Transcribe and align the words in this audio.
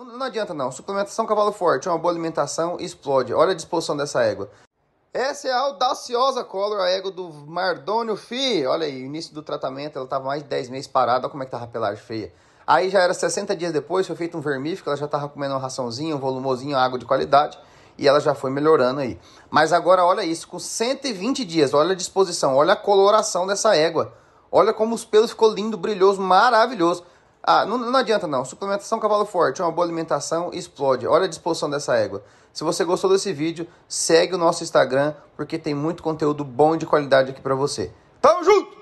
Não, 0.00 0.16
não 0.16 0.26
adianta 0.26 0.54
não. 0.54 0.72
Suplementação 0.72 1.26
cavalo 1.26 1.52
forte, 1.52 1.88
uma 1.88 1.98
boa 1.98 2.10
alimentação, 2.10 2.78
explode. 2.80 3.34
Olha 3.34 3.52
a 3.52 3.54
disposição 3.54 3.94
dessa 3.94 4.22
égua. 4.22 4.50
Essa 5.12 5.48
é 5.48 5.52
a 5.52 5.58
audaciosa 5.58 6.42
Color, 6.42 6.80
a 6.80 6.88
égua 6.88 7.10
do 7.10 7.28
Mardônio 7.28 8.16
Fi. 8.16 8.64
Olha 8.66 8.86
aí, 8.86 9.02
início 9.02 9.34
do 9.34 9.42
tratamento, 9.42 9.96
ela 9.96 10.04
estava 10.04 10.24
mais 10.24 10.42
de 10.42 10.48
10 10.48 10.70
meses 10.70 10.86
parada, 10.86 11.26
olha 11.26 11.30
como 11.30 11.42
é 11.42 11.46
que 11.46 11.52
tava 11.52 11.64
a 11.64 11.68
pelagem 11.68 12.02
feia. 12.02 12.32
Aí 12.66 12.88
já 12.88 13.00
era 13.00 13.12
60 13.12 13.54
dias 13.54 13.72
depois, 13.72 14.06
foi 14.06 14.16
feito 14.16 14.38
um 14.38 14.40
vermífico, 14.40 14.88
ela 14.88 14.96
já 14.96 15.04
estava 15.04 15.28
comendo 15.28 15.54
uma 15.54 15.60
raçãozinha, 15.60 16.16
um 16.16 16.18
volumosinho, 16.18 16.78
água 16.78 16.98
de 16.98 17.04
qualidade, 17.04 17.58
e 17.98 18.08
ela 18.08 18.20
já 18.20 18.34
foi 18.34 18.50
melhorando 18.50 19.00
aí. 19.00 19.18
Mas 19.50 19.72
agora 19.72 20.04
olha 20.04 20.24
isso, 20.24 20.48
com 20.48 20.58
120 20.58 21.44
dias, 21.44 21.74
olha 21.74 21.92
a 21.92 21.96
disposição, 21.96 22.54
olha 22.54 22.72
a 22.72 22.76
coloração 22.76 23.46
dessa 23.46 23.76
égua. 23.76 24.14
Olha 24.50 24.72
como 24.72 24.94
os 24.94 25.04
pelos 25.04 25.30
ficou 25.30 25.52
lindo, 25.52 25.76
brilhoso, 25.76 26.22
maravilhoso. 26.22 27.04
Ah, 27.52 27.66
não, 27.66 27.76
não 27.76 27.98
adianta 27.98 28.28
não. 28.28 28.44
Suplementação 28.44 29.00
cavalo 29.00 29.24
forte, 29.24 29.60
uma 29.60 29.72
boa 29.72 29.84
alimentação, 29.84 30.50
explode. 30.52 31.04
Olha 31.04 31.24
a 31.24 31.28
disposição 31.28 31.68
dessa 31.68 31.96
égua. 31.96 32.22
Se 32.52 32.62
você 32.62 32.84
gostou 32.84 33.10
desse 33.10 33.32
vídeo, 33.32 33.66
segue 33.88 34.36
o 34.36 34.38
nosso 34.38 34.62
Instagram, 34.62 35.14
porque 35.36 35.58
tem 35.58 35.74
muito 35.74 36.00
conteúdo 36.00 36.44
bom 36.44 36.76
e 36.76 36.78
de 36.78 36.86
qualidade 36.86 37.32
aqui 37.32 37.40
para 37.40 37.56
você. 37.56 37.90
Tamo 38.20 38.44
junto! 38.44 38.78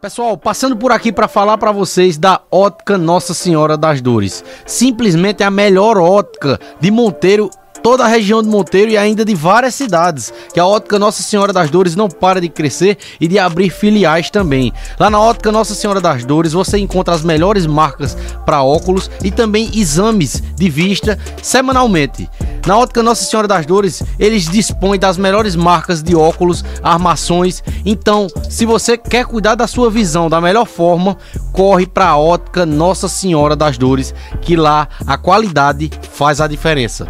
Pessoal, 0.00 0.38
passando 0.38 0.78
por 0.78 0.92
aqui 0.92 1.12
para 1.12 1.28
falar 1.28 1.58
para 1.58 1.72
vocês 1.72 2.16
da 2.16 2.40
Ótica 2.50 2.96
Nossa 2.96 3.34
Senhora 3.34 3.76
das 3.76 4.00
Dores. 4.00 4.42
Simplesmente 4.66 5.42
a 5.42 5.50
melhor 5.50 5.98
ótica 5.98 6.58
de 6.80 6.90
Monteiro 6.90 7.50
toda 7.84 8.02
a 8.02 8.08
região 8.08 8.42
de 8.42 8.48
Monteiro 8.48 8.90
e 8.90 8.96
ainda 8.96 9.26
de 9.26 9.34
várias 9.34 9.74
cidades, 9.74 10.32
que 10.54 10.58
a 10.58 10.64
Ótica 10.64 10.98
Nossa 10.98 11.22
Senhora 11.22 11.52
das 11.52 11.68
Dores 11.68 11.94
não 11.94 12.08
para 12.08 12.40
de 12.40 12.48
crescer 12.48 12.96
e 13.20 13.28
de 13.28 13.38
abrir 13.38 13.68
filiais 13.68 14.30
também. 14.30 14.72
Lá 14.98 15.10
na 15.10 15.20
Ótica 15.20 15.52
Nossa 15.52 15.74
Senhora 15.74 16.00
das 16.00 16.24
Dores 16.24 16.54
você 16.54 16.78
encontra 16.78 17.14
as 17.14 17.22
melhores 17.22 17.66
marcas 17.66 18.16
para 18.46 18.62
óculos 18.62 19.10
e 19.22 19.30
também 19.30 19.70
exames 19.74 20.42
de 20.56 20.70
vista 20.70 21.18
semanalmente. 21.42 22.26
Na 22.66 22.78
Ótica 22.78 23.02
Nossa 23.02 23.22
Senhora 23.26 23.46
das 23.46 23.66
Dores, 23.66 24.02
eles 24.18 24.48
dispõem 24.48 24.98
das 24.98 25.18
melhores 25.18 25.54
marcas 25.54 26.02
de 26.02 26.16
óculos, 26.16 26.64
armações. 26.82 27.62
Então, 27.84 28.28
se 28.48 28.64
você 28.64 28.96
quer 28.96 29.26
cuidar 29.26 29.56
da 29.56 29.66
sua 29.66 29.90
visão 29.90 30.30
da 30.30 30.40
melhor 30.40 30.64
forma, 30.64 31.18
corre 31.52 31.86
para 31.86 32.08
a 32.08 32.16
Ótica 32.16 32.64
Nossa 32.64 33.08
Senhora 33.08 33.54
das 33.54 33.76
Dores, 33.76 34.14
que 34.40 34.56
lá 34.56 34.88
a 35.06 35.18
qualidade 35.18 35.90
faz 36.10 36.40
a 36.40 36.46
diferença 36.46 37.06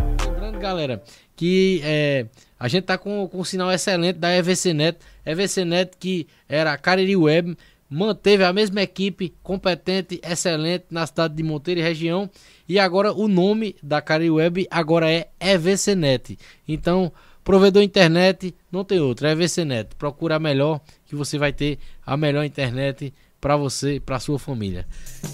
galera, 0.65 1.03
que 1.37 1.83
é, 1.85 2.27
a 2.59 2.69
gente 2.69 2.85
tá 2.85 2.97
com, 2.97 3.29
com 3.29 3.41
um 3.41 3.45
sinal 3.45 3.71
excelente 3.71 4.19
da 4.19 4.35
EVCnet. 4.35 4.99
EVCnet 5.27 5.97
que 5.99 6.27
era 6.49 6.77
Cariri 6.79 7.15
Web, 7.15 7.57
manteve 7.89 8.45
a 8.45 8.53
mesma 8.53 8.81
equipe 8.81 9.35
competente, 9.43 10.21
excelente 10.25 10.87
na 10.91 11.07
cidade 11.07 11.35
de 11.35 11.43
Monteiro 11.43 11.81
e 11.81 11.83
região. 11.83 12.31
E 12.67 12.79
agora 12.79 13.13
o 13.13 13.29
nome 13.29 13.77
da 13.83 14.01
Cariri 14.01 14.31
Web 14.31 14.67
agora 14.71 15.11
é 15.11 15.29
EVCnet. 15.39 16.39
Então, 16.67 17.13
provedor 17.45 17.83
internet 17.83 18.55
não 18.73 18.85
tem 18.85 19.01
outro, 19.01 19.27
é 19.27 19.33
EVCnet. 19.33 19.95
Procura 19.97 20.37
a 20.37 20.41
melhor 20.41 20.81
que 21.05 21.15
você 21.15 21.37
vai 21.37 21.53
ter 21.53 21.79
a 22.07 22.17
melhor 22.17 22.43
internet 22.43 23.13
para 23.39 23.55
você, 23.55 24.01
para 24.01 24.19
sua 24.19 24.39
família. 24.39 24.87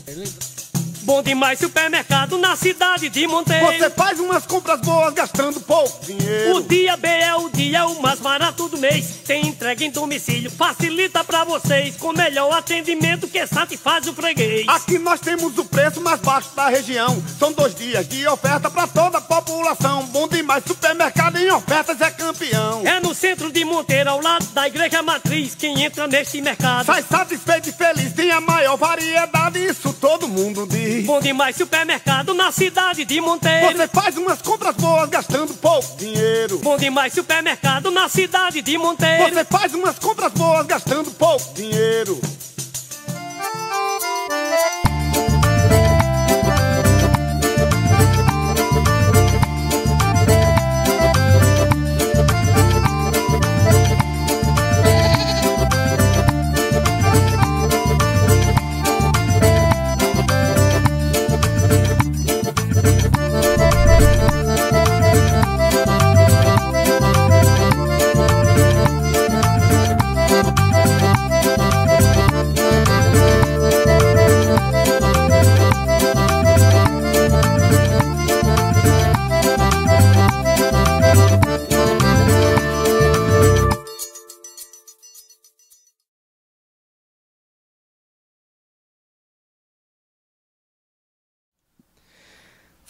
Beleza? 0.05 0.70
Bom 1.03 1.23
demais 1.23 1.59
supermercado 1.59 2.37
na 2.37 2.55
cidade 2.57 3.09
de 3.09 3.27
Monteiro. 3.27 3.67
Você 3.67 3.91
faz 3.91 4.21
umas 4.21 4.45
compras 4.45 4.81
boas 4.81 5.15
gastando 5.15 5.61
pouco 5.61 6.05
dinheiro. 6.05 6.57
O 6.57 6.63
dia 6.63 6.97
B 6.97 7.09
é 7.09 7.35
o 7.35 7.49
dia 7.49 7.87
o 7.87 8.03
mais 8.03 8.21
barato 8.21 8.69
do 8.69 8.77
mês. 8.77 9.07
Tem 9.27 9.47
entrega 9.47 9.85
em 9.85 9.91
domicílio, 9.91 10.51
facilita 10.51 11.25
pra 11.25 11.45
vocês. 11.45 11.97
Com 11.97 12.13
melhor 12.13 12.53
atendimento 12.53 13.27
que 13.29 13.47
satisfaz 13.47 14.07
o 14.07 14.13
freguês. 14.13 14.67
Aqui 14.69 14.99
nós 14.99 15.21
temos 15.21 15.57
o 15.57 15.65
preço 15.65 16.01
mais 16.01 16.21
baixo 16.21 16.51
da 16.55 16.69
região. 16.69 17.23
São 17.39 17.53
dois 17.53 17.75
dias 17.75 18.07
de 18.07 18.27
oferta 18.29 18.71
pra 18.71 18.87
toda 18.87 19.19
a 19.19 19.23
população. 19.23 20.05
Bom 20.07 20.29
demais 20.29 20.63
supermercado 20.67 21.39
em 21.39 21.51
ofertas 21.51 22.01
é 22.01 22.11
campeão. 22.11 22.83
É 22.87 23.01
no 23.01 23.15
centro 23.15 23.51
de 23.51 23.65
Monteiro, 23.65 24.11
ao 24.11 24.21
lado 24.21 24.45
da 24.53 24.67
igreja 24.67 25.03
matriz. 25.03 25.55
Quem 25.55 25.83
entra 25.83 26.07
neste 26.07 26.43
mercado 26.43 26.85
sai 26.85 27.03
satisfeito 27.03 27.71
e 27.71 27.73
feliz. 27.73 28.13
Tem 28.13 28.31
a 28.31 28.41
maior 28.41 28.77
variedade, 28.77 29.65
isso 29.65 29.93
todo 29.95 30.29
mundo 30.29 30.67
diz. 30.69 30.90
Bom 31.05 31.21
demais 31.21 31.57
supermercado 31.57 32.35
na 32.35 32.51
cidade 32.51 33.05
de 33.05 33.21
Monteiro. 33.21 33.77
Você 33.77 33.89
faz 33.89 34.17
umas 34.17 34.43
compras 34.43 34.75
boas 34.77 35.09
gastando 35.09 35.55
pouco 35.55 35.97
dinheiro. 35.97 36.59
Bom 36.59 36.77
demais 36.77 37.13
supermercado 37.13 37.91
na 37.91 38.09
cidade 38.09 38.61
de 38.61 38.77
Monteiro. 38.77 39.35
Você 39.35 39.45
faz 39.45 39.75
umas 39.75 39.99
compras 39.99 40.33
boas 40.33 40.67
gastando 40.67 41.11
pouco 41.13 41.55
dinheiro. 41.55 42.21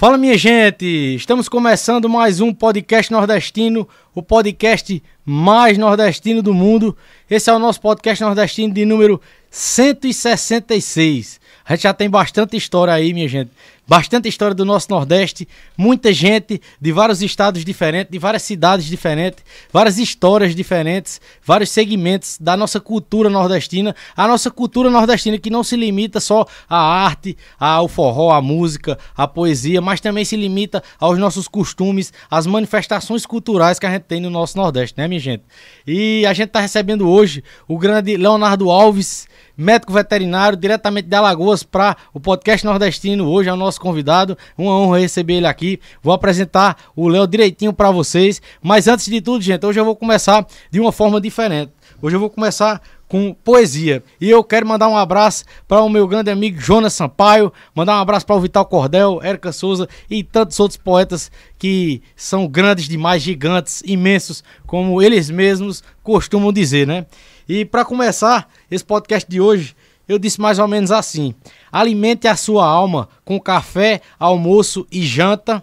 Fala 0.01 0.17
minha 0.17 0.39
gente, 0.39 0.87
estamos 1.15 1.47
começando 1.47 2.09
mais 2.09 2.41
um 2.41 2.55
podcast 2.55 3.13
nordestino, 3.13 3.87
o 4.15 4.23
podcast 4.23 5.03
mais 5.27 5.77
nordestino 5.77 6.41
do 6.43 6.55
mundo. 6.55 6.97
Esse 7.29 7.51
é 7.51 7.53
o 7.53 7.59
nosso 7.59 7.83
podcast 7.83 8.25
nordestino 8.25 8.73
de 8.73 8.87
número 8.87 9.21
166. 9.51 11.39
A 11.67 11.75
gente 11.75 11.83
já 11.83 11.93
tem 11.93 12.09
bastante 12.09 12.57
história 12.57 12.95
aí, 12.95 13.13
minha 13.13 13.29
gente. 13.29 13.51
Bastante 13.91 14.29
história 14.29 14.55
do 14.55 14.65
nosso 14.65 14.89
Nordeste, 14.89 15.49
muita 15.77 16.13
gente 16.13 16.63
de 16.81 16.93
vários 16.93 17.23
estados 17.23 17.65
diferentes, 17.65 18.13
de 18.13 18.21
várias 18.21 18.45
cidades 18.45 18.87
diferentes, 18.87 19.45
várias 19.73 19.99
histórias 19.99 20.55
diferentes, 20.55 21.21
vários 21.45 21.71
segmentos 21.71 22.39
da 22.41 22.57
nossa 22.57 22.79
cultura 22.79 23.29
nordestina. 23.29 23.93
A 24.17 24.29
nossa 24.29 24.49
cultura 24.49 24.89
nordestina 24.91 25.39
que 25.39 25.51
não 25.51 25.65
se 25.65 25.75
limita 25.75 26.21
só 26.21 26.47
à 26.69 26.79
arte, 26.79 27.37
ao 27.59 27.89
forró, 27.89 28.31
à 28.31 28.41
música, 28.41 28.97
à 29.17 29.27
poesia, 29.27 29.81
mas 29.81 30.01
também 30.01 30.25
se 30.25 30.37
limita 30.37 30.85
aos 30.97 31.19
nossos 31.19 31.49
costumes, 31.49 32.13
às 32.31 32.47
manifestações 32.47 33.27
culturais 33.27 33.81
que 33.81 33.87
a 33.87 33.91
gente 33.91 34.05
tem 34.05 34.21
no 34.21 34.31
nosso 34.31 34.57
Nordeste, 34.57 34.97
né, 34.97 35.09
minha 35.09 35.19
gente? 35.19 35.43
E 35.85 36.25
a 36.27 36.33
gente 36.33 36.51
está 36.51 36.61
recebendo 36.61 37.11
hoje 37.11 37.43
o 37.67 37.77
grande 37.77 38.17
Leonardo 38.17 38.71
Alves, 38.71 39.27
médico 39.57 39.93
veterinário, 39.93 40.57
diretamente 40.57 41.09
de 41.09 41.17
Alagoas 41.17 41.63
para 41.63 41.97
o 42.15 42.21
podcast 42.21 42.65
nordestino. 42.65 43.29
Hoje 43.29 43.51
é 43.51 43.53
o 43.53 43.57
nosso 43.57 43.80
convidado. 43.81 44.37
Uma 44.57 44.79
honra 44.79 45.01
receber 45.01 45.35
ele 45.35 45.47
aqui. 45.47 45.81
Vou 46.03 46.13
apresentar 46.13 46.77
o 46.95 47.09
Léo 47.09 47.27
direitinho 47.27 47.73
para 47.73 47.91
vocês. 47.91 48.41
Mas 48.63 48.87
antes 48.87 49.07
de 49.07 49.21
tudo, 49.21 49.43
gente, 49.43 49.67
hoje 49.67 49.81
eu 49.81 49.85
vou 49.85 49.97
começar 49.97 50.47
de 50.71 50.79
uma 50.79 50.93
forma 50.93 51.21
diferente. 51.21 51.73
Hoje 52.01 52.17
eu 52.17 52.21
vou 52.21 52.31
começar 52.31 52.81
com 53.11 53.35
poesia. 53.35 54.05
E 54.21 54.31
eu 54.31 54.43
quero 54.45 54.65
mandar 54.65 54.89
um 54.89 54.97
abraço 54.97 55.45
para 55.67 55.83
o 55.83 55.89
meu 55.89 56.07
grande 56.07 56.31
amigo 56.31 56.61
Jonas 56.61 56.93
Sampaio, 56.95 57.53
mandar 57.75 57.99
um 57.99 58.01
abraço 58.01 58.25
para 58.25 58.37
o 58.37 58.41
Vital 58.41 58.65
Cordel, 58.65 59.21
Érica 59.21 59.51
Souza 59.51 59.89
e 60.09 60.23
tantos 60.23 60.61
outros 60.61 60.79
poetas 60.79 61.29
que 61.59 62.01
são 62.15 62.47
grandes 62.47 62.89
demais, 62.89 63.21
gigantes, 63.21 63.83
imensos, 63.85 64.45
como 64.65 65.03
eles 65.03 65.29
mesmos 65.29 65.83
costumam 66.05 66.53
dizer, 66.53 66.87
né? 66.87 67.05
E 67.49 67.65
para 67.65 67.85
começar 67.85 68.49
esse 68.71 68.85
podcast 68.85 69.29
de 69.29 69.41
hoje, 69.41 69.75
eu 70.11 70.19
disse 70.19 70.41
mais 70.41 70.59
ou 70.59 70.67
menos 70.67 70.91
assim: 70.91 71.33
alimente 71.71 72.27
a 72.27 72.35
sua 72.35 72.67
alma 72.67 73.09
com 73.25 73.41
café, 73.41 74.01
almoço 74.19 74.85
e 74.91 75.03
janta, 75.03 75.63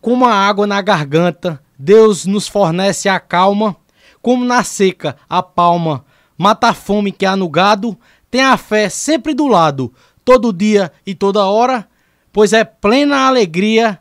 com 0.00 0.14
uma 0.14 0.32
água 0.32 0.66
na 0.66 0.80
garganta. 0.80 1.62
Deus 1.78 2.24
nos 2.24 2.48
fornece 2.48 3.10
a 3.10 3.20
calma, 3.20 3.76
como 4.22 4.42
na 4.42 4.64
seca 4.64 5.16
a 5.28 5.42
palma, 5.42 6.02
mata 6.38 6.68
a 6.68 6.74
fome 6.74 7.12
que 7.12 7.26
há 7.26 7.36
no 7.36 7.50
gado, 7.50 7.94
tem 8.30 8.40
a 8.40 8.56
fé 8.56 8.88
sempre 8.88 9.34
do 9.34 9.46
lado, 9.46 9.92
todo 10.24 10.50
dia 10.50 10.90
e 11.04 11.14
toda 11.14 11.44
hora, 11.44 11.86
pois 12.32 12.54
é 12.54 12.64
plena 12.64 13.26
alegria 13.26 14.00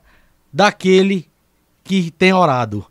daquele 0.54 1.30
que 1.84 2.10
tem 2.10 2.32
orado. 2.32 2.86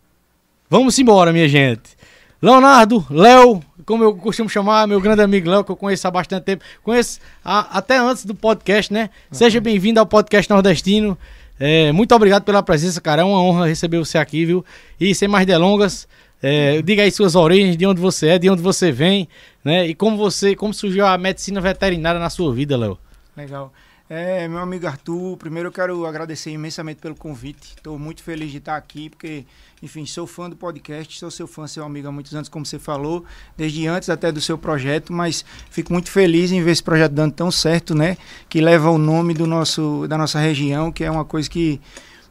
Vamos 0.69 0.99
embora, 0.99 1.33
minha 1.33 1.49
gente. 1.49 1.97
Leonardo, 2.43 3.07
Léo, 3.09 3.63
como 3.85 4.03
eu 4.03 4.15
costumo 4.15 4.49
chamar, 4.49 4.87
meu 4.87 5.01
grande 5.01 5.23
amigo 5.23 5.49
Léo, 5.49 5.65
que 5.65 5.71
eu 5.71 5.77
conheço 5.77 6.07
há 6.07 6.11
bastante 6.11 6.45
tempo. 6.45 6.65
Conheço 6.83 7.21
a, 7.45 7.79
até 7.79 7.99
antes 7.99 8.25
do 8.25 8.35
podcast, 8.35 8.93
né? 8.93 9.11
Seja 9.31 9.61
bem-vindo 9.61 10.01
ao 10.01 10.07
podcast 10.07 10.51
nordestino. 10.51 11.17
É, 11.59 11.93
muito 11.93 12.15
obrigado 12.15 12.43
pela 12.43 12.63
presença, 12.63 13.01
cara. 13.01 13.23
É 13.23 13.25
uma 13.25 13.41
honra 13.41 13.67
receber 13.67 13.99
você 13.99 14.19
aqui, 14.19 14.45
viu? 14.45 14.65
E 15.01 15.15
sem 15.15 15.29
mais 15.29 15.47
delongas, 15.47 16.09
é, 16.43 16.83
diga 16.83 17.03
aí 17.03 17.11
suas 17.11 17.35
origens, 17.35 17.77
de 17.77 17.87
onde 17.87 18.01
você 18.01 18.29
é, 18.29 18.39
de 18.39 18.51
onde 18.51 18.63
você 18.63 18.91
vem, 18.91 19.29
né? 19.65 19.87
E 19.87 19.95
como 19.95 20.17
você, 20.17 20.55
como 20.55 20.75
surgiu 20.75 21.07
a 21.07 21.17
medicina 21.17 21.61
veterinária 21.61 22.21
na 22.21 22.31
sua 22.31 22.53
vida, 22.53 22.77
Léo. 22.77 22.99
Legal. 23.37 23.73
É, 24.09 24.47
meu 24.47 24.59
amigo 24.59 24.87
Arthur, 24.87 25.35
primeiro 25.39 25.69
eu 25.69 25.73
quero 25.73 26.05
agradecer 26.05 26.51
imensamente 26.51 27.01
pelo 27.01 27.15
convite. 27.15 27.73
Estou 27.75 27.99
muito 27.99 28.23
feliz 28.23 28.51
de 28.51 28.59
estar 28.59 28.77
aqui, 28.77 29.09
porque, 29.09 29.47
enfim, 29.83 30.05
sou 30.05 30.27
fã 30.27 30.51
do 30.51 30.55
podcast, 30.55 31.19
sou 31.19 31.31
seu 31.31 31.47
fã, 31.47 31.67
seu 31.67 31.83
amigo 31.83 32.07
há 32.07 32.13
muitos 32.13 32.35
anos, 32.35 32.51
como 32.51 32.67
você 32.67 32.79
falou, 32.79 33.25
desde 33.57 33.87
antes 33.87 34.11
até 34.11 34.31
do 34.31 34.43
seu 34.43 34.59
projeto, 34.59 35.11
mas 35.11 35.43
fico 35.71 35.91
muito 35.91 36.11
feliz 36.11 36.53
em 36.53 36.63
ver 36.63 36.73
esse 36.73 36.83
projeto 36.83 37.13
dando 37.13 37.33
tão 37.33 37.51
certo, 37.51 37.95
né? 37.95 38.19
Que 38.47 38.61
leva 38.61 38.91
o 38.91 38.99
nome 38.99 39.33
do 39.33 39.47
nosso, 39.47 40.07
da 40.07 40.19
nossa 40.19 40.39
região, 40.39 40.93
que 40.93 41.03
é 41.03 41.11
uma 41.11 41.25
coisa 41.25 41.49
que, 41.49 41.81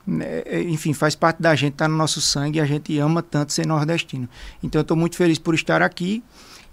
né, 0.06 0.44
enfim, 0.68 0.94
faz 0.94 1.16
parte 1.16 1.42
da 1.42 1.56
gente, 1.56 1.74
está 1.74 1.88
no 1.88 1.98
nosso 1.98 2.22
sangue 2.22 2.60
a 2.60 2.66
gente 2.66 3.00
ama 3.00 3.24
tanto 3.24 3.52
ser 3.52 3.66
nordestino. 3.66 4.30
Então 4.62 4.81
estou 4.81 4.96
muito 4.96 5.16
feliz 5.16 5.40
por 5.40 5.56
estar 5.56 5.81
aqui 5.81 6.24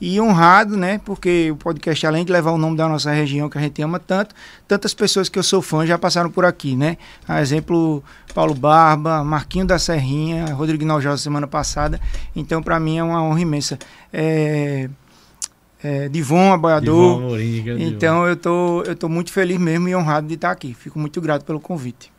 e 0.00 0.20
honrado, 0.20 0.76
né? 0.76 0.98
Porque 1.04 1.50
o 1.50 1.56
podcast, 1.56 2.06
além 2.06 2.24
de 2.24 2.32
levar 2.32 2.52
o 2.52 2.58
nome 2.58 2.76
da 2.76 2.88
nossa 2.88 3.10
região 3.10 3.50
que 3.50 3.58
a 3.58 3.60
gente 3.60 3.82
ama 3.82 3.98
tanto, 3.98 4.34
tantas 4.66 4.94
pessoas 4.94 5.28
que 5.28 5.38
eu 5.38 5.42
sou 5.42 5.60
fã 5.60 5.84
já 5.84 5.98
passaram 5.98 6.30
por 6.30 6.44
aqui, 6.44 6.74
né? 6.74 6.96
A 7.28 7.42
exemplo, 7.42 8.02
Paulo 8.34 8.54
Barba, 8.54 9.22
Marquinho 9.22 9.66
da 9.66 9.78
Serrinha, 9.78 10.54
Rodrigo 10.54 10.84
Naljosa 10.84 11.22
semana 11.22 11.46
passada. 11.46 12.00
Então, 12.34 12.62
para 12.62 12.80
mim 12.80 12.96
é 12.96 13.02
uma 13.02 13.22
honra 13.22 13.40
imensa. 13.40 13.78
É, 14.10 14.88
é, 15.84 16.08
Divon, 16.08 16.52
aboiador. 16.52 17.16
Divon, 17.16 17.28
Moringa, 17.28 17.72
então, 17.78 18.26
eu 18.26 18.36
tô, 18.36 18.82
eu 18.86 18.96
tô 18.96 19.08
muito 19.08 19.30
feliz 19.30 19.58
mesmo 19.58 19.86
e 19.88 19.94
honrado 19.94 20.26
de 20.26 20.34
estar 20.34 20.50
aqui. 20.50 20.72
Fico 20.72 20.98
muito 20.98 21.20
grato 21.20 21.44
pelo 21.44 21.60
convite. 21.60 22.10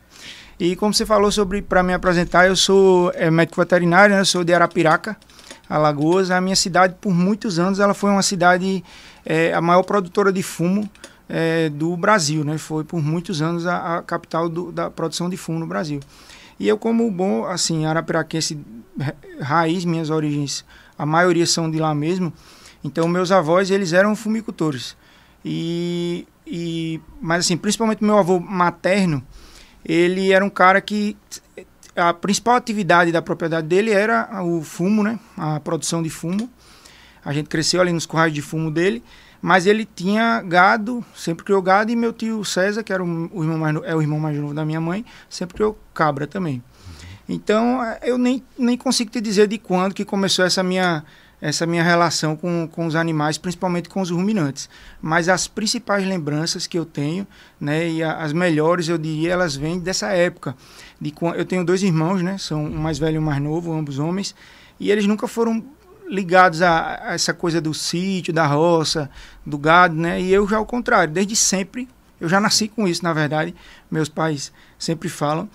E 0.60 0.76
como 0.76 0.94
você 0.94 1.04
falou 1.04 1.32
sobre 1.32 1.60
para 1.60 1.82
me 1.82 1.92
apresentar, 1.92 2.46
eu 2.46 2.54
sou 2.54 3.10
é, 3.16 3.28
médico 3.28 3.60
veterinário, 3.60 4.14
né? 4.14 4.20
eu 4.20 4.24
sou 4.24 4.44
de 4.44 4.54
Arapiraca. 4.54 5.16
Alagoas. 5.72 6.30
A 6.30 6.40
minha 6.40 6.56
cidade, 6.56 6.94
por 7.00 7.12
muitos 7.12 7.58
anos, 7.58 7.80
ela 7.80 7.94
foi 7.94 8.10
uma 8.10 8.22
cidade, 8.22 8.84
é, 9.24 9.54
a 9.54 9.60
maior 9.60 9.82
produtora 9.82 10.32
de 10.32 10.42
fumo 10.42 10.88
é, 11.28 11.70
do 11.70 11.96
Brasil, 11.96 12.44
né? 12.44 12.58
Foi 12.58 12.84
por 12.84 13.02
muitos 13.02 13.40
anos 13.40 13.66
a, 13.66 13.98
a 13.98 14.02
capital 14.02 14.48
do, 14.48 14.70
da 14.70 14.90
produção 14.90 15.30
de 15.30 15.36
fumo 15.36 15.58
no 15.58 15.66
Brasil. 15.66 16.00
E 16.60 16.68
eu, 16.68 16.76
como 16.76 17.10
bom, 17.10 17.46
assim, 17.46 17.86
arapiraquense, 17.86 18.58
raiz, 19.40 19.84
minhas 19.86 20.10
origens, 20.10 20.64
a 20.98 21.06
maioria 21.06 21.46
são 21.46 21.70
de 21.70 21.78
lá 21.78 21.94
mesmo. 21.94 22.32
Então, 22.84 23.08
meus 23.08 23.32
avós, 23.32 23.70
eles 23.70 23.94
eram 23.94 24.14
fumicultores. 24.14 24.94
E, 25.42 26.26
e, 26.46 27.00
mas, 27.20 27.46
assim, 27.46 27.56
principalmente 27.56 28.04
meu 28.04 28.18
avô 28.18 28.38
materno, 28.38 29.22
ele 29.84 30.32
era 30.32 30.44
um 30.44 30.50
cara 30.50 30.80
que 30.80 31.16
a 31.96 32.12
principal 32.14 32.56
atividade 32.56 33.12
da 33.12 33.20
propriedade 33.20 33.66
dele 33.66 33.90
era 33.90 34.42
o 34.42 34.62
fumo, 34.62 35.02
né? 35.02 35.18
A 35.36 35.60
produção 35.60 36.02
de 36.02 36.10
fumo. 36.10 36.48
A 37.24 37.32
gente 37.32 37.48
cresceu 37.48 37.80
ali 37.80 37.92
nos 37.92 38.06
currais 38.06 38.32
de 38.32 38.42
fumo 38.42 38.70
dele, 38.70 39.02
mas 39.40 39.66
ele 39.66 39.84
tinha 39.84 40.42
gado, 40.42 41.04
sempre 41.14 41.44
criou 41.44 41.62
gado, 41.62 41.90
e 41.90 41.96
meu 41.96 42.12
tio 42.12 42.44
César, 42.44 42.82
que 42.82 42.92
era 42.92 43.02
o, 43.02 43.42
irmão 43.42 43.58
mais, 43.58 43.76
é 43.84 43.94
o 43.94 44.02
irmão 44.02 44.18
mais 44.18 44.36
novo 44.38 44.54
da 44.54 44.64
minha 44.64 44.80
mãe, 44.80 45.04
sempre 45.28 45.54
criou 45.54 45.78
cabra 45.94 46.26
também. 46.26 46.62
Então, 47.28 47.80
eu 48.02 48.18
nem, 48.18 48.42
nem 48.58 48.76
consigo 48.76 49.10
te 49.10 49.20
dizer 49.20 49.46
de 49.46 49.58
quando 49.58 49.94
que 49.94 50.04
começou 50.04 50.44
essa 50.44 50.62
minha 50.62 51.04
essa 51.42 51.66
minha 51.66 51.82
relação 51.82 52.36
com, 52.36 52.68
com 52.70 52.86
os 52.86 52.94
animais, 52.94 53.36
principalmente 53.36 53.88
com 53.88 54.00
os 54.00 54.10
ruminantes. 54.10 54.70
Mas 55.00 55.28
as 55.28 55.48
principais 55.48 56.06
lembranças 56.06 56.68
que 56.68 56.78
eu 56.78 56.86
tenho, 56.86 57.26
né, 57.60 57.88
e 57.88 58.00
as 58.00 58.32
melhores, 58.32 58.88
eu 58.88 58.96
diria, 58.96 59.32
elas 59.32 59.56
vêm 59.56 59.80
dessa 59.80 60.12
época. 60.12 60.54
De, 61.02 61.12
eu 61.34 61.44
tenho 61.44 61.64
dois 61.64 61.82
irmãos, 61.82 62.22
né, 62.22 62.38
são 62.38 62.64
um 62.64 62.78
mais 62.78 62.96
velho 62.98 63.16
e 63.16 63.18
um 63.18 63.22
mais 63.22 63.42
novo, 63.42 63.72
ambos 63.72 63.98
homens, 63.98 64.34
e 64.78 64.90
eles 64.90 65.04
nunca 65.04 65.26
foram 65.26 65.64
ligados 66.08 66.62
a, 66.62 67.08
a 67.08 67.14
essa 67.14 67.34
coisa 67.34 67.60
do 67.60 67.74
sítio, 67.74 68.32
da 68.32 68.46
roça, 68.46 69.10
do 69.44 69.58
gado, 69.58 69.96
né, 69.96 70.20
e 70.20 70.32
eu 70.32 70.46
já 70.46 70.58
ao 70.58 70.66
contrário, 70.66 71.12
desde 71.12 71.34
sempre, 71.34 71.88
eu 72.20 72.28
já 72.28 72.38
nasci 72.38 72.68
com 72.68 72.86
isso, 72.86 73.02
na 73.02 73.12
verdade, 73.12 73.52
meus 73.90 74.08
pais 74.08 74.52
sempre 74.78 75.08
falam, 75.08 75.48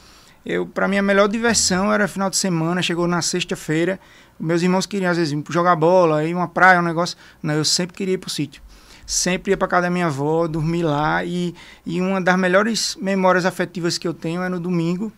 eu 0.45 0.65
para 0.65 0.85
mim 0.85 0.97
a 0.97 1.01
melhor 1.01 1.29
diversão 1.29 1.93
era 1.93 2.09
final 2.09 2.29
de 2.29 2.35
semana, 2.35 2.81
chegou 2.81 3.07
na 3.07 3.21
sexta-feira, 3.21 3.97
meus 4.39 4.61
irmãos 4.61 4.85
queriam, 4.85 5.09
às 5.09 5.17
vezes, 5.17 5.35
jogar 5.49 5.75
bola, 5.75 6.23
ir 6.23 6.35
uma 6.35 6.47
praia, 6.47 6.79
um 6.79 6.83
negócio. 6.83 7.17
Não, 7.41 7.55
eu 7.55 7.65
sempre 7.65 7.97
queria 7.97 8.13
ir 8.13 8.17
pro 8.19 8.29
sítio. 8.29 8.61
Sempre 9.05 9.51
ia 9.51 9.57
para 9.57 9.67
casa 9.67 9.83
da 9.83 9.89
minha 9.89 10.05
avó, 10.05 10.47
dormir 10.47 10.83
lá. 10.83 11.23
E, 11.23 11.55
e 11.85 11.99
uma 11.99 12.21
das 12.21 12.37
melhores 12.37 12.95
memórias 13.01 13.45
afetivas 13.45 13.97
que 13.97 14.07
eu 14.07 14.13
tenho 14.13 14.43
é 14.43 14.49
no 14.49 14.59
domingo, 14.59 15.11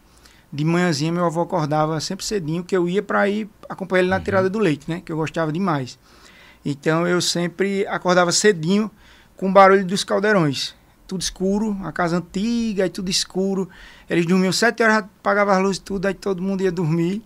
de 0.52 0.66
manhãzinha, 0.66 1.12
meu 1.12 1.26
avô 1.26 1.42
acordava 1.42 2.00
sempre 2.00 2.26
cedinho, 2.26 2.64
que 2.64 2.76
eu 2.76 2.90
ia 2.90 3.04
para 3.04 3.28
ir 3.30 3.48
acompanhar 3.68 4.02
ele 4.02 4.10
na 4.10 4.18
uhum. 4.18 4.24
tirada 4.24 4.50
do 4.50 4.60
leite, 4.60 4.90
né? 4.90 5.02
Que 5.06 5.12
eu 5.12 5.18
gostava 5.18 5.52
demais. 5.52 6.00
Então 6.66 7.08
eu 7.08 7.22
sempre 7.22 7.86
acordava 7.88 8.32
cedinho 8.32 8.90
com 9.38 9.50
o 9.50 9.54
barulho 9.54 9.86
dos 9.86 10.04
caldeirões. 10.04 10.76
Tudo 11.08 11.22
escuro, 11.22 11.78
a 11.84 11.92
casa 11.92 12.18
antiga 12.18 12.86
e 12.86 12.90
tudo 12.90 13.10
escuro. 13.10 13.70
Eles 14.10 14.26
dormiam 14.26 14.52
sete 14.52 14.84
horas, 14.84 14.98
apagavam 14.98 15.54
as 15.54 15.62
luzes 15.62 15.80
tudo, 15.80 16.08
aí 16.08 16.14
todo 16.14 16.42
mundo 16.42 16.62
ia 16.62 16.72
dormir. 16.72 17.24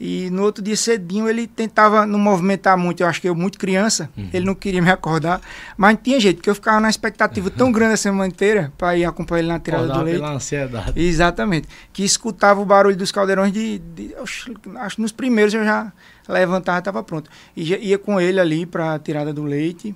E 0.00 0.30
no 0.30 0.42
outro 0.42 0.62
dia 0.62 0.76
cedinho 0.76 1.28
ele 1.28 1.46
tentava 1.46 2.04
não 2.04 2.18
movimentar 2.18 2.76
muito, 2.76 3.02
eu 3.02 3.06
acho 3.06 3.20
que 3.20 3.28
eu 3.28 3.34
muito 3.34 3.58
criança, 3.58 4.10
uhum. 4.16 4.28
ele 4.32 4.44
não 4.44 4.54
queria 4.54 4.82
me 4.82 4.90
acordar, 4.90 5.40
mas 5.76 5.94
não 5.94 6.02
tinha 6.02 6.18
jeito, 6.18 6.38
porque 6.38 6.50
eu 6.50 6.54
ficava 6.54 6.80
na 6.80 6.90
expectativa 6.90 7.50
tão 7.50 7.70
grande 7.70 7.94
a 7.94 7.96
semana 7.96 8.26
inteira 8.26 8.72
para 8.76 8.96
ir 8.96 9.04
acompanhar 9.04 9.40
ele 9.40 9.48
na 9.48 9.60
tirada 9.60 9.86
do 9.86 10.02
leite. 10.02 10.20
Pela 10.20 10.32
ansiedade. 10.32 10.92
Exatamente. 11.00 11.68
Que 11.92 12.04
escutava 12.04 12.60
o 12.60 12.64
barulho 12.64 12.96
dos 12.96 13.12
caldeirões 13.12 13.52
de, 13.52 13.78
de 13.78 14.14
acho 14.16 14.96
que 14.96 15.00
nos 15.00 15.12
primeiros 15.12 15.54
eu 15.54 15.64
já 15.64 15.92
levantava, 16.28 16.78
estava 16.78 17.02
pronto. 17.02 17.30
E 17.56 17.74
ia 17.74 17.98
com 17.98 18.20
ele 18.20 18.40
ali 18.40 18.66
para 18.66 18.94
a 18.94 18.98
tirada 18.98 19.32
do 19.32 19.44
leite. 19.44 19.94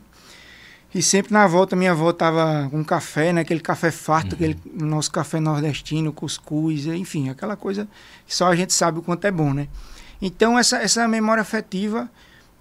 E 0.94 1.02
sempre 1.02 1.32
na 1.32 1.46
volta, 1.46 1.76
minha 1.76 1.90
avó 1.90 2.12
tava 2.12 2.68
com 2.70 2.82
café, 2.84 3.32
né? 3.32 3.42
Aquele 3.42 3.60
café 3.60 3.90
farto, 3.90 4.32
uhum. 4.32 4.34
aquele 4.34 4.58
nosso 4.72 5.10
café 5.10 5.38
nordestino, 5.40 6.12
cuscuz, 6.12 6.86
enfim, 6.86 7.28
aquela 7.28 7.56
coisa 7.56 7.86
que 8.26 8.34
só 8.34 8.46
a 8.46 8.56
gente 8.56 8.72
sabe 8.72 8.98
o 8.98 9.02
quanto 9.02 9.26
é 9.26 9.30
bom, 9.30 9.52
né? 9.52 9.68
Então, 10.20 10.58
essa, 10.58 10.78
essa 10.78 11.06
memória 11.06 11.42
afetiva 11.42 12.10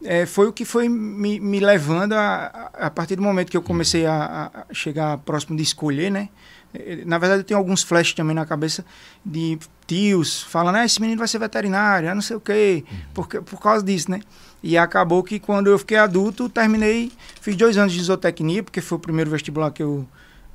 é, 0.04 0.26
foi 0.26 0.48
o 0.48 0.54
que 0.54 0.66
foi 0.66 0.90
me, 0.90 1.40
me 1.40 1.60
levando 1.60 2.14
a, 2.14 2.72
a, 2.74 2.88
a, 2.88 2.90
partir 2.92 3.16
do 3.16 3.22
momento 3.22 3.50
que 3.50 3.58
eu 3.58 3.62
comecei 3.62 4.06
a, 4.06 4.52
a, 4.54 4.74
chegar 4.74 5.18
próximo 5.20 5.56
de 5.56 5.64
escolher, 5.64 6.12
né? 6.12 6.30
É, 6.74 7.06
na 7.06 7.18
verdade, 7.18 7.42
eu 7.42 7.46
tenho 7.46 7.58
alguns 7.58 7.84
flashes 7.84 8.14
também 8.14 8.36
na 8.36 8.46
cabeça 8.46 8.86
de 9.26 9.58
tios 9.88 10.44
falando, 10.44 10.76
ah, 10.76 10.86
esse 10.86 11.00
menino 11.00 11.20
vai 11.20 11.28
ser 11.28 11.40
veterinário, 11.40 12.10
ah, 12.10 12.16
não 12.16 12.22
sei 12.22 12.36
o 12.36 12.42
quê, 12.42 12.84
uhum. 12.90 12.98
por, 13.14 13.28
por 13.28 13.62
causa 13.62 13.84
disso, 13.84 14.12
né? 14.12 14.20
E 14.68 14.80
acabou 14.80 15.22
que 15.22 15.38
quando 15.38 15.70
eu 15.70 15.78
fiquei 15.78 15.96
adulto, 15.96 16.50
terminei, 16.50 17.12
fiz 17.40 17.56
dois 17.56 17.78
anos 17.78 17.94
de 17.94 18.02
zootecnia, 18.02 18.64
porque 18.64 18.82
foi 18.82 18.98
o 18.98 19.00
primeiro 19.00 19.30
vestibular 19.30 19.70
que 19.70 19.84
eu 19.84 20.08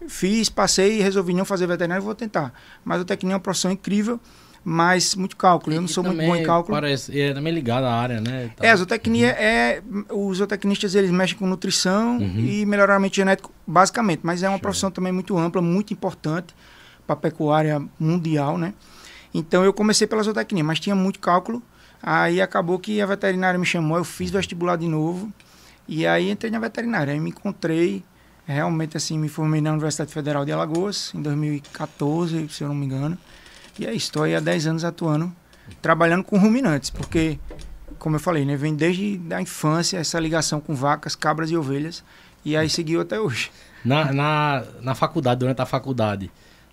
fiz, 0.09 0.49
passei 0.49 0.99
e 0.99 1.01
resolvi 1.01 1.33
não 1.33 1.45
fazer 1.45 1.69
veterinário, 1.69 2.03
vou 2.03 2.13
tentar. 2.13 2.53
Mas 2.85 2.97
a 2.97 2.99
zootecnia 2.99 3.35
é 3.35 3.37
uma 3.37 3.41
profissão 3.41 3.71
incrível, 3.71 4.19
mas 4.65 5.15
muito 5.15 5.37
cálculo. 5.37 5.77
Eu 5.77 5.81
não 5.81 5.87
sou 5.87 6.03
muito 6.03 6.27
bom 6.27 6.35
em 6.35 6.43
cálculo. 6.43 6.77
Parece, 6.77 7.21
é 7.21 7.33
também 7.33 7.55
ligado 7.55 7.85
à 7.85 7.95
área, 7.95 8.21
né? 8.21 8.51
É, 8.59 8.73
a 8.73 8.77
zootecnia 8.77 9.29
uhum. 9.29 9.35
é. 9.39 9.83
Os 10.11 10.39
zootecnistas 10.39 10.97
eles 10.97 11.13
mexem 11.13 11.39
com 11.39 11.47
nutrição 11.47 12.19
uhum. 12.19 12.41
e 12.41 12.67
melhoramento 12.67 13.15
genético, 13.15 13.53
basicamente. 13.65 14.23
Mas 14.25 14.43
é 14.43 14.49
uma 14.49 14.57
Show. 14.57 14.63
profissão 14.63 14.91
também 14.91 15.13
muito 15.13 15.39
ampla, 15.39 15.63
muito 15.63 15.93
importante 15.93 16.53
para 17.07 17.15
a 17.15 17.17
pecuária 17.17 17.81
mundial, 17.97 18.59
né? 18.59 18.75
Então 19.33 19.63
eu 19.63 19.73
comecei 19.73 20.09
pela 20.09 20.21
zootecnia, 20.21 20.65
mas 20.65 20.81
tinha 20.81 20.97
muito 20.97 21.21
cálculo. 21.21 21.63
Aí 22.03 22.41
acabou 22.41 22.79
que 22.79 23.01
a 23.01 23.07
veterinária 23.07 23.59
me 23.59 23.67
chamou, 23.67 23.99
eu 23.99 24.05
fiz 24.05 24.31
vestibular 24.31 24.77
de 24.77 24.89
novo. 24.89 25.33
E 25.87 26.07
aí 26.07 26.31
entrei 26.31 26.51
na 26.51 26.59
veterinária. 26.59 27.13
Aí 27.13 27.21
me 27.21 27.31
encontrei, 27.31 28.05
realmente 28.47 28.97
assim, 28.97 29.19
me 29.19 29.29
formei 29.29 29.61
na 29.61 29.73
Universidade 29.73 30.13
Federal 30.13 30.45
de 30.45 30.53
Alagoas, 30.53 31.13
em 31.15 31.21
2014, 31.21 32.49
se 32.49 32.63
eu 32.63 32.69
não 32.69 32.75
me 32.75 32.87
engano. 32.87 33.19
E 33.79 33.87
aí 33.87 33.97
estou 33.97 34.23
aí 34.23 34.35
há 34.35 34.41
10 34.41 34.67
anos 34.67 34.85
atuando, 34.85 35.33
trabalhando 35.81 36.25
com 36.25 36.39
ruminantes, 36.39 36.91
porque, 36.91 37.39
como 37.99 38.17
eu 38.17 38.21
falei, 38.21 38.45
né, 38.45 38.57
vem 38.57 38.75
desde 38.75 39.21
a 39.33 39.41
infância 39.41 39.99
essa 39.99 40.19
ligação 40.19 40.61
com 40.61 40.75
vacas, 40.75 41.15
cabras 41.15 41.51
e 41.51 41.57
ovelhas, 41.57 42.05
e 42.45 42.57
aí 42.57 42.69
seguiu 42.69 43.01
até 43.01 43.19
hoje. 43.19 43.51
Na, 43.85 44.13
na, 44.13 44.65
na 44.83 44.95
faculdade, 44.95 45.41
durante 45.41 45.61
a 45.63 45.67
faculdade, 45.67 46.31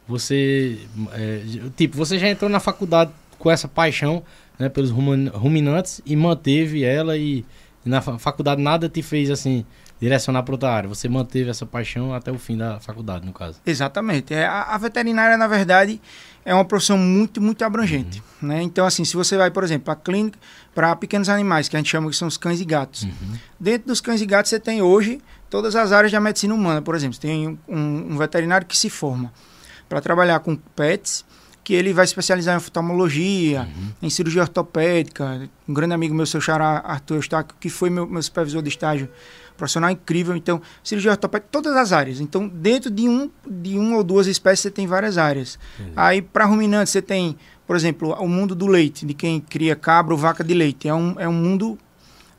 você, 0.07 0.79
é, 1.13 1.43
tipo, 1.75 1.98
você 1.98 2.17
já 2.19 2.29
entrou 2.29 2.50
na 2.50 2.60
faculdade 2.60 3.12
com 3.38 3.51
essa 3.51 3.67
paixão 3.67 4.24
né, 4.58 4.70
pelos 4.70 4.90
ruminantes 4.90 6.02
e 6.06 6.16
manteve 6.16 6.84
ela 6.84 7.18
e 7.18 7.46
E 7.86 7.90
na 7.90 8.02
faculdade 8.02 8.62
nada 8.62 8.90
te 8.90 9.02
fez 9.02 9.30
assim 9.30 9.66
direcionar 10.00 10.44
para 10.44 10.54
outra 10.54 10.70
área. 10.70 10.90
Você 10.90 11.08
manteve 11.08 11.50
essa 11.50 11.66
paixão 11.66 12.14
até 12.14 12.32
o 12.32 12.38
fim 12.38 12.58
da 12.58 12.80
faculdade, 12.80 13.26
no 13.26 13.34
caso. 13.34 13.60
Exatamente. 13.66 14.34
É, 14.34 14.46
a, 14.46 14.64
a 14.64 14.78
veterinária, 14.78 15.38
na 15.38 15.48
verdade, 15.48 16.00
é 16.46 16.54
uma 16.54 16.66
profissão 16.66 16.98
muito, 16.98 17.42
muito 17.42 17.64
abrangente. 17.64 18.22
Uhum. 18.42 18.50
Né? 18.50 18.62
Então, 18.62 18.86
assim, 18.86 19.04
se 19.04 19.16
você 19.16 19.38
vai, 19.38 19.50
por 19.50 19.64
exemplo, 19.64 19.86
para 19.86 19.96
clínica, 19.96 20.38
para 20.76 20.96
pequenos 20.96 21.30
animais, 21.30 21.68
que 21.68 21.76
a 21.76 21.80
gente 21.80 21.90
chama 21.90 22.10
que 22.10 22.16
são 22.16 22.28
os 22.28 22.38
cães 22.38 22.62
e 22.62 22.66
gatos. 22.66 23.04
Uhum. 23.04 23.38
Dentro 23.60 23.88
dos 23.88 24.02
cães 24.02 24.22
e 24.22 24.26
gatos, 24.26 24.50
você 24.50 24.60
tem 24.60 24.82
hoje 24.82 25.20
todas 25.50 25.76
as 25.76 25.92
áreas 25.92 26.12
da 26.12 26.20
medicina 26.20 26.54
humana. 26.54 26.82
Por 26.82 26.94
exemplo, 26.94 27.16
você 27.16 27.22
tem 27.22 27.58
um, 27.68 27.78
um 28.12 28.18
veterinário 28.18 28.68
que 28.68 28.78
se 28.78 28.90
forma 28.90 29.34
para 29.90 30.00
trabalhar 30.02 30.40
com 30.42 30.56
pets, 30.56 31.26
que 31.68 31.74
ele 31.74 31.92
vai 31.92 32.06
especializar 32.06 32.56
em 32.56 32.60
oftalmologia, 32.60 33.64
uhum. 33.64 33.92
em 34.04 34.10
cirurgia 34.10 34.42
ortopédica. 34.42 35.50
Um 35.68 35.74
grande 35.74 35.94
amigo 35.94 36.16
meu, 36.16 36.26
seu 36.26 36.40
xará 36.40 36.82
Arthur 36.86 37.16
Eustáquio, 37.16 37.58
que 37.60 37.68
foi 37.70 37.90
meu, 37.90 38.08
meu 38.08 38.24
supervisor 38.24 38.62
de 38.62 38.70
estágio, 38.70 39.10
profissional 39.58 39.92
incrível. 39.92 40.34
Então, 40.34 40.62
cirurgia 40.82 41.12
ortopédica, 41.12 41.50
todas 41.52 41.76
as 41.76 41.92
áreas. 41.92 42.22
Então, 42.22 42.48
dentro 42.48 42.90
de 42.90 43.10
um, 43.10 43.30
de 43.46 43.78
uma 43.78 43.98
ou 43.98 44.04
duas 44.06 44.28
espécies, 44.28 44.62
você 44.62 44.72
tem 44.72 44.88
várias 44.88 45.18
áreas. 45.18 45.60
Uhum. 45.78 45.92
Aí, 45.94 46.22
para 46.22 46.46
ruminantes, 46.46 46.94
você 46.94 47.02
tem, 47.02 47.38
por 47.68 47.76
exemplo, 47.76 48.14
o 48.14 48.30
mundo 48.30 48.56
do 48.56 48.66
leite, 48.66 49.06
de 49.06 49.14
quem 49.14 49.42
cria 49.42 49.76
cabra 49.76 50.14
ou 50.14 50.18
vaca 50.18 50.46
de 50.46 50.54
leite. 50.54 50.88
É 50.88 50.94
um, 50.94 51.16
é 51.20 51.28
um 51.28 51.34
mundo 51.34 51.78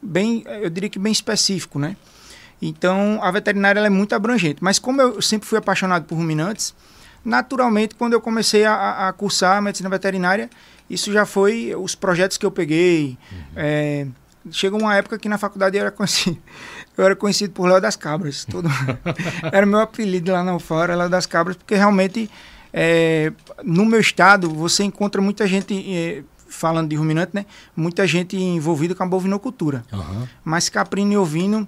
bem, 0.00 0.42
eu 0.62 0.70
diria 0.70 0.88
que 0.88 0.98
bem 0.98 1.12
específico, 1.12 1.78
né? 1.78 1.98
Então, 2.62 3.20
a 3.22 3.30
veterinária 3.30 3.78
é 3.80 3.90
muito 3.90 4.14
abrangente. 4.14 4.64
Mas 4.64 4.78
como 4.78 5.02
eu 5.02 5.20
sempre 5.20 5.46
fui 5.46 5.58
apaixonado 5.58 6.06
por 6.06 6.14
ruminantes, 6.16 6.74
naturalmente, 7.24 7.94
quando 7.94 8.12
eu 8.12 8.20
comecei 8.20 8.64
a, 8.64 9.08
a 9.08 9.12
cursar 9.12 9.60
medicina 9.62 9.88
veterinária, 9.88 10.48
isso 10.88 11.12
já 11.12 11.26
foi 11.26 11.74
os 11.76 11.94
projetos 11.94 12.36
que 12.36 12.46
eu 12.46 12.50
peguei. 12.50 13.18
Uhum. 13.30 13.38
É, 13.56 14.06
chegou 14.50 14.80
uma 14.80 14.96
época 14.96 15.18
que 15.18 15.28
na 15.28 15.38
faculdade 15.38 15.76
eu 15.76 15.82
era 15.82 15.90
conhecido, 15.90 16.38
eu 16.96 17.04
era 17.04 17.16
conhecido 17.16 17.52
por 17.52 17.68
Léo 17.68 17.80
das 17.80 17.96
Cabras. 17.96 18.44
Todo, 18.44 18.68
era 19.52 19.66
meu 19.66 19.80
apelido 19.80 20.32
lá 20.32 20.42
na 20.42 20.58
fora, 20.58 20.94
Léo 20.94 21.08
das 21.08 21.26
Cabras, 21.26 21.56
porque 21.56 21.74
realmente 21.74 22.30
é, 22.72 23.32
no 23.62 23.84
meu 23.84 24.00
estado 24.00 24.48
você 24.50 24.84
encontra 24.84 25.20
muita 25.20 25.46
gente. 25.46 25.74
É, 25.94 26.22
falando 26.50 26.88
de 26.88 26.96
ruminante, 26.96 27.32
né? 27.34 27.44
Muita 27.76 28.06
gente 28.06 28.34
envolvida 28.34 28.94
com 28.94 29.02
a 29.02 29.06
bovinocultura. 29.06 29.84
Uhum. 29.92 30.26
Mas 30.42 30.70
caprino 30.70 31.12
e 31.12 31.16
ovino, 31.18 31.66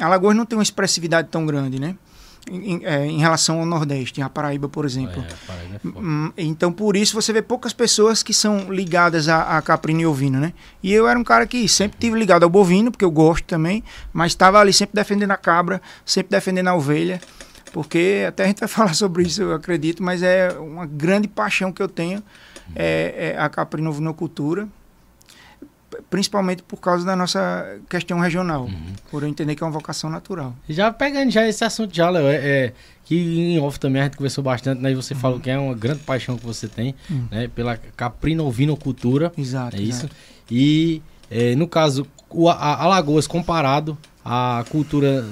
Alagoas 0.00 0.36
não 0.36 0.44
tem 0.44 0.58
uma 0.58 0.64
expressividade 0.64 1.28
tão 1.30 1.46
grande, 1.46 1.80
né? 1.80 1.96
Em, 2.50 2.84
é, 2.84 3.06
em, 3.06 3.18
relação 3.18 3.60
ao 3.60 3.66
Nordeste, 3.66 4.22
a 4.22 4.28
Paraíba, 4.28 4.68
por 4.68 4.84
exemplo. 4.84 5.22
É, 5.22 5.46
Paraíba 5.46 5.80
é 5.84 5.88
hum, 5.88 6.32
então, 6.36 6.72
por 6.72 6.96
isso, 6.96 7.14
você 7.14 7.32
vê 7.32 7.42
poucas 7.42 7.72
pessoas 7.72 8.22
que 8.22 8.32
são 8.32 8.72
ligadas 8.72 9.28
a, 9.28 9.56
a 9.56 9.62
caprino 9.62 10.00
e 10.00 10.06
ovino, 10.06 10.38
né? 10.38 10.52
E 10.82 10.92
eu 10.92 11.08
era 11.08 11.18
um 11.18 11.24
cara 11.24 11.46
que 11.46 11.68
sempre 11.68 11.98
tive 11.98 12.18
ligado 12.18 12.44
ao 12.44 12.50
bovino, 12.50 12.90
porque 12.90 13.04
eu 13.04 13.10
gosto 13.10 13.44
também, 13.44 13.82
mas 14.12 14.32
estava 14.32 14.60
ali 14.60 14.72
sempre 14.72 14.94
defendendo 14.94 15.32
a 15.32 15.36
cabra, 15.36 15.82
sempre 16.04 16.30
defendendo 16.30 16.68
a 16.68 16.74
ovelha, 16.74 17.20
porque 17.72 18.24
até 18.26 18.44
a 18.44 18.46
gente 18.46 18.60
vai 18.60 18.68
falar 18.68 18.94
sobre 18.94 19.24
isso, 19.24 19.42
eu 19.42 19.54
acredito, 19.54 20.02
mas 20.02 20.22
é 20.22 20.50
uma 20.58 20.86
grande 20.86 21.28
paixão 21.28 21.72
que 21.72 21.82
eu 21.82 21.88
tenho, 21.88 22.22
é, 22.74 23.34
é 23.36 23.40
a 23.40 23.48
caprino 23.48 23.90
ovinocultura 23.90 24.68
principalmente 26.10 26.62
por 26.62 26.78
causa 26.78 27.04
da 27.04 27.16
nossa 27.16 27.78
questão 27.88 28.18
regional, 28.18 28.64
uhum. 28.64 28.92
por 29.10 29.22
eu 29.22 29.28
entender 29.28 29.54
que 29.54 29.62
é 29.62 29.66
uma 29.66 29.72
vocação 29.72 30.10
natural. 30.10 30.54
Já 30.68 30.92
pegando 30.92 31.30
já 31.30 31.46
esse 31.46 31.64
assunto 31.64 31.94
já, 31.94 32.10
Léo, 32.10 32.26
é, 32.26 32.34
é, 32.34 32.72
que 33.04 33.16
em 33.16 33.58
off 33.60 33.78
também 33.78 34.02
a 34.02 34.04
gente 34.04 34.16
conversou 34.16 34.42
bastante, 34.42 34.80
né? 34.80 34.92
E 34.92 34.94
você 34.94 35.14
uhum. 35.14 35.20
falou 35.20 35.40
que 35.40 35.50
é 35.50 35.58
uma 35.58 35.74
grande 35.74 36.00
paixão 36.00 36.36
que 36.36 36.44
você 36.44 36.68
tem, 36.68 36.94
uhum. 37.10 37.28
né? 37.30 37.48
Pela 37.48 37.76
caprino-ovinocultura. 37.76 39.32
Exato. 39.36 39.76
É 39.76 39.80
isso. 39.80 40.08
E 40.50 41.02
é, 41.30 41.54
no 41.54 41.66
caso, 41.66 42.06
o, 42.30 42.48
a, 42.48 42.82
Alagoas 42.82 43.26
comparado 43.26 43.96
à 44.24 44.64
cultura 44.68 45.24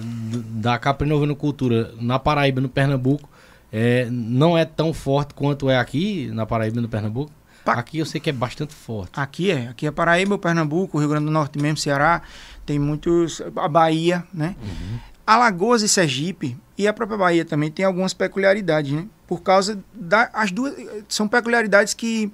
da 0.51 0.79
caprino-ovinocultura 0.79 1.93
na 2.01 2.19
Paraíba, 2.19 2.61
no 2.61 2.69
Pernambuco, 2.69 3.29
é, 3.73 4.07
não 4.11 4.57
é 4.57 4.65
tão 4.65 4.93
forte 4.93 5.35
quanto 5.35 5.69
é 5.69 5.77
aqui 5.77 6.31
na 6.33 6.47
Paraíba, 6.47 6.81
no 6.81 6.89
Pernambuco? 6.89 7.33
Aqui 7.73 7.99
eu 7.99 8.07
sei 8.07 8.21
que 8.21 8.31
é 8.31 8.33
bastante 8.33 8.75
forte. 8.75 9.13
Aqui 9.19 9.51
é. 9.51 9.69
Aqui 9.69 9.87
é 9.87 9.91
Paraíba, 9.91 10.39
Pernambuco, 10.39 10.99
Rio 10.99 11.09
Grande 11.09 11.27
do 11.27 11.33
Norte 11.33 11.59
mesmo, 11.59 11.79
Ceará. 11.79 12.23
Tem 12.67 12.79
muitos. 12.79 13.43
A 13.57 13.69
Bahia, 13.69 14.25
né? 14.33 14.57
Uhum. 14.63 14.99
Alagoas 15.27 15.83
e 15.83 15.89
Sergipe, 15.89 16.57
e 16.77 16.87
a 16.87 16.93
própria 16.93 17.17
Bahia 17.17 17.45
também, 17.45 17.71
tem 17.71 17.85
algumas 17.85 18.13
peculiaridades, 18.13 18.93
né? 18.93 19.07
Por 19.27 19.41
causa 19.43 19.83
das 19.95 20.31
da, 20.31 20.45
duas. 20.47 20.75
São 21.09 21.27
peculiaridades 21.27 21.95
que 21.95 22.31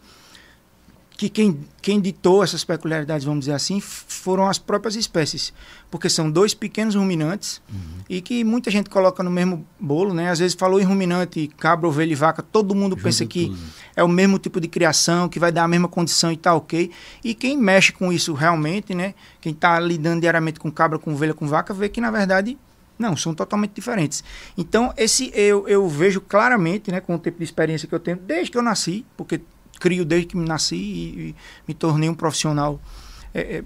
que 1.21 1.29
quem, 1.29 1.61
quem 1.83 2.01
ditou 2.01 2.43
essas 2.43 2.65
peculiaridades, 2.65 3.27
vamos 3.27 3.41
dizer 3.41 3.53
assim, 3.53 3.79
foram 3.79 4.49
as 4.49 4.59
próprias 4.59 4.97
espécies. 4.97 5.53
Porque 5.91 6.09
são 6.09 6.31
dois 6.31 6.55
pequenos 6.55 6.95
ruminantes 6.95 7.61
uhum. 7.71 8.01
e 8.09 8.23
que 8.23 8.43
muita 8.43 8.71
gente 8.71 8.89
coloca 8.89 9.23
no 9.23 9.31
mesmo 9.31 9.67
bolo, 9.79 10.15
né? 10.15 10.31
Às 10.31 10.39
vezes 10.39 10.55
falou 10.55 10.81
em 10.81 10.83
ruminante, 10.83 11.51
cabra, 11.59 11.87
ovelha 11.87 12.13
e 12.13 12.15
vaca, 12.15 12.43
todo 12.43 12.75
mundo 12.75 12.93
Junto 12.93 13.03
pensa 13.03 13.27
que 13.27 13.49
tudo. 13.49 13.59
é 13.95 14.03
o 14.03 14.09
mesmo 14.09 14.39
tipo 14.39 14.59
de 14.59 14.67
criação, 14.67 15.29
que 15.29 15.39
vai 15.39 15.53
dar 15.53 15.65
a 15.65 15.69
mesma 15.69 15.89
condição 15.89 16.33
e 16.33 16.39
tá 16.39 16.55
ok. 16.55 16.91
E 17.23 17.35
quem 17.35 17.55
mexe 17.55 17.93
com 17.93 18.11
isso 18.11 18.33
realmente, 18.33 18.95
né? 18.95 19.13
Quem 19.43 19.53
está 19.53 19.79
lidando 19.79 20.23
diariamente 20.23 20.59
com 20.59 20.73
cabra, 20.73 20.99
com 20.99 21.13
ovelha, 21.13 21.35
com 21.35 21.47
vaca, 21.47 21.75
vê 21.75 21.91
que 21.91 22.01
na 22.01 22.11
verdade 22.11 22.57
não, 22.99 23.15
são 23.15 23.35
totalmente 23.35 23.73
diferentes. 23.73 24.25
Então, 24.57 24.91
esse 24.97 25.31
eu, 25.35 25.69
eu 25.69 25.87
vejo 25.87 26.19
claramente, 26.19 26.91
né, 26.91 26.99
com 26.99 27.15
o 27.15 27.19
tempo 27.19 27.37
de 27.37 27.45
experiência 27.45 27.87
que 27.87 27.95
eu 27.95 28.01
tenho, 28.01 28.17
desde 28.17 28.51
que 28.51 28.57
eu 28.57 28.63
nasci, 28.63 29.05
porque 29.19 29.41
crio 29.81 30.05
desde 30.05 30.29
que 30.29 30.37
me 30.37 30.47
nasci 30.47 30.77
e, 30.77 31.21
e 31.31 31.37
me 31.67 31.75
tornei 31.75 32.09
um 32.09 32.15
profissional 32.15 32.81
é, 33.35 33.59
é, 33.59 33.65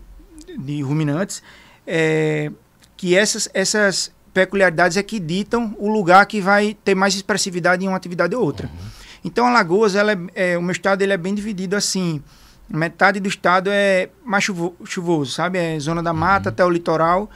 de 0.57 0.81
ruminantes, 0.83 1.43
é, 1.87 2.51
que 2.97 3.15
essas, 3.15 3.49
essas 3.53 4.13
peculiaridades 4.33 4.97
é 4.97 5.03
que 5.03 5.21
ditam 5.21 5.75
o 5.79 5.89
lugar 5.89 6.25
que 6.27 6.41
vai 6.41 6.77
ter 6.85 6.95
mais 6.95 7.15
expressividade 7.15 7.85
em 7.85 7.89
uma 7.89 7.97
atividade 7.97 8.35
ou 8.35 8.43
outra. 8.43 8.69
Uhum. 8.69 8.89
Então, 9.25 9.47
Alagoas, 9.47 9.95
ela 9.95 10.13
é, 10.13 10.53
é, 10.53 10.59
o 10.59 10.63
meu 10.63 10.73
estado 10.73 11.03
ele 11.03 11.13
é 11.13 11.17
bem 11.17 11.35
dividido 11.35 11.77
assim. 11.77 12.23
Metade 12.69 13.21
do 13.21 13.29
estado 13.29 13.71
é 13.71 14.09
mais 14.25 14.45
chuvo, 14.45 14.75
chuvoso, 14.85 15.33
sabe? 15.33 15.59
É 15.59 15.79
zona 15.79 16.03
da 16.03 16.13
mata 16.13 16.49
uhum. 16.49 16.53
até 16.53 16.65
o 16.65 16.71
litoral. 16.71 17.31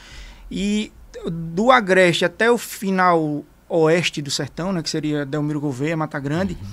E 0.51 0.93
do 1.31 1.71
agreste 1.71 2.25
até 2.25 2.51
o 2.51 2.59
final 2.59 3.45
oeste 3.69 4.23
do 4.23 4.31
sertão, 4.31 4.73
né, 4.73 4.83
que 4.83 4.89
seria 4.89 5.27
Delmiro 5.27 5.61
Gouveia, 5.61 5.97
Mata 5.97 6.19
Grande, 6.19 6.57
uhum. 6.61 6.69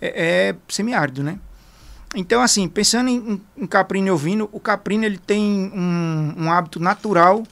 é, 0.00 0.48
é 0.50 0.56
semiárido, 0.68 1.22
né? 1.22 1.38
Então, 2.16 2.40
assim, 2.40 2.66
pensando 2.66 3.10
em, 3.10 3.40
em 3.58 3.66
caprino 3.66 4.08
e 4.08 4.10
ovino, 4.10 4.48
o 4.50 4.58
caprino 4.58 5.04
ele 5.04 5.18
tem 5.18 5.70
um, 5.74 6.34
um, 6.38 6.50
hábito 6.50 6.80
natural 6.80 7.46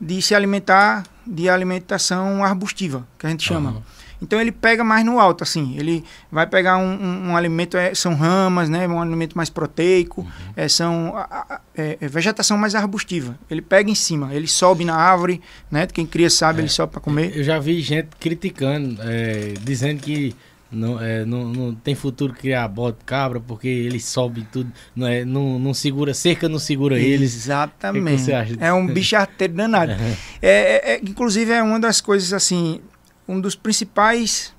de 0.00 0.22
se 0.22 0.36
alimentar 0.36 1.02
de 1.26 1.48
alimentação 1.48 2.44
arbustiva, 2.44 3.06
que 3.18 3.26
a 3.26 3.30
gente 3.30 3.44
chama. 3.44 3.70
Uhum. 3.72 3.82
Então 4.22 4.40
ele 4.40 4.52
pega 4.52 4.84
mais 4.84 5.04
no 5.04 5.18
alto, 5.18 5.42
assim. 5.42 5.76
Ele 5.76 6.04
vai 6.30 6.46
pegar 6.46 6.78
um, 6.78 6.94
um, 6.94 7.30
um 7.30 7.36
alimento, 7.36 7.76
é, 7.76 7.92
são 7.94 8.14
ramas, 8.14 8.68
né? 8.68 8.86
Um 8.86 9.02
alimento 9.02 9.36
mais 9.36 9.50
proteico, 9.50 10.22
uhum. 10.22 10.28
é, 10.56 10.68
são 10.68 11.16
a, 11.16 11.22
a, 11.22 11.60
é, 11.76 11.98
é, 12.00 12.08
vegetação 12.08 12.56
mais 12.56 12.74
arbustiva. 12.74 13.36
Ele 13.50 13.60
pega 13.60 13.90
em 13.90 13.94
cima, 13.94 14.32
ele 14.32 14.46
sobe 14.46 14.84
na 14.84 14.94
árvore, 14.94 15.42
né? 15.70 15.86
Quem 15.86 16.06
cria 16.06 16.30
sabe, 16.30 16.60
ele 16.60 16.66
é. 16.66 16.70
sobe 16.70 16.92
para 16.92 17.00
comer. 17.00 17.36
Eu 17.36 17.42
já 17.42 17.58
vi 17.58 17.80
gente 17.80 18.10
criticando, 18.20 18.96
é, 19.02 19.54
dizendo 19.60 20.00
que 20.00 20.34
não, 20.74 21.00
é, 21.00 21.24
não, 21.24 21.44
não 21.44 21.74
tem 21.74 21.94
futuro 21.94 22.32
criar 22.32 22.66
bode 22.68 22.98
cabra 23.06 23.40
porque 23.40 23.68
ele 23.68 24.00
sobe 24.00 24.46
tudo. 24.52 24.70
Não, 24.94 25.06
é, 25.06 25.24
não, 25.24 25.58
não 25.58 25.72
segura, 25.72 26.12
cerca 26.12 26.48
não 26.48 26.58
segura 26.58 26.98
eles. 26.98 27.34
Exatamente. 27.34 28.30
É 28.60 28.72
um 28.72 28.86
bicho 28.86 29.16
arteiro 29.16 29.54
danado. 29.54 29.92
É, 30.42 30.48
é, 30.50 30.94
é, 30.94 31.00
inclusive, 31.02 31.52
é 31.52 31.62
uma 31.62 31.80
das 31.80 32.00
coisas 32.00 32.32
assim, 32.32 32.80
um 33.26 33.40
dos 33.40 33.54
principais, 33.54 34.52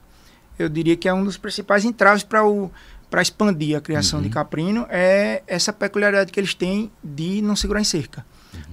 eu 0.57 0.67
diria 0.67 0.95
que 0.95 1.07
é 1.07 1.13
um 1.13 1.23
dos 1.23 1.37
principais 1.37 1.85
entraves 1.85 2.23
para 2.23 2.43
o 2.43 2.71
para 3.09 3.21
expandir 3.21 3.77
a 3.77 3.81
criação 3.81 4.19
uhum. 4.19 4.23
de 4.23 4.29
caprino 4.29 4.85
é 4.89 5.43
essa 5.47 5.71
peculiaridade 5.71 6.31
que 6.31 6.39
eles 6.39 6.53
têm 6.53 6.91
de 7.03 7.41
não 7.41 7.55
segurar 7.55 7.79
em 7.79 7.83
cerca. 7.83 8.25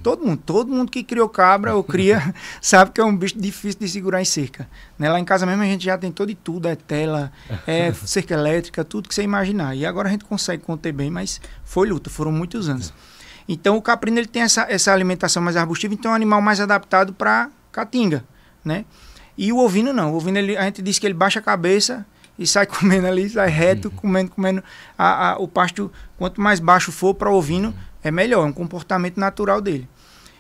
Todo 0.03 0.25
mundo, 0.25 0.43
todo 0.45 0.71
mundo 0.71 0.91
que 0.91 1.03
criou 1.03 1.29
cabra 1.29 1.75
ou 1.75 1.85
cria 1.85 2.35
sabe 2.61 2.91
que 2.91 3.01
é 3.01 3.05
um 3.05 3.17
bicho 3.17 3.39
difícil 3.39 3.81
de 3.81 3.89
segurar 3.89 4.21
em 4.21 4.25
cerca. 4.25 4.69
Né? 4.99 5.09
Lá 5.09 5.19
em 5.19 5.25
casa 5.25 5.47
mesmo 5.47 5.63
a 5.63 5.67
gente 5.67 5.85
já 5.85 5.97
tentou 5.97 6.27
de 6.27 6.35
tudo, 6.35 6.69
é 6.69 6.75
tela, 6.75 7.33
é 7.67 7.93
cerca 8.05 8.35
elétrica, 8.35 8.85
tudo 8.85 9.09
que 9.09 9.15
você 9.15 9.23
imaginar. 9.23 9.77
E 9.77 9.87
agora 9.87 10.09
a 10.09 10.13
gente 10.13 10.25
consegue 10.25 10.63
conter 10.63 10.93
bem, 10.93 11.11
mas 11.11 11.41
foi 11.65 11.89
luta, 11.89 12.11
foram 12.11 12.33
muitos 12.33 12.69
anos. 12.69 12.93
Então 13.49 13.77
o 13.77 13.83
caprino 13.83 14.19
ele 14.19 14.27
tem 14.27 14.43
essa, 14.43 14.67
essa 14.69 14.93
alimentação 14.93 15.43
mais 15.43 15.57
arbustiva, 15.57 15.95
então 15.95 16.11
é 16.11 16.13
um 16.13 16.17
animal 16.17 16.41
mais 16.41 16.61
adaptado 16.61 17.13
para 17.13 17.51
caatinga, 17.71 18.25
né? 18.65 18.85
E 19.37 19.53
o 19.53 19.59
ovino 19.59 19.93
não, 19.93 20.13
o 20.13 20.17
ovino 20.17 20.39
ele, 20.39 20.57
a 20.57 20.65
gente 20.65 20.83
diz 20.83 20.99
que 20.99 21.07
ele 21.07 21.15
baixa 21.15 21.39
a 21.39 21.43
cabeça 21.43 22.07
e 22.39 22.47
sai 22.47 22.67
comendo 22.67 23.07
ali, 23.07 23.29
sai 23.29 23.49
reto, 23.49 23.89
uhum. 23.89 23.97
comendo, 23.97 24.31
comendo 24.31 24.63
a, 24.97 25.31
a, 25.31 25.39
o 25.39 25.49
pasto, 25.49 25.91
quanto 26.19 26.41
mais 26.41 26.61
baixo 26.61 26.93
for 26.93 27.15
para 27.15 27.31
o 27.31 27.35
ovino, 27.35 27.75
é 28.03 28.11
melhor, 28.11 28.45
é 28.45 28.49
um 28.49 28.53
comportamento 28.53 29.19
natural 29.19 29.61
dele. 29.61 29.89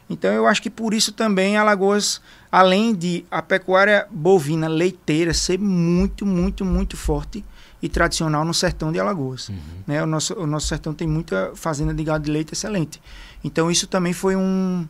Então 0.08 0.32
eu 0.32 0.46
acho 0.46 0.60
que 0.60 0.68
por 0.68 0.92
isso 0.92 1.12
também 1.12 1.56
Alagoas, 1.56 2.20
além 2.50 2.94
de 2.94 3.24
a 3.30 3.40
pecuária 3.40 4.06
bovina 4.10 4.68
leiteira 4.68 5.32
ser 5.32 5.58
muito, 5.58 6.26
muito, 6.26 6.64
muito 6.64 6.96
forte 6.96 7.44
e 7.80 7.88
tradicional 7.88 8.44
no 8.44 8.52
sertão 8.52 8.92
de 8.92 9.00
Alagoas. 9.00 9.48
Uhum. 9.48 9.56
Né? 9.86 10.02
O, 10.02 10.06
nosso, 10.06 10.34
o 10.34 10.46
nosso 10.46 10.66
sertão 10.66 10.92
tem 10.92 11.08
muita 11.08 11.52
fazenda 11.54 11.94
de 11.94 12.04
gado 12.04 12.24
de 12.24 12.30
leite 12.30 12.52
excelente. 12.52 13.00
Então 13.42 13.70
isso 13.70 13.86
também 13.86 14.12
foi 14.12 14.36
um, 14.36 14.86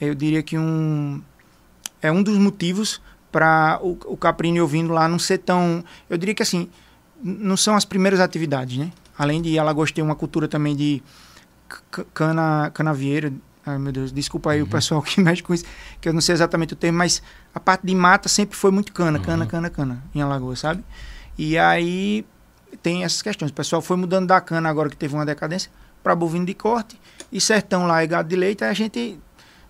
eu 0.00 0.14
diria 0.14 0.42
que 0.42 0.58
um 0.58 1.22
é 2.02 2.10
um 2.12 2.22
dos 2.22 2.36
motivos 2.36 3.00
para 3.32 3.78
o, 3.82 3.98
o 4.06 4.16
Caprini 4.16 4.60
ouvindo 4.60 4.92
lá 4.92 5.08
não 5.08 5.18
ser 5.18 5.38
tão, 5.38 5.84
eu 6.08 6.16
diria 6.16 6.34
que 6.34 6.42
assim, 6.42 6.68
não 7.22 7.56
são 7.56 7.74
as 7.74 7.84
primeiras 7.84 8.20
atividades, 8.20 8.76
né? 8.76 8.92
Além 9.18 9.40
de 9.40 9.58
Alagoas 9.58 9.90
ter 9.90 10.02
uma 10.02 10.14
cultura 10.14 10.46
também 10.46 10.76
de 10.76 11.02
cana, 12.14 12.70
canavieira, 12.72 13.32
ai 13.64 13.78
meu 13.78 13.92
Deus, 13.92 14.12
desculpa 14.12 14.52
aí 14.52 14.60
uhum. 14.60 14.66
o 14.66 14.70
pessoal 14.70 15.02
que 15.02 15.20
mexe 15.22 15.42
com 15.42 15.52
isso, 15.52 15.64
que 16.00 16.08
eu 16.08 16.12
não 16.12 16.20
sei 16.20 16.34
exatamente 16.34 16.72
o 16.72 16.76
termo, 16.76 16.98
mas 16.98 17.22
a 17.54 17.60
parte 17.60 17.86
de 17.86 17.94
mata 17.94 18.28
sempre 18.28 18.56
foi 18.56 18.70
muito 18.70 18.92
cana, 18.92 19.18
cana, 19.18 19.44
uhum. 19.44 19.50
cana, 19.50 19.70
cana, 19.70 20.04
em 20.14 20.20
Alagoas, 20.20 20.60
sabe? 20.60 20.84
E 21.36 21.58
aí 21.58 22.24
tem 22.82 23.04
essas 23.04 23.22
questões. 23.22 23.50
O 23.50 23.54
pessoal 23.54 23.82
foi 23.82 23.96
mudando 23.96 24.28
da 24.28 24.40
cana 24.40 24.68
agora 24.68 24.88
que 24.88 24.96
teve 24.96 25.14
uma 25.14 25.26
decadência 25.26 25.70
para 26.02 26.14
bovino 26.14 26.46
de 26.46 26.54
corte 26.54 26.98
e 27.32 27.40
sertão 27.40 27.86
lá 27.86 28.02
é 28.02 28.06
gado 28.06 28.28
de 28.28 28.36
leite, 28.36 28.62
a 28.62 28.72
gente 28.72 29.18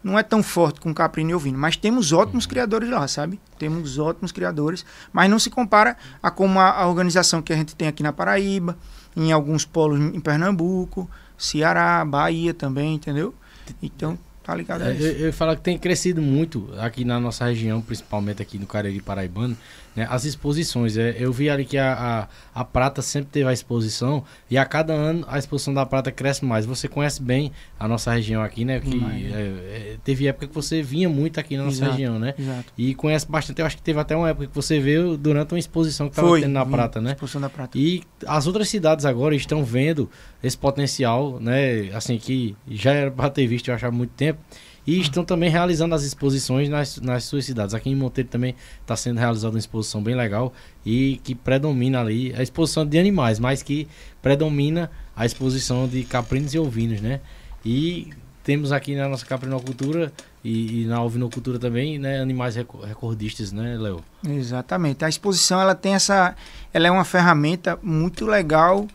não 0.03 0.19
é 0.19 0.23
tão 0.23 0.43
forte 0.43 0.81
com 0.81 0.95
caprino 0.95 1.31
e 1.31 1.35
ovino, 1.35 1.59
mas 1.59 1.77
temos 1.77 2.13
ótimos 2.13 2.45
uhum. 2.45 2.51
criadores 2.51 2.89
lá, 2.89 3.09
sabe? 3.09 3.41
Temos 3.59 3.99
ótimos 3.99 4.31
criadores, 4.31 4.85
mas 5.13 5.29
não 5.29 5.39
se 5.39 5.51
compara 5.51 5.97
a 6.23 6.31
como 6.31 6.61
a, 6.61 6.71
a 6.71 6.87
organização 6.87 7.43
que 7.43 7.53
a 7.53 7.57
gente 7.57 7.75
tem 7.75 7.89
aqui 7.89 8.03
na 8.03 8.13
Paraíba, 8.13 8.77
em 9.17 9.33
alguns 9.33 9.65
polos 9.65 9.99
em 9.99 10.21
Pernambuco, 10.21 11.11
Ceará, 11.39 12.05
Bahia 12.05 12.55
também, 12.55 12.95
entendeu? 12.95 13.35
Então, 13.83 14.19
tá 14.43 14.55
ligado 14.55 14.83
a 14.83 14.91
é, 14.91 14.95
isso. 14.95 15.05
Eu, 15.05 15.27
eu 15.27 15.33
falo 15.33 15.57
que 15.57 15.63
tem 15.63 15.79
crescido 15.79 16.23
muito 16.23 16.69
aqui 16.79 17.05
na 17.05 17.19
nossa 17.19 17.45
região, 17.45 17.81
principalmente 17.81 18.41
aqui 18.43 18.59
no 18.59 18.67
Cariri 18.67 19.01
Paraibano, 19.01 19.57
né, 19.97 20.07
as 20.11 20.25
exposições. 20.25 20.97
É, 20.97 21.17
eu 21.19 21.33
vi 21.33 21.49
ali 21.49 21.65
que 21.65 21.79
a, 21.79 22.29
a, 22.55 22.61
a, 22.61 22.65
prata 22.65 23.01
sempre 23.01 23.31
teve 23.33 23.49
a 23.49 23.53
exposição 23.53 24.23
e 24.51 24.59
a 24.59 24.65
cada 24.65 24.93
ano 24.93 25.25
a 25.27 25.39
exposição 25.39 25.73
da 25.73 25.87
prata 25.87 26.13
cresce 26.13 26.45
mais. 26.45 26.67
Você 26.67 26.87
conhece 26.87 27.23
bem 27.23 27.51
a 27.81 27.89
nossa 27.89 28.13
região 28.13 28.43
aqui, 28.43 28.65
né? 28.65 28.79
Que 28.79 29.03
é, 29.33 29.41
é, 29.41 29.97
teve 30.05 30.29
época 30.29 30.49
que 30.49 30.55
você 30.55 30.83
vinha 30.83 31.09
muito 31.09 31.41
aqui 31.41 31.57
na 31.57 31.65
nossa 31.65 31.79
exato, 31.79 31.93
região, 31.93 32.19
né? 32.19 32.35
Exato. 32.39 32.73
E 32.77 32.95
conhece 32.95 33.27
bastante. 33.27 33.61
Eu 33.61 33.67
acho 33.67 33.77
que 33.77 33.83
teve 33.83 33.99
até 33.99 34.15
uma 34.15 34.29
época 34.29 34.47
que 34.49 34.55
você 34.55 34.79
veio 34.79 35.17
durante 35.17 35.55
uma 35.55 35.59
exposição 35.59 36.09
que 36.09 36.13
estava 36.13 36.39
tendo 36.39 36.53
na 36.53 36.67
prata, 36.67 37.01
né? 37.01 37.13
Exposição 37.13 37.41
da 37.41 37.49
prata. 37.49 37.79
E 37.79 38.03
as 38.27 38.47
outras 38.47 38.69
cidades 38.69 39.07
agora 39.07 39.35
estão 39.35 39.65
vendo 39.65 40.11
esse 40.43 40.59
potencial, 40.59 41.41
né? 41.41 41.91
Assim 41.95 42.19
que 42.19 42.55
já 42.69 42.93
era 42.93 43.11
para 43.11 43.31
ter 43.31 43.47
visto, 43.47 43.69
eu 43.69 43.75
acho 43.75 43.87
há 43.87 43.91
muito 43.91 44.11
tempo. 44.11 44.39
E 44.87 45.01
estão 45.01 45.25
também 45.25 45.51
realizando 45.51 45.95
as 45.95 46.05
exposições 46.05 46.69
nas, 46.69 47.01
nas 47.01 47.25
suas 47.25 47.45
cidades. 47.45 47.75
Aqui 47.75 47.91
em 47.91 47.97
Monteiro 47.97 48.31
também 48.31 48.55
está 48.81 48.95
sendo 48.95 49.19
realizada 49.19 49.53
uma 49.53 49.59
exposição 49.59 50.03
bem 50.03 50.15
legal 50.15 50.53
e 50.85 51.21
que 51.25 51.35
predomina 51.35 52.01
ali 52.01 52.33
a 52.37 52.43
exposição 52.43 52.87
de 52.87 52.99
animais, 52.99 53.39
mas 53.39 53.63
que 53.63 53.89
predomina 54.23 54.91
a 55.17 55.27
exposição 55.27 55.89
de 55.89 56.05
caprinos 56.05 56.55
e 56.55 56.59
ovinos, 56.59 57.01
né? 57.01 57.21
E 57.65 58.11
temos 58.47 58.71
aqui 58.71 58.95
na 58.95 59.09
nossa 59.09 59.27
caprinocultura 59.27 60.13
e, 60.45 60.83
e 60.83 60.87
na 60.87 61.03
ovinocultura 61.03 61.59
também, 61.59 61.99
né, 61.99 62.21
animais 62.21 62.55
recordistas, 62.55 63.51
né, 63.51 63.77
Léo? 63.77 64.05
Exatamente. 64.25 65.05
A 65.05 65.09
exposição 65.09 65.61
ela 65.61 65.75
tem 65.75 65.95
essa, 65.95 66.37
ela 66.73 66.87
é 66.87 66.91
uma 66.93 67.05
ferramenta 67.05 67.77
muito 67.83 68.25
legal 68.25 68.87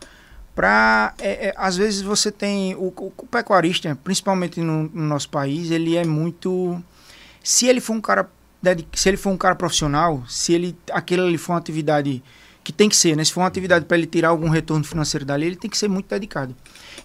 para 0.54 1.14
é, 1.18 1.48
é, 1.48 1.54
às 1.56 1.76
vezes 1.76 2.02
você 2.02 2.30
tem 2.30 2.74
o, 2.74 2.92
o, 2.96 3.12
o 3.16 3.26
pecuarista, 3.26 3.96
principalmente 4.02 4.60
no, 4.60 4.84
no, 4.84 5.02
nosso 5.02 5.28
país, 5.28 5.70
ele 5.70 5.96
é 5.96 6.04
muito 6.04 6.82
se 7.42 7.66
ele 7.66 7.80
for 7.80 7.94
um 7.94 8.00
cara 8.00 8.28
se 8.94 9.08
ele 9.08 9.16
for 9.16 9.30
um 9.30 9.36
cara 9.36 9.56
profissional, 9.56 10.22
se 10.28 10.52
ele 10.52 10.76
aquilo 10.92 11.24
ali 11.24 11.36
for 11.36 11.52
uma 11.52 11.58
atividade 11.58 12.22
que 12.62 12.72
tem 12.72 12.88
que 12.88 12.94
ser, 12.94 13.16
né? 13.16 13.24
Se 13.24 13.32
for 13.32 13.40
uma 13.40 13.48
atividade 13.48 13.84
para 13.86 13.96
ele 13.96 14.06
tirar 14.06 14.28
algum 14.28 14.48
retorno 14.48 14.84
financeiro 14.84 15.24
dali, 15.24 15.46
ele 15.46 15.56
tem 15.56 15.68
que 15.68 15.76
ser 15.76 15.88
muito 15.88 16.08
dedicado. 16.08 16.54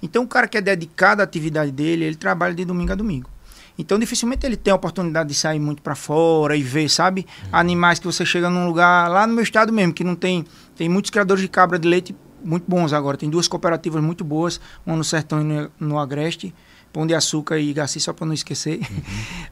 Então, 0.03 0.23
o 0.23 0.27
cara 0.27 0.47
que 0.47 0.57
é 0.57 0.61
dedicado 0.61 1.21
à 1.21 1.23
atividade 1.23 1.71
dele, 1.71 2.05
ele 2.05 2.15
trabalha 2.15 2.53
de 2.53 2.63
domingo 2.63 2.91
a 2.91 2.95
domingo. 2.95 3.29
Então, 3.77 3.99
dificilmente 3.99 4.45
ele 4.45 4.57
tem 4.57 4.71
a 4.71 4.75
oportunidade 4.75 5.29
de 5.29 5.35
sair 5.35 5.59
muito 5.59 5.81
para 5.81 5.95
fora 5.95 6.55
e 6.55 6.63
ver, 6.63 6.89
sabe? 6.89 7.25
Uhum. 7.43 7.49
Animais 7.51 7.99
que 7.99 8.05
você 8.05 8.25
chega 8.25 8.49
num 8.49 8.65
lugar, 8.65 9.09
lá 9.09 9.27
no 9.27 9.33
meu 9.33 9.43
estado 9.43 9.71
mesmo, 9.71 9.93
que 9.93 10.03
não 10.03 10.15
tem. 10.15 10.45
Tem 10.75 10.89
muitos 10.89 11.11
criadores 11.11 11.41
de 11.41 11.47
cabra 11.47 11.77
de 11.77 11.87
leite 11.87 12.15
muito 12.47 12.65
bons 12.67 12.93
agora. 12.93 13.17
Tem 13.17 13.29
duas 13.29 13.47
cooperativas 13.47 14.01
muito 14.01 14.23
boas, 14.23 14.59
uma 14.85 14.95
no 14.95 15.03
Sertão 15.03 15.41
e 15.41 15.69
no, 15.79 15.99
Agreste, 15.99 16.53
Pão 16.93 17.05
de 17.05 17.13
Açúcar 17.13 17.59
e 17.59 17.73
Garcia, 17.73 18.01
só 18.01 18.13
para 18.13 18.25
não 18.25 18.33
esquecer. 18.33 18.79
Uhum. 18.79 19.01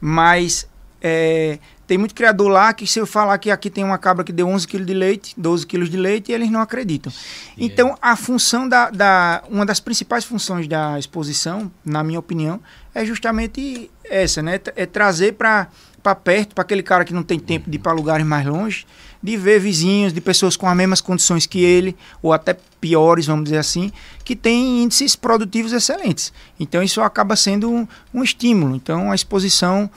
Mas 0.00 0.66
é, 1.00 1.58
tem 1.86 1.98
muito 1.98 2.14
criador 2.14 2.48
lá 2.48 2.72
que 2.72 2.86
se 2.86 2.98
eu 2.98 3.06
falar 3.06 3.38
que 3.38 3.50
aqui 3.50 3.68
tem 3.68 3.84
uma 3.84 3.98
cabra 3.98 4.24
que 4.24 4.32
deu 4.32 4.48
11 4.48 4.66
quilos 4.66 4.86
de 4.86 4.94
leite, 4.94 5.34
12 5.36 5.66
quilos 5.66 5.90
de 5.90 5.96
leite, 5.96 6.32
eles 6.32 6.50
não 6.50 6.60
acreditam. 6.60 7.12
Então, 7.56 7.96
a 8.00 8.16
função 8.16 8.68
da, 8.68 8.90
da... 8.90 9.44
Uma 9.48 9.66
das 9.66 9.78
principais 9.78 10.24
funções 10.24 10.66
da 10.66 10.98
exposição, 10.98 11.70
na 11.84 12.02
minha 12.02 12.18
opinião, 12.18 12.60
é 12.94 13.04
justamente 13.04 13.90
essa, 14.04 14.42
né? 14.42 14.58
É 14.74 14.86
trazer 14.86 15.34
para 15.34 15.68
perto, 16.14 16.54
para 16.54 16.62
aquele 16.62 16.82
cara 16.82 17.04
que 17.04 17.12
não 17.12 17.22
tem 17.22 17.38
tempo 17.38 17.70
de 17.70 17.76
ir 17.76 17.80
para 17.80 17.92
lugares 17.92 18.26
mais 18.26 18.46
longe, 18.46 18.86
de 19.22 19.36
ver 19.36 19.58
vizinhos, 19.60 20.12
de 20.12 20.20
pessoas 20.20 20.56
com 20.56 20.68
as 20.68 20.76
mesmas 20.76 21.00
condições 21.00 21.46
que 21.46 21.62
ele, 21.62 21.96
ou 22.22 22.32
até 22.32 22.56
piores, 22.80 23.26
vamos 23.26 23.44
dizer 23.44 23.58
assim, 23.58 23.90
que 24.24 24.36
têm 24.36 24.82
índices 24.82 25.16
produtivos 25.16 25.72
excelentes. 25.72 26.32
Então 26.60 26.82
isso 26.82 27.00
acaba 27.00 27.34
sendo 27.34 27.70
um, 27.70 27.86
um 28.14 28.22
estímulo. 28.22 28.76
Então 28.76 29.10
a 29.10 29.14
exposição, 29.14 29.90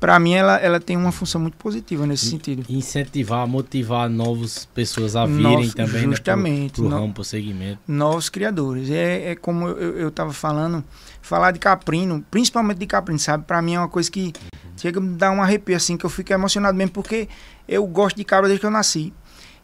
para 0.00 0.18
mim, 0.18 0.32
ela, 0.32 0.56
ela 0.56 0.80
tem 0.80 0.96
uma 0.96 1.12
função 1.12 1.40
muito 1.40 1.56
positiva 1.56 2.04
nesse 2.06 2.26
sentido. 2.26 2.64
Incentivar, 2.68 3.46
motivar 3.46 4.10
novas 4.10 4.64
pessoas 4.74 5.14
a 5.14 5.26
virem 5.26 5.42
Novos, 5.42 5.74
também 5.74 6.02
né, 6.02 6.16
justamente, 6.16 6.82
né, 6.82 6.88
para 6.88 6.96
o 6.96 7.00
ramo, 7.00 7.12
para 7.14 7.20
o 7.20 7.24
segmento. 7.24 7.78
Novos 7.86 8.28
criadores. 8.28 8.90
É, 8.90 9.30
é 9.30 9.36
como 9.36 9.68
eu 9.68 10.08
estava 10.08 10.32
falando, 10.32 10.82
falar 11.22 11.52
de 11.52 11.58
caprino, 11.60 12.22
principalmente 12.30 12.78
de 12.78 12.86
caprino, 12.86 13.18
sabe? 13.18 13.44
Para 13.44 13.62
mim 13.62 13.74
é 13.74 13.78
uma 13.78 13.88
coisa 13.88 14.10
que 14.10 14.24
uhum. 14.24 14.72
chega 14.76 14.98
a 14.98 15.02
me 15.02 15.16
dar 15.16 15.30
um 15.30 15.40
arrepio, 15.40 15.76
assim, 15.76 15.96
que 15.96 16.04
eu 16.04 16.10
fico 16.10 16.32
emocionado 16.32 16.76
mesmo, 16.76 16.92
porque 16.92 17.28
eu 17.66 17.86
gosto 17.86 18.16
de 18.16 18.24
cabra 18.24 18.48
desde 18.48 18.60
que 18.60 18.66
eu 18.66 18.70
nasci. 18.70 19.14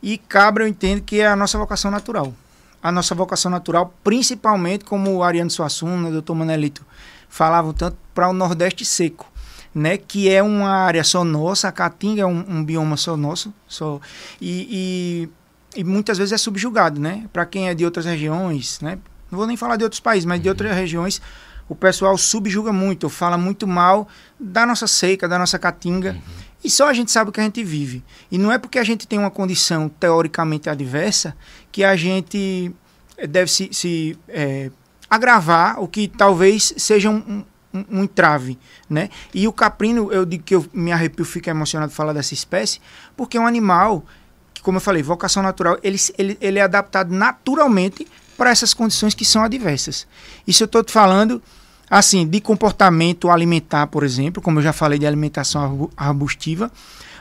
E 0.00 0.16
cabra 0.16 0.64
eu 0.64 0.68
entendo 0.68 1.02
que 1.02 1.20
é 1.20 1.26
a 1.26 1.36
nossa 1.36 1.58
vocação 1.58 1.90
natural. 1.90 2.32
A 2.80 2.92
nossa 2.92 3.12
vocação 3.14 3.50
natural, 3.50 3.92
principalmente 4.04 4.84
como 4.84 5.12
o 5.16 5.22
Ariano 5.24 5.50
Suassuna, 5.50 6.08
o 6.08 6.12
doutor 6.12 6.34
Manelito, 6.36 6.86
falavam 7.28 7.72
tanto 7.72 7.96
para 8.14 8.28
o 8.28 8.32
Nordeste 8.32 8.84
seco, 8.84 9.30
né? 9.74 9.96
Que 9.96 10.30
é 10.30 10.40
uma 10.40 10.70
área 10.70 11.02
só 11.02 11.24
nossa, 11.24 11.66
a 11.66 11.72
Caatinga 11.72 12.22
é 12.22 12.26
um, 12.26 12.44
um 12.48 12.64
bioma 12.64 12.96
só 12.96 13.16
nosso, 13.16 13.52
só, 13.66 14.00
e, 14.40 15.28
e, 15.74 15.80
e 15.80 15.84
muitas 15.84 16.18
vezes 16.18 16.32
é 16.32 16.38
subjugado, 16.38 17.00
né? 17.00 17.24
Para 17.32 17.44
quem 17.44 17.68
é 17.68 17.74
de 17.74 17.84
outras 17.84 18.06
regiões, 18.06 18.80
né? 18.80 18.98
Não 19.30 19.36
vou 19.36 19.46
nem 19.46 19.56
falar 19.56 19.76
de 19.76 19.84
outros 19.84 20.00
países, 20.00 20.24
mas 20.24 20.40
de 20.40 20.48
outras 20.48 20.74
regiões, 20.74 21.20
o 21.68 21.74
pessoal 21.74 22.16
subjuga 22.16 22.72
muito, 22.72 23.08
fala 23.08 23.36
muito 23.36 23.66
mal 23.66 24.08
da 24.40 24.64
nossa 24.64 24.86
seca, 24.86 25.28
da 25.28 25.38
nossa 25.38 25.58
caatinga. 25.58 26.12
Uhum. 26.12 26.48
E 26.64 26.70
só 26.70 26.88
a 26.88 26.92
gente 26.92 27.10
sabe 27.10 27.30
o 27.30 27.32
que 27.32 27.40
a 27.40 27.44
gente 27.44 27.62
vive. 27.62 28.02
E 28.30 28.38
não 28.38 28.50
é 28.50 28.58
porque 28.58 28.78
a 28.78 28.84
gente 28.84 29.06
tem 29.06 29.18
uma 29.18 29.30
condição 29.30 29.88
teoricamente 29.88 30.68
adversa 30.68 31.36
que 31.70 31.84
a 31.84 31.94
gente 31.94 32.74
eh, 33.16 33.26
deve 33.26 33.50
se, 33.50 33.68
se 33.72 34.18
é, 34.28 34.70
agravar 35.08 35.80
o 35.80 35.86
que 35.86 36.08
talvez 36.08 36.74
seja 36.76 37.10
um, 37.10 37.44
um, 37.72 37.84
um, 37.90 38.04
entrave, 38.04 38.58
né? 38.88 39.08
E 39.32 39.46
o 39.46 39.52
caprino, 39.52 40.12
eu 40.12 40.24
digo 40.24 40.42
que 40.42 40.54
eu 40.54 40.66
me 40.72 40.90
arrepio, 40.90 41.24
fico 41.24 41.48
emocionado 41.48 41.90
de 41.90 41.96
falar 41.96 42.12
dessa 42.12 42.34
espécie, 42.34 42.80
porque 43.16 43.36
é 43.36 43.40
um 43.40 43.46
animal 43.46 44.04
que, 44.52 44.60
como 44.60 44.78
eu 44.78 44.80
falei, 44.80 45.02
vocação 45.02 45.42
natural, 45.42 45.78
ele, 45.82 45.98
ele, 46.16 46.38
ele 46.40 46.58
é 46.58 46.62
adaptado 46.62 47.14
naturalmente 47.14 48.08
para 48.36 48.50
essas 48.50 48.74
condições 48.74 49.14
que 49.14 49.24
são 49.24 49.42
adversas. 49.42 50.06
Isso 50.46 50.62
eu 50.62 50.66
estou 50.66 50.82
te 50.82 50.92
falando 50.92 51.42
assim, 51.90 52.26
de 52.26 52.40
comportamento 52.40 53.30
alimentar, 53.30 53.86
por 53.86 54.02
exemplo, 54.02 54.42
como 54.42 54.58
eu 54.58 54.62
já 54.62 54.72
falei 54.72 54.98
de 54.98 55.06
alimentação 55.06 55.90
arbustiva, 55.96 56.70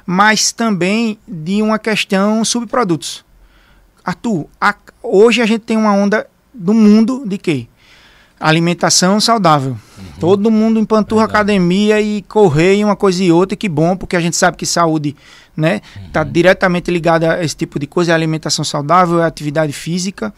mas 0.06 0.52
também 0.52 1.18
de 1.28 1.62
uma 1.62 1.80
questão 1.80 2.44
subprodutos. 2.44 3.26
Arthur, 4.04 4.48
a, 4.60 4.74
hoje 5.04 5.42
a 5.42 5.46
gente 5.46 5.62
tem 5.62 5.76
uma 5.76 5.92
onda 5.92 6.28
do 6.54 6.74
mundo 6.74 7.24
de 7.26 7.38
quê? 7.38 7.68
Alimentação 8.40 9.20
saudável. 9.20 9.72
Uhum. 9.98 10.06
Todo 10.20 10.52
mundo 10.52 10.80
empanturra 10.80 11.24
Verdade. 11.24 11.38
academia 11.38 12.00
e 12.00 12.22
correr 12.22 12.84
uma 12.86 12.96
coisa 12.96 13.24
e 13.24 13.32
outra, 13.32 13.58
que 13.58 13.68
bom, 13.68 13.98
porque 13.98 14.16
a 14.16 14.20
gente 14.22 14.38
sabe 14.38 14.56
que 14.56 14.66
saúde 14.66 15.16
né, 15.56 15.82
está 16.06 16.22
uhum. 16.22 16.32
diretamente 16.32 16.92
ligada 16.92 17.34
a 17.34 17.44
esse 17.44 17.56
tipo 17.56 17.80
de 17.80 17.88
coisa, 17.88 18.12
é 18.12 18.16
alimentação 18.16 18.64
saudável, 18.64 19.22
é 19.22 19.26
atividade 19.26 19.74
física. 19.74 20.34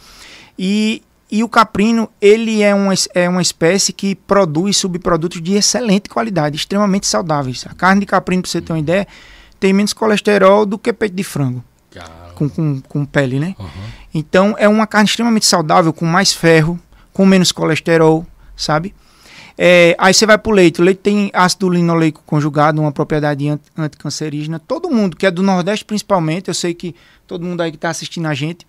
E 0.58 1.04
e 1.32 1.44
o 1.44 1.50
caprino, 1.50 2.10
ele 2.20 2.64
é 2.64 2.74
uma, 2.74 2.94
é 3.14 3.30
uma 3.30 3.42
espécie 3.42 3.94
que 3.94 4.16
produz 4.16 4.78
subprodutos 4.78 5.42
de 5.42 5.54
excelente 5.54 6.10
qualidade, 6.10 6.56
extremamente 6.56 7.06
saudáveis. 7.06 7.66
A 7.70 7.74
carne 7.76 8.02
de 8.02 8.08
caprino, 8.08 8.42
para 8.42 8.50
você 8.50 8.60
ter 8.60 8.74
uma 8.74 8.80
ideia, 8.80 9.08
tem 9.60 9.72
menos 9.72 9.94
colesterol 9.94 10.66
do 10.66 10.80
que 10.80 10.92
peito 10.92 11.16
de 11.16 11.24
frango. 11.24 11.64
Com, 12.34 12.50
com, 12.50 12.82
com, 12.82 13.06
pele, 13.06 13.40
né? 13.40 13.56
Uhum. 13.60 13.68
Então, 14.14 14.56
é 14.58 14.68
uma 14.68 14.88
carne 14.88 15.08
extremamente 15.08 15.46
saudável, 15.46 15.94
com 15.94 16.06
mais 16.06 16.34
ferro, 16.34 16.80
com 17.14 17.26
menos 17.26 17.52
colesterol, 17.52 18.26
sabe? 18.56 18.96
É, 19.56 19.94
aí 20.00 20.14
você 20.14 20.26
vai 20.26 20.38
para 20.38 20.50
o 20.50 20.54
leite. 20.54 20.82
O 20.82 20.84
leite 20.84 21.00
tem 21.00 21.30
ácido 21.34 21.70
linoleico 21.70 22.24
conjugado, 22.26 22.82
uma 22.82 22.94
propriedade 22.94 23.46
anticancerígena. 23.78 24.58
Todo 24.58 24.90
mundo 24.90 25.18
que 25.18 25.26
é 25.28 25.32
do 25.32 25.44
Nordeste, 25.44 25.84
principalmente, 25.84 26.48
eu 26.48 26.54
sei 26.54 26.74
que 26.74 26.96
todo 27.28 27.46
mundo 27.46 27.62
aí 27.62 27.70
que 27.70 27.78
está 27.78 27.90
assistindo 27.90 28.28
a 28.28 28.34
gente 28.34 28.66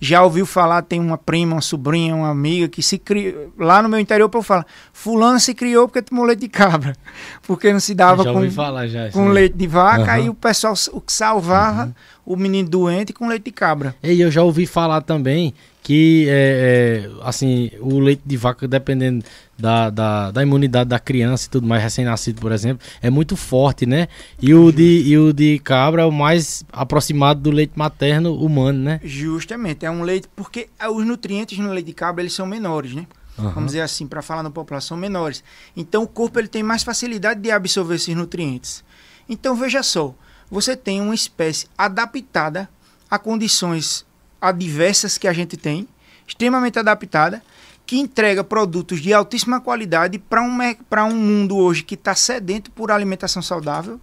já 0.00 0.22
ouviu 0.22 0.46
falar, 0.46 0.80
tem 0.82 0.98
uma 0.98 1.18
prima, 1.18 1.56
uma 1.56 1.60
sobrinha, 1.60 2.14
uma 2.14 2.30
amiga 2.30 2.68
que 2.68 2.82
se 2.82 2.98
criou. 2.98 3.52
Lá 3.58 3.82
no 3.82 3.88
meu 3.88 3.98
interior, 3.98 4.30
eu 4.32 4.42
falo, 4.42 4.64
fulano 4.92 5.38
se 5.38 5.52
criou 5.52 5.86
porque 5.86 6.00
tomou 6.00 6.24
leite 6.24 6.40
de 6.40 6.48
cabra. 6.48 6.96
Porque 7.42 7.72
não 7.72 7.80
se 7.80 7.94
dava 7.94 8.22
já 8.22 8.32
com, 8.32 8.50
falar 8.50 8.86
já. 8.86 9.10
com 9.10 9.28
leite 9.28 9.56
de 9.56 9.66
vaca, 9.66 10.12
aí 10.12 10.28
o 10.28 10.34
pessoal 10.34 10.74
o 10.92 11.00
que 11.00 11.12
salvava 11.12 11.94
o 12.24 12.36
menino 12.36 12.68
doente 12.68 13.12
com 13.12 13.26
leite 13.26 13.46
de 13.46 13.50
cabra. 13.50 13.94
E 14.02 14.20
eu 14.20 14.30
já 14.30 14.42
ouvi 14.42 14.66
falar 14.66 15.02
também 15.02 15.52
que, 15.82 16.26
é, 16.28 17.08
é, 17.08 17.10
assim, 17.22 17.70
o 17.80 17.98
leite 17.98 18.22
de 18.24 18.36
vaca, 18.36 18.68
dependendo 18.68 19.24
da, 19.58 19.90
da, 19.90 20.30
da 20.30 20.42
imunidade 20.42 20.90
da 20.90 20.98
criança 20.98 21.46
e 21.46 21.50
tudo 21.50 21.66
mais, 21.66 21.82
recém-nascido, 21.82 22.40
por 22.40 22.52
exemplo, 22.52 22.86
é 23.00 23.10
muito 23.10 23.36
forte, 23.36 23.86
né? 23.86 24.08
E 24.40 24.54
o, 24.54 24.70
de, 24.70 25.02
e 25.06 25.18
o 25.18 25.32
de 25.32 25.58
cabra 25.58 26.02
é 26.02 26.04
o 26.04 26.12
mais 26.12 26.64
aproximado 26.72 27.40
do 27.40 27.50
leite 27.50 27.72
materno 27.76 28.34
humano, 28.34 28.78
né? 28.78 29.00
Justamente, 29.02 29.86
é 29.86 29.90
um 29.90 30.02
leite, 30.02 30.28
porque 30.36 30.68
ah, 30.78 30.90
os 30.90 31.06
nutrientes 31.06 31.58
no 31.58 31.72
leite 31.72 31.86
de 31.86 31.94
cabra, 31.94 32.22
eles 32.22 32.34
são 32.34 32.46
menores, 32.46 32.94
né? 32.94 33.06
Aham. 33.38 33.50
Vamos 33.50 33.68
dizer 33.68 33.80
assim, 33.80 34.06
para 34.06 34.22
falar 34.22 34.42
na 34.42 34.50
população, 34.50 34.96
menores. 34.96 35.42
Então 35.76 36.02
o 36.02 36.08
corpo 36.08 36.38
ele 36.38 36.48
tem 36.48 36.62
mais 36.62 36.82
facilidade 36.82 37.40
de 37.40 37.50
absorver 37.50 37.94
esses 37.94 38.14
nutrientes. 38.14 38.84
Então 39.28 39.54
veja 39.54 39.82
só, 39.82 40.14
você 40.50 40.76
tem 40.76 41.00
uma 41.00 41.14
espécie 41.14 41.66
adaptada 41.78 42.68
a 43.10 43.18
condições 43.18 44.04
adversas 44.40 45.18
que 45.18 45.28
a 45.28 45.32
gente 45.32 45.56
tem, 45.56 45.86
extremamente 46.26 46.78
adaptada, 46.78 47.42
que 47.86 47.98
entrega 47.98 48.44
produtos 48.44 49.00
de 49.00 49.12
altíssima 49.12 49.60
qualidade 49.60 50.18
para 50.18 50.40
um, 50.42 50.58
pra 50.88 51.04
um 51.04 51.16
mundo 51.16 51.56
hoje 51.56 51.82
que 51.82 51.94
está 51.94 52.14
sedento 52.14 52.70
por 52.70 52.90
alimentação 52.90 53.42
saudável. 53.42 54.00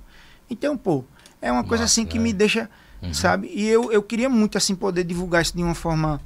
Então, 0.49 0.77
pô, 0.77 1.05
é 1.41 1.51
uma 1.51 1.63
coisa 1.63 1.83
Massa, 1.83 2.01
assim 2.01 2.05
que 2.05 2.17
é. 2.17 2.21
me 2.21 2.33
deixa, 2.33 2.69
sabe? 3.13 3.49
E 3.53 3.65
eu, 3.65 3.91
eu 3.91 4.03
queria 4.03 4.29
muito 4.29 4.57
assim 4.57 4.75
poder 4.75 5.03
divulgar 5.03 5.41
isso 5.41 5.55
de 5.55 5.63
uma 5.63 5.75
forma 5.75 6.19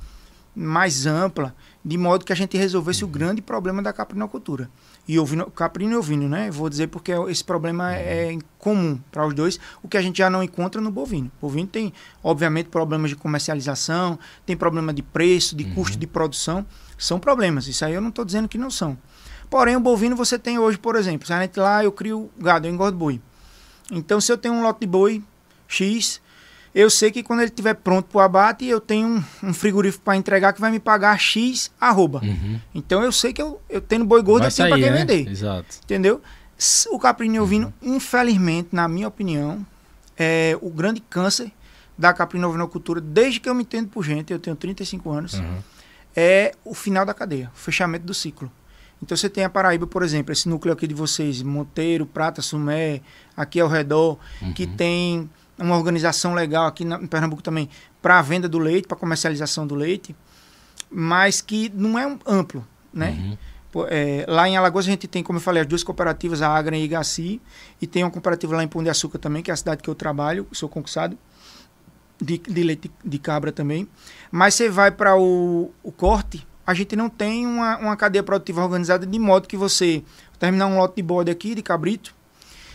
mais 0.56 1.06
ampla, 1.06 1.56
de 1.84 1.97
modo 1.97 2.26
que 2.26 2.34
a 2.34 2.36
gente 2.36 2.58
resolvesse 2.58 3.04
o 3.04 3.08
grande 3.08 3.41
problema 3.41 3.82
da 3.82 3.93
caprinocultura. 3.93 4.69
E 5.07 5.19
ovino, 5.19 5.49
caprino 5.49 5.93
e 5.93 5.95
ovino, 5.95 6.29
né? 6.29 6.51
Vou 6.51 6.69
dizer 6.69 6.87
porque 6.87 7.11
esse 7.27 7.43
problema 7.43 7.93
é 7.95 8.37
comum 8.57 8.99
para 9.11 9.25
os 9.25 9.33
dois, 9.33 9.59
o 9.81 9.87
que 9.87 9.97
a 9.97 10.01
gente 10.01 10.19
já 10.19 10.29
não 10.29 10.43
encontra 10.43 10.79
no 10.79 10.91
bovino. 10.91 11.31
O 11.41 11.47
bovino 11.47 11.67
tem, 11.67 11.91
obviamente, 12.23 12.69
problemas 12.69 13.09
de 13.09 13.15
comercialização, 13.15 14.17
tem 14.45 14.55
problema 14.55 14.93
de 14.93 15.01
preço, 15.01 15.55
de 15.55 15.65
custo 15.65 15.97
de 15.97 16.05
produção. 16.05 16.65
São 16.97 17.19
problemas, 17.19 17.67
isso 17.67 17.83
aí 17.83 17.93
eu 17.93 18.01
não 18.01 18.09
estou 18.09 18.23
dizendo 18.23 18.47
que 18.47 18.57
não 18.57 18.69
são. 18.69 18.97
Porém, 19.49 19.75
o 19.75 19.79
bovino 19.79 20.15
você 20.15 20.39
tem 20.39 20.59
hoje, 20.59 20.77
por 20.77 20.95
exemplo, 20.95 21.27
se 21.27 21.33
a 21.33 21.41
gente 21.41 21.59
lá 21.59 21.83
eu 21.83 21.91
crio 21.91 22.29
gado, 22.37 22.67
eu 22.67 22.73
engordo 22.73 22.97
boi. 22.97 23.19
Então, 23.91 24.21
se 24.21 24.31
eu 24.31 24.37
tenho 24.37 24.53
um 24.53 24.61
lote 24.61 24.81
de 24.81 24.87
boi 24.87 25.21
X, 25.67 26.21
eu 26.73 26.89
sei 26.89 27.12
que 27.12 27.21
quando 27.21 27.39
ele 27.41 27.49
estiver 27.49 27.73
pronto 27.73 28.05
para 28.05 28.17
o 28.17 28.21
abate, 28.21 28.65
eu 28.65 28.79
tenho 28.79 29.07
um, 29.07 29.23
um 29.49 29.53
frigorífico 29.53 30.03
para 30.03 30.15
entregar 30.15 30.53
que 30.53 30.62
vai 30.62 30.71
me 30.71 30.79
pagar 30.79 31.19
X 31.19 31.71
arroba. 31.79 32.21
Então, 32.73 33.03
eu 33.03 33.12
sei 33.12 33.34
que 33.34 33.41
eu, 33.41 33.62
eu 33.69 33.81
tendo 33.81 34.05
boi 34.05 34.21
gordo, 34.21 34.43
Vai 34.43 34.49
eu 34.49 34.55
tenho 34.55 34.69
para 34.69 34.77
quem 34.79 34.91
né? 34.91 34.97
vender. 34.97 35.29
Exato. 35.29 35.77
Entendeu? 35.84 36.21
O 36.91 36.99
caprino 36.99 37.36
e 37.36 37.39
ovino, 37.39 37.73
infelizmente, 37.81 38.69
na 38.71 38.88
minha 38.88 39.07
opinião, 39.07 39.65
é 40.17 40.57
o 40.62 40.69
grande 40.69 41.01
câncer 41.01 41.51
da 41.97 42.13
caprino-ovinocultura, 42.13 43.01
desde 43.01 43.39
que 43.39 43.49
eu 43.49 43.53
me 43.53 43.63
entendo 43.63 43.89
por 43.89 44.03
gente, 44.03 44.31
eu 44.31 44.39
tenho 44.39 44.55
35 44.55 45.12
anos, 45.12 45.41
é 46.15 46.53
o 46.63 46.73
final 46.73 47.05
da 47.05 47.13
cadeia, 47.13 47.51
o 47.53 47.57
fechamento 47.57 48.05
do 48.05 48.13
ciclo. 48.13 48.51
Então 49.01 49.17
você 49.17 49.29
tem 49.29 49.43
a 49.43 49.49
Paraíba, 49.49 49.88
por 49.88 50.03
exemplo, 50.03 50.31
esse 50.31 50.47
núcleo 50.47 50.73
aqui 50.73 50.88
de 50.88 50.93
vocês, 50.93 51.41
Monteiro, 51.41 52.05
Prata, 52.05 52.41
Sumé, 52.41 53.01
aqui 53.36 53.60
ao 53.60 53.67
redor, 53.67 54.17
que 54.55 54.67
tem 54.67 55.29
uma 55.62 55.78
organização 55.78 56.34
legal 56.34 56.65
aqui 56.65 56.84
na, 56.84 56.97
em 56.97 57.08
Pernambuco 57.08 57.41
também 57.41 57.69
para 58.02 58.19
a 58.19 58.21
venda 58.21 58.50
do 58.50 58.60
leite, 58.60 58.88
para 58.88 58.97
comercialização 58.97 59.65
do 59.65 59.76
leite, 59.76 60.15
mas 60.89 61.41
que 61.41 61.71
não 61.74 61.97
é 61.97 62.06
um 62.06 62.19
amplo, 62.26 62.67
né? 62.93 63.38
Pô, 63.71 63.86
é, 63.89 64.26
lá 64.28 64.50
em 64.50 64.58
Alagoas 64.58 64.86
a 64.86 64.89
gente 64.89 65.08
tem, 65.08 65.24
como 65.24 65.38
eu 65.38 65.41
falei, 65.41 65.62
as 65.62 65.67
duas 65.67 65.82
cooperativas, 65.82 66.41
a 66.41 66.50
Agra 66.50 66.76
e 66.76 66.84
Igaci, 66.84 67.41
e 67.82 67.88
tem 67.88 68.04
uma 68.04 68.12
cooperativa 68.12 68.56
lá 68.56 68.63
em 68.63 68.67
Pão 68.67 68.84
de 68.84 68.89
Açúcar 68.89 69.17
também, 69.17 69.41
que 69.41 69.50
é 69.50 69.54
a 69.54 69.58
cidade 69.58 69.82
que 69.82 69.89
eu 69.89 69.95
trabalho, 69.95 70.45
sou 70.52 70.67
concursado, 70.67 71.17
de, 72.21 72.38
de 72.38 72.63
leite 72.63 72.91
de 73.04 73.17
cabra 73.17 73.52
também. 73.52 73.88
Mas 74.30 74.56
você 74.56 74.69
vai 74.69 74.91
para 74.91 75.17
o, 75.17 75.71
o 75.82 75.91
corte, 75.91 76.45
a 76.67 76.74
gente 76.74 76.95
não 76.97 77.10
tem 77.10 77.47
uma, 77.47 77.78
uma 77.78 77.95
cadeia 77.95 78.21
produtiva 78.21 78.62
organizada 78.62 79.06
de 79.06 79.19
modo 79.19 79.47
que 79.47 79.56
você 79.56 80.04
terminar 80.38 80.67
um 80.67 80.78
lote 80.78 80.95
de 80.97 81.04
bode 81.04 81.32
aqui, 81.32 81.56
de 81.56 81.62
cabrito, 81.62 82.13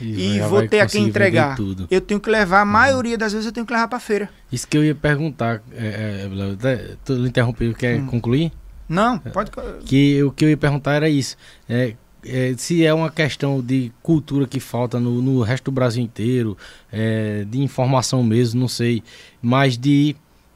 e 0.00 0.40
vou 0.40 0.66
ter 0.68 0.80
a 0.80 0.86
quem 0.86 1.06
entregar. 1.06 1.56
Eu 1.90 2.00
tenho 2.00 2.20
que 2.20 2.28
levar, 2.30 2.60
a 2.60 2.64
maioria 2.64 3.16
das 3.16 3.32
vezes 3.32 3.46
eu 3.46 3.52
tenho 3.52 3.66
que 3.66 3.72
levar 3.72 3.88
para 3.88 4.00
feira. 4.00 4.28
Isso 4.50 4.66
que 4.68 4.76
eu 4.76 4.84
ia 4.84 4.94
perguntar, 4.94 5.62
é, 5.72 6.28
é, 6.64 6.96
tu 7.04 7.14
lhe 7.14 7.28
interrompi, 7.28 7.72
quer 7.74 8.00
Hum. 8.00 8.06
concluir? 8.06 8.52
Não, 8.88 9.18
pode. 9.18 9.50
co- 9.50 9.62
que 9.84 10.22
o 10.22 10.30
que 10.30 10.44
eu 10.44 10.48
ia 10.50 10.56
perguntar 10.56 10.94
era 10.94 11.08
isso. 11.08 11.36
É, 11.68 11.94
é, 12.24 12.54
se 12.56 12.84
é 12.84 12.92
uma 12.94 13.10
questão 13.10 13.60
de 13.60 13.90
cultura 14.02 14.46
que 14.46 14.60
falta 14.60 15.00
no, 15.00 15.20
no 15.22 15.42
resto 15.42 15.64
do 15.64 15.72
Brasil 15.72 16.02
inteiro, 16.02 16.56
é, 16.92 17.44
de 17.48 17.60
informação 17.60 18.22
mesmo, 18.22 18.60
não 18.60 18.68
sei, 18.68 19.02
mas 19.42 19.76
de, 19.76 20.14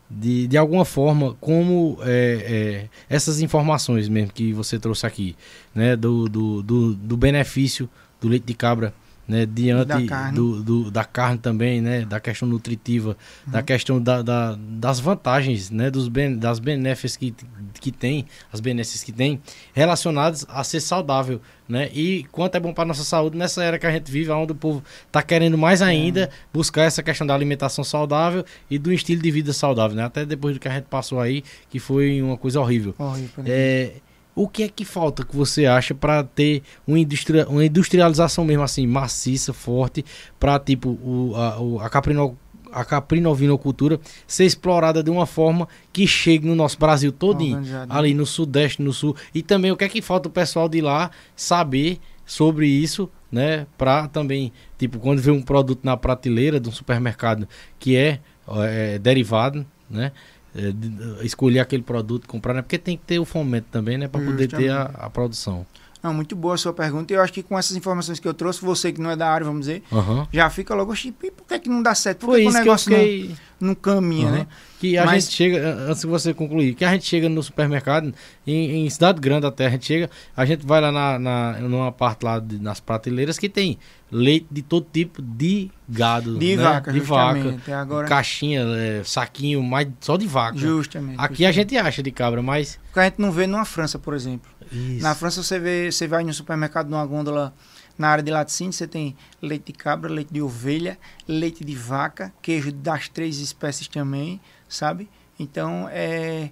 de, 0.09 0.47
de 0.47 0.57
alguma 0.57 0.85
forma, 0.85 1.35
como 1.41 1.99
é, 2.03 2.87
é, 2.89 3.15
essas 3.15 3.41
informações 3.41 4.09
mesmo 4.09 4.33
que 4.33 4.53
você 4.53 4.79
trouxe 4.79 5.07
aqui, 5.07 5.35
né, 5.75 5.97
do, 5.97 6.29
do, 6.29 6.63
do, 6.63 6.95
do 6.95 7.17
benefício 7.17 7.89
do 8.21 8.29
leite 8.29 8.45
de 8.45 8.55
cabra, 8.55 8.93
né, 9.31 9.47
diante 9.47 9.87
Da 9.87 10.05
carne. 10.05 10.35
do, 10.35 10.63
do- 10.63 10.91
da 10.91 11.05
carne 11.05 11.39
também, 11.39 11.81
né, 11.81 12.05
da 12.05 12.19
questão 12.19 12.49
nutritiva, 12.49 13.17
Uhum. 13.47 13.53
da 13.53 13.63
questão 13.63 14.03
da, 14.03 14.23
da- 14.23 14.59
das 14.59 14.99
vantagens, 14.99 15.71
né, 15.71 15.89
dos 15.91 16.09
ben, 16.09 16.37
das 16.37 16.59
benéficas 16.59 17.17
que, 17.17 17.33
que 17.81 17.93
tem, 17.93 18.27
as 18.53 18.59
benesses 18.61 19.05
que 19.05 19.13
tem, 19.13 19.41
relacionadas 19.73 20.45
a 20.49 20.65
ser 20.65 20.81
saudável, 20.81 21.41
né, 21.69 21.89
e 21.95 22.25
quanto 22.33 22.57
é 22.57 22.61
bom 22.61 22.73
para 22.75 22.85
nossa 22.85 23.05
saúde 23.05 23.39
nessa 23.39 23.63
era 23.63 23.79
que 23.79 23.87
a 23.87 23.93
gente 23.93 24.11
vive, 24.11 24.31
onde 24.33 24.51
o 24.53 24.57
povo 24.57 24.83
está 25.07 25.23
querendo 25.23 25.57
mais 25.57 25.81
ainda 25.81 26.29
buscar 26.53 26.83
essa 26.83 27.01
questão 27.03 27.25
da 27.27 27.33
alimentação 27.35 27.85
saudável 27.85 28.45
e 28.69 28.79
do 28.79 28.93
estilo 28.93 29.23
de 29.23 29.31
vida 29.31 29.53
saudável, 29.53 29.97
né, 29.97 30.03
até 30.05 30.27
depois 30.27 30.55
do 30.55 30.61
que 30.61 30.67
a 30.67 30.73
gente 30.73 30.85
passou 30.87 31.21
aí, 31.21 31.45
que 31.71 31.79
foi 31.79 32.21
uma 32.21 32.37
coisa 32.37 32.61
horrível. 32.61 32.95
Horrível, 32.99 33.45
né? 33.45 33.51
É, 33.51 33.93
o 34.35 34.49
que 34.49 34.63
é 34.63 34.69
que 34.69 34.85
falta 34.85 35.25
que 35.25 35.37
você 35.37 35.67
acha 35.67 35.95
para 35.95 36.23
ter 36.23 36.63
uma, 36.87 36.99
industria, 36.99 37.49
uma 37.49 37.65
industrialização 37.65 38.45
mesmo 38.45 38.63
assim 38.63 38.87
maciça, 38.87 39.53
forte, 39.53 40.05
para 40.39 40.59
tipo 40.59 40.91
o, 40.91 41.33
a, 41.37 41.87
a 41.87 41.91
caprino 41.91 42.37
a 42.73 42.85
caprinovinocultura 42.85 43.99
ser 44.27 44.45
explorada 44.45 45.03
de 45.03 45.11
uma 45.11 45.27
forma 45.27 45.69
que 45.93 46.07
chegue 46.07 46.47
no 46.47 46.55
nosso 46.55 46.79
Brasil 46.79 47.11
todinho, 47.11 47.57
Organizado. 47.57 47.93
ali 47.93 48.15
no 48.15 48.25
sudeste, 48.25 48.81
no 48.81 48.93
sul, 48.93 49.17
e 49.35 49.43
também 49.43 49.73
o 49.73 49.77
que 49.77 49.85
é 49.85 49.89
que 49.89 50.01
falta 50.01 50.29
o 50.29 50.33
pessoal 50.33 50.69
de 50.69 50.81
lá 50.81 51.11
saber 51.35 51.99
sobre 52.25 52.69
isso, 52.69 53.11
né, 53.31 53.67
para 53.77 54.07
também, 54.09 54.53
tipo, 54.79 54.99
quando 54.99 55.21
vê 55.21 55.31
um 55.31 55.43
produto 55.43 55.81
na 55.83 55.97
prateleira 55.97 56.61
de 56.61 56.69
um 56.69 56.73
supermercado 56.73 57.49
que 57.79 57.97
é, 57.97 58.21
é, 58.49 58.99
derivado, 58.99 59.67
né, 59.89 60.13
é, 60.55 60.73
de- 60.73 61.25
escolher 61.27 61.61
aquele 61.61 61.83
produto, 61.83 62.27
comprar, 62.29 62.55
né? 62.55 62.63
Porque 62.63 62.79
tem 62.79 62.97
que 62.97 63.05
ter 63.05 63.19
o 63.19 63.25
fomento 63.25 63.67
também, 63.71 63.97
né? 63.99 64.09
Para 64.09 64.21
poder 64.33 64.49
ter 64.49 64.69
a, 64.71 64.83
a 64.83 65.11
produção. 65.11 65.65
Não, 66.03 66.15
muito 66.15 66.35
boa 66.35 66.55
a 66.55 66.59
sua 66.59 66.73
pergunta. 66.73 67.13
E 67.13 67.17
eu 67.17 67.21
acho 67.23 67.33
que 67.33 67.43
com 67.43 67.59
essas 67.59 67.77
informações 67.77 68.19
que 68.19 68.27
eu 68.27 68.33
trouxe, 68.33 68.65
você 68.65 68.91
que 68.91 69.01
não 69.01 69.11
é 69.11 69.17
da 69.17 69.29
área, 69.31 69.45
vamos 69.45 69.61
dizer, 69.61 69.83
Aham. 69.93 70.27
já 70.33 70.49
fica 70.49 70.75
logo, 70.75 70.93
"Oxi, 70.93 71.09
e 71.23 71.31
por 71.31 71.47
que, 71.47 71.59
que 71.59 71.69
não 71.69 71.83
dá 71.83 71.95
certo? 71.95 72.25
Por 72.27 72.37
que, 72.37 72.43
que 72.43 72.49
o 72.49 72.53
negócio 72.53 72.91
não- 72.91 72.99
fiquei. 72.99 73.35
não, 73.61 73.75
caminha, 73.75 74.29
Aham. 74.29 74.37
né? 74.39 74.47
Que 74.79 74.97
a 74.97 75.05
Mas- 75.05 75.25
gente 75.25 75.35
chega, 75.37 75.59
an- 75.59 75.91
antes 75.91 76.01
de 76.01 76.07
você 76.07 76.33
concluir, 76.33 76.75
que 76.75 76.87
a 76.87 76.91
gente 76.93 77.05
chega 77.05 77.29
no 77.29 77.43
supermercado, 77.43 78.15
em, 78.47 78.87
em 78.87 78.89
cidade 78.89 79.21
grande 79.21 79.45
até, 79.45 79.67
a 79.67 79.71
gente 79.71 79.85
chega, 79.85 80.09
a 80.35 80.47
gente 80.47 80.65
vai 80.67 80.81
lá 80.81 80.91
na, 80.91 81.19
na, 81.19 81.53
numa 81.61 81.93
parte 81.93 82.25
lá 82.25 82.39
de- 82.39 82.59
nas 82.59 82.81
prateleiras 82.81 83.39
que 83.39 83.49
tem 83.51 83.79
leite 84.11 84.47
de 84.51 84.63
todo 84.63 84.87
tipo 84.91 85.21
de 85.21 85.71
gado. 85.87 86.39
De 86.39 86.57
né? 86.57 86.63
vaca, 86.63 86.93
de 86.93 87.01
vaca. 87.01 87.35
justamente. 87.43 87.73
Agora, 87.73 88.09
Caixinha, 88.09 88.63
é, 88.63 89.03
saquinho, 89.05 89.63
mas 89.63 89.87
só 90.01 90.17
de 90.17 90.27
vaca. 90.27 90.57
justamente. 90.57 91.17
Aqui 91.19 91.45
a 91.45 91.53
justamente. 91.53 91.55
gente 91.75 91.77
acha 91.77 92.03
de 92.03 92.11
cabra, 92.11 92.41
mas. 92.43 92.81
O 92.91 92.95
que 92.95 93.01
a 93.01 93.05
gente 93.05 93.19
não 93.21 93.31
vê 93.31 93.47
numa 93.47 93.67
França, 93.67 93.99
por 93.99 94.15
exemplo. 94.15 94.51
Isso. 94.73 95.03
Na 95.03 95.15
França 95.15 95.43
você 95.43 95.59
vê, 95.59 95.91
você 95.91 96.07
vai 96.07 96.23
no 96.25 96.33
supermercado 96.33 96.89
numa 96.89 97.05
gôndola 97.05 97.53
na 97.99 98.09
área 98.09 98.23
de 98.25 98.31
laticínio, 98.31 98.73
você 98.73 98.87
tem 98.87 99.17
leite 99.43 99.67
de 99.67 99.73
cabra, 99.75 100.11
leite 100.11 100.33
de 100.33 100.41
ovelha, 100.41 100.99
leite 101.29 101.65
de 101.65 101.75
vaca, 101.75 102.33
queijo 102.41 102.73
das 102.73 103.09
três 103.09 103.39
espécies 103.39 103.89
também, 103.89 104.41
sabe? 104.69 105.09
Então, 105.39 105.89
é 105.91 106.51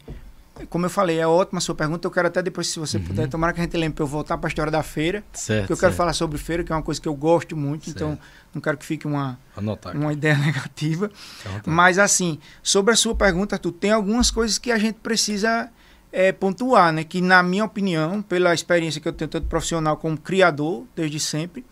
como 0.70 0.87
eu 0.87 0.90
falei, 0.90 1.18
é 1.20 1.26
ótima 1.26 1.59
a 1.59 1.61
sua 1.61 1.74
pergunta. 1.74 2.07
Eu 2.07 2.11
quero 2.11 2.26
até 2.28 2.42
depois, 2.42 2.66
se 2.66 2.78
você 2.81 2.98
puder, 2.98 3.28
tomara 3.28 3.52
que 3.52 3.61
a 3.61 3.62
gente 3.64 3.76
lembre 3.76 3.94
para 3.94 4.02
eu 4.02 4.09
voltar 4.09 4.37
para 4.38 4.48
a 4.48 4.50
história 4.50 4.72
da 4.72 4.83
feira, 4.83 5.22
Certo. 5.33 5.61
porque 5.61 5.72
eu 5.72 5.76
quero 5.76 5.92
certo. 5.92 5.96
falar 5.96 6.12
sobre 6.12 6.37
feira, 6.38 6.64
que 6.64 6.72
é 6.72 6.74
uma 6.74 6.83
coisa 6.83 7.00
que 7.00 7.07
eu 7.09 7.14
gosto 7.14 7.57
muito, 7.57 7.88
então 7.88 8.11
Certo. 8.11 8.22
não 8.54 8.61
quero 8.61 8.76
que 8.76 8.85
fique 8.85 9.07
uma, 9.07 9.38
Anotar. 9.57 9.96
uma 9.96 10.12
ideia 10.12 10.35
negativa. 10.38 11.11
Vontade. 11.44 11.62
Mas 11.70 11.98
assim, 11.98 12.38
sobre 12.62 12.92
a 12.92 12.96
sua 12.96 13.14
pergunta, 13.14 13.57
tu 13.59 13.70
tem 13.70 13.92
algumas 13.92 14.31
coisas 14.31 14.59
que 14.59 14.72
a 14.72 14.78
gente 14.78 14.96
precisa 14.96 15.70
é, 16.12 16.33
pontuar, 16.33 16.92
né? 16.92 17.05
Que 17.05 17.21
na 17.21 17.42
minha 17.42 17.64
opinião, 17.64 18.23
pela 18.23 18.55
experiência 18.55 19.01
que 19.01 19.09
eu 19.09 19.12
tenho 19.12 19.29
tanto 19.29 19.47
profissional 19.47 19.97
como 19.97 20.18
criador, 20.18 20.85
desde 20.94 21.21
sempre, 21.21 21.64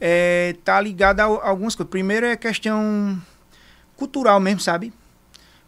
é, 0.00 0.56
tá 0.64 0.80
ligada 0.80 1.22
a, 1.22 1.26
algumas 1.26 1.74
coisas. 1.74 1.90
Primeiro 1.90 2.26
é 2.26 2.36
questão 2.36 3.20
cultural 3.96 4.40
mesmo, 4.40 4.60
sabe? 4.60 4.92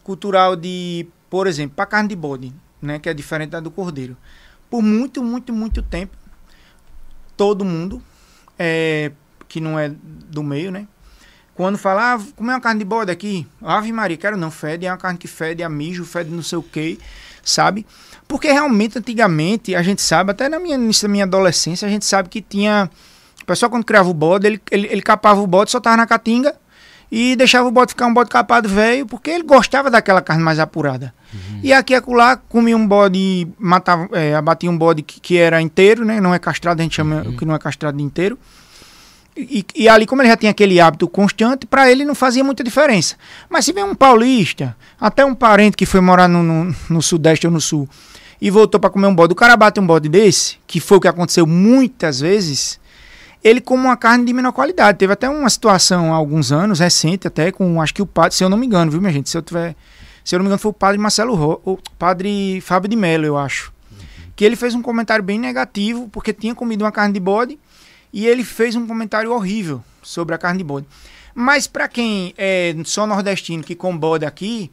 Cultural 0.03 0.57
de 0.57 1.09
por 1.29 1.47
exemplo, 1.47 1.77
para 1.77 1.87
carne 1.87 2.09
de 2.09 2.17
bode, 2.17 2.53
né, 2.81 2.99
que 2.99 3.09
é 3.09 3.15
diferente 3.15 3.51
da 3.51 3.61
do 3.61 3.71
cordeiro, 3.71 4.17
por 4.71 4.83
muito, 4.83 5.23
muito, 5.23 5.53
muito 5.53 5.83
tempo, 5.83 6.17
todo 7.37 7.65
mundo 7.65 8.03
é, 8.59 9.13
que 9.49 9.61
não 9.61 9.79
é 9.79 9.89
do 9.89 10.43
meio, 10.43 10.71
né, 10.71 10.87
quando 11.55 11.79
fala, 11.79 12.15
ah, 12.15 12.19
comer 12.37 12.53
uma 12.53 12.61
carne 12.61 12.81
de 12.81 12.85
bode 12.85 13.11
aqui, 13.11 13.47
Ave 13.63 13.93
Maria, 13.93 14.17
quero 14.17 14.37
não, 14.37 14.51
fede, 14.51 14.87
é 14.87 14.91
uma 14.91 14.99
carne 14.99 15.19
que 15.19 15.29
fede 15.29 15.63
a 15.63 15.69
mijo, 15.69 16.05
fede 16.05 16.31
não 16.31 16.43
sei 16.43 16.59
o 16.59 16.63
que, 16.63 16.99
sabe? 17.47 17.87
Porque 18.29 18.51
realmente, 18.51 18.99
antigamente, 18.99 19.75
a 19.75 19.83
gente 19.83 20.03
sabe, 20.03 20.33
até 20.33 20.49
na 20.49 20.59
minha, 20.59 20.77
na 20.77 21.09
minha 21.09 21.25
adolescência, 21.25 21.87
a 21.87 21.91
gente 21.91 22.05
sabe 22.05 22.29
que 22.29 22.43
tinha. 22.43 22.91
O 23.43 23.47
pessoal, 23.47 23.71
quando 23.71 23.85
criava 23.85 24.09
o 24.09 24.15
bode, 24.15 24.47
ele, 24.47 24.61
ele, 24.71 24.89
ele 24.91 25.03
capava 25.03 25.41
o 25.41 25.47
bode, 25.47 25.71
soltava 25.71 25.97
na 25.97 26.07
catinga 26.07 26.55
e 27.11 27.37
deixava 27.37 27.69
o 27.69 27.71
bode 27.71 27.91
ficar 27.93 28.07
um 28.07 28.15
bode 28.15 28.29
capado 28.29 28.69
velho, 28.69 29.07
porque 29.07 29.31
ele 29.31 29.45
gostava 29.45 29.89
daquela 29.89 30.21
carne 30.21 30.43
mais 30.43 30.59
apurada. 30.59 31.15
Uhum. 31.33 31.61
E 31.63 31.73
aqui 31.73 31.93
e 31.93 31.97
acolá 31.97 32.37
comia 32.37 32.77
um 32.77 32.87
bode, 32.87 33.47
matava, 33.59 34.09
é, 34.13 34.35
abatia 34.35 34.69
um 34.69 34.77
bode 34.77 35.03
que, 35.03 35.21
que, 35.21 35.39
era 35.39 35.61
inteiro, 35.61 36.05
né? 36.05 36.21
Não 36.21 36.35
é 36.35 36.39
castrado, 36.39 36.81
a 36.81 36.83
gente 36.83 36.97
chama 36.97 37.23
uhum. 37.23 37.31
o 37.31 37.37
que 37.37 37.45
não 37.45 37.55
é 37.55 37.59
castrado 37.59 38.01
inteiro. 38.01 38.37
E, 39.37 39.67
e, 39.75 39.89
ali, 39.89 40.07
como 40.07 40.23
ele 40.23 40.31
já 40.31 40.37
tinha 40.37 40.51
aquele 40.51 40.81
hábito 40.81 41.07
constante, 41.07 41.67
para 41.67 41.91
ele 41.91 42.07
não 42.07 42.15
fazia 42.15 42.43
muita 42.43 42.65
diferença. 42.65 43.17
Mas 43.51 43.67
se 43.67 43.73
vem 43.73 43.85
um 43.85 43.95
paulista, 43.95 44.75
até 44.99 45.25
um 45.25 45.35
parente 45.35 45.77
que 45.77 45.85
foi 45.85 46.01
morar 46.01 46.27
no, 46.27 46.43
no, 46.43 46.75
no 46.89 47.03
Sudeste 47.03 47.47
ou 47.47 47.53
no 47.53 47.61
Sul, 47.61 47.87
e 48.41 48.51
voltou 48.51 48.81
para 48.81 48.89
comer 48.89 49.07
um 49.07 49.15
bode, 49.15 49.33
o 49.33 49.37
cara 49.37 49.55
bate 49.57 49.79
um 49.79 49.87
bode 49.87 50.09
desse, 50.09 50.59
que 50.67 50.81
foi 50.81 50.97
o 50.97 51.01
que 51.01 51.09
aconteceu 51.09 51.47
muitas 51.47 52.21
vezes, 52.21 52.81
ele 53.45 53.61
come 53.61 53.85
uma 53.85 53.97
carne 53.97 54.25
de 54.25 54.33
menor 54.33 54.53
qualidade. 54.53 54.99
Teve 54.99 55.13
até 55.13 55.29
uma 55.29 55.51
situação 55.51 56.13
há 56.13 56.17
alguns 56.17 56.51
anos, 56.51 56.81
recente 56.81 57.27
até, 57.27 57.53
com 57.53 57.81
acho 57.81 57.93
que 57.93 58.03
o 58.03 58.07
padre, 58.07 58.35
se 58.35 58.43
eu 58.43 58.49
não 58.49 58.57
me 58.57 58.67
engano, 58.67 58.91
viu, 58.91 59.01
minha 59.01 59.13
gente? 59.13 59.29
Se 59.29 59.37
eu 59.37 59.43
tiver. 59.43 59.77
Se 60.25 60.35
eu 60.35 60.39
não 60.39 60.45
me 60.45 60.49
engano, 60.49 60.59
foi 60.59 60.71
o 60.71 60.75
padre 60.75 60.99
Marcelo 60.99 61.35
Ro, 61.35 61.61
o 61.65 61.79
padre 61.99 62.61
Fábio 62.61 62.89
de 62.89 62.97
Mello, 62.97 63.25
eu 63.25 63.37
acho. 63.37 63.73
Uhum. 63.93 63.99
Que 64.35 64.45
ele 64.45 64.57
fez 64.57 64.75
um 64.75 64.83
comentário 64.83 65.23
bem 65.23 65.39
negativo, 65.39 66.09
porque 66.09 66.33
tinha 66.33 66.55
comido 66.55 66.83
uma 66.83 66.91
carne 66.91 67.15
de 67.15 67.21
bode 67.21 67.57
e 68.17 68.27
ele 68.27 68.43
fez 68.43 68.75
um 68.75 68.87
comentário 68.87 69.31
horrível 69.31 69.85
sobre 70.03 70.35
a 70.35 70.39
carne 70.39 70.57
de 70.57 70.65
bode. 70.65 70.87
Mas 71.35 71.67
para 71.67 71.87
quem 71.87 72.33
é 72.39 72.75
só 72.87 73.07
nordestino 73.07 73.63
que 73.63 73.75
com 73.75 73.95
bode 73.95 74.25
aqui, 74.25 74.71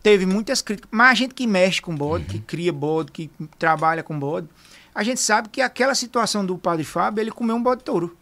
teve 0.00 0.24
muitas 0.24 0.62
críticas. 0.62 0.88
Mas 0.92 1.10
a 1.10 1.14
gente 1.14 1.34
que 1.34 1.44
mexe 1.44 1.82
com 1.82 1.92
bode, 1.92 2.22
uhum. 2.22 2.30
que 2.30 2.38
cria 2.38 2.72
bode, 2.72 3.10
que 3.10 3.28
trabalha 3.58 4.04
com 4.04 4.16
bode, 4.16 4.46
a 4.94 5.02
gente 5.02 5.20
sabe 5.20 5.48
que 5.48 5.60
aquela 5.60 5.92
situação 5.96 6.46
do 6.46 6.56
padre 6.56 6.84
Fábio, 6.84 7.20
ele 7.20 7.32
comeu 7.32 7.56
um 7.56 7.62
bode 7.64 7.82
touro. 7.82 8.16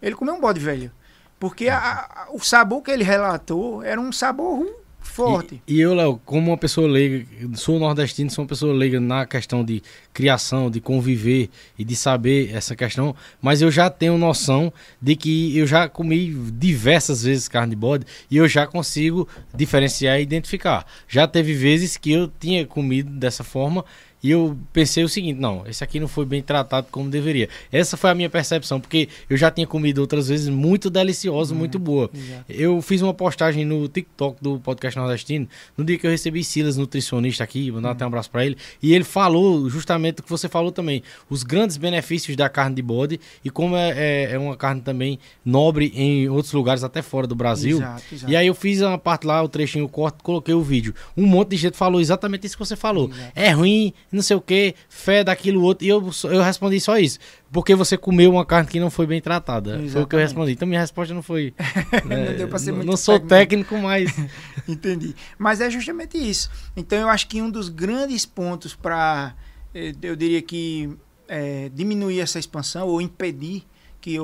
Ele 0.00 0.14
comeu 0.14 0.32
um 0.32 0.40
bode 0.40 0.60
velho. 0.60 0.90
Porque 1.38 1.68
a, 1.68 1.76
a, 1.76 2.28
o 2.32 2.40
sabor 2.40 2.80
que 2.80 2.90
ele 2.90 3.04
relatou 3.04 3.82
era 3.82 4.00
um 4.00 4.10
sabor 4.10 4.66
forte. 5.06 5.60
E, 5.66 5.74
e 5.76 5.80
eu, 5.80 5.94
Léo, 5.94 6.20
como 6.24 6.50
uma 6.50 6.56
pessoa 6.56 6.88
leiga, 6.88 7.26
sou 7.54 7.78
nordestino, 7.78 8.30
sou 8.30 8.42
uma 8.42 8.48
pessoa 8.48 8.74
leiga 8.74 9.00
na 9.00 9.24
questão 9.24 9.64
de 9.64 9.82
criação, 10.12 10.70
de 10.70 10.80
conviver 10.80 11.48
e 11.78 11.84
de 11.84 11.96
saber 11.96 12.54
essa 12.54 12.74
questão, 12.74 13.14
mas 13.40 13.62
eu 13.62 13.70
já 13.70 13.88
tenho 13.88 14.18
noção 14.18 14.72
de 15.00 15.16
que 15.16 15.56
eu 15.56 15.66
já 15.66 15.88
comi 15.88 16.34
diversas 16.52 17.22
vezes 17.22 17.48
carne 17.48 17.70
de 17.70 17.76
bode 17.76 18.06
e 18.30 18.36
eu 18.36 18.48
já 18.48 18.66
consigo 18.66 19.28
diferenciar 19.54 20.18
e 20.18 20.22
identificar. 20.22 20.86
Já 21.08 21.26
teve 21.26 21.54
vezes 21.54 21.96
que 21.96 22.12
eu 22.12 22.30
tinha 22.40 22.66
comido 22.66 23.10
dessa 23.10 23.44
forma 23.44 23.84
e 24.26 24.30
eu 24.32 24.58
pensei 24.72 25.04
o 25.04 25.08
seguinte: 25.08 25.38
não, 25.38 25.64
esse 25.68 25.84
aqui 25.84 26.00
não 26.00 26.08
foi 26.08 26.26
bem 26.26 26.42
tratado 26.42 26.88
como 26.90 27.08
deveria. 27.08 27.48
Essa 27.70 27.96
foi 27.96 28.10
a 28.10 28.14
minha 28.14 28.28
percepção, 28.28 28.80
porque 28.80 29.08
eu 29.30 29.36
já 29.36 29.52
tinha 29.52 29.68
comido 29.68 30.00
outras 30.00 30.26
vezes 30.26 30.48
muito 30.48 30.90
deliciosa, 30.90 31.52
uhum, 31.52 31.60
muito 31.60 31.78
boa. 31.78 32.10
Exato. 32.12 32.44
Eu 32.48 32.82
fiz 32.82 33.02
uma 33.02 33.14
postagem 33.14 33.64
no 33.64 33.86
TikTok 33.86 34.42
do 34.42 34.58
podcast 34.58 34.98
nordestino, 34.98 35.46
no 35.78 35.84
dia 35.84 35.96
que 35.96 36.04
eu 36.04 36.10
recebi 36.10 36.42
Silas, 36.42 36.76
nutricionista 36.76 37.44
aqui, 37.44 37.70
mandar 37.70 37.90
uhum. 37.90 37.94
até 37.94 38.04
um 38.04 38.08
abraço 38.08 38.28
para 38.28 38.44
ele, 38.44 38.56
e 38.82 38.92
ele 38.92 39.04
falou 39.04 39.70
justamente 39.70 40.18
o 40.18 40.22
que 40.24 40.30
você 40.30 40.48
falou 40.48 40.72
também: 40.72 41.04
os 41.30 41.44
grandes 41.44 41.76
benefícios 41.76 42.36
da 42.36 42.48
carne 42.48 42.74
de 42.74 42.82
bode 42.82 43.20
e 43.44 43.48
como 43.48 43.76
é, 43.76 43.90
é, 43.90 44.32
é 44.32 44.38
uma 44.40 44.56
carne 44.56 44.80
também 44.80 45.20
nobre 45.44 45.92
em 45.94 46.28
outros 46.28 46.52
lugares, 46.52 46.82
até 46.82 47.00
fora 47.00 47.28
do 47.28 47.36
Brasil. 47.36 47.76
Exato, 47.76 48.02
exato. 48.12 48.32
E 48.32 48.34
aí 48.34 48.48
eu 48.48 48.56
fiz 48.56 48.80
uma 48.80 48.98
parte 48.98 49.24
lá, 49.24 49.40
o 49.40 49.48
trechinho, 49.48 49.84
o 49.84 49.88
corte, 49.88 50.18
coloquei 50.20 50.52
o 50.52 50.62
vídeo. 50.62 50.92
Um 51.16 51.26
monte 51.26 51.50
de 51.50 51.58
gente 51.58 51.76
falou 51.76 52.00
exatamente 52.00 52.44
isso 52.44 52.56
que 52.56 52.64
você 52.64 52.74
falou. 52.74 53.08
É 53.36 53.50
ruim, 53.50 53.92
não 54.16 54.22
sei 54.22 54.36
o 54.36 54.40
que, 54.40 54.74
fé 54.88 55.22
daquilo 55.22 55.62
outro. 55.62 55.86
E 55.86 55.88
eu, 55.88 56.10
eu 56.24 56.42
respondi 56.42 56.80
só 56.80 56.98
isso. 56.98 57.18
Porque 57.52 57.74
você 57.74 57.96
comeu 57.96 58.32
uma 58.32 58.44
carne 58.44 58.68
que 58.68 58.80
não 58.80 58.90
foi 58.90 59.06
bem 59.06 59.20
tratada. 59.20 59.70
Exatamente. 59.70 59.92
Foi 59.92 60.02
o 60.02 60.06
que 60.06 60.16
eu 60.16 60.20
respondi. 60.20 60.52
Então 60.52 60.66
minha 60.66 60.80
resposta 60.80 61.14
não 61.14 61.22
foi. 61.22 61.54
né, 62.04 62.30
não 62.30 62.48
deu 62.48 62.58
ser 62.58 62.72
muito 62.72 62.86
Não 62.86 62.96
sou 62.96 63.20
técnico, 63.20 63.76
mas. 63.78 64.12
Entendi. 64.66 65.14
Mas 65.38 65.60
é 65.60 65.70
justamente 65.70 66.18
isso. 66.18 66.50
Então 66.76 66.98
eu 66.98 67.08
acho 67.08 67.28
que 67.28 67.40
um 67.40 67.50
dos 67.50 67.68
grandes 67.68 68.26
pontos 68.26 68.74
para, 68.74 69.34
eh, 69.74 69.92
eu 70.02 70.16
diria 70.16 70.42
que, 70.42 70.90
é, 71.28 71.70
diminuir 71.72 72.20
essa 72.20 72.38
expansão 72.38 72.88
ou 72.88 73.00
impedir 73.00 73.64
que 74.06 74.18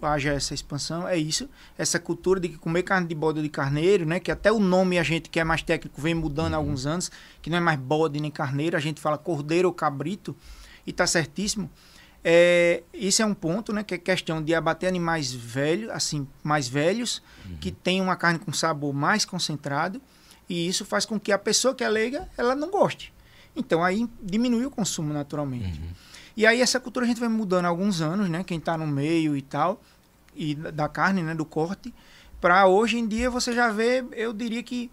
haja 0.00 0.32
essa 0.32 0.54
expansão 0.54 1.06
é 1.06 1.18
isso, 1.18 1.46
essa 1.76 2.00
cultura 2.00 2.40
de 2.40 2.48
comer 2.48 2.82
carne 2.84 3.06
de 3.06 3.14
bode 3.14 3.38
ou 3.38 3.42
de 3.42 3.50
carneiro, 3.50 4.06
né? 4.06 4.18
Que 4.18 4.30
até 4.30 4.50
o 4.50 4.58
nome 4.58 4.98
a 4.98 5.02
gente 5.02 5.28
que 5.28 5.38
é 5.38 5.44
mais 5.44 5.60
técnico 5.60 6.00
vem 6.00 6.14
mudando 6.14 6.54
há 6.54 6.58
uhum. 6.58 6.64
alguns 6.64 6.86
anos, 6.86 7.10
que 7.42 7.50
não 7.50 7.58
é 7.58 7.60
mais 7.60 7.78
bode 7.78 8.18
nem 8.18 8.30
carneiro, 8.30 8.78
a 8.78 8.80
gente 8.80 8.98
fala 8.98 9.18
cordeiro 9.18 9.68
ou 9.68 9.74
cabrito 9.74 10.34
e 10.86 10.92
tá 10.92 11.06
certíssimo. 11.06 11.70
É, 12.24 12.82
isso 12.94 13.20
é 13.20 13.26
um 13.26 13.34
ponto, 13.34 13.74
né? 13.74 13.84
Que 13.84 13.96
é 13.96 13.98
questão 13.98 14.42
de 14.42 14.54
abater 14.54 14.88
animais 14.88 15.30
velhos, 15.30 15.90
assim, 15.90 16.26
mais 16.42 16.66
velhos, 16.66 17.22
uhum. 17.44 17.58
que 17.58 17.70
tem 17.70 18.00
uma 18.00 18.16
carne 18.16 18.38
com 18.38 18.54
sabor 18.54 18.94
mais 18.94 19.26
concentrado, 19.26 20.00
e 20.48 20.66
isso 20.66 20.82
faz 20.82 21.04
com 21.04 21.20
que 21.20 21.30
a 21.30 21.36
pessoa 21.38 21.74
que 21.74 21.84
é 21.84 21.88
leiga, 21.90 22.26
ela 22.38 22.54
não 22.54 22.70
goste. 22.70 23.12
Então 23.54 23.84
aí 23.84 24.08
diminui 24.22 24.64
o 24.64 24.70
consumo 24.70 25.12
naturalmente. 25.12 25.78
Uhum. 25.78 26.05
E 26.36 26.46
aí 26.46 26.60
essa 26.60 26.78
cultura 26.78 27.06
a 27.06 27.08
gente 27.08 27.18
vai 27.18 27.28
mudando 27.28 27.64
há 27.64 27.68
alguns 27.68 28.00
anos, 28.00 28.28
né? 28.28 28.44
Quem 28.44 28.58
está 28.58 28.76
no 28.76 28.86
meio 28.86 29.36
e 29.36 29.42
tal, 29.42 29.80
e 30.34 30.54
da 30.54 30.88
carne, 30.88 31.22
né? 31.22 31.34
Do 31.34 31.46
corte. 31.46 31.94
Para 32.40 32.66
hoje 32.66 32.98
em 32.98 33.06
dia 33.06 33.30
você 33.30 33.52
já 33.52 33.70
vê, 33.70 34.04
eu 34.12 34.32
diria 34.32 34.62
que 34.62 34.90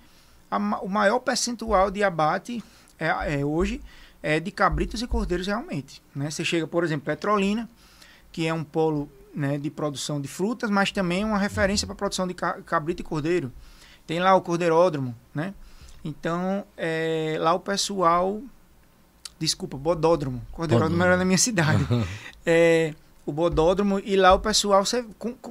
a, 0.49 0.57
o 0.81 0.87
maior 0.87 1.19
percentual 1.19 1.91
de 1.91 2.03
abate 2.03 2.63
é, 2.97 3.39
é, 3.39 3.45
hoje 3.45 3.81
é 4.21 4.39
de 4.39 4.51
cabritos 4.51 5.01
e 5.01 5.07
cordeiros 5.07 5.47
realmente. 5.47 6.01
Né? 6.15 6.31
Você 6.31 6.45
chega, 6.45 6.65
por 6.65 6.83
exemplo, 6.83 7.05
Petrolina, 7.05 7.69
que 8.31 8.47
é 8.47 8.53
um 8.53 8.63
polo 8.63 9.09
né, 9.35 9.57
de 9.57 9.69
produção 9.69 10.21
de 10.21 10.27
frutas, 10.27 10.69
mas 10.69 10.91
também 10.91 11.25
uma 11.25 11.37
referência 11.37 11.85
para 11.85 11.95
produção 11.95 12.25
de 12.25 12.33
cabrito 12.33 13.01
e 13.01 13.05
cordeiro. 13.05 13.51
Tem 14.07 14.19
lá 14.19 14.33
o 14.35 14.41
cordeiródromo, 14.41 15.15
né? 15.33 15.53
Então, 16.03 16.65
é, 16.77 17.37
lá 17.39 17.53
o 17.53 17.59
pessoal 17.59 18.41
Desculpa, 19.43 19.75
Bodódromo. 19.75 20.41
Cordeiródromo 20.53 21.03
era 21.03 21.17
na 21.17 21.25
minha 21.25 21.37
cidade. 21.37 21.85
é, 22.45 22.93
o 23.25 23.31
Bodódromo, 23.33 23.99
e 23.99 24.15
lá 24.15 24.33
o 24.33 24.39
pessoal 24.39 24.85
você 24.85 25.03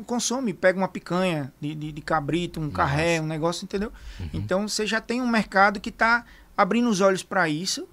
consome, 0.07 0.55
pega 0.55 0.79
uma 0.79 0.89
picanha 0.89 1.53
de, 1.61 1.75
de, 1.75 1.93
de 1.93 2.01
cabrito, 2.01 2.59
um 2.59 2.65
Nossa. 2.65 2.77
carré, 2.77 3.21
um 3.21 3.27
negócio, 3.27 3.65
entendeu? 3.65 3.93
Uhum. 4.19 4.29
Então 4.33 4.67
você 4.67 4.87
já 4.87 4.99
tem 4.99 5.21
um 5.21 5.29
mercado 5.29 5.79
que 5.79 5.91
está 5.91 6.25
abrindo 6.57 6.89
os 6.89 7.03
olhos 7.03 7.23
para 7.23 7.51
isso 7.51 7.87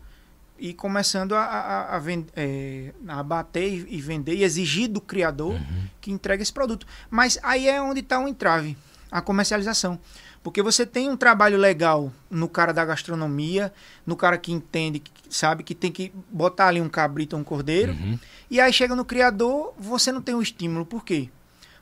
e 0.57 0.73
começando 0.73 1.35
a, 1.35 1.43
a, 1.43 1.95
a, 1.97 1.99
vend, 1.99 2.27
é, 2.33 2.93
a 3.05 3.21
bater 3.21 3.85
e 3.89 3.99
vender 3.99 4.35
e 4.35 4.43
exigir 4.45 4.87
do 4.87 5.01
criador 5.01 5.51
uhum. 5.55 5.83
que 5.99 6.11
entregue 6.11 6.43
esse 6.43 6.53
produto. 6.53 6.87
Mas 7.09 7.37
aí 7.43 7.67
é 7.67 7.81
onde 7.81 7.99
está 7.99 8.19
o 8.19 8.27
entrave, 8.27 8.77
a 9.11 9.21
comercialização. 9.21 9.99
Porque 10.41 10.61
você 10.61 10.85
tem 10.85 11.09
um 11.09 11.17
trabalho 11.17 11.57
legal 11.57 12.11
no 12.29 12.47
cara 12.47 12.71
da 12.71 12.85
gastronomia, 12.85 13.73
no 14.05 14.15
cara 14.15 14.37
que 14.37 14.51
entende, 14.51 14.99
que 14.99 15.11
sabe 15.29 15.63
que 15.63 15.75
tem 15.75 15.91
que 15.91 16.13
botar 16.31 16.67
ali 16.67 16.79
um 16.79 16.89
cabrito 16.89 17.35
ou 17.35 17.41
um 17.41 17.43
cordeiro. 17.45 17.91
Uhum. 17.93 18.17
E 18.49 18.59
aí 18.59 18.71
chega 18.71 18.95
no 18.95 19.03
criador, 19.03 19.73
você 19.77 20.11
não 20.11 20.21
tem 20.21 20.33
o 20.33 20.39
um 20.39 20.41
estímulo. 20.41 20.85
Por 20.85 21.03
quê? 21.03 21.29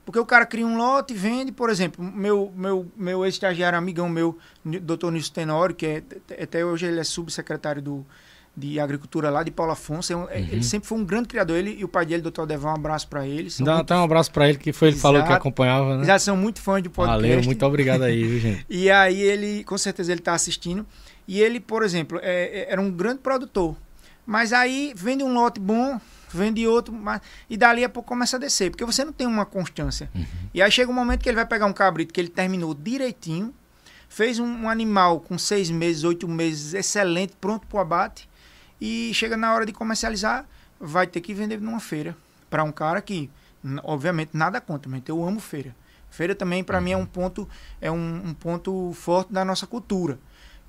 Porque 0.08 0.20
o 0.20 0.26
cara 0.26 0.46
cria 0.46 0.66
um 0.66 0.78
lote 0.78 1.14
e 1.14 1.18
vende, 1.18 1.52
por 1.52 1.70
exemplo, 1.70 2.04
meu, 2.04 2.52
meu, 2.56 2.90
meu 2.96 3.26
ex-estagiário, 3.26 3.78
amigão 3.78 4.08
meu, 4.08 4.38
doutor 4.64 5.12
Nilson 5.12 5.34
Tenório, 5.34 5.76
que 5.76 5.86
é, 5.86 6.04
até 6.42 6.66
hoje 6.66 6.86
ele 6.86 7.00
é 7.00 7.04
subsecretário 7.04 7.82
do, 7.82 8.06
de 8.58 8.80
agricultura 8.80 9.30
lá 9.30 9.44
de 9.44 9.52
Paulo 9.52 9.72
Afonso. 9.72 10.12
É 10.12 10.16
uhum. 10.16 10.28
Ele 10.32 10.64
sempre 10.64 10.90
foi 10.90 10.98
um 10.98 11.06
grande 11.06 11.28
criador. 11.28 11.56
Ele 11.56 11.76
e 11.78 11.84
o 11.84 11.88
pai 11.88 12.08
dele, 12.08 12.24
doutor 12.24 12.48
Devão, 12.48 12.72
um 12.72 12.76
abraço 12.76 13.08
para 13.08 13.26
ele. 13.28 13.50
Dá 13.60 13.76
muito... 13.76 13.82
até 13.82 13.96
um 13.96 14.04
abraço 14.04 14.32
para 14.32 14.50
ele, 14.50 14.58
que 14.58 14.74
foi 14.74 14.88
ele 14.88 14.98
Exato. 14.98 15.14
falou 15.14 15.28
que 15.28 15.32
acompanhava, 15.32 15.98
né? 15.98 16.04
Já 16.04 16.18
são 16.18 16.36
muito 16.36 16.60
fãs 16.60 16.82
de 16.82 16.90
podcast. 16.90 17.22
Valeu, 17.22 17.44
muito 17.44 17.66
obrigado 17.66 18.02
aí, 18.02 18.24
viu, 18.24 18.40
gente? 18.40 18.66
e 18.68 18.90
aí 18.90 19.22
ele, 19.22 19.64
com 19.64 19.78
certeza, 19.78 20.12
ele 20.12 20.22
está 20.22 20.34
assistindo. 20.34 20.84
E 21.28 21.40
ele, 21.40 21.60
por 21.60 21.84
exemplo, 21.84 22.20
é, 22.24 22.62
é, 22.62 22.72
era 22.72 22.82
um 22.82 22.90
grande 22.90 23.20
produtor. 23.20 23.76
Mas 24.26 24.52
aí 24.52 24.92
vende 24.96 25.24
um 25.24 25.34
lote 25.34 25.60
bom, 25.60 26.02
vende 26.34 26.66
outro, 26.68 26.92
mas, 26.92 27.22
e 27.48 27.56
dali 27.56 27.84
a 27.84 27.90
pouco 27.90 28.10
começa 28.10 28.38
a 28.38 28.40
descer, 28.40 28.72
porque 28.72 28.84
você 28.84 29.06
não 29.06 29.14
tem 29.14 29.28
uma 29.28 29.46
constância. 29.46 30.10
Uhum. 30.14 30.26
E 30.54 30.62
aí 30.62 30.72
chega 30.72 30.92
um 30.92 30.96
momento 30.96 31.22
que 31.22 31.30
ele 31.30 31.36
vai 31.36 31.46
pegar 31.46 31.66
um 31.66 31.74
cabrito 31.74 32.14
que 32.14 32.20
ele 32.20 32.28
terminou 32.28 32.74
direitinho, 32.74 33.54
fez 34.10 34.40
um, 34.40 34.64
um 34.64 34.70
animal 34.70 35.22
com 35.22 35.38
seis 35.38 35.70
meses, 35.70 36.04
oito 36.04 36.28
meses, 36.28 36.74
excelente, 36.74 37.34
pronto 37.40 37.68
para 37.68 37.78
o 37.78 37.80
abate 37.80 38.28
e 38.80 39.12
chega 39.14 39.36
na 39.36 39.54
hora 39.54 39.66
de 39.66 39.74
comercializar, 39.74 40.46
vai 40.80 41.08
ter 41.08 41.22
que 41.22 41.34
vender 41.34 41.60
numa 41.60 41.80
feira. 41.80 42.16
Para 42.50 42.64
um 42.64 42.72
cara 42.72 43.02
que, 43.02 43.30
obviamente, 43.84 44.32
nada 44.34 44.62
contra, 44.62 44.90
mas 44.90 45.02
eu 45.08 45.24
amo 45.24 45.40
feira. 45.40 45.76
Feira 46.10 46.34
também, 46.34 46.64
para 46.64 46.80
mim, 46.80 46.92
é 46.92 46.98
um 46.98 47.06
ponto, 47.06 47.48
é 47.82 47.92
um, 47.92 48.28
um, 48.28 48.34
ponto 48.34 48.94
forte 48.94 49.34
da 49.34 49.44
nossa 49.44 49.68
cultura. 49.68 50.18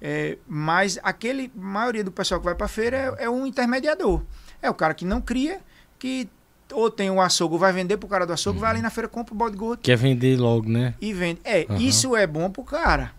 É, 0.01 0.39
mas 0.47 0.99
aquele 1.03 1.51
maioria 1.55 2.05
do 2.05 2.13
pessoal 2.13 2.41
que 2.41 2.45
vai 2.45 2.55
para 2.55 2.69
feira 2.69 3.17
é, 3.19 3.25
é, 3.25 3.31
um 3.31 3.47
intermediador. 3.47 4.23
É 4.61 4.69
o 4.71 4.75
cara 4.75 4.95
que 4.95 5.05
não 5.05 5.21
cria, 5.21 5.61
que 5.99 6.29
ou 6.73 6.91
tem 6.91 7.11
um 7.11 7.21
açougue, 7.21 7.57
vai 7.57 7.73
vender 7.73 7.97
pro 7.97 8.09
cara 8.09 8.27
do 8.27 8.33
açougue, 8.33 8.59
uhum. 8.59 8.61
vai 8.61 8.71
ali 8.73 8.83
na 8.83 8.91
feira, 8.91 9.09
compra 9.09 9.35
o 9.35 9.37
bode 9.37 9.57
gordo. 9.57 9.81
Quer 9.81 9.97
vender 9.97 10.39
logo, 10.39 10.69
né? 10.69 10.95
E 11.01 11.13
vende. 11.13 11.41
É, 11.45 11.67
uhum. 11.69 11.77
isso 11.77 12.15
é 12.15 12.27
bom 12.27 12.51
pro 12.51 12.63
cara. 12.63 13.13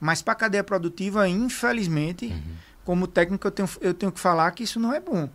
Mas 0.00 0.22
para 0.22 0.34
cadeia 0.34 0.64
produtiva, 0.64 1.28
infelizmente, 1.28 2.26
uhum. 2.26 2.40
Como 2.88 3.06
técnico, 3.06 3.46
eu 3.46 3.50
tenho, 3.50 3.68
eu 3.82 3.92
tenho 3.92 4.10
que 4.10 4.18
falar 4.18 4.50
que 4.52 4.62
isso 4.62 4.80
não 4.80 4.94
é 4.94 4.98
bom. 4.98 5.28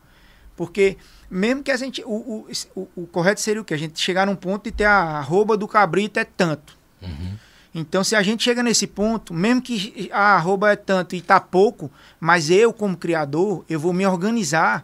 Porque 0.56 0.98
mesmo 1.30 1.62
que 1.62 1.70
a 1.70 1.78
gente. 1.78 2.02
O, 2.04 2.48
o, 2.76 2.88
o, 2.96 3.06
correto 3.06 3.42
seria 3.42 3.62
o 3.62 3.64
quê? 3.64 3.76
A 3.76 3.78
gente 3.78 4.00
chegar 4.00 4.26
num 4.26 4.36
ponto 4.36 4.64
de 4.64 4.72
ter 4.72 4.86
a 4.86 5.20
arroba 5.20 5.56
do 5.56 5.68
cabrito 5.68 6.20
é 6.20 6.24
tanto. 6.24 6.76
Uhum. 7.00 7.38
Então, 7.76 8.04
se 8.04 8.16
a 8.16 8.24
gente 8.24 8.44
chega 8.44 8.64
nesse 8.64 8.88
ponto, 8.88 9.36
mesmo 9.36 9.62
que 9.62 10.10
a 10.12 10.36
arroba 10.36 10.72
é 10.72 10.76
tanto 10.76 11.14
e 11.14 11.20
está 11.20 11.40
pouco, 11.40 11.92
mas 12.20 12.50
eu, 12.50 12.74
como 12.74 12.98
criador, 12.98 13.64
eu 13.70 13.80
vou 13.80 13.94
me 13.94 14.04
organizar 14.08 14.84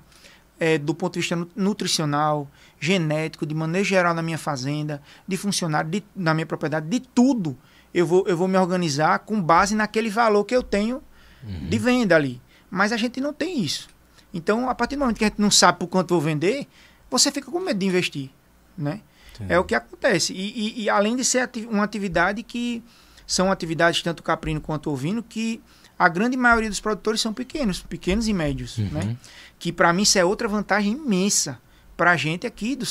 é, 0.60 0.78
do 0.78 0.94
ponto 0.94 1.14
de 1.14 1.22
vista 1.22 1.48
nutricional, 1.56 2.48
genético, 2.80 3.48
de 3.48 3.56
maneira 3.56 3.84
geral 3.84 4.14
na 4.14 4.22
minha 4.22 4.38
fazenda, 4.38 5.02
de 5.28 5.38
funcionário, 5.38 5.90
de, 5.90 6.04
na 6.16 6.36
minha 6.36 6.46
propriedade, 6.46 6.88
de 6.88 7.00
tudo. 7.00 7.58
Eu 7.92 8.06
vou, 8.06 8.28
eu 8.28 8.38
vou 8.38 8.48
me 8.48 8.60
organizar 8.60 9.18
com 9.18 9.42
base 9.42 9.74
naquele 9.74 10.12
valor 10.12 10.46
que 10.46 10.56
eu 10.56 10.62
tenho 10.62 11.02
uhum. 11.44 11.68
de 11.68 11.80
venda 11.80 12.16
ali. 12.16 12.40
Mas 12.70 12.92
a 12.92 12.98
gente 12.98 13.20
não 13.20 13.34
tem 13.34 13.62
isso. 13.62 13.90
Então, 14.34 14.70
a 14.70 14.76
partir 14.76 14.96
do 14.96 15.00
momento 15.00 15.18
que 15.18 15.26
a 15.26 15.28
gente 15.28 15.42
não 15.42 15.50
sabe 15.50 15.80
por 15.80 15.88
quanto 15.88 16.10
vou 16.10 16.22
vender, 16.22 16.68
você 17.10 17.32
fica 17.32 17.50
com 17.50 17.60
medo 17.60 17.80
de 17.80 17.86
investir, 17.86 18.30
né? 18.78 19.02
É 19.48 19.58
o 19.58 19.64
que 19.64 19.74
acontece. 19.74 20.34
E, 20.34 20.82
e, 20.82 20.84
e, 20.84 20.90
além 20.90 21.16
de 21.16 21.24
ser 21.24 21.50
uma 21.70 21.84
atividade 21.84 22.44
que 22.44 22.84
são 23.26 23.52
atividades 23.52 24.02
tanto 24.02 24.22
caprino 24.22 24.60
quanto 24.60 24.92
ovino 24.92 25.24
que 25.24 25.62
a 25.98 26.10
grande 26.10 26.36
maioria 26.36 26.70
dos 26.70 26.80
produtores 26.80 27.22
são 27.22 27.34
pequenos, 27.34 27.82
pequenos 27.82 28.28
e 28.28 28.34
médios, 28.34 28.78
uhum. 28.78 28.90
né? 28.92 29.18
Que 29.58 29.72
para 29.72 29.94
mim 29.94 30.04
isso 30.04 30.18
é 30.18 30.26
outra 30.26 30.48
vantagem 30.48 30.94
imensa 30.94 31.60
para 31.96 32.12
a 32.12 32.18
gente 32.18 32.48
aqui 32.48 32.76
do, 32.76 32.86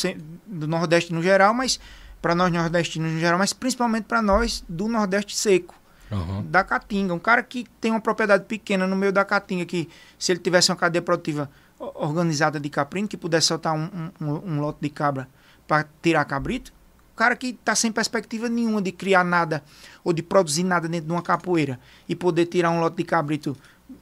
do 0.46 0.66
Nordeste 0.66 1.12
no 1.12 1.22
geral, 1.22 1.52
mas 1.52 1.80
para 2.20 2.34
nós 2.34 2.52
nordestinos 2.52 3.12
no 3.12 3.18
geral, 3.18 3.38
mas 3.38 3.52
principalmente 3.52 4.04
para 4.04 4.20
nós 4.20 4.64
do 4.68 4.88
Nordeste 4.88 5.36
seco. 5.36 5.74
Uhum. 6.10 6.42
Da 6.50 6.64
Caatinga. 6.64 7.12
Um 7.12 7.18
cara 7.18 7.42
que 7.42 7.66
tem 7.80 7.90
uma 7.90 8.00
propriedade 8.00 8.44
pequena 8.44 8.86
no 8.86 8.96
meio 8.96 9.12
da 9.12 9.24
Caatinga, 9.24 9.64
que 9.64 9.88
se 10.18 10.32
ele 10.32 10.40
tivesse 10.40 10.70
uma 10.70 10.76
cadeia 10.76 11.02
produtiva 11.02 11.50
organizada 11.78 12.58
de 12.58 12.68
caprino, 12.68 13.06
que 13.06 13.16
pudesse 13.16 13.48
soltar 13.48 13.74
um, 13.74 14.10
um, 14.20 14.26
um 14.26 14.60
lote 14.60 14.78
de 14.80 14.88
cabra 14.88 15.28
para 15.66 15.86
tirar 16.02 16.24
cabrito, 16.24 16.72
o 17.12 17.16
cara 17.16 17.36
que 17.36 17.48
está 17.48 17.74
sem 17.74 17.92
perspectiva 17.92 18.48
nenhuma 18.48 18.80
de 18.80 18.92
criar 18.92 19.24
nada 19.24 19.62
ou 20.02 20.12
de 20.12 20.22
produzir 20.22 20.64
nada 20.64 20.88
dentro 20.88 21.06
de 21.06 21.12
uma 21.12 21.22
capoeira 21.22 21.78
e 22.08 22.14
poder 22.14 22.46
tirar 22.46 22.70
um 22.70 22.80
lote 22.80 22.96
de 22.96 23.04
cabrito, 23.04 23.56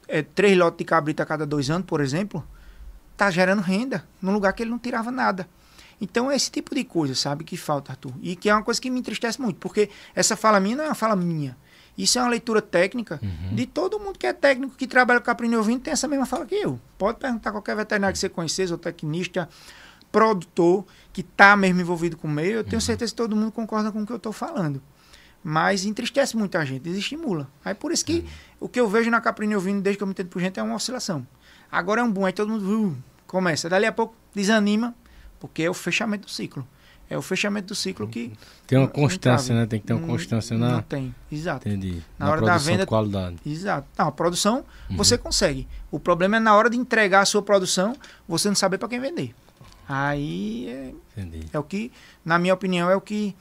é, 0.07 0.23
três 0.23 0.57
lotes 0.57 0.79
de 0.79 0.85
cabrito 0.85 1.23
a 1.23 1.27
cada 1.27 1.45
dois 1.45 1.71
anos, 1.71 1.87
por 1.87 2.01
exemplo, 2.01 2.47
está 3.13 3.31
gerando 3.31 3.63
renda 3.63 4.07
num 4.21 4.33
lugar 4.33 4.53
que 4.53 4.63
ele 4.63 4.71
não 4.71 4.79
tirava 4.79 5.11
nada. 5.11 5.49
Então 6.01 6.31
é 6.31 6.37
esse 6.37 6.51
tipo 6.51 6.75
de 6.75 6.85
coisa, 6.85 7.15
sabe, 7.15 7.43
que 7.43 7.57
falta, 7.57 7.93
Arthur. 7.93 8.13
E 8.21 8.37
que 8.37 8.51
é 8.51 8.55
uma 8.55 8.63
coisa 8.63 8.81
que 8.81 8.91
me 8.91 9.01
entristece 9.01 9.41
muito, 9.41 9.59
porque 9.59 9.89
essa 10.15 10.37
fala 10.37 10.61
minha 10.61 10.77
não 10.77 10.85
é 10.85 10.89
uma 10.89 10.95
fala 10.95 11.17
minha. 11.17 11.57
Isso 11.97 12.19
é 12.19 12.23
uma 12.23 12.29
leitura 12.29 12.61
técnica 12.61 13.19
uhum. 13.23 13.55
de 13.55 13.67
todo 13.67 13.99
mundo 13.99 14.19
que 14.19 14.27
é 14.27 14.33
técnico, 14.33 14.77
que 14.77 14.87
trabalha 14.87 15.19
com 15.21 15.27
caprino 15.27 15.57
ouvindo, 15.57 15.81
tem 15.81 15.93
essa 15.93 16.07
mesma 16.07 16.27
fala 16.27 16.45
que 16.45 16.55
eu. 16.55 16.79
Pode 16.99 17.19
perguntar 17.19 17.53
qualquer 17.53 17.75
veterinário 17.75 18.13
que 18.13 18.19
você 18.19 18.29
conhecer, 18.29 18.71
ou 18.71 18.77
tecnista, 18.77 19.49
produtor, 20.13 20.85
que 21.13 21.23
está 21.23 21.57
mesmo 21.57 21.81
envolvido 21.81 22.17
com 22.17 22.29
o 22.29 22.31
meio, 22.31 22.57
eu 22.57 22.65
tenho 22.65 22.77
uhum. 22.77 22.81
certeza 22.81 23.13
que 23.13 23.17
todo 23.17 23.35
mundo 23.35 23.51
concorda 23.51 23.91
com 23.91 24.03
o 24.03 24.07
que 24.07 24.13
eu 24.13 24.17
estou 24.17 24.33
falando. 24.33 24.83
Mas 25.43 25.85
entristece 25.85 26.37
muita 26.37 26.65
gente, 26.67 26.83
desestimula. 26.83 27.49
Aí 27.65 27.75
por 27.75 27.93
isso 27.93 28.05
que 28.05 28.19
uhum. 28.19 28.27
o 28.61 28.69
que 28.69 28.81
eu 28.81 28.89
vejo 28.89 29.11
na 29.11 29.21
caprino 29.21 29.55
ouvindo 29.55 29.81
desde 29.81 29.97
que 29.97 30.03
eu 30.03 30.07
me 30.07 30.13
entendo 30.13 30.29
por 30.29 30.41
gente 30.41 30.59
é 30.61 30.63
uma 30.63 30.75
oscilação. 30.75 31.27
Agora 31.71 32.01
é 32.01 32.05
um 32.05 32.11
boom, 32.11 32.27
aí 32.27 32.33
todo 32.33 32.51
mundo 32.51 32.89
uh, 32.89 32.97
começa. 33.27 33.69
Dali 33.69 33.87
a 33.87 33.93
pouco 33.93 34.15
desanima, 34.35 34.95
porque 35.41 35.63
é 35.63 35.71
o 35.71 35.75
fechamento 35.75 36.27
do 36.27 36.31
ciclo. 36.31 36.67
É 37.09 37.17
o 37.17 37.23
fechamento 37.23 37.69
do 37.69 37.75
ciclo 37.75 38.09
que. 38.09 38.33
Tem 38.67 38.79
uma 38.79 38.89
constância, 38.89 39.55
né? 39.55 39.65
Tem 39.67 39.79
que 39.79 39.87
ter 39.87 39.93
uma 39.93 40.07
constância 40.07 40.59
na. 40.59 40.73
Não 40.73 40.83
tem, 40.83 41.15
exato. 41.31 41.69
Entendi. 41.69 42.03
Na, 42.19 42.27
na 42.27 42.33
hora 42.33 42.41
da 42.43 42.59
venda. 42.59 42.81
De 42.81 42.87
qualidade. 42.87 43.37
Exato. 43.47 43.87
Não, 43.97 44.09
a 44.09 44.13
produção 44.13 44.65
uhum. 44.91 44.97
você 44.97 45.17
consegue. 45.17 45.69
O 45.91 46.01
problema 46.01 46.39
é 46.39 46.41
na 46.41 46.55
hora 46.55 46.69
de 46.69 46.77
entregar 46.77 47.21
a 47.21 47.25
sua 47.25 47.43
produção, 47.43 47.95
você 48.27 48.49
não 48.49 48.57
saber 48.57 48.79
para 48.79 48.89
quem 48.89 48.99
vender. 48.99 49.35
Aí 49.89 50.69
é, 50.69 50.93
Entendi. 51.17 51.47
é 51.53 51.59
o 51.59 51.63
que, 51.63 51.93
na 52.25 52.39
minha 52.39 52.53
opinião, 52.53 52.91
é 52.91 52.97
o 52.97 53.01
que 53.01 53.37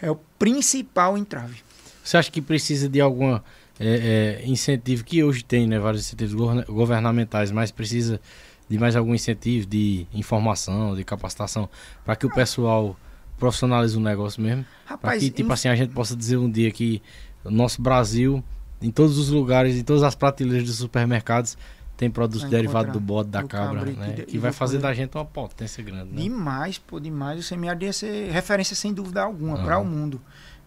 é 0.00 0.08
o 0.08 0.16
principal 0.38 1.18
entrave. 1.18 1.62
Você 2.04 2.16
acha 2.16 2.30
que 2.30 2.40
precisa 2.40 2.88
de 2.88 3.00
alguma 3.00 3.44
é, 3.78 4.40
é, 4.40 4.48
incentivo 4.48 5.04
que 5.04 5.22
hoje 5.22 5.44
tem, 5.44 5.66
né? 5.66 5.78
Vários 5.78 6.06
incentivos 6.06 6.64
governamentais, 6.66 7.50
mas 7.50 7.70
precisa 7.70 8.20
de 8.68 8.78
mais 8.78 8.96
algum 8.96 9.14
incentivo 9.14 9.66
de 9.66 10.06
informação, 10.12 10.94
de 10.94 11.04
capacitação, 11.04 11.68
para 12.04 12.14
que 12.16 12.26
o 12.26 12.30
pessoal 12.30 12.96
profissionalize 13.38 13.96
o 13.96 14.00
negócio 14.00 14.42
mesmo. 14.42 14.64
Para 15.00 15.18
que, 15.18 15.30
tipo 15.30 15.52
assim, 15.52 15.68
a 15.68 15.76
gente 15.76 15.92
possa 15.92 16.14
dizer 16.14 16.36
um 16.36 16.50
dia 16.50 16.70
que 16.70 17.00
o 17.44 17.50
nosso 17.50 17.80
Brasil, 17.80 18.42
em 18.82 18.90
todos 18.90 19.18
os 19.18 19.30
lugares, 19.30 19.76
em 19.76 19.84
todas 19.84 20.02
as 20.02 20.14
prateleiras 20.14 20.66
dos 20.66 20.76
supermercados, 20.76 21.56
tem 21.98 22.08
produtos 22.08 22.48
derivados 22.48 22.92
do 22.92 23.00
bode, 23.00 23.28
da 23.28 23.42
cabra, 23.42 23.80
cabrito, 23.80 23.98
né? 23.98 24.12
que 24.24 24.38
vai 24.38 24.52
fazer 24.52 24.78
da 24.78 24.94
gente 24.94 25.16
uma 25.16 25.24
potência 25.24 25.82
grande. 25.82 26.12
Né? 26.12 26.22
Demais, 26.22 26.78
pô, 26.78 27.00
demais. 27.00 27.40
O 27.40 27.42
semiárido 27.42 27.84
ia 27.84 27.92
ser 27.92 28.30
referência 28.30 28.76
sem 28.76 28.94
dúvida 28.94 29.20
alguma 29.20 29.56
uhum. 29.56 29.64
para 29.64 29.78
o 29.78 29.84
mundo. 29.84 30.20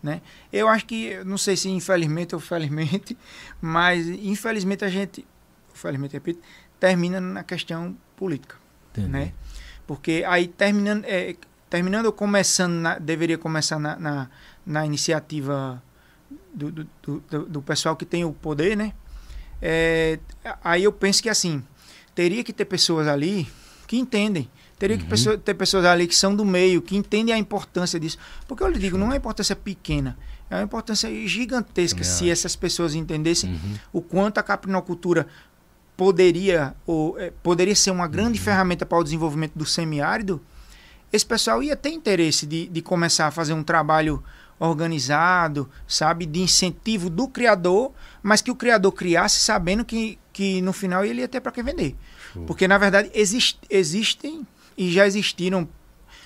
Né? 0.04 0.22
Eu 0.52 0.68
acho 0.68 0.86
que, 0.86 1.24
não 1.24 1.38
sei 1.38 1.56
se 1.56 1.70
infelizmente 1.70 2.36
ou 2.36 2.42
felizmente, 2.42 3.18
mas 3.62 4.10
infelizmente 4.10 4.84
a 4.84 4.90
gente, 4.90 5.26
felizmente 5.74 6.14
repito, 6.14 6.42
termina 6.82 7.22
na 7.22 7.44
questão 7.44 7.96
política, 8.18 8.56
Entendi. 8.90 9.08
né? 9.08 9.34
Porque 9.86 10.26
aí 10.28 10.48
terminando, 10.48 11.06
é, 11.06 11.36
terminando 11.70 12.08
ou 12.08 12.12
começando, 12.12 12.74
na, 12.74 12.98
deveria 12.98 13.38
começar 13.38 13.80
na, 13.80 13.96
na, 13.98 14.30
na 14.66 14.86
iniciativa 14.86 15.82
do, 16.52 16.72
do, 16.72 16.88
do, 17.04 17.46
do, 17.46 17.62
pessoal 17.62 17.96
que 17.96 18.04
tem 18.04 18.26
o 18.26 18.34
poder, 18.34 18.76
né? 18.76 18.94
É, 19.62 20.18
aí 20.64 20.84
eu 20.84 20.92
penso 20.92 21.22
que 21.22 21.30
assim, 21.30 21.64
teria 22.16 22.44
que 22.44 22.52
ter 22.52 22.66
pessoas 22.66 23.08
ali 23.08 23.48
que 23.86 23.98
entendem, 23.98 24.50
teria 24.80 24.96
uhum. 24.96 25.04
que 25.04 25.08
pessoa, 25.08 25.38
ter 25.38 25.54
pessoas 25.54 25.86
ali 25.86 26.08
que 26.08 26.16
são 26.16 26.36
do 26.36 26.44
meio, 26.44 26.82
que 26.82 26.96
entendem 26.98 27.36
a 27.36 27.38
importância 27.38 28.00
disso. 28.00 28.18
Porque 28.48 28.64
eu 28.64 28.68
lhe 28.68 28.80
digo, 28.80 28.98
não 28.98 29.06
é 29.08 29.10
uma 29.10 29.18
importância 29.18 29.56
pequena, 29.56 30.18
é 30.50 30.56
uma 30.56 30.64
importância 30.64 31.10
gigantesca 31.28 32.04
se 32.04 32.28
essas 32.28 32.56
pessoas 32.56 32.96
entendessem 32.96 33.52
uhum. 33.52 33.76
o 33.94 34.02
quanto 34.02 34.40
a 34.40 34.44
caprinocultura 34.44 35.28
poderia, 36.02 36.74
ou, 36.88 37.16
é, 37.20 37.32
poderia 37.44 37.76
ser 37.76 37.92
uma 37.92 38.08
grande 38.08 38.40
uhum. 38.40 38.46
ferramenta 38.46 38.88
para 38.88 38.98
o 38.98 39.04
desenvolvimento 39.04 39.54
do 39.56 39.68
semiárido, 39.68 40.42
esse 41.14 41.24
pessoal 41.24 41.62
ia 41.62 41.76
ter 41.76 41.90
interesse 41.90 42.48
de, 42.48 42.68
de 42.68 42.82
começar 42.82 43.28
a 43.28 43.32
fazer 43.32 43.54
um 43.54 43.62
trabalho 43.62 44.24
organizado, 44.58 45.70
sabe, 45.88 46.26
de 46.26 46.40
incentivo 46.40 47.08
do 47.08 47.28
criador, 47.28 47.92
mas 48.24 48.42
que 48.42 48.50
o 48.50 48.56
criador 48.56 48.92
criasse 48.94 49.42
sabendo 49.42 49.86
que, 49.86 50.18
que 50.34 50.60
no 50.64 50.74
final 50.74 51.06
ele 51.06 51.22
ia 51.22 51.28
ter 51.28 51.40
para 51.40 51.52
que 51.52 51.62
vender. 51.62 51.96
Show. 52.34 52.46
Porque, 52.46 52.68
na 52.68 52.80
verdade, 52.80 53.12
exist, 53.14 53.60
existem 53.70 54.42
e 54.76 54.92
já 54.92 55.06
existiram 55.06 55.70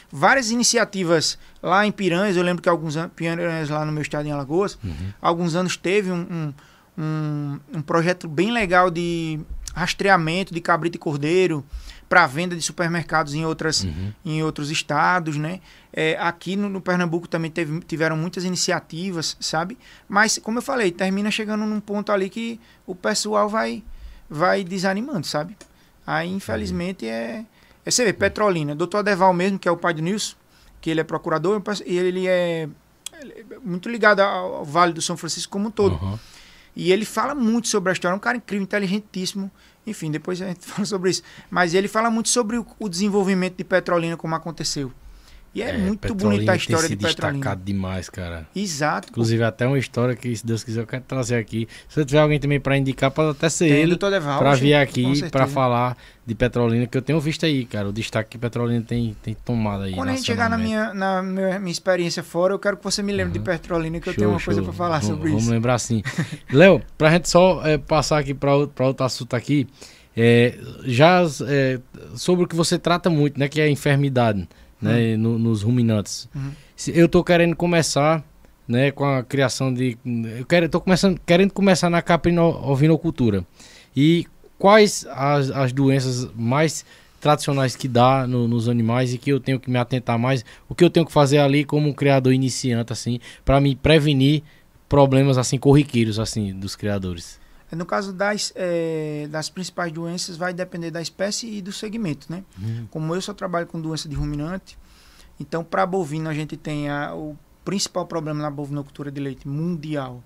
várias 0.09 0.51
iniciativas 0.51 1.37
lá 1.61 1.85
em 1.85 1.91
Piranhas. 1.91 2.37
Eu 2.37 2.43
lembro 2.43 2.63
que 2.63 2.69
alguns 2.69 2.95
anos, 2.95 3.11
Piranhas 3.13 3.69
lá 3.69 3.83
no 3.83 3.91
meu 3.91 4.03
estado 4.03 4.25
em 4.25 4.31
Alagoas, 4.31 4.79
uhum. 4.81 5.11
alguns 5.21 5.53
anos 5.53 5.75
teve 5.75 6.11
um, 6.11 6.25
um, 6.31 6.53
um, 6.97 7.59
um 7.73 7.81
projeto 7.81 8.25
bem 8.29 8.51
legal 8.51 8.89
de 8.89 9.41
rastreamento 9.75 10.53
de 10.53 10.61
cabrito 10.61 10.95
e 10.95 10.99
cordeiro 10.99 11.63
para 12.07 12.25
venda 12.25 12.55
de 12.55 12.61
supermercados 12.61 13.33
em, 13.33 13.45
outras, 13.45 13.83
uhum. 13.83 14.13
em 14.23 14.41
outros 14.41 14.71
estados, 14.71 15.37
né? 15.37 15.59
É, 15.91 16.17
aqui 16.19 16.55
no, 16.55 16.69
no, 16.69 16.79
Pernambuco 16.79 17.27
também 17.27 17.51
teve, 17.51 17.79
tiveram 17.81 18.15
muitas 18.15 18.45
iniciativas, 18.45 19.35
sabe? 19.39 19.77
Mas, 20.07 20.37
como 20.37 20.59
eu 20.59 20.61
falei, 20.61 20.91
termina 20.91 21.29
chegando 21.29 21.65
num 21.65 21.79
ponto 21.79 22.11
ali 22.11 22.29
que 22.29 22.59
o 22.85 22.95
pessoal 22.95 23.49
vai, 23.49 23.83
vai 24.29 24.63
desanimando, 24.63 25.27
sabe? 25.27 25.57
Aí, 26.07 26.31
infelizmente, 26.31 27.07
é... 27.07 27.43
é 27.85 27.91
você 27.91 28.05
vê, 28.05 28.13
Petrolina, 28.13 28.75
doutor 28.75 29.03
Deval 29.03 29.33
mesmo, 29.33 29.59
que 29.59 29.67
é 29.67 29.71
o 29.71 29.77
pai 29.77 29.93
do 29.93 30.01
Nilson, 30.01 30.35
que 30.79 30.89
ele 30.89 31.01
é 31.01 31.03
procurador, 31.03 31.61
e 31.85 31.97
ele 31.97 32.27
é 32.27 32.69
muito 33.63 33.89
ligado 33.89 34.19
ao 34.19 34.63
Vale 34.63 34.93
do 34.93 35.01
São 35.01 35.17
Francisco 35.17 35.51
como 35.51 35.67
um 35.67 35.71
todo. 35.71 35.95
Uhum. 35.95 36.19
E 36.75 36.91
ele 36.91 37.05
fala 37.05 37.33
muito 37.33 37.67
sobre 37.67 37.89
a 37.89 37.93
história, 37.93 38.13
é 38.13 38.17
um 38.17 38.19
cara 38.19 38.37
incrível, 38.37 38.63
inteligentíssimo. 38.63 39.49
Enfim, 39.87 40.11
depois 40.11 40.41
a 40.41 40.47
gente 40.47 40.65
fala 40.65 40.85
sobre 40.85 41.09
isso. 41.09 41.23
Mas 41.49 41.73
ele 41.73 41.87
fala 41.87 42.09
muito 42.09 42.29
sobre 42.29 42.57
o, 42.57 42.65
o 42.79 42.89
desenvolvimento 42.89 43.55
de 43.57 43.63
Petrolina, 43.63 44.17
como 44.17 44.35
aconteceu. 44.35 44.91
E 45.55 45.61
é, 45.61 45.77
muito 45.77 46.13
bonita 46.13 46.51
a 46.51 46.55
história 46.57 46.89
tem 46.89 46.97
de 46.97 47.03
se 47.07 47.15
Petrolina. 47.15 47.39
destacado 47.39 47.63
demais, 47.63 48.09
cara. 48.09 48.45
Exato. 48.53 49.07
Inclusive, 49.09 49.41
até 49.41 49.65
uma 49.65 49.79
história 49.79 50.13
que, 50.13 50.35
se 50.35 50.45
Deus 50.45 50.65
quiser, 50.65 50.81
eu 50.81 50.85
quero 50.87 51.03
trazer 51.07 51.37
aqui. 51.37 51.65
Se 51.87 52.03
tiver 52.03 52.19
alguém 52.19 52.37
também 52.41 52.59
para 52.59 52.77
indicar, 52.77 53.09
pode 53.09 53.29
até 53.31 53.47
ser 53.47 53.69
Tem 53.69 53.77
ele. 53.77 53.97
Para 53.97 54.53
vir 54.55 54.73
aqui 54.73 55.29
para 55.29 55.47
falar 55.47 55.95
de 56.25 56.35
Petrolina, 56.35 56.85
que 56.85 56.97
eu 56.97 57.01
tenho 57.01 57.21
visto 57.21 57.45
aí, 57.45 57.63
cara. 57.63 57.87
O 57.87 57.93
destaque 57.93 58.31
que 58.31 58.37
Petrolina 58.37 58.83
tem, 58.85 59.15
tem 59.23 59.33
tomado 59.45 59.83
aí. 59.83 59.93
Quando 59.93 60.09
a 60.09 60.11
gente 60.11 60.25
chegar 60.25 60.49
na 60.49 60.57
minha, 60.57 60.93
na 60.93 61.23
minha, 61.23 61.57
minha 61.57 61.71
experiência 61.71 62.21
fora, 62.21 62.53
eu 62.53 62.59
quero 62.59 62.75
que 62.75 62.83
você 62.83 63.01
me 63.01 63.13
lembre 63.13 63.39
de 63.39 63.45
Petrolina, 63.45 63.97
que 64.01 64.09
eu 64.09 64.13
tenho 64.13 64.31
uma 64.31 64.41
coisa 64.41 64.61
para 64.61 64.73
falar 64.73 64.99
vamos, 64.99 65.07
sobre 65.07 65.29
vamos 65.29 65.43
isso. 65.43 65.51
lembrar 65.51 65.79
sim. 65.79 66.03
Léo, 66.51 66.81
pra 66.97 67.11
gente 67.11 67.29
só 67.29 67.65
é, 67.65 67.77
passar 67.77 68.19
aqui 68.19 68.33
para 68.33 68.53
outro 68.53 69.05
assunto 69.05 69.33
aqui, 69.33 69.69
é, 70.17 70.57
já 70.83 71.21
é, 71.47 71.79
sobre 72.15 72.43
o 72.43 72.47
que 72.47 72.55
você 72.55 72.77
trata 72.77 73.09
muito, 73.09 73.39
né, 73.39 73.47
que 73.47 73.61
é 73.61 73.65
a 73.65 73.69
enfermidade, 73.69 74.47
né, 74.81 75.17
no- 75.17 75.37
nos 75.39 75.61
ruminantes. 75.61 76.27
Uhum. 76.35 76.51
Eu 76.87 77.07
tô 77.07 77.23
querendo 77.23 77.55
começar, 77.55 78.23
né, 78.67 78.91
com 78.91 79.05
a 79.05 79.23
criação 79.23 79.73
de, 79.73 79.97
eu 80.37 80.45
quero, 80.45 80.67
tô 80.69 80.79
começando, 80.81 81.19
querendo 81.25 81.51
começar 81.53 81.89
na 81.89 82.01
caprino-ovinocultura. 82.01 83.45
E 83.95 84.25
quais 84.57 85.05
as, 85.11 85.49
as 85.51 85.71
doenças 85.73 86.27
mais 86.35 86.85
tradicionais 87.21 87.75
que 87.75 87.87
dá 87.87 88.27
no- 88.27 88.47
nos 88.47 88.69
animais 88.69 89.13
e 89.13 89.17
que 89.17 89.31
eu 89.31 89.39
tenho 89.39 89.59
que 89.59 89.69
me 89.69 89.77
atentar 89.79 90.19
mais, 90.19 90.45
o 90.69 90.75
que 90.75 90.83
eu 90.83 90.89
tenho 90.89 91.05
que 91.05 91.11
fazer 91.11 91.39
ali 91.39 91.63
como 91.63 91.87
um 91.89 91.93
criador 91.93 92.33
iniciante 92.33 92.93
assim, 92.93 93.19
para 93.43 93.59
me 93.59 93.75
prevenir 93.75 94.43
problemas 94.87 95.37
assim 95.37 95.57
corriqueiros 95.57 96.19
assim 96.19 96.53
dos 96.53 96.75
criadores. 96.75 97.39
No 97.71 97.85
caso 97.85 98.13
das, 98.13 98.53
eh, 98.55 99.27
das 99.31 99.49
principais 99.49 99.91
doenças, 99.91 100.37
vai 100.37 100.53
depender 100.53 100.91
da 100.91 101.01
espécie 101.01 101.47
e 101.57 101.61
do 101.61 101.71
segmento, 101.71 102.27
né? 102.31 102.43
Como 102.91 103.13
eu 103.15 103.21
só 103.21 103.33
trabalho 103.33 103.65
com 103.67 103.81
doença 103.81 104.07
de 104.07 104.15
ruminante, 104.15 104.77
então 105.39 105.63
para 105.63 105.85
bovino 105.85 106.29
a 106.29 106.33
gente 106.33 106.55
tem 106.55 106.89
a- 106.89 107.13
o 107.15 107.35
principal 107.65 108.05
problema 108.05 108.41
na 108.41 108.49
bovinocultura 108.51 109.11
de 109.11 109.19
leite 109.19 109.47
mundial 109.47 110.23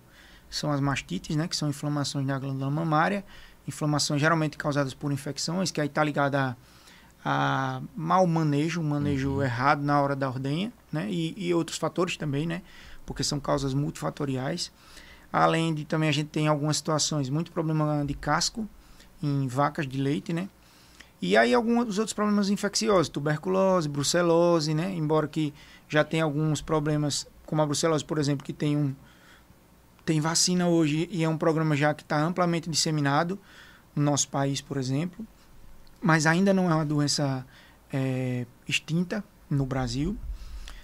são 0.50 0.72
as 0.72 0.80
mastites, 0.82 1.36
né? 1.36 1.48
Que 1.48 1.56
são 1.56 1.70
inflamações 1.70 2.26
na 2.28 2.38
glândula 2.38 2.70
mamária, 2.70 3.24
inflamações 3.68 4.20
geralmente 4.20 4.58
causadas 4.58 4.94
por 4.94 5.12
infecções, 5.12 5.72
que 5.72 5.80
aí 5.80 5.88
está 5.88 6.04
ligada 6.04 6.58
a, 7.24 7.78
a 7.78 7.82
mau 7.96 8.28
manejo, 8.28 8.82
um 8.82 8.84
manejo 8.90 9.42
errado 9.42 9.82
na 9.82 10.02
hora 10.02 10.16
da 10.16 10.28
ordenha, 10.30 10.72
né? 10.92 11.08
E, 11.10 11.34
e 11.38 11.54
outros 11.54 11.78
fatores 11.78 12.18
também, 12.18 12.46
né? 12.46 12.62
Porque 13.06 13.24
são 13.24 13.40
causas 13.40 13.74
multifatoriais. 13.74 14.72
Além 15.32 15.74
de 15.74 15.86
também 15.86 16.10
a 16.10 16.12
gente 16.12 16.30
tem 16.30 16.48
algumas 16.48 16.78
situações, 16.78 17.30
muito 17.30 17.52
problema 17.52 18.04
de 18.06 18.14
casco 18.14 18.68
em 19.22 19.48
vacas 19.48 19.88
de 19.88 20.02
leite, 20.02 20.34
né? 20.34 20.50
E 21.22 21.36
aí 21.36 21.54
alguns 21.54 21.98
outros 21.98 22.14
problemas 22.14 22.50
infecciosos, 22.50 23.10
tuberculose, 23.10 23.90
brucelose, 23.90 24.74
né? 24.74 24.94
Embora 24.94 25.28
que 25.28 25.54
já 25.88 26.04
tem 26.04 26.22
alguns 26.22 26.62
problemas, 26.62 27.28
como 27.46 27.62
a 27.62 27.66
brucelose, 27.66 28.06
por 28.06 28.18
exemplo, 28.18 28.46
que 28.46 28.54
tem 28.54 28.78
um 28.78 28.96
tem 30.06 30.20
vacina 30.20 30.68
hoje 30.68 31.08
e 31.12 31.24
é 31.24 31.30
um 31.30 31.38
programa 31.38 31.76
já 31.76 31.94
que 31.94 32.02
está 32.02 32.20
amplamente 32.20 32.68
disseminado 32.68 33.38
no 33.96 34.02
nosso 34.02 34.28
país, 34.30 34.60
por 34.60 34.78
exemplo, 34.78 35.24
mas 36.02 36.26
ainda 36.26 36.52
não 36.52 36.72
é 36.72 36.74
uma 36.74 36.86
doença 36.86 37.46
é, 37.94 38.48
extinta 38.68 39.24
no 39.48 39.68
Brasil, 39.68 40.18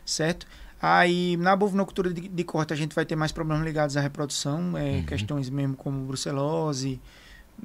certo? 0.06 0.46
Aí 0.88 1.36
na 1.38 1.55
bovinocultura 1.55 2.13
de, 2.13 2.27
de 2.27 2.43
corte 2.43 2.71
a 2.71 2.75
gente 2.75 2.93
vai 2.93 3.03
ter 3.03 3.15
mais 3.15 3.31
problemas 3.31 3.65
ligados 3.65 3.97
à 3.97 4.01
reprodução, 4.01 4.77
é, 4.77 5.01
questões 5.01 5.49
mesmo 5.49 5.75
como 5.75 6.05
brucelose, 6.05 7.01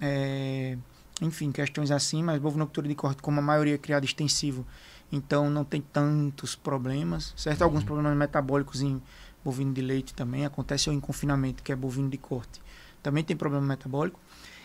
é, 0.01 0.79
enfim, 1.21 1.53
questões 1.53 1.91
assim, 1.91 2.23
mas 2.23 2.41
bovinocultura 2.41 2.89
de 2.89 2.95
corte, 2.95 3.21
como 3.21 3.39
a 3.39 3.43
maioria 3.43 3.75
é 3.75 3.79
criada 3.79 4.07
extensivo, 4.07 4.67
então 5.13 5.51
não 5.51 5.65
tem 5.65 5.83
tantos 5.83 6.55
problemas, 6.55 7.35
certo? 7.37 7.61
Alguns 7.61 7.85
problemas 7.85 8.17
metabólicos 8.17 8.81
em 8.81 9.03
bovino 9.45 9.75
de 9.75 9.83
leite 9.83 10.15
também, 10.15 10.47
acontece 10.47 10.89
ou 10.89 10.97
em 10.97 11.01
confinamento, 11.01 11.63
que 11.63 11.71
é 11.71 11.77
bovino 11.77 12.09
de 12.09 12.17
corte, 12.17 12.59
também 13.03 13.23
tem 13.23 13.37
problema 13.37 13.67
metabólico. 13.67 14.19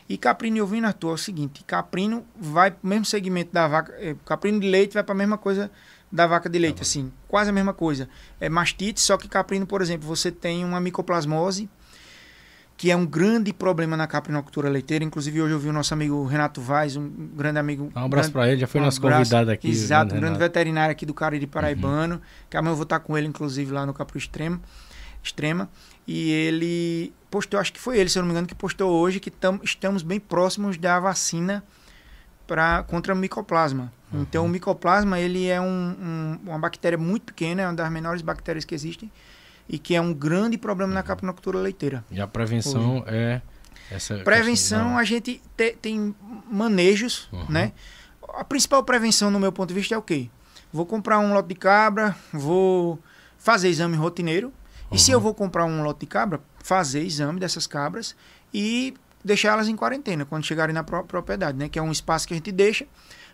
E 0.07 0.17
caprino 0.17 0.55
e 0.55 0.61
ovino, 0.61 0.87
Arthur, 0.87 1.09
é 1.09 1.13
o 1.13 1.17
seguinte, 1.17 1.61
caprino 1.65 2.23
vai 2.39 2.71
pro 2.71 2.87
mesmo 2.87 3.03
segmento 3.03 3.51
da 3.51 3.67
vaca, 3.67 3.93
eh, 3.99 4.15
caprino 4.23 4.61
de 4.61 4.69
leite 4.69 4.93
vai 4.93 5.03
para 5.03 5.13
a 5.13 5.17
mesma 5.17 5.37
coisa 5.37 5.69
da 6.11 6.27
vaca 6.27 6.49
de 6.49 6.57
leite, 6.57 6.81
assim, 6.81 7.11
quase 7.27 7.49
a 7.49 7.53
mesma 7.53 7.73
coisa. 7.73 8.07
É 8.39 8.49
mastite, 8.49 9.01
só 9.01 9.17
que 9.17 9.27
caprino, 9.27 9.65
por 9.65 9.81
exemplo, 9.81 10.07
você 10.07 10.31
tem 10.31 10.63
uma 10.63 10.79
micoplasmose, 10.79 11.69
que 12.77 12.91
é 12.91 12.95
um 12.95 13.05
grande 13.05 13.53
problema 13.53 13.95
na 13.95 14.05
caprinocultura 14.05 14.69
leiteira. 14.69 15.03
Inclusive, 15.03 15.41
hoje 15.41 15.53
eu 15.53 15.59
vi 15.59 15.69
o 15.69 15.73
nosso 15.73 15.93
amigo 15.93 16.25
Renato 16.25 16.61
Vaz, 16.61 16.95
um 16.95 17.09
grande 17.35 17.59
amigo. 17.59 17.91
Um 17.95 17.99
abraço 17.99 18.31
para 18.31 18.49
ele, 18.49 18.61
já 18.61 18.67
foi 18.67 18.81
um 18.81 18.85
nosso 18.85 18.99
abraço. 18.99 19.23
convidado 19.23 19.51
aqui. 19.51 19.69
Exato, 19.69 20.15
um 20.15 20.19
grande 20.19 20.37
veterinário 20.37 20.91
aqui 20.91 21.05
do 21.05 21.13
Cariri 21.13 21.47
Paraibano, 21.47 22.21
que 22.49 22.57
amanhã 22.57 22.71
eu 22.71 22.75
vou 22.75 22.83
estar 22.83 22.99
com 22.99 23.17
ele, 23.17 23.27
inclusive, 23.27 23.71
lá 23.71 23.85
no 23.85 23.93
Capro 23.93 24.17
Extremo, 24.17 24.61
Extrema. 25.23 25.69
E 26.07 26.31
ele 26.31 27.13
postou, 27.31 27.59
acho 27.59 27.73
que 27.73 27.79
foi 27.79 27.97
ele, 27.97 28.09
se 28.09 28.17
eu 28.17 28.21
não 28.21 28.27
me 28.27 28.33
engano, 28.33 28.47
que 28.47 28.55
postou 28.55 28.91
hoje 28.91 29.19
que 29.19 29.31
tam, 29.31 29.59
estamos 29.63 30.03
bem 30.03 30.19
próximos 30.19 30.77
da 30.77 30.99
vacina 30.99 31.63
pra, 32.47 32.83
contra 32.83 33.13
o 33.13 33.17
micoplasma. 33.17 33.91
Então, 34.13 34.45
o 34.45 34.49
micoplasma, 34.49 35.19
ele 35.19 35.47
é 35.47 35.59
um, 35.59 35.65
um- 35.65 36.39
uma 36.49 36.59
bactéria 36.59 36.97
muito 36.97 37.23
pequena, 37.33 37.63
é 37.63 37.67
uma 37.67 37.73
das 37.73 37.91
menores 37.91 38.21
bactérias 38.21 38.63
que 38.63 38.73
existem, 38.73 39.11
e 39.67 39.77
que 39.77 39.93
é 39.95 39.99
um 39.99 40.13
grande 40.13 40.57
problema 40.57 40.93
na 40.93 41.03
caprinocultura 41.03 41.59
leiteira. 41.59 42.05
E 42.09 42.21
a 42.21 42.27
prevenção 42.27 43.03
é 43.07 43.41
essa 43.91 44.17
Prevenção, 44.19 44.97
a 44.97 45.03
gente 45.03 45.41
te- 45.57 45.75
tem 45.81 46.15
manejos, 46.49 47.27
Uhum. 47.33 47.45
né? 47.49 47.71
A 48.35 48.43
principal 48.43 48.83
prevenção, 48.83 49.29
no 49.29 49.39
meu 49.39 49.51
ponto 49.51 49.67
de 49.69 49.73
vista, 49.75 49.93
é 49.93 49.97
o 49.97 50.01
quê? 50.01 50.29
Vou 50.71 50.85
comprar 50.85 51.19
um 51.19 51.33
lote 51.33 51.49
de 51.49 51.55
cabra, 51.55 52.15
vou 52.31 52.99
fazer 53.37 53.69
exame 53.69 53.95
rotineiro. 53.97 54.51
E 54.91 54.99
se 54.99 55.11
eu 55.11 55.19
vou 55.19 55.33
comprar 55.33 55.65
um 55.65 55.83
lote 55.83 56.01
de 56.01 56.05
cabra, 56.05 56.39
fazer 56.63 57.01
exame 57.03 57.39
dessas 57.39 57.67
cabras 57.67 58.15
e 58.53 58.93
deixar 59.25 59.53
elas 59.53 59.67
em 59.67 59.75
quarentena 59.75 60.23
quando 60.23 60.45
chegarem 60.45 60.73
na 60.73 60.83
propriedade, 60.83 61.57
né? 61.57 61.67
Que 61.67 61.79
é 61.79 61.81
um 61.81 61.91
espaço 61.91 62.27
que 62.27 62.33
a 62.33 62.37
gente 62.37 62.51
deixa 62.51 62.85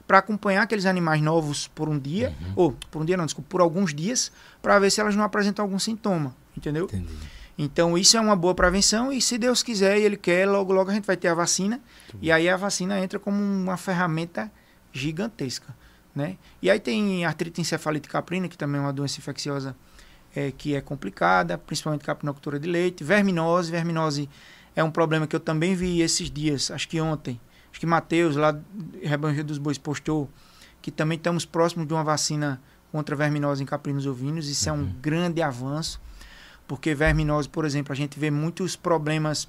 para 0.07 0.17
acompanhar 0.17 0.63
aqueles 0.63 0.85
animais 0.85 1.21
novos 1.21 1.67
por 1.67 1.87
um 1.87 1.99
dia, 1.99 2.35
ou 2.55 2.71
por 2.89 3.01
um 3.01 3.05
dia 3.05 3.15
não, 3.15 3.25
desculpa, 3.25 3.49
por 3.49 3.61
alguns 3.61 3.93
dias, 3.93 4.31
para 4.61 4.79
ver 4.79 4.89
se 4.89 4.99
elas 4.99 5.15
não 5.15 5.23
apresentam 5.23 5.63
algum 5.63 5.77
sintoma, 5.77 6.35
entendeu? 6.57 6.85
Entendi. 6.85 7.13
Então 7.57 7.97
isso 7.97 8.17
é 8.17 8.19
uma 8.19 8.35
boa 8.35 8.55
prevenção 8.55 9.11
e 9.11 9.21
se 9.21 9.37
Deus 9.37 9.61
quiser 9.61 9.99
e 9.99 10.03
Ele 10.03 10.17
quer, 10.17 10.47
logo 10.47 10.73
logo 10.73 10.89
a 10.89 10.93
gente 10.93 11.05
vai 11.05 11.15
ter 11.15 11.27
a 11.27 11.33
vacina 11.33 11.79
e 12.21 12.31
aí 12.31 12.49
a 12.49 12.57
vacina 12.57 12.99
entra 12.99 13.19
como 13.19 13.37
uma 13.37 13.77
ferramenta 13.77 14.51
gigantesca, 14.91 15.75
né? 16.15 16.37
E 16.61 16.71
aí 16.71 16.79
tem 16.79 17.23
artrite 17.23 17.61
encefalite 17.61 18.09
caprina, 18.09 18.47
que 18.47 18.57
também 18.57 18.79
é 18.79 18.83
uma 18.83 18.93
doença 18.93 19.19
infecciosa 19.19 19.75
é, 20.35 20.51
que 20.51 20.75
é 20.75 20.81
complicada, 20.81 21.57
principalmente 21.57 22.03
caprinocultura 22.03 22.59
de 22.59 22.67
leite, 22.67 23.03
verminose, 23.03 23.69
verminose 23.69 24.29
é 24.75 24.83
um 24.83 24.91
problema 24.91 25.27
que 25.27 25.35
eu 25.35 25.39
também 25.39 25.75
vi 25.75 26.01
esses 26.01 26.29
dias, 26.29 26.71
acho 26.71 26.87
que 26.87 26.99
ontem, 26.99 27.39
acho 27.69 27.79
que 27.79 27.85
Matheus 27.85 28.35
lá 28.35 28.51
do 28.51 28.63
Rebanho 29.01 29.43
dos 29.43 29.57
Bois 29.57 29.77
postou 29.77 30.29
que 30.81 30.89
também 30.89 31.17
estamos 31.17 31.45
próximos 31.45 31.87
de 31.87 31.93
uma 31.93 32.03
vacina 32.03 32.59
contra 32.91 33.15
verminose 33.15 33.61
em 33.61 33.65
caprinos 33.65 34.05
ovinos, 34.05 34.47
isso 34.49 34.67
é 34.67 34.71
um 34.71 34.85
grande 35.01 35.41
avanço 35.41 36.01
porque 36.71 36.95
verminose, 36.95 37.49
por 37.49 37.65
exemplo, 37.65 37.91
a 37.91 37.95
gente 37.97 38.17
vê 38.17 38.31
muitos 38.31 38.77
problemas 38.77 39.45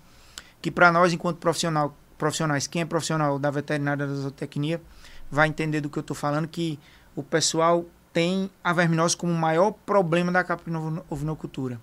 que 0.60 0.72
para 0.72 0.90
nós, 0.90 1.12
enquanto 1.12 1.36
profissional, 1.38 1.96
profissionais, 2.18 2.66
quem 2.66 2.82
é 2.82 2.84
profissional 2.84 3.38
da 3.38 3.48
veterinária 3.48 4.04
da 4.04 4.12
zootecnia, 4.12 4.82
vai 5.30 5.46
entender 5.46 5.80
do 5.80 5.88
que 5.88 5.98
eu 5.98 6.00
estou 6.00 6.16
falando, 6.16 6.48
que 6.48 6.80
o 7.14 7.22
pessoal 7.22 7.86
tem 8.12 8.50
a 8.64 8.72
verminose 8.72 9.16
como 9.16 9.32
o 9.32 9.36
maior 9.36 9.70
problema 9.70 10.32
da 10.32 10.42
caprino-ovinocultura. 10.42 11.80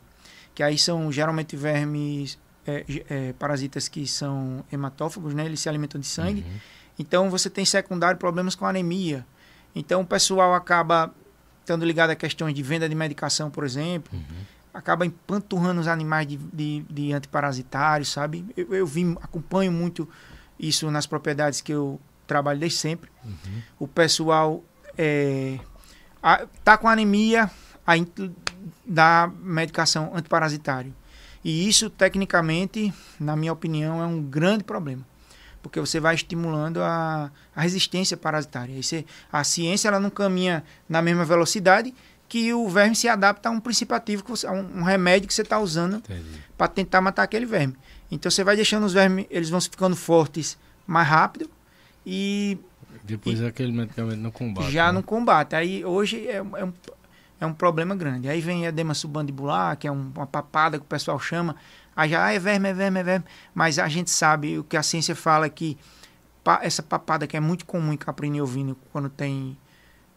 Que 0.53 0.61
aí 0.61 0.77
são 0.77 1.09
geralmente 1.09 1.55
vermes, 1.55 2.37
é, 2.69 2.85
é, 3.09 3.33
parasitas 3.33 3.87
que 3.87 4.05
são 4.07 4.63
hematófagos, 4.71 5.33
né? 5.33 5.45
eles 5.45 5.59
se 5.59 5.67
alimentam 5.69 5.99
de 5.99 6.07
sangue. 6.07 6.45
Então 6.97 7.29
você 7.29 7.49
tem 7.49 7.63
secundário 7.65 8.17
problemas 8.17 8.55
com 8.55 8.65
anemia. 8.65 9.25
Então 9.75 10.01
o 10.01 10.05
pessoal 10.05 10.53
acaba 10.53 11.13
estando 11.61 11.85
ligado 11.85 12.09
a 12.09 12.15
questões 12.15 12.53
de 12.53 12.63
venda 12.63 12.89
de 12.89 12.95
medicação, 12.95 13.49
por 13.51 13.63
exemplo, 13.63 14.11
acaba 14.73 15.05
empanturrando 15.05 15.79
os 15.81 15.87
animais 15.87 16.27
de, 16.27 16.37
de, 16.37 16.85
de 16.89 17.13
antiparasitários, 17.13 18.09
sabe? 18.09 18.45
Eu, 18.57 18.73
eu 18.73 18.85
vi, 18.87 19.15
acompanho 19.21 19.71
muito 19.71 20.07
isso 20.59 20.89
nas 20.91 21.05
propriedades 21.05 21.61
que 21.61 21.71
eu 21.71 21.99
trabalho 22.27 22.59
desde 22.59 22.77
sempre. 22.77 23.09
O 23.79 23.87
pessoal 23.87 24.63
é, 24.97 25.59
a- 26.21 26.45
tá 26.63 26.77
com 26.77 26.87
anemia, 26.87 27.49
aí 27.85 28.05
dá 28.85 29.31
medicação 29.41 30.11
antiparasitário. 30.15 30.93
E 31.43 31.67
isso, 31.67 31.89
tecnicamente, 31.89 32.93
na 33.19 33.35
minha 33.35 33.53
opinião, 33.53 34.01
é 34.01 34.05
um 34.05 34.21
grande 34.21 34.63
problema. 34.63 35.05
Porque 35.61 35.79
você 35.79 35.99
vai 35.99 36.15
estimulando 36.15 36.81
a, 36.81 37.31
a 37.55 37.61
resistência 37.61 38.15
parasitária. 38.15 38.81
Você- 38.81 39.05
a 39.31 39.43
ciência 39.43 39.87
ela 39.89 39.99
não 39.99 40.09
caminha 40.09 40.63
na 40.87 41.01
mesma 41.01 41.25
velocidade 41.25 41.93
que 42.29 42.53
o 42.53 42.67
verme 42.69 42.95
se 42.95 43.07
adapta 43.07 43.49
a 43.49 43.51
um 43.51 43.59
princípio 43.59 43.95
ativo, 43.95 44.23
que 44.23 44.29
você- 44.31 44.47
a 44.47 44.51
um, 44.51 44.79
um 44.79 44.83
remédio 44.83 45.27
que 45.27 45.33
você 45.33 45.41
está 45.41 45.59
usando 45.59 46.01
para 46.57 46.67
tentar 46.67 47.01
matar 47.01 47.23
aquele 47.23 47.45
verme. 47.45 47.75
Então 48.11 48.29
você 48.31 48.43
vai 48.43 48.55
deixando 48.55 48.85
os 48.85 48.93
vermes, 48.93 49.25
eles 49.29 49.49
vão 49.49 49.59
ficando 49.59 49.95
fortes 49.95 50.57
mais 50.87 51.07
rápido 51.07 51.49
e 52.05 52.57
Depois 53.03 53.41
aquele 53.43 53.71
medicamento 53.71 54.17
não 54.19 54.31
combate. 54.31 54.71
já 54.71 54.87
né? 54.87 54.91
no 54.93 55.03
combate. 55.03 55.55
Aí 55.55 55.83
hoje 55.83 56.27
é, 56.27 56.35
é 56.37 56.43
um- 56.65 56.73
é 57.39 57.45
um 57.45 57.53
problema 57.53 57.95
grande. 57.95 58.27
Aí 58.27 58.41
vem 58.41 58.65
edema 58.65 58.93
submandibular, 58.93 59.77
que 59.77 59.87
é 59.87 59.91
um, 59.91 60.11
uma 60.15 60.27
papada 60.27 60.77
que 60.77 60.83
o 60.83 60.87
pessoal 60.87 61.19
chama, 61.19 61.55
aí 61.95 62.09
já 62.09 62.25
ah, 62.25 62.33
é 62.33 62.39
verme, 62.39 62.69
é 62.69 62.73
verme, 62.73 62.99
é 62.99 63.03
verme, 63.03 63.25
mas 63.53 63.79
a 63.79 63.87
gente 63.87 64.09
sabe, 64.09 64.59
o 64.59 64.63
que 64.63 64.77
a 64.77 64.83
ciência 64.83 65.15
fala 65.15 65.45
é 65.45 65.49
que 65.49 65.77
essa 66.61 66.81
papada 66.81 67.27
que 67.27 67.37
é 67.37 67.39
muito 67.39 67.65
comum 67.65 67.93
em 67.93 67.97
caprino 67.97 68.37
e 68.37 68.41
ovino, 68.41 68.75
quando 68.91 69.09
tem 69.09 69.57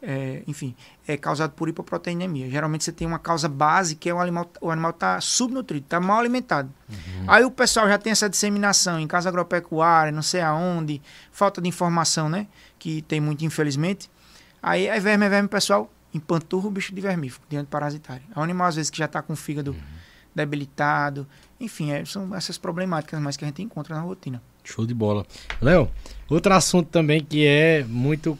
é, 0.04 0.42
enfim, 0.48 0.74
é 1.06 1.16
causado 1.16 1.52
por 1.52 1.68
hipoproteinemia. 1.68 2.50
Geralmente 2.50 2.82
você 2.82 2.90
tem 2.90 3.06
uma 3.06 3.20
causa 3.20 3.48
base 3.48 3.94
que 3.94 4.10
é 4.10 4.14
o 4.14 4.18
animal 4.18 4.50
o 4.60 4.68
animal 4.68 4.90
está 4.90 5.20
subnutrido, 5.20 5.84
está 5.84 6.00
mal 6.00 6.18
alimentado. 6.18 6.68
Uhum. 6.88 7.24
Aí 7.28 7.44
o 7.44 7.50
pessoal 7.50 7.86
já 7.86 7.96
tem 7.96 8.10
essa 8.10 8.28
disseminação 8.28 8.98
em 8.98 9.06
casa 9.06 9.28
agropecuária, 9.28 10.10
não 10.10 10.22
sei 10.22 10.40
aonde, 10.40 11.00
falta 11.30 11.62
de 11.62 11.68
informação, 11.68 12.28
né? 12.28 12.48
Que 12.80 13.00
tem 13.02 13.20
muito, 13.20 13.44
infelizmente. 13.44 14.10
Aí 14.60 14.88
é 14.88 14.98
verme, 14.98 15.26
é 15.26 15.28
verme, 15.28 15.48
pessoal, 15.48 15.88
empanturra 16.14 16.68
o 16.68 16.70
bicho 16.70 16.94
de 16.94 17.00
vermífugo, 17.00 17.44
diante 17.48 17.68
parasitário. 17.68 18.22
É 18.34 18.38
um 18.38 18.42
animal, 18.42 18.68
às 18.68 18.76
vezes, 18.76 18.90
que 18.90 18.98
já 18.98 19.06
está 19.06 19.22
com 19.22 19.32
o 19.32 19.36
fígado 19.36 19.72
uhum. 19.72 19.78
debilitado. 20.34 21.26
Enfim, 21.60 21.90
é, 21.90 22.04
são 22.04 22.34
essas 22.34 22.58
problemáticas 22.58 23.20
mais 23.20 23.36
que 23.36 23.44
a 23.44 23.48
gente 23.48 23.62
encontra 23.62 23.94
na 23.94 24.02
rotina. 24.02 24.42
Show 24.64 24.86
de 24.86 24.94
bola. 24.94 25.26
Léo, 25.60 25.90
outro 26.28 26.52
assunto 26.54 26.88
também 26.88 27.22
que 27.22 27.46
é 27.46 27.84
muito 27.84 28.38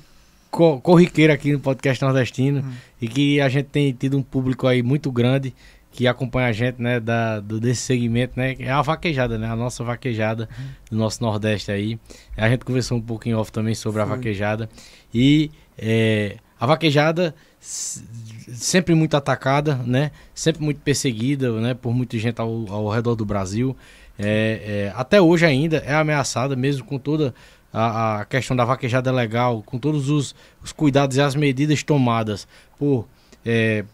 corriqueiro 0.51 1.33
aqui 1.33 1.53
no 1.53 1.61
podcast 1.61 2.05
nordestino 2.05 2.61
uhum. 2.61 2.73
e 3.01 3.09
que 3.09 3.41
a 3.41 3.49
gente 3.49 3.67
tem 3.67 3.91
tido 3.93 4.19
um 4.19 4.23
público 4.23 4.67
aí 4.67 4.83
muito 4.83 5.11
grande 5.11 5.55
que 5.93 6.07
acompanha 6.07 6.49
a 6.49 6.53
gente, 6.53 6.81
né, 6.81 6.99
da, 6.99 7.39
do, 7.39 7.61
desse 7.61 7.83
segmento, 7.83 8.33
né, 8.39 8.57
é 8.59 8.71
a 8.71 8.81
vaquejada, 8.81 9.39
né, 9.39 9.47
a 9.47 9.55
nossa 9.55 9.85
vaquejada 9.85 10.49
uhum. 10.59 10.65
do 10.91 10.97
nosso 10.97 11.23
Nordeste 11.23 11.71
aí. 11.71 11.99
A 12.37 12.49
gente 12.49 12.65
conversou 12.65 12.97
um 12.97 13.01
pouquinho 13.01 13.39
off 13.39 13.53
também 13.53 13.75
sobre 13.75 14.03
Foi. 14.03 14.11
a 14.11 14.17
vaquejada 14.17 14.69
e 15.13 15.51
é, 15.77 16.37
a 16.59 16.67
vaquejada 16.67 17.35
sempre 17.63 18.93
muito 18.95 19.17
atacada, 19.17 19.77
né, 19.87 20.11
sempre 20.35 20.63
muito 20.63 20.81
perseguida, 20.81 21.53
né, 21.61 21.75
por 21.75 21.95
muita 21.95 22.19
gente 22.19 22.41
ao, 22.41 22.67
ao 22.69 22.89
redor 22.91 23.15
do 23.15 23.25
Brasil. 23.25 23.77
É, 24.19 24.91
é, 24.91 24.93
até 24.97 25.21
hoje 25.21 25.47
ainda 25.47 25.79
é 25.79 25.95
ameaçada, 25.95 26.57
mesmo 26.57 26.85
com 26.85 26.99
toda 26.99 27.33
a, 27.73 28.21
a 28.21 28.25
questão 28.25 28.57
da 28.57 28.65
vaquejada 28.65 29.13
legal, 29.13 29.63
com 29.65 29.79
todos 29.79 30.11
os, 30.11 30.35
os 30.63 30.73
cuidados 30.73 31.17
e 31.17 31.21
as 31.21 31.35
medidas 31.37 31.83
tomadas 31.83 32.47
por 32.79 33.07
é, 33.45 33.85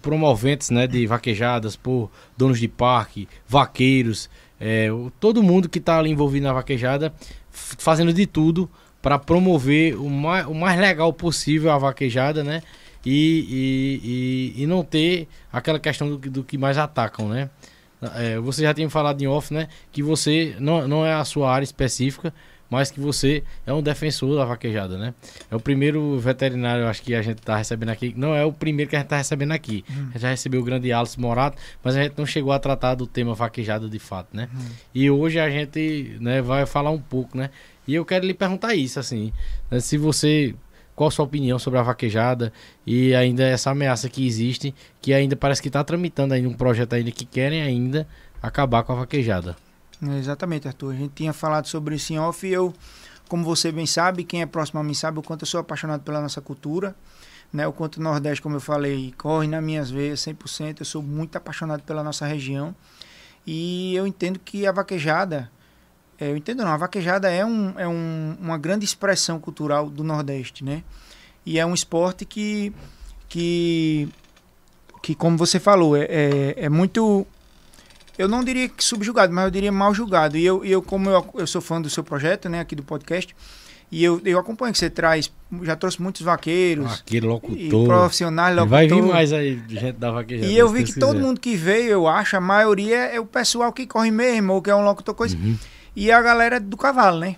promoventes 0.00 0.70
né, 0.70 0.86
de 0.86 1.06
vaquejadas, 1.06 1.76
por 1.76 2.10
donos 2.36 2.58
de 2.58 2.68
parque, 2.68 3.28
vaqueiros, 3.46 4.30
é, 4.60 4.88
todo 5.20 5.42
mundo 5.42 5.68
que 5.68 5.78
está 5.78 5.98
ali 5.98 6.10
envolvido 6.10 6.46
na 6.46 6.52
vaquejada, 6.52 7.12
fazendo 7.50 8.12
de 8.12 8.26
tudo 8.26 8.70
para 9.02 9.18
promover 9.18 9.96
o 9.96 10.08
mais, 10.08 10.46
o 10.46 10.54
mais 10.54 10.78
legal 10.78 11.12
possível 11.12 11.70
a 11.70 11.78
vaquejada, 11.78 12.42
né? 12.42 12.62
E, 13.10 13.46
e, 13.48 14.58
e, 14.58 14.62
e 14.64 14.66
não 14.66 14.84
ter 14.84 15.26
aquela 15.50 15.80
questão 15.80 16.10
do, 16.10 16.18
do 16.18 16.44
que 16.44 16.58
mais 16.58 16.76
atacam, 16.76 17.26
né? 17.26 17.48
É, 18.16 18.38
você 18.38 18.62
já 18.62 18.74
tinha 18.74 18.88
falado 18.90 19.22
em 19.22 19.26
off, 19.26 19.52
né? 19.52 19.68
Que 19.90 20.02
você 20.02 20.54
não, 20.58 20.86
não 20.86 21.06
é 21.06 21.14
a 21.14 21.24
sua 21.24 21.50
área 21.50 21.64
específica, 21.64 22.34
mas 22.68 22.90
que 22.90 23.00
você 23.00 23.42
é 23.66 23.72
um 23.72 23.82
defensor 23.82 24.36
da 24.36 24.44
vaquejada, 24.44 24.98
né? 24.98 25.14
É 25.50 25.56
o 25.56 25.60
primeiro 25.60 26.18
veterinário, 26.18 26.86
acho 26.86 27.00
que 27.00 27.14
a 27.14 27.22
gente 27.22 27.38
está 27.38 27.56
recebendo 27.56 27.88
aqui. 27.88 28.12
Não 28.14 28.34
é 28.34 28.44
o 28.44 28.52
primeiro 28.52 28.90
que 28.90 28.96
a 28.96 28.98
gente 28.98 29.06
está 29.06 29.16
recebendo 29.16 29.52
aqui. 29.52 29.86
A 29.88 29.92
gente 29.92 30.18
já 30.18 30.28
recebeu 30.28 30.60
o 30.60 30.64
grande 30.64 30.92
Alice 30.92 31.18
Morato, 31.18 31.56
mas 31.82 31.96
a 31.96 32.02
gente 32.02 32.14
não 32.18 32.26
chegou 32.26 32.52
a 32.52 32.58
tratar 32.58 32.94
do 32.94 33.06
tema 33.06 33.32
vaquejada 33.32 33.88
de 33.88 33.98
fato, 33.98 34.36
né? 34.36 34.50
Uhum. 34.52 34.66
E 34.94 35.10
hoje 35.10 35.40
a 35.40 35.48
gente 35.48 36.18
né, 36.20 36.42
vai 36.42 36.66
falar 36.66 36.90
um 36.90 37.00
pouco, 37.00 37.38
né? 37.38 37.48
E 37.86 37.94
eu 37.94 38.04
quero 38.04 38.26
lhe 38.26 38.34
perguntar 38.34 38.74
isso, 38.74 39.00
assim, 39.00 39.32
né? 39.70 39.80
se 39.80 39.96
você 39.96 40.54
qual 40.98 41.06
a 41.06 41.10
sua 41.12 41.24
opinião 41.24 41.60
sobre 41.60 41.78
a 41.78 41.82
vaquejada 41.84 42.52
e 42.84 43.14
ainda 43.14 43.44
essa 43.44 43.70
ameaça 43.70 44.08
que 44.08 44.26
existe, 44.26 44.74
que 45.00 45.14
ainda 45.14 45.36
parece 45.36 45.62
que 45.62 45.68
está 45.68 45.84
tramitando 45.84 46.34
ainda 46.34 46.48
um 46.48 46.54
projeto 46.54 46.94
ainda 46.94 47.12
que 47.12 47.24
querem 47.24 47.62
ainda 47.62 48.04
acabar 48.42 48.82
com 48.82 48.92
a 48.92 48.96
vaquejada. 48.96 49.56
Exatamente, 50.02 50.66
Arthur. 50.66 50.90
A 50.94 50.96
gente 50.96 51.12
tinha 51.14 51.32
falado 51.32 51.66
sobre 51.66 51.94
isso 51.94 52.12
em 52.12 52.18
off 52.18 52.44
e 52.44 52.52
eu, 52.52 52.74
como 53.28 53.44
você 53.44 53.70
bem 53.70 53.86
sabe, 53.86 54.24
quem 54.24 54.42
é 54.42 54.46
próximo 54.46 54.80
a 54.80 54.82
mim 54.82 54.92
sabe 54.92 55.20
o 55.20 55.22
quanto 55.22 55.42
eu 55.42 55.46
sou 55.46 55.60
apaixonado 55.60 56.02
pela 56.02 56.20
nossa 56.20 56.40
cultura, 56.40 56.96
né? 57.52 57.64
O 57.64 57.72
quanto 57.72 57.98
o 57.98 58.02
Nordeste, 58.02 58.42
como 58.42 58.56
eu 58.56 58.60
falei, 58.60 59.14
corre 59.16 59.46
nas 59.46 59.62
minhas 59.62 59.92
veias 59.92 60.18
100%. 60.18 60.80
Eu 60.80 60.84
sou 60.84 61.00
muito 61.00 61.36
apaixonado 61.36 61.84
pela 61.84 62.02
nossa 62.02 62.26
região 62.26 62.74
e 63.46 63.94
eu 63.94 64.04
entendo 64.04 64.40
que 64.40 64.66
a 64.66 64.72
vaquejada, 64.72 65.48
é, 66.20 66.30
eu 66.30 66.36
entendo 66.36 66.64
não, 66.64 66.68
a 66.68 66.76
vaquejada 66.76 67.30
é, 67.30 67.44
um, 67.44 67.74
é 67.78 67.86
um, 67.86 68.36
uma 68.40 68.58
grande 68.58 68.84
expressão 68.84 69.38
cultural 69.38 69.88
do 69.88 70.02
Nordeste, 70.02 70.64
né? 70.64 70.82
E 71.46 71.58
é 71.58 71.64
um 71.64 71.72
esporte 71.72 72.24
que, 72.24 72.72
que, 73.28 74.08
que 75.02 75.14
como 75.14 75.36
você 75.36 75.60
falou, 75.60 75.96
é, 75.96 76.04
é, 76.04 76.54
é 76.64 76.68
muito 76.68 77.26
eu 78.18 78.26
não 78.26 78.42
diria 78.42 78.68
que 78.68 78.82
subjugado, 78.82 79.32
mas 79.32 79.44
eu 79.44 79.50
diria 79.50 79.70
mal 79.70 79.94
julgado. 79.94 80.36
E 80.36 80.44
eu, 80.44 80.64
eu 80.64 80.82
como 80.82 81.08
eu, 81.08 81.24
eu 81.34 81.46
sou 81.46 81.60
fã 81.60 81.80
do 81.80 81.88
seu 81.88 82.02
projeto, 82.02 82.48
né, 82.48 82.58
aqui 82.58 82.74
do 82.74 82.82
podcast, 82.82 83.34
e 83.90 84.04
eu, 84.04 84.20
eu 84.24 84.38
acompanho 84.38 84.72
que 84.72 84.78
você 84.78 84.90
traz, 84.90 85.32
já 85.62 85.76
trouxe 85.76 86.02
muitos 86.02 86.22
vaqueiros. 86.22 86.84
Vaqueiro, 86.84 87.28
locutor. 87.28 87.86
Profissionais, 87.86 88.56
locutor. 88.56 88.70
Vai 88.70 88.88
vir 88.88 89.02
mais 89.02 89.32
aí, 89.32 89.62
gente 89.68 89.92
da 89.92 90.10
vaquejada. 90.10 90.50
E 90.50 90.58
eu 90.58 90.68
vi 90.68 90.80
que 90.80 90.92
quiser. 90.92 91.00
todo 91.00 91.18
mundo 91.20 91.40
que 91.40 91.56
veio, 91.56 91.90
eu 91.90 92.08
acho, 92.08 92.36
a 92.36 92.40
maioria 92.40 92.96
é 92.96 93.20
o 93.20 93.24
pessoal 93.24 93.72
que 93.72 93.86
corre 93.86 94.10
mesmo, 94.10 94.52
ou 94.52 94.60
que 94.60 94.68
é 94.68 94.74
um 94.74 94.84
locutor, 94.84 95.14
coisa. 95.14 95.36
Uhum. 95.36 95.56
E 95.98 96.12
a 96.12 96.22
galera 96.22 96.60
do 96.60 96.76
cavalo, 96.76 97.18
né? 97.18 97.34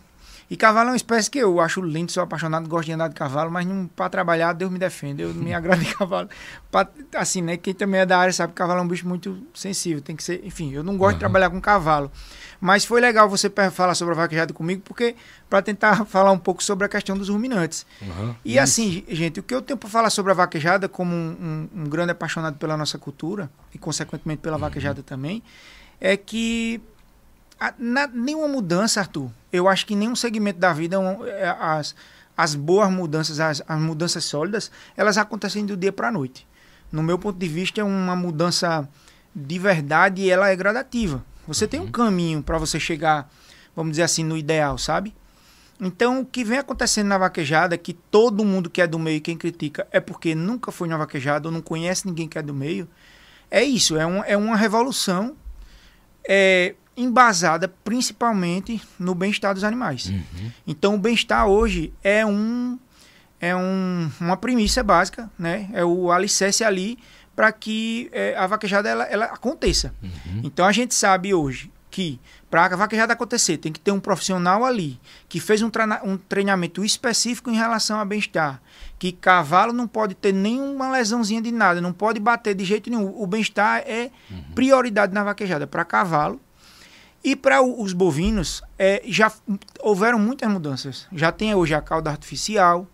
E 0.51 0.55
cavalo 0.55 0.89
é 0.89 0.91
uma 0.91 0.97
espécie 0.97 1.31
que 1.31 1.39
eu 1.39 1.61
acho 1.61 1.81
lindo, 1.81 2.13
sou 2.13 2.23
apaixonado, 2.23 2.69
gosto 2.69 2.87
de 2.89 2.93
andar 2.93 3.09
de 3.09 3.15
cavalo, 3.15 3.51
mas 3.51 3.67
para 3.97 4.11
trabalhar, 4.11 4.53
Deus 4.53 4.71
me 4.71 4.79
defende. 4.79 5.23
Eu 5.23 5.33
me 5.33 5.55
agrado 5.55 5.81
de 5.83 5.95
cavalo. 5.95 6.29
Pra, 6.71 6.87
assim, 7.15 7.41
né? 7.41 7.57
Quem 7.57 7.73
também 7.73 8.03
é 8.03 8.05
da 8.05 8.19
área 8.19 8.31
sabe 8.35 8.53
que 8.53 8.59
cavalo 8.59 8.81
é 8.81 8.83
um 8.83 8.87
bicho 8.87 9.09
muito 9.09 9.43
sensível. 9.55 10.03
Tem 10.03 10.15
que 10.15 10.23
ser. 10.23 10.45
Enfim, 10.45 10.75
eu 10.75 10.85
não 10.85 10.99
gosto 10.99 11.13
uhum. 11.13 11.15
de 11.15 11.21
trabalhar 11.21 11.49
com 11.49 11.59
cavalo. 11.59 12.13
Mas 12.61 12.85
foi 12.85 13.01
legal 13.01 13.31
você 13.31 13.51
falar 13.73 13.95
sobre 13.95 14.13
a 14.13 14.17
vaquejada 14.19 14.53
comigo, 14.53 14.83
porque 14.85 15.17
para 15.49 15.63
tentar 15.63 16.05
falar 16.05 16.31
um 16.31 16.39
pouco 16.39 16.63
sobre 16.63 16.85
a 16.85 16.89
questão 16.89 17.17
dos 17.17 17.31
ruminantes. 17.31 17.87
Uhum. 18.03 18.35
E 18.45 18.53
Isso. 18.57 18.61
assim, 18.61 19.05
gente, 19.09 19.41
o 19.41 19.43
que 19.43 19.55
eu 19.55 19.63
tenho 19.63 19.79
para 19.79 19.89
falar 19.89 20.11
sobre 20.11 20.33
a 20.33 20.35
vaquejada, 20.35 20.87
como 20.87 21.15
um, 21.15 21.69
um, 21.75 21.83
um, 21.83 21.85
grande 21.85 22.11
apaixonado 22.11 22.59
pela 22.59 22.77
nossa 22.77 22.99
cultura, 22.99 23.51
e 23.75 23.79
consequentemente 23.79 24.43
pela 24.43 24.57
uhum. 24.57 24.61
vaquejada 24.61 25.03
também, 25.03 25.43
é 25.99 26.15
que 26.15 26.83
a, 27.61 27.75
na, 27.79 28.07
nenhuma 28.07 28.49
mudança, 28.49 29.01
Arthur, 29.01 29.31
eu 29.53 29.69
acho 29.69 29.85
que 29.85 29.95
nenhum 29.95 30.17
segmento 30.17 30.59
da 30.59 30.73
vida, 30.73 30.97
é, 31.27 31.55
as, 31.61 31.95
as 32.35 32.55
boas 32.55 32.91
mudanças, 32.91 33.39
as, 33.39 33.63
as 33.69 33.79
mudanças 33.79 34.25
sólidas, 34.25 34.71
elas 34.97 35.19
acontecem 35.19 35.67
do 35.67 35.77
dia 35.77 35.93
para 35.93 36.09
a 36.09 36.13
noite. 36.13 36.49
No 36.91 37.03
meu 37.03 37.19
ponto 37.19 37.39
de 37.39 37.47
vista, 37.47 37.81
é 37.81 37.85
uma 37.85 38.17
mudança 38.17 38.89
de 39.35 39.59
verdade 39.59 40.23
e 40.23 40.31
ela 40.31 40.49
é 40.49 40.57
gradativa. 40.57 41.23
Você 41.47 41.65
uhum. 41.65 41.71
tem 41.71 41.81
um 41.81 41.85
uhum. 41.85 41.93
caminho 41.93 42.43
para 42.43 42.57
você 42.57 42.81
chegar, 42.81 43.31
vamos 43.77 43.93
dizer 43.93 44.05
assim, 44.05 44.25
no 44.25 44.39
ideal, 44.39 44.79
sabe? 44.79 45.15
Então, 45.79 46.21
o 46.21 46.27
que 46.27 46.43
vem 46.43 46.59
acontecendo 46.59 47.09
na 47.09 47.19
vaquejada, 47.19 47.77
que 47.77 47.93
todo 47.93 48.45
mundo 48.45 48.71
que 48.71 48.81
é 48.81 48.87
do 48.87 48.99
meio, 48.99 49.21
quem 49.21 49.37
critica, 49.37 49.87
é 49.91 50.01
porque 50.01 50.35
nunca 50.35 50.73
foi 50.73 50.89
na 50.89 50.97
vaquejada 50.97 51.49
ou 51.49 51.53
não 51.53 51.61
conhece 51.61 52.07
ninguém 52.07 52.29
que 52.29 52.39
é 52.39 52.43
do 52.43 52.53
meio, 52.53 52.89
é 53.51 53.63
isso, 53.63 53.97
é, 53.97 54.07
um, 54.07 54.23
é 54.25 54.37
uma 54.37 54.57
revolução 54.57 55.37
é, 56.29 56.75
embasada 56.97 57.69
principalmente 57.69 58.81
no 58.99 59.15
bem-estar 59.15 59.55
dos 59.55 59.65
animais. 59.65 60.07
Uhum. 60.07 60.51
Então, 60.67 60.95
o 60.95 60.99
bem-estar 60.99 61.47
hoje 61.47 61.93
é 62.03 62.25
um 62.25 62.79
é 63.41 63.57
um, 63.57 64.11
uma 64.21 64.37
premissa 64.37 64.83
básica, 64.83 65.31
né? 65.39 65.71
É 65.73 65.83
o 65.83 66.13
alicerce 66.13 66.63
ali 66.63 66.99
para 67.35 67.51
que 67.51 68.11
é, 68.13 68.37
a 68.37 68.47
vaquejada 68.47 68.87
ela, 68.87 69.05
ela 69.05 69.25
aconteça. 69.27 69.95
Uhum. 70.03 70.43
Então, 70.45 70.67
a 70.67 70.73
gente 70.73 70.95
sabe 70.95 71.33
hoje 71.33 71.73
que 71.91 72.21
para 72.51 72.67
a 72.67 72.77
vaquejada 72.77 73.13
acontecer 73.13 73.57
tem 73.57 73.73
que 73.73 73.81
ter 73.81 73.91
um 73.91 73.99
profissional 73.99 74.65
ali 74.65 75.01
que 75.29 75.41
fez 75.41 75.63
um, 75.63 75.71
um 76.05 76.17
treinamento 76.17 76.85
específico 76.85 77.51
em 77.51 77.57
relação 77.57 77.99
ao 77.99 78.07
bem-estar. 78.07 78.61
Que 78.99 79.11
cavalo 79.11 79.73
não 79.73 79.89
pode 79.89 80.15
ter 80.15 80.33
nenhuma 80.33 80.91
lesãozinha 80.91 81.41
de 81.41 81.51
nada, 81.51 81.81
não 81.81 81.93
pode 81.93 82.21
bater 82.21 82.55
de 82.55 82.65
jeito 82.65 82.91
nenhum. 82.91 83.11
O 83.21 83.27
bem-estar 83.27 83.83
é 83.87 84.11
uhum. 84.31 84.43
prioridade 84.55 85.15
na 85.15 85.25
vaquejada 85.25 85.67
para 85.67 85.85
cavalo 85.85 86.41
e 87.23 87.37
para 87.37 87.63
os 87.63 87.93
bovinos, 87.93 88.63
é, 88.79 89.03
já 89.07 89.31
houveram 89.81 90.19
muitas 90.19 90.51
mudanças. 90.51 91.07
Já 91.13 91.31
tem 91.31 91.55
hoje 91.55 91.75
a 91.75 91.81
cauda 91.81 92.11
artificial, 92.11 92.87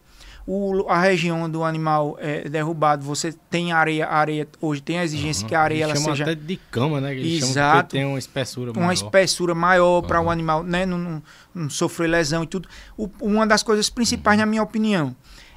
o, 0.46 0.86
a 0.88 1.00
região 1.00 1.48
do 1.50 1.64
animal 1.64 2.16
é 2.20 2.48
derrubado, 2.48 3.04
você 3.04 3.34
tem 3.50 3.72
areia, 3.72 4.06
areia 4.06 4.46
hoje 4.60 4.80
tem 4.80 4.98
a 4.98 5.04
exigência 5.04 5.42
uhum. 5.42 5.48
que 5.48 5.54
a 5.54 5.60
areia 5.60 5.84
ela 5.84 5.94
chama 5.94 6.10
seja 6.10 6.24
até 6.24 6.34
de 6.34 6.56
cama, 6.70 7.00
né? 7.00 7.14
Que 7.14 7.36
Exato. 7.36 7.90
tem 7.90 8.04
uma 8.04 8.18
espessura 8.18 8.72
maior. 8.72 8.86
Uma 8.86 8.94
espessura 8.94 9.54
maior 9.54 10.02
uhum. 10.02 10.06
para 10.08 10.20
o 10.20 10.30
animal, 10.30 10.62
né, 10.62 10.86
não, 10.86 10.98
não, 10.98 11.22
não, 11.54 11.70
sofrer 11.70 12.08
lesão 12.08 12.44
e 12.44 12.46
tudo. 12.46 12.68
O, 12.96 13.08
uma 13.20 13.46
das 13.46 13.62
coisas 13.62 13.90
principais, 13.90 14.36
uhum. 14.38 14.42
na 14.42 14.46
minha 14.46 14.62
opinião, 14.62 15.14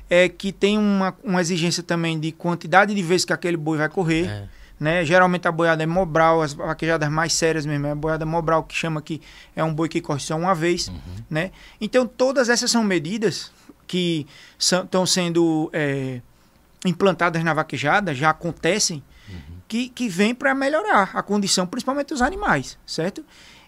é 0.09 0.28
que 0.28 0.51
tem 0.51 0.78
uma, 0.78 1.15
uma 1.24 1.41
exigência 1.41 1.84
também 1.84 2.20
de 2.20 2.32
quantidade 2.32 2.93
de 2.93 3.03
vezes 3.03 3.26
que 3.26 3.34
aquele 3.34 3.57
boi 3.57 3.78
vai 3.78 3.89
correr. 3.89 4.26
É 4.26 4.59
né? 4.80 5.03
Geralmente 5.03 5.47
a 5.47 5.51
boiada 5.51 5.84
é 5.84 5.86
mobral, 5.86 6.41
as 6.41 6.53
vaquejadas 6.53 7.09
mais 7.09 7.34
sérias 7.34 7.65
mesmo, 7.65 7.88
é 7.88 7.91
a 7.91 7.95
boiada 7.95 8.25
mobral 8.25 8.63
que 8.63 8.75
chama 8.75 9.01
que 9.01 9.21
é 9.55 9.63
um 9.63 9.73
boi 9.73 9.89
que 9.89 10.01
corre 10.01 10.19
só 10.19 10.36
uma 10.36 10.55
vez, 10.55 10.88
uhum. 10.88 10.95
né? 11.30 11.51
Então 11.82 12.07
todas 12.07 12.49
essas 12.49 12.71
são 12.71 12.84
medidas 12.84 13.51
que 13.88 14.27
estão 14.57 15.05
sendo 15.05 15.69
é, 15.73 16.21
implantadas 16.86 17.43
na 17.43 17.53
vaquejada, 17.53 18.13
já 18.13 18.30
acontecem, 18.30 19.03
que, 19.69 19.88
que 19.88 20.09
vem 20.09 20.34
para 20.34 20.53
melhorar 20.55 21.11
a 21.13 21.21
condição, 21.21 21.65
principalmente 21.65 22.07
dos 22.07 22.21
animais, 22.21 22.77
certo? 22.86 23.23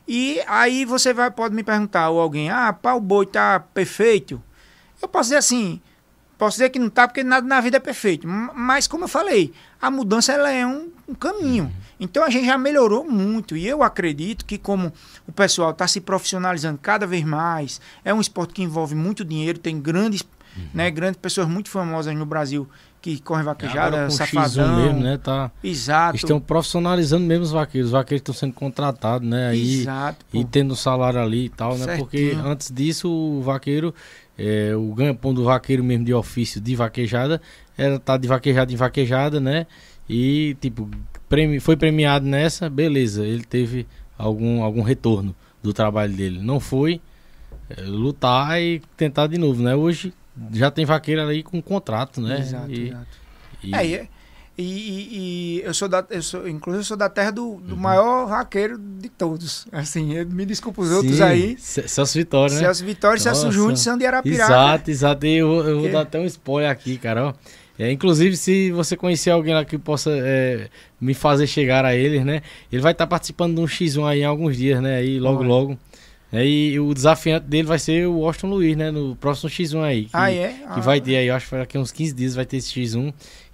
E 0.07 0.41
aí 0.47 0.83
você 0.83 1.13
vai, 1.13 1.29
pode 1.29 1.53
me 1.53 1.63
perguntar, 1.63 2.09
ou 2.09 2.19
alguém, 2.19 2.49
ah, 2.49 2.73
pá, 2.73 2.93
o 2.93 2.99
boi 2.99 3.25
tá 3.27 3.59
perfeito. 3.59 4.41
Eu 4.99 5.07
posso 5.07 5.25
dizer 5.29 5.37
assim, 5.37 5.79
posso 6.41 6.55
dizer 6.57 6.71
que 6.71 6.79
não 6.79 6.89
tá, 6.89 7.07
porque 7.07 7.23
nada 7.23 7.45
na 7.45 7.61
vida 7.61 7.77
é 7.77 7.79
perfeito. 7.79 8.27
Mas, 8.27 8.87
como 8.87 9.03
eu 9.03 9.07
falei, 9.07 9.53
a 9.79 9.91
mudança 9.91 10.33
ela 10.33 10.49
é 10.49 10.65
um, 10.65 10.89
um 11.07 11.13
caminho. 11.13 11.71
Então 11.99 12.23
a 12.23 12.31
gente 12.31 12.47
já 12.47 12.57
melhorou 12.57 13.07
muito. 13.07 13.55
E 13.55 13.67
eu 13.67 13.83
acredito 13.83 14.43
que, 14.43 14.57
como 14.57 14.91
o 15.27 15.31
pessoal 15.31 15.69
está 15.69 15.87
se 15.87 16.01
profissionalizando 16.01 16.79
cada 16.81 17.05
vez 17.05 17.23
mais, 17.23 17.79
é 18.03 18.11
um 18.11 18.19
esporte 18.19 18.55
que 18.55 18.63
envolve 18.63 18.95
muito 18.95 19.23
dinheiro, 19.23 19.59
tem 19.59 19.79
grandes, 19.79 20.23
né, 20.73 20.89
grandes 20.89 21.21
pessoas 21.21 21.47
muito 21.47 21.69
famosas 21.69 22.15
no 22.15 22.25
Brasil 22.25 22.67
que 23.01 23.19
correm 23.19 23.43
vaquejada, 23.43 23.97
Agora 23.97 24.07
com 24.07 24.13
o 24.13 24.17
X1 24.17 24.47
safadão. 24.47 24.75
mesmo, 24.77 24.99
né? 24.99 25.17
Tá, 25.17 25.51
Exato. 25.63 26.15
estão 26.17 26.39
profissionalizando 26.39 27.25
mesmo 27.25 27.43
os 27.43 27.51
vaqueiros. 27.51 27.89
Os 27.89 27.93
vaqueiros 27.93 28.21
estão 28.21 28.33
sendo 28.33 28.53
contratados, 28.53 29.27
né? 29.27 29.49
Aí, 29.49 29.81
Exato. 29.81 30.23
e 30.31 30.43
pô. 30.43 30.49
tendo 30.51 30.73
um 30.73 30.75
salário 30.75 31.19
ali 31.19 31.45
e 31.45 31.49
tal, 31.49 31.77
né? 31.77 31.97
Porque 31.97 32.37
antes 32.43 32.71
disso, 32.71 33.09
o 33.09 33.41
vaqueiro, 33.41 33.93
é, 34.37 34.75
o 34.75 34.93
ganha-pão 34.93 35.33
do 35.33 35.43
vaqueiro 35.43 35.83
mesmo 35.83 36.05
de 36.05 36.13
ofício 36.13 36.59
de 36.61 36.75
vaquejada, 36.75 37.41
era 37.77 37.95
estar 37.95 38.17
de 38.17 38.27
vaquejada 38.27 38.71
em 38.71 38.75
vaquejada, 38.75 39.39
né? 39.39 39.65
E, 40.09 40.55
tipo, 40.59 40.89
premi- 41.29 41.59
foi 41.59 41.75
premiado 41.77 42.25
nessa, 42.25 42.69
beleza, 42.69 43.25
ele 43.25 43.43
teve 43.43 43.87
algum, 44.17 44.61
algum 44.63 44.81
retorno 44.81 45.35
do 45.63 45.73
trabalho 45.73 46.13
dele. 46.13 46.39
Não 46.41 46.59
foi, 46.59 46.99
é, 47.69 47.81
lutar 47.83 48.61
e 48.61 48.81
tentar 48.97 49.27
de 49.27 49.37
novo, 49.37 49.61
né? 49.63 49.75
Hoje 49.75 50.13
já 50.53 50.69
tem 50.71 50.85
vaqueiro 50.85 51.21
ali 51.21 51.43
com 51.43 51.61
contrato, 51.61 52.19
né? 52.21 52.39
Exato, 52.39 52.71
e, 52.71 52.87
exato. 52.87 53.07
e- 53.63 53.75
É, 53.75 54.07
e, 54.57 54.63
e, 54.63 55.57
e- 55.59 55.61
eu 55.63 55.73
sou 55.73 55.87
da, 55.87 56.05
eu 56.09 56.21
sou, 56.21 56.47
inclusive 56.47 56.81
eu 56.81 56.85
sou 56.85 56.97
da 56.97 57.09
terra 57.09 57.31
do, 57.31 57.55
do 57.65 57.73
Uhum. 57.73 57.79
maior 57.81 58.27
vaqueiro 58.27 58.77
de 58.77 59.09
todos. 59.09 59.65
Assim, 59.71 60.13
eu- 60.13 60.25
me 60.27 60.45
desculpa 60.45 60.81
os 60.81 60.91
outros 60.91 61.17
Sim, 61.17 61.23
aí. 61.23 61.55
Ce- 61.57 61.87
Celso 61.87 62.17
Vitória, 62.17 62.53
né? 62.55 62.61
Celso 62.61 62.85
Vitória 62.85 63.17
e 63.17 63.21
Celso. 63.21 63.51
Júnior 63.51 63.77
são 63.77 63.97
de 63.97 64.05
Arapiraca. 64.05 64.43
Exato, 64.51 64.91
exato. 64.91 65.25
E 65.25 65.37
eu, 65.37 65.51
eu 65.67 65.79
vou 65.79 65.87
É. 65.87 65.91
dar 65.91 66.01
até 66.01 66.19
um 66.19 66.25
spoiler 66.25 66.69
aqui, 66.69 66.97
cara. 66.97 67.27
ó. 67.29 67.33
É, 67.79 67.91
inclusive, 67.91 68.37
se 68.37 68.69
você 68.71 68.95
conhecer 68.95 69.31
alguém 69.31 69.55
lá 69.55 69.65
que 69.65 69.75
possa 69.77 70.11
é, 70.13 70.67
me 70.99 71.15
fazer 71.15 71.47
chegar 71.47 71.83
a 71.83 71.95
eles, 71.95 72.23
né? 72.23 72.41
Ele 72.71 72.81
vai 72.81 72.91
estar 72.91 73.07
participando 73.07 73.55
de 73.55 73.61
um 73.61 73.65
X1 73.67 74.05
aí 74.05 74.19
em 74.21 74.25
alguns 74.25 74.55
dias, 74.55 74.79
né? 74.81 74.97
Aí 74.97 75.19
logo, 75.19 75.41
logo. 75.41 75.79
É, 76.31 76.45
e 76.45 76.79
o 76.79 76.93
desafiante 76.93 77.47
dele 77.47 77.67
vai 77.67 77.79
ser 77.79 78.07
o 78.07 78.23
Austin 78.25 78.45
Luiz, 78.47 78.77
né? 78.77 78.91
No 78.91 79.15
próximo 79.15 79.49
X1 79.49 79.81
aí. 79.81 80.03
Que, 80.05 80.09
Ah, 80.13 80.31
é? 80.31 80.49
que 80.49 80.63
Ah, 80.67 80.79
vai 80.79 81.01
ter 81.01 81.15
aí, 81.17 81.27
eu 81.27 81.33
acho 81.35 81.49
que 81.49 81.55
daqui 81.57 81.77
uns 81.77 81.91
15 81.91 82.13
dias 82.13 82.35
vai 82.35 82.45
ter 82.45 82.57
esse 82.57 82.71
X1. 82.71 83.11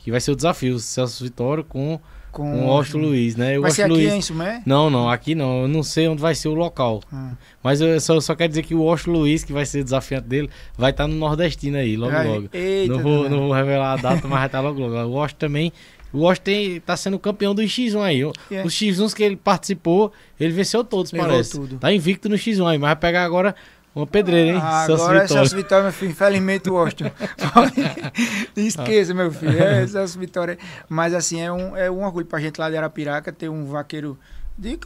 Que 0.07 0.11
vai 0.11 0.21
ser 0.21 0.31
o 0.31 0.37
desafio, 0.37 0.75
o 0.75 0.79
Celso 0.79 1.21
Vitória 1.21 1.65
com, 1.65 1.99
com 2.31 2.65
o 2.65 2.71
Austin 2.71 2.95
Luiz, 2.99 3.35
né? 3.35 3.59
O 3.59 3.61
Vai 3.63 3.71
ser 3.71 3.81
Austin 3.81 3.93
aqui 3.97 4.03
Luiz... 4.05 4.13
em 4.13 4.21
Sumé? 4.21 4.63
Não, 4.65 4.89
não, 4.89 5.09
aqui 5.09 5.35
não. 5.35 5.63
Eu 5.63 5.67
não 5.67 5.83
sei 5.83 6.07
onde 6.07 6.21
vai 6.21 6.33
ser 6.33 6.47
o 6.47 6.53
local. 6.53 7.01
Ah. 7.11 7.33
Mas 7.61 7.81
eu 7.81 7.99
só, 7.99 8.17
só 8.21 8.33
quero 8.33 8.47
dizer 8.47 8.63
que 8.63 8.73
o 8.73 8.83
Washington 8.83 9.11
Luiz, 9.11 9.43
que 9.43 9.51
vai 9.51 9.65
ser 9.65 9.81
o 9.81 9.83
desafiante 9.83 10.25
dele, 10.25 10.49
vai 10.77 10.91
estar 10.91 11.09
no 11.09 11.15
Nordestino 11.15 11.75
aí, 11.75 11.97
logo, 11.97 12.15
logo. 12.23 12.49
Eita, 12.53 12.93
não, 12.93 13.03
vou, 13.03 13.29
não 13.29 13.37
vou 13.39 13.51
revelar 13.51 13.91
a 13.91 13.95
data, 13.97 14.21
mas 14.29 14.37
vai 14.39 14.45
estar 14.45 14.61
logo, 14.61 14.79
logo. 14.87 15.09
O 15.09 15.11
Washington 15.11 15.39
também. 15.39 15.73
O 16.13 16.19
Washington 16.19 16.79
tá 16.85 16.95
sendo 16.95 17.19
campeão 17.19 17.53
do 17.53 17.61
X1 17.61 17.99
aí. 18.01 18.23
O- 18.23 18.31
É. 18.49 18.63
Os 18.63 18.73
X1s 18.73 19.13
que 19.13 19.23
ele 19.23 19.35
participou, 19.35 20.13
ele 20.39 20.53
venceu 20.53 20.85
todos, 20.85 21.11
Levou 21.11 21.27
parece. 21.27 21.51
tudo. 21.51 21.77
Tá 21.79 21.91
invicto 21.91 22.29
no 22.29 22.37
X1 22.37 22.65
aí, 22.65 22.77
mas 22.77 22.87
vai 22.91 22.95
pegar 22.95 23.25
agora 23.25 23.53
uma 23.97 24.07
pedreira, 24.07 24.51
hein? 24.51 24.61
Ah, 24.61 24.85
Celso 24.85 25.03
agora 25.03 25.17
é 25.17 25.21
Vitória. 25.21 25.43
Celso 25.43 25.55
Vitória, 25.55 25.83
meu 25.83 25.93
filho. 25.93 26.11
Infelizmente 26.11 26.69
Washington. 26.69 27.11
Esqueça, 28.55 29.13
meu 29.13 29.31
filho. 29.31 29.61
É 29.61 29.87
Celso 29.87 30.19
Vitória. 30.19 30.57
Mas 30.87 31.13
assim, 31.13 31.41
é 31.41 31.51
um, 31.51 31.75
é 31.75 31.89
um 31.89 32.03
orgulho 32.03 32.25
pra 32.25 32.39
gente 32.39 32.59
lá 32.59 32.69
de 32.69 32.77
Arapiraca 32.77 33.31
ter 33.31 33.49
um 33.49 33.65
vaqueiro. 33.65 34.17
De, 34.57 34.79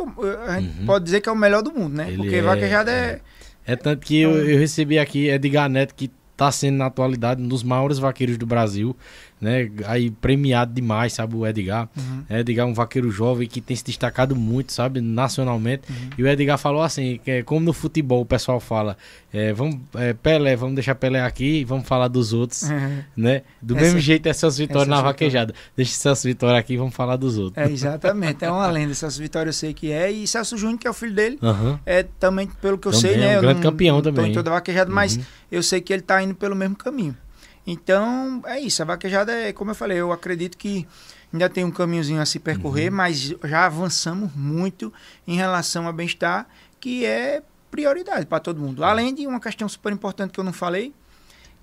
a 0.47 0.59
gente 0.59 0.85
pode 0.85 1.05
dizer 1.05 1.21
que 1.21 1.29
é 1.29 1.31
o 1.31 1.35
melhor 1.35 1.61
do 1.61 1.71
mundo, 1.71 1.95
né? 1.95 2.03
Uhum. 2.03 2.09
Ele 2.09 2.17
Porque 2.17 2.35
é- 2.35 2.41
vaquejada 2.41 2.91
é. 2.91 3.21
É 3.65 3.75
tanto 3.75 4.05
que 4.05 4.19
eu, 4.19 4.31
eu 4.31 4.57
recebi 4.57 4.97
aqui 4.97 5.29
Edgar 5.29 5.69
Neto, 5.69 5.93
que 5.93 6.11
tá 6.35 6.51
sendo 6.51 6.77
na 6.77 6.87
atualidade 6.87 7.41
um 7.41 7.47
dos 7.47 7.61
maiores 7.61 7.99
vaqueiros 7.99 8.35
do 8.37 8.47
Brasil, 8.47 8.97
né? 9.41 9.69
Aí 9.85 10.11
premiado 10.11 10.71
demais, 10.73 11.13
sabe, 11.13 11.35
o 11.35 11.45
Edgar. 11.47 11.89
Uhum. 11.97 12.23
É, 12.29 12.39
Edgar 12.41 12.67
é 12.67 12.69
um 12.69 12.73
vaqueiro 12.73 13.09
jovem 13.09 13.47
que 13.47 13.59
tem 13.59 13.75
se 13.75 13.83
destacado 13.83 14.35
muito, 14.35 14.71
sabe, 14.71 15.01
nacionalmente. 15.01 15.83
Uhum. 15.89 15.95
E 16.17 16.23
o 16.23 16.27
Edgar 16.27 16.57
falou 16.59 16.81
assim, 16.83 17.19
que 17.23 17.31
é 17.31 17.43
como 17.43 17.59
no 17.65 17.73
futebol 17.73 18.21
o 18.21 18.25
pessoal 18.25 18.59
fala, 18.59 18.95
é, 19.33 19.51
vamos, 19.51 19.79
é, 19.95 20.13
Pelé, 20.13 20.55
vamos 20.55 20.75
deixar 20.75 20.93
Pelé 20.95 21.21
aqui 21.21 21.61
e 21.61 21.65
vamos 21.65 21.87
falar 21.87 22.07
dos 22.07 22.33
outros, 22.33 22.69
né? 23.17 23.41
Do 23.61 23.75
Essa- 23.75 23.83
mesmo 23.85 23.99
jeito 23.99 24.27
é 24.27 24.33
Celso 24.33 24.57
Vitória 24.59 24.85
na 24.87 24.97
Vitória. 24.97 25.11
vaquejada. 25.11 25.53
Deixa 25.75 25.93
Celso 25.93 26.27
Vitória 26.27 26.59
aqui 26.59 26.73
e 26.73 26.77
vamos 26.77 26.93
falar 26.93 27.15
dos 27.15 27.37
outros. 27.37 27.65
É, 27.65 27.71
exatamente. 27.71 28.45
É 28.45 28.51
uma 28.51 28.67
lenda. 28.67 28.93
Celso 28.93 29.19
Vitória 29.19 29.49
eu 29.49 29.53
sei 29.53 29.73
que 29.73 29.91
é. 29.91 30.11
E 30.11 30.27
Celso 30.27 30.55
Júnior, 30.57 30.77
que 30.79 30.85
é 30.87 30.89
o 30.89 30.93
filho 30.93 31.13
dele, 31.15 31.39
é 31.85 32.03
também, 32.19 32.47
pelo 32.61 32.77
que 32.77 32.87
eu 32.87 32.91
Também 32.91 33.13
sei, 33.13 33.15
é 33.15 33.17
um 33.17 33.19
né? 33.21 33.35
eu 33.37 33.41
grande 33.41 33.55
não- 33.55 33.71
campeão 33.71 33.95
não 33.95 34.01
tô 34.03 34.11
também. 34.11 34.31
em 34.31 34.33
toda 34.33 34.51
vaquejada, 34.51 34.91
mas 34.91 35.15
Uhum. 35.17 35.23
eu 35.51 35.63
sei 35.63 35.81
que 35.81 35.91
ele 35.91 36.01
tá 36.01 36.21
indo 36.21 36.35
pelo 36.35 36.55
mesmo 36.55 36.75
caminho. 36.75 37.15
Então, 37.65 38.41
é 38.45 38.59
isso. 38.59 38.81
A 38.81 38.85
vaquejada 38.85 39.31
é, 39.31 39.53
como 39.53 39.71
eu 39.71 39.75
falei, 39.75 39.97
eu 39.99 40.11
acredito 40.11 40.57
que 40.57 40.87
ainda 41.31 41.49
tem 41.49 41.63
um 41.63 41.71
caminhozinho 41.71 42.21
a 42.21 42.25
se 42.25 42.39
percorrer, 42.39 42.89
Uhum. 42.89 42.97
mas 42.97 43.33
já 43.43 43.65
avançamos 43.65 44.31
muito 44.35 44.91
em 45.27 45.35
relação 45.35 45.87
ao 45.87 45.93
bem-estar, 45.93 46.47
que 46.79 47.05
é 47.05 47.41
prioridade 47.69 48.25
para 48.25 48.39
todo 48.39 48.59
mundo. 48.59 48.83
Além 48.83 49.13
de 49.13 49.25
uma 49.27 49.39
questão 49.39 49.67
super 49.69 49.93
importante 49.93 50.31
que 50.31 50.39
eu 50.39 50.43
não 50.43 50.51
falei, 50.53 50.93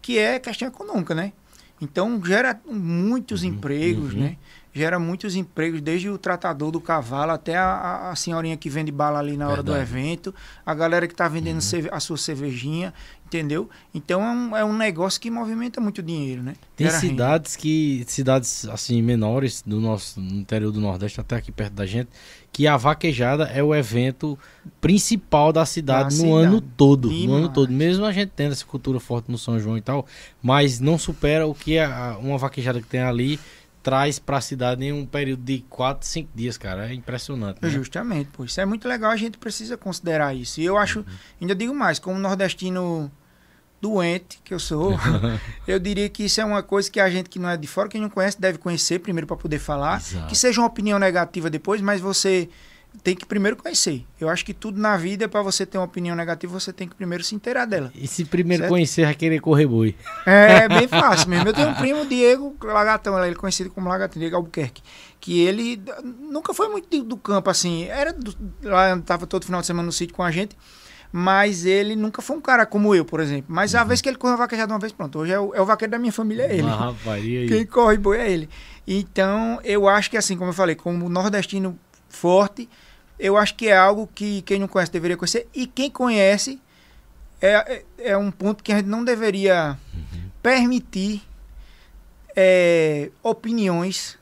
que 0.01 0.19
é 0.19 0.37
a 0.37 0.41
questão 0.41 0.69
econômica, 0.69 1.15
né? 1.15 1.33
Então, 1.81 2.21
gera 2.25 2.59
muitos 2.67 3.45
empregos, 3.45 4.15
uhum. 4.15 4.21
né? 4.21 4.37
Gera 4.79 4.99
muitos 4.99 5.35
empregos, 5.35 5.81
desde 5.81 6.09
o 6.09 6.17
tratador 6.17 6.71
do 6.71 6.81
cavalo 6.81 7.33
até 7.33 7.57
a, 7.57 8.11
a- 8.11 8.17
senhorinha 8.17 8.57
que 8.57 8.71
vende 8.71 8.93
bala 8.93 9.19
ali 9.19 9.37
na 9.37 9.49
hora 9.49 9.63
do 9.63 9.73
Verdade. 9.73 9.91
evento, 9.99 10.35
a 10.65 10.73
galera 10.75 11.07
que 11.09 11.15
está 11.15 11.27
vendendo 11.27 11.61
cerve- 11.61 11.89
a 11.91 11.99
sua 11.99 12.17
cervejinha, 12.17 12.95
entendeu? 13.27 13.69
Então 13.93 14.23
é 14.23 14.31
um, 14.31 14.57
é 14.59 14.65
um 14.65 14.77
negócio 14.77 15.21
que 15.21 15.31
movimenta 15.31 15.81
muito 15.81 16.01
dinheiro, 16.03 16.43
né? 16.45 16.55
Tem 16.77 16.87
Gera 16.87 16.99
renda. 17.01 17.11
cidades 17.13 17.57
que. 17.57 18.05
Cidades 18.07 18.69
assim, 18.69 19.03
menores 19.03 19.63
do 19.67 19.81
nosso 19.81 20.21
no 20.21 20.37
interior 20.41 20.71
do 20.71 20.81
Nordeste, 20.81 21.21
até 21.21 21.35
aqui 21.37 21.51
perto 21.51 21.73
da 21.73 21.85
gente, 21.85 22.09
que 22.53 22.67
a 22.69 22.77
vaquejada 22.77 23.45
é 23.45 23.63
o 23.63 23.75
evento 23.75 24.39
principal 24.81 25.53
da 25.53 25.67
cidade 25.67 26.17
Da 26.17 26.23
no 26.25 26.29
cidade. 26.31 26.47
ano 26.47 26.61
todo. 26.61 27.09
No 27.09 27.15
Demais. 27.15 27.39
ano 27.45 27.49
todo. 27.53 27.73
Mesmo 27.73 28.05
a 28.05 28.13
gente 28.13 28.31
tendo 28.35 28.53
essa 28.53 28.65
cultura 28.65 29.01
forte 29.01 29.31
no 29.31 29.37
São 29.39 29.59
João 29.59 29.77
e 29.77 29.81
tal, 29.81 30.07
mas 30.43 30.79
não 30.81 30.97
supera 30.97 31.47
o 31.47 31.55
que 31.55 31.79
a- 31.79 32.17
uma 32.21 32.39
vaquejada 32.39 32.81
que 32.81 32.87
tem 32.87 33.01
ali 33.01 33.39
traz 33.83 34.19
pra 34.19 34.41
cidade 34.41 34.85
em 34.85 34.93
um 34.93 35.07
período 35.07 35.43
de 35.43 35.65
4, 35.69 36.07
5 36.07 36.31
dias, 36.35 36.59
cara. 36.59 36.91
É 36.91 36.95
impressionante. 36.95 37.59
Né? 37.63 37.71
Justamente, 37.71 38.31
pô. 38.33 38.45
Isso 38.45 38.61
é 38.61 38.67
muito 38.67 38.87
legal, 38.89 39.11
a 39.11 39.17
gente 39.17 39.39
precisa 39.39 39.77
considerar 39.77 40.35
isso. 40.35 40.61
E 40.61 40.65
eu 40.65 40.77
acho, 40.77 41.05
ainda 41.41 41.55
digo 41.55 41.75
mais, 41.75 41.99
como 41.99 42.19
nordestino 42.19 43.11
doente 43.81 44.41
que 44.43 44.53
eu 44.53 44.59
sou, 44.59 44.99
eu 45.67 45.79
diria 45.79 46.09
que 46.09 46.25
isso 46.25 46.41
é 46.41 46.45
uma 46.45 46.63
coisa 46.63 46.91
que 46.91 46.99
a 46.99 47.09
gente 47.09 47.31
que 47.31 47.39
não 47.39 47.49
é 47.49 47.57
de 47.57 47.67
fora, 47.67 47.89
quem 47.89 48.01
não 48.01 48.11
conhece, 48.11 48.41
deve 48.41 48.59
conhecer 48.59 48.99
primeiro 48.99 49.27
para 49.27 49.37
poder 49.37 49.59
falar. 49.59 49.99
Exato. 49.99 50.27
Que 50.27 50.37
seja 50.37 50.61
uma 50.61 50.67
opinião 50.67 50.99
negativa 50.99 51.49
depois, 51.49 51.81
mas 51.81 52.01
você 52.01 52.49
tem 53.03 53.15
que 53.15 53.25
primeiro 53.25 53.57
conhecer. 53.57 54.05
Eu 54.21 54.29
acho 54.29 54.45
que 54.45 54.53
tudo 54.53 54.81
na 54.81 54.97
vida, 54.97 55.29
para 55.29 55.43
você 55.43 55.65
ter 55.65 55.79
uma 55.79 55.85
opinião 55.85 56.17
negativa, 56.17 56.59
você 56.59 56.73
tem 56.73 56.89
que 56.89 56.95
primeiro 56.95 57.23
se 57.23 57.35
inteirar 57.35 57.65
dela. 57.65 57.93
E 57.95 58.07
se 58.07 58.25
primeiro 58.25 58.63
Certo? 58.63 58.71
conhecer, 58.71 59.05
vai 59.05 59.15
querer 59.15 59.41
correr 59.41 59.67
boi. 59.67 59.95
É 60.27 60.69
bem 60.69 60.89
fácil 60.89 61.29
mesmo. 61.29 61.49
Eu 61.49 61.55
tenho 61.55 61.69
um 61.69 61.75
primo, 61.75 62.05
Diego 62.07 62.57
Lagatão, 62.63 63.19
ele 63.23 63.33
é 63.33 63.35
conhecido 63.35 63.71
como 63.71 63.89
Lagatão, 63.89 64.19
Diego 64.21 64.37
Albuquerque, 64.37 64.83
que 65.21 65.41
ele 65.41 65.81
nunca 66.03 66.53
foi 66.53 66.69
muito 66.69 67.03
do 67.03 67.17
campo 67.17 67.49
assim. 67.51 67.85
Era 67.85 68.13
do, 68.13 68.35
lá, 68.63 68.99
tava 69.01 69.27
todo 69.27 69.45
final 69.45 69.61
de 69.61 69.67
semana 69.67 69.87
no 69.87 69.93
sítio 69.93 70.15
com 70.15 70.23
a 70.23 70.31
gente, 70.31 70.57
mas 71.13 71.65
ele 71.65 71.97
nunca 71.97 72.21
foi 72.21 72.37
um 72.37 72.41
cara 72.41 72.67
como 72.67 72.95
eu, 72.95 73.05
por 73.05 73.21
exemplo. 73.21 73.47
Mas 73.49 73.75
a 73.75 73.85
vez 73.85 74.01
que 74.01 74.09
ele 74.09 74.19
correu 74.19 74.37
vaquejado 74.37 74.73
uma 74.73 74.79
vez, 74.79 74.93
pronto, 74.93 75.19
hoje 75.21 75.33
é 75.33 75.41
o, 75.41 75.55
é 75.55 75.61
o 75.61 75.65
vaqueiro 75.65 75.93
da 75.93 75.99
minha 75.99 76.13
família, 76.13 76.43
é 76.43 76.55
ele. 76.55 76.69
Ah, 76.69 76.91
rapaz, 76.93 77.23
aí? 77.25 77.49
Quem 77.49 77.65
corre 77.65 77.97
boi 77.97 78.19
é 78.19 78.31
ele. 78.31 78.49
Então, 78.87 79.61
eu 79.65 79.89
acho 79.89 80.11
que 80.11 80.17
assim, 80.17 80.37
como 80.37 80.51
eu 80.51 80.55
falei, 80.55 80.75
como 80.75 81.09
nordestino 81.09 81.79
forte, 82.09 82.69
eu 83.19 83.37
acho 83.37 83.55
que 83.55 83.69
é 83.69 83.77
algo 83.77 84.09
que 84.15 84.43
quem 84.43 84.59
não 84.59 84.69
conhece 84.69 84.93
deveria 84.93 85.17
conhecer. 85.17 85.49
E 85.55 85.67
quem 85.67 85.91
conhece 85.91 86.61
é, 87.41 87.83
é, 87.99 88.11
é 88.13 88.17
um 88.17 88.31
ponto 88.31 88.63
que 88.63 88.73
a 88.73 88.77
gente 88.77 88.87
não 88.87 89.05
deveria 89.05 89.79
permitir 90.43 91.23
é, 92.37 93.11
opiniões 93.23 94.17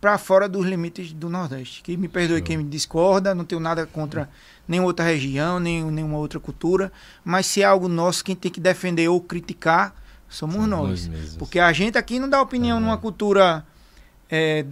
para 0.00 0.18
fora 0.18 0.48
dos 0.48 0.66
limites 0.66 1.12
do 1.12 1.28
Nordeste. 1.30 1.82
Que 1.82 1.96
me 1.96 2.08
perdoe 2.08 2.38
Show. 2.38 2.44
quem 2.46 2.56
me 2.58 2.64
discorda, 2.64 3.34
não 3.34 3.44
tenho 3.44 3.60
nada 3.60 3.86
contra 3.86 4.28
nenhuma 4.68 4.88
outra 4.88 5.04
região, 5.04 5.58
nem 5.58 5.82
nenhuma 5.84 6.18
outra 6.18 6.38
cultura, 6.38 6.92
mas 7.24 7.46
se 7.46 7.62
é 7.62 7.64
algo 7.64 7.88
nosso, 7.88 8.22
quem 8.24 8.36
tem 8.36 8.50
que 8.50 8.60
defender 8.60 9.08
ou 9.08 9.20
criticar 9.20 9.94
somos 10.28 10.66
nós. 10.68 11.08
nós. 11.08 11.36
Porque 11.36 11.58
a 11.58 11.72
gente 11.72 11.96
aqui 11.96 12.18
não 12.18 12.28
dá 12.28 12.40
opinião 12.42 12.76
É. 12.78 12.80
numa 12.80 12.98
cultura 12.98 13.64
é, 14.30 14.64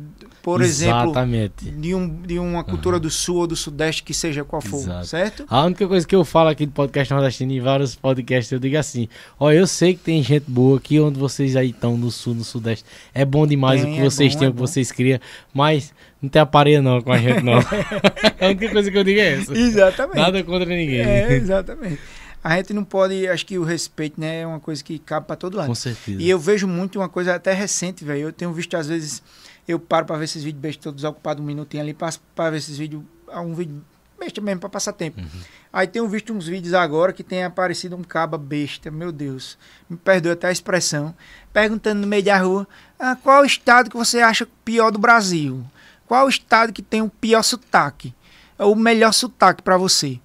por 0.43 0.61
exemplo, 0.61 1.11
Exatamente. 1.11 1.71
de, 1.71 1.95
um, 1.95 2.09
de 2.23 2.39
uma 2.39 2.65
cultura 2.65 2.99
do 2.99 3.11
sul 3.11 3.37
ou 3.37 3.47
do 3.47 3.55
sudeste, 3.55 4.03
que 4.03 4.13
seja 4.13 4.43
qual 4.43 4.61
for, 4.61 4.81
Exato. 4.81 5.07
certo? 5.07 5.45
A 5.49 5.65
única 5.65 5.87
coisa 5.87 6.07
que 6.07 6.15
eu 6.15 6.25
falo 6.25 6.49
aqui 6.49 6.67
do 6.67 6.73
podcast 6.73 7.13
nordestino, 7.13 7.53
em 7.53 7.61
vários 7.61 7.95
podcasts, 7.95 8.51
eu 8.51 8.59
digo 8.59 8.77
assim: 8.77 9.09
ó, 9.39 9.53
eu 9.53 9.67
sei 9.67 9.95
que 9.95 10.01
tem 10.01 10.23
gente 10.23 10.45
boa 10.49 10.79
aqui 10.79 10.99
onde 10.99 11.19
vocês 11.19 11.55
aí 11.55 11.71
estão, 11.71 11.97
no 11.97 12.11
sul, 12.11 12.35
no 12.35 12.45
sudeste. 12.45 12.85
É 13.15 13.25
bom 13.25 13.47
demais 13.47 13.83
Tem, 13.83 13.93
o 13.93 13.95
que 13.95 14.01
é 14.01 14.05
vocês 14.05 14.33
bom, 14.33 14.39
têm, 14.41 14.47
é 14.47 14.51
o 14.51 14.53
que 14.53 14.59
bom. 14.59 14.67
vocês 14.67 14.91
criam, 14.91 15.21
mas 15.53 15.93
não 16.21 16.29
tem 16.29 16.43
aparelho 16.43 16.83
não 16.83 17.01
com 17.03 17.13
a 17.13 17.19
gente, 17.19 17.43
não. 17.43 17.59
a 18.41 18.47
única 18.47 18.69
coisa 18.71 18.91
que 18.91 18.99
eu 18.99 19.05
digo 19.05 19.21
é 19.21 19.35
essa. 19.35 19.57
Exatamente. 19.57 20.17
Nada 20.17 20.43
contra 20.43 20.67
ninguém. 20.67 21.01
É, 21.01 21.35
exatamente. 21.35 22.01
A 22.43 22.57
gente 22.57 22.73
não 22.73 22.83
pode, 22.83 23.29
acho 23.29 23.47
que 23.47 23.57
o 23.59 23.63
respeito, 23.63 24.21
né, 24.21 24.41
é 24.41 24.47
uma 24.47 24.59
coisa 24.59 24.83
que 24.83 24.99
cabe 24.99 25.27
para 25.27 25.37
todo 25.37 25.57
lado. 25.57 25.69
Com 25.69 25.75
certeza. 25.75 26.21
E 26.21 26.29
eu 26.29 26.39
vejo 26.39 26.67
muito 26.67 26.99
uma 26.99 27.09
coisa 27.09 27.35
até 27.37 27.53
recente, 27.53 28.05
velho. 28.05 28.23
Eu 28.23 28.33
tenho 28.33 28.53
visto, 28.53 28.77
às 28.77 28.89
vezes, 28.89 29.23
eu 29.67 29.79
paro 29.79 30.07
pra 30.07 30.17
ver 30.17 30.25
esses 30.25 30.43
vídeos 30.43 30.61
bestas, 30.61 30.83
tô 30.83 30.93
desocupado 30.93 31.41
um 31.41 31.45
minutinho 31.45 31.83
ali, 31.83 31.95
passo 31.95 32.21
pra 32.35 32.51
ver 32.51 32.57
esses 32.57 32.77
vídeos, 32.77 33.03
ah, 33.29 33.41
um 33.41 33.55
vídeo 33.55 33.81
besta 34.19 34.41
mesmo, 34.41 34.61
pra 34.61 34.69
passar 34.69 34.93
tempo. 34.93 35.21
Uhum. 35.21 35.41
Aí 35.73 35.87
tenho 35.87 36.09
visto 36.09 36.33
uns 36.33 36.47
vídeos 36.47 36.75
agora 36.75 37.13
que 37.13 37.23
tem 37.23 37.45
aparecido 37.45 37.97
um 37.97 38.03
caba 38.03 38.37
besta, 38.37 38.91
meu 38.91 39.13
Deus. 39.13 39.57
Me 39.89 39.97
perdoe 39.97 40.33
até 40.33 40.49
a 40.49 40.53
expressão. 40.53 41.15
Perguntando 41.53 42.01
no 42.01 42.07
meio 42.07 42.25
da 42.25 42.39
rua, 42.39 42.67
ah, 42.99 43.17
qual 43.17 43.43
o 43.43 43.47
estado 43.47 43.89
que 43.89 43.97
você 43.97 44.21
acha 44.21 44.49
pior 44.65 44.91
do 44.91 44.99
Brasil? 44.99 45.65
Qual 46.07 46.27
o 46.27 46.29
estado 46.29 46.73
que 46.73 46.83
tem 46.83 47.03
o 47.03 47.09
pior 47.09 47.43
sotaque? 47.43 48.15
O 48.59 48.75
melhor 48.75 49.13
sotaque 49.13 49.63
pra 49.63 49.77
você? 49.77 50.21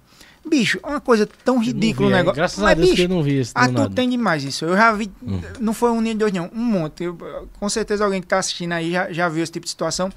Bicho, 0.48 0.78
é 0.82 0.86
uma 0.86 1.00
coisa 1.00 1.28
tão 1.44 1.58
ridícula 1.58 2.08
o 2.08 2.12
é, 2.12 2.16
negócio. 2.16 2.36
Graças 2.36 2.58
Mas, 2.58 2.70
a 2.70 2.74
Deus 2.74 2.90
bicho, 2.90 2.96
que 2.96 3.02
eu 3.02 3.08
não 3.16 3.22
vi 3.22 3.36
esse 3.38 3.52
ah, 3.54 3.68
tu 3.68 3.90
tem 3.90 4.08
demais 4.08 4.44
isso. 4.44 4.64
Eu 4.64 4.76
já 4.76 4.92
vi, 4.92 5.10
Hum. 5.22 5.40
não 5.60 5.72
foi 5.72 5.90
um 5.90 6.00
nem 6.00 6.16
dois, 6.16 6.32
não, 6.32 6.50
um 6.54 6.64
monte. 6.64 7.04
Eu, 7.04 7.16
com 7.58 7.68
certeza 7.68 8.04
alguém 8.04 8.20
que 8.20 8.26
tá 8.26 8.38
assistindo 8.38 8.72
aí 8.72 8.90
já, 8.92 9.12
já 9.12 9.28
viu 9.28 9.42
esse 9.42 9.52
tipo 9.52 9.64
de 9.64 9.70
situação. 9.70 10.10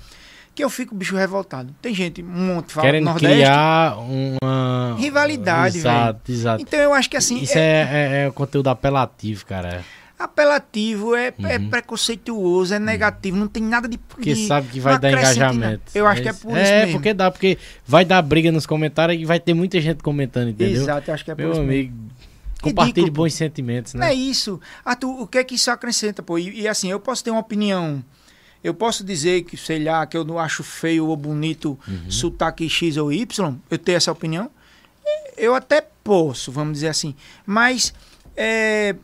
Que 0.54 0.64
eu 0.64 0.70
fico, 0.70 0.94
bicho, 0.94 1.16
revoltado. 1.16 1.74
Tem 1.82 1.96
gente, 1.96 2.22
um 2.22 2.26
monte, 2.28 2.74
fala 2.74 2.88
do 2.88 2.92
Querendo 2.92 3.06
Nordeste. 3.06 3.36
criar 3.38 3.98
uma... 4.00 4.96
Rivalidade, 5.00 5.78
Exato, 5.78 6.32
exato. 6.32 6.62
Então 6.62 6.78
eu 6.78 6.94
acho 6.94 7.10
que 7.10 7.16
assim, 7.16 7.42
Isso 7.42 7.58
é, 7.58 7.62
é, 8.24 8.26
é 8.28 8.32
conteúdo 8.32 8.68
apelativo, 8.68 9.46
cara. 9.46 9.84
Apelativo, 10.24 11.16
é, 11.16 11.34
é 11.44 11.58
Uhum. 11.58 11.70
preconceituoso, 11.70 12.74
é 12.74 12.80
negativo, 12.80 13.38
não 13.38 13.48
tem 13.48 13.64
nada 13.64 13.88
de. 13.88 13.98
Porque 13.98 14.34
de- 14.34 14.48
sabe 14.48 14.68
que 14.70 14.80
vai 14.80 14.98
dar 15.00 15.12
engajamento. 15.12 15.84
Eu 15.94 16.08
acho 16.08 16.22
que 16.22 16.30
é 16.30 16.34
por 16.34 16.50
isso 16.52 16.58
É, 16.72 16.80
mesmo. 16.86 16.94
porque 16.94 17.14
dá, 17.14 17.30
porque 17.32 17.58
vai 17.86 18.06
dar 18.06 18.22
briga 18.22 18.52
nos 18.52 18.66
comentários 18.66 19.22
e 19.22 19.26
vai 19.26 19.40
ter 19.40 19.54
muita 19.54 19.80
gente 19.82 20.02
comentando, 20.04 20.50
entendeu? 20.50 20.82
Exato, 20.84 21.10
eu 21.10 21.14
acho 21.14 21.26
que 21.26 21.32
é 21.32 21.36
por 21.36 21.42
Meu 21.42 21.52
isso 21.52 21.62
mesmo. 21.64 21.72
amigo, 21.92 22.12
compartilhe 22.62 23.02
Ridículo, 23.02 23.24
bons 23.24 23.34
sentimentos, 23.34 23.94
né? 23.94 24.10
é 24.10 24.14
isso. 24.14 24.60
Arthur, 24.86 25.22
o 25.22 25.28
que 25.28 25.38
é 25.38 25.44
que 25.44 25.56
isso 25.56 25.72
acrescenta, 25.72 26.22
pô? 26.22 26.38
E, 26.38 26.62
e 26.62 26.68
assim, 26.68 26.90
eu 26.92 27.00
posso 27.00 27.24
ter 27.24 27.32
uma 27.32 27.40
opinião. 27.42 28.04
Eu 28.64 28.74
posso 28.76 29.04
dizer 29.04 29.42
que, 29.44 29.58
sei 29.58 29.84
lá, 29.84 30.06
que 30.06 30.16
eu 30.16 30.24
não 30.24 30.38
acho 30.38 30.64
feio 30.64 31.08
ou 31.08 31.18
bonito 31.18 31.80
Uhum. 31.88 32.12
sotaque 32.12 32.70
X 32.70 32.96
ou 32.98 33.12
Y. 33.12 33.56
Eu 33.72 33.78
tenho 33.80 33.96
essa 33.96 34.12
opinião. 34.12 34.52
Eu 35.36 35.56
até 35.56 35.82
posso, 36.04 36.52
vamos 36.52 36.74
dizer 36.74 36.90
assim. 36.90 37.16
Mas, 37.44 37.92
é, 38.38 38.96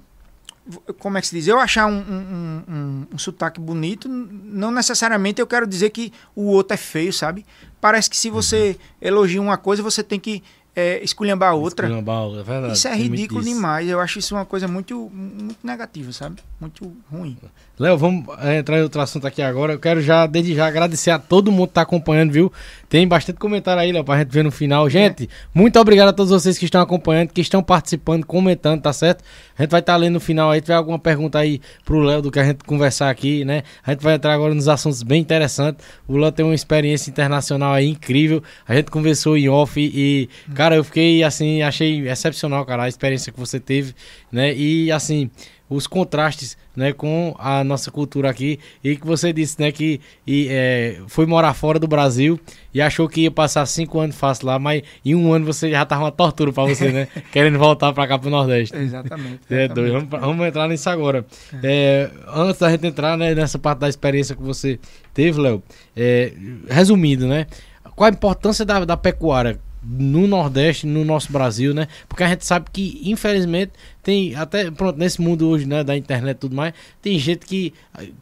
como 0.99 1.17
é 1.17 1.21
que 1.21 1.27
se 1.27 1.35
diz? 1.35 1.47
Eu 1.47 1.59
achar 1.59 1.85
um, 1.87 1.97
um, 1.97 2.63
um- 2.69 3.07
um- 3.13 3.17
sotaque 3.17 3.59
bonito, 3.59 4.07
não 4.09 4.71
necessariamente 4.71 5.39
eu 5.41 5.47
quero 5.47 5.65
dizer 5.67 5.89
que 5.91 6.11
o 6.35 6.43
outro 6.47 6.73
é 6.73 6.77
feio, 6.77 7.13
sabe? 7.13 7.45
Parece 7.79 8.09
que 8.09 8.17
se 8.17 8.29
você 8.29 8.69
Uhum. 8.69 8.75
elogia 9.01 9.41
uma 9.41 9.57
coisa, 9.57 9.81
você 9.83 10.03
tem 10.03 10.19
que 10.19 10.43
é, 10.79 11.03
esculhambar 11.03 11.49
a 11.49 11.53
outra. 11.55 11.87
Esculhambar, 11.87 12.39
é 12.39 12.43
verdade, 12.43 12.73
Isso 12.73 12.87
é 12.87 12.95
ridículo 12.95 13.41
demais. 13.43 13.89
Eu 13.89 13.99
acho 13.99 14.19
isso 14.19 14.35
uma 14.35 14.45
coisa 14.45 14.67
muito, 14.67 15.09
muito 15.11 15.57
negativa, 15.63 16.11
sabe? 16.11 16.39
Muito 16.61 16.95
ruim. 17.11 17.35
Léo, 17.79 17.95
vamos 17.95 18.25
é, 18.39 18.57
entrar 18.57 18.79
em 18.79 18.81
outro 18.81 18.99
assunto 18.99 19.27
aqui 19.27 19.39
agora. 19.39 19.73
Eu 19.73 19.79
quero 19.79 20.01
já, 20.01 20.25
desde 20.25 20.55
já, 20.55 20.65
agradecer 20.65 21.11
a 21.11 21.19
todo 21.19 21.51
mundo 21.51 21.67
que 21.67 21.75
tá 21.75 21.83
acompanhando, 21.83 22.31
viu? 22.31 22.51
Tem 22.89 23.07
bastante 23.07 23.37
comentário 23.37 23.79
aí, 23.79 23.91
Léo, 23.91 24.03
pra 24.03 24.17
gente 24.17 24.29
ver 24.29 24.43
no 24.43 24.49
final. 24.49 24.89
Gente, 24.89 25.29
muito 25.53 25.79
obrigado 25.79 26.09
a 26.09 26.13
todos 26.13 26.31
vocês 26.31 26.57
que 26.57 26.65
estão 26.65 26.81
acompanhando, 26.81 27.29
que 27.29 27.39
estão 27.39 27.61
participando, 27.61 28.25
comentando, 28.25 28.81
tá 28.81 28.91
certo? 28.91 29.23
A 29.55 29.61
gente 29.61 29.69
vai 29.69 29.79
estar 29.79 29.95
lendo 29.95 30.15
no 30.15 30.19
final 30.19 30.49
aí. 30.49 30.57
Se 30.57 30.63
tiver 30.63 30.73
alguma 30.73 30.97
pergunta 30.97 31.37
aí 31.37 31.61
pro 31.85 31.99
Léo 31.99 32.23
do 32.23 32.31
que 32.31 32.39
a 32.39 32.43
gente 32.43 32.63
conversar 32.63 33.11
aqui, 33.11 33.45
né? 33.45 33.61
A 33.85 33.91
gente 33.91 34.01
vai 34.01 34.15
entrar 34.15 34.33
agora 34.33 34.55
nos 34.55 34.67
assuntos 34.67 35.03
bem 35.03 35.21
interessantes. 35.21 35.85
O 36.07 36.17
Léo 36.17 36.31
tem 36.31 36.43
uma 36.43 36.55
experiência 36.55 37.11
internacional 37.11 37.73
aí 37.73 37.87
incrível. 37.87 38.41
A 38.67 38.73
gente 38.73 38.89
conversou 38.89 39.37
em 39.37 39.49
off 39.49 39.79
e, 39.79 40.27
cara, 40.55 40.75
eu 40.75 40.83
fiquei 40.83 41.23
assim, 41.23 41.61
achei 41.61 42.09
excepcional, 42.09 42.65
cara, 42.65 42.83
a 42.83 42.87
experiência 42.87 43.31
que 43.31 43.39
você 43.39 43.59
teve, 43.59 43.93
né? 44.31 44.55
E 44.55 44.91
assim 44.91 45.29
os 45.69 45.87
contrastes 45.87 46.57
né, 46.75 46.93
com 46.93 47.35
a 47.39 47.63
nossa 47.63 47.91
cultura 47.91 48.29
aqui 48.29 48.59
e 48.83 48.95
que 48.95 49.05
você 49.05 49.33
disse 49.33 49.59
né, 49.59 49.71
que 49.71 49.99
e, 50.25 50.47
é, 50.49 51.01
foi 51.07 51.25
morar 51.25 51.53
fora 51.53 51.79
do 51.79 51.87
Brasil 51.87 52.39
e 52.73 52.81
achou 52.81 53.09
que 53.09 53.21
ia 53.21 53.31
passar 53.31 53.65
cinco 53.65 53.99
anos 53.99 54.15
fácil 54.15 54.47
lá, 54.47 54.59
mas 54.59 54.83
em 55.03 55.15
um 55.15 55.33
ano 55.33 55.45
você 55.45 55.71
já 55.71 55.85
tava 55.85 56.03
uma 56.03 56.11
tortura 56.11 56.53
pra 56.53 56.63
você, 56.63 56.91
né? 56.91 57.07
querendo 57.33 57.57
voltar 57.57 57.91
pra 57.93 58.07
cá 58.07 58.17
pro 58.17 58.29
Nordeste. 58.29 58.75
Exatamente. 58.77 59.39
É 59.49 59.67
doido. 59.67 59.93
Vamos, 59.93 60.09
vamos 60.09 60.47
entrar 60.47 60.67
nisso 60.67 60.89
agora. 60.89 61.25
É, 61.63 62.09
antes 62.27 62.59
da 62.59 62.69
gente 62.69 62.85
entrar 62.85 63.17
né, 63.17 63.33
nessa 63.33 63.57
parte 63.57 63.79
da 63.79 63.89
experiência 63.89 64.35
que 64.35 64.43
você 64.43 64.79
teve, 65.13 65.41
Léo, 65.41 65.63
é, 65.95 66.31
resumindo, 66.69 67.27
né? 67.27 67.47
Qual 67.95 68.07
a 68.07 68.13
importância 68.13 68.63
da, 68.63 68.85
da 68.85 68.95
pecuária 68.95 69.59
no 69.89 70.27
Nordeste, 70.27 70.85
no 70.85 71.05
nosso 71.05 71.31
Brasil, 71.31 71.73
né? 71.73 71.87
Porque 72.09 72.23
a 72.23 72.27
gente 72.27 72.45
sabe 72.45 72.69
que, 72.71 73.01
infelizmente, 73.05 73.71
tem 74.03 74.35
até, 74.35 74.69
pronto, 74.69 74.99
nesse 74.99 75.21
mundo 75.21 75.47
hoje, 75.47 75.65
né, 75.65 75.83
da 75.83 75.95
internet 75.95 76.35
e 76.35 76.39
tudo 76.39 76.55
mais, 76.55 76.73
tem 77.01 77.17
gente 77.17 77.45
que, 77.45 77.73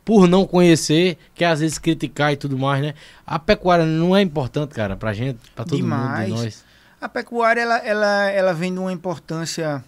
por 0.03 0.27
não 0.27 0.45
conhecer, 0.45 1.17
quer 1.33 1.47
às 1.47 1.61
vezes 1.61 1.79
criticar 1.79 2.31
e 2.31 2.35
tudo 2.35 2.57
mais, 2.57 2.83
né? 2.83 2.93
A 3.25 3.39
pecuária 3.39 3.85
não 3.85 4.15
é 4.15 4.21
importante, 4.21 4.75
cara, 4.75 4.95
pra 4.95 5.11
gente, 5.13 5.39
pra 5.55 5.65
todo 5.65 5.77
Demais. 5.77 6.29
mundo, 6.29 6.37
de 6.37 6.43
nós. 6.43 6.65
A 7.01 7.09
pecuária, 7.09 7.61
ela, 7.61 7.77
ela, 7.79 8.29
ela 8.29 8.53
vem 8.53 8.71
de 8.71 8.79
uma 8.79 8.93
importância 8.93 9.83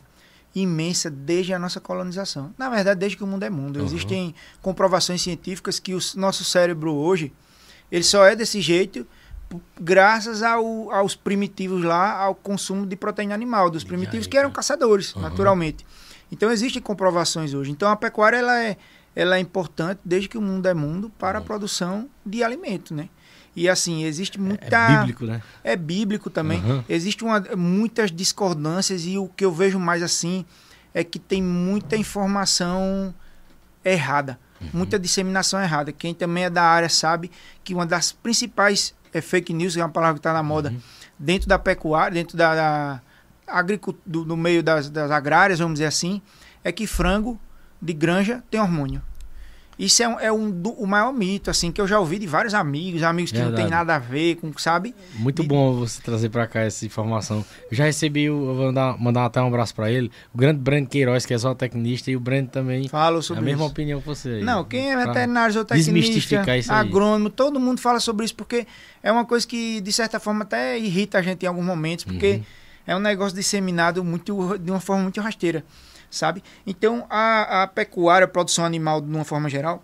imensa 0.56 1.12
desde 1.12 1.54
a 1.54 1.60
nossa 1.60 1.80
colonização. 1.80 2.52
Na 2.58 2.70
verdade, 2.70 3.00
desde 3.00 3.18
que 3.18 3.24
o 3.24 3.28
mundo 3.28 3.44
é 3.44 3.50
mundo. 3.50 3.80
Uhum. 3.80 3.86
Existem 3.86 4.34
comprovações 4.62 5.22
científicas 5.22 5.80
que 5.80 5.94
o 5.94 6.00
nosso 6.16 6.44
cérebro 6.44 6.94
hoje, 6.94 7.32
ele 7.92 8.04
só 8.04 8.26
é 8.26 8.36
desse 8.36 8.62
jeito 8.62 9.06
graças 9.80 10.44
ao, 10.44 10.92
aos 10.92 11.16
primitivos 11.16 11.84
lá, 11.84 12.18
ao 12.22 12.36
consumo 12.36 12.86
de 12.86 12.96
proteína 12.96 13.34
animal, 13.34 13.70
dos 13.70 13.84
primitivos 13.84 14.28
que 14.28 14.38
eram 14.38 14.52
caçadores, 14.52 15.14
Uhum. 15.16 15.22
naturalmente. 15.22 15.86
Então, 16.32 16.52
existem 16.52 16.82
comprovações 16.82 17.54
hoje. 17.54 17.72
Então, 17.72 17.90
a 17.90 17.96
pecuária, 17.96 18.38
ela 18.38 18.62
é, 18.62 18.78
ela 19.16 19.38
é 19.38 19.40
importante 19.40 20.00
desde 20.04 20.28
que 20.28 20.38
o 20.38 20.42
mundo 20.42 20.66
é 20.68 20.74
mundo 20.74 21.10
para 21.18 21.40
a 21.40 21.42
produção 21.42 22.10
de 22.26 22.44
alimento, 22.44 22.94
né? 22.94 23.08
E 23.56 23.68
assim, 23.68 24.04
existe 24.04 24.40
muita 24.40 24.66
É 24.68 24.98
bíblico, 25.00 25.26
né? 25.26 25.42
é 25.64 25.76
bíblico 25.76 26.30
também. 26.30 26.62
Uhum. 26.64 26.84
Existem 26.88 27.28
uma- 27.28 27.40
muitas 27.56 28.12
discordâncias 28.12 29.04
e 29.06 29.18
o 29.18 29.28
que 29.30 29.44
eu 29.44 29.52
vejo 29.52 29.80
mais 29.80 30.04
assim 30.04 30.46
é 30.94 31.04
que 31.04 31.18
tem 31.18 31.42
muita 31.42 31.96
informação 31.96 33.14
errada, 33.84 34.38
Uhum. 34.62 34.70
muita 34.74 35.00
disseminação 35.00 35.60
errada. 35.62 35.92
Quem 35.92 36.14
também 36.14 36.44
é 36.44 36.50
da 36.50 36.64
área 36.64 36.90
sabe 36.90 37.32
que 37.64 37.74
uma 37.74 37.86
das 37.86 38.12
principais 38.12 38.94
é, 39.14 39.22
fake 39.22 39.54
news, 39.54 39.74
que 39.74 39.80
é 39.80 39.84
uma 39.84 39.90
palavra 39.92 40.16
que 40.16 40.20
está 40.20 40.34
na 40.34 40.44
moda, 40.44 40.70
Uhum. 40.70 40.80
dentro 41.18 41.48
da 41.48 41.58
pecuária, 41.60 42.14
dentro 42.14 42.38
da, 42.38 42.56
da 42.56 43.02
agricultura, 43.46 44.04
do, 44.06 44.24
do 44.26 44.38
meio 44.38 44.62
das, 44.62 44.90
das 44.90 45.10
agrárias, 45.12 45.60
vamos 45.60 45.76
dizer 45.76 45.86
assim, 45.86 46.22
é 46.64 46.72
que 46.72 46.86
frango 46.86 47.40
de 47.82 47.94
granja 47.94 48.44
tem 48.50 48.60
hormônio. 48.60 49.02
Isso 49.80 50.02
é, 50.02 50.08
um, 50.08 50.20
é 50.20 50.32
um 50.32 50.50
do- 50.50 50.72
o 50.72 50.88
maior 50.88 51.14
mito, 51.14 51.52
assim, 51.52 51.72
que 51.72 51.80
eu 51.80 51.88
já 51.88 52.00
ouvi 52.00 52.18
de 52.18 52.26
vários 52.26 52.56
amigos, 52.56 53.04
amigos 53.04 53.32
que 53.32 53.38
não 53.38 53.46
tem 53.50 53.66
Verdade. 53.66 53.72
nada 53.72 53.96
a 53.96 54.00
ver 54.00 54.36
com, 54.38 54.52
sabe? 54.58 54.96
Muito 55.14 55.44
E- 55.44 55.46
bom 55.48 55.74
você 55.76 56.02
trazer 56.02 56.30
pra 56.30 56.48
cá 56.48 56.62
essa 56.62 56.84
informação. 56.84 57.46
Eu 57.70 57.78
já 57.78 57.86
recebi, 57.86 58.28
o- 58.28 58.50
eu 58.50 58.56
vou 58.56 58.66
mandar, 58.66 58.98
mandar 59.00 59.26
até 59.26 59.40
um 59.40 59.46
abraço 59.48 59.76
pra 59.76 59.92
ele, 59.92 60.12
o 60.34 60.38
grande 60.38 60.60
Breno 60.60 60.88
Queiroz, 60.88 61.28
que 61.28 61.34
é 61.34 61.38
zootecnista, 61.38 62.10
e 62.10 62.16
o 62.16 62.20
Breno 62.20 62.48
também 62.48 62.88
Falo 62.88 63.20
é 63.20 63.22
sobre 63.22 63.44
a 63.44 63.46
mesma 63.46 63.66
isso. 63.66 63.72
opinião 63.72 64.00
que 64.02 64.08
você. 64.08 64.30
aí. 64.30 64.44
Não, 64.44 64.64
quem 64.64 64.92
é 64.92 64.98
veterinário, 65.06 65.54
zootecnista, 65.54 66.74
agrônomo, 66.74 67.30
todo 67.30 67.60
mundo 67.60 67.80
fala 67.80 68.00
sobre 68.00 68.26
isso 68.26 68.36
porque 68.36 68.66
é 69.04 69.12
uma 69.12 69.26
coisa 69.26 69.46
que, 69.46 69.80
de 69.82 69.92
certa 69.94 70.20
forma, 70.20 70.44
até 70.44 70.78
irrita 70.80 71.20
a 71.20 71.22
gente 71.22 71.44
em 71.44 71.48
alguns 71.48 71.66
momentos, 71.66 72.04
porque 72.04 72.32
Uhum. 72.34 72.44
é 72.88 72.96
um 72.96 73.00
negócio 73.00 73.36
disseminado 73.36 74.04
muito, 74.04 74.58
de 74.58 74.72
uma 74.72 74.80
forma 74.80 75.04
muito 75.04 75.22
rasteira, 75.22 75.64
sabe? 76.10 76.44
Então, 76.66 77.06
a, 77.10 77.64
a 77.64 77.68
pecuária, 77.68 78.26
a 78.26 78.28
produção 78.28 78.66
animal, 78.66 79.02
de 79.02 79.08
uma 79.08 79.26
forma 79.26 79.50
geral, 79.50 79.84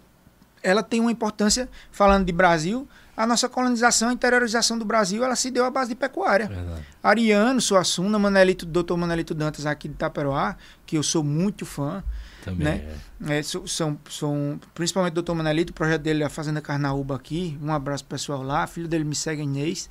ela 0.62 0.82
tem 0.82 1.00
uma 1.00 1.12
importância, 1.12 1.70
falando 1.92 2.26
de 2.26 2.32
Brasil, 2.32 2.88
a 3.16 3.28
nossa 3.28 3.48
colonização, 3.48 4.10
a 4.10 4.14
interiorização 4.14 4.78
do 4.78 4.86
Brasil, 4.86 5.24
ela 5.24 5.36
se 5.36 5.52
deu 5.52 5.66
à 5.66 5.70
base 5.70 5.90
de 5.90 5.96
pecuária. 5.96 6.48
Verdade. 6.48 6.82
Ariano, 7.04 7.62
Suassuna, 7.62 8.18
Manelito, 8.18 8.66
Dr. 8.66 8.96
Manelito 8.96 9.36
Dantas 9.36 9.66
aqui 9.66 9.88
de 9.88 9.94
Itaperoá, 9.94 10.56
que 10.86 10.98
eu 10.98 11.04
sou 11.04 11.24
muito 11.24 11.66
fã, 11.66 12.04
Também. 12.44 12.66
Né? 12.66 12.98
é. 13.28 13.40
é, 13.40 13.44
são, 13.44 14.00
são, 14.10 14.60
principalmente 14.74 15.18
o 15.18 15.22
Dr. 15.22 15.34
Manelito, 15.34 15.72
o 15.72 15.76
projeto 15.76 16.02
dele 16.02 16.24
é 16.24 16.26
a 16.26 16.30
Fazenda 16.30 16.60
Carnaúba 16.60 17.16
aqui. 17.16 17.58
Um 17.62 17.72
abraço 17.72 18.06
pessoal 18.06 18.42
lá. 18.42 18.66
Filho 18.66 18.88
dele 18.88 19.04
me 19.04 19.16
segue, 19.16 19.44
Inês. 19.44 19.88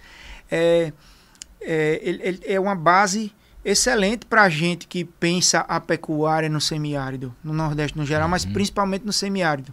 É, 0.50 0.92
é, 1.60 2.00
ele, 2.02 2.20
ele 2.24 2.40
é 2.44 2.58
uma 2.58 2.74
base 2.74 3.32
excelente 3.64 4.26
para 4.26 4.42
a 4.42 4.48
gente 4.48 4.86
que 4.86 5.04
pensa 5.04 5.60
a 5.60 5.78
pecuária 5.80 6.48
no 6.48 6.60
semiárido, 6.60 7.34
no 7.44 7.52
Nordeste 7.52 7.96
no 7.96 8.04
geral, 8.04 8.28
mas 8.28 8.44
Uhum. 8.44 8.52
principalmente 8.52 9.04
no 9.04 9.12
semiárido. 9.12 9.72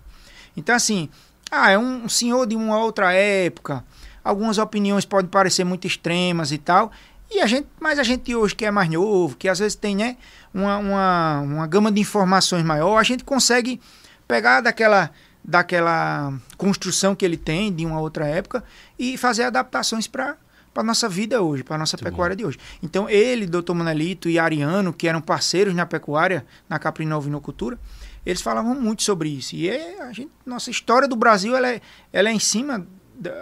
Então, 0.55 0.75
assim, 0.75 1.09
ah, 1.51 1.71
é 1.71 1.77
um 1.77 2.07
senhor 2.07 2.45
de 2.45 2.55
uma 2.55 2.77
outra 2.79 3.11
época. 3.13 3.83
Algumas 4.23 4.57
opiniões 4.57 5.05
podem 5.05 5.29
parecer 5.29 5.63
muito 5.63 5.87
extremas 5.87 6.51
e 6.51 6.57
tal. 6.57 6.91
E 7.31 7.41
a 7.41 7.47
gente, 7.47 7.67
mas 7.79 7.97
a 7.99 8.03
gente 8.03 8.35
hoje 8.35 8.55
que 8.55 8.65
é 8.65 8.71
mais 8.71 8.89
novo, 8.89 9.35
que 9.35 9.47
às 9.47 9.59
vezes 9.59 9.75
tem, 9.75 9.95
né, 9.95 10.17
uma, 10.53 10.77
uma, 10.77 11.39
uma 11.41 11.67
gama 11.67 11.91
de 11.91 12.01
informações 12.01 12.63
maior, 12.63 12.97
a 12.97 13.03
gente 13.03 13.23
consegue 13.23 13.79
pegar 14.27 14.61
daquela 14.61 15.09
daquela 15.43 16.33
construção 16.57 17.15
que 17.15 17.25
ele 17.25 17.37
tem 17.37 17.73
de 17.73 17.85
uma 17.85 17.99
outra 17.99 18.27
época 18.27 18.63
e 18.99 19.17
fazer 19.17 19.43
adaptações 19.43 20.05
para 20.05 20.35
para 20.73 20.83
nossa 20.83 21.09
vida 21.09 21.41
hoje, 21.41 21.63
para 21.63 21.77
nossa 21.77 21.97
Muito 21.97 22.03
pecuária 22.03 22.35
bom. 22.35 22.39
de 22.39 22.45
hoje. 22.45 22.57
Então 22.81 23.09
ele, 23.09 23.45
doutor 23.45 23.73
Manelito 23.73 24.29
e 24.29 24.37
Ariano, 24.37 24.93
que 24.93 25.07
eram 25.07 25.21
parceiros 25.21 25.73
na 25.73 25.85
pecuária, 25.85 26.45
na 26.67 26.79
Caprina 26.79 27.17
Ovinocultura, 27.17 27.79
eles 28.25 28.41
falavam 28.41 28.75
muito 28.75 29.03
sobre 29.03 29.29
isso. 29.29 29.55
E 29.55 29.69
é, 29.69 30.01
a 30.01 30.11
gente, 30.11 30.31
nossa 30.45 30.69
história 30.69 31.07
do 31.07 31.15
Brasil 31.15 31.55
ela 31.55 31.69
é, 31.69 31.81
ela 32.11 32.29
é 32.29 32.31
em 32.31 32.39
cima 32.39 32.85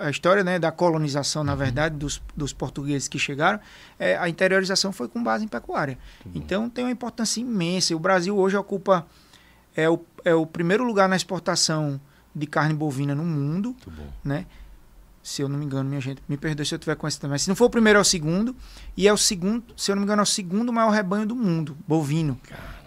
a 0.02 0.10
história 0.10 0.44
né, 0.44 0.58
da 0.58 0.72
colonização, 0.72 1.44
na 1.44 1.52
uhum. 1.52 1.58
verdade, 1.60 1.96
dos, 1.96 2.22
dos 2.36 2.52
portugueses 2.52 3.08
que 3.08 3.20
chegaram, 3.20 3.60
é, 4.00 4.18
a 4.18 4.28
interiorização 4.28 4.92
foi 4.92 5.08
com 5.08 5.22
base 5.22 5.46
em 5.46 5.48
pecuária. 5.48 6.00
Uhum. 6.26 6.32
Então 6.34 6.70
tem 6.70 6.84
uma 6.86 6.92
importância 6.92 7.40
imensa. 7.40 7.96
O 7.96 8.00
Brasil 8.00 8.36
hoje 8.36 8.58
ocupa 8.58 9.06
é 9.76 9.88
o, 9.88 10.04
é 10.26 10.34
o 10.34 10.46
primeiro 10.46 10.84
lugar 10.84 11.08
na 11.08 11.16
exportação 11.16 12.02
de 12.34 12.48
carne 12.48 12.74
bovina 12.74 13.14
no 13.14 13.24
mundo. 13.24 13.76
Né? 14.24 14.46
Se 15.28 15.42
eu 15.42 15.50
não 15.50 15.60
me 15.60 15.66
engano, 15.66 15.90
minha 15.90 16.00
gente, 16.00 16.22
me 16.26 16.38
perdoe 16.38 16.66
se 16.66 16.74
eu 16.74 16.80
tiver 16.80 16.96
com 16.96 17.06
esse 17.06 17.20
também. 17.20 17.38
Se 17.38 17.50
não 17.50 17.56
for 17.56 17.66
o 17.66 17.70
primeiro, 17.70 18.00
é 18.00 18.02
o 18.02 18.06
segundo. 18.06 18.56
E 18.96 19.10
é 19.10 19.12
o 19.12 19.18
segundo, 19.18 19.62
se 19.76 19.92
eu 19.92 19.96
não 19.96 20.00
me 20.00 20.06
engano, 20.06 20.22
é 20.22 20.24
o 20.24 20.26
segundo 20.26 20.72
maior 20.72 20.90
rebanho 20.90 21.26
do 21.26 21.36
mundo, 21.36 21.78
bovino. 21.86 22.40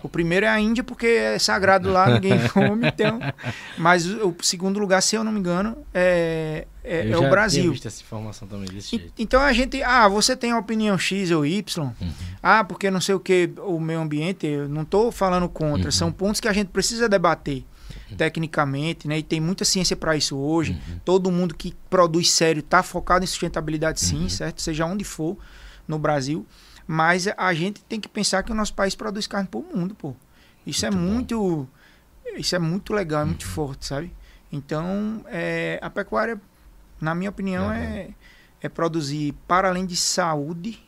O 0.03 0.09
primeiro 0.09 0.47
é 0.47 0.49
a 0.49 0.59
Índia, 0.59 0.82
porque 0.82 1.07
é 1.07 1.38
sagrado 1.38 1.93
lá, 1.93 2.09
ninguém 2.18 2.49
come. 2.49 2.88
Então, 2.88 3.20
mas 3.76 4.07
o, 4.07 4.34
segundo 4.41 4.80
lugar, 4.80 5.03
se 5.03 5.16
eu 5.16 5.22
não 5.22 5.30
me 5.30 5.38
engano, 5.38 5.76
é, 5.93 6.66
é, 6.82 7.11
é 7.11 7.18
o 7.18 7.28
Brasil. 7.28 7.66
Eu 7.66 7.72
visto 7.72 7.88
essa 7.88 8.01
informação 8.01 8.49
também 8.49 8.70
desse 8.70 8.97
jeito. 8.97 9.12
Então 9.18 9.43
a 9.43 9.53
gente, 9.53 9.82
ah, 9.82 10.09
você 10.09 10.34
tem 10.34 10.53
a 10.53 10.59
opinião 10.59 10.97
X 10.97 11.30
ou 11.32 11.45
Y, 11.45 11.84
uhum. 11.84 12.12
ah, 12.43 12.64
porque 12.64 12.91
não 12.91 13.03
sei 13.03 13.14
o 13.14 13.20
que, 13.20 13.51
o 13.59 13.78
meio 13.78 14.01
ambiente, 14.01 14.47
eu 14.47 14.66
não 14.66 14.80
estou 14.80 15.12
falando 15.12 15.47
contra, 15.47 15.88
uhum. 15.88 15.93
são 15.93 16.11
pontos 16.11 16.41
que 16.41 16.49
a 16.49 16.55
gente 16.55 16.68
precisa 16.68 17.07
debater. 17.07 17.66
Tecnicamente, 18.16 19.06
né? 19.06 19.18
E 19.18 19.22
tem 19.22 19.40
muita 19.40 19.64
ciência 19.64 19.96
para 19.96 20.16
isso 20.16 20.36
hoje. 20.36 20.72
Uhum. 20.72 21.00
Todo 21.04 21.30
mundo 21.30 21.54
que 21.54 21.74
produz 21.88 22.30
sério 22.30 22.61
está 22.61 22.82
focado 22.82 23.24
em 23.24 23.26
sustentabilidade, 23.26 24.00
sim, 24.00 24.22
uhum. 24.22 24.28
certo? 24.28 24.62
Seja 24.62 24.84
onde 24.86 25.04
for 25.04 25.36
no 25.86 25.98
Brasil. 25.98 26.46
Mas 26.86 27.28
a 27.36 27.54
gente 27.54 27.82
tem 27.82 28.00
que 28.00 28.08
pensar 28.08 28.42
que 28.42 28.50
o 28.50 28.54
nosso 28.54 28.74
país 28.74 28.94
produz 28.94 29.26
carne 29.26 29.48
para 29.48 29.61
o 29.61 29.76
mundo, 29.76 29.94
pô. 29.94 30.14
Isso 30.66 30.84
é 30.84 30.90
muito 30.90 31.34
é 31.34 31.38
muito. 31.38 31.68
Isso 32.36 32.54
é 32.54 32.58
muito 32.58 32.92
legal, 32.92 33.22
é 33.22 33.24
muito 33.24 33.44
uhum. 33.44 33.52
forte, 33.52 33.86
sabe? 33.86 34.12
Então, 34.52 35.24
é, 35.26 35.78
a 35.82 35.88
pecuária, 35.88 36.40
na 37.00 37.14
minha 37.14 37.30
opinião, 37.30 37.72
é, 37.72 38.11
é 38.61 38.68
produzir, 38.68 39.34
para 39.46 39.68
além 39.68 39.86
de 39.86 39.96
saúde, 39.96 40.80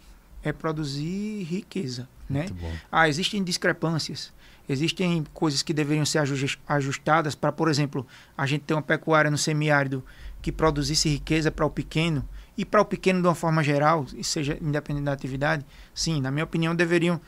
é 0.43 0.53
produzir 0.53 1.45
riqueza. 1.45 2.09
Né? 2.29 2.47
Ah, 2.91 3.09
existem 3.09 3.43
discrepâncias. 3.43 4.33
Existem 4.69 5.25
coisas 5.35 5.63
que 5.63 5.73
deveriam 5.73 6.05
ser 6.05 6.23
ajustadas 6.69 7.35
para, 7.35 7.51
por 7.51 7.69
exemplo, 7.69 8.07
a 8.37 8.47
gente 8.47 8.63
ter 8.63 8.75
uma 8.75 8.83
pecuária 8.83 9.31
no 9.31 9.39
semiárido 9.39 10.05
que 10.41 10.53
produzisse 10.53 11.09
riqueza 11.09 11.51
para 11.51 11.67
o 11.67 11.71
pequeno 11.71 12.27
e 12.57 12.65
para 12.65 12.81
o 12.81 12.85
pequeno 12.85 13.21
de 13.21 13.27
uma 13.27 13.35
forma 13.35 13.63
geral, 13.63 14.07
seja 14.23 14.59
independente 14.61 15.05
da 15.05 15.13
atividade, 15.13 15.65
sim, 15.95 16.21
na 16.21 16.31
minha 16.31 16.45
opinião, 16.45 16.75
deveriam 16.75 17.21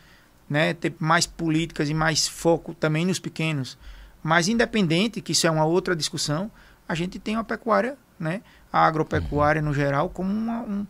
né, 0.49 0.75
ter 0.75 0.95
mais 0.99 1.27
políticas 1.27 1.89
e 1.89 1.95
mais 1.95 2.29
foco 2.29 2.75
também 2.75 3.07
nos 3.07 3.19
pequenos. 3.19 3.79
Mas 4.23 4.49
independente, 4.49 5.21
que 5.21 5.33
isso 5.33 5.47
é 5.47 5.51
uma 5.51 5.65
outra 5.65 5.97
discussão, 5.97 6.51
a 6.89 6.95
gente 6.95 7.19
tem 7.19 7.37
uma 7.37 7.45
pecuária, 7.45 7.97
né, 8.19 8.43
a 8.73 8.87
agropecuária 8.87 9.63
no 9.63 9.73
geral, 9.73 10.09
como 10.11 10.31
uma, 10.31 10.61
um, 10.63 10.87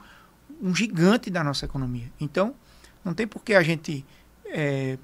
um 0.60 0.74
gigante 0.74 1.30
da 1.30 1.44
nossa 1.44 1.64
economia. 1.64 2.10
Então, 2.20 2.54
não 3.04 3.14
tem 3.14 3.26
por 3.26 3.42
que 3.42 3.54
a 3.54 3.62
gente 3.62 4.04
é, 4.46 4.98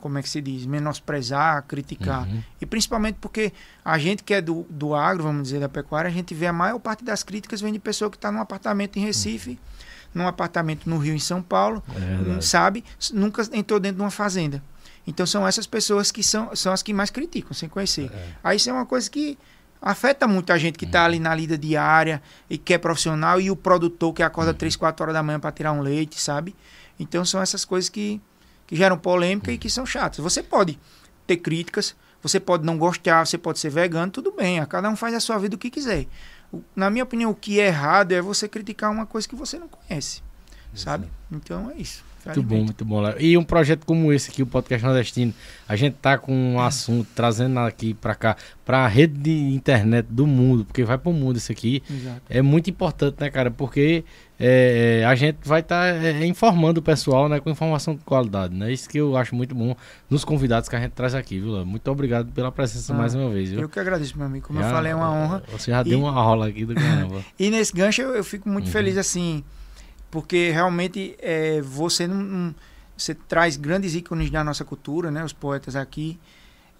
como 0.00 0.18
é 0.18 0.22
que 0.22 0.28
se 0.28 0.40
diz, 0.40 0.66
menosprezar, 0.66 1.62
criticar. 1.64 2.26
Uhum. 2.26 2.42
E 2.60 2.66
principalmente 2.66 3.18
porque 3.20 3.52
a 3.84 3.98
gente 3.98 4.22
que 4.22 4.34
é 4.34 4.40
do, 4.40 4.66
do 4.68 4.94
agro, 4.94 5.22
vamos 5.22 5.44
dizer, 5.44 5.60
da 5.60 5.68
pecuária, 5.68 6.08
a 6.08 6.12
gente 6.12 6.34
vê 6.34 6.46
a 6.46 6.52
maior 6.52 6.78
parte 6.78 7.04
das 7.04 7.22
críticas 7.22 7.60
vem 7.60 7.72
de 7.72 7.78
pessoa 7.78 8.10
que 8.10 8.16
está 8.16 8.32
num 8.32 8.40
apartamento 8.40 8.98
em 8.98 9.04
Recife, 9.04 9.50
uhum. 9.50 9.58
num 10.14 10.26
apartamento 10.26 10.88
no 10.88 10.98
Rio, 10.98 11.14
em 11.14 11.18
São 11.18 11.42
Paulo, 11.42 11.82
é 12.36 12.40
sabe? 12.40 12.84
Nunca 13.12 13.42
entrou 13.52 13.78
dentro 13.78 13.98
de 13.98 14.02
uma 14.02 14.10
fazenda. 14.10 14.62
Então 15.06 15.26
são 15.26 15.46
essas 15.46 15.66
pessoas 15.66 16.10
que 16.10 16.22
são, 16.22 16.54
são 16.54 16.72
as 16.72 16.82
que 16.82 16.92
mais 16.92 17.10
criticam, 17.10 17.52
sem 17.52 17.68
conhecer. 17.68 18.10
É. 18.12 18.28
Aí 18.44 18.56
isso 18.56 18.70
é 18.70 18.72
uma 18.72 18.86
coisa 18.86 19.10
que 19.10 19.38
afeta 19.80 20.28
muito 20.28 20.52
a 20.52 20.58
gente 20.58 20.78
que 20.78 20.84
está 20.84 21.00
uhum. 21.00 21.06
ali 21.06 21.18
na 21.18 21.34
lida 21.34 21.56
diária 21.56 22.22
e 22.48 22.58
que 22.58 22.74
é 22.74 22.78
profissional 22.78 23.40
e 23.40 23.50
o 23.50 23.56
produtor 23.56 24.12
que 24.12 24.22
acorda 24.22 24.52
uhum. 24.52 24.58
3, 24.58 24.76
4 24.76 25.02
horas 25.02 25.14
da 25.14 25.22
manhã 25.22 25.40
para 25.40 25.52
tirar 25.52 25.72
um 25.72 25.80
leite, 25.80 26.20
sabe? 26.20 26.54
Então 26.98 27.24
são 27.24 27.40
essas 27.40 27.64
coisas 27.64 27.88
que 27.88 28.20
que 28.70 28.76
geram 28.76 28.96
polêmica 28.96 29.50
e 29.50 29.58
que 29.58 29.68
são 29.68 29.84
chatas. 29.84 30.20
Você 30.20 30.44
pode 30.44 30.78
ter 31.26 31.38
críticas, 31.38 31.96
você 32.22 32.38
pode 32.38 32.64
não 32.64 32.78
gostar, 32.78 33.26
você 33.26 33.36
pode 33.36 33.58
ser 33.58 33.68
vegano, 33.68 34.12
tudo 34.12 34.30
bem, 34.30 34.64
cada 34.66 34.88
um 34.88 34.94
faz 34.94 35.12
a 35.12 35.18
sua 35.18 35.38
vida 35.38 35.56
o 35.56 35.58
que 35.58 35.70
quiser. 35.70 36.06
Na 36.76 36.88
minha 36.88 37.02
opinião, 37.02 37.32
o 37.32 37.34
que 37.34 37.58
é 37.58 37.66
errado 37.66 38.12
é 38.12 38.22
você 38.22 38.48
criticar 38.48 38.92
uma 38.92 39.06
coisa 39.06 39.28
que 39.28 39.34
você 39.34 39.58
não 39.58 39.66
conhece, 39.66 40.22
sabe? 40.72 41.08
Então 41.32 41.68
é 41.68 41.80
isso. 41.82 42.04
Muito 42.24 42.42
bom, 42.44 42.64
muito 42.64 42.84
bom. 42.84 43.02
E 43.18 43.36
um 43.36 43.42
projeto 43.42 43.84
como 43.84 44.12
esse 44.12 44.30
aqui, 44.30 44.40
o 44.40 44.46
Podcast 44.46 44.86
Nordestino, 44.86 45.34
a 45.66 45.74
gente 45.74 45.94
tá 45.94 46.16
com 46.16 46.32
um 46.32 46.60
assunto 46.60 47.08
trazendo 47.12 47.58
aqui 47.58 47.94
para 47.94 48.14
cá, 48.14 48.36
para 48.64 48.84
a 48.84 48.86
rede 48.86 49.18
de 49.18 49.54
internet 49.54 50.06
do 50.08 50.28
mundo, 50.28 50.64
porque 50.64 50.84
vai 50.84 50.96
para 50.96 51.10
o 51.10 51.12
mundo 51.12 51.38
isso 51.38 51.50
aqui. 51.50 51.82
Exato. 51.90 52.22
É 52.28 52.40
muito 52.40 52.70
importante, 52.70 53.16
né, 53.18 53.30
cara? 53.30 53.50
Porque 53.50 54.04
é, 54.40 55.00
é 55.00 55.04
a 55.04 55.14
gente 55.14 55.38
vai 55.44 55.60
estar 55.60 55.92
tá, 55.92 56.06
é, 56.06 56.26
informando 56.26 56.80
o 56.80 56.82
pessoal, 56.82 57.28
né, 57.28 57.38
com 57.38 57.50
informação 57.50 57.94
de 57.94 58.02
qualidade, 58.02 58.54
né? 58.54 58.72
Isso 58.72 58.88
que 58.88 58.98
eu 58.98 59.16
acho 59.16 59.34
muito 59.34 59.54
bom 59.54 59.76
nos 60.08 60.24
convidados 60.24 60.68
que 60.68 60.74
a 60.74 60.80
gente 60.80 60.92
traz 60.92 61.14
aqui, 61.14 61.38
viu? 61.38 61.64
Muito 61.64 61.88
obrigado 61.90 62.32
pela 62.32 62.50
presença 62.50 62.92
ah, 62.92 62.96
mais 62.96 63.14
uma 63.14 63.30
vez, 63.30 63.50
viu? 63.50 63.60
Eu 63.60 63.68
que 63.68 63.78
agradeço, 63.78 64.16
meu 64.16 64.26
amigo. 64.26 64.46
Como 64.46 64.58
já, 64.58 64.66
eu 64.66 64.72
falei, 64.72 64.92
é 64.92 64.94
uma 64.96 65.12
honra. 65.12 65.42
Você 65.52 65.70
já 65.70 65.82
e... 65.82 65.84
deu 65.84 66.00
uma 66.00 66.10
rola 66.10 66.48
aqui 66.48 66.64
do 66.64 66.74
caramba. 66.74 67.22
e 67.38 67.50
nesse 67.50 67.72
gancho 67.72 68.02
eu, 68.02 68.14
eu 68.14 68.24
fico 68.24 68.48
muito 68.48 68.66
uhum. 68.66 68.72
feliz, 68.72 68.96
assim 68.96 69.44
porque 70.10 70.50
realmente 70.50 71.14
é, 71.20 71.60
você 71.62 72.06
não, 72.06 72.54
você 72.96 73.14
traz 73.14 73.56
grandes 73.56 73.94
ícones 73.94 74.30
da 74.30 74.42
nossa 74.42 74.64
cultura, 74.64 75.10
né? 75.10 75.24
Os 75.24 75.32
poetas 75.32 75.76
aqui, 75.76 76.18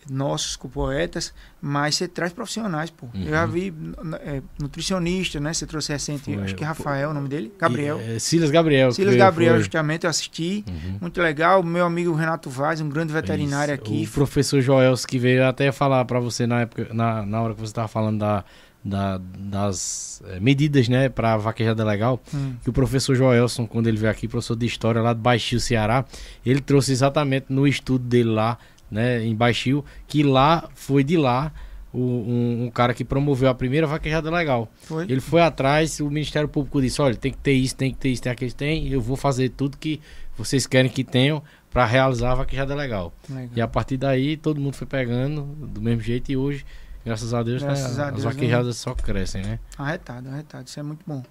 nossos 0.08 0.56
poetas, 0.56 1.32
mas 1.60 1.96
você 1.96 2.08
traz 2.08 2.32
profissionais, 2.32 2.90
pô. 2.90 3.06
Uhum. 3.14 3.24
Eu 3.24 3.30
já 3.30 3.46
vi 3.46 3.72
é, 4.20 4.42
nutricionista, 4.58 5.38
né? 5.40 5.52
Você 5.52 5.66
trouxe 5.66 5.92
recente, 5.92 6.34
foi, 6.34 6.42
acho 6.42 6.54
que 6.54 6.64
Rafael, 6.64 7.06
foi, 7.06 7.10
o 7.10 7.14
nome 7.14 7.28
dele, 7.28 7.52
Gabriel. 7.58 8.00
E, 8.00 8.16
é, 8.16 8.18
Silas 8.18 8.50
Gabriel. 8.50 8.92
Silas 8.92 9.16
Gabriel, 9.16 9.54
foi. 9.54 9.60
justamente, 9.60 10.04
eu 10.04 10.10
assisti. 10.10 10.64
Uhum. 10.68 10.98
Muito 11.00 11.20
legal. 11.20 11.62
Meu 11.62 11.84
amigo 11.84 12.12
Renato 12.14 12.48
Vaz, 12.48 12.80
um 12.80 12.88
grande 12.88 13.12
veterinário 13.12 13.74
Isso. 13.74 13.82
aqui. 13.82 14.08
O 14.08 14.12
professor 14.12 14.60
Joels, 14.60 15.04
que 15.04 15.18
veio 15.18 15.46
até 15.46 15.70
falar 15.72 16.04
para 16.04 16.20
você 16.20 16.46
na 16.46 16.62
época, 16.62 16.88
na, 16.92 17.24
na 17.26 17.42
hora 17.42 17.54
que 17.54 17.60
você 17.60 17.70
estava 17.70 17.88
falando 17.88 18.18
da 18.18 18.44
da, 18.84 19.20
das 19.38 20.22
é, 20.26 20.40
medidas 20.40 20.88
né, 20.88 21.08
para 21.08 21.36
vaquejada 21.36 21.84
legal, 21.84 22.20
hum. 22.34 22.54
que 22.62 22.70
o 22.70 22.72
professor 22.72 23.14
Joelson, 23.14 23.66
quando 23.66 23.86
ele 23.86 23.98
veio 23.98 24.10
aqui, 24.10 24.26
professor 24.26 24.56
de 24.56 24.66
História 24.66 25.02
lá 25.02 25.12
de 25.12 25.20
Baixio, 25.20 25.60
Ceará, 25.60 26.04
ele 26.44 26.60
trouxe 26.60 26.92
exatamente 26.92 27.46
no 27.50 27.66
estudo 27.66 28.04
dele 28.04 28.30
lá, 28.30 28.58
né, 28.90 29.24
em 29.24 29.34
Baixio, 29.34 29.84
que 30.06 30.22
lá 30.22 30.68
foi 30.74 31.04
de 31.04 31.16
lá 31.16 31.52
o, 31.92 31.98
um, 31.98 32.64
um, 32.64 32.70
cara 32.70 32.94
que 32.94 33.04
promoveu 33.04 33.48
a 33.48 33.54
primeira 33.54 33.86
vaquejada 33.86 34.30
legal. 34.30 34.70
Foi? 34.82 35.04
Ele 35.04 35.20
foi 35.20 35.42
atrás, 35.42 36.00
o 36.00 36.08
Ministério 36.08 36.48
Público 36.48 36.80
disse: 36.80 37.00
olha, 37.00 37.14
tem 37.14 37.32
que 37.32 37.38
ter 37.38 37.52
isso, 37.52 37.76
tem 37.76 37.92
que 37.92 37.98
ter 37.98 38.10
isso, 38.10 38.22
tem 38.22 38.32
aquele, 38.32 38.52
tem, 38.52 38.88
eu 38.88 39.00
vou 39.00 39.16
fazer 39.16 39.50
tudo 39.50 39.76
que 39.76 40.00
vocês 40.36 40.66
querem 40.66 40.90
que 40.90 41.04
tenham 41.04 41.42
para 41.70 41.84
realizar 41.84 42.32
a 42.32 42.34
vaquejada 42.36 42.74
legal. 42.74 43.12
legal. 43.28 43.50
E 43.54 43.60
a 43.60 43.68
partir 43.68 43.96
daí 43.96 44.36
todo 44.36 44.60
mundo 44.60 44.74
foi 44.74 44.86
pegando 44.86 45.42
do 45.42 45.80
mesmo 45.80 46.00
jeito 46.00 46.30
e 46.32 46.36
hoje 46.36 46.64
Graças 47.04 47.32
a 47.32 47.42
Deus, 47.42 47.62
né, 47.62 47.68
Graças 47.68 47.96
né, 47.96 48.04
a 48.04 48.10
Deus 48.10 48.26
as 48.26 48.34
vaquejadas 48.34 48.66
né? 48.66 48.72
só 48.72 48.94
crescem, 48.94 49.42
né? 49.42 49.58
Arretado, 49.78 50.28
arretado. 50.28 50.66
Isso 50.68 50.78
é 50.78 50.82
muito 50.82 51.02
bom. 51.06 51.22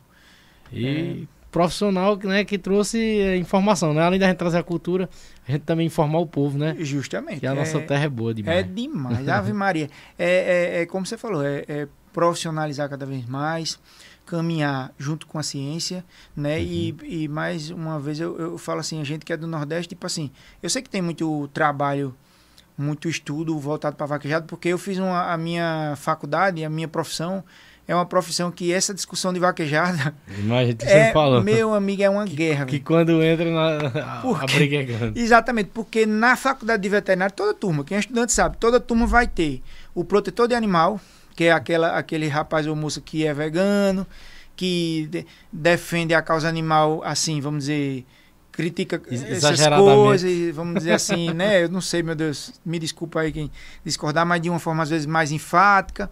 E 0.72 1.28
é... 1.28 1.38
profissional 1.51 2.17
né, 2.17 2.43
que 2.43 2.57
trouxe 2.57 2.97
é, 2.97 3.37
informação, 3.37 3.93
né? 3.93 4.01
Além 4.01 4.19
da 4.19 4.27
gente 4.27 4.37
trazer 4.37 4.57
a 4.57 4.63
cultura, 4.63 5.09
a 5.47 5.51
gente 5.51 5.61
também 5.61 5.87
informar 5.87 6.19
o 6.19 6.27
povo, 6.27 6.57
né? 6.57 6.75
Justamente. 6.79 7.39
Que 7.39 7.47
a 7.47 7.55
nossa 7.55 7.79
é, 7.79 7.81
terra 7.81 8.05
é 8.05 8.09
boa 8.09 8.33
demais. 8.33 8.59
É 8.59 8.63
demais. 8.63 9.27
Ave 9.27 9.53
Maria. 9.53 9.89
É, 10.17 10.77
é, 10.77 10.81
é, 10.81 10.85
como 10.85 11.05
você 11.05 11.17
falou, 11.17 11.43
é, 11.43 11.63
é, 11.67 11.87
profissionalizar 12.13 12.89
cada 12.89 13.05
vez 13.05 13.25
mais, 13.25 13.79
caminhar 14.25 14.93
junto 14.97 15.25
com 15.25 15.39
a 15.39 15.43
ciência, 15.43 16.05
né? 16.35 16.57
Uhum. 16.57 16.63
E, 16.63 17.23
e 17.23 17.27
mais 17.27 17.71
uma 17.71 17.99
vez 17.99 18.19
eu, 18.19 18.37
eu 18.37 18.57
falo 18.57 18.79
assim, 18.79 19.01
a 19.01 19.03
gente 19.03 19.25
que 19.25 19.33
é 19.33 19.37
do 19.37 19.47
Nordeste, 19.47 19.89
tipo 19.89 20.05
assim, 20.05 20.29
eu 20.61 20.69
sei 20.69 20.81
que 20.81 20.89
tem 20.89 21.01
muito 21.01 21.47
trabalho 21.53 22.15
muito 22.77 23.09
estudo 23.09 23.59
voltado 23.59 23.97
para 23.97 24.05
vaquejado, 24.05 24.45
porque 24.45 24.69
eu 24.69 24.77
fiz 24.77 24.97
uma, 24.97 25.33
a 25.33 25.37
minha 25.37 25.95
faculdade, 25.97 26.63
a 26.63 26.69
minha 26.69 26.87
profissão 26.87 27.43
é 27.89 27.95
uma 27.95 28.05
profissão 28.05 28.51
que 28.51 28.71
essa 28.71 28.93
discussão 28.93 29.33
de 29.33 29.39
vaquejada 29.39 30.13
Imagina, 30.37 30.77
é, 30.83 31.11
falou. 31.11 31.43
meu 31.43 31.73
amigo, 31.73 32.03
é 32.03 32.09
uma 32.09 32.23
guerra. 32.23 32.67
Que, 32.67 32.77
que 32.77 32.85
quando 32.85 33.23
entra 33.23 33.49
na 33.49 34.21
porque, 34.21 34.43
a 34.43 34.45
briga 34.45 34.77
é 34.77 34.83
grande. 34.83 35.19
Exatamente, 35.19 35.71
porque 35.73 36.05
na 36.05 36.35
faculdade 36.35 36.83
de 36.83 36.87
veterinário, 36.87 37.33
toda 37.33 37.51
turma, 37.51 37.83
quem 37.83 37.97
é 37.97 37.99
estudante 37.99 38.31
sabe, 38.31 38.57
toda 38.57 38.79
turma 38.79 39.07
vai 39.07 39.25
ter 39.25 39.63
o 39.95 40.03
protetor 40.03 40.47
de 40.47 40.53
animal, 40.53 41.01
que 41.35 41.45
é 41.45 41.51
aquela, 41.51 41.97
aquele 41.97 42.27
rapaz 42.27 42.67
ou 42.67 42.75
moça 42.75 43.01
que 43.01 43.25
é 43.25 43.33
vegano, 43.33 44.05
que 44.55 45.07
de, 45.09 45.25
defende 45.51 46.13
a 46.13 46.21
causa 46.21 46.47
animal, 46.47 47.01
assim, 47.03 47.41
vamos 47.41 47.63
dizer, 47.63 48.05
critica 48.51 49.01
essas 49.09 49.67
coisas, 49.67 50.55
vamos 50.55 50.75
dizer 50.75 50.91
assim, 50.91 51.33
né? 51.33 51.63
Eu 51.63 51.69
não 51.69 51.81
sei, 51.81 52.03
meu 52.03 52.13
Deus, 52.13 52.53
me 52.63 52.77
desculpa 52.77 53.21
aí 53.21 53.31
quem 53.31 53.49
discordar, 53.83 54.27
mas 54.27 54.39
de 54.39 54.47
uma 54.47 54.59
forma 54.59 54.83
às 54.83 54.91
vezes 54.91 55.07
mais 55.07 55.31
enfática. 55.31 56.07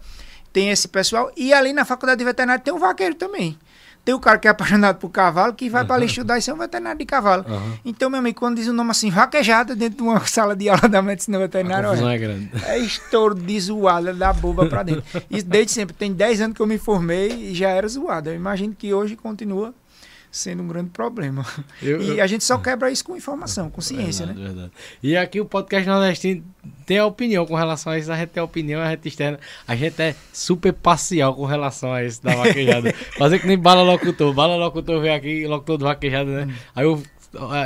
Tem 0.58 0.70
esse 0.70 0.88
pessoal. 0.88 1.30
E 1.36 1.52
ali 1.52 1.72
na 1.72 1.84
faculdade 1.84 2.18
de 2.18 2.24
veterinário 2.24 2.62
tem 2.62 2.74
um 2.74 2.78
vaqueiro 2.78 3.14
também. 3.14 3.56
Tem 4.04 4.14
o 4.14 4.18
cara 4.18 4.38
que 4.38 4.48
é 4.48 4.50
apaixonado 4.50 4.96
por 4.96 5.10
cavalo, 5.10 5.52
que 5.52 5.68
vai 5.68 5.82
uhum. 5.82 5.86
para 5.86 5.96
ali 5.96 6.06
estudar 6.06 6.38
e 6.38 6.42
ser 6.42 6.52
um 6.52 6.56
veterinário 6.56 6.98
de 6.98 7.04
cavalo. 7.04 7.44
Uhum. 7.46 7.78
Então, 7.84 8.08
meu 8.08 8.18
amigo, 8.18 8.38
quando 8.38 8.56
diz 8.56 8.66
o 8.66 8.72
nome 8.72 8.90
assim, 8.90 9.10
vaquejada 9.10 9.76
dentro 9.76 9.98
de 9.98 10.02
uma 10.02 10.18
sala 10.26 10.56
de 10.56 10.68
aula 10.68 10.88
da 10.88 11.02
medicina 11.02 11.38
veterinária, 11.38 11.90
olha, 11.90 12.14
é, 12.14 12.18
grande. 12.18 12.50
é 12.64 12.78
estouro 12.78 13.34
de 13.34 13.60
zoada 13.60 14.14
da 14.14 14.32
boba 14.32 14.66
para 14.66 14.82
dentro. 14.82 15.04
Isso 15.30 15.44
desde 15.46 15.72
sempre. 15.72 15.94
Tem 15.94 16.12
10 16.12 16.40
anos 16.40 16.56
que 16.56 16.62
eu 16.62 16.66
me 16.66 16.78
formei 16.78 17.50
e 17.50 17.54
já 17.54 17.68
era 17.68 17.86
zoada. 17.86 18.30
Eu 18.30 18.36
imagino 18.36 18.74
que 18.74 18.92
hoje 18.94 19.14
continua 19.14 19.74
sendo 20.30 20.62
um 20.62 20.68
grande 20.68 20.90
problema. 20.90 21.44
Eu, 21.82 22.00
e 22.02 22.18
eu... 22.18 22.24
a 22.24 22.26
gente 22.26 22.44
só 22.44 22.58
quebra 22.58 22.90
isso 22.90 23.04
com 23.04 23.16
informação, 23.16 23.70
com 23.70 23.80
ciência, 23.80 24.26
verdade, 24.26 24.48
né? 24.48 24.54
Verdade. 24.54 24.72
E 25.02 25.16
aqui 25.16 25.40
o 25.40 25.44
podcast 25.44 25.88
nordestino 25.88 26.44
tem 26.86 26.98
a 26.98 27.06
opinião 27.06 27.46
com 27.46 27.54
relação 27.54 27.92
a 27.92 27.98
isso, 27.98 28.10
a 28.12 28.16
gente 28.16 28.30
tem 28.30 28.40
a 28.40 28.44
opinião, 28.44 28.80
a 28.80 28.90
gente 28.90 29.08
externa. 29.08 29.38
A 29.66 29.76
gente 29.76 30.00
é 30.00 30.14
super 30.32 30.72
parcial 30.72 31.34
com 31.34 31.44
relação 31.44 31.92
a 31.92 32.04
isso 32.04 32.22
da 32.22 32.34
vaquejada. 32.34 32.92
Fazer 33.16 33.38
que 33.38 33.46
nem 33.46 33.58
bala 33.58 33.82
locutor. 33.82 34.32
Bala 34.32 34.56
locutor 34.56 35.00
veio 35.00 35.14
aqui, 35.14 35.46
locutor 35.46 35.78
do 35.78 35.84
vaquejada, 35.84 36.30
né? 36.30 36.52
Hum. 36.52 36.56
Aí 36.74 36.84
eu 36.84 37.02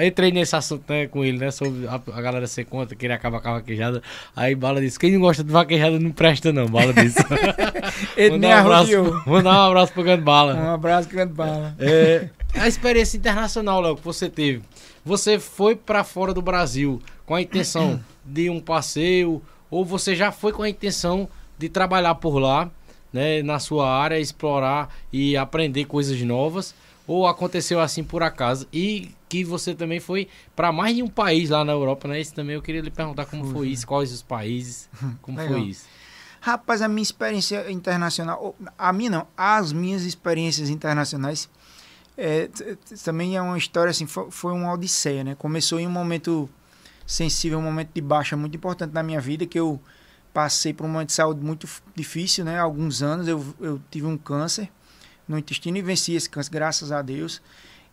entrei 0.05 0.33
nesse 0.33 0.57
assunto 0.57 0.85
né, 0.89 1.07
com 1.07 1.25
ele, 1.25 1.39
né? 1.39 1.51
Sobre 1.51 1.87
a, 1.87 1.95
a 1.95 2.21
galera 2.21 2.47
ser 2.47 2.65
contra, 2.65 2.97
querer 2.97 3.15
acabar 3.15 3.41
com 3.41 3.49
a 3.49 3.53
vaquejada. 3.55 4.03
Aí 4.35 4.55
Bala 4.55 4.81
disse: 4.81 4.99
quem 4.99 5.13
não 5.13 5.21
gosta 5.21 5.45
de 5.45 5.53
vaquejada 5.53 5.99
não 5.99 6.11
presta, 6.11 6.53
não. 6.53 6.67
Bala 6.67 6.93
disse. 6.93 7.19
Ele 8.17 8.45
um 8.45 8.53
abraço, 8.53 9.23
mandar 9.27 9.53
um 9.53 9.71
abraço 9.71 9.93
pro 9.93 10.03
Grande 10.03 10.23
Bala. 10.23 10.55
Um 10.55 10.75
abraço, 10.75 11.09
Grande 11.09 11.33
Bala. 11.33 11.75
É, 11.79 12.29
a 12.55 12.69
experiência 12.69 13.17
internacional, 13.17 13.81
Léo, 13.81 13.97
que 13.97 14.05
você 14.05 14.29
teve. 14.29 14.63
Você 15.05 15.39
foi 15.39 15.75
para 15.75 16.05
fora 16.05 16.33
do 16.33 16.43
Brasil 16.43 17.01
com 17.27 17.35
a 17.35 17.43
intenção 17.43 18.03
de 18.25 18.49
um 18.51 18.61
passeio, 18.61 19.43
ou 19.71 19.85
você 19.85 20.15
já 20.15 20.31
foi 20.31 20.53
com 20.53 20.63
a 20.63 20.69
intenção 20.69 21.29
de 21.59 21.69
trabalhar 21.69 22.15
por 22.17 22.39
lá, 22.39 22.71
né, 23.13 23.43
na 23.43 23.59
sua 23.59 23.91
área, 23.91 24.19
explorar 24.19 24.95
e 25.13 25.37
aprender 25.37 25.85
coisas 25.85 26.21
novas, 26.23 26.75
ou 27.07 27.27
aconteceu 27.27 27.81
assim 27.81 28.05
por 28.05 28.23
acaso? 28.23 28.67
E 28.73 29.11
que 29.29 29.45
você 29.45 29.75
também 29.75 29.99
foi 29.99 30.29
para 30.55 30.71
mais 30.71 30.95
de 30.95 31.03
um 31.03 31.09
país 31.09 31.51
lá 31.51 31.65
na 31.65 31.73
Europa, 31.73 32.07
né? 32.07 32.21
Isso 32.21 32.35
também 32.35 32.55
eu 32.55 32.63
queria 32.63 32.81
lhe 32.81 32.91
perguntar 32.91 33.25
como 33.27 33.47
foi 33.47 33.69
isso, 33.69 33.87
quais 33.87 34.13
os 34.13 34.23
países, 34.23 34.89
como 35.23 35.39
Legal. 35.39 35.55
foi 35.55 35.69
isso. 35.69 35.87
Rapaz, 36.41 36.83
a 36.83 36.89
minha 36.89 37.03
experiência 37.03 37.71
internacional, 37.71 38.55
a 38.77 38.93
minha 38.93 39.11
não, 39.11 39.27
as 39.37 39.73
minhas 39.73 40.03
experiências 40.03 40.69
internacionais 40.69 41.49
é, 42.23 42.49
também 43.05 43.37
é 43.37 43.43
uma 43.43 43.59
história 43.59 43.91
assim, 43.91 44.07
foi, 44.07 44.31
foi 44.31 44.53
uma 44.53 44.73
odisseia, 44.73 45.25
né? 45.25 45.35
Começou 45.35 45.81
em 45.81 45.87
um 45.87 45.91
momento 45.91 46.49
sensível, 47.05 47.59
um 47.59 47.63
momento 47.63 47.91
de 47.93 48.01
baixa 48.01 48.37
muito 48.37 48.57
importante 48.57 48.93
na 48.93 49.03
minha 49.03 49.21
vida, 49.21 49.45
que 49.45 49.59
eu 49.59 49.81
passei 50.33 50.73
por 50.73 50.87
um 50.87 50.89
momento 50.89 51.09
de 51.09 51.15
saúde 51.15 51.45
muito 51.45 51.69
difícil, 51.97 52.45
né? 52.45 52.61
Há 52.61 52.63
alguns 52.63 53.03
anos 53.03 53.27
eu, 53.27 53.45
eu 53.61 53.81
tive 53.91 54.07
um 54.07 54.17
câncer 54.17 54.71
no 55.27 55.37
intestino 55.37 55.77
e 55.77 55.83
venci 55.83 56.15
esse 56.15 56.31
câncer, 56.31 56.51
graças 56.51 56.93
a 56.93 57.03
Deus. 57.03 57.43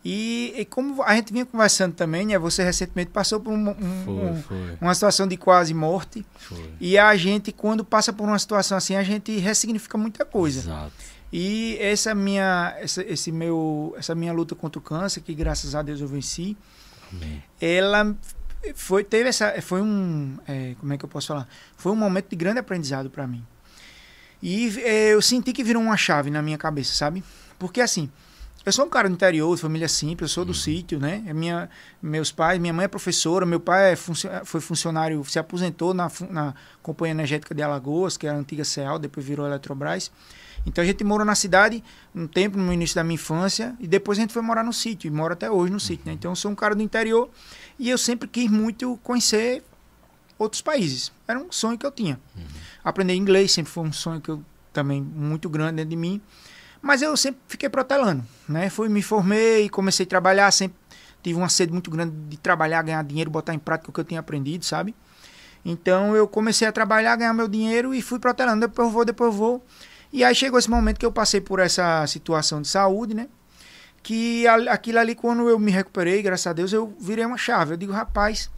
E, 0.05 0.53
e, 0.55 0.63
como 0.63 1.03
a 1.03 1.15
gente 1.15 1.33
vinha 1.33 1.45
conversando 1.45 1.93
também, 1.93 2.25
né? 2.25 2.37
Você 2.37 2.63
recentemente 2.63 3.11
passou 3.11 3.39
por 3.39 3.51
um, 3.51 3.69
um, 3.69 4.03
foi, 4.05 4.13
um, 4.13 4.43
foi. 4.43 4.77
uma 4.79 4.93
situação 4.93 5.27
de 5.27 5.35
quase 5.35 5.73
morte. 5.73 6.25
Foi. 6.37 6.71
E 6.79 6.97
a 6.97 7.17
gente, 7.17 7.51
quando 7.51 7.83
passa 7.83 8.13
por 8.13 8.25
uma 8.25 8.39
situação 8.39 8.77
assim, 8.77 8.95
a 8.95 9.03
gente 9.03 9.37
ressignifica 9.37 9.97
muita 9.97 10.23
coisa. 10.23 10.59
Exato. 10.59 10.93
E 11.31 11.77
essa 11.79 12.15
minha, 12.15 12.75
essa, 12.79 13.03
esse 13.03 13.31
meu, 13.31 13.93
essa 13.97 14.15
minha 14.15 14.33
luta 14.33 14.55
contra 14.55 14.79
o 14.79 14.81
câncer, 14.81 15.21
que 15.21 15.33
graças 15.33 15.75
a 15.75 15.81
Deus 15.81 16.01
eu 16.01 16.07
venci, 16.07 16.57
Amém. 17.13 17.43
ela 17.61 18.15
foi 18.75 19.03
teve 19.03 19.29
essa, 19.29 19.61
foi 19.61 19.81
um, 19.81 20.37
é, 20.47 20.75
como 20.79 20.91
é 20.91 20.97
que 20.97 21.05
eu 21.05 21.09
posso 21.09 21.27
falar? 21.27 21.47
Foi 21.77 21.91
um 21.91 21.95
momento 21.95 22.29
de 22.29 22.35
grande 22.35 22.59
aprendizado 22.59 23.09
para 23.09 23.27
mim. 23.27 23.45
E 24.41 24.79
é, 24.79 25.13
eu 25.13 25.21
senti 25.21 25.53
que 25.53 25.63
virou 25.63 25.81
uma 25.81 25.97
chave 25.97 26.31
na 26.31 26.41
minha 26.41 26.57
cabeça, 26.57 26.93
sabe? 26.93 27.23
Porque 27.57 27.79
assim, 27.79 28.09
eu 28.65 28.71
sou 28.71 28.85
um 28.85 28.89
cara 28.89 29.07
do 29.07 29.13
interior, 29.13 29.55
de 29.55 29.61
família 29.61 29.87
simples, 29.87 30.31
eu 30.31 30.33
sou 30.33 30.45
do 30.45 30.49
uhum. 30.49 30.53
sítio, 30.53 30.99
né? 30.99 31.23
É 31.27 31.33
minha, 31.33 31.69
meus 32.01 32.31
pais, 32.31 32.59
minha 32.59 32.73
mãe 32.73 32.85
é 32.85 32.87
professora, 32.87 33.45
meu 33.45 33.59
pai 33.59 33.93
é 33.93 33.95
foi 33.95 34.61
funcionário, 34.61 35.23
se 35.25 35.39
aposentou 35.39 35.93
na, 35.93 36.11
na 36.29 36.53
Companhia 36.81 37.11
Energética 37.11 37.53
de 37.53 37.61
Alagoas, 37.61 38.17
que 38.17 38.27
era 38.27 38.35
a 38.35 38.39
antiga 38.39 38.65
CEAL, 38.65 38.99
depois 38.99 39.25
virou 39.25 39.45
Eletrobras. 39.45 40.11
Então 40.65 40.83
a 40.83 40.87
gente 40.87 41.03
morou 41.03 41.25
na 41.25 41.35
cidade 41.35 41.83
um 42.13 42.27
tempo, 42.27 42.57
no 42.57 42.71
início 42.71 42.95
da 42.95 43.03
minha 43.03 43.15
infância, 43.15 43.75
e 43.79 43.87
depois 43.87 44.17
a 44.17 44.21
gente 44.21 44.33
foi 44.33 44.41
morar 44.41 44.63
no 44.63 44.73
sítio, 44.73 45.07
e 45.07 45.11
mora 45.11 45.33
até 45.33 45.49
hoje 45.49 45.71
no 45.71 45.79
sítio, 45.79 46.05
né? 46.05 46.13
Então 46.13 46.31
eu 46.31 46.35
sou 46.35 46.51
um 46.51 46.55
cara 46.55 46.75
do 46.75 46.81
interior 46.83 47.29
e 47.77 47.89
eu 47.89 47.97
sempre 47.97 48.27
quis 48.27 48.49
muito 48.49 48.97
conhecer 49.03 49.63
outros 50.37 50.61
países. 50.61 51.11
Era 51.27 51.39
um 51.39 51.51
sonho 51.51 51.77
que 51.77 51.85
eu 51.85 51.91
tinha. 51.91 52.19
Uhum. 52.35 52.43
Aprender 52.83 53.13
inglês 53.13 53.51
sempre 53.51 53.71
foi 53.71 53.83
um 53.83 53.91
sonho 53.91 54.21
que 54.21 54.29
eu 54.29 54.43
também 54.71 55.01
muito 55.01 55.49
grande 55.49 55.77
dentro 55.77 55.89
de 55.89 55.95
mim. 55.95 56.21
Mas 56.81 57.01
eu 57.01 57.15
sempre 57.17 57.41
fiquei 57.47 57.67
protelando, 57.67 58.23
né? 58.47 58.69
Fui, 58.69 58.87
me 58.87 59.01
formei, 59.01 59.67
comecei 59.69 60.05
a 60.05 60.09
trabalhar, 60.09 60.49
sempre 60.51 60.77
tive 61.21 61.37
uma 61.37 61.49
sede 61.49 61.73
muito 61.73 61.91
grande 61.91 62.15
de 62.29 62.37
trabalhar, 62.37 62.81
ganhar 62.81 63.03
dinheiro, 63.03 63.29
botar 63.29 63.53
em 63.53 63.59
prática 63.59 63.89
o 63.89 63.93
que 63.93 63.99
eu 63.99 64.05
tinha 64.05 64.21
aprendido, 64.21 64.63
sabe? 64.63 64.95
Então 65.63 66.15
eu 66.15 66.25
comecei 66.25 66.65
a 66.65 66.71
trabalhar, 66.71 67.17
ganhar 67.17 67.33
meu 67.33 67.49
dinheiro 67.49 67.93
e 67.93 68.01
fui 68.01 68.17
protelando, 68.17 68.61
depois 68.61 68.87
eu 68.87 68.93
vou, 68.93 69.05
depois 69.05 69.33
eu 69.33 69.37
vou. 69.37 69.65
E 70.11 70.23
aí 70.23 70.33
chegou 70.33 70.57
esse 70.57 70.69
momento 70.69 70.99
que 70.99 71.05
eu 71.05 71.11
passei 71.11 71.39
por 71.39 71.59
essa 71.59 72.05
situação 72.07 72.61
de 72.61 72.67
saúde, 72.67 73.13
né? 73.13 73.27
Que 74.01 74.47
aquilo 74.47 74.99
ali, 74.99 75.13
quando 75.13 75.47
eu 75.49 75.59
me 75.59 75.71
recuperei, 75.71 76.21
graças 76.21 76.47
a 76.47 76.53
Deus, 76.53 76.73
eu 76.73 76.95
virei 76.99 77.25
uma 77.25 77.37
chave. 77.37 77.73
Eu 77.73 77.77
digo, 77.77 77.91
rapaz, 77.91 78.49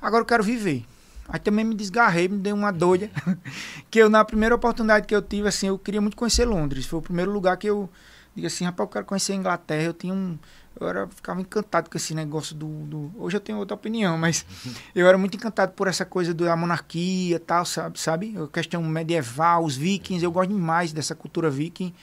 agora 0.00 0.22
eu 0.22 0.26
quero 0.26 0.42
viver. 0.42 0.84
Aí 1.28 1.38
também 1.38 1.64
me 1.64 1.74
desgarrei, 1.74 2.28
me 2.28 2.38
dei 2.38 2.52
uma 2.52 2.72
doida. 2.72 3.10
que 3.90 3.98
eu, 3.98 4.08
na 4.10 4.24
primeira 4.24 4.54
oportunidade 4.54 5.06
que 5.06 5.14
eu 5.14 5.22
tive, 5.22 5.48
assim, 5.48 5.68
eu 5.68 5.78
queria 5.78 6.00
muito 6.00 6.16
conhecer 6.16 6.44
Londres. 6.44 6.86
Foi 6.86 6.98
o 6.98 7.02
primeiro 7.02 7.30
lugar 7.32 7.56
que 7.56 7.68
eu 7.68 7.88
digo 8.34 8.46
assim, 8.46 8.64
rapaz, 8.64 8.86
eu 8.86 8.92
quero 8.92 9.04
conhecer 9.04 9.32
a 9.32 9.36
Inglaterra. 9.36 9.82
Eu 9.84 9.94
tinha 9.94 10.14
um 10.14 10.38
eu 10.80 10.88
era, 10.88 11.06
ficava 11.08 11.40
encantado 11.40 11.90
com 11.90 11.96
esse 11.96 12.14
negócio 12.14 12.54
do, 12.54 12.66
do, 12.66 13.12
Hoje 13.18 13.36
eu 13.36 13.40
tenho 13.40 13.58
outra 13.58 13.74
opinião, 13.74 14.16
mas 14.16 14.44
eu 14.94 15.06
era 15.06 15.18
muito 15.18 15.36
encantado 15.36 15.72
por 15.72 15.86
essa 15.86 16.04
coisa 16.04 16.32
da 16.32 16.56
monarquia 16.56 17.38
tal, 17.38 17.64
sabe? 17.64 17.98
sabe? 18.00 18.34
A 18.42 18.48
questão 18.48 18.82
medieval, 18.82 19.64
os 19.64 19.76
vikings, 19.76 20.24
eu 20.24 20.32
gosto 20.32 20.50
demais 20.50 20.92
dessa 20.92 21.14
cultura 21.14 21.50
viking, 21.50 21.94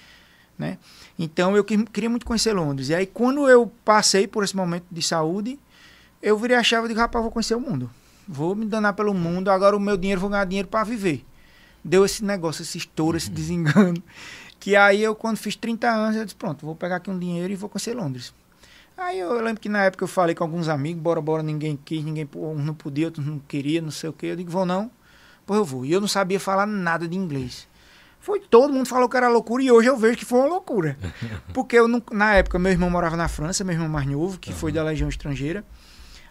né? 0.57 0.77
Então 1.17 1.55
eu 1.55 1.63
queria 1.63 2.09
muito 2.09 2.25
conhecer 2.25 2.53
Londres. 2.53 2.89
E 2.89 2.95
aí 2.95 3.05
quando 3.05 3.49
eu 3.49 3.71
passei 3.83 4.27
por 4.27 4.43
esse 4.43 4.55
momento 4.55 4.85
de 4.91 5.01
saúde, 5.01 5.59
eu 6.21 6.37
virei 6.37 6.57
a 6.57 6.63
chave 6.63 6.85
e 6.85 6.89
digo, 6.89 6.99
rapaz, 6.99 7.23
vou 7.23 7.31
conhecer 7.31 7.55
o 7.55 7.59
mundo. 7.59 7.89
Vou 8.27 8.55
me 8.55 8.65
danar 8.65 8.93
pelo 8.93 9.13
mundo, 9.13 9.49
agora 9.49 9.75
o 9.75 9.79
meu 9.79 9.95
dinheiro, 9.95 10.19
vou 10.19 10.29
ganhar 10.29 10.45
dinheiro 10.45 10.67
para 10.67 10.83
viver. 10.83 11.25
Deu 11.83 12.03
esse 12.03 12.23
negócio, 12.23 12.61
esse 12.61 12.77
estouro, 12.77 13.15
esse 13.15 13.29
uhum. 13.29 13.33
desengano. 13.33 14.03
Que 14.59 14.75
aí 14.75 15.01
eu, 15.01 15.15
quando 15.15 15.37
fiz 15.37 15.55
30 15.55 15.89
anos, 15.89 16.17
eu 16.17 16.25
disse, 16.25 16.35
pronto, 16.35 16.65
vou 16.65 16.75
pegar 16.75 16.97
aqui 16.97 17.09
um 17.09 17.17
dinheiro 17.17 17.53
e 17.53 17.55
vou 17.55 17.69
conhecer 17.69 17.95
Londres. 17.95 18.33
Aí 18.97 19.19
eu 19.19 19.39
lembro 19.41 19.61
que 19.61 19.69
na 19.69 19.83
época 19.83 20.03
eu 20.03 20.07
falei 20.07 20.33
com 20.33 20.43
alguns 20.43 20.67
amigos, 20.67 21.01
bora, 21.01 21.21
bora, 21.21 21.43
ninguém 21.43 21.77
quis, 21.77 22.03
ninguém 22.03 22.27
um 22.35 22.55
não 22.55 22.73
podia, 22.73 23.05
outro 23.05 23.21
não 23.21 23.37
queria, 23.37 23.79
não 23.79 23.91
sei 23.91 24.09
o 24.09 24.13
quê. 24.13 24.27
Eu 24.27 24.35
digo, 24.35 24.49
vou 24.49 24.65
não, 24.65 24.89
pois 25.45 25.59
eu 25.59 25.65
vou. 25.65 25.85
E 25.85 25.91
eu 25.91 26.01
não 26.01 26.07
sabia 26.07 26.39
falar 26.39 26.65
nada 26.65 27.07
de 27.07 27.15
inglês. 27.15 27.67
Foi 28.19 28.39
todo 28.39 28.73
mundo 28.73 28.87
falou 28.87 29.07
que 29.07 29.15
era 29.15 29.29
loucura 29.29 29.61
e 29.63 29.71
hoje 29.71 29.87
eu 29.87 29.95
vejo 29.95 30.17
que 30.17 30.25
foi 30.25 30.39
uma 30.39 30.47
loucura. 30.47 30.97
Porque 31.53 31.77
eu 31.77 31.87
não, 31.87 32.01
na 32.11 32.33
época 32.33 32.57
meu 32.57 32.71
irmão 32.71 32.89
morava 32.89 33.15
na 33.15 33.27
França, 33.27 33.63
meu 33.63 33.73
irmão 33.73 33.87
mais 33.87 34.07
novo, 34.07 34.39
que 34.39 34.49
uhum. 34.49 34.55
foi 34.55 34.71
da 34.71 34.83
Legião 34.83 35.07
Estrangeira. 35.07 35.63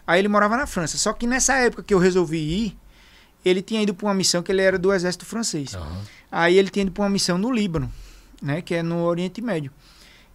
Aí 0.05 0.19
ele 0.19 0.27
morava 0.27 0.57
na 0.57 0.67
França. 0.67 0.97
Só 0.97 1.13
que 1.13 1.25
nessa 1.25 1.55
época 1.55 1.83
que 1.83 1.93
eu 1.93 1.99
resolvi 1.99 2.37
ir, 2.37 2.77
ele 3.43 3.61
tinha 3.61 3.81
ido 3.81 3.93
para 3.95 4.07
uma 4.07 4.13
missão 4.13 4.43
que 4.43 4.51
ele 4.51 4.61
era 4.61 4.77
do 4.77 4.93
exército 4.93 5.25
francês. 5.25 5.73
Uhum. 5.73 6.01
Aí 6.31 6.57
ele 6.57 6.69
tinha 6.69 6.83
ido 6.83 6.91
para 6.91 7.03
uma 7.03 7.09
missão 7.09 7.37
no 7.37 7.51
Líbano, 7.51 7.91
né, 8.41 8.61
que 8.61 8.75
é 8.75 8.83
no 8.83 9.03
Oriente 9.03 9.41
Médio. 9.41 9.71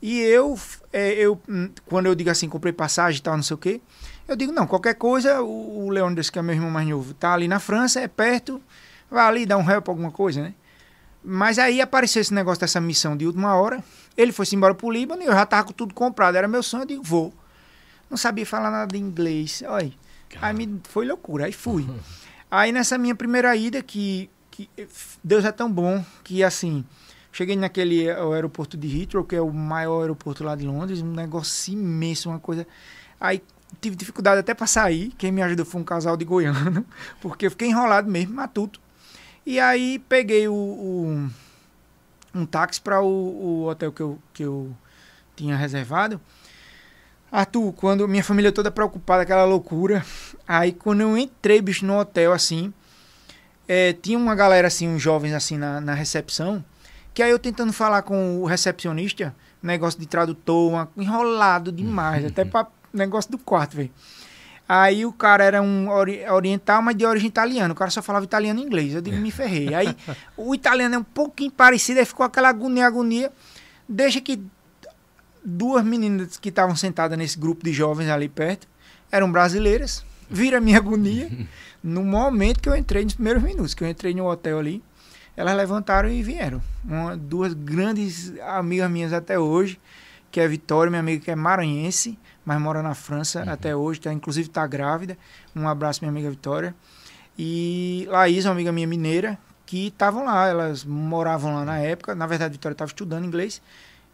E 0.02 0.18
eu, 0.18 0.58
é, 0.92 1.12
eu, 1.12 1.40
hum, 1.48 1.70
quando 1.86 2.06
eu 2.06 2.14
digo 2.16 2.28
assim, 2.28 2.48
comprei 2.48 2.72
passagem 2.72 3.20
e 3.20 3.22
tal, 3.22 3.36
não 3.36 3.42
sei 3.44 3.54
o 3.54 3.58
quê, 3.58 3.80
eu 4.26 4.34
digo, 4.34 4.50
não, 4.50 4.66
qualquer 4.66 4.94
coisa, 4.94 5.40
o, 5.40 5.86
o 5.86 5.90
Leônidas, 5.90 6.28
que 6.28 6.40
é 6.40 6.42
meu 6.42 6.56
irmão 6.56 6.72
mais 6.72 6.88
novo, 6.88 7.14
tá 7.14 7.32
ali 7.32 7.46
na 7.46 7.60
França, 7.60 8.00
é 8.00 8.08
perto, 8.08 8.60
vai 9.08 9.24
ali 9.24 9.46
dar 9.46 9.58
um 9.58 9.70
help, 9.70 9.88
alguma 9.88 10.10
coisa, 10.10 10.42
né? 10.42 10.54
Mas 11.22 11.56
aí 11.56 11.80
apareceu 11.80 12.20
esse 12.20 12.34
negócio 12.34 12.60
dessa 12.60 12.80
missão 12.80 13.16
de 13.16 13.24
última 13.28 13.54
hora, 13.54 13.82
ele 14.16 14.32
foi-se 14.32 14.56
embora 14.56 14.74
pro 14.74 14.90
Líbano 14.90 15.22
e 15.22 15.26
eu 15.26 15.32
já 15.32 15.46
tava 15.46 15.68
com 15.68 15.72
tudo 15.72 15.94
comprado, 15.94 16.34
era 16.34 16.48
meu 16.48 16.64
sonho, 16.64 16.82
eu 16.82 16.88
digo, 16.88 17.02
vou. 17.04 17.32
Não 18.10 18.16
sabia 18.16 18.44
falar 18.44 18.72
nada 18.72 18.92
de 18.92 18.98
inglês, 18.98 19.62
olha, 19.64 19.92
aí 20.40 20.52
me, 20.52 20.80
foi 20.88 21.06
loucura, 21.06 21.46
aí 21.46 21.52
fui. 21.52 21.88
aí 22.50 22.72
nessa 22.72 22.98
minha 22.98 23.14
primeira 23.14 23.54
ida, 23.54 23.80
que, 23.80 24.28
que 24.50 24.68
Deus 25.22 25.44
é 25.44 25.52
tão 25.52 25.70
bom, 25.70 26.04
que 26.24 26.42
assim 26.42 26.84
Cheguei 27.32 27.56
naquele 27.56 28.10
aeroporto 28.10 28.76
de 28.76 29.00
Heathrow, 29.00 29.24
que 29.24 29.34
é 29.34 29.40
o 29.40 29.50
maior 29.50 30.02
aeroporto 30.02 30.44
lá 30.44 30.54
de 30.54 30.66
Londres, 30.66 31.00
um 31.00 31.12
negócio 31.12 31.72
imenso, 31.72 32.28
uma 32.28 32.38
coisa. 32.38 32.66
Aí 33.18 33.42
tive 33.80 33.96
dificuldade 33.96 34.40
até 34.40 34.52
para 34.52 34.66
sair. 34.66 35.12
Quem 35.16 35.32
me 35.32 35.42
ajudou 35.42 35.64
foi 35.64 35.80
um 35.80 35.84
casal 35.84 36.16
de 36.16 36.26
goiano, 36.26 36.84
porque 37.22 37.46
eu 37.46 37.50
fiquei 37.50 37.68
enrolado 37.68 38.10
mesmo, 38.10 38.34
matuto. 38.34 38.78
E 39.46 39.58
aí 39.58 39.98
peguei 40.08 40.46
o, 40.46 40.54
o, 40.54 41.30
um 42.34 42.44
táxi 42.44 42.80
para 42.80 43.00
o, 43.00 43.06
o 43.06 43.66
hotel 43.66 43.90
que 43.92 44.02
eu, 44.02 44.18
que 44.34 44.42
eu 44.42 44.76
tinha 45.34 45.56
reservado. 45.56 46.20
Arthur, 47.30 47.72
quando 47.72 48.06
minha 48.06 48.22
família 48.22 48.52
toda 48.52 48.70
preocupada, 48.70 49.22
aquela 49.22 49.44
loucura. 49.44 50.04
Aí 50.46 50.70
quando 50.70 51.00
eu 51.00 51.16
entrei, 51.16 51.62
bicho, 51.62 51.86
no 51.86 51.98
hotel, 51.98 52.30
assim, 52.30 52.72
é, 53.66 53.94
tinha 53.94 54.18
uma 54.18 54.34
galera, 54.34 54.68
assim, 54.68 54.86
uns 54.86 55.00
jovens, 55.00 55.32
assim, 55.32 55.56
na, 55.56 55.80
na 55.80 55.94
recepção. 55.94 56.62
Que 57.14 57.22
aí 57.22 57.30
eu 57.30 57.38
tentando 57.38 57.72
falar 57.72 58.02
com 58.02 58.40
o 58.40 58.46
recepcionista, 58.46 59.34
negócio 59.62 60.00
de 60.00 60.06
tradutor, 60.06 60.70
uma, 60.70 60.88
enrolado 60.96 61.70
demais, 61.70 62.24
até 62.24 62.44
para 62.44 62.66
negócio 62.92 63.30
do 63.30 63.38
quarto, 63.38 63.76
velho. 63.76 63.90
Aí 64.68 65.04
o 65.04 65.12
cara 65.12 65.44
era 65.44 65.60
um 65.60 65.88
ori 65.88 66.24
oriental, 66.30 66.80
mas 66.80 66.96
de 66.96 67.04
origem 67.04 67.28
italiana. 67.28 67.72
O 67.72 67.76
cara 67.76 67.90
só 67.90 68.00
falava 68.00 68.24
italiano 68.24 68.60
e 68.60 68.62
inglês. 68.62 68.94
Eu 68.94 69.02
digo, 69.02 69.16
me 69.16 69.30
ferrei. 69.30 69.74
Aí 69.74 69.94
o 70.36 70.54
italiano 70.54 70.94
é 70.94 70.98
um 70.98 71.04
pouquinho 71.04 71.50
parecido, 71.50 72.00
aí 72.00 72.06
ficou 72.06 72.24
aquela 72.24 72.48
agonia, 72.48 72.86
agonia. 72.86 73.30
Deixa 73.86 74.20
que 74.20 74.42
duas 75.44 75.84
meninas 75.84 76.38
que 76.38 76.48
estavam 76.48 76.74
sentadas 76.76 77.18
nesse 77.18 77.38
grupo 77.38 77.64
de 77.64 77.72
jovens 77.72 78.08
ali 78.08 78.28
perto 78.28 78.66
eram 79.10 79.30
brasileiras. 79.30 80.04
Vira 80.30 80.60
minha 80.60 80.78
agonia. 80.78 81.30
No 81.84 82.04
momento 82.04 82.60
que 82.60 82.68
eu 82.68 82.76
entrei, 82.76 83.02
nos 83.02 83.14
primeiros 83.14 83.42
minutos, 83.42 83.74
que 83.74 83.82
eu 83.82 83.88
entrei 83.88 84.14
no 84.14 84.24
hotel 84.24 84.56
ali, 84.60 84.80
elas 85.36 85.56
levantaram 85.56 86.08
e 86.08 86.22
vieram. 86.22 86.60
Uma, 86.84 87.16
duas 87.16 87.54
grandes 87.54 88.32
amigas 88.40 88.90
minhas 88.90 89.12
até 89.12 89.38
hoje, 89.38 89.80
que 90.30 90.40
é 90.40 90.44
a 90.44 90.48
Vitória, 90.48 90.90
minha 90.90 91.00
amiga 91.00 91.24
que 91.24 91.30
é 91.30 91.36
maranhense, 91.36 92.18
mas 92.44 92.60
mora 92.60 92.82
na 92.82 92.94
França 92.94 93.42
uhum. 93.42 93.50
até 93.50 93.74
hoje, 93.74 94.00
tá, 94.00 94.12
inclusive 94.12 94.48
está 94.48 94.66
grávida. 94.66 95.16
Um 95.54 95.68
abraço, 95.68 96.00
minha 96.02 96.10
amiga 96.10 96.30
Vitória. 96.30 96.74
E 97.38 98.06
Laís, 98.10 98.44
uma 98.44 98.52
amiga 98.52 98.72
minha 98.72 98.86
mineira, 98.86 99.38
que 99.64 99.86
estavam 99.86 100.24
lá, 100.26 100.48
elas 100.48 100.84
moravam 100.84 101.54
lá 101.54 101.64
na 101.64 101.78
época. 101.78 102.14
Na 102.14 102.26
verdade, 102.26 102.50
a 102.50 102.52
Vitória 102.52 102.74
estava 102.74 102.90
estudando 102.90 103.24
inglês 103.24 103.62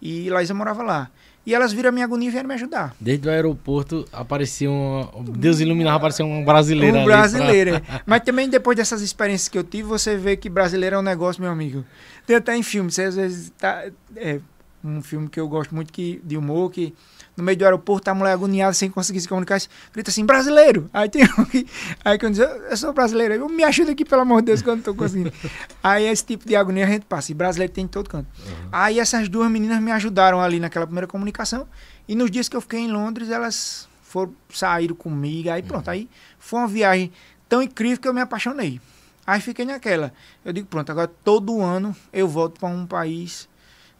e 0.00 0.30
Laísa 0.30 0.54
morava 0.54 0.82
lá. 0.82 1.10
E 1.48 1.54
elas 1.54 1.72
viram 1.72 1.88
a 1.88 1.92
minha 1.92 2.04
agonia 2.04 2.28
e 2.28 2.30
vieram 2.30 2.46
me 2.46 2.54
ajudar. 2.56 2.94
Desde 3.00 3.26
o 3.26 3.30
aeroporto 3.30 4.04
aparecia 4.12 4.70
um. 4.70 5.24
Deus 5.24 5.60
iluminava, 5.60 5.96
aparecia 5.96 6.22
um 6.22 6.44
brasileiro. 6.44 6.98
Um 6.98 7.04
brasileiro. 7.06 7.80
Pra... 7.80 8.02
Mas 8.04 8.20
também 8.20 8.50
depois 8.50 8.76
dessas 8.76 9.00
experiências 9.00 9.48
que 9.48 9.56
eu 9.56 9.64
tive, 9.64 9.84
você 9.84 10.14
vê 10.14 10.36
que 10.36 10.50
brasileiro 10.50 10.96
é 10.96 10.98
um 10.98 11.02
negócio, 11.02 11.40
meu 11.40 11.50
amigo. 11.50 11.86
Tem 12.26 12.36
até 12.36 12.54
em 12.54 12.62
filme, 12.62 12.92
você 12.92 13.04
às 13.04 13.16
vezes 13.16 13.50
tá. 13.56 13.86
É 14.14 14.40
um 14.84 15.00
filme 15.00 15.26
que 15.26 15.40
eu 15.40 15.48
gosto 15.48 15.74
muito 15.74 15.90
que, 15.90 16.20
de 16.22 16.36
humor, 16.36 16.70
que 16.70 16.92
no 17.38 17.44
meio 17.44 17.56
do 17.56 17.64
aeroporto, 17.64 18.04
tá 18.04 18.10
a 18.10 18.14
mulher 18.14 18.32
agoniada 18.32 18.72
sem 18.74 18.90
conseguir 18.90 19.20
se 19.20 19.28
comunicar, 19.28 19.60
grita 19.92 20.10
assim, 20.10 20.26
brasileiro! 20.26 20.90
Aí 20.92 21.08
tem 21.08 21.22
um 21.38 21.44
que, 21.44 21.66
aí 22.04 22.18
quando 22.18 22.34
diz, 22.34 22.40
eu 22.40 22.76
sou 22.76 22.92
brasileiro, 22.92 23.34
eu 23.34 23.48
me 23.48 23.62
ajuda 23.62 23.92
aqui, 23.92 24.04
pelo 24.04 24.22
amor 24.22 24.42
de 24.42 24.46
Deus, 24.46 24.60
que 24.60 24.68
eu 24.68 24.74
não 24.74 24.82
tô 24.82 24.92
conseguindo. 24.92 25.32
aí 25.80 26.04
esse 26.06 26.24
tipo 26.24 26.46
de 26.46 26.56
agonia 26.56 26.84
a 26.84 26.88
gente 26.88 27.06
passa, 27.06 27.30
e 27.30 27.34
brasileiro 27.34 27.72
tem 27.72 27.84
em 27.84 27.88
todo 27.88 28.10
canto. 28.10 28.26
Uhum. 28.44 28.68
Aí 28.72 28.98
essas 28.98 29.28
duas 29.28 29.48
meninas 29.50 29.80
me 29.80 29.92
ajudaram 29.92 30.40
ali 30.40 30.58
naquela 30.58 30.84
primeira 30.84 31.06
comunicação, 31.06 31.66
e 32.08 32.16
nos 32.16 32.30
dias 32.30 32.48
que 32.48 32.56
eu 32.56 32.60
fiquei 32.60 32.80
em 32.80 32.90
Londres, 32.90 33.30
elas 33.30 33.88
foram, 34.02 34.34
saíram 34.52 34.96
comigo, 34.96 35.48
aí 35.50 35.62
pronto, 35.62 35.86
uhum. 35.86 35.92
aí 35.92 36.10
foi 36.40 36.58
uma 36.58 36.68
viagem 36.68 37.12
tão 37.48 37.62
incrível 37.62 37.98
que 37.98 38.08
eu 38.08 38.12
me 38.14 38.20
apaixonei. 38.20 38.80
Aí 39.24 39.40
fiquei 39.40 39.64
naquela. 39.64 40.12
Eu 40.44 40.52
digo, 40.52 40.66
pronto, 40.66 40.90
agora 40.90 41.06
todo 41.06 41.60
ano 41.60 41.94
eu 42.12 42.26
volto 42.26 42.58
para 42.58 42.68
um 42.68 42.86
país 42.86 43.48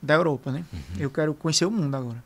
da 0.03 0.14
Europa, 0.14 0.51
né? 0.51 0.64
Uhum. 0.72 0.80
Eu 0.99 1.11
quero 1.11 1.34
conhecer 1.34 1.66
o 1.66 1.70
mundo 1.70 1.95
agora. 1.95 2.24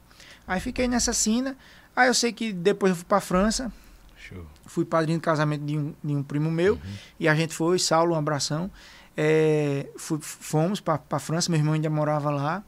Aí 0.52 0.60
fiquei 0.60 0.86
nessa 0.86 1.14
sina. 1.14 1.56
Aí 1.96 2.08
eu 2.08 2.14
sei 2.14 2.30
que 2.30 2.52
depois 2.52 2.90
eu 2.90 2.96
fui 2.96 3.06
para 3.06 3.20
França. 3.20 3.72
Show. 4.18 4.44
Fui 4.66 4.84
padrinho 4.84 5.18
de 5.18 5.24
casamento 5.24 5.64
de 5.64 5.78
um, 5.78 5.94
de 6.04 6.14
um 6.14 6.22
primo 6.22 6.50
meu. 6.50 6.74
Uhum. 6.74 6.80
E 7.18 7.26
a 7.26 7.34
gente 7.34 7.54
foi, 7.54 7.78
Saulo, 7.78 8.14
um 8.14 8.18
abração. 8.18 8.70
É, 9.16 9.88
fui, 9.96 10.18
fomos 10.20 10.78
para 10.78 11.18
França, 11.18 11.50
meu 11.50 11.58
irmão 11.58 11.72
ainda 11.72 11.88
morava 11.88 12.30
lá. 12.30 12.62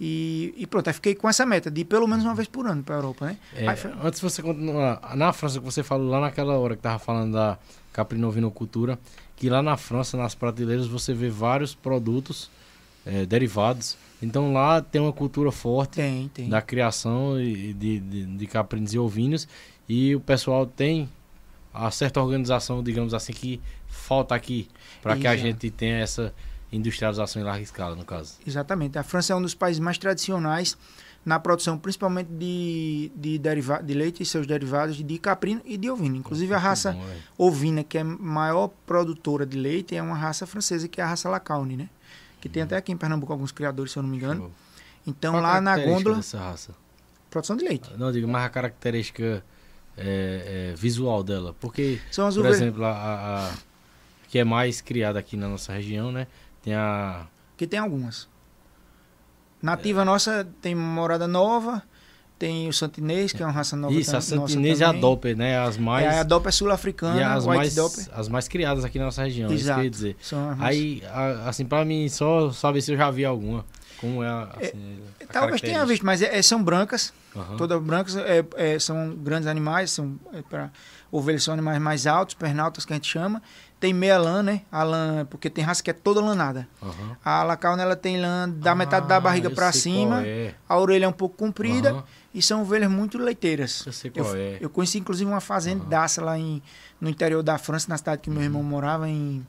E, 0.00 0.52
e, 0.56 0.66
pronto, 0.66 0.88
aí 0.88 0.92
fiquei 0.92 1.14
com 1.14 1.28
essa 1.28 1.46
meta 1.46 1.70
de 1.70 1.82
ir 1.82 1.84
pelo 1.84 2.08
menos 2.08 2.24
uma 2.24 2.34
vez 2.34 2.48
por 2.48 2.66
ano 2.66 2.82
para 2.82 2.96
a 2.96 2.98
Europa, 2.98 3.26
né? 3.26 3.38
É, 3.54 3.76
foi... 3.76 3.92
Antes 4.02 4.20
você 4.20 4.42
continuar, 4.42 5.14
na 5.14 5.32
França 5.32 5.60
que 5.60 5.64
você 5.64 5.84
falou 5.84 6.10
lá 6.10 6.20
naquela 6.20 6.58
hora 6.58 6.74
que 6.74 6.82
tava 6.82 6.98
falando 6.98 7.34
da 7.34 7.56
caprinovinocultura, 7.92 8.98
que 9.36 9.48
lá 9.48 9.62
na 9.62 9.76
França, 9.76 10.16
nas 10.16 10.34
prateleiras, 10.34 10.88
você 10.88 11.14
vê 11.14 11.30
vários 11.30 11.76
produtos 11.76 12.50
é, 13.06 13.24
derivados 13.24 13.96
então 14.24 14.52
lá 14.52 14.80
tem 14.80 15.00
uma 15.00 15.12
cultura 15.12 15.52
forte 15.52 15.96
tem, 15.96 16.28
tem. 16.28 16.48
da 16.48 16.60
criação 16.62 17.36
de, 17.36 17.72
de, 17.74 18.00
de 18.00 18.46
caprinos 18.46 18.94
e 18.94 18.98
ovinos. 18.98 19.46
E 19.88 20.14
o 20.14 20.20
pessoal 20.20 20.66
tem 20.66 21.08
a 21.72 21.90
certa 21.90 22.20
organização, 22.20 22.82
digamos 22.82 23.12
assim, 23.12 23.32
que 23.32 23.60
falta 23.86 24.34
aqui 24.34 24.68
para 25.02 25.16
que 25.16 25.26
a 25.26 25.36
gente 25.36 25.70
tenha 25.70 25.98
essa 25.98 26.32
industrialização 26.72 27.42
em 27.42 27.44
larga 27.44 27.62
escala, 27.62 27.94
no 27.94 28.04
caso. 28.04 28.34
Exatamente. 28.46 28.98
A 28.98 29.02
França 29.02 29.32
é 29.32 29.36
um 29.36 29.42
dos 29.42 29.54
países 29.54 29.80
mais 29.80 29.98
tradicionais 29.98 30.76
na 31.24 31.40
produção, 31.40 31.78
principalmente 31.78 32.28
de, 32.28 33.10
de, 33.16 33.38
deriva 33.38 33.82
de 33.82 33.94
leite 33.94 34.22
e 34.22 34.26
seus 34.26 34.46
derivados 34.46 35.02
de 35.02 35.18
caprino 35.18 35.62
e 35.64 35.76
de 35.76 35.90
ovino. 35.90 36.16
Inclusive 36.16 36.52
a 36.52 36.58
raça 36.58 36.92
bom, 36.92 37.46
ovina, 37.46 37.82
que 37.82 37.96
é 37.96 38.02
a 38.02 38.04
maior 38.04 38.68
produtora 38.86 39.46
de 39.46 39.56
leite, 39.56 39.96
é 39.96 40.02
uma 40.02 40.16
raça 40.16 40.46
francesa, 40.46 40.86
que 40.86 41.00
é 41.00 41.04
a 41.04 41.06
raça 41.06 41.28
Lacaune, 41.28 41.76
né? 41.76 41.88
Que 42.44 42.48
tem 42.50 42.62
até 42.62 42.76
aqui 42.76 42.92
em 42.92 42.96
Pernambuco 42.98 43.32
alguns 43.32 43.50
criadores, 43.50 43.92
se 43.92 43.98
eu 43.98 44.02
não 44.02 44.10
me 44.10 44.18
engano. 44.18 44.42
Show. 44.42 44.52
Então 45.06 45.32
Qual 45.32 45.42
lá 45.42 45.62
na 45.62 45.78
gôndola. 45.78 46.16
Dessa 46.16 46.38
raça? 46.38 46.74
Produção 47.30 47.56
de 47.56 47.64
leite. 47.64 47.90
Não, 47.96 48.12
digo, 48.12 48.28
mas 48.28 48.44
a 48.44 48.50
característica 48.50 49.42
é, 49.96 50.72
é, 50.72 50.74
visual 50.76 51.22
dela. 51.24 51.56
Porque, 51.58 51.98
São 52.10 52.26
as 52.26 52.36
por 52.36 52.44
exemplo, 52.44 52.84
a, 52.84 52.90
a, 52.90 53.48
a, 53.48 53.54
que 54.28 54.38
é 54.38 54.44
mais 54.44 54.82
criada 54.82 55.18
aqui 55.18 55.38
na 55.38 55.48
nossa 55.48 55.72
região, 55.72 56.12
né? 56.12 56.26
Tem 56.62 56.74
a. 56.74 57.26
Que 57.56 57.66
tem 57.66 57.80
algumas. 57.80 58.28
Nativa 59.62 60.02
é. 60.02 60.04
nossa 60.04 60.46
tem 60.60 60.74
morada 60.74 61.26
nova, 61.26 61.82
tem 62.38 62.68
o 62.68 62.72
Santinês, 62.72 63.32
que 63.32 63.42
é 63.42 63.46
uma 63.46 63.52
raça 63.52 63.76
nova. 63.76 63.94
Isso, 63.94 64.16
a 64.16 64.20
Santinês 64.20 64.80
e 64.80 64.84
a 64.84 64.92
Doppler, 64.92 65.36
né? 65.36 65.58
As 65.58 65.76
mais... 65.76 66.04
É, 66.04 66.18
a 66.20 66.22
Doppler 66.22 66.48
é 66.48 66.52
sul-africana, 66.52 67.20
e 67.20 67.22
as 67.22 67.46
mais, 67.46 67.78
as 68.12 68.28
mais 68.28 68.48
criadas 68.48 68.84
aqui 68.84 68.98
na 68.98 69.06
nossa 69.06 69.22
região, 69.22 69.52
Exato. 69.52 69.80
isso 69.82 69.90
dizer. 69.90 70.16
Aí, 70.58 71.02
assim, 71.46 71.64
pra 71.64 71.84
mim, 71.84 72.08
só 72.08 72.50
saber 72.50 72.80
se 72.80 72.92
eu 72.92 72.96
já 72.96 73.10
vi 73.10 73.24
alguma. 73.24 73.64
Como 74.00 74.22
é, 74.22 74.26
é 74.26 74.66
assim, 74.66 74.98
é, 75.20 75.26
Talvez 75.26 75.60
tenha 75.60 75.86
visto, 75.86 76.04
mas 76.04 76.20
é, 76.20 76.36
é, 76.36 76.42
são 76.42 76.62
brancas, 76.62 77.12
uhum. 77.34 77.56
todas 77.56 77.80
brancas, 77.80 78.16
é, 78.16 78.78
são 78.78 79.14
grandes 79.14 79.46
animais, 79.46 79.92
são 79.92 80.18
para 80.50 80.70
ovelhas 81.10 81.44
são 81.44 81.54
animais 81.54 81.80
mais 81.80 82.06
altos, 82.06 82.34
pernaltas 82.34 82.84
que 82.84 82.92
a 82.92 82.96
gente 82.96 83.10
chama. 83.10 83.40
Tem 83.84 83.92
meia 83.92 84.16
lã, 84.16 84.42
né? 84.42 84.62
A 84.72 84.82
lã, 84.82 85.26
porque 85.28 85.50
tem 85.50 85.62
raça 85.62 85.82
que 85.82 85.90
é 85.90 85.92
toda 85.92 86.18
lanada. 86.18 86.66
Uhum. 86.80 87.16
A 87.22 87.42
lacauna, 87.42 87.82
ela 87.82 87.94
tem 87.94 88.18
lã 88.18 88.48
da 88.48 88.70
ah, 88.70 88.74
metade 88.74 89.06
da 89.06 89.20
barriga 89.20 89.50
para 89.50 89.70
cima, 89.72 90.22
a 90.66 90.78
orelha 90.78 91.04
é 91.04 91.08
um 91.08 91.12
pouco 91.12 91.36
comprida. 91.36 91.92
Uhum 91.92 92.02
e 92.32 92.42
são 92.42 92.62
ovelhas 92.62 92.90
muito 92.90 93.16
leiteiras. 93.16 93.86
Eu 93.86 93.92
sei 93.92 94.10
qual 94.10 94.26
eu, 94.26 94.36
é. 94.36 94.58
Eu 94.60 94.68
conheci 94.68 94.98
inclusive 94.98 95.30
uma 95.30 95.40
fazendaça 95.40 96.20
uhum. 96.20 96.26
lá 96.26 96.36
em, 96.36 96.60
no 97.00 97.08
interior 97.08 97.42
da 97.44 97.58
França, 97.58 97.86
na 97.88 97.96
cidade 97.96 98.22
que 98.22 98.30
meu 98.30 98.42
irmão 98.42 98.62
morava, 98.62 99.08
em. 99.08 99.46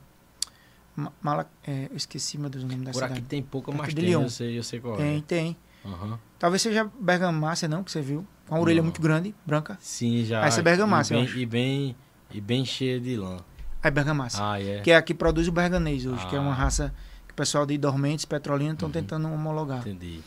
Mala, 1.20 1.50
é, 1.66 1.88
eu 1.90 1.96
esqueci 1.96 2.38
meu 2.38 2.48
Deus, 2.48 2.62
o 2.62 2.68
nome 2.68 2.84
da 2.84 2.92
Por 2.92 2.98
cidade. 2.98 3.14
Por 3.14 3.18
aqui 3.18 3.26
tem 3.26 3.42
pouca, 3.42 3.72
mas 3.72 3.92
tem, 3.92 4.10
eu 4.10 4.30
sei, 4.30 4.56
eu 4.56 4.62
sei 4.62 4.78
qual 4.78 4.96
tem, 4.96 5.18
é. 5.18 5.22
Tem, 5.22 5.56
Uhum. 5.84 6.18
Talvez 6.38 6.62
seja 6.62 6.90
bergamácia, 7.00 7.68
não, 7.68 7.84
que 7.84 7.90
você 7.90 8.00
viu. 8.02 8.26
Com 8.46 8.56
uma 8.56 8.60
orelha 8.60 8.82
muito 8.82 9.00
grande, 9.00 9.34
branca. 9.44 9.78
Sim, 9.80 10.24
já. 10.24 10.44
Essa 10.44 10.60
é 10.60 10.62
bergamácia, 10.62 11.14
e 11.14 11.24
bem, 11.24 11.42
e 11.42 11.46
bem, 11.46 11.96
e 12.32 12.40
bem 12.40 12.64
cheia 12.64 13.00
de 13.00 13.16
lã. 13.16 13.38
É 13.86 13.90
bergamácia. 13.90 14.40
Ah, 14.42 14.60
é. 14.60 14.80
Que 14.80 14.90
é 14.90 14.96
a 14.96 15.02
que 15.02 15.14
produz 15.14 15.46
o 15.46 15.52
berganês 15.52 16.04
hoje, 16.06 16.22
ah. 16.24 16.28
que 16.28 16.36
é 16.36 16.40
uma 16.40 16.50
ah. 16.50 16.54
raça 16.54 16.92
que 17.26 17.32
o 17.32 17.36
pessoal 17.36 17.64
de 17.64 17.78
Dormentes, 17.78 18.24
Petrolina, 18.24 18.72
estão 18.72 18.88
uhum. 18.88 18.92
tentando 18.92 19.28
homologar. 19.28 19.80
Entendi. 19.80 20.20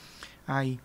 Aí. 0.47 0.79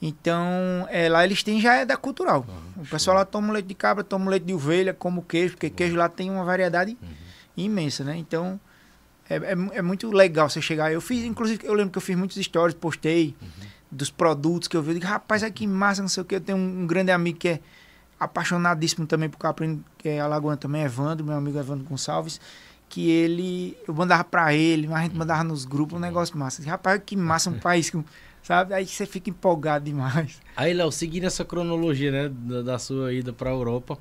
Então, 0.00 0.86
é, 0.88 1.08
lá 1.08 1.24
eles 1.24 1.42
têm 1.42 1.60
já 1.60 1.74
é 1.74 1.84
da 1.84 1.96
cultural. 1.96 2.46
Ah, 2.48 2.80
o 2.80 2.86
pessoal 2.86 3.16
lá 3.16 3.24
toma 3.24 3.52
leite 3.52 3.66
de 3.66 3.74
cabra, 3.74 4.02
toma 4.04 4.30
leite 4.30 4.44
de 4.44 4.54
ovelha, 4.54 4.94
como 4.94 5.22
queijo, 5.22 5.54
porque 5.54 5.68
queijo 5.68 5.96
lá 5.96 6.08
tem 6.08 6.30
uma 6.30 6.44
variedade 6.44 6.96
uhum. 7.02 7.08
imensa, 7.56 8.04
né? 8.04 8.16
Então, 8.16 8.58
é, 9.28 9.36
é, 9.36 9.78
é, 9.78 9.82
muito 9.82 10.10
legal 10.10 10.48
você 10.48 10.62
chegar. 10.62 10.92
Eu 10.92 11.00
fiz, 11.00 11.24
inclusive, 11.24 11.66
eu 11.66 11.74
lembro 11.74 11.90
que 11.90 11.98
eu 11.98 12.02
fiz 12.02 12.16
muitos 12.16 12.36
stories, 12.36 12.74
postei 12.74 13.34
uhum. 13.42 13.48
dos 13.90 14.10
produtos 14.10 14.68
que 14.68 14.76
eu 14.76 14.82
vi. 14.82 14.90
Eu 14.90 14.94
digo, 14.94 15.06
rapaz, 15.06 15.42
é 15.42 15.50
que 15.50 15.66
massa, 15.66 16.00
não 16.00 16.08
sei 16.08 16.22
o 16.22 16.26
que. 16.26 16.36
Eu 16.36 16.40
tenho 16.40 16.56
um, 16.56 16.82
um 16.82 16.86
grande 16.86 17.10
amigo 17.10 17.38
que 17.38 17.48
é 17.48 17.60
apaixonadíssimo 18.20 19.06
também 19.06 19.28
por 19.28 19.38
caprino, 19.38 19.82
que 19.98 20.08
é 20.08 20.20
alagoano 20.20 20.58
também, 20.58 20.82
Evandro, 20.82 21.24
meu 21.24 21.34
amigo 21.34 21.58
Evandro 21.58 21.84
Gonçalves 21.84 22.40
que 22.90 23.08
ele, 23.08 23.78
eu 23.86 23.94
mandava 23.94 24.24
para 24.24 24.52
ele, 24.52 24.88
mas 24.88 24.98
a 24.98 25.02
gente 25.04 25.16
mandava 25.16 25.44
nos 25.44 25.64
grupos, 25.64 25.96
um 25.96 26.00
negócio 26.00 26.36
massa. 26.36 26.60
Rapaz, 26.68 27.00
que 27.06 27.16
massa 27.16 27.48
um 27.48 27.56
país 27.60 27.90
sabe? 28.42 28.74
Aí 28.74 28.84
você 28.84 29.06
fica 29.06 29.30
empolgado 29.30 29.84
demais. 29.84 30.40
Aí, 30.56 30.74
Léo, 30.74 30.90
seguindo 30.90 31.24
essa 31.24 31.44
cronologia, 31.44 32.10
né, 32.10 32.28
da, 32.28 32.62
da 32.62 32.78
sua 32.78 33.12
ida 33.12 33.32
para 33.32 33.48
a 33.48 33.52
Europa, 33.52 33.96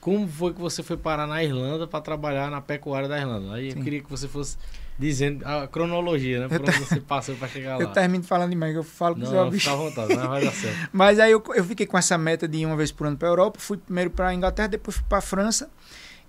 como 0.00 0.26
foi 0.26 0.54
que 0.54 0.60
você 0.60 0.82
foi 0.82 0.96
parar 0.96 1.26
na 1.26 1.44
Irlanda 1.44 1.86
para 1.86 2.00
trabalhar 2.00 2.50
na 2.50 2.62
pecuária 2.62 3.08
da 3.08 3.18
Irlanda? 3.18 3.54
Aí 3.54 3.70
Sim. 3.70 3.78
eu 3.78 3.84
queria 3.84 4.02
que 4.02 4.10
você 4.10 4.26
fosse 4.26 4.56
dizendo 4.98 5.44
a 5.46 5.66
cronologia, 5.66 6.40
né? 6.40 6.48
Por 6.48 6.60
onde 6.60 6.78
você 6.78 7.00
passou 7.00 7.34
para 7.34 7.48
chegar 7.48 7.76
lá. 7.78 7.82
Eu 7.82 7.88
termino 7.88 8.24
falando 8.24 8.50
demais, 8.50 8.74
eu 8.74 8.84
falo 8.84 9.14
que 9.14 9.22
não, 9.22 9.28
você 9.28 9.34
vai 9.36 9.50
Fica 9.52 9.72
à 9.72 9.76
vontade, 9.76 10.16
não 10.16 10.28
vai 10.28 10.44
dar 10.44 10.52
certo. 10.52 10.88
Mas 10.92 11.18
aí 11.18 11.32
eu, 11.32 11.42
eu 11.54 11.64
fiquei 11.64 11.86
com 11.86 11.98
essa 11.98 12.16
meta 12.16 12.46
de 12.46 12.58
ir 12.58 12.66
uma 12.66 12.76
vez 12.76 12.92
por 12.92 13.06
ano 13.06 13.16
para 13.16 13.28
a 13.28 13.30
Europa, 13.30 13.58
fui 13.58 13.76
primeiro 13.76 14.10
para 14.10 14.28
a 14.28 14.34
Inglaterra, 14.34 14.68
depois 14.68 14.96
fui 14.96 15.06
para 15.08 15.18
a 15.18 15.22
França, 15.22 15.68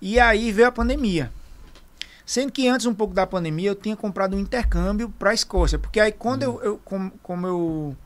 e 0.00 0.18
aí 0.18 0.50
veio 0.52 0.68
a 0.68 0.72
pandemia. 0.72 1.30
Sendo 2.26 2.50
que 2.50 2.66
antes, 2.66 2.86
um 2.86 2.94
pouco 2.94 3.14
da 3.14 3.24
pandemia, 3.24 3.70
eu 3.70 3.76
tinha 3.76 3.94
comprado 3.94 4.34
um 4.34 4.40
intercâmbio 4.40 5.08
para 5.08 5.30
a 5.30 5.34
Escócia. 5.34 5.78
Porque 5.78 6.00
aí, 6.00 6.10
quando 6.10 6.42
eu, 6.42 6.60
eu 6.60 6.80
como, 6.84 7.12
como 7.22 7.46
eu. 7.46 7.96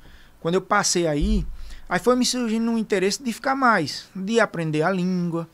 Quando 0.40 0.54
eu 0.54 0.60
passei 0.60 1.06
aí, 1.06 1.46
aí 1.88 1.98
foi 1.98 2.14
me 2.16 2.26
surgindo 2.26 2.70
um 2.70 2.76
interesse 2.76 3.22
de 3.22 3.32
ficar 3.32 3.54
mais, 3.54 4.08
de 4.14 4.38
aprender 4.38 4.82
a 4.82 4.90
língua, 4.90 5.48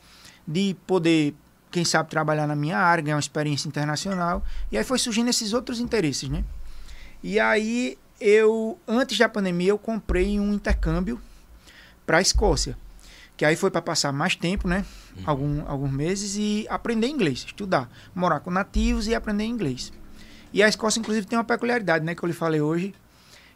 de 0.45 0.75
poder, 0.85 1.33
quem 1.71 1.83
sabe, 1.83 2.09
trabalhar 2.09 2.47
na 2.47 2.55
minha 2.55 2.77
área, 2.77 3.03
ganhar 3.03 3.15
uma 3.15 3.19
experiência 3.19 3.67
internacional. 3.67 4.43
E 4.71 4.77
aí 4.77 4.83
foi 4.83 4.97
surgindo 4.97 5.29
esses 5.29 5.53
outros 5.53 5.79
interesses, 5.79 6.29
né? 6.29 6.43
E 7.23 7.39
aí 7.39 7.97
eu, 8.19 8.79
antes 8.87 9.17
da 9.17 9.29
pandemia, 9.29 9.69
eu 9.69 9.77
comprei 9.77 10.39
um 10.39 10.53
intercâmbio 10.53 11.21
para 12.05 12.17
a 12.17 12.21
Escócia. 12.21 12.77
Que 13.35 13.45
aí 13.45 13.55
foi 13.55 13.69
para 13.69 13.81
passar 13.81 14.11
mais 14.11 14.35
tempo, 14.35 14.67
né? 14.67 14.83
Uhum. 15.15 15.23
Algum, 15.25 15.67
alguns 15.67 15.91
meses 15.91 16.35
e 16.37 16.65
aprender 16.69 17.07
inglês, 17.07 17.43
estudar. 17.45 17.89
Morar 18.15 18.39
com 18.39 18.49
nativos 18.49 19.07
e 19.07 19.13
aprender 19.13 19.45
inglês. 19.45 19.91
E 20.51 20.63
a 20.63 20.67
Escócia, 20.67 20.99
inclusive, 20.99 21.27
tem 21.27 21.37
uma 21.37 21.45
peculiaridade, 21.45 22.03
né? 22.03 22.15
Que 22.15 22.23
eu 22.23 22.27
lhe 22.27 22.33
falei 22.33 22.61
hoje, 22.61 22.95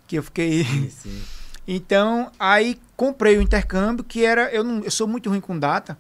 que 0.08 0.18
eu 0.18 0.24
fiquei... 0.24 0.64
Sim, 0.64 0.90
sim. 0.94 1.22
então, 1.68 2.32
aí 2.40 2.80
comprei 2.96 3.38
o 3.38 3.42
intercâmbio, 3.42 4.04
que 4.04 4.24
era... 4.24 4.52
Eu, 4.52 4.64
não, 4.64 4.84
eu 4.84 4.92
sou 4.92 5.08
muito 5.08 5.30
ruim 5.30 5.42
com 5.42 5.58
data, 5.58 5.98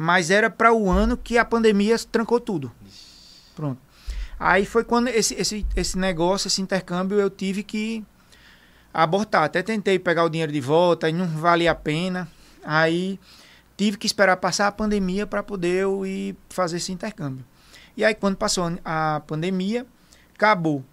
mas 0.00 0.30
era 0.30 0.48
para 0.48 0.72
o 0.72 0.88
ano 0.88 1.16
que 1.16 1.36
a 1.36 1.44
pandemia 1.44 1.96
trancou 1.98 2.38
tudo. 2.38 2.70
Pronto. 3.56 3.80
Aí 4.38 4.64
foi 4.64 4.84
quando 4.84 5.08
esse, 5.08 5.34
esse, 5.34 5.66
esse 5.74 5.98
negócio, 5.98 6.46
esse 6.46 6.62
intercâmbio, 6.62 7.18
eu 7.18 7.28
tive 7.28 7.64
que 7.64 8.04
abortar. 8.94 9.42
Até 9.42 9.60
tentei 9.60 9.98
pegar 9.98 10.22
o 10.22 10.28
dinheiro 10.28 10.52
de 10.52 10.60
volta 10.60 11.10
e 11.10 11.12
não 11.12 11.26
valia 11.26 11.72
a 11.72 11.74
pena. 11.74 12.28
Aí 12.62 13.18
tive 13.76 13.96
que 13.96 14.06
esperar 14.06 14.36
passar 14.36 14.68
a 14.68 14.72
pandemia 14.72 15.26
para 15.26 15.42
poder 15.42 15.82
eu 15.82 16.06
ir 16.06 16.36
fazer 16.48 16.76
esse 16.76 16.92
intercâmbio. 16.92 17.44
E 17.96 18.04
aí 18.04 18.14
quando 18.14 18.36
passou 18.36 18.70
a 18.84 19.20
pandemia, 19.26 19.84
acabou 20.32 20.84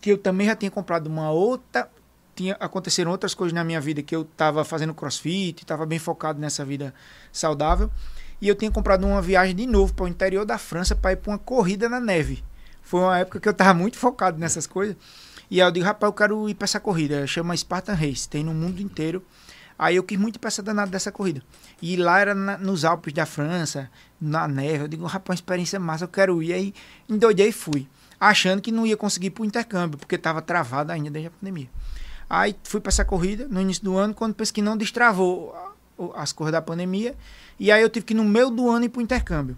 que 0.00 0.10
eu 0.10 0.16
também 0.16 0.46
já 0.46 0.56
tinha 0.56 0.70
comprado 0.70 1.06
uma 1.06 1.30
outra 1.30 1.90
tinha 2.36 2.56
aconteceram 2.60 3.10
outras 3.10 3.34
coisas 3.34 3.54
na 3.54 3.64
minha 3.64 3.80
vida 3.80 4.02
que 4.02 4.14
eu 4.14 4.22
estava 4.22 4.62
fazendo 4.64 4.94
crossfit, 4.94 5.62
estava 5.62 5.86
bem 5.86 5.98
focado 5.98 6.38
nessa 6.38 6.64
vida 6.64 6.94
saudável. 7.32 7.90
E 8.40 8.46
eu 8.46 8.54
tinha 8.54 8.70
comprado 8.70 9.06
uma 9.06 9.22
viagem 9.22 9.56
de 9.56 9.66
novo 9.66 9.94
para 9.94 10.04
o 10.04 10.08
interior 10.08 10.44
da 10.44 10.58
França 10.58 10.94
para 10.94 11.12
ir 11.12 11.16
para 11.16 11.32
uma 11.32 11.38
corrida 11.38 11.88
na 11.88 11.98
neve. 11.98 12.44
Foi 12.82 13.00
uma 13.00 13.18
época 13.18 13.40
que 13.40 13.48
eu 13.48 13.52
estava 13.52 13.72
muito 13.72 13.96
focado 13.96 14.38
nessas 14.38 14.66
coisas. 14.66 14.94
E 15.50 15.60
aí 15.60 15.66
eu 15.66 15.72
digo, 15.72 15.86
rapaz, 15.86 16.08
eu 16.08 16.12
quero 16.12 16.48
ir 16.48 16.54
para 16.54 16.66
essa 16.66 16.78
corrida. 16.78 17.26
Chama 17.26 17.56
Spartan 17.56 17.94
Race, 17.94 18.28
tem 18.28 18.44
no 18.44 18.52
mundo 18.52 18.80
inteiro. 18.80 19.24
Aí 19.78 19.96
eu 19.96 20.02
quis 20.02 20.18
muito 20.18 20.36
ir 20.36 20.38
para 20.38 20.48
essa 20.48 20.62
danada 20.62 20.90
dessa 20.90 21.10
corrida. 21.10 21.42
E 21.80 21.96
lá 21.96 22.20
era 22.20 22.34
na, 22.34 22.58
nos 22.58 22.84
Alpes 22.84 23.12
da 23.12 23.24
França, 23.24 23.90
na 24.20 24.46
neve. 24.46 24.84
Eu 24.84 24.88
digo, 24.88 25.06
rapaz, 25.06 25.38
experiência 25.38 25.80
massa, 25.80 26.04
eu 26.04 26.08
quero 26.08 26.42
ir. 26.42 26.52
Aí 26.52 26.74
endoidei 27.08 27.48
e 27.48 27.52
fui. 27.52 27.88
Achando 28.20 28.60
que 28.62 28.72
não 28.72 28.86
ia 28.86 28.96
conseguir 28.96 29.28
ir 29.28 29.30
para 29.30 29.42
o 29.42 29.46
intercâmbio, 29.46 29.98
porque 29.98 30.14
estava 30.14 30.40
travado 30.40 30.92
ainda 30.92 31.10
desde 31.10 31.28
a 31.28 31.30
pandemia. 31.30 31.68
Aí 32.28 32.56
fui 32.64 32.80
para 32.80 32.90
essa 32.90 33.04
corrida 33.04 33.46
no 33.48 33.60
início 33.60 33.84
do 33.84 33.96
ano, 33.96 34.12
quando 34.12 34.34
pensei 34.34 34.54
que 34.54 34.62
não 34.62 34.76
destravou 34.76 35.54
as 36.14 36.32
coisas 36.32 36.52
da 36.52 36.60
pandemia. 36.60 37.14
E 37.58 37.70
aí 37.70 37.82
eu 37.82 37.88
tive 37.88 38.06
que 38.06 38.14
no 38.14 38.24
meio 38.24 38.50
do 38.50 38.68
ano 38.68 38.84
ir 38.84 38.88
para 38.88 39.00
o 39.00 39.02
intercâmbio. 39.02 39.56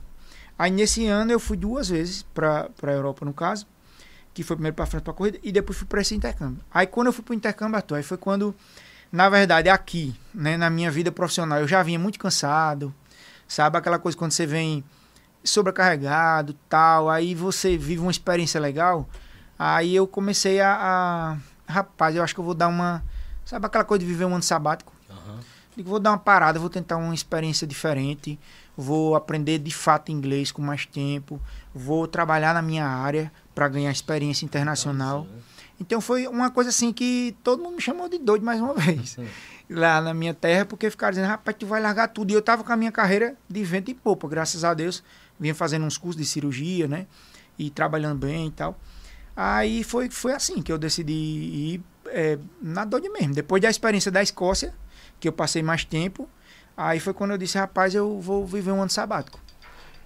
Aí 0.59 0.71
nesse 0.71 1.07
ano 1.07 1.33
eu 1.33 1.41
fui 1.41 1.57
duas 1.57 1.89
vezes 1.89 2.23
para 2.35 2.69
a 2.83 2.91
Europa, 2.91 3.25
no 3.25 3.33
caso, 3.33 3.67
que 4.35 4.43
foi 4.43 4.57
primeiro 4.57 4.75
para 4.75 4.87
França 4.87 5.05
para 5.05 5.13
a 5.13 5.17
corrida, 5.17 5.39
e 5.43 5.53
depois 5.53 5.79
fui 5.79 5.87
para 5.87 6.01
esse 6.01 6.15
intercâmbio. 6.15 6.63
Aí 6.73 6.87
quando 6.87 7.07
eu 7.07 7.13
fui 7.13 7.25
para 7.25 7.33
o 7.33 7.37
intercâmbio, 7.37 7.77
Arthur, 7.77 7.97
aí 7.97 8.03
foi 8.03 8.17
quando, 8.17 8.55
na 9.11 9.29
verdade, 9.29 9.69
aqui, 9.69 10.15
né, 10.35 10.57
na 10.57 10.69
minha 10.69 10.91
vida 10.91 11.13
profissional, 11.13 11.61
eu 11.61 11.69
já 11.69 11.83
vinha 11.83 11.99
muito 11.99 12.19
cansado, 12.19 12.93
sabe? 13.47 13.79
Aquela 13.79 13.99
coisa 13.99 14.19
quando 14.19 14.33
você 14.33 14.47
vem 14.47 14.85
sobrecarregado, 15.45 16.55
tal, 16.69 17.09
aí 17.09 17.35
você 17.35 17.77
vive 17.77 18.01
uma 18.01 18.11
experiência 18.11 18.61
legal. 18.61 19.09
Aí 19.57 19.95
eu 19.95 20.07
comecei 20.07 20.61
a, 20.61 20.75
a 20.75 21.37
rapaz, 21.69 22.17
eu 22.17 22.23
acho 22.23 22.35
que 22.35 22.41
eu 22.41 22.45
vou 22.45 22.55
dar 22.55 22.69
uma, 22.69 23.05
sabe 23.45 23.67
aquela 23.67 23.85
coisa 23.85 24.01
de 24.01 24.07
viver 24.07 24.25
um 24.25 24.35
ano 24.35 24.43
sabático? 24.43 24.93
Digo, 25.77 25.91
vou 25.91 26.01
dar 26.01 26.11
uma 26.11 26.19
parada, 26.19 26.59
vou 26.59 26.69
tentar 26.69 26.97
uma 26.97 27.15
experiência 27.15 27.65
diferente, 27.65 28.37
vou 28.77 29.15
aprender 29.15 29.59
de 29.59 29.71
fato 29.73 30.11
inglês 30.11 30.51
com 30.51 30.61
mais 30.61 30.85
tempo, 30.85 31.41
vou 31.73 32.09
trabalhar 32.09 32.53
na 32.53 32.61
minha 32.61 32.85
área 32.85 33.31
para 33.55 33.69
ganhar 33.69 33.93
experiência 33.93 34.45
internacional. 34.45 35.27
Então 35.81 36.01
foi 36.01 36.27
uma 36.27 36.51
coisa 36.51 36.71
assim 36.71 36.93
que 36.93 37.37
todo 37.45 37.63
mundo 37.63 37.77
me 37.77 37.81
chamou 37.81 38.09
de 38.09 38.19
doido 38.19 38.45
mais 38.45 38.61
uma 38.61 38.75
vez. 38.75 39.17
lá 39.71 40.01
na 40.01 40.15
minha 40.15 40.33
terra, 40.33 40.65
porque 40.65 40.91
ficaram 40.91 41.13
dizendo, 41.13 41.29
rapaz, 41.29 41.57
tu 41.59 41.67
vai 41.67 41.81
largar 41.81 42.09
tudo. 42.09 42.31
E 42.31 42.35
eu 42.35 42.43
tava 42.43 42.65
com 42.65 42.73
a 42.73 42.77
minha 42.77 42.91
carreira 42.91 43.37
de 43.49 43.63
vento 43.63 43.91
e 43.91 43.95
popa, 43.95 44.27
graças 44.29 44.65
a 44.65 44.73
Deus. 44.73 45.03
Vinha 45.39 45.55
fazendo 45.55 45.85
uns 45.85 45.99
cursos 45.99 46.21
de 46.21 46.27
cirurgia, 46.27 46.89
né? 46.89 47.07
E 47.59 47.71
trabalhando 47.71 48.19
bem 48.19 48.49
e 48.49 48.51
tal. 48.51 48.79
Aí 49.41 49.85
foi, 49.85 50.11
foi 50.11 50.33
assim 50.33 50.61
que 50.61 50.73
eu 50.73 50.77
decidi 50.77 51.13
ir 51.13 51.83
é, 52.07 52.37
na 52.61 52.85
doide 52.85 53.09
mesmo. 53.09 53.35
Depois 53.35 53.63
da 53.63 53.71
experiência 53.71 54.11
da 54.11 54.21
Escócia, 54.21 54.75
que 55.21 55.29
eu 55.29 55.33
passei 55.33 55.63
mais 55.63 55.85
tempo. 55.85 56.29
Aí 56.77 56.99
foi 56.99 57.15
quando 57.15 57.31
eu 57.31 57.39
disse, 57.39 57.57
rapaz, 57.57 57.95
eu 57.95 58.21
vou 58.21 58.45
viver 58.45 58.73
um 58.73 58.81
ano 58.81 58.91
sabático. 58.91 59.39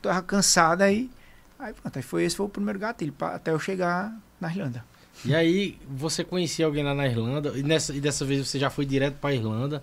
Tava 0.02 0.20
cansado 0.20 0.82
aí. 0.82 1.10
Aí 1.58 1.72
pronto, 1.72 1.96
aí 1.96 2.02
foi 2.02 2.24
esse 2.24 2.36
foi 2.36 2.44
o 2.44 2.48
primeiro 2.50 2.78
gatilho, 2.78 3.14
pra, 3.14 3.36
até 3.36 3.52
eu 3.52 3.58
chegar 3.58 4.14
na 4.38 4.50
Irlanda. 4.50 4.84
E 5.24 5.34
aí, 5.34 5.78
você 5.88 6.22
conhecia 6.22 6.66
alguém 6.66 6.84
lá 6.84 6.92
na 6.92 7.06
Irlanda? 7.06 7.56
E, 7.56 7.62
nessa, 7.62 7.94
e 7.94 8.02
dessa 8.02 8.26
vez 8.26 8.46
você 8.46 8.58
já 8.58 8.68
foi 8.68 8.84
direto 8.84 9.14
pra 9.14 9.32
Irlanda? 9.32 9.82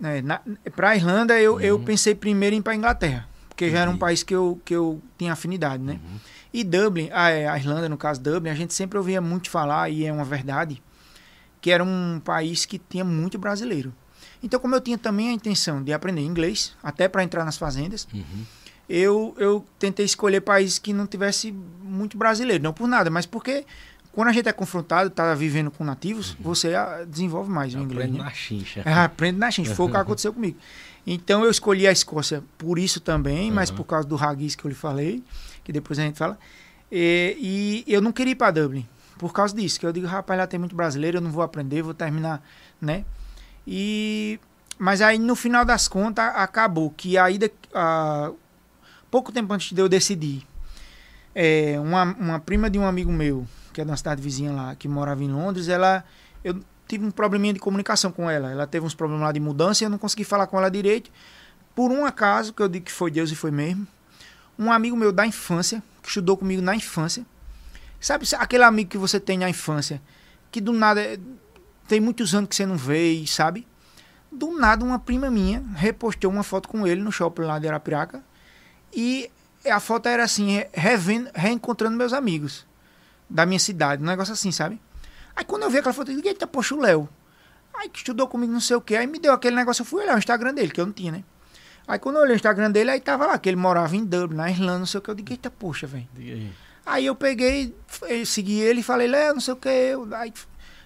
É, 0.00 0.22
na, 0.22 0.40
pra 0.76 0.94
Irlanda 0.94 1.40
eu, 1.40 1.54
uhum. 1.54 1.60
eu 1.60 1.80
pensei 1.80 2.14
primeiro 2.14 2.54
em 2.54 2.60
ir 2.60 2.62
pra 2.62 2.76
Inglaterra. 2.76 3.28
Porque 3.48 3.68
já 3.68 3.80
era 3.80 3.90
um 3.90 3.98
país 3.98 4.22
que 4.22 4.34
eu, 4.34 4.60
que 4.64 4.74
eu 4.74 5.02
tinha 5.18 5.32
afinidade, 5.32 5.82
né? 5.82 5.98
Uhum. 6.04 6.18
E 6.54 6.62
Dublin, 6.62 7.10
a, 7.12 7.30
é, 7.30 7.48
a 7.48 7.58
Irlanda, 7.58 7.88
no 7.88 7.96
caso 7.96 8.20
Dublin, 8.20 8.48
a 8.48 8.54
gente 8.54 8.72
sempre 8.72 8.96
ouvia 8.96 9.20
muito 9.20 9.50
falar, 9.50 9.90
e 9.90 10.06
é 10.06 10.12
uma 10.12 10.24
verdade, 10.24 10.80
que 11.60 11.68
era 11.68 11.82
um 11.82 12.20
país 12.24 12.64
que 12.64 12.78
tinha 12.78 13.04
muito 13.04 13.36
brasileiro. 13.36 13.92
Então, 14.40 14.60
como 14.60 14.72
eu 14.72 14.80
tinha 14.80 14.96
também 14.96 15.30
a 15.30 15.32
intenção 15.32 15.82
de 15.82 15.92
aprender 15.92 16.20
inglês, 16.20 16.72
até 16.80 17.08
para 17.08 17.24
entrar 17.24 17.44
nas 17.44 17.58
fazendas, 17.58 18.06
uhum. 18.14 18.44
eu, 18.88 19.34
eu 19.36 19.64
tentei 19.80 20.04
escolher 20.04 20.42
países 20.42 20.78
que 20.78 20.92
não 20.92 21.08
tivesse 21.08 21.50
muito 21.82 22.16
brasileiro. 22.16 22.62
Não 22.62 22.72
por 22.72 22.86
nada, 22.86 23.10
mas 23.10 23.26
porque 23.26 23.64
quando 24.12 24.28
a 24.28 24.32
gente 24.32 24.48
é 24.48 24.52
confrontado, 24.52 25.08
está 25.08 25.34
vivendo 25.34 25.72
com 25.72 25.82
nativos, 25.82 26.34
uhum. 26.34 26.36
você 26.40 26.72
ah, 26.76 27.04
desenvolve 27.04 27.50
mais 27.50 27.74
o 27.74 27.78
inglês. 27.78 28.04
Aprende 28.04 28.18
né? 28.18 28.24
na 28.24 28.30
chincha. 28.30 28.82
É, 28.84 28.92
aprende 28.92 29.38
na 29.40 29.50
chincha. 29.50 29.74
Foi 29.74 29.86
o 29.86 29.90
que 29.90 29.96
aconteceu 29.98 30.32
comigo. 30.32 30.56
Então, 31.04 31.44
eu 31.44 31.50
escolhi 31.50 31.88
a 31.88 31.90
Escócia 31.90 32.44
por 32.56 32.78
isso 32.78 33.00
também, 33.00 33.48
uhum. 33.48 33.56
mas 33.56 33.72
por 33.72 33.82
causa 33.82 34.06
do 34.06 34.14
raguiz 34.14 34.54
que 34.54 34.64
eu 34.64 34.68
lhe 34.68 34.74
falei, 34.74 35.20
que 35.64 35.72
depois 35.72 35.98
a 35.98 36.02
gente 36.02 36.18
fala. 36.18 36.38
E, 36.92 37.82
e 37.86 37.92
eu 37.92 38.00
não 38.00 38.12
queria 38.12 38.32
ir 38.32 38.36
para 38.36 38.52
Dublin 38.52 38.86
por 39.18 39.32
causa 39.32 39.56
disso, 39.56 39.80
que 39.80 39.86
eu 39.86 39.92
digo, 39.92 40.06
rapaz, 40.06 40.38
lá 40.38 40.46
tem 40.46 40.58
muito 40.58 40.76
brasileiro, 40.76 41.16
eu 41.18 41.20
não 41.20 41.30
vou 41.30 41.42
aprender, 41.42 41.82
vou 41.82 41.94
terminar, 41.94 42.42
né? 42.80 43.04
E 43.66 44.38
mas 44.76 45.00
aí 45.00 45.18
no 45.18 45.36
final 45.36 45.64
das 45.64 45.86
contas 45.86 46.32
acabou 46.34 46.90
que 46.90 47.16
aí 47.16 47.38
uh, 47.38 48.36
pouco 49.10 49.30
tempo 49.30 49.52
antes 49.52 49.72
de 49.72 49.80
eu 49.80 49.88
decidir, 49.88 50.44
é, 51.34 51.78
uma, 51.80 52.02
uma 52.02 52.40
prima 52.40 52.68
de 52.68 52.78
um 52.78 52.84
amigo 52.84 53.12
meu 53.12 53.46
que 53.72 53.80
é 53.80 53.84
da 53.84 53.96
cidade 53.96 54.20
vizinha 54.20 54.52
lá 54.52 54.74
que 54.74 54.86
morava 54.88 55.22
em 55.22 55.30
Londres, 55.30 55.68
ela 55.68 56.04
eu 56.42 56.60
tive 56.86 57.04
um 57.04 57.10
probleminha 57.10 57.54
de 57.54 57.60
comunicação 57.60 58.12
com 58.12 58.30
ela. 58.30 58.50
Ela 58.50 58.66
teve 58.66 58.84
uns 58.84 58.94
problemas 58.94 59.24
lá 59.24 59.32
de 59.32 59.40
mudança 59.40 59.82
e 59.82 59.86
eu 59.86 59.90
não 59.90 59.98
consegui 59.98 60.24
falar 60.24 60.46
com 60.46 60.58
ela 60.58 60.70
direito. 60.70 61.10
Por 61.74 61.90
um 61.90 62.04
acaso, 62.04 62.52
que 62.52 62.62
eu 62.62 62.68
digo 62.68 62.84
que 62.84 62.92
foi 62.92 63.10
Deus 63.10 63.30
e 63.30 63.34
foi 63.34 63.50
mesmo, 63.50 63.86
um 64.58 64.72
amigo 64.72 64.96
meu 64.96 65.12
da 65.12 65.26
infância, 65.26 65.82
que 66.02 66.08
estudou 66.08 66.36
comigo 66.36 66.62
na 66.62 66.74
infância, 66.74 67.24
sabe 68.00 68.26
aquele 68.38 68.64
amigo 68.64 68.90
que 68.90 68.98
você 68.98 69.18
tem 69.18 69.38
na 69.38 69.48
infância, 69.48 70.00
que 70.50 70.60
do 70.60 70.72
nada 70.72 71.18
tem 71.86 72.00
muitos 72.00 72.34
anos 72.34 72.48
que 72.48 72.56
você 72.56 72.66
não 72.66 72.76
vê, 72.76 73.24
sabe? 73.26 73.66
Do 74.30 74.58
nada, 74.58 74.84
uma 74.84 74.98
prima 74.98 75.30
minha 75.30 75.62
repostou 75.76 76.30
uma 76.30 76.42
foto 76.42 76.68
com 76.68 76.86
ele 76.86 77.00
no 77.00 77.12
shopping 77.12 77.42
lá 77.42 77.58
de 77.58 77.68
Arapiraca. 77.68 78.22
E 78.92 79.30
a 79.64 79.78
foto 79.80 80.06
era 80.08 80.24
assim, 80.24 80.64
revendo, 80.72 81.30
reencontrando 81.34 81.96
meus 81.96 82.12
amigos 82.12 82.66
da 83.28 83.46
minha 83.46 83.58
cidade. 83.58 84.02
Um 84.02 84.06
negócio 84.06 84.32
assim, 84.32 84.50
sabe? 84.50 84.80
Aí 85.36 85.44
quando 85.44 85.62
eu 85.62 85.70
vi 85.70 85.78
aquela 85.78 85.94
foto, 85.94 86.10
eu 86.10 86.16
disse, 86.16 86.28
eita, 86.28 86.46
poxa, 86.46 86.74
o 86.74 86.80
Léo. 86.80 87.08
Aí 87.74 87.88
que 87.88 87.98
estudou 87.98 88.28
comigo 88.28 88.52
não 88.52 88.60
sei 88.60 88.76
o 88.76 88.80
que. 88.80 88.96
Aí 88.96 89.06
me 89.06 89.18
deu 89.18 89.32
aquele 89.32 89.56
negócio, 89.56 89.82
eu 89.82 89.86
fui 89.86 90.02
olhar 90.02 90.14
o 90.14 90.18
Instagram 90.18 90.54
dele, 90.54 90.72
que 90.72 90.80
eu 90.80 90.86
não 90.86 90.92
tinha, 90.92 91.12
né? 91.12 91.24
Aí 91.86 91.98
quando 91.98 92.16
eu 92.16 92.22
olhei 92.22 92.34
o 92.34 92.36
Instagram 92.36 92.70
dele, 92.70 92.90
aí 92.90 93.00
tava 93.00 93.26
lá, 93.26 93.38
que 93.38 93.48
ele 93.48 93.56
morava 93.56 93.94
em 93.94 94.04
Dublin, 94.04 94.36
na 94.36 94.50
Irlanda, 94.50 94.78
não 94.78 94.86
sei 94.86 94.98
o 94.98 95.02
que. 95.02 95.10
Eu 95.10 95.14
disse, 95.14 95.32
eita, 95.32 95.50
poxa, 95.50 95.86
velho. 95.86 96.08
Aí. 96.16 96.52
aí 96.86 97.06
eu 97.06 97.14
peguei, 97.14 97.74
segui 98.24 98.60
ele 98.60 98.80
e 98.80 98.82
falei, 98.82 99.06
Léo, 99.06 99.34
não 99.34 99.40
sei 99.40 99.52
o 99.54 99.56
que. 99.56 99.68
Aí 100.16 100.32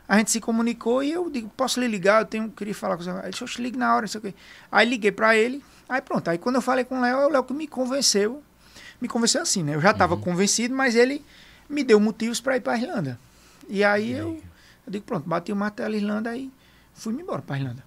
a 0.09 0.19
gente 0.19 0.31
se 0.31 0.41
comunicou 0.41 1.03
e 1.03 1.12
eu 1.12 1.31
digo, 1.31 1.49
posso 1.57 1.79
lhe 1.79 1.87
ligar? 1.87 2.23
Eu 2.23 2.27
tenho, 2.27 2.51
queria 2.51 2.75
falar 2.75 2.97
com 2.97 3.03
você. 3.03 3.11
Ele 3.11 3.31
disse, 3.31 3.43
eu 3.43 3.49
te 3.49 3.62
ligo 3.62 3.79
na 3.79 3.95
hora, 3.95 4.03
não 4.03 4.09
sei 4.09 4.19
o 4.19 4.23
quê. 4.23 4.35
Aí 4.73 4.89
liguei 4.89 5.12
para 5.12 5.37
ele, 5.37 5.62
aí 5.89 6.01
pronto. 6.01 6.29
Aí 6.29 6.39
quando 6.39 6.57
eu 6.57 6.62
falei 6.62 6.85
com 6.85 6.99
o 6.99 7.01
Léo, 7.01 7.27
o 7.27 7.29
Léo 7.29 7.45
que 7.45 7.53
me 7.53 7.69
convenceu. 7.69 8.43
Me 9.01 9.07
convenceu 9.07 9.43
assim, 9.43 9.62
né? 9.62 9.77
Eu 9.77 9.81
já 9.81 9.93
estava 9.93 10.16
uhum. 10.16 10.20
convencido, 10.20 10.75
mas 10.75 10.97
ele 10.97 11.25
me 11.69 11.85
deu 11.85 12.01
motivos 12.01 12.41
para 12.41 12.57
ir 12.57 12.61
para 12.61 12.77
Irlanda. 12.77 13.20
E 13.69 13.85
aí 13.85 14.12
eu, 14.12 14.41
eu 14.87 14.91
digo, 14.91 15.05
pronto, 15.05 15.29
bati 15.29 15.53
o 15.53 15.57
martelo 15.57 15.95
Irlanda 15.95 16.35
e 16.35 16.51
fui 16.95 17.15
embora 17.15 17.43
para 17.43 17.59
Irlanda. 17.59 17.85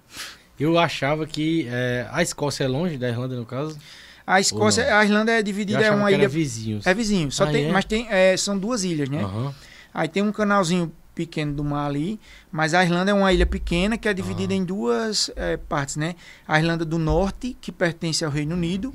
Eu 0.61 0.77
achava 0.77 1.25
que 1.25 1.67
é, 1.69 2.07
a 2.11 2.21
Escócia 2.21 2.63
é 2.63 2.67
longe 2.67 2.97
da 2.97 3.09
Irlanda, 3.09 3.35
no 3.35 3.45
caso? 3.45 3.77
A 4.25 4.39
Escócia, 4.39 4.95
a 4.97 5.03
Irlanda 5.03 5.31
é 5.31 5.41
dividida 5.41 5.81
é 5.81 5.91
uma 5.91 6.11
ilha. 6.11 6.29
vizinhos. 6.29 6.85
É 6.85 6.93
vizinho, 6.93 7.31
só 7.31 7.45
Ah, 7.45 7.51
tem, 7.51 7.65
é? 7.65 7.71
mas 7.71 7.85
tem, 7.85 8.07
é, 8.09 8.37
são 8.37 8.57
duas 8.57 8.83
ilhas, 8.83 9.09
né? 9.09 9.23
Aham. 9.23 9.53
Aí 9.93 10.07
tem 10.07 10.21
um 10.23 10.31
canalzinho 10.31 10.91
pequeno 11.13 11.53
do 11.53 11.63
mar 11.63 11.87
ali, 11.87 12.19
mas 12.51 12.73
a 12.73 12.83
Irlanda 12.83 13.11
é 13.11 13.13
uma 13.13 13.33
ilha 13.33 13.45
pequena 13.45 13.97
que 13.97 14.07
é 14.07 14.13
dividida 14.13 14.53
em 14.53 14.63
duas 14.63 15.29
é, 15.35 15.57
partes, 15.57 15.97
né? 15.97 16.15
A 16.47 16.57
Irlanda 16.59 16.85
do 16.85 16.97
Norte, 16.97 17.57
que 17.59 17.71
pertence 17.71 18.23
ao 18.23 18.31
Reino 18.31 18.55
Unido, 18.55 18.93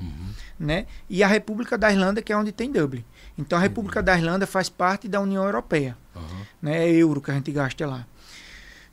né? 0.59 0.85
E 1.09 1.21
a 1.23 1.27
República 1.27 1.77
da 1.77 1.91
Irlanda, 1.91 2.21
que 2.21 2.33
é 2.33 2.37
onde 2.37 2.51
tem 2.51 2.71
Dublin. 2.71 3.03
Então 3.37 3.57
a 3.59 3.61
República 3.61 4.01
da 4.01 4.17
Irlanda 4.17 4.47
faz 4.47 4.69
parte 4.69 5.07
da 5.07 5.19
União 5.21 5.43
Europeia, 5.43 5.95
né? 6.61 6.87
É 6.87 6.91
euro 6.91 7.21
que 7.21 7.29
a 7.29 7.33
gente 7.35 7.51
gasta 7.51 7.85
lá. 7.85 8.05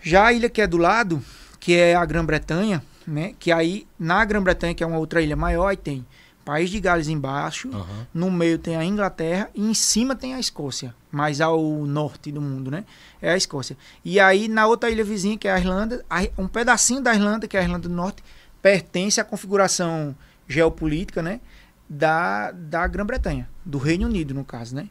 Já 0.03 0.27
a 0.27 0.33
ilha 0.33 0.51
que 0.51 0.61
é 0.61 0.67
do 0.67 0.77
lado, 0.77 1.23
que 1.65 1.74
é 1.74 1.95
a 1.95 2.05
Grã-Bretanha, 2.05 2.85
né? 3.07 3.35
Que 3.39 3.51
aí 3.51 3.86
na 3.99 4.23
Grã-Bretanha, 4.23 4.74
que 4.74 4.85
é 4.85 4.86
uma 4.86 4.99
outra 4.99 5.23
ilha 5.23 5.35
maior, 5.35 5.69
aí 5.69 5.78
tem 5.78 6.05
País 6.45 6.69
de 6.69 6.78
Gales 6.78 7.09
embaixo, 7.09 7.70
Aham. 7.73 8.07
no 8.12 8.31
meio 8.31 8.59
tem 8.59 8.77
a 8.77 8.85
Inglaterra 8.85 9.49
e 9.55 9.62
em 9.65 9.73
cima 9.73 10.15
tem 10.15 10.35
a 10.35 10.39
Escócia, 10.39 10.95
mais 11.11 11.41
ao 11.41 11.59
norte 11.86 12.31
do 12.31 12.39
mundo, 12.39 12.70
né? 12.70 12.85
É 13.23 13.31
a 13.31 13.36
Escócia. 13.39 13.78
E 14.05 14.20
aí 14.20 14.47
na 14.47 14.66
outra 14.66 14.91
ilha 14.91 15.03
vizinha, 15.03 15.39
que 15.39 15.49
é 15.49 15.53
a 15.53 15.59
Irlanda, 15.59 16.05
um 16.36 16.47
pedacinho 16.47 17.01
da 17.01 17.15
Irlanda, 17.15 17.49
que 17.49 17.57
é 17.57 17.61
a 17.61 17.62
Irlanda 17.62 17.89
do 17.89 17.95
Norte, 17.95 18.23
pertence 18.61 19.19
à 19.19 19.24
configuração 19.24 20.15
geopolítica, 20.47 21.23
né? 21.23 21.41
Da, 21.89 22.51
da 22.53 22.86
Grã-Bretanha, 22.86 23.49
do 23.65 23.78
Reino 23.78 24.07
Unido, 24.07 24.35
no 24.35 24.45
caso, 24.45 24.77
né? 24.77 24.91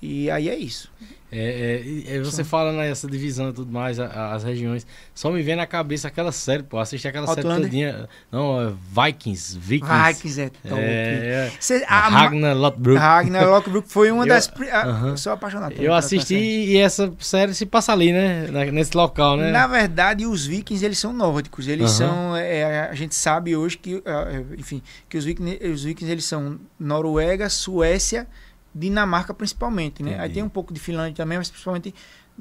E 0.00 0.30
aí 0.30 0.48
é 0.48 0.56
isso. 0.56 0.90
É, 1.30 1.82
é, 2.08 2.14
e 2.16 2.20
você 2.20 2.42
fala 2.42 2.72
nessa 2.72 3.06
divisão 3.06 3.50
e 3.50 3.52
tudo 3.52 3.70
mais, 3.70 4.00
a- 4.00 4.06
a- 4.06 4.34
as 4.34 4.44
regiões. 4.44 4.86
Só 5.14 5.30
me 5.30 5.42
vem 5.42 5.56
na 5.56 5.66
cabeça 5.66 6.08
aquela 6.08 6.32
série, 6.32 6.62
pô. 6.62 6.78
Assisti 6.78 7.06
aquela 7.06 7.26
série 7.26 7.40
Outlander? 7.40 7.64
todinha. 7.66 8.08
Não, 8.32 8.60
é 8.68 8.72
Vikings. 9.06 9.58
Vikings. 9.58 9.92
Vai, 9.94 10.14
quiser. 10.14 10.50
top. 10.66 10.80
É, 10.80 11.50
é. 11.50 11.52
Cê- 11.60 11.84
A 11.86 12.08
Ragnar 12.08 12.56
Lothbrok. 12.56 12.98
Ragnar 12.98 13.46
Lothbrok 13.46 13.86
foi 13.92 14.10
uma 14.10 14.24
Eu- 14.26 14.28
das. 14.28 14.50
ah, 14.72 14.86
Aham. 14.88 15.08
Eu 15.10 15.16
sou 15.18 15.32
apaixonado. 15.32 15.72
Eu 15.78 15.92
assisti 15.92 16.34
série. 16.34 16.64
e 16.72 16.76
essa 16.78 17.12
série 17.18 17.52
se 17.52 17.66
passa 17.66 17.92
ali, 17.92 18.10
né? 18.10 18.46
Na- 18.46 18.64
Nesse 18.64 18.96
local, 18.96 19.36
né? 19.36 19.50
Na 19.50 19.66
verdade, 19.66 20.24
os 20.26 20.46
vikings, 20.46 20.82
eles 20.84 20.98
são 20.98 21.12
nórdicos. 21.12 21.68
Eles 21.68 22.00
Aham. 22.00 22.08
são... 22.10 22.36
é, 22.36 22.88
a 22.88 22.94
gente 22.94 23.14
sabe 23.14 23.54
hoje 23.54 23.76
que, 23.76 24.02
é, 24.04 24.44
enfim, 24.58 24.80
que 25.08 25.18
os 25.18 25.24
vikings, 25.26 25.58
os 25.68 25.84
vikings, 25.84 26.10
eles 26.10 26.24
são 26.24 26.58
Noruega, 26.80 27.48
Suécia, 27.50 28.26
Dinamarca 28.74 29.32
principalmente, 29.34 30.02
né? 30.02 30.12
Aí 30.12 30.16
Entendi. 30.18 30.34
tem 30.34 30.42
um 30.42 30.48
pouco 30.48 30.72
de 30.72 30.80
Finlândia 30.80 31.16
também, 31.16 31.38
mas 31.38 31.50
principalmente 31.50 31.94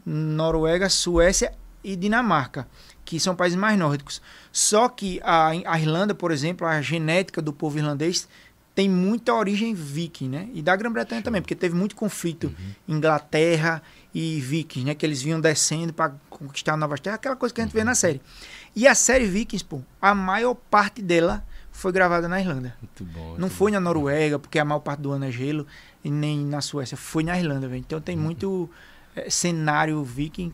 Noruega, 0.06 0.90
Suécia 0.90 1.54
e 1.84 1.96
Dinamarca, 1.96 2.68
que 3.06 3.20
são 3.20 3.36
países 3.36 3.58
mais 3.58 3.78
nórdicos. 3.80 4.22
Só 4.52 4.90
que 4.90 5.20
a, 5.24 5.50
a 5.50 5.80
Irlanda, 5.80 6.14
por 6.14 6.32
exemplo, 6.32 6.68
a 6.68 6.82
genética 6.82 7.42
do 7.42 7.54
povo 7.54 7.78
irlandês 7.78 8.28
tem 8.76 8.88
muita 8.88 9.34
origem 9.34 9.74
viking, 9.74 10.30
né? 10.30 10.50
E 10.54 10.62
da 10.62 10.76
Grã-Bretanha 10.76 11.24
também, 11.24 11.42
porque 11.42 11.56
teve 11.56 11.74
muito 11.74 11.96
conflito 11.96 12.54
Inglaterra 12.88 13.82
e 14.14 14.40
vikings, 14.40 14.86
né? 14.86 14.94
Que 14.94 15.04
eles 15.04 15.22
vinham 15.22 15.42
descendo 15.42 15.92
para 15.92 16.14
conquistar 16.30 16.78
novas 16.78 17.00
terras, 17.00 17.16
aquela 17.16 17.36
coisa 17.36 17.56
que 17.56 17.62
a 17.62 17.64
gente 17.64 17.74
vê 17.74 17.84
na 17.84 17.96
série. 17.96 18.22
E 18.76 18.88
a 18.88 18.94
série 18.94 19.26
Vikings, 19.26 19.66
pô, 19.66 19.82
a 20.00 20.14
maior 20.14 20.54
parte 20.54 21.02
dela 21.02 21.44
foi 21.78 21.92
gravada 21.92 22.28
na 22.28 22.40
Irlanda. 22.42 22.74
Muito 22.82 23.04
bom. 23.04 23.36
Não 23.38 23.50
foi 23.50 23.72
bom. 23.72 23.76
na 23.76 23.80
Noruega, 23.80 24.40
porque 24.40 24.58
a 24.58 24.66
maior 24.66 24.80
parte 24.80 25.02
do 25.02 25.12
ano 25.12 25.26
é 25.26 25.32
gelo, 25.32 25.66
e 26.04 26.10
nem 26.10 26.44
na 26.44 26.60
Suécia. 26.60 26.98
Foi 26.98 27.24
na 27.24 27.38
Irlanda, 27.40 27.68
velho. 27.68 27.80
Então 27.80 28.02
tem 28.02 28.18
muito 28.18 28.68
eh, 29.16 29.30
cenário 29.30 30.04
viking 30.04 30.52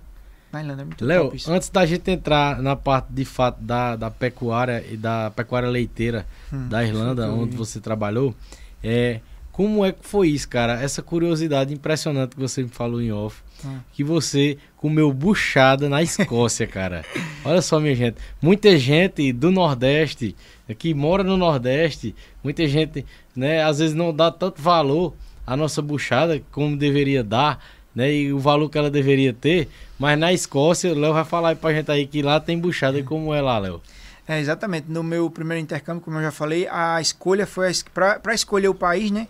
na 0.51 0.61
Irlanda. 0.61 0.81
É 0.81 0.85
muito 0.85 1.05
Léo, 1.05 1.31
antes 1.47 1.69
da 1.69 1.85
gente 1.85 2.11
entrar 2.11 2.61
na 2.61 2.75
parte 2.75 3.07
de 3.09 3.23
fato 3.23 3.61
da, 3.61 3.95
da 3.95 4.11
pecuária 4.11 4.83
e 4.91 4.97
da 4.97 5.31
pecuária 5.31 5.69
leiteira 5.69 6.25
Hum, 6.51 6.67
da 6.67 6.83
Irlanda, 6.83 7.31
onde 7.31 7.55
você 7.55 7.79
trabalhou, 7.79 8.35
é, 8.83 9.21
como 9.53 9.85
é 9.85 9.91
que 9.93 9.99
foi 10.05 10.27
isso, 10.29 10.49
cara? 10.49 10.81
Essa 10.81 11.01
curiosidade 11.01 11.73
impressionante 11.73 12.35
que 12.35 12.41
você 12.41 12.63
me 12.63 12.69
falou 12.69 13.01
em 13.01 13.11
off, 13.13 13.41
Hum. 13.65 13.77
que 13.93 14.03
você 14.03 14.57
comeu 14.75 15.13
buchada 15.13 15.87
na 15.87 16.03
Escócia, 16.03 16.67
cara. 16.67 17.05
Olha 17.45 17.61
só, 17.61 17.79
minha 17.79 17.95
gente, 17.95 18.17
muita 18.41 18.77
gente 18.77 19.31
do 19.31 19.49
Nordeste, 19.51 20.35
que 20.77 20.93
mora 20.93 21.23
no 21.23 21.37
Nordeste, 21.37 22.13
muita 22.43 22.67
gente, 22.67 23.05
né, 23.33 23.63
às 23.63 23.79
vezes 23.79 23.95
não 23.95 24.13
dá 24.13 24.29
tanto 24.31 24.61
valor 24.61 25.13
à 25.47 25.55
nossa 25.55 25.81
buchada 25.81 26.41
como 26.51 26.75
deveria 26.75 27.23
dar, 27.23 27.63
né, 27.95 28.11
e 28.13 28.33
o 28.33 28.39
valor 28.39 28.69
que 28.69 28.77
ela 28.77 28.89
deveria 28.89 29.31
ter, 29.33 29.69
mas 29.99 30.17
na 30.19 30.33
Escócia, 30.33 30.91
o 30.91 30.99
Léo 30.99 31.13
vai 31.13 31.23
falar 31.23 31.49
aí 31.49 31.55
pra 31.55 31.71
gente 31.73 31.89
aí 31.91 32.05
que 32.07 32.21
lá 32.21 32.39
tem 32.39 32.57
buchada 32.59 32.97
e 32.99 33.03
como 33.03 33.33
é 33.33 33.39
lá, 33.39 33.59
Léo. 33.59 33.81
É, 34.27 34.39
exatamente. 34.39 34.89
No 34.89 35.03
meu 35.03 35.29
primeiro 35.29 35.61
intercâmbio, 35.61 36.01
como 36.01 36.17
eu 36.17 36.23
já 36.23 36.31
falei, 36.31 36.67
a 36.69 36.99
escolha 37.01 37.45
foi 37.45 37.71
para 37.93 38.33
escolher 38.33 38.69
o 38.69 38.75
país, 38.75 39.11
né? 39.11 39.27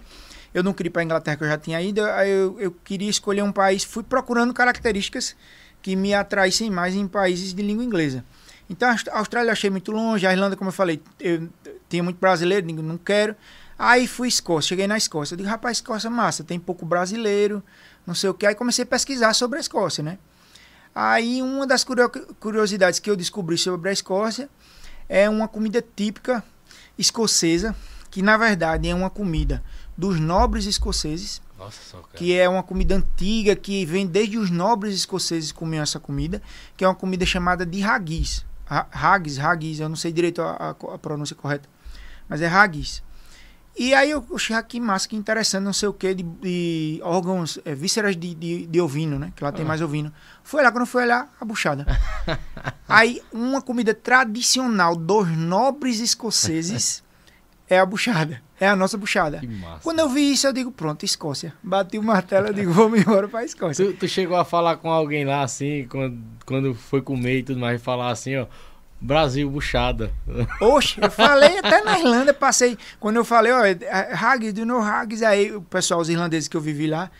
Eu 0.53 0.61
não 0.63 0.71
queria 0.71 0.89
ir 0.89 0.91
para 0.91 1.01
a 1.01 1.05
Inglaterra, 1.05 1.35
que 1.37 1.43
eu 1.43 1.47
já 1.47 1.57
tinha 1.57 1.81
ido, 1.81 2.01
eu, 2.01 2.59
eu 2.59 2.71
queria 2.83 3.09
escolher 3.09 3.41
um 3.41 3.51
país, 3.51 3.83
fui 3.83 4.03
procurando 4.03 4.53
características 4.53 5.35
que 5.81 5.95
me 5.95 6.13
atraíssem 6.13 6.69
mais 6.69 6.93
em 6.93 7.07
países 7.07 7.55
de 7.55 7.63
língua 7.63 7.83
inglesa. 7.83 8.23
Então, 8.69 8.87
a 8.87 8.91
Aust- 8.91 9.09
a 9.09 9.17
Austrália 9.17 9.49
eu 9.49 9.53
achei 9.53 9.71
muito 9.71 9.91
longe, 9.91 10.27
a 10.27 10.31
Irlanda, 10.31 10.55
como 10.55 10.69
eu 10.69 10.73
falei, 10.73 11.01
eu 11.19 11.49
tinha 11.89 12.03
muito 12.03 12.19
brasileiro, 12.19 12.71
não 12.71 12.97
quero. 12.99 13.35
Aí 13.79 14.07
fui 14.07 14.27
Escócia, 14.27 14.69
cheguei 14.69 14.85
na 14.85 14.95
Escócia, 14.95 15.33
eu 15.33 15.37
digo, 15.37 15.49
rapaz, 15.49 15.77
Escócia 15.77 16.07
é 16.07 16.11
massa, 16.11 16.43
tem 16.43 16.59
pouco 16.59 16.85
brasileiro, 16.85 17.63
não 18.05 18.13
sei 18.13 18.29
o 18.29 18.33
que. 18.35 18.45
Aí 18.45 18.53
comecei 18.53 18.83
a 18.83 18.85
pesquisar 18.85 19.33
sobre 19.33 19.57
a 19.57 19.59
Escócia, 19.61 20.03
né? 20.03 20.19
Aí 20.93 21.41
uma 21.41 21.65
das 21.65 21.83
curio- 21.83 22.11
curiosidades 22.39 22.99
que 22.99 23.09
eu 23.09 23.15
descobri 23.15 23.57
sobre 23.57 23.89
a 23.89 23.91
Escócia 23.91 24.47
é 25.09 25.29
uma 25.29 25.47
comida 25.47 25.83
típica 25.95 26.43
escocesa, 26.97 27.75
que 28.11 28.21
na 28.21 28.37
verdade 28.37 28.87
é 28.87 28.95
uma 28.95 29.09
comida 29.09 29.63
dos 29.97 30.19
nobres 30.19 30.65
escoceses, 30.65 31.41
Nossa 31.57 31.79
só, 31.89 32.01
que 32.15 32.33
é 32.37 32.47
uma 32.49 32.63
comida 32.63 32.95
antiga 32.95 33.55
que 33.55 33.85
vem 33.85 34.05
desde 34.07 34.37
os 34.37 34.49
nobres 34.49 34.95
escoceses 34.95 35.51
comiam 35.51 35.83
essa 35.83 35.99
comida, 35.99 36.41
que 36.77 36.83
é 36.83 36.87
uma 36.87 36.95
comida 36.95 37.25
chamada 37.25 37.65
de 37.65 37.83
haggis. 37.83 38.45
Ha- 38.69 38.87
Haggis, 38.91 39.37
haggis, 39.39 39.79
eu 39.79 39.89
não 39.89 39.95
sei 39.95 40.11
direito 40.11 40.41
a, 40.41 40.51
a- 40.69 40.93
a 40.93 40.97
pronúncia 40.97 41.35
correta, 41.35 41.67
mas 42.27 42.41
é 42.41 42.47
haggis. 42.47 43.03
E 43.75 43.93
aí 43.93 44.11
eu 44.11 44.23
achei 44.35 44.55
ah, 44.55 44.61
que 44.61 44.79
massa, 44.79 45.07
que 45.07 45.15
interessante, 45.15 45.63
não 45.63 45.73
sei 45.73 45.89
o 45.89 45.93
que, 45.93 46.13
de, 46.13 46.23
de 46.23 46.99
órgãos, 47.03 47.59
é, 47.65 47.73
vísceras 47.73 48.15
de, 48.15 48.35
de, 48.35 48.67
de 48.67 48.81
ovino, 48.81 49.17
né? 49.17 49.33
Que 49.35 49.43
lá 49.43 49.51
tem 49.51 49.65
mais 49.65 49.81
ovino. 49.81 50.13
Foi 50.43 50.61
lá, 50.61 50.71
quando 50.71 50.85
fui 50.85 51.01
olhar, 51.01 51.33
a 51.41 51.45
buchada. 51.45 51.85
aí, 52.87 53.19
uma 53.31 53.61
comida 53.61 53.93
tradicional 53.93 54.95
dos 54.95 55.27
nobres 55.35 55.99
escoceses 55.99 57.03
é 57.67 57.79
a 57.79 57.85
buchada. 57.85 58.41
É 58.59 58.67
a 58.67 58.75
nossa 58.75 58.95
buchada. 58.95 59.39
Que 59.39 59.47
massa. 59.47 59.79
Quando 59.81 59.99
eu 59.99 60.09
vi 60.09 60.31
isso, 60.31 60.45
eu 60.45 60.53
digo, 60.53 60.71
pronto, 60.71 61.03
Escócia. 61.03 61.53
Bati 61.63 61.97
o 61.97 62.03
martelo, 62.03 62.47
eu 62.47 62.53
digo, 62.53 62.71
vamos 62.71 62.99
embora 62.99 63.27
pra 63.27 63.43
Escócia. 63.43 63.85
Tu, 63.85 63.93
tu 63.93 64.07
chegou 64.07 64.37
a 64.37 64.45
falar 64.45 64.77
com 64.77 64.91
alguém 64.91 65.25
lá 65.25 65.41
assim, 65.41 65.87
quando, 65.89 66.21
quando 66.45 66.75
foi 66.75 67.01
comer 67.01 67.39
e 67.39 67.43
tudo 67.43 67.59
mais, 67.59 67.81
e 67.81 67.83
falar 67.83 68.11
assim, 68.11 68.37
ó, 68.37 68.45
Brasil, 69.03 69.49
buchada. 69.49 70.11
Oxe, 70.61 70.95
eu 71.01 71.11
falei 71.11 71.57
até 71.59 71.83
na 71.83 71.99
Irlanda, 71.99 72.33
passei. 72.33 72.77
Quando 72.99 73.17
eu 73.17 73.25
falei, 73.25 73.51
ó, 73.51 73.65
é, 73.65 73.77
Haggis, 74.13 74.53
do 74.53 74.65
know 74.65 74.81
Haggis? 74.81 75.21
Aí 75.21 75.53
o 75.53 75.61
pessoal, 75.61 75.99
os 75.99 76.09
irlandeses 76.09 76.47
que 76.47 76.55
eu 76.55 76.61
vivi 76.61 76.87
lá, 76.87 77.11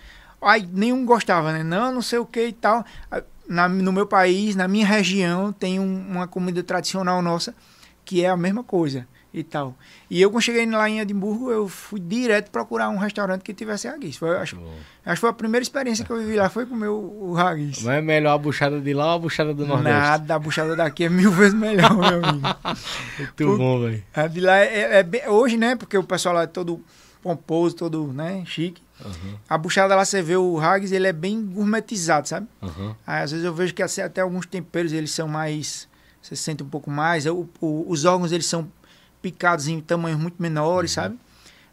aí 0.41 0.67
nenhum 0.71 1.05
gostava, 1.05 1.51
né? 1.51 1.61
Não, 1.61 1.91
não 1.91 2.01
sei 2.01 2.19
o 2.19 2.25
que 2.25 2.47
e 2.47 2.53
tal. 2.53 2.85
Na, 3.47 3.67
no 3.67 3.91
meu 3.91 4.07
país, 4.07 4.55
na 4.55 4.67
minha 4.67 4.87
região, 4.87 5.51
tem 5.51 5.77
um- 5.79 6.05
uma 6.09 6.25
comida 6.27 6.63
tradicional 6.63 7.21
nossa 7.21 7.53
que 8.05 8.23
é 8.23 8.29
a 8.29 8.37
mesma 8.37 8.63
coisa 8.63 9.05
e 9.33 9.43
tal. 9.43 9.75
E 10.09 10.21
eu, 10.21 10.29
quando 10.29 10.43
cheguei 10.43 10.65
lá 10.69 10.87
em 10.87 10.99
Edimburgo, 10.99 11.49
eu 11.49 11.67
fui 11.67 11.99
direto 11.99 12.51
procurar 12.51 12.89
um 12.89 12.97
restaurante 12.97 13.41
que 13.41 13.53
tivesse 13.53 13.87
haggis. 13.87 14.15
Foi, 14.15 14.37
acho, 14.37 14.57
Bom. 14.57 14.71
acho 15.05 15.15
que 15.15 15.21
foi 15.21 15.29
a 15.31 15.33
primeira 15.33 15.63
experiência 15.63 16.05
que 16.05 16.11
eu 16.11 16.19
vivi 16.19 16.35
lá, 16.35 16.49
foi 16.49 16.65
comer 16.67 16.87
o, 16.89 17.31
o 17.31 17.37
haggis. 17.37 17.81
Mas 17.81 17.95
é 17.97 18.01
melhor 18.01 18.33
a 18.33 18.37
buchada 18.37 18.79
de 18.79 18.93
lá 18.93 19.07
ou 19.07 19.11
a 19.15 19.19
buchada 19.19 19.53
do 19.53 19.65
Nordeste? 19.65 19.97
Nada, 19.99 20.35
a 20.35 20.39
buchada 20.39 20.75
daqui 20.75 21.05
é 21.05 21.09
mil 21.09 21.31
vezes 21.31 21.53
melhor, 21.55 21.95
meu 21.95 22.23
amigo. 22.23 22.47
Muito 23.17 23.57
bom, 23.57 23.81
velho. 23.81 24.03
A 24.13 24.27
de 24.27 24.39
lá 24.39 24.57
é, 24.57 24.99
é 24.99 25.03
bem- 25.03 25.27
hoje, 25.27 25.57
né? 25.57 25.75
Porque 25.75 25.97
o 25.97 26.03
pessoal 26.03 26.35
lá 26.35 26.43
é 26.43 26.47
todo 26.47 26.79
pomposo, 27.21 27.75
todo, 27.75 28.07
né? 28.13 28.43
Chique. 28.45 28.81
A 29.49 29.57
buchada 29.57 29.95
lá, 29.95 30.05
você 30.05 30.21
vê 30.21 30.37
o 30.37 30.59
haggis, 30.59 30.91
ele 30.91 31.07
é 31.07 31.13
bem 31.13 31.43
gourmetizado, 31.45 32.27
sabe? 32.27 32.47
Aham. 32.61 32.95
Aí, 33.05 33.23
às 33.23 33.31
vezes 33.31 33.45
eu 33.45 33.53
vejo 33.53 33.73
que 33.73 33.81
até 33.81 34.21
alguns 34.21 34.45
temperos 34.45 34.93
eles 34.93 35.11
são 35.11 35.27
mais. 35.27 35.87
Você 36.21 36.35
sente 36.37 36.63
um 36.63 36.69
pouco 36.69 36.89
mais. 36.89 37.25
O- 37.25 37.49
o- 37.59 37.85
os 37.89 38.05
órgãos 38.05 38.31
eles 38.31 38.45
são 38.45 38.69
picados 39.23 39.67
em 39.67 39.79
tamanhos 39.79 40.19
muito 40.19 40.39
menores, 40.39 40.91
sabe? 40.91 41.17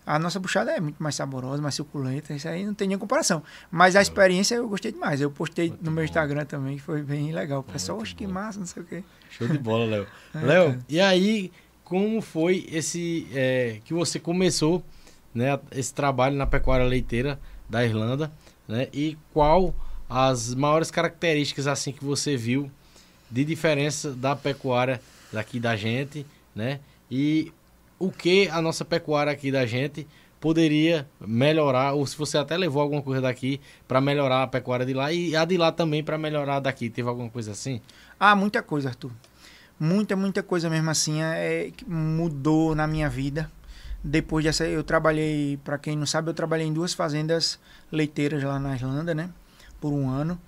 A 0.07 0.19
nossa 0.19 0.41
buchada 0.41 0.71
é 0.71 0.81
muito 0.81 1.03
mais 1.03 1.15
saborosa, 1.15 1.61
mais 1.61 1.75
suculenta. 1.75 2.33
Isso 2.33 2.49
aí 2.49 2.65
não 2.65 2.73
tem 2.73 2.89
nem 2.89 2.97
comparação. 2.97 3.43
Mas 3.71 3.95
a 3.95 4.03
experiência 4.03 4.55
eu 4.55 4.69
gostei 4.69 4.93
demais. 4.93 5.21
Eu 5.21 5.31
postei 5.31 5.69
Muito 5.69 5.85
no 5.85 5.91
meu 5.91 6.03
bom. 6.03 6.09
Instagram 6.09 6.45
também, 6.47 6.77
que 6.77 6.83
foi 6.83 7.03
bem 7.03 7.33
legal. 7.33 7.61
O 7.61 7.63
pessoal, 7.63 7.99
oxe, 7.99 8.15
que 8.15 8.27
massa, 8.27 8.59
não 8.59 8.67
sei 8.67 8.83
o 8.83 8.87
quê. 8.87 9.05
Show 9.31 9.47
de 9.47 9.59
bola, 9.59 9.85
Léo. 9.85 10.07
É, 10.35 10.39
Léo, 10.39 10.79
e 10.89 11.01
aí, 11.01 11.53
como 11.85 12.23
foi 12.23 12.67
esse 12.71 13.29
é, 13.35 13.81
que 13.85 13.93
você 13.93 14.19
começou 14.19 14.83
né, 15.35 15.59
esse 15.73 15.93
trabalho 15.93 16.37
na 16.37 16.47
pecuária 16.47 16.87
leiteira 16.87 17.39
da 17.69 17.85
Irlanda, 17.85 18.33
né? 18.67 18.89
E 18.93 19.19
qual 19.33 19.75
as 20.09 20.55
maiores 20.55 20.91
características 20.91 21.67
assim 21.67 21.93
que 21.93 22.05
você 22.05 22.37
viu 22.37 22.71
de 23.31 23.45
diferença 23.45 24.13
da 24.13 24.35
pecuária 24.35 25.01
daqui 25.33 25.61
da 25.61 25.77
gente, 25.77 26.27
né? 26.55 26.81
E 27.11 27.53
o 27.99 28.11
que 28.11 28.49
a 28.49 28.62
nossa 28.62 28.85
pecuária 28.85 29.32
aqui 29.32 29.51
da 29.51 29.66
gente 29.66 30.07
poderia 30.41 31.07
melhorar, 31.20 31.93
ou 31.93 32.07
se 32.07 32.16
você 32.16 32.39
até 32.39 32.57
levou 32.57 32.81
alguma 32.81 33.03
coisa 33.03 33.20
daqui 33.20 33.61
para 33.87 34.01
melhorar 34.01 34.43
a 34.43 34.47
pecuária 34.47 34.87
de 34.87 34.95
lá 34.95 35.12
e 35.12 35.37
a 35.37 35.45
de 35.45 35.59
lá 35.59 35.70
também 35.70 36.03
para 36.03 36.16
melhorar 36.16 36.61
daqui. 36.61 36.89
Teve 36.89 37.09
alguma 37.09 37.28
coisa 37.28 37.53
assim? 37.53 37.81
Ah, 38.19 38.35
muita 38.35 38.62
coisa, 38.62 38.89
Arthur. 38.89 39.12
Muita, 39.78 40.16
muita 40.16 40.43
coisa 40.43 40.70
mesmo 40.70 40.91
assim 40.91 41.20
é, 41.23 41.70
mudou 41.87 42.74
na 42.74 42.87
minha 42.87 43.09
vida. 43.09 43.51
Depois 44.03 44.45
dessa, 44.45 44.66
eu 44.66 44.82
trabalhei, 44.82 45.59
para 45.62 45.77
quem 45.77 45.95
não 45.95 46.07
sabe, 46.07 46.31
eu 46.31 46.35
trabalhei 46.35 46.66
em 46.66 46.73
duas 46.73 46.95
fazendas 46.95 47.59
leiteiras 47.93 48.43
lá 48.43 48.59
na 48.59 48.74
Irlanda, 48.74 49.15
né? 49.15 49.28
Por 49.78 49.93
um 49.93 50.09
ano. 50.09 50.41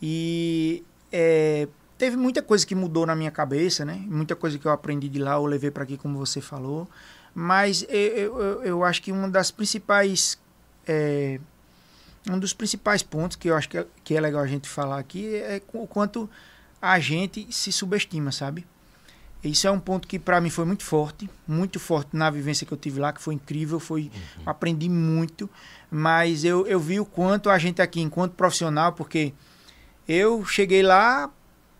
E 0.00 0.82
é, 1.12 1.68
teve 2.04 2.18
muita 2.18 2.42
coisa 2.42 2.66
que 2.66 2.74
mudou 2.74 3.06
na 3.06 3.16
minha 3.16 3.30
cabeça, 3.30 3.82
né? 3.82 3.94
Muita 4.06 4.36
coisa 4.36 4.58
que 4.58 4.66
eu 4.66 4.70
aprendi 4.70 5.08
de 5.08 5.18
lá, 5.18 5.36
eu 5.36 5.46
levei 5.46 5.70
para 5.70 5.84
aqui, 5.84 5.96
como 5.96 6.18
você 6.18 6.38
falou. 6.38 6.86
Mas 7.34 7.82
eu, 7.88 8.38
eu, 8.38 8.62
eu, 8.62 8.84
acho 8.84 9.00
que 9.00 9.10
uma 9.10 9.26
das 9.26 9.50
principais. 9.50 10.38
É, 10.86 11.40
um 12.28 12.38
dos 12.38 12.52
principais 12.52 13.02
pontos 13.02 13.38
que 13.38 13.48
eu 13.48 13.56
acho 13.56 13.70
que 13.70 13.78
é, 13.78 13.86
que 14.04 14.14
é 14.14 14.20
legal 14.20 14.42
a 14.42 14.46
gente 14.46 14.68
falar 14.68 14.98
aqui 14.98 15.34
é 15.34 15.62
o 15.72 15.86
quanto 15.86 16.28
a 16.80 16.98
gente 16.98 17.46
se 17.50 17.72
subestima, 17.72 18.30
sabe? 18.30 18.66
Isso 19.42 19.66
é 19.66 19.70
um 19.70 19.80
ponto 19.80 20.06
que 20.06 20.18
para 20.18 20.38
mim 20.42 20.50
foi 20.50 20.66
muito 20.66 20.84
forte, 20.84 21.28
muito 21.48 21.80
forte 21.80 22.14
na 22.14 22.28
vivência 22.28 22.66
que 22.66 22.72
eu 22.72 22.78
tive 22.78 23.00
lá, 23.00 23.14
que 23.14 23.22
foi 23.22 23.32
incrível, 23.32 23.80
foi 23.80 24.10
uhum. 24.14 24.42
aprendi 24.44 24.90
muito, 24.90 25.48
mas 25.90 26.44
eu, 26.44 26.66
eu 26.66 26.78
vi 26.78 27.00
o 27.00 27.06
quanto 27.06 27.48
a 27.48 27.58
gente 27.58 27.80
aqui, 27.80 28.02
enquanto 28.02 28.32
profissional, 28.32 28.92
porque 28.92 29.32
eu 30.06 30.44
cheguei 30.44 30.82
lá, 30.82 31.30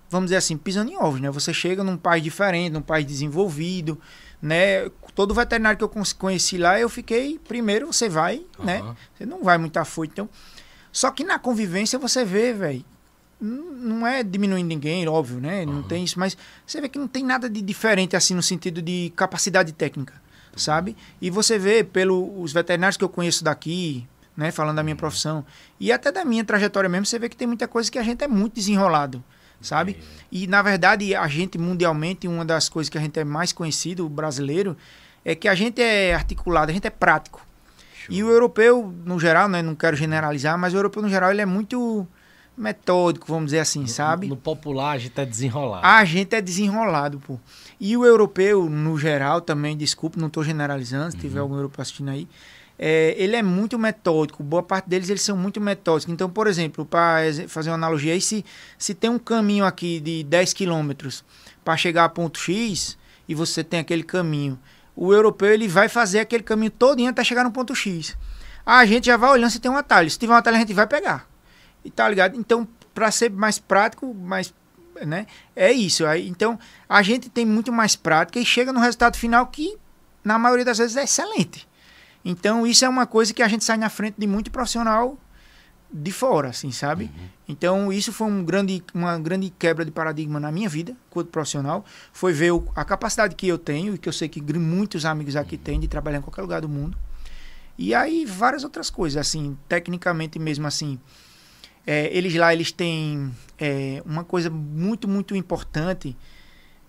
vamos 0.08 0.26
dizer 0.26 0.36
assim, 0.36 0.56
pisando 0.56 0.90
em 0.90 0.96
ovos, 0.96 1.20
né? 1.20 1.30
Você 1.30 1.52
chega 1.52 1.82
num 1.82 1.96
país 1.96 2.22
diferente, 2.22 2.72
num 2.72 2.82
país 2.82 3.06
desenvolvido, 3.06 4.00
né? 4.40 4.88
Todo 5.14 5.34
veterinário 5.34 5.78
que 5.78 5.84
eu 5.84 6.06
conheci 6.18 6.58
lá, 6.58 6.78
eu 6.78 6.88
fiquei, 6.88 7.38
primeiro 7.38 7.92
você 7.92 8.08
vai, 8.08 8.44
uhum. 8.58 8.64
né? 8.64 8.96
Você 9.16 9.26
não 9.26 9.42
vai 9.42 9.58
muito 9.58 9.76
afoito, 9.76 10.12
então... 10.12 10.28
Só 10.92 11.10
que 11.10 11.24
na 11.24 11.40
convivência 11.40 11.98
você 11.98 12.24
vê, 12.24 12.52
velho, 12.52 12.84
não 13.40 14.06
é 14.06 14.22
diminuindo 14.22 14.68
ninguém, 14.68 15.08
óbvio, 15.08 15.40
né? 15.40 15.66
Não 15.66 15.82
tem 15.82 16.04
isso, 16.04 16.18
mas 16.20 16.36
você 16.64 16.80
vê 16.80 16.88
que 16.88 16.98
não 16.98 17.08
tem 17.08 17.24
nada 17.24 17.50
de 17.50 17.60
diferente 17.60 18.14
assim 18.14 18.32
no 18.32 18.42
sentido 18.42 18.80
de 18.80 19.12
capacidade 19.16 19.72
técnica, 19.72 20.14
sabe? 20.56 20.96
E 21.20 21.30
você 21.30 21.58
vê 21.58 21.82
pelos 21.82 22.52
veterinários 22.52 22.96
que 22.96 23.02
eu 23.02 23.08
conheço 23.08 23.42
daqui, 23.42 24.06
né, 24.36 24.50
falando 24.50 24.76
da 24.76 24.82
minha 24.82 24.96
profissão, 24.96 25.44
e 25.80 25.90
até 25.90 26.12
da 26.12 26.24
minha 26.24 26.44
trajetória 26.44 26.88
mesmo, 26.88 27.06
você 27.06 27.18
vê 27.18 27.28
que 27.28 27.36
tem 27.36 27.46
muita 27.46 27.66
coisa 27.66 27.90
que 27.90 27.98
a 27.98 28.02
gente 28.02 28.22
é 28.22 28.28
muito 28.28 28.54
desenrolado, 28.54 29.22
sabe? 29.60 29.98
E 30.30 30.46
na 30.46 30.62
verdade, 30.62 31.14
a 31.14 31.26
gente 31.28 31.58
mundialmente, 31.58 32.28
uma 32.28 32.44
das 32.44 32.68
coisas 32.68 32.88
que 32.88 32.98
a 32.98 33.00
gente 33.00 33.18
é 33.18 33.24
mais 33.24 33.52
conhecido, 33.52 34.06
o 34.06 34.08
brasileiro, 34.08 34.76
é 35.24 35.34
que 35.34 35.48
a 35.48 35.54
gente 35.54 35.80
é 35.80 36.14
articulado, 36.14 36.70
a 36.70 36.74
gente 36.74 36.86
é 36.86 36.90
prático. 36.90 37.44
E 38.10 38.22
o 38.22 38.30
europeu, 38.30 38.92
no 39.04 39.18
geral, 39.18 39.48
né, 39.48 39.62
não 39.62 39.74
quero 39.74 39.96
generalizar, 39.96 40.58
mas 40.58 40.74
o 40.74 40.76
europeu, 40.76 41.02
no 41.02 41.08
geral, 41.08 41.30
ele 41.30 41.40
é 41.40 41.46
muito 41.46 42.06
metódico, 42.56 43.26
vamos 43.26 43.46
dizer 43.46 43.60
assim, 43.60 43.80
no, 43.80 43.88
sabe? 43.88 44.28
No 44.28 44.36
popular, 44.36 44.92
a 44.92 44.98
gente 44.98 45.18
é 45.20 45.26
desenrolado. 45.26 45.86
A 45.86 46.04
gente 46.04 46.34
é 46.36 46.40
desenrolado, 46.40 47.18
pô. 47.18 47.38
E 47.80 47.96
o 47.96 48.04
europeu, 48.04 48.68
no 48.68 48.96
geral, 48.98 49.40
também, 49.40 49.76
desculpe, 49.76 50.18
não 50.18 50.28
estou 50.28 50.44
generalizando, 50.44 51.10
se 51.10 51.16
uhum. 51.16 51.22
tiver 51.22 51.40
algum 51.40 51.56
europeu 51.56 51.82
assistindo 51.82 52.10
aí, 52.10 52.28
é, 52.78 53.14
ele 53.16 53.36
é 53.36 53.42
muito 53.42 53.78
metódico. 53.78 54.42
Boa 54.42 54.62
parte 54.62 54.88
deles, 54.88 55.08
eles 55.08 55.22
são 55.22 55.36
muito 55.36 55.60
metódicos. 55.60 56.12
Então, 56.12 56.28
por 56.28 56.46
exemplo, 56.46 56.84
para 56.84 57.18
fazer 57.48 57.70
uma 57.70 57.76
analogia 57.76 58.12
aí, 58.12 58.20
se, 58.20 58.44
se 58.78 58.94
tem 58.94 59.10
um 59.10 59.18
caminho 59.18 59.64
aqui 59.64 60.00
de 60.00 60.24
10 60.24 60.52
quilômetros 60.52 61.24
para 61.64 61.76
chegar 61.76 62.04
a 62.04 62.08
ponto 62.08 62.38
X, 62.38 62.98
e 63.28 63.34
você 63.34 63.64
tem 63.64 63.80
aquele 63.80 64.02
caminho, 64.02 64.58
o 64.94 65.12
europeu, 65.12 65.52
ele 65.52 65.66
vai 65.66 65.88
fazer 65.88 66.20
aquele 66.20 66.42
caminho 66.42 66.70
todinho 66.70 67.10
até 67.10 67.24
chegar 67.24 67.44
no 67.44 67.50
ponto 67.50 67.74
X. 67.74 68.16
A 68.66 68.84
gente 68.86 69.06
já 69.06 69.16
vai 69.16 69.30
olhando 69.30 69.50
se 69.50 69.60
tem 69.60 69.70
um 69.70 69.76
atalho. 69.76 70.10
Se 70.10 70.18
tiver 70.18 70.32
um 70.32 70.36
atalho, 70.36 70.56
a 70.56 70.60
gente 70.60 70.72
vai 70.72 70.86
pegar. 70.86 71.28
E 71.84 71.90
tá 71.90 72.08
ligado? 72.08 72.36
Então, 72.36 72.66
para 72.94 73.10
ser 73.10 73.30
mais 73.30 73.58
prático, 73.58 74.14
mais 74.14 74.52
né? 75.04 75.26
É 75.56 75.72
isso. 75.72 76.06
Aí, 76.06 76.28
então, 76.28 76.58
a 76.88 77.02
gente 77.02 77.28
tem 77.28 77.44
muito 77.44 77.72
mais 77.72 77.96
prática 77.96 78.38
e 78.38 78.44
chega 78.44 78.72
no 78.72 78.80
resultado 78.80 79.16
final 79.16 79.46
que, 79.46 79.76
na 80.22 80.38
maioria 80.38 80.64
das 80.64 80.78
vezes, 80.78 80.96
é 80.96 81.04
excelente. 81.04 81.66
Então, 82.24 82.66
isso 82.66 82.84
é 82.84 82.88
uma 82.88 83.06
coisa 83.06 83.34
que 83.34 83.42
a 83.42 83.48
gente 83.48 83.64
sai 83.64 83.76
na 83.76 83.90
frente 83.90 84.14
de 84.18 84.26
muito 84.26 84.50
profissional 84.50 85.18
de 85.92 86.10
fora, 86.10 86.48
assim, 86.48 86.72
sabe? 86.72 87.04
Uhum. 87.04 87.28
Então, 87.48 87.92
isso 87.92 88.12
foi 88.12 88.26
um 88.26 88.44
grande, 88.44 88.82
uma 88.92 89.16
grande 89.18 89.50
quebra 89.50 89.84
de 89.84 89.92
paradigma 89.92 90.40
na 90.40 90.50
minha 90.50 90.68
vida, 90.68 90.96
quanto 91.08 91.28
profissional. 91.28 91.84
Foi 92.12 92.32
ver 92.32 92.52
o, 92.52 92.66
a 92.74 92.84
capacidade 92.84 93.36
que 93.36 93.46
eu 93.46 93.58
tenho 93.58 93.94
e 93.94 93.98
que 93.98 94.08
eu 94.08 94.12
sei 94.12 94.28
que 94.28 94.42
muitos 94.54 95.04
amigos 95.04 95.36
aqui 95.36 95.56
têm 95.56 95.78
de 95.78 95.86
trabalhar 95.86 96.18
em 96.18 96.22
qualquer 96.22 96.42
lugar 96.42 96.60
do 96.62 96.68
mundo. 96.68 96.96
E 97.78 97.94
aí, 97.94 98.24
várias 98.24 98.64
outras 98.64 98.90
coisas, 98.90 99.16
assim, 99.16 99.56
tecnicamente 99.68 100.38
mesmo, 100.38 100.66
assim, 100.66 100.98
é, 101.86 102.08
eles 102.16 102.34
lá 102.34 102.52
eles 102.52 102.72
têm 102.72 103.32
é, 103.58 104.02
uma 104.04 104.24
coisa 104.24 104.50
muito, 104.50 105.06
muito 105.06 105.36
importante, 105.36 106.16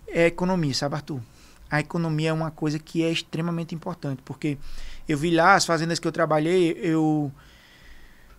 é 0.07 0.24
a 0.24 0.28
economia, 0.28 0.74
sabe, 0.74 0.95
Arthur? 0.95 1.22
A 1.70 1.80
economia 1.80 2.30
é 2.30 2.34
uma 2.34 2.52
coisa 2.52 2.80
que 2.80 3.03
é 3.03 3.12
extremamente 3.12 3.74
importante, 3.76 4.22
porque 4.24 4.57
eu 5.07 5.18
vi 5.18 5.32
lá 5.32 5.56
as 5.56 5.65
fazendas 5.65 5.99
que 5.99 6.07
eu 6.07 6.11
trabalhei, 6.11 6.77
eu 6.82 7.32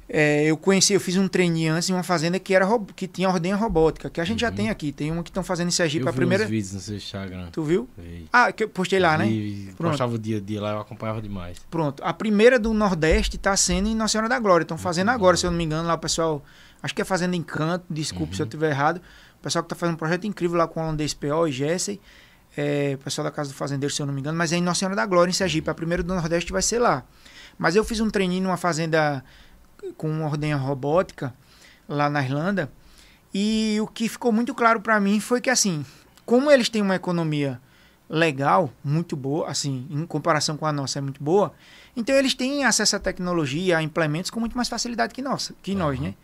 é, 0.09 0.45
eu 0.45 0.57
conheci, 0.57 0.93
eu 0.93 1.01
fiz 1.01 1.17
um 1.17 1.27
treino 1.27 1.75
antes 1.75 1.91
em 1.91 1.93
uma 1.93 2.03
fazenda 2.05 2.39
que 2.39 2.55
era 2.55 2.67
que 2.95 3.09
tinha 3.09 3.29
ordenha 3.29 3.57
robótica, 3.57 4.09
que 4.09 4.21
a 4.21 4.25
gente 4.25 4.45
uhum. 4.45 4.51
já 4.51 4.53
tem 4.55 4.71
aqui. 4.71 4.93
Tem 4.93 5.11
uma 5.11 5.23
que 5.23 5.31
estão 5.31 5.43
fazendo 5.43 5.69
em 5.69 5.73
Sergipe 5.73 6.05
eu 6.05 6.11
a 6.11 6.13
primeira. 6.13 6.45
Eu 6.45 6.49
vi 6.49 6.57
vídeos 6.57 6.75
no 6.75 6.81
seu 6.81 6.97
Instagram. 6.97 7.49
Tu 7.51 7.63
viu? 7.63 7.89
Vi. 7.99 8.29
Ah, 8.33 8.53
que 8.53 8.65
eu 8.65 8.69
postei 8.69 9.01
lá, 9.01 9.19
né? 9.19 9.27
Pronto. 9.77 9.91
Postava 9.91 10.15
o 10.15 10.19
dia 10.19 10.37
a 10.37 10.41
dia 10.41 10.61
lá, 10.61 10.73
eu 10.75 10.81
acompanhava 10.81 11.21
demais. 11.21 11.59
Pronto. 11.69 12.03
A 12.05 12.13
primeira 12.13 12.57
do 12.57 12.73
Nordeste 12.73 13.37
está 13.37 13.57
sendo 13.57 13.89
em 13.89 13.97
Nossa 13.97 14.13
Senhora 14.13 14.29
da 14.29 14.39
Glória. 14.39 14.63
Estão 14.63 14.79
fazendo 14.79 15.11
agora, 15.11 15.37
se 15.37 15.45
eu 15.45 15.51
não 15.51 15.59
me 15.59 15.65
engano, 15.65 15.89
lá 15.89 15.95
o 15.95 15.99
pessoal. 15.99 16.45
Acho 16.81 16.95
que 16.95 17.03
é 17.03 17.05
Fazenda 17.05 17.35
Encanto, 17.35 17.85
desculpe 17.91 18.31
uhum. 18.31 18.37
se 18.37 18.43
eu 18.43 18.47
estiver 18.47 18.71
errado. 18.71 19.01
O 19.41 19.43
pessoal 19.43 19.65
que 19.65 19.67
está 19.67 19.75
fazendo 19.75 19.95
um 19.95 19.99
projeto 19.99 20.25
incrível 20.25 20.57
lá 20.57 20.69
com 20.69 20.79
o 20.79 20.83
holandês 20.85 21.15
PO 21.15 21.49
e 21.49 21.53
Jesse. 21.53 22.01
É, 22.57 22.95
o 22.95 22.99
pessoal 22.99 23.25
da 23.25 23.31
Casa 23.31 23.51
do 23.51 23.55
Fazendeiro, 23.55 23.93
se 23.93 24.01
eu 24.01 24.07
não 24.07 24.15
me 24.15 24.21
engano, 24.21 24.39
mas 24.39 24.53
é 24.53 24.57
em 24.57 24.63
Nossa 24.63 24.81
Senhora 24.81 24.97
da 24.97 25.05
Glória, 25.05 25.31
em 25.31 25.35
Sergipe. 25.35 25.69
A 25.69 25.75
primeira 25.75 26.03
do 26.03 26.15
Nordeste 26.15 26.53
vai 26.53 26.63
ser 26.63 26.79
lá. 26.79 27.05
Mas 27.59 27.77
eu 27.77 27.85
fiz 27.85 28.01
um 28.01 28.11
treininho 28.11 28.45
numa 28.45 28.57
fazenda 28.57 29.25
com 29.97 30.11
uma 30.11 30.27
ordenha 30.27 30.57
robótica 30.57 31.35
lá 31.89 32.09
na 32.09 32.23
Irlanda. 32.23 32.71
E 33.33 33.79
o 33.81 33.87
que 33.87 34.09
ficou 34.09 34.33
muito 34.33 34.55
claro 34.55 34.81
para 34.81 34.99
mim 34.99 35.21
foi 35.21 35.41
que 35.41 35.51
assim, 35.51 35.85
como 36.25 36.51
eles 36.51 36.69
têm 36.69 36.83
uma 36.83 36.97
economia 36.97 37.61
legal, 38.09 38.73
muito 38.85 39.17
boa, 39.17 39.49
assim, 39.49 39.87
em 39.91 40.07
comparação 40.07 40.57
com 40.57 40.67
a 40.67 40.73
nossa 40.73 40.99
é 40.99 41.03
muito 41.03 41.23
boa, 41.23 41.53
então 41.97 42.15
eles 42.15 42.35
têm 42.35 42.65
acesso 42.65 42.97
à 42.97 42.99
tecnologia, 42.99 43.79
a 43.79 43.83
implementos 43.83 44.31
com 44.31 44.41
muito 44.41 44.57
mais 44.57 44.69
facilidade 44.69 45.15
que 45.15 45.23
nossa, 45.23 45.55
que 45.63 45.73
uhum. 45.73 45.79
nós, 45.79 46.01
né? 46.01 46.15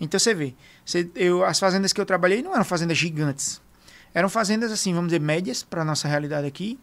Então 0.00 0.18
você 0.18 0.34
vê, 0.34 0.54
você, 0.84 1.08
eu, 1.14 1.44
as 1.44 1.58
fazendas 1.58 1.92
que 1.92 2.00
eu 2.00 2.06
trabalhei 2.06 2.42
não 2.42 2.54
eram 2.54 2.64
fazendas 2.64 2.98
gigantes, 2.98 3.60
eram 4.14 4.28
fazendas 4.28 4.70
assim, 4.72 4.92
vamos 4.92 5.08
dizer 5.08 5.20
médias 5.20 5.62
para 5.62 5.84
nossa 5.84 6.08
realidade 6.08 6.46
aqui, 6.46 6.78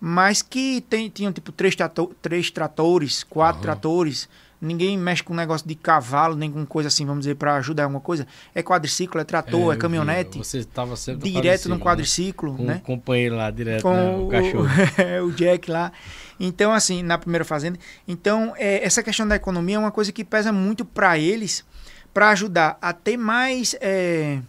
mas 0.00 0.42
que 0.42 0.80
tem, 0.88 1.08
tinham 1.08 1.32
tipo 1.32 1.52
três, 1.52 1.76
trator, 1.76 2.14
três 2.20 2.50
tratores, 2.50 3.22
quatro 3.22 3.58
uhum. 3.58 3.62
tratores, 3.62 4.28
Ninguém 4.60 4.98
mexe 4.98 5.22
com 5.22 5.32
negócio 5.32 5.66
de 5.66 5.74
cavalo, 5.74 6.36
nem 6.36 6.52
com 6.52 6.66
coisa 6.66 6.88
assim, 6.88 7.06
vamos 7.06 7.20
dizer, 7.20 7.34
para 7.36 7.54
ajudar 7.56 7.84
alguma 7.84 8.00
coisa. 8.00 8.26
É 8.54 8.62
quadriciclo, 8.62 9.18
é 9.18 9.24
trator, 9.24 9.72
é, 9.72 9.76
é 9.76 9.78
caminhonete. 9.78 10.38
Vi. 10.38 10.44
Você 10.44 10.58
estava 10.58 10.96
sempre 10.96 11.30
Direto 11.30 11.70
no 11.70 11.78
quadriciclo, 11.78 12.52
né? 12.58 12.64
né? 12.64 12.82
Com 12.84 12.92
o 12.92 12.96
companheiro 12.96 13.36
lá, 13.36 13.50
direto, 13.50 13.82
com 13.82 13.94
né? 13.94 14.10
o, 14.10 14.26
o 14.26 14.28
cachorro. 14.28 14.68
o 15.26 15.32
Jack 15.32 15.70
lá. 15.70 15.90
Então, 16.38 16.74
assim, 16.74 17.02
na 17.02 17.16
primeira 17.16 17.44
fazenda. 17.44 17.78
Então, 18.06 18.52
é, 18.58 18.84
essa 18.84 19.02
questão 19.02 19.26
da 19.26 19.36
economia 19.36 19.76
é 19.76 19.78
uma 19.78 19.90
coisa 19.90 20.12
que 20.12 20.22
pesa 20.22 20.52
muito 20.52 20.84
para 20.84 21.18
eles, 21.18 21.64
para 22.12 22.28
ajudar 22.28 22.76
a 22.82 22.92
ter 22.92 23.16
mais 23.16 23.74
é, 23.80 24.40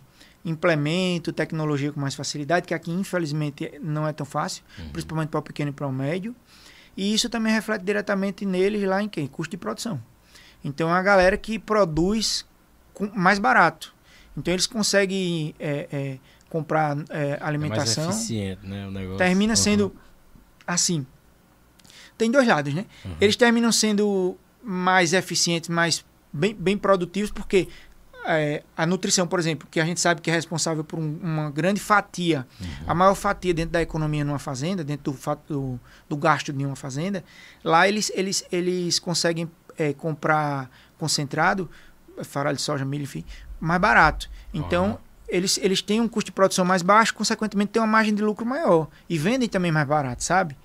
implemento, 0.43 1.31
tecnologia 1.31 1.91
com 1.91 1.99
mais 1.99 2.15
facilidade, 2.15 2.67
que 2.67 2.73
aqui, 2.73 2.91
infelizmente, 2.91 3.71
não 3.81 4.07
é 4.07 4.13
tão 4.13 4.25
fácil, 4.25 4.63
uhum. 4.79 4.89
principalmente 4.89 5.29
para 5.29 5.39
o 5.39 5.43
pequeno 5.43 5.69
e 5.69 5.73
para 5.73 5.87
o 5.87 5.91
médio. 5.91 6.35
E 6.95 7.13
isso 7.13 7.29
também 7.29 7.53
reflete 7.53 7.83
diretamente 7.83 8.45
neles 8.45 8.83
lá 8.83 9.01
em 9.01 9.07
quem? 9.07 9.27
Custo 9.27 9.51
de 9.51 9.57
produção. 9.57 10.01
Então 10.63 10.89
é 10.89 10.93
a 10.93 11.01
galera 11.01 11.37
que 11.37 11.57
produz 11.57 12.45
mais 13.13 13.39
barato. 13.39 13.93
Então 14.35 14.53
eles 14.53 14.67
conseguem 14.67 15.55
é, 15.59 15.87
é, 15.91 16.17
comprar 16.49 16.97
é, 17.09 17.37
alimentação. 17.41 18.03
É 18.03 18.07
mais 18.07 18.17
eficiente, 18.17 18.65
né? 18.65 18.87
O 18.87 18.91
negócio. 18.91 19.17
Termina 19.17 19.55
sendo 19.55 19.85
uhum. 19.85 19.91
assim. 20.67 21.05
Tem 22.17 22.29
dois 22.29 22.47
lados, 22.47 22.73
né? 22.73 22.85
Uhum. 23.03 23.15
Eles 23.19 23.35
terminam 23.35 23.71
sendo 23.71 24.37
mais 24.63 25.13
eficientes, 25.13 25.69
mais 25.69 26.05
bem, 26.31 26.53
bem 26.53 26.77
produtivos, 26.77 27.31
porque 27.31 27.67
é, 28.25 28.63
a 28.77 28.85
nutrição, 28.85 29.25
por 29.25 29.39
exemplo, 29.39 29.67
que 29.69 29.79
a 29.79 29.85
gente 29.85 29.99
sabe 29.99 30.21
que 30.21 30.29
é 30.29 30.33
responsável 30.33 30.83
por 30.83 30.99
um, 30.99 31.19
uma 31.21 31.49
grande 31.49 31.79
fatia, 31.79 32.45
uhum. 32.59 32.67
a 32.87 32.93
maior 32.93 33.15
fatia 33.15 33.53
dentro 33.53 33.71
da 33.71 33.81
economia 33.81 34.23
numa 34.23 34.39
fazenda, 34.39 34.83
dentro 34.83 35.11
do, 35.11 35.37
do, 35.47 35.79
do, 36.09 36.17
gasto 36.17 36.53
de 36.53 36.65
uma 36.65 36.75
fazenda, 36.75 37.23
lá 37.63 37.87
eles, 37.87 38.11
eles, 38.13 38.45
eles 38.51 38.99
conseguem 38.99 39.49
é, 39.77 39.93
comprar 39.93 40.69
concentrado, 40.97 41.69
farol 42.23 42.53
de 42.53 42.61
soja, 42.61 42.85
milho, 42.85 43.03
enfim, 43.03 43.25
mais 43.59 43.81
barato. 43.81 44.29
Então, 44.53 44.91
uhum. 44.91 44.97
eles, 45.27 45.57
eles 45.57 45.81
têm 45.81 45.99
um 45.99 46.07
custo 46.07 46.27
de 46.27 46.33
produção 46.33 46.63
mais 46.63 46.83
baixo, 46.83 47.15
consequentemente, 47.15 47.71
têm 47.71 47.81
uma 47.81 47.87
margem 47.87 48.13
de 48.13 48.21
lucro 48.21 48.45
maior. 48.45 48.87
E 49.09 49.17
vendem 49.17 49.49
também 49.49 49.71
mais 49.71 49.87
barato, 49.87 50.23
sabe? 50.23 50.55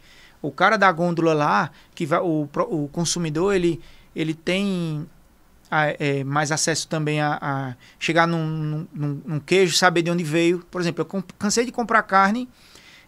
O 0.42 0.50
cara 0.50 0.76
da 0.76 0.92
gôndola 0.92 1.32
lá, 1.32 1.70
que 1.94 2.04
vai, 2.04 2.20
o, 2.20 2.48
o 2.68 2.88
consumidor, 2.88 3.54
ele, 3.54 3.80
ele 4.14 4.34
tem 4.34 5.08
a- 5.70 5.94
é, 5.98 6.22
mais 6.24 6.52
acesso 6.52 6.86
também 6.88 7.20
a, 7.20 7.38
a 7.40 7.74
chegar 7.98 8.26
num, 8.26 8.86
num- 8.92 9.20
num- 9.24 9.40
queijo, 9.40 9.76
saber 9.76 10.02
de 10.02 10.10
onde 10.10 10.22
veio. 10.24 10.60
Por 10.70 10.80
exemplo, 10.80 11.06
eu 11.12 11.24
cansei 11.38 11.64
de 11.64 11.72
comprar 11.72 12.02
carne, 12.02 12.48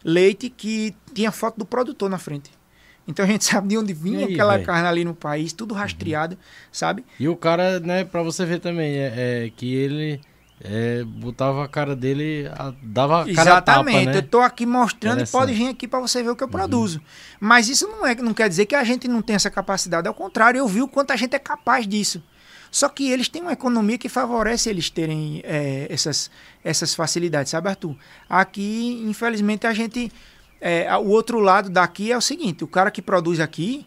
leite 0.05 0.49
que 0.51 0.95
tinha 1.15 1.31
foto 1.33 1.59
do 1.59 1.65
produtor 1.65 2.09
na 2.09 2.19
frente. 2.19 2.51
Então 3.07 3.25
a 3.25 3.29
gente 3.29 3.45
sabe 3.47 3.69
de 3.69 3.79
onde 3.79 3.93
vinha 3.93 4.27
aí, 4.27 4.33
aquela 4.35 4.55
velho? 4.55 4.67
carne 4.67 4.87
ali 4.89 5.05
no 5.05 5.15
país, 5.15 5.53
tudo 5.53 5.75
rastreado, 5.75 6.37
sabe? 6.71 7.05
E 7.19 7.29
o 7.29 7.37
cara, 7.37 7.81
né, 7.81 8.05
pra 8.05 8.23
você 8.23 8.45
ver 8.45 8.61
também, 8.61 8.97
é, 8.97 9.47
é 9.47 9.51
que 9.57 9.75
ele 9.75 10.21
é, 10.61 11.05
botava 11.05 11.65
a 11.65 11.69
cara 11.69 11.95
dele, 11.95 12.49
a- 12.53 12.75
dava 12.83 13.23
a 13.23 13.25
cara 13.27 13.31
Exatamente. 13.51 14.05
tapa, 14.07 14.17
Eu 14.19 14.23
né? 14.23 14.29
tô 14.29 14.41
aqui 14.41 14.67
mostrando 14.67 15.23
e 15.23 15.27
pode 15.27 15.53
vir 15.55 15.69
aqui 15.69 15.87
para 15.87 16.01
você 16.01 16.23
ver 16.23 16.31
o 16.31 16.37
que 16.37 16.43
eu 16.45 16.49
produzo. 16.49 17.01
Mas 17.41 17.69
isso 17.69 17.87
não, 17.87 18.05
é, 18.05 18.15
não 18.17 18.35
quer 18.35 18.49
dizer 18.49 18.67
que 18.67 18.75
a 18.75 18.83
gente 18.85 19.07
não 19.09 19.23
tem 19.23 19.37
essa 19.37 19.51
capacidade. 19.51 20.09
Ao 20.09 20.15
contrário, 20.15 20.59
eu 20.59 20.67
vi 20.67 20.83
o 20.83 20.89
quanto 20.89 21.13
a 21.13 21.17
gente 21.17 21.35
é 21.35 21.39
capaz 21.39 21.87
disso. 21.87 22.23
Só 22.71 22.89
que 22.89 23.11
eles 23.11 23.29
têm 23.29 23.43
uma 23.43 23.53
economia 23.53 23.99
que 23.99 24.09
favorece 24.09 24.69
eles 24.69 24.91
terem 24.91 25.41
é, 25.45 25.87
essas, 25.91 26.31
essas 26.63 26.95
facilidades, 26.95 27.51
sabe, 27.51 27.69
Arthur? 27.69 27.97
Aqui, 28.29 29.03
infelizmente, 29.07 29.67
a 29.67 29.73
gente. 29.73 30.13
é, 30.61 30.95
o 30.97 31.09
outro 31.09 31.41
lado 31.41 31.71
daqui 31.71 32.13
é 32.13 32.17
o 32.17 32.21
seguinte: 32.21 32.65
o 32.65 32.69
cara 32.69 32.91
que 32.91 33.01
produz 33.01 33.41
aqui, 33.41 33.87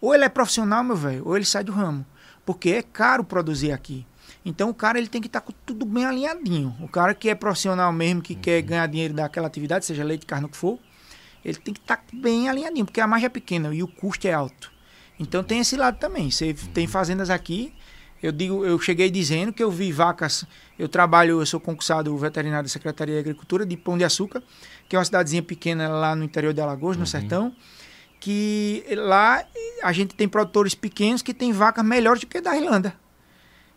ou 0.00 0.14
ele 0.14 0.24
é 0.24 0.28
profissional, 0.28 0.82
meu 0.82 0.96
velho, 0.96 1.22
ou 1.26 1.36
ele 1.36 1.44
sai 1.44 1.62
do 1.62 1.72
ramo. 1.72 2.04
Porque 2.44 2.70
é 2.70 2.82
caro 2.82 3.22
produzir 3.22 3.72
aqui. 3.72 4.04
Então 4.44 4.68
o 4.70 4.74
cara 4.74 4.98
ele 4.98 5.06
tem 5.06 5.20
que 5.20 5.28
estar 5.28 5.40
com 5.40 5.52
tudo 5.64 5.86
bem 5.86 6.04
alinhadinho. 6.04 6.74
O 6.80 6.88
cara 6.88 7.14
que 7.14 7.28
é 7.28 7.34
profissional 7.34 7.92
mesmo, 7.92 8.20
que 8.20 8.34
quer 8.34 8.60
ganhar 8.62 8.86
dinheiro 8.88 9.14
daquela 9.14 9.46
atividade, 9.46 9.84
seja 9.84 10.02
leite, 10.02 10.26
carne, 10.26 10.46
o 10.46 10.48
que 10.48 10.56
for, 10.56 10.78
ele 11.44 11.58
tem 11.58 11.72
que 11.72 11.80
estar 11.80 12.02
bem 12.12 12.48
alinhadinho, 12.48 12.84
porque 12.84 13.00
a 13.00 13.06
margem 13.06 13.26
é 13.26 13.28
pequena 13.28 13.72
e 13.74 13.82
o 13.82 13.88
custo 13.88 14.26
é 14.26 14.32
alto. 14.32 14.72
Então 15.18 15.44
tem 15.44 15.60
esse 15.60 15.76
lado 15.76 15.98
também. 15.98 16.30
Você 16.30 16.54
tem 16.74 16.86
fazendas 16.86 17.30
aqui. 17.30 17.72
Eu 18.22 18.30
digo, 18.30 18.64
eu 18.64 18.78
cheguei 18.78 19.10
dizendo 19.10 19.52
que 19.52 19.62
eu 19.62 19.70
vi 19.70 19.90
vacas. 19.90 20.44
Eu 20.78 20.88
trabalho, 20.88 21.40
eu 21.40 21.46
sou 21.46 21.58
concursado 21.58 22.16
veterinário 22.16 22.64
da 22.64 22.72
Secretaria 22.72 23.14
de 23.14 23.20
Agricultura 23.20 23.66
de 23.66 23.76
Pão 23.76 23.98
de 23.98 24.04
Açúcar, 24.04 24.42
que 24.88 24.94
é 24.94 24.98
uma 24.98 25.04
cidadezinha 25.04 25.42
pequena 25.42 25.88
lá 25.88 26.14
no 26.14 26.22
interior 26.22 26.54
de 26.54 26.60
Alagoas, 26.60 26.96
no 26.96 27.06
sertão. 27.06 27.54
Que 28.20 28.84
lá 28.90 29.44
a 29.82 29.92
gente 29.92 30.14
tem 30.14 30.28
produtores 30.28 30.74
pequenos 30.74 31.22
que 31.22 31.34
tem 31.34 31.52
vacas 31.52 31.84
melhores 31.84 32.20
do 32.20 32.28
que 32.28 32.40
da 32.40 32.56
Irlanda. 32.56 32.94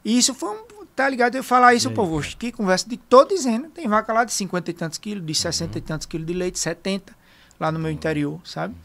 E 0.04 0.18
isso 0.18 0.36
foi 0.36 0.50
um. 0.50 0.76
Tá 0.96 1.10
ligado? 1.10 1.36
Eu 1.36 1.44
falar 1.44 1.74
isso, 1.74 1.92
povo, 1.92 2.22
que 2.40 2.54
conversa 2.54 2.88
de 2.88 2.96
tô 2.96 3.26
dizendo. 3.26 3.68
Tem 3.68 3.86
vaca 3.86 4.14
lá 4.14 4.24
de 4.24 4.32
50 4.32 4.72
e 4.72 4.74
tantos 4.74 4.98
quilos, 4.98 5.26
de 5.26 5.36
60 5.36 5.78
e 5.78 5.82
tantos 5.82 6.08
quilos 6.08 6.26
de 6.26 6.32
leite, 6.32 6.58
70, 6.58 7.14
lá 7.60 7.70
no 7.70 7.78
meu 7.78 7.92
interior, 7.92 8.40
sabe? 8.46 8.74
No 8.74 8.80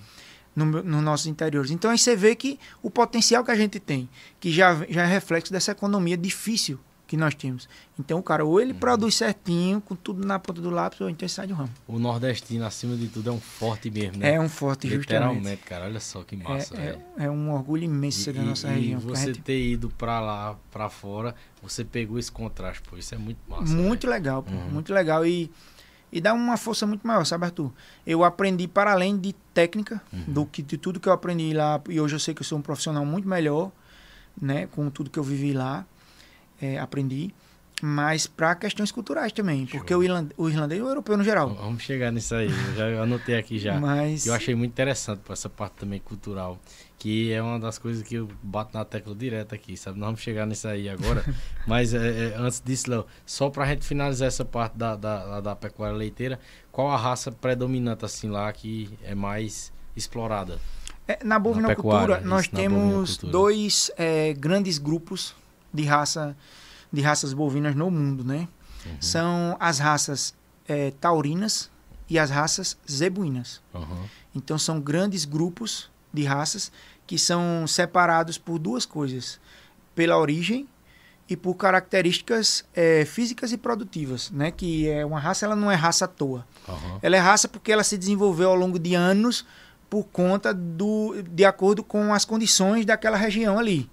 nos 0.65 1.03
nossos 1.03 1.27
interiores. 1.27 1.71
Então 1.71 1.91
aí 1.91 1.99
você 1.99 2.15
vê 2.17 2.35
que 2.35 2.59
o 2.83 2.91
potencial 2.91 3.45
que 3.45 3.51
a 3.51 3.57
gente 3.57 3.79
tem, 3.81 4.09
que 4.39 4.51
já, 4.51 4.75
já 4.89 5.03
é 5.03 5.07
reflexo 5.07 5.53
dessa 5.53 5.73
economia 5.73 6.17
difícil 6.17 6.79
que 7.07 7.17
nós 7.17 7.35
temos. 7.35 7.69
Então 7.99 8.21
o 8.21 8.23
cara, 8.23 8.45
ou 8.45 8.61
ele 8.61 8.73
produz 8.73 9.17
certinho, 9.17 9.81
com 9.81 9.97
tudo 9.97 10.25
na 10.25 10.39
ponta 10.39 10.61
do 10.61 10.71
lápis, 10.71 11.01
ou 11.01 11.11
então 11.11 11.29
sai 11.29 11.45
do 11.49 11.55
ramo. 11.55 11.69
O 11.89 11.99
nordestino, 11.99 12.65
acima 12.65 12.95
de 12.97 13.09
tudo, 13.09 13.31
é 13.31 13.33
um 13.33 13.41
forte 13.41 13.91
mesmo, 13.91 14.19
né? 14.19 14.35
É 14.35 14.41
um 14.41 14.49
forte, 14.49 14.83
justamente. 14.89 15.01
Literalmente, 15.09 15.63
cara. 15.65 15.87
Olha 15.87 15.99
só 15.99 16.23
que 16.23 16.37
massa, 16.37 16.77
É, 16.77 16.97
é, 17.19 17.25
é 17.25 17.31
um 17.31 17.53
orgulho 17.53 17.83
imenso 17.83 18.21
ser 18.21 18.33
da 18.35 18.43
E- 18.43 18.45
nossa 18.47 18.69
e 18.69 18.75
região. 18.75 18.99
a 18.99 19.01
você 19.01 19.27
gente- 19.27 19.41
ter 19.43 19.61
ido 19.61 19.91
pra 19.91 20.21
lá, 20.21 20.57
pra 20.71 20.89
fora, 20.89 21.35
você 21.61 21.85
pegou 21.85 22.17
esse 22.17 22.31
contraste, 22.31 22.81
pô. 22.89 22.97
Isso 22.97 23.13
é 23.13 23.19
muito 23.19 23.39
massa. 23.49 23.65
muito 23.75 24.07
legal, 24.07 24.45
pô, 24.45 24.53
Uhum. 24.53 24.71
muito 24.71 24.95
legal. 24.95 25.27
E, 25.27 25.51
e 26.13 26.21
dá 26.21 26.33
uma 26.35 26.57
força 26.57 26.87
muito 26.87 27.07
maior, 27.07 27.25
sabe, 27.25 27.45
Arthur? 27.45 27.71
Eu 28.07 28.25
aprendi 28.25 28.67
para 28.67 28.93
além 28.93 29.17
de 29.19 29.33
técnica, 29.55 30.01
Uhum. 30.13 30.25
do 30.27 30.47
que 30.47 30.63
de 30.63 30.77
tudo 30.77 30.99
que 31.01 31.09
eu 31.09 31.13
aprendi 31.13 31.53
lá, 31.53 31.81
e 31.89 32.01
hoje 32.01 32.15
eu 32.17 32.21
sei 32.21 32.35
que 32.35 32.41
eu 32.43 32.47
sou 32.47 32.59
um 32.59 32.63
profissional 32.63 33.05
muito 33.07 33.29
melhor, 33.29 33.71
né, 34.41 34.67
com 34.69 34.89
tudo 34.91 35.11
que 35.11 35.19
eu 35.19 35.23
vivi 35.25 35.53
lá, 35.53 35.85
é, 36.61 36.79
aprendi. 36.79 37.33
Mas 37.81 38.27
para 38.27 38.55
questões 38.55 38.93
culturais 38.93 39.33
também, 39.33 39.67
porque 39.67 39.95
o 39.95 40.03
irlandês, 40.03 40.35
o 40.37 40.49
irlandês 40.49 40.81
e 40.81 40.83
o 40.85 40.89
europeu 40.89 41.17
no 41.17 41.25
geral. 41.25 41.55
Vamos 41.55 41.83
chegar 41.83 42.11
nisso 42.13 42.35
aí. 42.35 42.51
Eu 42.51 42.75
já 42.75 43.03
anotei 43.03 43.37
aqui 43.37 43.59
já. 43.59 43.79
Mas 43.81 44.27
Eu 44.27 44.35
achei 44.35 44.55
muito 44.55 44.73
interessante 44.73 45.21
essa 45.29 45.49
parte 45.49 45.75
também 45.75 45.99
cultural, 45.99 46.59
que 46.99 47.33
é 47.33 47.43
uma 47.43 47.59
das 47.59 47.79
coisas 47.79 48.03
que 48.03 48.17
eu 48.17 48.29
bato 48.43 48.77
na 48.77 48.85
tecla 48.85 49.15
direto 49.15 49.55
aqui, 49.55 49.77
sabe? 49.77 49.99
Nós 49.99 50.09
vamos 50.09 50.21
chegar 50.21 50.47
nisso 50.47 50.69
aí 50.69 50.89
agora. 50.89 51.25
Mas 51.67 51.95
é, 51.95 51.99
é, 51.99 52.35
antes 52.37 52.63
disso, 52.65 52.91
Léo, 52.91 53.07
só 53.25 53.49
pra 53.49 53.65
gente 53.67 53.87
finalizar 53.87 54.29
essa 54.29 54.45
parte 54.45 54.77
da, 54.77 54.97
da, 54.97 55.41
da 55.41 55.57
pecuária 55.57 55.97
leiteira, 55.97 56.39
qual 56.71 56.91
a 56.91 56.97
raça 56.97 57.33
predominante 57.33 58.05
assim 58.05 58.29
lá 58.29 58.53
que 58.53 58.91
é 59.03 59.15
mais 59.15 59.73
explorada? 59.97 60.59
É, 61.09 61.19
na 61.25 61.39
bovinocultura, 61.39 61.77
pecuária, 61.77 62.21
nós 62.21 62.43
isso, 62.43 62.55
na 62.55 62.61
temos 62.61 63.17
dois 63.17 63.91
é, 63.97 64.33
grandes 64.35 64.79
grupos 64.79 65.35
de 65.73 65.85
raça 65.85 66.37
de 66.93 67.01
raças 67.01 67.33
bovinas 67.33 67.75
no 67.75 67.91
mundo, 67.91 68.25
né? 68.25 68.49
Uhum. 68.85 68.97
São 69.01 69.57
as 69.61 69.79
raças 69.79 70.35
é, 70.67 70.93
taurinas 71.01 71.71
e 72.09 72.19
as 72.19 72.31
raças 72.31 72.77
zebuínas. 72.91 73.61
Aham. 73.75 74.05
Então 74.35 74.59
são 74.59 74.81
grandes 74.81 75.25
grupos 75.25 75.91
de 76.13 76.25
raças 76.25 76.73
que 77.07 77.19
são 77.19 77.67
separados 77.67 78.39
por 78.39 78.59
duas 78.59 78.85
coisas: 78.85 79.41
pela 79.95 80.19
origem 80.19 80.69
e 81.29 81.37
por 81.37 81.55
características 81.55 82.65
é, 82.75 83.05
físicas 83.05 83.53
e 83.53 83.57
produtivas, 83.57 84.31
né? 84.31 84.51
Que 84.51 84.89
é 84.89 85.07
uma 85.07 85.21
raça, 85.21 85.47
ela 85.47 85.55
não 85.55 85.71
é 85.71 85.77
raça 85.77 86.05
à 86.05 86.09
toa. 86.09 86.45
Aham. 86.69 86.99
Ela 87.03 87.17
é 87.17 87.21
raça 87.21 87.47
porque 87.47 87.71
ela 87.71 87.85
se 87.85 87.97
desenvolveu 87.97 88.51
ao 88.51 88.57
longo 88.57 88.79
de 88.79 88.95
anos 88.95 89.47
por 89.89 90.05
conta 90.05 90.55
do 90.55 91.23
de 91.23 91.45
acordo 91.45 91.83
com 91.83 92.15
as 92.15 92.25
condições 92.25 92.85
daquela 92.85 93.17
região 93.17 93.59
ali. 93.59 93.91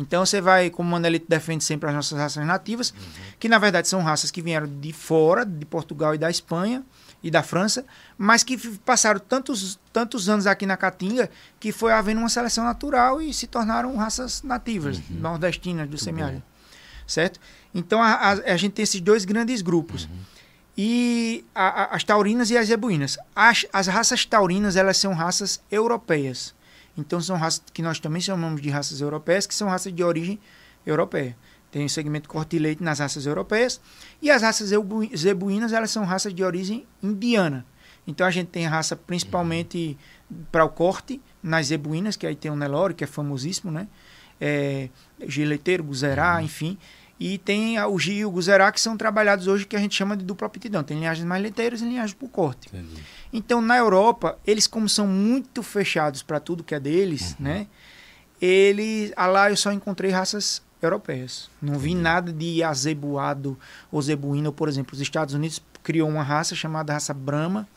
Então 0.00 0.24
você 0.24 0.40
vai, 0.40 0.70
como 0.70 0.88
o 0.88 0.92
Manelito 0.92 1.26
defende 1.28 1.62
sempre 1.62 1.88
as 1.90 1.94
nossas 1.94 2.18
raças 2.18 2.46
nativas, 2.46 2.94
que 3.38 3.48
na 3.48 3.58
verdade 3.58 3.86
são 3.88 4.02
raças 4.02 4.30
que 4.30 4.40
vieram 4.40 4.66
de 4.80 4.92
fora, 4.92 5.44
de 5.44 5.66
Portugal 5.66 6.14
e 6.14 6.18
da 6.18 6.30
Espanha 6.30 6.82
e 7.22 7.30
da 7.30 7.42
França, 7.42 7.84
mas 8.16 8.42
que 8.42 8.56
passaram 8.78 9.20
tantos, 9.20 9.78
tantos 9.92 10.28
anos 10.28 10.46
aqui 10.46 10.64
na 10.64 10.76
Caatinga 10.76 11.28
que 11.58 11.70
foi 11.70 11.92
havendo 11.92 12.18
uma 12.18 12.28
seleção 12.30 12.64
natural 12.64 13.20
e 13.20 13.34
se 13.34 13.46
tornaram 13.46 13.94
raças 13.96 14.42
nativas, 14.42 15.00
nordestinas 15.10 15.88
do 15.88 15.98
semiárido. 15.98 16.42
Certo? 17.06 17.38
Então 17.74 18.00
a, 18.02 18.12
a, 18.12 18.30
a 18.32 18.56
gente 18.56 18.72
tem 18.72 18.82
esses 18.84 19.00
dois 19.00 19.24
grandes 19.24 19.60
grupos. 19.60 20.08
E 20.78 21.44
a- 21.54 21.94
as 21.94 22.04
taurinas 22.04 22.50
e 22.50 22.56
as 22.56 22.68
zebuínas. 22.68 23.18
As, 23.36 23.66
as 23.72 23.86
raças 23.86 24.24
taurinas, 24.24 24.76
elas 24.76 24.96
são 24.96 25.12
raças 25.12 25.60
europeias. 25.70 26.54
Então 27.00 27.20
são 27.20 27.36
raças 27.36 27.62
que 27.72 27.82
nós 27.82 27.98
também 27.98 28.20
chamamos 28.20 28.60
de 28.60 28.68
raças 28.70 29.00
europeias, 29.00 29.46
que 29.46 29.54
são 29.54 29.68
raças 29.68 29.92
de 29.92 30.02
origem 30.02 30.38
europeia. 30.86 31.36
Tem 31.70 31.84
o 31.84 31.88
segmento 31.88 32.28
corte 32.28 32.56
e 32.56 32.58
leite 32.58 32.82
nas 32.82 32.98
raças 32.98 33.26
europeias. 33.26 33.80
E 34.20 34.30
as 34.30 34.42
raças 34.42 34.68
zebu- 34.70 35.08
zebuínas, 35.16 35.72
elas 35.72 35.90
são 35.90 36.04
raças 36.04 36.34
de 36.34 36.42
origem 36.42 36.86
indiana. 37.02 37.64
Então 38.06 38.26
a 38.26 38.30
gente 38.30 38.48
tem 38.48 38.66
raça 38.66 38.96
principalmente 38.96 39.96
para 40.50 40.64
o 40.64 40.68
corte, 40.68 41.20
nas 41.42 41.66
zebuínas, 41.66 42.16
que 42.16 42.26
aí 42.26 42.34
tem 42.34 42.50
o 42.50 42.56
Nelore, 42.56 42.94
que 42.94 43.04
é 43.04 43.06
famosíssimo, 43.06 43.70
né? 43.70 43.86
É, 44.40 44.88
gileteiro, 45.26 45.84
guzerá, 45.84 46.42
enfim. 46.42 46.76
E 47.20 47.36
tem 47.36 47.76
a- 47.76 47.86
o 47.86 47.98
Gi 47.98 48.14
e 48.14 48.24
o 48.24 48.30
guzerá, 48.30 48.72
que 48.72 48.80
são 48.80 48.96
trabalhados 48.96 49.46
hoje, 49.46 49.66
que 49.66 49.76
a 49.76 49.78
gente 49.78 49.94
chama 49.94 50.16
de 50.16 50.24
dupla 50.24 50.46
aptidão. 50.46 50.82
Tem 50.82 50.98
linhagens 50.98 51.26
mais 51.26 51.42
leiteiras 51.42 51.82
e 51.82 51.84
linhagens 51.84 52.14
por 52.14 52.30
corte. 52.30 52.68
Entendi. 52.68 53.02
Então, 53.32 53.60
na 53.60 53.76
Europa, 53.76 54.38
eles 54.46 54.66
como 54.66 54.88
são 54.88 55.06
muito 55.06 55.62
fechados 55.62 56.22
para 56.22 56.40
tudo 56.40 56.64
que 56.64 56.74
é 56.74 56.80
deles, 56.80 57.36
né? 57.38 57.66
Eles, 58.40 59.12
lá 59.16 59.50
eu 59.50 59.56
só 59.56 59.70
encontrei 59.70 60.10
raças 60.10 60.62
europeias. 60.82 61.50
Não 61.60 61.78
vi 61.78 61.94
nada 61.94 62.32
de 62.32 62.62
azebuado 62.62 63.58
ou 63.92 64.00
zebuíno, 64.00 64.52
por 64.52 64.68
exemplo. 64.68 64.94
Os 64.94 65.00
Estados 65.00 65.34
Unidos 65.34 65.62
criou 65.82 66.08
uma 66.08 66.22
raça 66.22 66.54
chamada 66.54 66.92
raça 66.92 67.12
Brahma, 67.12 67.68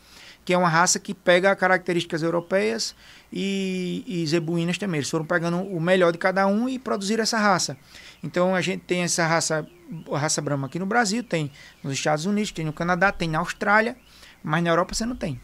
que 0.44 0.52
é 0.52 0.58
uma 0.58 0.68
raça 0.68 0.98
que 0.98 1.14
pega 1.14 1.54
características 1.56 2.22
europeias 2.22 2.94
e, 3.32 4.04
e 4.06 4.26
zebuínas 4.26 4.78
também. 4.78 4.98
Eles 4.98 5.10
foram 5.10 5.24
pegando 5.24 5.58
o 5.58 5.80
melhor 5.80 6.12
de 6.12 6.18
cada 6.18 6.46
um 6.46 6.68
e 6.68 6.78
produziram 6.78 7.22
essa 7.22 7.38
raça. 7.38 7.76
Então 8.22 8.54
a 8.54 8.60
gente 8.60 8.82
tem 8.82 9.02
essa 9.02 9.26
raça, 9.26 9.66
a 10.10 10.18
raça 10.18 10.42
Brahma 10.42 10.66
aqui 10.66 10.78
no 10.78 10.86
Brasil, 10.86 11.22
tem 11.22 11.50
nos 11.82 11.94
Estados 11.94 12.26
Unidos, 12.26 12.52
tem 12.52 12.64
no 12.64 12.72
Canadá, 12.72 13.10
tem 13.10 13.28
na 13.28 13.38
Austrália, 13.38 13.96
mas 14.44 14.62
na 14.62 14.70
Europa 14.70 14.94
você 14.94 15.06
não 15.06 15.16
tem. 15.16 15.40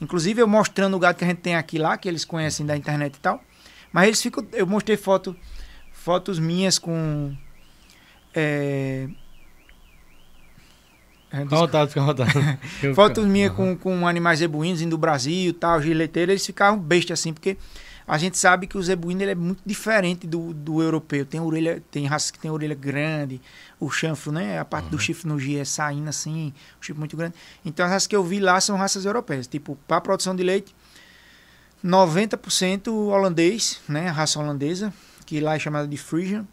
Inclusive 0.00 0.40
eu 0.40 0.48
mostrando 0.48 0.96
o 0.96 0.98
gado 0.98 1.18
que 1.18 1.24
a 1.24 1.28
gente 1.28 1.40
tem 1.40 1.54
aqui 1.54 1.78
lá, 1.78 1.98
que 1.98 2.08
eles 2.08 2.24
conhecem 2.24 2.64
da 2.64 2.74
internet 2.74 3.16
e 3.16 3.20
tal. 3.20 3.44
Mas 3.92 4.06
eles 4.06 4.22
ficam. 4.22 4.46
Eu 4.52 4.66
mostrei 4.66 4.96
foto, 4.96 5.36
fotos 5.92 6.38
minhas 6.38 6.78
com. 6.78 7.36
É, 8.34 9.08
é, 11.30 11.42
Fica 11.42 11.56
vontade, 11.56 11.88
fica 11.90 12.02
vontade. 12.02 12.32
Fotos 12.94 13.24
minhas 13.24 13.52
com, 13.52 13.76
com 13.76 14.06
animais 14.08 14.40
zebuínos 14.40 14.80
indo 14.80 14.90
do 14.90 14.98
Brasil 14.98 15.54
tal, 15.54 15.80
gileteiro, 15.80 16.32
eles 16.32 16.44
ficavam 16.44 16.78
bestas 16.78 17.20
assim, 17.20 17.32
porque 17.32 17.56
a 18.10 18.18
gente 18.18 18.36
sabe 18.36 18.66
que 18.66 18.76
o 18.76 18.82
zebuíno 18.82 19.22
ele 19.22 19.30
é 19.30 19.34
muito 19.36 19.62
diferente 19.64 20.26
do, 20.26 20.52
do 20.52 20.82
europeu. 20.82 21.24
Tem 21.24 21.40
orelha, 21.40 21.80
tem 21.92 22.06
raças 22.06 22.32
que 22.32 22.40
tem 22.40 22.50
orelha 22.50 22.74
grande, 22.74 23.40
o 23.78 23.88
chanfro, 23.88 24.32
né? 24.32 24.58
A 24.58 24.64
parte 24.64 24.88
do 24.88 24.98
chifre 24.98 25.28
no 25.28 25.38
G 25.38 25.58
é 25.58 25.64
saindo 25.64 26.08
assim, 26.08 26.52
o 26.80 26.84
chifre 26.84 26.98
muito 26.98 27.16
grande. 27.16 27.36
Então 27.64 27.86
as 27.86 27.92
raças 27.92 28.08
que 28.08 28.16
eu 28.16 28.24
vi 28.24 28.40
lá 28.40 28.60
são 28.60 28.76
raças 28.76 29.04
europeias. 29.04 29.46
Tipo, 29.46 29.78
para 29.86 30.00
produção 30.00 30.34
de 30.34 30.42
leite, 30.42 30.74
90% 31.84 32.88
holandês, 32.88 33.80
né, 33.88 34.08
raça 34.08 34.40
holandesa, 34.40 34.92
que 35.24 35.38
lá 35.38 35.54
é 35.54 35.60
chamada 35.60 35.86
de 35.86 35.96
Frisian. 35.96 36.44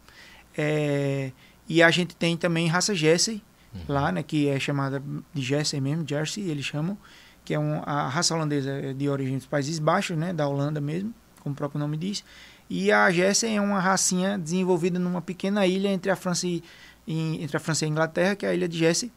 É, 0.56 1.32
e 1.68 1.82
a 1.82 1.90
gente 1.90 2.14
tem 2.14 2.36
também 2.36 2.68
raça 2.68 2.94
Jersey, 2.94 3.42
uhum. 3.74 3.80
lá, 3.88 4.12
né, 4.12 4.22
que 4.22 4.48
é 4.48 4.60
chamada 4.60 5.02
de 5.34 5.42
Jersey 5.42 5.80
mesmo, 5.80 6.06
Jersey, 6.08 6.48
eles 6.48 6.64
chamam, 6.64 6.96
que 7.44 7.52
é 7.52 7.58
um, 7.58 7.82
a 7.84 8.06
raça 8.08 8.32
holandesa 8.32 8.70
é 8.70 8.92
de 8.92 9.08
origem 9.08 9.36
dos 9.36 9.46
Países 9.46 9.80
Baixos, 9.80 10.16
né, 10.16 10.32
da 10.32 10.46
Holanda 10.46 10.80
mesmo, 10.80 11.12
como 11.40 11.52
o 11.52 11.56
próprio 11.56 11.78
nome 11.78 11.96
diz. 11.96 12.24
E 12.70 12.92
a 12.92 13.10
Jersey 13.10 13.56
é 13.56 13.60
uma 13.60 13.80
racinha 13.80 14.38
desenvolvida 14.38 14.98
numa 14.98 15.22
pequena 15.22 15.66
ilha 15.66 15.88
entre 15.88 16.10
a 16.10 16.16
França 16.16 16.46
e, 16.46 16.62
entre 17.06 17.56
a 17.56 17.60
França 17.60 17.84
e 17.84 17.86
a 17.86 17.88
Inglaterra, 17.88 18.36
que 18.36 18.44
é 18.44 18.50
a 18.50 18.54
ilha 18.54 18.68
de 18.68 18.76
Jersey, 18.76 19.10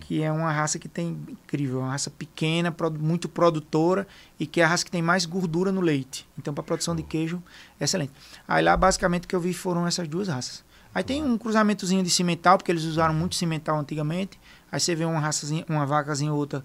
que 0.00 0.22
é 0.22 0.30
uma 0.30 0.52
raça 0.52 0.78
que 0.78 0.88
tem 0.88 1.18
incrível, 1.28 1.80
uma 1.80 1.90
raça 1.90 2.10
pequena, 2.10 2.74
muito 2.98 3.28
produtora 3.28 4.06
e 4.38 4.46
que 4.46 4.60
é 4.60 4.64
a 4.64 4.68
raça 4.68 4.84
que 4.84 4.90
tem 4.90 5.02
mais 5.02 5.26
gordura 5.26 5.72
no 5.72 5.80
leite. 5.80 6.26
Então, 6.38 6.54
para 6.54 6.62
produção 6.62 6.94
de 6.94 7.02
queijo, 7.02 7.42
é 7.80 7.84
excelente. 7.84 8.12
Aí 8.46 8.62
lá, 8.62 8.76
basicamente, 8.76 9.24
o 9.24 9.28
que 9.28 9.34
eu 9.34 9.40
vi 9.40 9.52
foram 9.52 9.86
essas 9.86 10.06
duas 10.06 10.28
raças. 10.28 10.64
Aí 10.94 11.02
tem 11.02 11.22
um 11.22 11.36
cruzamentozinho 11.36 12.02
de 12.02 12.08
cimental, 12.08 12.56
porque 12.56 12.72
eles 12.72 12.84
usaram 12.84 13.12
muito 13.12 13.34
cimental 13.34 13.78
antigamente. 13.78 14.38
Aí 14.70 14.80
você 14.80 14.94
vê 14.94 15.04
uma 15.04 15.20
raçazinha, 15.20 15.64
uma 15.68 15.84
vacazinha 15.84 16.32
ou 16.32 16.38
outra 16.38 16.64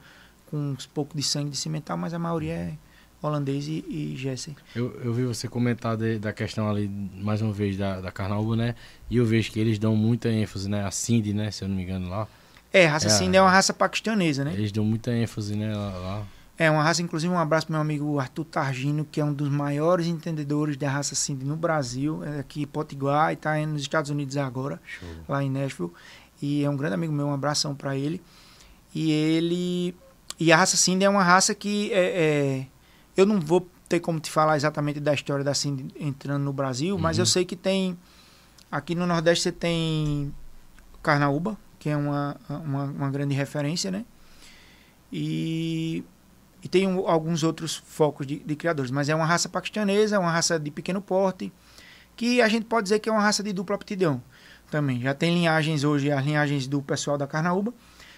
com 0.50 0.58
um 0.58 0.78
pouco 0.94 1.18
de 1.18 1.24
sangue 1.24 1.50
de 1.50 1.58
cimental, 1.58 1.98
mas 1.98 2.14
a 2.14 2.20
maioria 2.20 2.54
é 2.54 2.78
holandês 3.22 3.68
e, 3.68 3.86
e 3.88 4.16
Jersey. 4.18 4.56
Eu, 4.76 5.00
eu 5.04 5.14
vi 5.14 5.24
você 5.26 5.48
comentar 5.48 5.96
de, 5.96 6.18
da 6.18 6.34
questão 6.34 6.70
ali, 6.70 6.88
mais 6.88 7.42
uma 7.42 7.54
vez, 7.54 7.78
da, 7.78 8.02
da 8.02 8.12
Carnaúba, 8.12 8.56
né? 8.56 8.76
E 9.10 9.18
eu 9.18 9.26
vejo 9.26 9.52
que 9.52 9.60
eles 9.60 9.78
dão 9.78 9.96
muita 9.96 10.30
ênfase, 10.30 10.70
né? 10.70 10.84
A 10.86 10.92
Cindy, 10.92 11.34
né? 11.34 11.52
Se 11.52 11.64
eu 11.64 11.68
não 11.68 11.76
me 11.76 11.84
engano, 11.84 12.10
lá. 12.10 12.28
É, 12.74 12.86
raça 12.86 13.08
é, 13.08 13.10
Cindy 13.10 13.38
é 13.38 13.42
uma 13.42 13.52
raça 13.52 13.74
paquistanesa, 13.74 14.44
né? 14.44 14.54
Eles 14.54 14.72
dão 14.72 14.84
muita 14.84 15.14
ênfase, 15.14 15.56
né? 15.56 15.76
Lá. 15.76 16.26
É 16.58 16.70
uma 16.70 16.84
raça, 16.84 17.02
inclusive, 17.02 17.34
um 17.34 17.40
abraço 17.40 17.66
pro 17.66 17.74
meu 17.74 17.82
amigo 17.82 18.20
Arthur 18.20 18.46
Targino, 18.46 19.04
que 19.04 19.20
é 19.20 19.26
um 19.26 19.34
dos 19.34 19.50
maiores 19.50 20.08
entendedores 20.08 20.78
da 20.78 20.90
raça 20.90 21.16
Cindy 21.16 21.44
no 21.44 21.56
Brasil, 21.56 22.24
é 22.24 22.40
aqui 22.40 22.64
em 22.64 22.68
Potiguar 22.68 23.34
e 23.34 23.36
tá 23.36 23.58
nos 23.66 23.82
Estados 23.82 24.12
Unidos 24.12 24.38
agora, 24.38 24.80
Show. 24.86 25.10
lá 25.28 25.44
em 25.44 25.50
Nashville. 25.50 25.92
E 26.42 26.64
é 26.64 26.70
um 26.70 26.78
grande 26.78 26.96
amigo 26.96 27.12
meu, 27.12 27.28
um 27.28 27.34
abração 27.34 27.76
para 27.76 27.96
ele. 27.96 28.22
E 28.94 29.12
ele. 29.12 29.96
E 30.40 30.52
a 30.52 30.58
raça 30.58 30.78
Cindy 30.78 31.04
é 31.04 31.10
uma 31.10 31.24
raça 31.24 31.54
que 31.54 31.92
é, 31.94 32.00
é 32.00 32.68
eu 33.22 33.26
não 33.26 33.40
vou 33.40 33.68
ter 33.88 34.00
como 34.00 34.20
te 34.20 34.30
falar 34.30 34.56
exatamente 34.56 35.00
da 35.00 35.14
história 35.14 35.44
da 35.44 35.54
Cindy 35.54 35.88
entrando 36.00 36.44
no 36.44 36.54
Brasil, 36.54 36.96
uhum. 36.96 37.02
mas 37.02 37.18
eu 37.18 37.24
uhum. 37.24 37.26
sei 37.28 37.46
que 37.46 37.56
tem. 37.56 37.98
Aqui 38.72 38.96
no 38.96 39.06
Nordeste 39.06 39.44
você 39.44 39.52
tem 39.52 40.34
Carnaúba, 41.04 41.58
que 41.78 41.90
é 41.90 41.98
uma, 41.98 42.38
uma, 42.50 42.84
uma 42.86 43.10
grande 43.10 43.36
referência, 43.36 43.92
né? 43.92 44.06
E, 45.12 46.04
e 46.64 46.70
tem 46.70 46.88
um, 46.88 47.06
alguns 47.08 47.44
outros 47.44 47.76
focos 47.76 48.26
de, 48.26 48.40
de, 48.40 48.56
criadores. 48.56 48.92
Mas 48.92 49.10
é 49.10 49.16
uma 49.16 49.26
raça 49.26 49.50
paquistanesa, 49.50 50.16
é 50.16 50.20
uma 50.20 50.32
raça 50.32 50.58
de 50.58 50.72
pequeno 50.72 51.02
porte, 51.02 51.52
que 52.16 52.42
a 52.42 52.48
gente 52.48 52.66
pode 52.66 52.84
dizer 52.84 53.00
que 53.00 53.10
é 53.10 53.12
uma 53.12 53.22
raça 53.22 53.44
de 53.44 53.52
dupla 53.52 53.76
aptidão 53.76 54.24
também. 54.70 55.02
Já 55.02 55.14
tem 55.14 55.34
linhagens 55.34 55.84
hoje, 55.84 56.10
as 56.12 56.24
linhagens 56.24 56.66
do 56.66 56.82
pessoal 56.82 57.18
da 57.18 57.28
Carnaúba, 57.28 57.74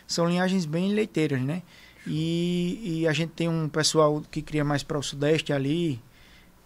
são 0.06 0.28
linhagens 0.28 0.66
bem 0.66 0.94
leiteiras, 0.94 1.42
né? 1.42 1.64
E, 2.06 3.02
e 3.02 3.08
a 3.08 3.14
gente 3.14 3.32
tem 3.32 3.48
um 3.48 3.70
pessoal 3.70 4.22
que 4.30 4.42
cria 4.42 4.64
mais 4.64 4.84
para 4.84 4.98
o 4.98 5.04
Sudeste 5.04 5.54
ali, 5.54 6.02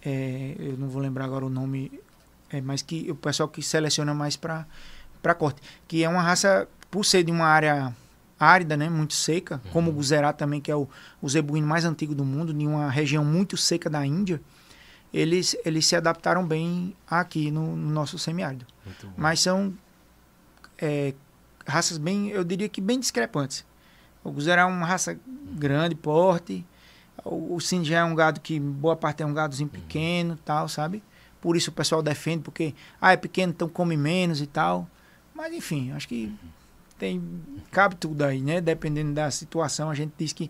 é, 0.03 0.55
eu 0.57 0.77
não 0.77 0.87
vou 0.87 1.01
lembrar 1.01 1.25
agora 1.25 1.45
o 1.45 1.49
nome, 1.49 1.91
é, 2.49 2.61
mas 2.61 2.81
que 2.81 3.09
o 3.11 3.15
pessoal 3.15 3.47
que 3.49 3.61
seleciona 3.61 4.13
mais 4.13 4.35
para 4.35 4.65
corte, 5.37 5.61
que 5.87 6.03
é 6.03 6.09
uma 6.09 6.21
raça, 6.21 6.67
por 6.89 7.05
ser 7.05 7.23
de 7.23 7.31
uma 7.31 7.45
área 7.45 7.95
árida, 8.39 8.77
né, 8.77 8.89
muito 8.89 9.13
seca, 9.13 9.61
uhum. 9.65 9.71
como 9.71 9.91
o 9.91 9.93
Guzerá 9.93 10.31
também, 10.31 10.61
que 10.61 10.71
é 10.71 10.75
o, 10.75 10.87
o 11.21 11.29
zebuíno 11.29 11.67
mais 11.67 11.85
antigo 11.85 12.15
do 12.15 12.23
mundo, 12.23 12.53
de 12.53 12.65
uma 12.65 12.89
região 12.89 13.25
muito 13.25 13.57
seca 13.57 13.89
da 13.89 14.05
Índia, 14.05 14.41
eles, 15.13 15.55
eles 15.65 15.85
se 15.85 15.95
adaptaram 15.95 16.45
bem 16.45 16.95
aqui 17.09 17.49
no, 17.49 17.75
no 17.75 17.89
nosso 17.91 18.19
semiárido. 18.19 18.65
Mas 19.17 19.39
são 19.39 19.73
é, 20.77 21.13
raças 21.65 21.97
bem, 21.97 22.29
eu 22.29 22.43
diria 22.43 22.69
que 22.69 22.79
bem 22.79 22.99
discrepantes. 22.99 23.65
O 24.27 24.31
Guzerá 24.31 24.63
é 24.63 24.65
uma 24.65 24.85
raça 24.85 25.17
grande, 25.53 25.95
porte. 25.95 26.65
O, 27.23 27.55
o 27.55 27.59
é 27.91 28.03
um 28.03 28.13
gado 28.13 28.41
que, 28.41 28.59
boa 28.59 28.95
parte 28.95 29.23
é 29.23 29.25
um 29.25 29.33
gadozinho 29.33 29.69
pequeno 29.69 30.37
tal, 30.43 30.67
sabe? 30.67 31.01
Por 31.39 31.55
isso 31.55 31.69
o 31.69 31.73
pessoal 31.73 32.03
defende, 32.03 32.43
porque, 32.43 32.73
ah, 33.01 33.13
é 33.13 33.17
pequeno, 33.17 33.53
então 33.53 33.69
come 33.69 33.95
menos 33.95 34.41
e 34.41 34.47
tal. 34.47 34.87
Mas, 35.33 35.53
enfim, 35.53 35.91
acho 35.91 36.07
que 36.07 36.33
tem 36.99 37.21
cabe 37.71 37.95
tudo 37.95 38.23
aí, 38.23 38.41
né? 38.41 38.59
Dependendo 38.59 39.13
da 39.13 39.31
situação, 39.31 39.89
a 39.89 39.95
gente 39.95 40.11
diz 40.17 40.33
que 40.33 40.49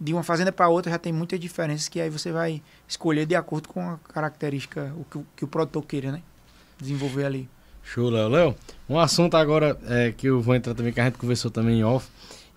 de 0.00 0.12
uma 0.12 0.22
fazenda 0.22 0.52
para 0.52 0.68
outra 0.68 0.92
já 0.92 0.98
tem 0.98 1.12
muitas 1.12 1.40
diferenças 1.40 1.88
que 1.88 2.00
aí 2.00 2.10
você 2.10 2.30
vai 2.30 2.62
escolher 2.86 3.26
de 3.26 3.34
acordo 3.34 3.68
com 3.68 3.80
a 3.90 3.98
característica, 4.12 4.94
o 4.96 5.04
que, 5.04 5.26
que 5.36 5.44
o 5.44 5.48
produtor 5.48 5.84
queira, 5.84 6.12
né? 6.12 6.22
Desenvolver 6.78 7.24
ali. 7.24 7.48
Show, 7.82 8.10
Léo. 8.10 8.28
Léo, 8.28 8.56
um 8.88 8.98
assunto 8.98 9.36
agora 9.36 9.78
é, 9.88 10.12
que 10.12 10.26
eu 10.26 10.40
vou 10.40 10.54
entrar 10.54 10.74
também, 10.74 10.92
que 10.92 11.00
a 11.00 11.04
gente 11.04 11.18
conversou 11.18 11.50
também 11.50 11.80
em 11.80 11.84
off, 11.84 12.08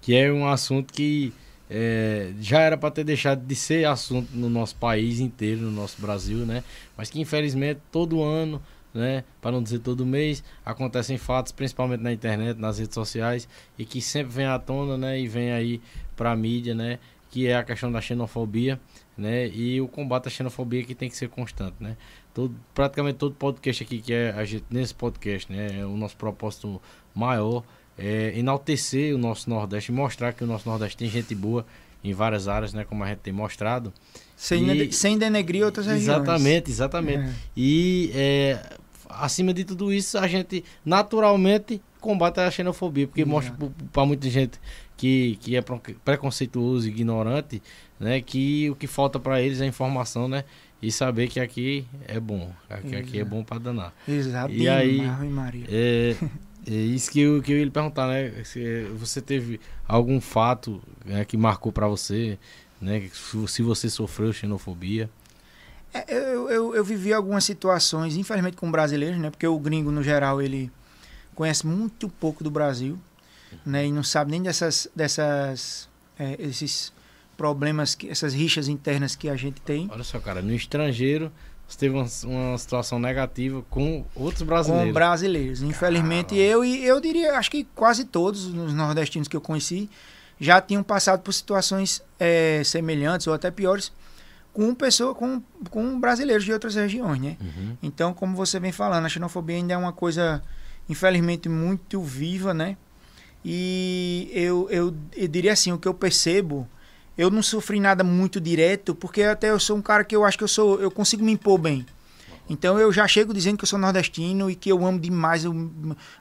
que 0.02 0.16
é 0.16 0.32
um 0.32 0.48
assunto 0.48 0.94
que 0.94 1.34
é, 1.70 2.34
já 2.40 2.60
era 2.60 2.78
para 2.78 2.90
ter 2.90 3.04
deixado 3.04 3.46
de 3.46 3.56
ser 3.56 3.86
assunto 3.86 4.30
no 4.34 4.50
nosso 4.50 4.76
país 4.76 5.20
inteiro, 5.20 5.62
no 5.62 5.72
nosso 5.72 6.02
Brasil, 6.02 6.40
né? 6.40 6.64
Mas 6.98 7.10
que 7.10 7.22
infelizmente 7.22 7.80
todo 7.92 8.24
ano, 8.24 8.62
né, 8.94 9.24
para 9.40 9.52
não 9.52 9.62
dizer 9.62 9.80
todo 9.80 10.06
mês, 10.06 10.44
acontecem 10.66 11.18
fatos, 11.18 11.52
principalmente 11.52 12.02
na 12.02 12.12
internet, 12.12 12.58
nas 12.58 12.80
redes 12.80 12.96
sociais, 12.96 13.48
e 13.78 13.86
que 13.86 14.02
sempre 14.02 14.34
vem 14.34 14.46
à 14.48 14.58
tona, 14.58 14.98
né, 14.98 15.20
e 15.20 15.28
vem 15.28 15.52
aí 15.52 15.80
para 16.16 16.32
a 16.32 16.36
mídia, 16.36 16.74
né, 16.74 16.98
que 17.30 17.46
é 17.46 17.56
a 17.56 17.64
questão 17.64 17.92
da 17.92 18.02
xenofobia, 18.02 18.80
né, 19.16 19.48
e 19.50 19.80
o 19.80 19.88
combate 19.88 20.28
à 20.28 20.32
xenofobia 20.32 20.84
que 20.84 20.96
tem 20.96 21.08
que 21.08 21.16
ser 21.16 21.30
constante, 21.30 21.76
né? 21.80 21.98
Todo, 22.34 22.56
praticamente 22.74 23.18
todo 23.18 23.36
podcast 23.36 23.84
aqui 23.84 24.02
que 24.02 24.14
é 24.14 24.32
a 24.32 24.44
gente 24.46 24.66
nesse 24.72 24.96
podcast, 24.96 25.52
né, 25.52 25.82
é 25.82 25.86
o 25.86 25.96
nosso 25.96 26.18
propósito 26.18 26.82
maior 27.14 27.64
é, 28.00 28.34
enaltecer 28.38 29.14
o 29.14 29.18
nosso 29.18 29.50
Nordeste, 29.50 29.92
mostrar 29.92 30.34
que 30.34 30.44
o 30.44 30.48
nosso 30.48 30.68
Nordeste 30.68 30.98
tem 30.98 31.10
gente 31.10 31.36
boa 31.36 31.66
em 32.04 32.14
várias 32.14 32.48
áreas, 32.48 32.74
né? 32.74 32.86
Como 32.86 33.04
a 33.04 33.08
gente 33.08 33.20
tem 33.20 33.34
mostrado. 33.34 33.94
Sem, 34.36 34.72
e, 34.72 34.94
sem 34.94 35.18
denegrir 35.18 35.66
outras 35.66 35.86
regiões. 35.86 36.08
Exatamente, 36.08 36.72
exatamente. 36.72 37.30
É. 37.30 37.34
E 37.58 38.12
é, 38.16 38.78
acima 39.10 39.54
de 39.54 39.66
tudo 39.66 39.92
isso, 39.92 40.18
a 40.18 40.28
gente 40.28 40.64
naturalmente 40.86 41.82
combate 42.00 42.40
a 42.40 42.50
xenofobia, 42.50 43.06
porque 43.06 43.26
mostra 43.26 43.54
para 43.92 44.06
muita 44.06 44.30
gente 44.30 44.58
que, 44.96 45.38
que 45.42 45.58
é 45.58 45.62
preconceituoso 46.06 46.88
e 46.88 46.92
ignorante, 46.92 47.62
né? 48.00 48.22
Que 48.22 48.70
o 48.70 48.76
que 48.76 48.88
falta 48.88 49.20
para 49.20 49.42
eles 49.42 49.60
é 49.60 49.66
informação, 49.66 50.30
né? 50.30 50.46
E 50.82 50.90
saber 50.90 51.28
que 51.28 51.42
aqui 51.42 51.86
é 52.08 52.18
bom, 52.18 52.50
aqui, 52.70 52.96
aqui 52.96 53.20
é 53.20 53.26
bom 53.26 53.44
para 53.44 53.60
danar. 53.60 53.94
Exato. 54.08 54.54
E 54.54 54.70
aí, 54.70 55.02
Maria. 55.30 55.66
É, 55.68 56.16
É 56.68 56.72
isso 56.72 57.12
que 57.12 57.22
eu, 57.22 57.42
que 57.42 57.52
eu 57.52 57.58
ia 57.58 57.66
lhe 57.66 57.72
perguntar, 57.72 58.08
né? 58.08 58.44
Se 58.44 58.84
você 58.98 59.22
teve 59.22 59.60
algum 59.88 60.20
fato 60.20 60.82
né, 61.06 61.24
que 61.26 61.38
marcou 61.38 61.72
para 61.72 61.88
você, 61.88 62.38
né? 62.82 63.10
Se 63.14 63.62
você 63.62 63.90
sofreu 63.90 64.34
xenofobia. 64.34 65.10
É, 65.94 66.06
eu, 66.14 66.50
eu, 66.50 66.76
eu, 66.76 66.84
vivi 66.84 67.14
algumas 67.14 67.44
situações, 67.44 68.16
infelizmente 68.16 68.56
com 68.58 68.70
brasileiros, 68.70 69.20
né? 69.20 69.30
Porque 69.30 69.48
o 69.48 69.58
gringo, 69.58 69.92
no 69.92 70.04
geral, 70.04 70.42
ele 70.42 70.72
conhece 71.34 71.66
muito 71.66 72.08
pouco 72.08 72.44
do 72.44 72.52
Brasil, 72.52 73.00
né? 73.66 73.88
E 73.88 73.92
não 73.92 74.04
sabe 74.04 74.32
nem 74.32 74.44
dessas, 74.44 74.88
dessas 74.96 75.90
é, 76.20 76.36
esses 76.38 76.94
problemas, 77.36 77.96
que, 77.96 78.10
essas 78.10 78.34
rixas 78.34 78.68
internas 78.68 79.16
que 79.16 79.30
a 79.30 79.36
gente 79.36 79.62
tem. 79.62 79.88
Olha 79.90 80.04
só, 80.04 80.20
cara, 80.20 80.42
no 80.42 80.54
estrangeiro 80.54 81.32
você 81.70 81.78
teve 81.78 81.96
uma, 81.96 82.08
uma, 82.24 82.58
situação 82.58 83.00
negativa 83.00 83.64
com 83.70 84.04
outros 84.16 84.42
brasileiros. 84.42 84.88
Com 84.88 84.94
brasileiros. 84.94 85.62
Infelizmente, 85.62 86.30
Caramba. 86.30 86.44
eu 86.44 86.66
e 86.66 86.84
eu 86.84 87.00
diria, 87.00 87.38
acho 87.38 87.52
que 87.52 87.64
quase 87.76 88.06
todos 88.06 88.46
os 88.46 88.74
nordestinos 88.74 89.28
que 89.28 89.38
eu 89.38 89.42
conheci 89.42 89.90
já 90.40 90.60
tinham 90.60 90.82
passado 90.82 91.22
por 91.22 91.32
situações 91.32 92.02
é, 92.20 92.64
semelhantes 92.64 93.28
ou 93.28 93.34
até 93.34 93.52
piores 93.52 93.92
com 94.52 94.74
pessoa, 94.74 95.14
com, 95.14 95.42
com 95.70 96.00
brasileiros 96.00 96.44
de 96.44 96.52
outras 96.52 96.76
regiões, 96.76 97.22
né? 97.22 97.38
Uhum. 97.40 97.78
Então, 97.84 98.14
como 98.14 98.36
você 98.36 98.60
vem 98.60 98.72
falando, 98.72 99.06
a 99.06 99.10
xenofobia 99.10 99.56
ainda 99.56 99.74
é 99.74 99.78
uma 99.78 99.94
coisa, 99.94 100.42
infelizmente, 100.90 101.48
muito 101.48 102.02
viva, 102.02 102.54
né? 102.54 102.76
E 103.46 104.30
eu, 104.34 104.68
eu, 104.70 104.96
eu 105.16 105.28
diria 105.28 105.54
assim, 105.54 105.72
o 105.72 105.78
que 105.78 105.88
eu 105.88 105.94
percebo 105.94 106.68
eu 107.20 107.30
não 107.30 107.44
sofri 107.44 107.82
nada 107.82 108.02
muito 108.02 108.40
direto, 108.40 108.96
porque 108.96 109.24
até 109.24 109.50
eu 109.50 109.60
sou 109.60 109.76
um 109.76 109.82
cara 109.82 110.06
que 110.06 110.16
eu 110.16 110.24
acho 110.24 110.38
que 110.38 110.44
eu 110.46 110.48
sou, 110.48 110.80
eu 110.80 110.90
consigo 110.90 111.22
me 111.22 111.34
impor 111.34 111.58
bem. 111.58 111.86
Então 112.50 112.80
eu 112.80 112.94
já 112.94 113.06
chego 113.10 113.34
dizendo 113.34 113.58
que 113.58 113.66
eu 113.66 113.68
sou 113.68 113.78
nordestino 113.78 114.50
e 114.50 114.56
que 114.56 114.72
eu 114.72 114.86
amo 114.86 114.98
demais 114.98 115.44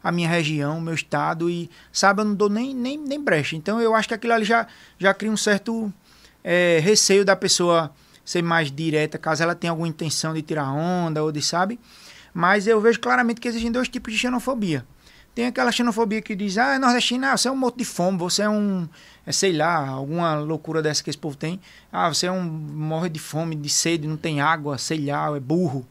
a 0.03 0.11
minha 0.11 0.29
região, 0.29 0.81
meu 0.81 0.95
estado 0.95 1.49
e 1.49 1.71
sabe, 1.93 2.23
eu 2.23 2.25
não 2.25 2.35
dou 2.35 2.49
nem, 2.49 2.75
nem, 2.75 2.99
nem 2.99 3.23
brecha. 3.23 3.55
Então 3.55 3.81
eu 3.81 3.95
acho 3.95 4.09
que 4.09 4.15
aquilo 4.15 4.33
ali 4.33 4.45
já, 4.45 4.67
já 4.99 5.15
cria 5.15 5.31
um 5.31 5.37
certo 5.37 5.93
é, 6.43 6.81
receio 6.83 7.25
da 7.25 7.37
pessoa 7.37 7.93
ser 8.25 8.43
mais 8.43 8.69
direta, 8.69 9.19
caso 9.19 9.41
ela 9.41 9.55
tenha 9.55 9.71
alguma 9.71 9.87
intenção 9.87 10.35
de 10.35 10.43
tirar 10.43 10.69
onda 10.73 11.23
ou 11.23 11.31
de, 11.31 11.41
sabe? 11.41 11.79
Mas 12.35 12.67
eu 12.67 12.81
vejo 12.81 12.99
claramente 12.99 13.41
que 13.41 13.47
existem 13.47 13.71
dois 13.71 13.89
tipos 13.89 14.13
de 14.13 14.19
xenofobia. 14.19 14.85
Tem 15.39 15.47
aquela 15.47 15.71
xenofobia 15.71 16.21
que 16.21 16.35
diz, 16.35 16.59
ah, 16.59 16.81
nordestino, 16.81 17.25
ah, 17.27 17.37
você 17.37 17.47
é 17.47 17.51
um 17.53 17.55
moto 17.55 17.77
de 17.77 17.85
fome, 17.85 18.19
você 18.19 18.43
é 18.43 18.49
um, 18.49 18.89
é, 19.25 19.31
sei 19.31 19.53
lá, 19.53 19.87
alguma 19.87 20.35
loucura 20.35 20.83
dessa 20.83 21.01
que 21.01 21.11
esse 21.11 21.17
povo 21.17 21.37
tem. 21.37 21.61
Ah, 21.93 22.13
você 22.13 22.27
é 22.27 22.33
um, 22.33 22.43
morre 22.43 23.09
de 23.09 23.21
fome, 23.21 23.55
de 23.55 23.69
sede, 23.69 24.09
não 24.09 24.17
tem 24.17 24.41
água, 24.41 24.77
sei 24.79 25.07
lá, 25.07 25.37
é 25.37 25.39
burro, 25.39 25.87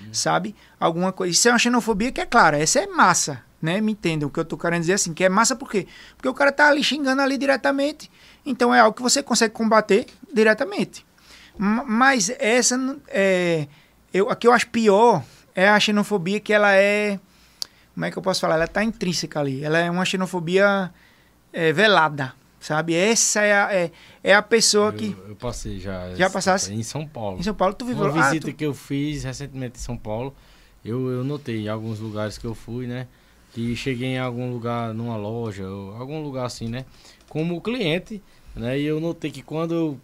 uhum. 0.00 0.14
sabe? 0.14 0.54
Alguma 0.78 1.10
coisa. 1.10 1.32
Isso 1.32 1.48
é 1.48 1.50
uma 1.50 1.58
xenofobia 1.58 2.12
que 2.12 2.20
é 2.20 2.26
clara, 2.26 2.56
essa 2.56 2.78
é 2.78 2.86
massa, 2.86 3.42
né? 3.60 3.80
Me 3.80 3.90
entendam 3.90 4.28
o 4.28 4.30
que 4.30 4.38
eu 4.38 4.44
tô 4.44 4.56
querendo 4.56 4.82
dizer 4.82 4.92
assim, 4.92 5.12
que 5.12 5.24
é 5.24 5.28
massa 5.28 5.56
por 5.56 5.68
quê? 5.68 5.88
Porque 6.16 6.28
o 6.28 6.34
cara 6.34 6.52
tá 6.52 6.68
ali 6.68 6.84
xingando 6.84 7.22
ali 7.22 7.36
diretamente, 7.36 8.08
então 8.46 8.72
é 8.72 8.78
algo 8.78 8.94
que 8.94 9.02
você 9.02 9.20
consegue 9.20 9.52
combater 9.52 10.06
diretamente. 10.32 11.04
Mas 11.58 12.30
essa, 12.38 12.78
é, 13.08 13.66
eu, 14.14 14.30
a 14.30 14.36
que 14.36 14.46
eu 14.46 14.52
acho 14.52 14.68
pior 14.68 15.24
é 15.56 15.68
a 15.68 15.80
xenofobia 15.80 16.38
que 16.38 16.52
ela 16.52 16.72
é 16.72 17.18
como 17.94 18.06
é 18.06 18.10
que 18.10 18.16
eu 18.16 18.22
posso 18.22 18.40
falar? 18.40 18.54
Ela 18.54 18.64
está 18.64 18.82
intrínseca 18.82 19.40
ali. 19.40 19.62
Ela 19.62 19.78
é 19.78 19.90
uma 19.90 20.04
xenofobia 20.04 20.92
é, 21.52 21.72
velada, 21.72 22.34
sabe? 22.58 22.94
Essa 22.94 23.42
é 23.42 23.52
a, 23.52 23.74
é, 23.74 23.92
é 24.24 24.34
a 24.34 24.42
pessoa 24.42 24.88
eu, 24.88 24.92
que. 24.92 25.16
Eu 25.28 25.36
passei 25.36 25.78
já. 25.78 26.14
Já 26.14 26.30
passasse? 26.30 26.72
Em 26.72 26.82
São 26.82 27.06
Paulo. 27.06 27.38
Em 27.38 27.42
São 27.42 27.54
Paulo, 27.54 27.74
tu 27.74 27.84
viveu 27.84 28.04
Uma 28.04 28.12
visita 28.12 28.48
ah, 28.48 28.52
tu... 28.52 28.56
que 28.56 28.64
eu 28.64 28.74
fiz 28.74 29.24
recentemente 29.24 29.78
em 29.78 29.82
São 29.82 29.96
Paulo, 29.96 30.34
eu, 30.84 31.10
eu 31.10 31.24
notei 31.24 31.64
em 31.64 31.68
alguns 31.68 32.00
lugares 32.00 32.38
que 32.38 32.46
eu 32.46 32.54
fui, 32.54 32.86
né? 32.86 33.06
Que 33.52 33.76
cheguei 33.76 34.08
em 34.08 34.18
algum 34.18 34.50
lugar, 34.50 34.94
numa 34.94 35.16
loja, 35.16 35.68
ou 35.68 35.94
algum 35.96 36.22
lugar 36.22 36.46
assim, 36.46 36.68
né? 36.68 36.86
Como 37.28 37.60
cliente, 37.60 38.22
né? 38.56 38.78
E 38.78 38.84
eu 38.84 38.98
notei 39.00 39.30
que 39.30 39.42
quando 39.42 39.74
eu 39.74 40.00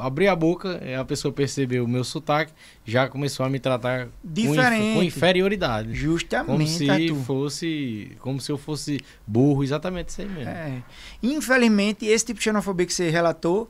abri 0.00 0.28
a 0.28 0.36
boca, 0.36 0.80
é, 0.82 0.96
a 0.96 1.04
pessoa 1.04 1.32
percebeu 1.32 1.84
o 1.84 1.88
meu 1.88 2.04
sotaque, 2.04 2.52
já 2.84 3.08
começou 3.08 3.44
a 3.44 3.50
me 3.50 3.58
tratar 3.58 4.08
Diferente. 4.22 4.82
Com, 4.82 4.94
com 4.94 5.02
inferioridade. 5.02 5.94
Justamente. 5.94 6.46
Como 6.46 6.66
se 6.66 7.14
fosse. 7.24 8.16
Como 8.20 8.40
se 8.40 8.52
eu 8.52 8.58
fosse 8.58 9.00
burro, 9.26 9.62
exatamente 9.62 10.08
isso 10.08 10.20
aí 10.20 10.28
mesmo. 10.28 10.50
É. 10.50 10.82
Infelizmente, 11.22 12.06
esse 12.06 12.24
tipo 12.24 12.38
de 12.38 12.44
xenofobia 12.44 12.86
que 12.86 12.94
você 12.94 13.10
relatou, 13.10 13.68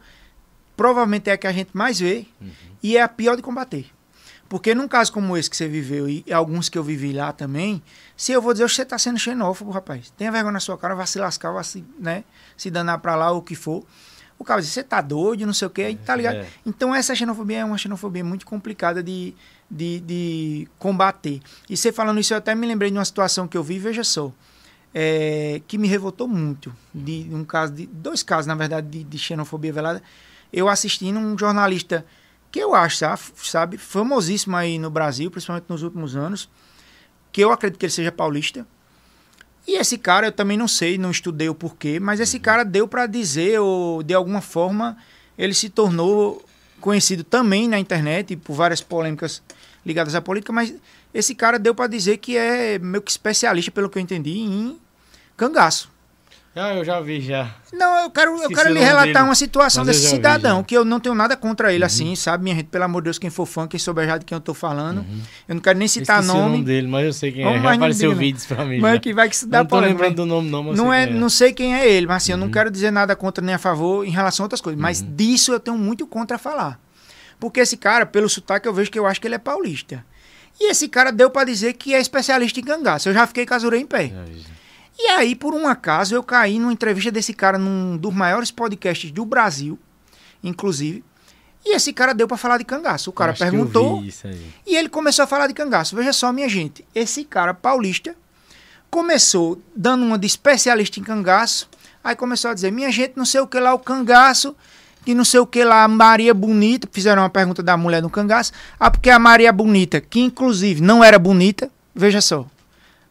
provavelmente 0.76 1.28
é 1.28 1.32
a 1.32 1.36
que 1.36 1.46
a 1.46 1.52
gente 1.52 1.70
mais 1.72 2.00
vê 2.00 2.26
uhum. 2.40 2.50
e 2.82 2.96
é 2.96 3.02
a 3.02 3.08
pior 3.08 3.36
de 3.36 3.42
combater. 3.42 3.86
Porque 4.50 4.74
num 4.74 4.88
caso 4.88 5.12
como 5.12 5.36
esse 5.36 5.48
que 5.48 5.56
você 5.56 5.68
viveu 5.68 6.08
e 6.08 6.24
alguns 6.32 6.68
que 6.68 6.76
eu 6.76 6.82
vivi 6.82 7.12
lá 7.12 7.32
também, 7.32 7.80
se 8.16 8.32
eu 8.32 8.42
vou 8.42 8.52
dizer 8.52 8.68
você 8.68 8.82
está 8.82 8.98
sendo 8.98 9.16
xenófobo, 9.16 9.70
rapaz, 9.70 10.10
tenha 10.16 10.32
vergonha 10.32 10.54
na 10.54 10.58
sua 10.60 10.76
cara, 10.76 10.92
vai 10.92 11.06
se 11.06 11.20
lascar, 11.20 11.52
vai 11.52 11.62
se, 11.62 11.84
né, 12.00 12.24
se 12.56 12.68
danar 12.68 12.98
para 12.98 13.14
lá 13.14 13.30
ou 13.30 13.38
o 13.38 13.42
que 13.42 13.54
for. 13.54 13.84
O 14.40 14.44
cara 14.44 14.62
diz, 14.62 14.70
você 14.70 14.82
tá 14.82 15.02
doido, 15.02 15.44
não 15.44 15.52
sei 15.52 15.68
o 15.68 15.70
quê, 15.70 15.98
tá 16.02 16.16
ligado? 16.16 16.36
É. 16.36 16.46
Então 16.64 16.94
essa 16.94 17.14
xenofobia 17.14 17.58
é 17.58 17.64
uma 17.64 17.76
xenofobia 17.76 18.24
muito 18.24 18.46
complicada 18.46 19.02
de, 19.02 19.34
de, 19.70 20.00
de, 20.00 20.68
combater. 20.78 21.42
E 21.68 21.76
você 21.76 21.92
falando 21.92 22.18
isso, 22.18 22.32
eu 22.32 22.38
até 22.38 22.54
me 22.54 22.66
lembrei 22.66 22.90
de 22.90 22.96
uma 22.96 23.04
situação 23.04 23.46
que 23.46 23.54
eu 23.54 23.62
vi, 23.62 23.78
veja 23.78 24.02
só, 24.02 24.32
é, 24.94 25.60
que 25.68 25.76
me 25.76 25.86
revoltou 25.86 26.26
muito. 26.26 26.74
De 26.94 27.28
um 27.30 27.44
caso, 27.44 27.74
de 27.74 27.84
dois 27.84 28.22
casos, 28.22 28.46
na 28.46 28.54
verdade, 28.54 28.86
de, 28.88 29.04
de 29.04 29.18
xenofobia 29.18 29.74
velada. 29.74 30.02
Eu 30.50 30.70
assistindo 30.70 31.18
um 31.18 31.36
jornalista 31.36 32.06
que 32.50 32.60
eu 32.60 32.74
acho, 32.74 33.04
sabe, 33.44 33.76
famosíssimo 33.76 34.56
aí 34.56 34.78
no 34.78 34.88
Brasil, 34.88 35.30
principalmente 35.30 35.66
nos 35.68 35.82
últimos 35.82 36.16
anos, 36.16 36.48
que 37.30 37.42
eu 37.42 37.52
acredito 37.52 37.78
que 37.78 37.84
ele 37.84 37.92
seja 37.92 38.10
paulista, 38.10 38.66
e 39.66 39.76
esse 39.76 39.98
cara, 39.98 40.28
eu 40.28 40.32
também 40.32 40.56
não 40.56 40.68
sei, 40.68 40.98
não 40.98 41.10
estudei 41.10 41.48
o 41.48 41.54
porquê, 41.54 42.00
mas 42.00 42.20
esse 42.20 42.36
uhum. 42.36 42.42
cara 42.42 42.64
deu 42.64 42.88
para 42.88 43.06
dizer, 43.06 43.60
ou 43.60 44.02
de 44.02 44.14
alguma 44.14 44.40
forma, 44.40 44.96
ele 45.36 45.54
se 45.54 45.68
tornou 45.68 46.44
conhecido 46.80 47.22
também 47.22 47.68
na 47.68 47.78
internet 47.78 48.36
por 48.36 48.54
várias 48.54 48.80
polêmicas 48.80 49.42
ligadas 49.84 50.14
à 50.14 50.20
política, 50.20 50.52
mas 50.52 50.74
esse 51.12 51.34
cara 51.34 51.58
deu 51.58 51.74
para 51.74 51.86
dizer 51.86 52.18
que 52.18 52.36
é 52.36 52.78
meio 52.78 53.02
que 53.02 53.10
especialista, 53.10 53.70
pelo 53.70 53.88
que 53.88 53.98
eu 53.98 54.02
entendi, 54.02 54.38
em 54.38 54.78
cangaço. 55.36 55.90
Ah, 56.54 56.74
eu 56.74 56.84
já 56.84 57.00
vi 57.00 57.20
já. 57.20 57.48
Não, 57.72 58.00
eu 58.00 58.10
quero, 58.10 58.36
eu 58.42 58.48
quero 58.48 58.72
lhe 58.72 58.80
relatar 58.80 59.06
dele. 59.06 59.20
uma 59.20 59.36
situação 59.36 59.84
desse 59.84 60.08
cidadão, 60.08 60.58
vi, 60.58 60.64
que 60.64 60.76
eu 60.76 60.84
não 60.84 60.98
tenho 60.98 61.14
nada 61.14 61.36
contra 61.36 61.72
ele, 61.72 61.84
uhum. 61.84 61.86
assim, 61.86 62.16
sabe, 62.16 62.42
minha 62.42 62.56
gente? 62.56 62.66
Pelo 62.66 62.84
amor 62.84 63.02
de 63.02 63.04
Deus, 63.04 63.18
quem 63.20 63.30
for 63.30 63.46
fã, 63.46 63.68
quem 63.68 63.78
souber 63.78 64.04
já 64.04 64.18
de 64.18 64.24
quem 64.24 64.34
eu 64.34 64.40
tô 64.40 64.52
falando. 64.52 64.98
Uhum. 64.98 65.20
Eu 65.48 65.54
não 65.54 65.62
quero 65.62 65.78
nem 65.78 65.86
citar 65.86 66.20
nome. 66.24 66.40
o 66.40 66.42
nome 66.42 66.64
dele, 66.64 66.88
mas 66.88 67.06
eu 67.06 67.12
sei 67.12 67.30
quem 67.30 67.44
é. 67.46 67.62
Já 67.62 67.74
apareceu 67.74 68.16
vídeos 68.16 68.46
pra 68.46 68.64
mim. 68.64 68.80
Mas 68.80 68.94
já. 68.94 68.98
que 68.98 69.14
vai 69.14 69.28
que 69.28 69.36
se 69.36 69.46
dá 69.46 69.58
Não 69.58 69.66
tô 69.66 69.78
lembrando 69.78 70.16
do 70.16 70.26
nome, 70.26 70.50
não, 70.50 70.62
mas 70.64 70.76
não, 70.76 70.92
é, 70.92 71.04
é, 71.04 71.06
não 71.06 71.28
sei 71.28 71.52
quem 71.52 71.76
é 71.76 71.88
ele, 71.88 72.08
mas 72.08 72.16
assim, 72.24 72.32
uhum. 72.32 72.38
eu 72.38 72.40
não 72.40 72.46
uhum. 72.48 72.52
quero 72.52 72.70
dizer 72.70 72.90
nada 72.90 73.14
contra 73.14 73.44
nem 73.44 73.54
a 73.54 73.58
favor 73.58 74.04
em 74.04 74.10
relação 74.10 74.42
a 74.42 74.46
outras 74.46 74.60
coisas. 74.60 74.80
Mas 74.80 75.00
uhum. 75.00 75.14
disso 75.14 75.52
eu 75.52 75.60
tenho 75.60 75.78
muito 75.78 76.04
contra 76.04 76.36
falar. 76.36 76.80
Porque 77.38 77.60
esse 77.60 77.76
cara, 77.76 78.04
pelo 78.04 78.28
sotaque, 78.28 78.66
eu 78.66 78.74
vejo 78.74 78.90
que 78.90 78.98
eu 78.98 79.06
acho 79.06 79.20
que 79.20 79.28
ele 79.28 79.36
é 79.36 79.38
paulista. 79.38 80.04
E 80.60 80.70
esse 80.70 80.88
cara 80.88 81.12
deu 81.12 81.30
para 81.30 81.44
dizer 81.44 81.74
que 81.74 81.94
é 81.94 82.00
especialista 82.00 82.58
em 82.58 82.62
cangaço. 82.64 83.08
Eu 83.08 83.14
já 83.14 83.24
fiquei 83.26 83.46
casurei 83.46 83.80
em 83.80 83.86
pé. 83.86 84.06
É 84.06 84.59
e 85.02 85.08
aí, 85.12 85.34
por 85.34 85.54
um 85.54 85.66
acaso, 85.66 86.14
eu 86.14 86.22
caí 86.22 86.58
numa 86.58 86.72
entrevista 86.72 87.10
desse 87.10 87.32
cara 87.32 87.56
num 87.56 87.96
dos 87.96 88.12
maiores 88.12 88.50
podcasts 88.50 89.10
do 89.10 89.24
Brasil, 89.24 89.78
inclusive. 90.44 91.02
E 91.64 91.74
esse 91.74 91.92
cara 91.92 92.12
deu 92.12 92.28
para 92.28 92.36
falar 92.36 92.58
de 92.58 92.64
cangaço. 92.64 93.10
O 93.10 93.12
cara 93.12 93.32
perguntou 93.32 94.02
e 94.66 94.76
ele 94.76 94.88
começou 94.88 95.22
a 95.22 95.26
falar 95.26 95.46
de 95.46 95.54
cangaço. 95.54 95.96
Veja 95.96 96.12
só, 96.12 96.32
minha 96.32 96.48
gente, 96.48 96.84
esse 96.94 97.24
cara 97.24 97.54
paulista 97.54 98.14
começou 98.90 99.60
dando 99.74 100.04
uma 100.04 100.18
de 100.18 100.26
especialista 100.26 101.00
em 101.00 101.02
cangaço. 101.02 101.68
Aí 102.04 102.14
começou 102.14 102.50
a 102.50 102.54
dizer: 102.54 102.70
minha 102.70 102.90
gente, 102.90 103.12
não 103.16 103.24
sei 103.24 103.40
o 103.40 103.46
que 103.46 103.58
lá, 103.58 103.72
o 103.72 103.78
cangaço, 103.78 104.54
que 105.04 105.14
não 105.14 105.24
sei 105.24 105.40
o 105.40 105.46
que 105.46 105.64
lá, 105.64 105.86
Maria 105.88 106.34
Bonita. 106.34 106.88
Fizeram 106.92 107.22
uma 107.22 107.30
pergunta 107.30 107.62
da 107.62 107.76
mulher 107.76 108.02
no 108.02 108.10
cangaço. 108.10 108.52
Ah, 108.78 108.90
porque 108.90 109.10
a 109.10 109.18
Maria 109.18 109.52
Bonita, 109.52 110.00
que 110.00 110.20
inclusive 110.20 110.80
não 110.82 111.02
era 111.04 111.18
bonita, 111.18 111.70
veja 111.94 112.20
só. 112.20 112.46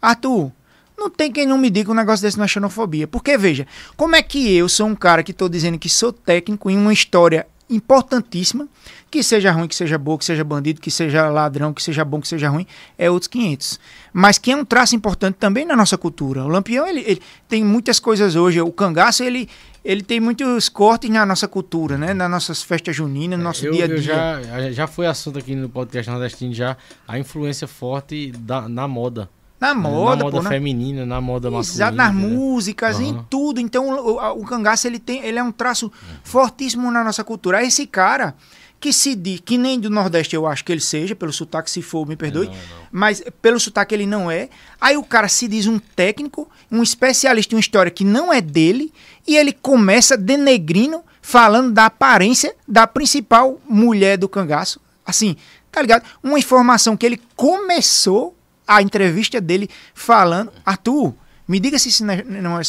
Arthur, 0.02 0.52
não 1.00 1.10
tem 1.10 1.32
quem 1.32 1.46
não 1.46 1.58
me 1.58 1.70
diga 1.70 1.92
um 1.92 1.96
negócio 1.96 2.22
desse 2.24 2.40
é 2.40 2.48
xenofobia. 2.48 3.08
Porque, 3.08 3.38
veja, 3.38 3.66
como 3.96 4.16
é 4.16 4.22
que 4.22 4.54
eu 4.56 4.68
sou 4.68 4.88
um 4.88 4.96
cara 4.96 5.24
que 5.24 5.32
estou 5.32 5.50
dizendo 5.50 5.80
que 5.80 5.90
sou 5.90 6.12
técnico 6.12 6.70
em 6.70 6.78
uma 6.78 6.94
história 6.94 7.48
importantíssima, 7.70 8.68
que 9.12 9.22
seja 9.22 9.52
ruim, 9.52 9.68
que 9.68 9.76
seja 9.76 9.98
boa, 9.98 10.18
que 10.18 10.26
seja 10.26 10.44
bandido, 10.44 10.82
que 10.82 10.90
seja 10.90 11.30
ladrão, 11.30 11.74
que 11.74 11.82
seja 11.82 12.04
bom, 12.04 12.20
que 12.20 12.28
seja 12.28 12.50
ruim, 12.50 12.66
é 12.98 13.10
outros 13.10 13.28
500. 13.28 13.80
Mas 14.12 14.38
que 14.38 14.52
é 14.52 14.56
um 14.56 14.66
traço 14.66 14.96
importante 14.96 15.36
também 15.36 15.66
na 15.66 15.76
nossa 15.76 15.98
cultura. 15.98 16.44
O 16.44 16.48
Lampião, 16.48 16.88
ele, 16.88 17.02
ele 17.02 17.22
tem 17.48 17.64
muitas 17.64 18.00
coisas 18.00 18.36
hoje. 18.36 18.60
O 18.60 18.72
cangaço, 18.72 19.24
ele, 19.24 19.48
ele 19.86 20.02
tem 20.02 20.20
muitos 20.20 20.68
cortes 20.68 21.10
na 21.10 21.26
nossa 21.26 21.48
cultura, 21.48 21.98
né? 21.98 22.14
Nas 22.14 22.30
nossas 22.30 22.64
festas 22.64 22.96
juninas, 22.96 23.38
no 23.38 23.44
nosso 23.44 23.66
eu, 23.66 23.72
dia 23.72 23.86
a 23.86 23.88
dia. 23.88 24.02
Já, 24.02 24.72
já 24.72 24.88
foi 24.88 25.06
assunto 25.06 25.38
aqui 25.38 25.56
no 25.56 25.70
podcast 25.70 26.10
nordestino 26.10 26.54
já, 26.54 26.76
a 27.08 27.20
influência 27.20 27.68
forte 27.68 28.32
da, 28.32 28.68
na 28.68 28.88
moda. 28.88 29.30
Na 29.60 29.74
moda, 29.74 30.16
na 30.16 30.24
moda 30.24 30.42
pô, 30.42 30.48
feminina, 30.48 31.06
na 31.06 31.20
moda 31.20 31.52
masculina. 31.52 31.92
Nas 31.92 32.16
músicas, 32.16 32.98
uhum. 32.98 33.06
em 33.06 33.26
tudo. 33.30 33.60
Então, 33.60 33.90
o, 33.90 34.42
o, 34.42 34.46
cangaço, 34.46 34.88
ele, 34.88 35.00
tem, 35.00 35.24
ele 35.26 35.38
é 35.38 35.44
um 35.44 35.52
traço 35.52 35.88
uhum. 35.88 36.16
fortíssimo 36.24 36.90
na 36.90 37.04
nossa 37.04 37.24
cultura. 37.24 37.62
Esse 37.64 37.86
cara 37.86 38.36
que 38.80 38.94
se 38.94 39.14
diz, 39.14 39.42
que 39.42 39.58
nem 39.58 39.78
do 39.78 39.90
Nordeste 39.90 40.36
eu 40.36 40.48
acho 40.48 40.64
que 40.64 40.72
ele 40.72 40.80
seja, 40.80 41.14
pelo 41.14 41.34
sotaque, 41.34 41.70
se 41.70 41.82
for, 41.82 42.08
me 42.08 42.16
perdoe, 42.16 42.46
não, 42.48 42.54
não. 42.54 42.62
mas 42.92 43.22
pelo 43.42 43.60
sotaque 43.60 43.94
ele 43.94 44.06
não 44.06 44.32
é. 44.32 44.50
Aí 44.80 44.96
o 44.96 45.04
cara 45.04 45.28
se 45.28 45.48
diz 45.48 45.68
um 45.68 45.78
técnico, 45.78 46.50
um 46.72 46.82
especialista 46.82 47.54
em 47.54 47.58
uma 47.58 47.62
história 47.62 47.92
que 47.92 48.06
não 48.06 48.32
é 48.32 48.40
dele, 48.40 48.94
e 49.28 49.36
ele 49.36 49.52
começa 49.52 50.16
denegrindo, 50.16 51.02
falando 51.22 51.74
da 51.74 51.88
aparência 51.88 52.56
da 52.66 52.88
principal 52.88 53.60
mulher 53.68 54.18
do 54.18 54.30
cangaço. 54.30 54.80
Assim, 55.06 55.36
tá 55.70 55.82
ligado? 55.82 56.06
Uma 56.24 56.40
informação 56.40 56.96
que 56.96 57.06
ele 57.06 57.22
começou 57.36 58.36
a 58.70 58.84
entrevista 58.84 59.42
dele 59.42 59.68
falando. 59.96 60.52
Arthur, 60.64 61.16
me 61.48 61.60
diga 61.60 61.80
se 61.80 61.90
isso 61.90 62.06
não 62.06 62.14
é, 62.60 62.62
é 62.62 62.64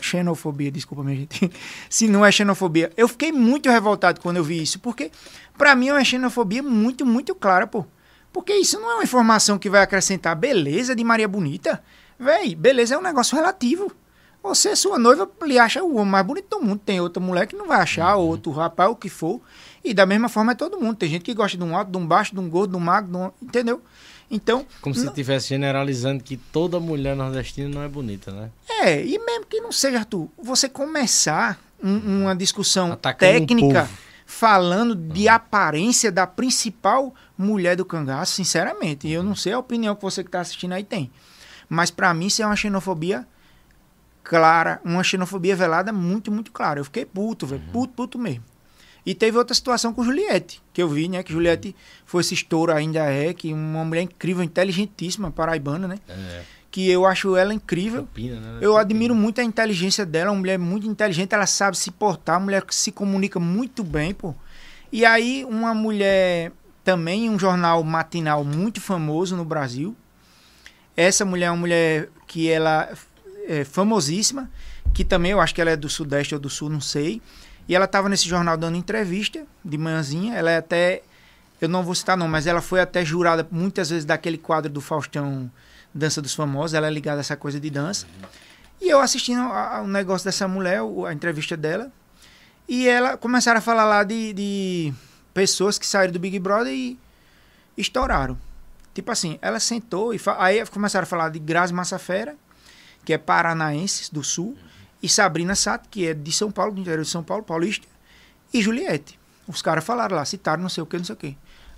xenofobia, 0.00 0.72
desculpa, 0.72 1.04
minha 1.04 1.18
gente. 1.18 1.52
se 1.90 2.08
não 2.08 2.24
é 2.24 2.32
xenofobia. 2.32 2.90
Eu 2.96 3.06
fiquei 3.06 3.30
muito 3.30 3.68
revoltado 3.68 4.18
quando 4.22 4.38
eu 4.38 4.44
vi 4.44 4.62
isso, 4.62 4.80
porque 4.80 5.10
para 5.58 5.74
mim 5.74 5.88
é 5.88 5.92
uma 5.92 6.02
xenofobia 6.02 6.62
muito, 6.62 7.04
muito 7.04 7.34
clara, 7.34 7.66
pô. 7.66 7.84
Porque 8.32 8.54
isso 8.54 8.80
não 8.80 8.90
é 8.92 8.94
uma 8.94 9.04
informação 9.04 9.58
que 9.58 9.68
vai 9.68 9.82
acrescentar 9.82 10.34
beleza 10.34 10.96
de 10.96 11.04
Maria 11.04 11.28
Bonita. 11.28 11.84
Véi, 12.18 12.54
beleza 12.54 12.94
é 12.94 12.98
um 12.98 13.02
negócio 13.02 13.36
relativo. 13.36 13.92
Você, 14.42 14.74
sua 14.74 14.98
noiva, 14.98 15.30
lhe 15.42 15.58
acha 15.58 15.84
o 15.84 15.96
homem 15.96 16.12
mais 16.12 16.26
bonito 16.26 16.48
do 16.48 16.64
mundo. 16.64 16.80
Tem 16.82 17.00
outra 17.00 17.22
mulher 17.22 17.46
que 17.46 17.54
não 17.54 17.68
vai 17.68 17.80
achar, 17.82 18.16
uhum. 18.16 18.28
outro 18.28 18.50
rapaz, 18.50 18.90
o 18.90 18.96
que 18.96 19.10
for. 19.10 19.42
E 19.84 19.92
da 19.92 20.06
mesma 20.06 20.30
forma 20.30 20.52
é 20.52 20.54
todo 20.54 20.80
mundo. 20.80 20.96
Tem 20.96 21.10
gente 21.10 21.22
que 21.22 21.34
gosta 21.34 21.58
de 21.58 21.62
um 21.62 21.76
alto, 21.76 21.90
de 21.90 21.98
um 21.98 22.06
baixo, 22.06 22.34
de 22.34 22.40
um 22.40 22.48
gordo, 22.48 22.70
de 22.70 22.76
um 22.78 22.80
magro, 22.80 23.10
de 23.10 23.16
um... 23.18 23.30
entendeu? 23.42 23.82
Então. 24.32 24.66
Como 24.80 24.94
se 24.94 25.06
estivesse 25.06 25.48
generalizando 25.48 26.24
que 26.24 26.38
toda 26.38 26.80
mulher 26.80 27.14
nordestina 27.14 27.68
não 27.68 27.82
é 27.82 27.88
bonita, 27.88 28.32
né? 28.32 28.50
É, 28.80 29.04
e 29.04 29.18
mesmo 29.18 29.44
que 29.44 29.60
não 29.60 29.70
seja, 29.70 29.98
Arthur, 29.98 30.26
você 30.42 30.70
começar 30.70 31.60
um, 31.84 32.22
uma 32.22 32.34
discussão 32.34 32.92
Atacando 32.92 33.30
técnica 33.30 33.88
falando 34.24 34.94
de 34.94 35.28
ah. 35.28 35.34
aparência 35.34 36.10
da 36.10 36.26
principal 36.26 37.14
mulher 37.36 37.76
do 37.76 37.84
cangaço, 37.84 38.32
sinceramente, 38.32 39.06
eu 39.06 39.22
não 39.22 39.36
sei 39.36 39.52
a 39.52 39.58
opinião 39.58 39.94
que 39.94 40.00
você 40.00 40.22
que 40.22 40.28
está 40.28 40.40
assistindo 40.40 40.72
aí 40.72 40.82
tem. 40.82 41.10
Mas 41.68 41.90
para 41.90 42.14
mim 42.14 42.26
isso 42.26 42.42
é 42.42 42.46
uma 42.46 42.56
xenofobia 42.56 43.26
clara, 44.24 44.80
uma 44.82 45.04
xenofobia 45.04 45.54
velada 45.54 45.92
muito, 45.92 46.32
muito 46.32 46.50
clara. 46.50 46.80
Eu 46.80 46.84
fiquei 46.84 47.04
puto, 47.04 47.46
velho, 47.46 47.62
uhum. 47.66 47.72
puto, 47.72 47.92
puto 47.92 48.18
mesmo. 48.18 48.44
E 49.04 49.14
teve 49.14 49.36
outra 49.36 49.54
situação 49.54 49.92
com 49.92 50.04
Juliette, 50.04 50.62
que 50.72 50.82
eu 50.82 50.88
vi, 50.88 51.08
né? 51.08 51.22
Que 51.22 51.32
Juliette 51.32 51.74
foi 52.06 52.20
esse 52.20 52.34
estouro, 52.34 52.72
ainda 52.72 53.00
é, 53.00 53.34
que 53.34 53.52
uma 53.52 53.84
mulher 53.84 54.02
incrível, 54.02 54.44
inteligentíssima, 54.44 55.30
paraibana, 55.30 55.88
né? 55.88 55.98
É. 56.08 56.42
que 56.70 56.88
eu 56.88 57.04
acho 57.04 57.36
ela 57.36 57.52
incrível. 57.52 58.02
Campina, 58.02 58.40
né? 58.40 58.58
Eu 58.60 58.76
admiro 58.76 59.14
muito 59.14 59.40
a 59.40 59.44
inteligência 59.44 60.06
dela, 60.06 60.30
uma 60.30 60.38
mulher 60.38 60.58
muito 60.58 60.86
inteligente, 60.86 61.34
ela 61.34 61.46
sabe 61.46 61.76
se 61.76 61.90
portar, 61.90 62.36
uma 62.38 62.44
mulher 62.44 62.62
que 62.62 62.74
se 62.74 62.92
comunica 62.92 63.40
muito 63.40 63.82
bem, 63.82 64.14
pô. 64.14 64.34
E 64.92 65.04
aí, 65.04 65.44
uma 65.48 65.74
mulher 65.74 66.52
também 66.84 67.30
um 67.30 67.38
jornal 67.38 67.82
matinal 67.82 68.44
muito 68.44 68.80
famoso 68.80 69.36
no 69.36 69.44
Brasil. 69.44 69.96
Essa 70.96 71.24
mulher 71.24 71.46
é 71.46 71.50
uma 71.50 71.56
mulher 71.56 72.08
que 72.26 72.50
ela 72.50 72.88
é 73.48 73.64
famosíssima, 73.64 74.50
que 74.92 75.04
também 75.04 75.32
eu 75.32 75.40
acho 75.40 75.54
que 75.54 75.60
ela 75.60 75.70
é 75.70 75.76
do 75.76 75.88
Sudeste 75.88 76.34
ou 76.34 76.40
do 76.40 76.50
Sul, 76.50 76.68
não 76.68 76.80
sei. 76.80 77.22
E 77.72 77.74
ela 77.74 77.86
estava 77.86 78.06
nesse 78.06 78.28
jornal 78.28 78.54
dando 78.54 78.76
entrevista 78.76 79.46
de 79.64 79.78
manhãzinha. 79.78 80.34
Ela 80.34 80.50
é 80.50 80.58
até, 80.58 81.00
eu 81.58 81.70
não 81.70 81.82
vou 81.82 81.94
citar 81.94 82.18
não, 82.18 82.28
mas 82.28 82.46
ela 82.46 82.60
foi 82.60 82.82
até 82.82 83.02
jurada 83.02 83.48
muitas 83.50 83.88
vezes 83.88 84.04
daquele 84.04 84.36
quadro 84.36 84.70
do 84.70 84.78
Faustão 84.78 85.50
Dança 85.94 86.20
dos 86.20 86.34
Famosos. 86.34 86.74
Ela 86.74 86.88
é 86.88 86.90
ligada 86.90 87.20
a 87.20 87.20
essa 87.20 87.34
coisa 87.34 87.58
de 87.58 87.70
dança. 87.70 88.06
E 88.78 88.90
eu 88.90 89.00
assistindo 89.00 89.40
o 89.82 89.86
negócio 89.86 90.26
dessa 90.26 90.46
mulher, 90.46 90.80
a 91.08 91.14
entrevista 91.14 91.56
dela. 91.56 91.90
E 92.68 92.86
ela 92.86 93.16
começaram 93.16 93.56
a 93.56 93.62
falar 93.62 93.86
lá 93.86 94.04
de, 94.04 94.34
de 94.34 94.94
pessoas 95.32 95.78
que 95.78 95.86
saíram 95.86 96.12
do 96.12 96.18
Big 96.18 96.38
Brother 96.38 96.74
e 96.74 96.98
estouraram. 97.74 98.36
Tipo 98.92 99.12
assim, 99.12 99.38
ela 99.40 99.58
sentou 99.58 100.12
e 100.12 100.20
aí 100.36 100.62
começaram 100.66 101.04
a 101.04 101.06
falar 101.06 101.30
de 101.30 101.38
Grazi 101.38 101.72
Massafera, 101.72 102.36
que 103.02 103.14
é 103.14 103.16
paranaense 103.16 104.12
do 104.12 104.22
sul, 104.22 104.58
e 105.02 105.08
Sabrina 105.08 105.54
Sato, 105.54 105.88
que 105.88 106.06
é 106.06 106.14
de 106.14 106.32
São 106.32 106.50
Paulo, 106.50 106.72
do 106.72 106.80
interior 106.80 107.02
de 107.02 107.10
São 107.10 107.22
Paulo, 107.22 107.42
paulista, 107.42 107.86
e 108.52 108.62
Juliette. 108.62 109.18
Os 109.48 109.60
caras 109.60 109.84
falaram 109.84 110.16
lá, 110.16 110.24
citaram 110.24 110.62
não 110.62 110.68
sei 110.68 110.82
o 110.82 110.86
que, 110.86 110.96
não 110.96 111.04
sei 111.04 111.14
o 111.14 111.18
que. 111.18 111.36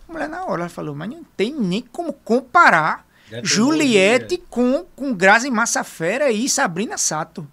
A 0.09 0.13
mulher 0.13 0.29
na 0.29 0.45
hora 0.45 0.69
falou, 0.69 0.95
mas 0.95 1.09
não 1.09 1.25
tem 1.37 1.55
nem 1.55 1.81
como 1.81 2.13
comparar 2.13 3.07
Juliette 3.43 4.37
com, 4.51 4.85
com 4.95 5.15
Grazi 5.15 5.51
Massafera 5.51 6.31
e 6.31 6.49
Sabrina 6.49 6.99
Sato. 6.99 7.49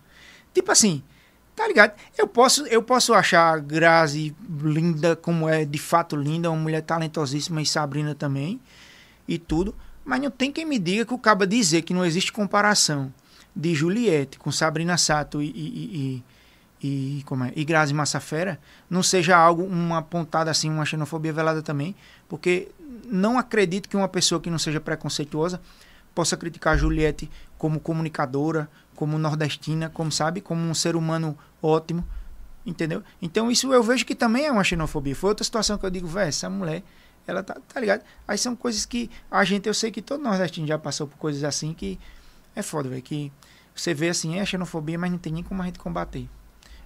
Tipo 0.53 0.71
assim, 0.71 1.01
Tá 1.55 1.67
ligado? 1.67 1.93
Eu 2.17 2.27
posso, 2.27 2.65
eu 2.67 2.81
posso 2.81 3.13
achar 3.13 3.59
Grazi 3.59 4.35
linda, 4.63 5.15
como 5.15 5.47
é 5.47 5.65
de 5.65 5.77
fato 5.77 6.15
linda, 6.15 6.49
uma 6.49 6.59
mulher 6.59 6.81
talentosíssima 6.81 7.61
e 7.61 7.65
Sabrina 7.65 8.15
também, 8.15 8.59
e 9.27 9.37
tudo. 9.37 9.75
Mas 10.03 10.21
não 10.21 10.31
tem 10.31 10.51
quem 10.51 10.65
me 10.65 10.79
diga 10.79 11.05
que 11.05 11.13
o 11.13 11.19
caba 11.19 11.45
dizer 11.45 11.83
que 11.83 11.93
não 11.93 12.05
existe 12.05 12.31
comparação 12.31 13.13
de 13.55 13.75
Juliette 13.75 14.39
com 14.39 14.51
Sabrina 14.51 14.97
Sato 14.97 15.41
e, 15.41 15.47
e, 15.47 16.23
e, 16.81 16.87
e, 17.19 17.23
como 17.23 17.43
é, 17.43 17.53
e 17.55 17.63
Grazi 17.63 17.93
Massafera 17.93 18.59
não 18.89 19.03
seja 19.03 19.37
algo, 19.37 19.63
uma 19.63 20.01
pontada 20.01 20.49
assim, 20.49 20.69
uma 20.69 20.85
xenofobia 20.85 21.33
velada 21.33 21.61
também, 21.61 21.95
porque 22.27 22.69
não 23.05 23.37
acredito 23.37 23.89
que 23.89 23.97
uma 23.97 24.07
pessoa 24.07 24.39
que 24.39 24.49
não 24.49 24.57
seja 24.57 24.79
preconceituosa 24.79 25.61
possa 26.15 26.35
criticar 26.35 26.77
Juliette 26.77 27.29
como 27.57 27.79
comunicadora, 27.79 28.69
como 28.95 29.17
nordestina, 29.17 29.89
como 29.89 30.11
sabe, 30.11 30.41
como 30.41 30.61
um 30.61 30.73
ser 30.73 30.95
humano 30.95 31.37
ótimo, 31.61 32.05
entendeu? 32.65 33.03
Então 33.21 33.49
isso 33.49 33.71
eu 33.73 33.83
vejo 33.83 34.05
que 34.05 34.15
também 34.15 34.45
é 34.45 34.51
uma 34.51 34.63
xenofobia. 34.63 35.15
Foi 35.15 35.29
outra 35.29 35.43
situação 35.43 35.77
que 35.77 35.85
eu 35.85 35.89
digo, 35.89 36.07
velho, 36.07 36.29
essa 36.29 36.49
mulher, 36.49 36.83
ela 37.25 37.43
tá, 37.43 37.57
tá 37.67 37.79
ligado? 37.79 38.03
Aí 38.27 38.37
são 38.37 38.55
coisas 38.55 38.85
que 38.85 39.09
a 39.29 39.43
gente, 39.43 39.67
eu 39.67 39.73
sei 39.73 39.91
que 39.91 40.01
todo 40.01 40.21
nordestino 40.21 40.67
já 40.67 40.77
passou 40.77 41.07
por 41.07 41.17
coisas 41.17 41.43
assim 41.43 41.73
que 41.73 41.99
é 42.55 42.61
foda, 42.61 42.89
velho, 42.89 43.01
que 43.01 43.31
você 43.73 43.93
vê 43.93 44.09
assim, 44.09 44.37
é 44.37 44.45
xenofobia, 44.45 44.97
mas 44.97 45.11
não 45.11 45.17
tem 45.17 45.33
nem 45.33 45.43
como 45.43 45.61
a 45.61 45.65
gente 45.65 45.79
combater. 45.79 46.27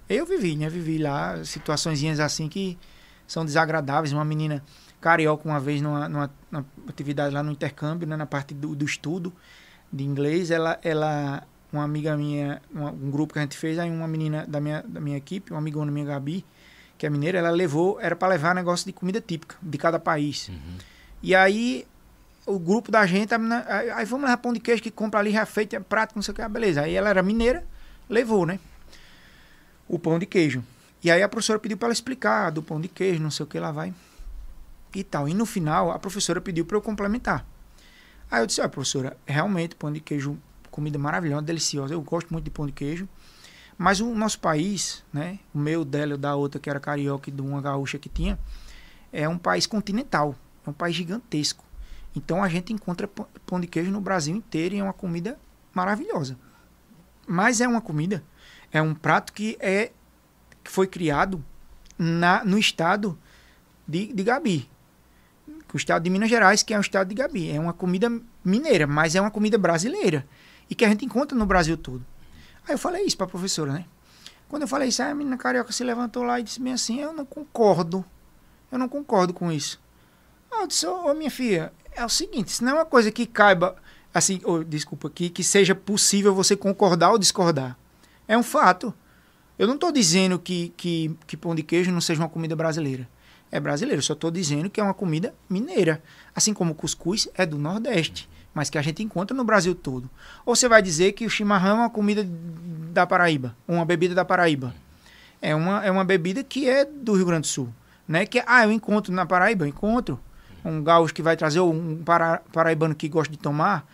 Eu 0.08 0.24
vivi, 0.24 0.56
né? 0.56 0.68
Vivi 0.68 0.98
lá 0.98 1.44
situações 1.44 2.02
assim 2.20 2.48
que 2.48 2.78
são 3.26 3.44
desagradáveis. 3.44 4.12
Uma 4.12 4.24
menina 4.24 4.62
carioca 5.00 5.48
uma 5.48 5.58
vez 5.58 5.80
numa, 5.80 6.08
numa, 6.08 6.30
numa 6.50 6.66
atividade 6.88 7.34
lá 7.34 7.42
no 7.42 7.52
intercâmbio, 7.52 8.06
né, 8.06 8.16
na 8.16 8.26
parte 8.26 8.54
do, 8.54 8.74
do 8.74 8.84
estudo 8.84 9.32
de 9.92 10.04
inglês, 10.04 10.50
ela, 10.50 10.78
ela 10.82 11.46
uma 11.72 11.84
amiga 11.84 12.16
minha, 12.16 12.60
uma, 12.72 12.90
um 12.90 13.10
grupo 13.10 13.32
que 13.32 13.38
a 13.38 13.42
gente 13.42 13.56
fez, 13.56 13.78
aí 13.78 13.90
uma 13.90 14.08
menina 14.08 14.44
da 14.46 14.60
minha, 14.60 14.82
da 14.82 15.00
minha 15.00 15.16
equipe, 15.16 15.52
uma 15.52 15.58
amigona 15.58 15.90
minha, 15.90 16.06
Gabi, 16.06 16.44
que 16.98 17.06
é 17.06 17.10
mineira, 17.10 17.38
ela 17.38 17.50
levou, 17.50 18.00
era 18.00 18.16
para 18.16 18.28
levar 18.28 18.54
negócio 18.54 18.86
de 18.86 18.92
comida 18.92 19.20
típica 19.20 19.56
de 19.60 19.78
cada 19.78 19.98
país. 19.98 20.48
Uhum. 20.48 20.78
E 21.22 21.34
aí 21.34 21.86
o 22.46 22.58
grupo 22.58 22.92
da 22.92 23.04
gente, 23.04 23.34
aí, 23.34 23.90
aí, 23.90 24.04
vamos 24.04 24.24
levar 24.24 24.36
pão 24.36 24.52
de 24.52 24.60
queijo 24.60 24.80
que 24.80 24.90
compra 24.90 25.18
ali 25.18 25.32
já 25.32 25.44
feito, 25.44 25.74
é 25.74 25.80
prato, 25.80 26.14
não 26.14 26.22
sei 26.22 26.32
o 26.32 26.34
que, 26.34 26.40
ah, 26.40 26.48
beleza. 26.48 26.82
Aí 26.82 26.94
ela 26.94 27.10
era 27.10 27.22
mineira, 27.22 27.66
levou, 28.08 28.46
né? 28.46 28.60
O 29.88 29.98
pão 29.98 30.18
de 30.18 30.26
queijo. 30.26 30.64
E 31.02 31.10
aí 31.10 31.22
a 31.22 31.28
professora 31.28 31.58
pediu 31.58 31.76
para 31.76 31.88
ela 31.88 31.92
explicar 31.92 32.50
do 32.50 32.62
pão 32.62 32.80
de 32.80 32.88
queijo, 32.88 33.20
não 33.20 33.30
sei 33.30 33.44
o 33.44 33.46
que 33.46 33.58
lá 33.58 33.72
vai. 33.72 33.92
E 34.94 35.04
tal. 35.04 35.28
E 35.28 35.34
no 35.34 35.44
final, 35.44 35.90
a 35.90 35.98
professora 35.98 36.40
pediu 36.40 36.64
para 36.64 36.76
eu 36.76 36.80
complementar. 36.80 37.44
Aí 38.30 38.42
eu 38.42 38.46
disse, 38.46 38.60
olha, 38.60 38.70
professora, 38.70 39.16
realmente 39.26 39.74
pão 39.74 39.92
de 39.92 40.00
queijo 40.00 40.38
comida 40.70 40.98
maravilhosa, 40.98 41.42
deliciosa. 41.42 41.94
Eu 41.94 42.00
gosto 42.00 42.30
muito 42.30 42.44
de 42.44 42.50
pão 42.50 42.66
de 42.66 42.72
queijo. 42.72 43.08
Mas 43.76 44.00
o 44.00 44.14
nosso 44.14 44.40
país, 44.40 45.04
né, 45.12 45.38
o 45.54 45.58
meu, 45.58 45.84
dela 45.84 46.14
e 46.14 46.16
da 46.16 46.34
outra, 46.34 46.60
que 46.60 46.70
era 46.70 46.80
carioca 46.80 47.28
e 47.28 47.32
de 47.32 47.42
uma 47.42 47.60
gaúcha 47.60 47.98
que 47.98 48.08
tinha, 48.08 48.38
é 49.12 49.28
um 49.28 49.36
país 49.36 49.66
continental, 49.66 50.34
é 50.66 50.70
um 50.70 50.72
país 50.72 50.96
gigantesco. 50.96 51.65
Então 52.16 52.42
a 52.42 52.48
gente 52.48 52.72
encontra 52.72 53.06
pão 53.06 53.60
de 53.60 53.66
queijo 53.66 53.90
no 53.90 54.00
Brasil 54.00 54.34
inteiro 54.34 54.74
e 54.74 54.78
é 54.78 54.82
uma 54.82 54.94
comida 54.94 55.38
maravilhosa. 55.74 56.38
Mas 57.28 57.60
é 57.60 57.68
uma 57.68 57.80
comida, 57.80 58.24
é 58.72 58.80
um 58.80 58.94
prato 58.94 59.32
que 59.32 59.56
é 59.60 59.92
que 60.64 60.70
foi 60.70 60.86
criado 60.86 61.44
na, 61.98 62.44
no 62.44 62.58
estado 62.58 63.18
de, 63.86 64.12
de 64.12 64.22
Gabi, 64.24 64.68
o 65.72 65.76
estado 65.76 66.02
de 66.04 66.10
Minas 66.10 66.30
Gerais, 66.30 66.62
que 66.62 66.72
é 66.72 66.78
o 66.78 66.80
estado 66.80 67.08
de 67.08 67.14
Gabi. 67.14 67.50
É 67.50 67.60
uma 67.60 67.74
comida 67.74 68.10
mineira, 68.42 68.86
mas 68.86 69.14
é 69.14 69.20
uma 69.20 69.30
comida 69.30 69.58
brasileira 69.58 70.26
e 70.70 70.74
que 70.74 70.86
a 70.86 70.88
gente 70.88 71.04
encontra 71.04 71.36
no 71.36 71.44
Brasil 71.44 71.76
todo. 71.76 72.04
Aí 72.66 72.74
eu 72.74 72.78
falei 72.78 73.04
isso 73.04 73.16
para 73.16 73.26
a 73.26 73.28
professora, 73.28 73.72
né? 73.72 73.84
Quando 74.48 74.62
eu 74.62 74.68
falei 74.68 74.88
isso, 74.88 75.02
a 75.02 75.14
menina 75.14 75.36
carioca 75.36 75.70
se 75.72 75.84
levantou 75.84 76.22
lá 76.22 76.40
e 76.40 76.42
disse 76.42 76.62
bem 76.62 76.72
assim: 76.72 77.00
Eu 77.00 77.12
não 77.12 77.26
concordo. 77.26 78.02
Eu 78.72 78.78
não 78.78 78.88
concordo 78.88 79.34
com 79.34 79.52
isso. 79.52 79.78
Aí 80.50 80.62
eu 80.62 80.66
disse: 80.66 80.86
Ô, 80.86 81.10
oh, 81.10 81.14
minha 81.14 81.30
filha, 81.30 81.72
é 81.96 82.04
o 82.04 82.08
seguinte: 82.08 82.48
isso 82.48 82.64
não 82.64 82.72
é 82.72 82.74
uma 82.74 82.84
coisa 82.84 83.10
que 83.10 83.26
caiba, 83.26 83.76
assim, 84.12 84.40
oh, 84.44 84.62
desculpa, 84.62 85.10
que, 85.10 85.28
que 85.30 85.42
seja 85.42 85.74
possível 85.74 86.34
você 86.34 86.56
concordar 86.56 87.10
ou 87.10 87.18
discordar. 87.18 87.76
É 88.28 88.36
um 88.36 88.42
fato. 88.42 88.94
Eu 89.58 89.66
não 89.66 89.74
estou 89.74 89.90
dizendo 89.90 90.38
que, 90.38 90.72
que, 90.76 91.16
que 91.26 91.36
pão 91.36 91.54
de 91.54 91.62
queijo 91.62 91.90
não 91.90 92.00
seja 92.00 92.20
uma 92.20 92.28
comida 92.28 92.54
brasileira. 92.54 93.08
É 93.50 93.58
brasileiro, 93.58 94.02
só 94.02 94.12
estou 94.12 94.30
dizendo 94.30 94.68
que 94.68 94.80
é 94.80 94.82
uma 94.84 94.92
comida 94.92 95.34
mineira. 95.48 96.02
Assim 96.34 96.52
como 96.52 96.72
o 96.72 96.74
cuscuz 96.74 97.28
é 97.34 97.46
do 97.46 97.58
Nordeste 97.58 98.28
mas 98.56 98.70
que 98.70 98.78
a 98.78 98.82
gente 98.82 99.02
encontra 99.02 99.36
no 99.36 99.44
Brasil 99.44 99.74
todo. 99.74 100.08
Ou 100.46 100.56
você 100.56 100.66
vai 100.66 100.80
dizer 100.80 101.12
que 101.12 101.26
o 101.26 101.30
chimarrão 101.30 101.76
é 101.76 101.80
uma 101.80 101.90
comida 101.90 102.26
da 102.90 103.06
Paraíba, 103.06 103.54
uma 103.68 103.84
bebida 103.84 104.14
da 104.14 104.24
Paraíba. 104.24 104.74
É 105.42 105.54
uma, 105.54 105.84
é 105.84 105.90
uma 105.90 106.04
bebida 106.04 106.42
que 106.42 106.66
é 106.66 106.82
do 106.82 107.12
Rio 107.12 107.26
Grande 107.26 107.42
do 107.42 107.48
Sul. 107.48 107.68
Né? 108.08 108.24
Que, 108.24 108.42
ah, 108.46 108.64
eu 108.64 108.72
encontro 108.72 109.12
na 109.12 109.26
Paraíba, 109.26 109.64
eu 109.64 109.68
encontro. 109.68 110.18
Um 110.66 110.82
gaúcho 110.82 111.14
que 111.14 111.22
vai 111.22 111.36
trazer, 111.36 111.60
um 111.60 112.02
para, 112.04 112.38
paraibano 112.52 112.94
que 112.94 113.08
gosta 113.08 113.30
de 113.30 113.38
tomar, 113.38 113.86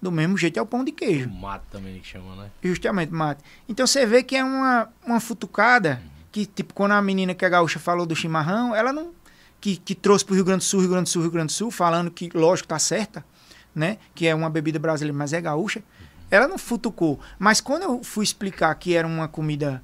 do 0.00 0.10
mesmo 0.10 0.36
jeito 0.38 0.58
é 0.58 0.62
o 0.62 0.66
pão 0.66 0.84
de 0.84 0.92
queijo. 0.92 1.28
O 1.28 1.34
mate 1.34 1.64
também 1.70 1.98
que 2.00 2.06
chama, 2.06 2.36
né? 2.36 2.50
Justamente, 2.62 3.12
mate. 3.12 3.42
Então 3.68 3.86
você 3.86 4.06
vê 4.06 4.22
que 4.22 4.36
é 4.36 4.44
uma, 4.44 4.88
uma 5.04 5.20
futucada 5.20 6.02
que, 6.32 6.46
tipo, 6.46 6.72
quando 6.72 6.92
a 6.92 7.02
menina 7.02 7.34
que 7.34 7.44
é 7.44 7.48
gaúcha 7.48 7.78
falou 7.78 8.06
do 8.06 8.14
chimarrão, 8.14 8.74
ela 8.74 8.92
não. 8.92 9.12
Que, 9.60 9.76
que 9.76 9.94
trouxe 9.94 10.24
para 10.24 10.32
o 10.32 10.36
Rio 10.36 10.44
Grande 10.44 10.60
do 10.60 10.64
Sul, 10.64 10.80
Rio 10.80 10.90
Grande 10.90 11.04
do 11.04 11.10
Sul, 11.10 11.22
Rio 11.22 11.30
Grande 11.30 11.46
do 11.48 11.52
Sul, 11.52 11.70
falando 11.70 12.10
que, 12.10 12.30
lógico, 12.32 12.68
tá 12.68 12.78
certa 12.78 13.22
né? 13.74 13.98
Que 14.14 14.26
é 14.26 14.34
uma 14.34 14.50
bebida 14.50 14.78
brasileira, 14.78 15.16
mas 15.16 15.32
é 15.32 15.40
gaúcha. 15.40 15.82
Ela 16.30 16.46
não 16.46 16.58
futucou. 16.58 17.18
Mas 17.38 17.60
quando 17.60 17.82
eu 17.82 18.04
fui 18.04 18.24
explicar 18.24 18.74
que 18.74 18.94
era 18.94 19.06
uma 19.06 19.28
comida 19.28 19.82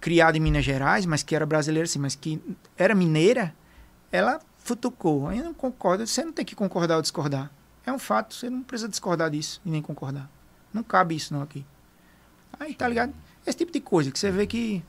criada 0.00 0.36
em 0.36 0.40
Minas 0.40 0.64
Gerais, 0.64 1.04
mas 1.04 1.22
que 1.22 1.34
era 1.34 1.44
brasileira, 1.44 1.86
sim, 1.86 1.98
mas 1.98 2.14
que 2.14 2.40
era 2.76 2.94
mineira, 2.94 3.54
ela 4.10 4.40
futucou. 4.70 5.32
Eu 5.32 5.44
não 5.44 5.54
concordo. 5.54 6.06
Você 6.06 6.24
não 6.24 6.32
tem 6.32 6.44
que 6.44 6.54
concordar 6.54 6.96
ou 6.96 7.02
discordar. 7.02 7.50
É 7.84 7.92
um 7.92 7.98
fato. 7.98 8.34
Você 8.34 8.48
não 8.48 8.62
precisa 8.62 8.88
discordar 8.88 9.30
disso 9.30 9.60
e 9.64 9.70
nem 9.70 9.82
concordar. 9.82 10.30
Não 10.72 10.82
cabe 10.82 11.16
isso 11.16 11.34
não 11.34 11.42
aqui. 11.42 11.64
Aí, 12.58 12.74
tá 12.74 12.88
ligado? 12.88 13.12
Esse 13.46 13.58
tipo 13.58 13.72
de 13.72 13.80
coisa 13.80 14.10
que 14.10 14.18
você 14.18 14.30
vê 14.30 14.46
que, 14.46 14.82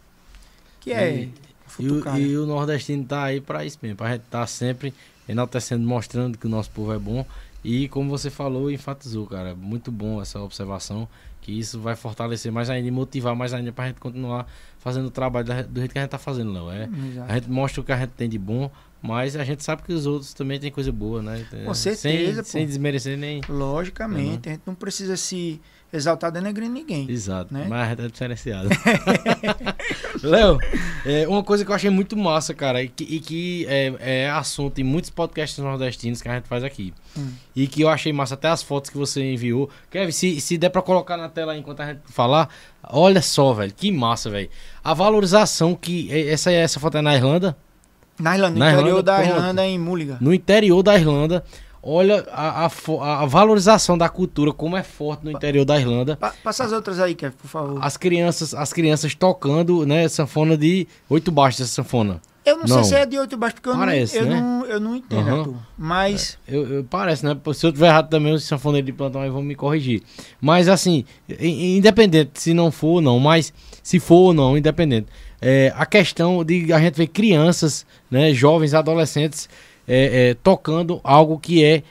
que 0.79 0.91
é. 0.91 1.15
E, 1.15 1.33
e, 1.79 1.89
o, 1.89 2.17
e 2.17 2.37
o 2.37 2.45
nordestino 2.45 3.05
tá 3.05 3.23
aí 3.23 3.39
para 3.39 3.65
isso 3.65 3.79
mesmo, 3.81 3.97
pra 3.97 4.11
gente 4.11 4.23
tá 4.23 4.45
sempre 4.45 4.93
enaltecendo, 5.27 5.87
mostrando 5.87 6.37
que 6.37 6.45
o 6.45 6.49
nosso 6.49 6.69
povo 6.69 6.91
é 6.91 6.99
bom 6.99 7.25
e 7.63 7.87
como 7.89 8.09
você 8.09 8.29
falou, 8.29 8.71
enfatizou, 8.71 9.27
cara, 9.27 9.55
muito 9.55 9.91
bom 9.91 10.21
essa 10.21 10.41
observação, 10.41 11.07
que 11.41 11.51
isso 11.51 11.79
vai 11.79 11.95
fortalecer 11.95 12.51
mais 12.51 12.69
ainda 12.69 12.87
e 12.87 12.91
motivar 12.91 13.35
mais 13.35 13.53
ainda 13.53 13.71
pra 13.71 13.87
gente 13.87 13.99
continuar 13.99 14.47
fazendo 14.79 15.07
o 15.07 15.11
trabalho 15.11 15.45
do 15.67 15.79
jeito 15.79 15.91
que 15.91 15.97
a 15.99 16.01
gente 16.01 16.11
tá 16.11 16.17
fazendo, 16.17 16.51
não 16.51 16.71
é? 16.71 16.89
a 17.27 17.35
gente 17.35 17.49
mostra 17.49 17.81
o 17.81 17.83
que 17.83 17.91
a 17.91 17.97
gente 17.97 18.11
tem 18.11 18.27
de 18.27 18.39
bom, 18.39 18.69
Mas 19.01 19.35
a 19.35 19.43
gente 19.43 19.63
sabe 19.63 19.81
que 19.81 19.91
os 19.91 20.05
outros 20.05 20.31
também 20.33 20.59
têm 20.59 20.69
coisa 20.71 20.91
boa, 20.91 21.21
né? 21.23 21.43
Com 21.65 21.73
certeza, 21.73 22.43
Sem, 22.43 22.59
sem 22.61 22.65
desmerecer 22.67 23.17
nem. 23.17 23.41
Logicamente, 23.49 24.29
Uhum. 24.29 24.39
a 24.45 24.49
gente 24.49 24.61
não 24.65 24.75
precisa 24.75 25.17
se 25.17 25.59
exaltar 25.91 26.31
denegrindo 26.31 26.71
ninguém. 26.73 27.09
Exato, 27.09 27.53
né? 27.53 27.65
mas 27.67 27.81
a 27.87 27.89
gente 27.89 28.01
é 28.03 28.07
diferenciado. 28.07 28.69
Léo, 30.23 30.57
é, 31.05 31.27
uma 31.27 31.43
coisa 31.43 31.65
que 31.65 31.71
eu 31.71 31.75
achei 31.75 31.89
muito 31.89 32.15
massa, 32.15 32.53
cara, 32.53 32.81
e 32.83 32.87
que, 32.89 33.03
e 33.03 33.19
que 33.19 33.65
é, 33.67 33.93
é 33.99 34.29
assunto 34.29 34.79
em 34.79 34.83
muitos 34.83 35.09
podcasts 35.09 35.57
nordestinos 35.57 36.21
que 36.21 36.29
a 36.29 36.35
gente 36.35 36.47
faz 36.47 36.63
aqui. 36.63 36.93
Hum. 37.17 37.31
E 37.55 37.67
que 37.67 37.81
eu 37.81 37.89
achei 37.89 38.13
massa, 38.13 38.35
até 38.35 38.49
as 38.49 38.61
fotos 38.63 38.89
que 38.89 38.97
você 38.97 39.33
enviou. 39.33 39.69
Kevin, 39.89 40.11
se, 40.11 40.39
se 40.39 40.57
der 40.57 40.69
pra 40.69 40.81
colocar 40.81 41.17
na 41.17 41.27
tela 41.29 41.57
enquanto 41.57 41.81
a 41.81 41.87
gente 41.87 42.01
falar, 42.05 42.49
olha 42.83 43.21
só, 43.21 43.53
velho, 43.53 43.73
que 43.73 43.91
massa, 43.91 44.29
velho. 44.29 44.49
A 44.83 44.93
valorização 44.93 45.75
que. 45.75 46.11
é, 46.11 46.29
Essa, 46.31 46.51
essa 46.51 46.79
foto 46.79 46.97
é 46.97 47.01
na 47.01 47.15
Irlanda? 47.15 47.57
Na 48.21 48.35
Irlanda, 48.35 48.53
no 48.53 48.59
Na 48.59 48.71
interior 48.71 48.87
Irlanda, 48.89 49.03
da 49.03 49.15
pronto. 49.17 49.29
Irlanda, 49.35 49.65
em 49.65 49.79
Mulligan. 49.79 50.17
no 50.21 50.33
interior 50.33 50.83
da 50.83 50.95
Irlanda. 50.97 51.43
Olha 51.83 52.23
a, 52.31 52.67
a 52.67 52.69
a 53.23 53.25
valorização 53.25 53.97
da 53.97 54.07
cultura, 54.07 54.53
como 54.53 54.77
é 54.77 54.83
forte 54.83 55.25
no 55.25 55.31
interior 55.31 55.65
da 55.65 55.79
Irlanda. 55.79 56.15
Pa- 56.15 56.31
passa 56.43 56.63
as 56.63 56.71
outras 56.71 56.99
aí, 56.99 57.15
Kevin, 57.15 57.35
por 57.41 57.47
favor. 57.47 57.79
As 57.81 57.97
crianças, 57.97 58.53
as 58.53 58.71
crianças 58.71 59.15
tocando, 59.15 59.83
né, 59.83 60.07
sanfona 60.07 60.55
de 60.55 60.87
oito 61.09 61.31
baixos, 61.31 61.61
essa 61.61 61.71
sanfona. 61.81 62.21
Eu 62.45 62.57
não, 62.57 62.67
sei 62.67 62.75
Não. 62.77 62.83
se 62.83 62.95
é 62.95 63.05
de 63.05 63.17
oito 63.19 63.35
baixos, 63.37 63.59
porque 63.59 63.69
eu, 63.69 63.75
Parece, 63.79 64.19
não, 64.19 64.23
eu, 64.25 64.29
né? 64.31 64.41
não, 64.41 64.65
eu 64.65 64.79
não 64.79 64.95
entendo, 64.95 65.27
Aham. 65.27 65.37
Arthur. 65.39 65.55
Mas 65.77 66.37
Eu, 66.47 66.67
eu- 66.71 66.83
parece, 66.83 67.25
né? 67.25 67.35
Se 67.53 67.65
eu 67.67 67.71
tiver 67.71 67.87
errado 67.87 68.09
também, 68.09 68.33
os 68.33 68.43
sanfoneiros 68.43 68.85
de 68.85 68.93
plantão 68.93 69.21
aí 69.21 69.29
vão 69.31 69.41
me 69.43 69.55
corrigir. 69.55 70.01
Mas 70.39 70.67
assim, 70.67 71.03
independente 71.39 72.31
se 72.41 72.53
não 72.53 72.71
for 72.71 72.87
ou 72.95 73.01
não, 73.01 73.19
mas 73.19 73.53
se 73.83 73.99
for 73.99 74.15
ou 74.15 74.33
não, 74.33 74.57
independente. 74.57 75.07
É, 75.41 75.73
a 75.75 75.85
questão 75.85 76.43
de 76.43 76.71
a 76.71 76.79
gente 76.79 76.95
ver 76.95 77.07
crianças, 77.07 77.85
né, 78.11 78.33
jovens, 78.33 78.73
adolescentes 78.73 79.49
é, 79.87 80.29
é, 80.29 80.33
tocando 80.35 81.01
algo 81.03 81.39
que 81.39 81.63
é 81.63 81.81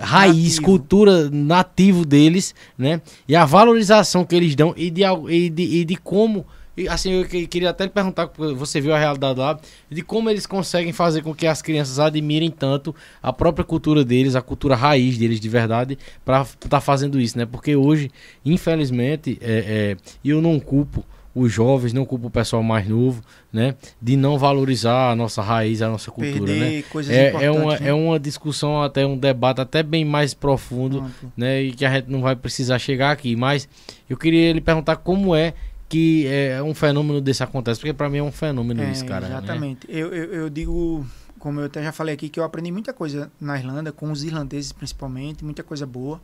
raiz, 0.00 0.36
Nativo. 0.54 0.62
cultura 0.62 1.30
nativo 1.30 2.04
deles, 2.04 2.54
né? 2.78 3.00
E 3.26 3.34
a 3.34 3.44
valorização 3.44 4.24
que 4.24 4.34
eles 4.36 4.54
dão 4.54 4.72
e 4.76 4.90
de, 4.90 5.02
e 5.28 5.50
de, 5.50 5.62
e 5.62 5.84
de 5.84 5.96
como. 5.96 6.46
e, 6.76 6.86
assim, 6.88 7.10
eu 7.12 7.24
que- 7.26 7.46
queria 7.46 7.70
até 7.70 7.84
lhe 7.84 7.90
perguntar, 7.90 8.30
você 8.56 8.80
viu 8.80 8.94
a 8.94 8.98
realidade 8.98 9.38
lá, 9.40 9.58
de 9.90 10.02
como 10.02 10.30
eles 10.30 10.46
conseguem 10.46 10.92
fazer 10.92 11.22
com 11.22 11.34
que 11.34 11.46
as 11.46 11.60
crianças 11.62 11.98
admirem 11.98 12.50
tanto 12.50 12.94
a 13.22 13.32
própria 13.32 13.64
cultura 13.64 14.04
deles, 14.04 14.36
a 14.36 14.42
cultura 14.42 14.76
raiz 14.76 15.18
deles 15.18 15.40
de 15.40 15.48
verdade, 15.48 15.98
para 16.24 16.42
estar 16.42 16.80
fazendo 16.80 17.18
isso, 17.20 17.36
né? 17.36 17.44
Porque 17.46 17.74
hoje, 17.74 18.10
infelizmente, 18.44 19.38
é, 19.40 19.96
é, 19.96 19.96
eu 20.24 20.40
não 20.40 20.60
culpo 20.60 21.04
os 21.34 21.50
jovens, 21.50 21.92
não 21.92 22.04
culpo 22.04 22.26
o 22.26 22.30
pessoal 22.30 22.62
mais 22.62 22.86
novo, 22.86 23.22
né? 23.52 23.74
De 24.00 24.16
não 24.16 24.38
valorizar 24.38 25.10
a 25.10 25.16
nossa 25.16 25.40
raiz, 25.40 25.80
a 25.80 25.88
nossa 25.88 26.10
cultura, 26.10 26.44
perder 26.44 26.60
né? 26.60 26.82
coisas 26.82 27.14
É, 27.14 27.44
é, 27.44 27.50
uma, 27.50 27.78
né? 27.78 27.88
é 27.88 27.92
uma 27.94 28.20
discussão, 28.20 28.82
até 28.82 29.06
um 29.06 29.16
debate 29.16 29.60
até 29.60 29.82
bem 29.82 30.04
mais 30.04 30.34
profundo, 30.34 30.98
Pronto. 30.98 31.32
né? 31.36 31.62
E 31.62 31.72
que 31.72 31.84
a 31.84 31.92
gente 31.92 32.10
não 32.10 32.20
vai 32.20 32.36
precisar 32.36 32.78
chegar 32.78 33.10
aqui. 33.12 33.34
Mas 33.34 33.68
eu 34.08 34.16
queria 34.16 34.52
lhe 34.52 34.60
perguntar 34.60 34.96
como 34.96 35.34
é 35.34 35.54
que 35.88 36.26
é, 36.26 36.62
um 36.62 36.74
fenômeno 36.74 37.20
desse 37.20 37.42
acontece, 37.42 37.80
porque 37.80 37.92
para 37.92 38.08
mim 38.08 38.18
é 38.18 38.22
um 38.22 38.32
fenômeno 38.32 38.82
É, 38.82 38.90
isso, 38.92 39.04
cara. 39.06 39.28
né? 39.28 39.36
Exatamente. 39.36 39.86
Eu, 39.88 40.12
eu, 40.12 40.32
eu 40.34 40.50
digo, 40.50 41.06
como 41.38 41.60
eu 41.60 41.66
até 41.66 41.82
já 41.82 41.92
falei 41.92 42.14
aqui, 42.14 42.28
que 42.28 42.40
eu 42.40 42.44
aprendi 42.44 42.70
muita 42.70 42.92
coisa 42.92 43.30
na 43.40 43.58
Irlanda, 43.58 43.90
com 43.92 44.10
os 44.10 44.22
irlandeses 44.22 44.72
principalmente, 44.72 45.44
muita 45.44 45.62
coisa 45.62 45.86
boa 45.86 46.20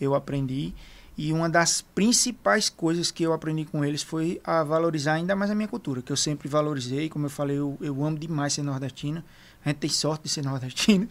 eu 0.00 0.14
aprendi. 0.14 0.72
E 1.22 1.34
uma 1.34 1.50
das 1.50 1.82
principais 1.82 2.70
coisas 2.70 3.10
que 3.10 3.22
eu 3.22 3.34
aprendi 3.34 3.66
com 3.66 3.84
eles 3.84 4.02
foi 4.02 4.40
a 4.42 4.64
valorizar 4.64 5.12
ainda 5.12 5.36
mais 5.36 5.50
a 5.50 5.54
minha 5.54 5.68
cultura, 5.68 6.00
que 6.00 6.10
eu 6.10 6.16
sempre 6.16 6.48
valorizei. 6.48 7.10
Como 7.10 7.26
eu 7.26 7.30
falei, 7.30 7.58
eu, 7.58 7.76
eu 7.78 8.02
amo 8.02 8.18
demais 8.18 8.54
ser 8.54 8.62
nordestino. 8.62 9.22
A 9.62 9.68
gente 9.68 9.80
tem 9.80 9.90
sorte 9.90 10.22
de 10.22 10.28
ser 10.30 10.40
nordestino. 10.48 11.06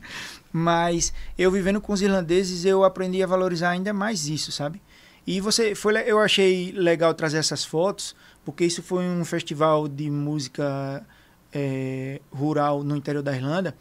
Mas 0.51 1.13
eu 1.37 1.51
vivendo 1.51 1.79
com 1.79 1.93
os 1.93 2.01
irlandeses, 2.01 2.65
eu 2.65 2.83
aprendi 2.83 3.21
a 3.21 3.27
valorizar 3.27 3.69
ainda 3.69 3.93
mais 3.93 4.27
isso, 4.27 4.51
sabe? 4.51 4.81
E 5.27 5.39
você 5.39 5.75
foi, 5.75 5.95
eu 6.09 6.17
achei 6.17 6.71
legal 6.71 7.13
trazer 7.13 7.37
essas 7.37 7.63
fotos, 7.63 8.15
porque 8.43 8.65
isso 8.65 8.81
foi 8.81 9.03
um 9.03 9.23
festival 9.23 9.87
de 9.87 10.09
música 10.09 11.05
eh, 11.53 12.19
rural 12.31 12.83
no 12.83 12.95
interior 12.95 13.21
da 13.21 13.35
Irlanda, 13.35 13.77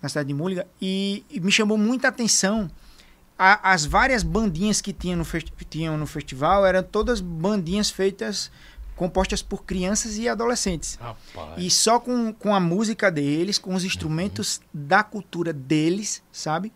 na 0.00 0.08
cidade 0.08 0.28
de 0.28 0.34
Mulligan, 0.34 0.64
e, 0.80 1.22
e 1.28 1.38
me 1.38 1.52
chamou 1.52 1.76
muita 1.76 2.08
atenção 2.08 2.70
a- 3.38 3.72
as 3.72 3.84
várias 3.84 4.22
bandinhas 4.22 4.80
que 4.80 4.92
tinha 4.92 5.16
no 5.16 5.24
tinham 5.68 5.96
no 5.98 6.06
festival 6.06 6.64
eram 6.66 6.82
todas 6.82 7.20
bandinhas 7.20 7.90
feitas 7.90 8.50
compostas 8.94 9.42
por 9.42 9.64
crianças 9.64 10.16
e 10.16 10.26
adolescentes. 10.28 10.98
Rapaz. 11.00 11.54
e 11.58 11.70
só 11.70 12.00
com, 12.00 12.32
com 12.32 12.54
a 12.54 12.60
música 12.60 13.10
deles 13.10 13.58
com 13.58 13.74
os 13.74 13.84
instrumentos 13.84 14.60
da 14.72 15.02
cultura 15.02 15.52
deles 15.52 16.22
sabe? 16.32 16.72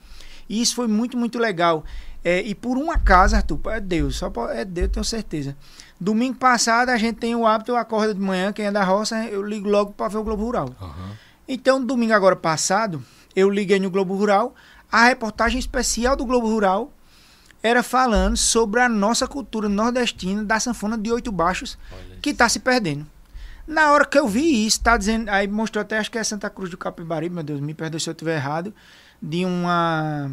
E 0.48 0.60
isso 0.60 0.74
foi 0.74 0.86
muito 0.86 1.16
muito 1.16 1.38
legal. 1.38 1.84
É, 2.22 2.42
e 2.42 2.54
por 2.54 2.76
um 2.76 2.90
acaso 2.90 3.34
Arthur 3.34 3.58
é 3.68 3.80
Deus 3.80 4.16
só 4.16 4.30
é 4.50 4.64
Deus 4.64 4.90
tenho 4.90 5.04
certeza. 5.04 5.56
Domingo 5.98 6.36
passado 6.36 6.90
a 6.90 6.98
gente 6.98 7.16
tem 7.16 7.34
o 7.34 7.46
hábito 7.46 7.74
acorda 7.74 8.12
de 8.12 8.20
manhã 8.20 8.52
quem 8.52 8.66
é 8.66 8.70
da 8.72 8.84
roça 8.84 9.24
eu 9.26 9.42
ligo 9.42 9.66
logo 9.68 9.92
para 9.92 10.08
ver 10.08 10.18
o 10.18 10.22
Globo 10.24 10.44
Rural. 10.44 10.74
Aham. 10.80 11.16
então, 11.48 11.82
domingo 11.84 12.12
agora 12.12 12.36
passado, 12.36 13.02
eu 13.34 13.48
liguei 13.48 13.80
no 13.80 13.90
Globo 13.90 14.14
Rural, 14.14 14.54
a 14.90 15.04
reportagem 15.06 15.58
especial 15.58 16.16
do 16.16 16.24
Globo 16.24 16.46
Rural 16.48 16.92
era 17.62 17.82
falando 17.82 18.36
sobre 18.36 18.80
a 18.80 18.88
nossa 18.88 19.26
cultura 19.28 19.68
nordestina 19.68 20.42
da 20.42 20.58
sanfona 20.58 20.96
de 20.96 21.12
oito 21.12 21.30
baixos 21.30 21.78
que 22.22 22.30
está 22.30 22.48
se 22.48 22.58
perdendo. 22.60 23.06
Na 23.66 23.92
hora 23.92 24.04
que 24.04 24.18
eu 24.18 24.26
vi 24.26 24.66
isso, 24.66 24.80
tá 24.80 24.96
dizendo, 24.96 25.28
aí 25.28 25.46
mostrou 25.46 25.82
até 25.82 25.98
acho 25.98 26.10
que 26.10 26.18
é 26.18 26.24
Santa 26.24 26.48
Cruz 26.50 26.70
do 26.70 26.78
Capibari, 26.78 27.28
meu 27.30 27.42
Deus, 27.42 27.60
me 27.60 27.74
perdoe 27.74 28.00
se 28.00 28.08
eu 28.08 28.12
estiver 28.12 28.34
errado, 28.36 28.74
de 29.22 29.44
uma 29.44 30.30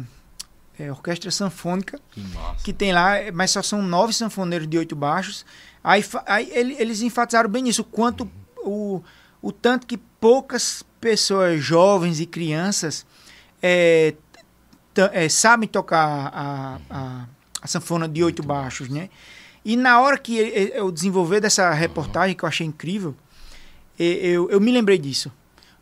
é, 0.78 0.90
orquestra 0.90 1.30
sanfônica 1.30 2.00
Que 2.10 2.20
que 2.64 2.72
tem 2.72 2.92
lá, 2.92 3.12
mas 3.34 3.50
só 3.50 3.62
são 3.62 3.82
nove 3.82 4.12
sanfoneiros 4.12 4.66
de 4.66 4.78
oito 4.78 4.96
baixos. 4.96 5.44
Aí, 5.84 6.04
aí 6.26 6.50
ele- 6.52 6.76
eles 6.78 7.02
enfatizaram 7.02 7.48
bem 7.50 7.68
isso, 7.68 7.82
o 7.82 7.84
quanto 7.84 8.28
o, 8.64 9.02
o 9.42 9.52
tanto 9.52 9.86
que 9.86 9.98
poucas 9.98 10.82
pessoas 11.00 11.62
jovens 11.62 12.18
e 12.20 12.26
crianças 12.26 13.04
é, 13.62 14.14
é, 15.00 15.28
sabem 15.28 15.68
tocar 15.68 16.30
a, 16.34 16.78
a, 16.90 17.24
a 17.62 17.66
sanfona 17.66 18.08
de 18.08 18.22
oito 18.22 18.42
baixos, 18.42 18.88
né? 18.88 19.08
E 19.64 19.76
na 19.76 20.00
hora 20.00 20.16
que 20.16 20.36
eu 20.74 20.90
desenvolver 20.90 21.40
dessa 21.40 21.70
reportagem, 21.72 22.34
que 22.34 22.42
eu 22.42 22.48
achei 22.48 22.66
incrível, 22.66 23.14
eu, 23.98 24.48
eu 24.50 24.60
me 24.60 24.72
lembrei 24.72 24.96
disso. 24.96 25.30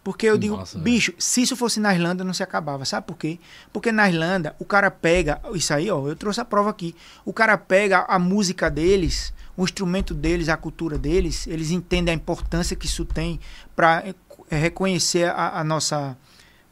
Porque 0.02 0.26
eu 0.26 0.38
digo, 0.38 0.56
velho. 0.56 0.84
bicho, 0.84 1.12
se 1.18 1.42
isso 1.42 1.56
fosse 1.56 1.80
na 1.80 1.92
Irlanda, 1.92 2.22
não 2.22 2.32
se 2.32 2.42
acabava. 2.42 2.84
Sabe 2.84 3.08
por 3.08 3.16
quê? 3.16 3.40
Porque 3.72 3.90
na 3.90 4.08
Irlanda, 4.08 4.54
o 4.58 4.64
cara 4.64 4.88
pega. 4.88 5.40
Isso 5.52 5.74
aí, 5.74 5.90
ó, 5.90 6.06
eu 6.06 6.14
trouxe 6.14 6.40
a 6.40 6.44
prova 6.44 6.70
aqui. 6.70 6.94
O 7.24 7.32
cara 7.32 7.58
pega 7.58 8.04
a 8.08 8.16
música 8.16 8.70
deles, 8.70 9.34
o 9.56 9.64
instrumento 9.64 10.14
deles, 10.14 10.48
a 10.48 10.56
cultura 10.56 10.96
deles, 10.96 11.48
eles 11.48 11.72
entendem 11.72 12.12
a 12.12 12.16
importância 12.16 12.76
que 12.76 12.86
isso 12.86 13.04
tem 13.04 13.40
para 13.74 14.04
reconhecer 14.48 15.28
a, 15.28 15.58
a 15.58 15.64
nossa 15.64 16.16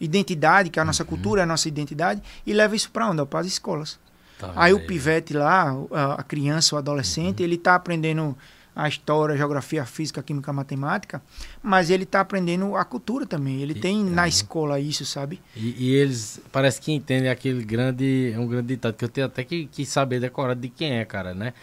identidade, 0.00 0.70
que 0.70 0.78
é 0.78 0.80
a 0.80 0.84
Uhum. 0.84 0.86
nossa 0.88 1.04
cultura, 1.04 1.42
a 1.42 1.46
nossa 1.46 1.68
identidade, 1.68 2.22
e 2.46 2.52
leva 2.52 2.74
isso 2.76 2.90
para 2.90 3.08
onde? 3.08 3.24
Para 3.26 3.40
as 3.40 3.46
escolas. 3.46 3.98
Tá 4.38 4.52
Aí 4.56 4.72
o 4.72 4.78
aí. 4.78 4.82
pivete 4.86 5.32
lá, 5.32 5.72
o- 5.74 5.88
a 5.92 6.22
criança, 6.22 6.74
o 6.74 6.78
adolescente, 6.78 7.40
Uhum. 7.40 7.44
ele 7.46 7.54
está 7.54 7.74
aprendendo 7.74 8.36
a 8.76 8.88
história, 8.88 9.34
a 9.34 9.38
geografia, 9.38 9.82
a 9.82 9.86
física, 9.86 10.18
a 10.20 10.22
química, 10.24 10.50
a 10.50 10.54
matemática, 10.54 11.22
mas 11.62 11.90
ele 11.90 12.02
está 12.02 12.20
aprendendo 12.20 12.74
a 12.74 12.84
cultura 12.84 13.24
também. 13.24 13.62
Ele 13.62 13.72
E- 13.72 13.80
tem 13.80 14.02
na 14.04 14.22
aham. 14.22 14.28
escola 14.28 14.80
isso, 14.80 15.04
sabe? 15.06 15.40
E, 15.54 15.76
e 15.90 15.94
eles 15.94 16.40
parece 16.50 16.80
que 16.80 16.90
entendem 16.90 17.30
aquele 17.30 17.62
grande. 17.64 18.32
É 18.34 18.38
um 18.38 18.48
grande 18.48 18.66
ditado 18.66 18.94
que 18.94 19.04
eu 19.04 19.08
tenho 19.08 19.28
até 19.28 19.44
que, 19.44 19.66
que 19.66 19.86
saber 19.86 20.18
decorar 20.18 20.54
de 20.54 20.68
quem 20.68 20.98
é, 20.98 21.04
cara, 21.04 21.32
né? 21.32 21.54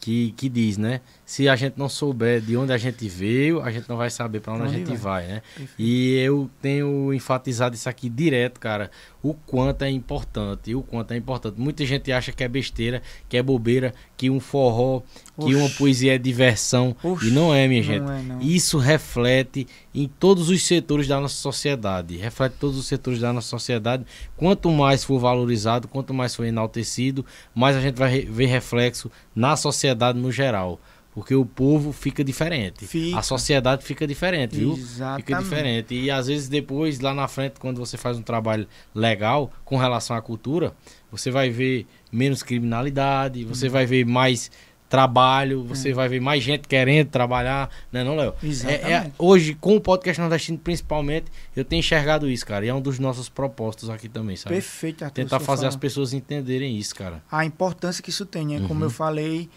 Que, 0.00 0.32
que 0.32 0.48
diz, 0.48 0.76
né? 0.76 1.00
Se 1.28 1.46
a 1.46 1.54
gente 1.56 1.74
não 1.76 1.90
souber 1.90 2.40
de 2.40 2.56
onde 2.56 2.72
a 2.72 2.78
gente 2.78 3.06
veio, 3.06 3.60
a 3.60 3.70
gente 3.70 3.86
não 3.86 3.98
vai 3.98 4.08
saber 4.08 4.40
para 4.40 4.54
onde, 4.54 4.62
Pra 4.62 4.70
a 4.70 4.72
onde 4.72 4.86
gente 4.86 4.96
vai, 4.96 5.26
né? 5.26 5.42
Perfeito. 5.54 5.74
E 5.78 6.16
eu 6.20 6.48
tenho 6.62 7.12
enfatizado 7.12 7.74
isso 7.74 7.86
aqui 7.86 8.08
direto, 8.08 8.58
cara. 8.58 8.90
O 9.22 9.34
quanto 9.34 9.82
é 9.82 9.90
importante, 9.90 10.74
o 10.74 10.82
quanto 10.82 11.12
é 11.12 11.18
importante. 11.18 11.60
Muita 11.60 11.84
gente 11.84 12.10
acha 12.10 12.32
que 12.32 12.42
é 12.42 12.48
besteira, 12.48 13.02
que 13.28 13.36
é 13.36 13.42
bobeira, 13.42 13.92
que 14.16 14.30
um 14.30 14.40
forró, 14.40 15.02
que 15.38 15.54
uma 15.54 15.68
poesia 15.68 16.14
é 16.14 16.18
diversão. 16.18 16.96
Oxe, 17.02 17.28
e 17.28 17.30
não 17.30 17.54
é, 17.54 17.68
minha 17.68 17.82
não 17.82 17.86
gente. 17.86 18.10
é, 18.10 18.22
não. 18.22 18.40
Isso 18.40 18.78
reflete 18.78 19.66
em 19.94 20.08
todos 20.08 20.48
os 20.48 20.62
setores 20.62 21.06
da 21.06 21.20
nossa 21.20 21.36
sociedade. 21.36 22.16
Reflete 22.16 22.54
em 22.54 22.58
todos 22.58 22.78
os 22.78 22.86
setores 22.86 23.20
da 23.20 23.34
nossa 23.34 23.48
sociedade. 23.48 24.02
Quanto 24.34 24.70
mais 24.70 25.04
for 25.04 25.18
valorizado, 25.18 25.88
quanto 25.88 26.14
mais 26.14 26.34
for 26.34 26.46
enaltecido, 26.46 27.22
mais 27.54 27.76
a 27.76 27.82
gente 27.82 27.96
vai 27.96 28.22
ver 28.22 28.46
reflexo 28.46 29.10
na 29.36 29.56
sociedade 29.56 30.18
no 30.18 30.32
geral. 30.32 30.80
Porque 31.18 31.34
o 31.34 31.44
povo 31.44 31.92
fica 31.92 32.22
diferente. 32.22 32.86
Fica. 32.86 33.18
A 33.18 33.22
sociedade 33.22 33.82
fica 33.82 34.06
diferente, 34.06 34.54
viu? 34.56 34.74
Exatamente. 34.74 35.26
Fica 35.26 35.42
diferente. 35.42 35.92
E 35.96 36.12
às 36.12 36.28
vezes 36.28 36.48
depois, 36.48 37.00
lá 37.00 37.12
na 37.12 37.26
frente, 37.26 37.54
quando 37.58 37.78
você 37.78 37.96
faz 37.96 38.16
um 38.16 38.22
trabalho 38.22 38.68
legal 38.94 39.50
com 39.64 39.76
relação 39.76 40.14
à 40.14 40.22
cultura, 40.22 40.72
você 41.10 41.28
vai 41.28 41.50
ver 41.50 41.86
menos 42.12 42.44
criminalidade, 42.44 43.44
você 43.44 43.68
vai 43.68 43.84
ver 43.84 44.06
mais 44.06 44.48
trabalho, 44.88 45.64
você 45.64 45.92
vai 45.92 46.08
ver 46.08 46.20
mais 46.20 46.40
gente 46.42 46.68
querendo 46.68 47.08
trabalhar, 47.08 47.68
né, 47.92 48.04
não, 48.04 48.14
Léo? 48.14 48.32
Exatamente. 48.40 48.84
É, 48.86 48.92
é, 48.92 49.12
hoje, 49.18 49.54
com 49.54 49.74
o 49.74 49.80
podcast 49.80 50.20
nordestino 50.20 50.56
principalmente, 50.56 51.26
eu 51.56 51.64
tenho 51.64 51.80
enxergado 51.80 52.30
isso, 52.30 52.46
cara. 52.46 52.64
E 52.64 52.68
é 52.68 52.74
um 52.74 52.80
dos 52.80 53.00
nossos 53.00 53.28
propósitos 53.28 53.90
aqui 53.90 54.08
também, 54.08 54.36
sabe? 54.36 54.54
Perfeito, 54.54 55.04
Arthur, 55.04 55.14
Tentar 55.24 55.40
fazer 55.40 55.66
as 55.66 55.74
pessoas 55.74 56.12
entenderem 56.12 56.78
isso, 56.78 56.94
cara. 56.94 57.22
a 57.28 57.44
importância 57.44 58.00
que 58.04 58.10
isso 58.10 58.24
tem, 58.24 58.46
né? 58.46 58.60
Como 58.68 58.80
Uhum. 58.80 58.86
eu 58.86 58.90
falei, 58.90 59.50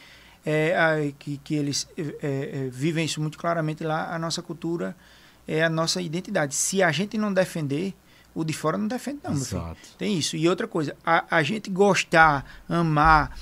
é, 0.46 0.76
a- 0.76 1.12
que, 1.20 1.38
que 1.44 1.56
eles 1.56 1.88
é, 1.98 2.04
é, 2.22 2.70
vivem 2.72 3.06
isso 3.06 3.22
muito 3.22 3.38
claramente 3.38 3.84
lá, 3.84 4.14
a 4.14 4.20
nossa 4.20 4.42
cultura 4.42 4.96
é 5.48 5.64
a 5.64 5.70
nossa 5.70 6.02
identidade. 6.02 6.56
Se 6.56 6.82
a 6.84 6.92
gente 6.92 7.18
não 7.18 7.34
defender, 7.34 7.94
o 8.34 8.44
de 8.44 8.54
fora 8.54 8.78
não 8.78 8.88
defende, 8.88 9.20
não, 9.24 9.34
meu 9.34 9.44
filho. 9.44 9.60
Exato. 9.62 9.80
Tem 9.98 10.18
isso. 10.18 10.36
E 10.38 10.48
outra 10.48 10.68
coisa, 10.68 10.96
a, 11.06 11.26
a 11.38 11.44
gente 11.44 11.70
gostar, 11.70 12.46
amar, 12.70 13.36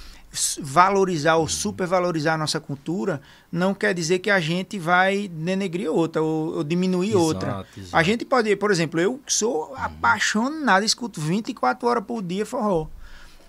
valorizar 0.61 1.35
ou 1.35 1.47
supervalorizar 1.47 2.35
a 2.35 2.37
nossa 2.37 2.59
cultura, 2.59 3.21
não 3.51 3.73
quer 3.73 3.93
dizer 3.93 4.19
que 4.19 4.29
a 4.29 4.39
gente 4.39 4.77
vai 4.79 5.27
denegrir 5.27 5.91
outra 5.91 6.21
ou, 6.21 6.57
ou 6.57 6.63
diminuir 6.63 7.09
Exato, 7.09 7.23
outra. 7.23 7.65
exato. 7.77 7.95
A 7.95 8.03
gente 8.03 8.25
pode, 8.25 8.55
por 8.55 8.71
exemplo, 8.71 8.99
eu 8.99 9.19
sou 9.27 9.73
apaixonado, 9.75 10.83
escuto 10.83 11.19
24 11.21 11.87
horas 11.87 12.03
por 12.03 12.21
dia 12.21 12.45
forró. 12.45 12.87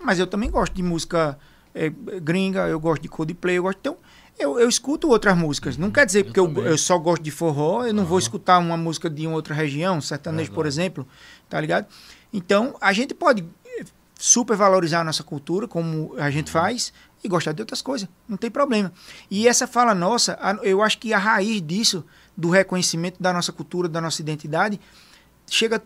Mas 0.03 0.19
eu 0.19 0.27
também 0.27 0.49
gosto 0.49 0.73
de 0.73 0.81
música 0.83 1.37
eh, 1.73 1.89
gringa, 2.21 2.67
eu 2.67 2.79
gosto 2.79 3.01
de 3.01 3.07
Coldplay, 3.07 3.57
eu 3.57 3.63
gosto. 3.63 3.79
Então, 3.79 3.97
eu, 4.37 4.59
eu 4.59 4.67
escuto 4.67 5.09
outras 5.09 5.37
músicas. 5.37 5.77
Não 5.77 5.91
quer 5.91 6.05
dizer 6.05 6.23
porque 6.25 6.39
eu, 6.39 6.51
eu 6.65 6.77
só 6.77 6.97
gosto 6.97 7.21
de 7.21 7.31
forró, 7.31 7.85
eu 7.85 7.93
não 7.93 8.05
vou 8.05 8.19
escutar 8.19 8.57
uma 8.57 8.77
música 8.77 9.09
de 9.09 9.27
uma 9.27 9.35
outra 9.35 9.53
região, 9.53 10.01
sertanejo, 10.01 10.51
por 10.51 10.65
exemplo, 10.65 11.07
tá 11.49 11.59
ligado? 11.59 11.87
Então, 12.33 12.75
a 12.81 12.91
gente 12.93 13.13
pode 13.13 13.45
eh, 13.65 13.83
supervalorizar 14.17 15.01
a 15.01 15.03
nossa 15.03 15.23
cultura, 15.23 15.67
como 15.67 16.15
a 16.17 16.29
gente 16.31 16.49
faz, 16.49 16.93
e 17.23 17.27
gostar 17.27 17.51
de 17.51 17.61
outras 17.61 17.81
coisas. 17.81 18.07
Não 18.27 18.37
tem 18.37 18.49
problema. 18.49 18.91
E 19.29 19.47
essa 19.47 19.67
fala 19.67 19.93
nossa, 19.93 20.37
eu 20.63 20.81
acho 20.81 20.97
que 20.97 21.13
a 21.13 21.17
raiz 21.17 21.61
disso, 21.61 22.03
do 22.35 22.49
reconhecimento 22.49 23.21
da 23.21 23.31
nossa 23.31 23.51
cultura, 23.51 23.87
da 23.87 24.01
nossa 24.01 24.21
identidade, 24.21 24.79
chega 25.47 25.81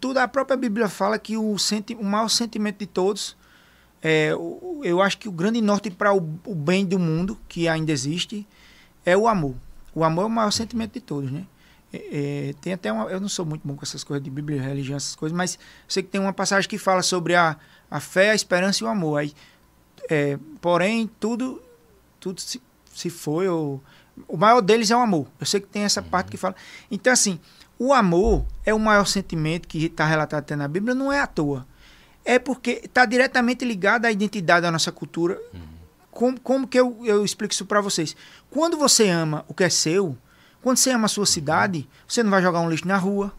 tudo 0.00 0.18
a 0.18 0.26
própria 0.26 0.56
Bíblia 0.56 0.88
fala 0.88 1.18
que 1.18 1.36
o, 1.36 1.56
senti, 1.58 1.94
o 1.94 2.04
maior 2.04 2.28
sentimento 2.28 2.78
de 2.78 2.86
todos 2.86 3.36
é, 4.02 4.30
eu 4.82 5.02
acho 5.02 5.18
que 5.18 5.28
o 5.28 5.32
grande 5.32 5.60
norte 5.60 5.90
para 5.90 6.12
o, 6.12 6.18
o 6.46 6.54
bem 6.54 6.84
do 6.84 6.98
mundo 6.98 7.38
que 7.48 7.68
ainda 7.68 7.92
existe 7.92 8.46
é 9.04 9.16
o 9.16 9.26
amor. 9.26 9.54
O 9.94 10.04
amor 10.04 10.22
é 10.22 10.26
o 10.26 10.30
maior 10.30 10.50
sentimento 10.50 10.94
de 10.94 11.00
todos, 11.00 11.30
né? 11.30 11.46
É, 11.92 12.50
é, 12.50 12.54
tem 12.60 12.72
até 12.74 12.92
uma, 12.92 13.04
eu 13.04 13.18
não 13.18 13.28
sou 13.28 13.46
muito 13.46 13.66
bom 13.66 13.74
com 13.74 13.82
essas 13.82 14.04
coisas 14.04 14.22
de 14.22 14.30
Bíblia, 14.30 14.60
religião, 14.60 14.96
essas 14.96 15.16
coisas, 15.16 15.36
mas 15.36 15.58
sei 15.88 16.02
que 16.02 16.10
tem 16.10 16.20
uma 16.20 16.32
passagem 16.32 16.68
que 16.68 16.76
fala 16.76 17.02
sobre 17.02 17.34
a, 17.34 17.56
a 17.90 17.98
fé, 17.98 18.30
a 18.30 18.34
esperança 18.34 18.84
e 18.84 18.86
o 18.86 18.90
amor. 18.90 19.18
Aí, 19.18 19.32
é, 20.08 20.38
porém, 20.60 21.10
tudo, 21.18 21.62
tudo 22.20 22.40
se, 22.40 22.60
se 22.92 23.10
foi. 23.10 23.48
Ou, 23.48 23.82
o 24.26 24.36
maior 24.36 24.60
deles 24.60 24.90
é 24.90 24.96
o 24.96 25.00
amor. 25.00 25.26
Eu 25.40 25.46
sei 25.46 25.60
que 25.60 25.66
tem 25.66 25.82
essa 25.82 26.02
parte 26.02 26.30
que 26.30 26.36
fala. 26.36 26.54
Então, 26.90 27.12
assim, 27.12 27.40
o 27.78 27.92
amor 27.92 28.44
é 28.66 28.74
o 28.74 28.78
maior 28.78 29.06
sentimento 29.06 29.66
que 29.66 29.86
está 29.86 30.04
relatado 30.04 30.40
até 30.40 30.56
na 30.56 30.68
Bíblia, 30.68 30.94
não 30.94 31.12
é 31.12 31.20
à 31.20 31.26
toa. 31.26 31.66
É 32.24 32.38
porque 32.38 32.82
está 32.84 33.04
diretamente 33.04 33.64
ligado 33.64 34.04
à 34.04 34.12
identidade 34.12 34.62
da 34.62 34.70
nossa 34.70 34.92
cultura. 34.92 35.40
Como, 36.10 36.40
como 36.40 36.66
que 36.66 36.78
eu, 36.78 36.98
eu 37.04 37.24
explico 37.24 37.54
isso 37.54 37.64
para 37.64 37.80
vocês? 37.80 38.16
Quando 38.50 38.76
você 38.76 39.08
ama 39.08 39.44
o 39.48 39.54
que 39.54 39.64
é 39.64 39.70
seu, 39.70 40.16
quando 40.60 40.76
você 40.76 40.90
ama 40.90 41.06
a 41.06 41.08
sua 41.08 41.26
cidade, 41.26 41.88
você 42.06 42.22
não 42.22 42.30
vai 42.30 42.42
jogar 42.42 42.60
um 42.60 42.68
lixo 42.68 42.86
na 42.86 42.96
rua. 42.96 43.32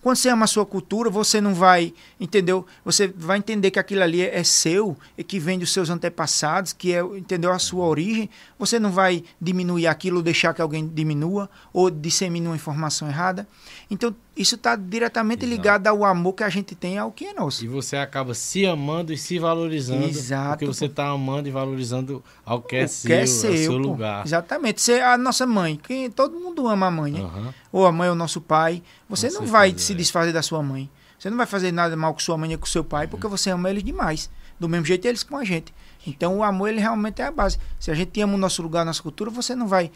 Quando 0.00 0.16
você 0.16 0.28
ama 0.28 0.44
a 0.44 0.48
sua 0.48 0.64
cultura, 0.64 1.10
você 1.10 1.40
não 1.40 1.54
vai, 1.54 1.92
entendeu? 2.20 2.64
Você 2.84 3.08
vai 3.08 3.38
entender 3.38 3.70
que 3.70 3.80
aquilo 3.80 4.02
ali 4.02 4.22
é 4.22 4.44
seu 4.44 4.96
e 5.16 5.24
que 5.24 5.40
vem 5.40 5.58
dos 5.58 5.72
seus 5.72 5.90
antepassados, 5.90 6.72
que 6.72 6.92
é, 6.92 7.00
entendeu, 7.00 7.52
a 7.52 7.58
sua 7.58 7.84
origem. 7.84 8.30
Você 8.58 8.78
não 8.78 8.92
vai 8.92 9.24
diminuir 9.40 9.88
aquilo, 9.88 10.22
deixar 10.22 10.54
que 10.54 10.62
alguém 10.62 10.86
diminua 10.86 11.50
ou 11.72 11.90
dissemine 11.90 12.46
uma 12.46 12.54
informação 12.54 13.08
errada. 13.08 13.46
Então, 13.90 14.14
isso 14.36 14.54
está 14.54 14.76
diretamente 14.76 15.44
Exato. 15.46 15.56
ligado 15.56 15.86
ao 15.86 16.04
amor 16.04 16.34
que 16.34 16.44
a 16.44 16.48
gente 16.50 16.74
tem 16.74 16.98
ao 16.98 17.10
que 17.10 17.24
é 17.24 17.32
nosso. 17.32 17.64
E 17.64 17.68
você 17.68 17.96
acaba 17.96 18.34
se 18.34 18.66
amando 18.66 19.12
e 19.12 19.16
se 19.16 19.38
valorizando. 19.38 20.04
Exato, 20.06 20.50
Porque 20.50 20.66
você 20.66 20.84
está 20.84 21.08
amando 21.08 21.48
e 21.48 21.50
valorizando 21.50 22.22
ao 22.44 22.60
que 22.60 22.76
é 22.76 22.84
o 22.84 22.88
seu, 22.88 23.08
que 23.08 23.12
é 23.14 23.26
seu, 23.26 23.56
seu 23.56 23.78
lugar. 23.78 24.26
Exatamente. 24.26 24.82
Você, 24.82 25.00
a 25.00 25.16
nossa 25.16 25.46
mãe, 25.46 25.80
quem, 25.82 26.10
todo 26.10 26.38
mundo 26.38 26.68
ama 26.68 26.86
a 26.88 26.90
mãe, 26.90 27.12
né? 27.12 27.20
Aham. 27.22 27.54
Ou 27.72 27.86
a 27.86 27.92
mãe 27.92 28.08
é 28.08 28.12
o 28.12 28.14
nosso 28.14 28.42
pai. 28.42 28.82
Você 29.08 29.30
Com 29.30 29.40
não 29.40 29.46
vai 29.46 29.70
é. 29.70 29.78
se 29.78 29.94
desfazer 29.94 30.32
da 30.32 30.42
sua 30.42 30.62
mãe. 30.62 30.90
Você 31.18 31.30
não 31.30 31.36
vai 31.38 31.46
fazer 31.46 31.72
nada 31.72 31.96
mal 31.96 32.12
com 32.12 32.20
sua 32.20 32.36
mãe 32.36 32.48
nem 32.48 32.58
com 32.58 32.66
seu 32.66 32.84
pai, 32.84 33.06
porque 33.08 33.26
você 33.26 33.50
ama 33.50 33.70
eles 33.70 33.82
demais. 33.82 34.30
Do 34.60 34.68
mesmo 34.68 34.84
jeito 34.84 35.06
eles 35.06 35.22
com 35.22 35.36
a 35.36 35.44
gente. 35.44 35.72
Então 36.06 36.38
o 36.38 36.42
amor 36.42 36.68
ele 36.68 36.80
realmente 36.80 37.20
é 37.22 37.26
a 37.26 37.30
base. 37.30 37.58
Se 37.78 37.90
a 37.90 37.94
gente 37.94 38.20
ama 38.20 38.34
o 38.34 38.38
nosso 38.38 38.62
lugar, 38.62 38.82
a 38.82 38.84
nossa 38.84 39.02
cultura, 39.02 39.30
você 39.30 39.54
não 39.54 39.66
vai 39.66 39.90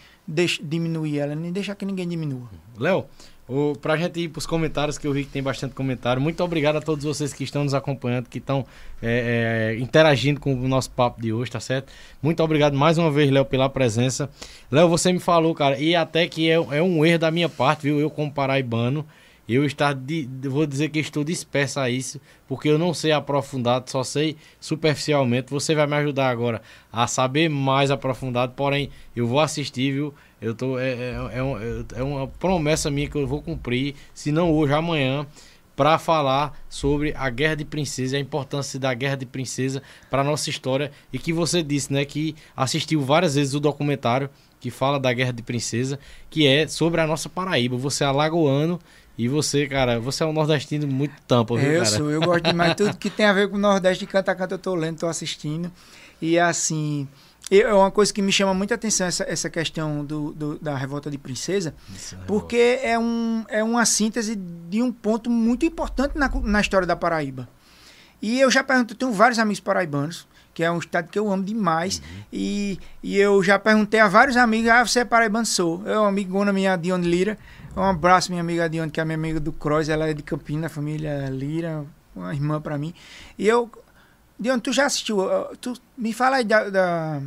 diminuir 0.63 1.19
ela, 1.19 1.35
nem 1.35 1.53
deixar 1.53 1.75
que 1.75 1.85
ninguém 1.85 2.09
diminua. 2.09 2.49
Léo, 2.79 3.07
o, 3.53 3.77
pra 3.77 3.97
gente 3.97 4.19
ir 4.21 4.29
pros 4.29 4.47
comentários, 4.47 4.97
que 4.97 5.07
eu 5.07 5.13
vi 5.13 5.25
que 5.25 5.31
tem 5.31 5.43
bastante 5.43 5.75
comentário. 5.75 6.21
Muito 6.23 6.43
obrigado 6.43 6.77
a 6.77 6.81
todos 6.81 7.05
vocês 7.05 7.33
que 7.33 7.45
estão 7.45 7.63
nos 7.63 7.75
acompanhando, 7.75 8.29
que 8.29 8.39
estão 8.39 8.65
é, 9.03 9.75
é, 9.77 9.81
interagindo 9.81 10.41
com 10.41 10.55
o 10.55 10.69
nosso 10.69 10.91
papo 10.91 11.21
de 11.21 11.33
hoje, 11.33 11.51
tá 11.51 11.61
certo? 11.61 11.93
Muito 12.23 12.43
obrigado 12.43 12.77
mais 12.77 12.97
uma 12.97 13.11
vez, 13.11 13.31
Léo, 13.31 13.45
pela 13.45 13.69
presença. 13.69 14.31
Léo, 14.71 14.89
você 14.89 15.13
me 15.13 15.21
falou, 15.21 15.55
cara, 15.55 15.79
e 15.79 15.95
até 15.95 16.27
que 16.27 16.51
é, 16.51 16.55
é 16.55 16.83
um 16.83 17.05
erro 17.05 17.19
da 17.19 17.31
minha 17.31 17.49
parte, 17.49 17.83
viu? 17.83 18.01
Eu, 18.01 18.09
como 18.09 18.33
paraibano, 18.33 19.07
eu 19.55 19.65
estar 19.65 19.93
de, 19.95 20.29
vou 20.49 20.67
dizer 20.67 20.89
que 20.91 20.99
estou 20.99 21.23
disperso 21.25 21.81
a 21.81 21.91
isso, 21.91 22.21
porque 22.49 22.69
eu 22.69 22.79
não 22.79 22.95
sei 22.95 23.13
aprofundado, 23.13 23.91
só 23.91 24.03
sei 24.05 24.37
superficialmente. 24.61 25.51
Você 25.51 25.75
vai 25.75 25.87
me 25.87 25.95
ajudar 25.97 26.29
agora 26.31 26.63
a 26.93 27.07
saber 27.07 27.49
mais 27.49 27.91
aprofundado, 27.91 28.53
porém 28.57 28.91
eu 29.15 29.27
vou 29.27 29.41
assistir, 29.41 29.93
viu? 29.93 30.15
Eu 30.41 30.55
tô, 30.55 30.79
é, 30.79 30.93
é, 30.93 31.17
é, 31.35 31.43
um- 31.43 31.85
é 31.95 32.03
uma 32.03 32.27
promessa 32.27 32.91
minha 32.91 33.09
que 33.09 33.17
eu 33.17 33.27
vou 33.27 33.41
cumprir, 33.43 33.95
se 34.13 34.33
não 34.33 34.51
hoje, 34.53 34.73
amanhã, 34.73 35.27
para 35.75 35.99
falar 35.99 36.59
sobre 36.69 37.15
a 37.17 37.31
Guerra 37.31 37.55
de 37.57 37.65
Princesa, 37.65 38.17
a 38.17 38.21
importância 38.21 38.79
da 38.79 38.93
Guerra 38.93 39.17
de 39.17 39.25
Princesa 39.27 39.83
para 40.11 40.23
nossa 40.23 40.51
história 40.51 40.93
e 41.13 41.19
que 41.19 41.33
você 41.33 41.63
disse, 41.63 41.93
né, 41.93 42.05
que 42.05 42.35
assistiu 42.57 43.01
várias 43.01 43.35
vezes 43.37 43.55
o 43.55 43.61
documentário 43.61 44.29
que 44.61 44.71
fala 44.71 45.01
da 45.01 45.13
Guerra 45.13 45.33
de 45.33 45.43
Princesa, 45.43 45.99
que 46.31 46.47
é 46.47 46.69
sobre 46.69 47.01
a 47.01 47.07
nossa 47.07 47.29
Paraíba. 47.29 47.77
Você 47.79 48.05
é 48.05 48.07
alagoano 48.07 48.79
e 49.17 49.29
você, 49.29 49.67
cara, 49.67 50.01
você 50.01 50.23
é 50.23 50.27
um 50.27 50.33
nordestino 50.33 50.87
muito 50.87 51.15
tampa, 51.27 51.57
viu, 51.57 51.67
eu 51.67 51.83
cara? 51.85 51.97
sou, 51.97 52.11
eu 52.11 52.21
gosto 52.23 52.45
demais. 52.45 52.75
Tudo 52.75 52.97
que 52.97 53.11
tem 53.11 53.27
a 53.27 53.33
ver 53.33 53.49
com 53.49 53.57
o 53.57 53.61
Nordeste, 53.61 54.07
canta, 54.07 54.35
canta, 54.35 54.55
eu 54.55 54.59
tô 54.59 54.75
lendo, 54.75 54.99
tô 55.01 55.07
assistindo. 55.07 55.71
E 56.21 56.39
assim, 56.39 57.07
eu- 57.51 57.69
é 57.69 57.75
uma 57.75 57.91
coisa 57.91 58.13
que 58.13 58.23
me 58.23 58.33
chama 58.33 58.55
muita 58.55 58.75
atenção 58.75 59.07
essa, 59.07 59.25
essa 59.25 59.51
questão 59.51 60.05
do, 60.05 60.33
do- 60.33 60.59
da 60.59 60.75
revolta 60.77 61.11
de 61.11 61.19
princesa, 61.19 61.75
Isso, 61.95 62.17
porque 62.27 62.79
é, 62.83 62.99
um, 62.99 63.45
é 63.49 63.63
uma 63.63 63.85
síntese 63.85 64.35
de 64.37 64.81
um 64.83 64.91
ponto 64.93 65.29
muito 65.29 65.67
importante 65.67 66.17
na, 66.17 66.29
na 66.43 66.61
história 66.61 66.87
da 66.87 66.97
Paraíba. 66.97 67.49
E 68.21 68.41
eu 68.41 68.51
já 68.51 68.63
pergunto, 68.63 68.95
eu 68.95 68.99
tenho 68.99 69.13
vários 69.13 69.39
amigos 69.39 69.59
paraibanos, 69.61 70.27
que 70.55 70.63
é 70.63 70.71
um 70.71 70.79
estado 70.79 71.09
que 71.11 71.19
eu 71.19 71.33
amo 71.33 71.43
demais, 71.43 72.01
e, 72.33 72.79
e 73.03 73.17
eu 73.19 73.43
já 73.43 73.59
perguntei 73.59 73.99
a 74.01 74.07
vários 74.07 74.37
amigos, 74.37 74.71
ah, 74.71 74.87
você 74.87 75.01
é 75.01 75.05
paraibano? 75.05 75.45
Sou. 75.47 75.83
Eu, 75.87 76.05
amigona 76.05 76.53
minha, 76.53 76.77
Dione 76.77 77.07
Lira, 77.09 77.37
um 77.77 77.83
abraço 77.83 78.31
minha 78.31 78.41
amiga 78.41 78.69
Dione, 78.69 78.91
que 78.91 79.01
é 79.01 79.03
a 79.03 79.07
minha 79.07 79.17
amiga 79.17 79.41
do 79.41 79.53
Cross, 79.53 79.89
ela 79.89 80.09
é 80.09 80.15
de 80.15 80.23
Campina, 80.23 80.69
família 80.69 81.29
Lira, 81.31 81.85
uma 82.15 82.35
irmã 82.35 82.61
pra 82.61 82.77
mim. 82.77 82.95
E 83.39 83.47
eu, 83.47 83.71
Dione, 84.39 84.61
tu 84.61 84.73
já 84.73 84.87
assistiu, 84.87 85.19
tu 85.61 85.75
me 85.97 86.13
fala 86.13 86.37
aí 86.37 86.45
da, 86.45 86.69
da, 86.69 87.23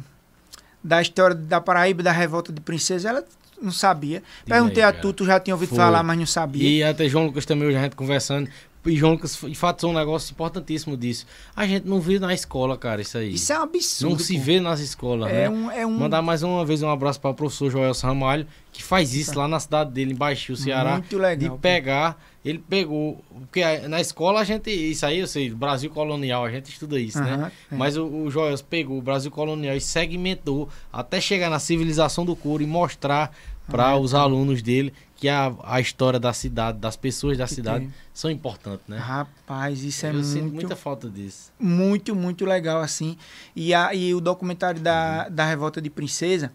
da 0.84 1.02
história 1.02 1.36
da 1.36 1.60
Paraíba, 1.60 2.04
da 2.04 2.12
revolta 2.12 2.52
de 2.54 2.62
princesa, 2.62 3.10
ela 3.10 3.26
não 3.62 3.72
sabia. 3.72 4.22
Perguntei 4.46 4.84
aí, 4.84 4.90
a 4.90 4.94
tu, 4.94 5.14
tu 5.14 5.26
já 5.26 5.40
tinha 5.40 5.56
ouvido 5.56 5.70
Foi. 5.70 5.78
falar, 5.78 6.04
mas 6.04 6.18
não 6.18 6.26
sabia. 6.26 6.70
E 6.70 6.84
até 6.84 7.08
João 7.08 7.26
Lucas 7.26 7.46
também, 7.46 7.68
hoje 7.68 7.78
a 7.78 7.82
gente 7.82 7.96
conversando. 7.96 8.50
E 8.86 8.96
João 8.96 9.14
Lucas 9.14 9.42
enfatou 9.44 9.92
um 9.92 9.94
negócio 9.94 10.32
importantíssimo 10.32 10.96
disso. 10.96 11.26
A 11.56 11.66
gente 11.66 11.88
não 11.88 12.00
vê 12.00 12.20
na 12.20 12.34
escola, 12.34 12.78
cara, 12.78 13.02
isso 13.02 13.18
aí. 13.18 13.34
Isso 13.34 13.52
é 13.52 13.60
um 13.60 13.64
absurdo. 13.64 14.12
não 14.14 14.20
se 14.20 14.38
pô. 14.38 14.44
vê 14.44 14.60
nas 14.60 14.80
escolas, 14.80 15.30
É 15.32 15.34
né? 15.34 15.50
um, 15.50 15.72
é 15.72 15.86
um 15.86 15.98
Mandar 15.98 16.22
mais 16.22 16.44
uma 16.44 16.64
vez 16.66 16.84
um 16.84 16.90
abraço 16.90 17.20
para 17.20 17.32
o 17.32 17.34
professor 17.34 17.72
Joel 17.72 17.94
Ramalho, 18.02 18.46
que 18.72 18.84
faz 18.84 19.14
isso 19.16 19.38
lá 19.38 19.48
na 19.48 19.60
cidade 19.60 19.92
dele, 19.92 20.12
em 20.14 20.16
Baixio, 20.16 20.56
Ceará. 20.56 20.94
Muito 20.94 21.18
legal, 21.18 21.36
De 21.38 21.50
pô. 21.50 21.58
pegar, 21.58 22.22
ele 22.44 22.60
pegou. 22.60 23.24
Porque 23.50 23.64
na 23.88 24.00
escola 24.02 24.42
a 24.42 24.44
gente. 24.44 24.70
Isso 24.70 25.06
aí 25.06 25.20
eu 25.20 25.28
sei, 25.28 25.50
Brasil 25.50 25.90
colonial, 25.90 26.46
a 26.46 26.52
gente 26.52 26.70
estuda 26.72 27.00
isso, 27.00 27.20
né? 27.22 27.52
É. 27.72 27.76
Mas 27.76 27.98
o, 27.98 28.06
o 28.06 28.30
Joel 28.30 28.56
pegou 28.70 28.98
o 28.98 29.02
Brasil 29.02 29.32
colonial 29.32 29.76
e 29.76 29.82
segmentou 29.82 30.70
até 30.92 31.20
chegar 31.20 31.50
na 31.50 31.58
civilização 31.60 32.26
do 32.26 32.36
couro 32.36 32.62
e 32.62 32.68
mostrar 32.68 33.32
para 33.68 33.88
Ah, 33.90 33.98
os 33.98 34.14
alunos 34.14 34.62
dele 34.62 34.94
que 35.26 35.30
a, 35.30 35.52
a 35.64 35.82
história 35.82 36.20
da 36.20 36.32
cidade, 36.34 36.78
das 36.78 36.96
pessoas 36.96 37.36
da 37.36 37.48
Que 37.48 37.56
cidade, 37.56 37.86
tem. 37.86 37.94
são 38.14 38.30
importantes, 38.30 38.86
né? 38.88 38.98
Rapaz, 38.98 39.84
isso 39.84 40.06
é 40.06 40.14
eu 40.14 40.24
sinto 40.24 40.42
muito, 40.44 40.54
muita 40.54 40.76
falta 40.76 41.10
disso. 41.10 41.52
muito, 41.60 42.16
muito 42.16 42.46
legal, 42.46 42.80
assim. 42.80 43.18
E, 43.56 43.74
a, 43.74 43.92
e 43.96 44.14
o 44.14 44.22
documentário 44.22 44.80
da, 44.80 45.28
da 45.28 45.44
Revolta 45.44 45.82
de 45.82 45.90
Princesa 45.90 46.52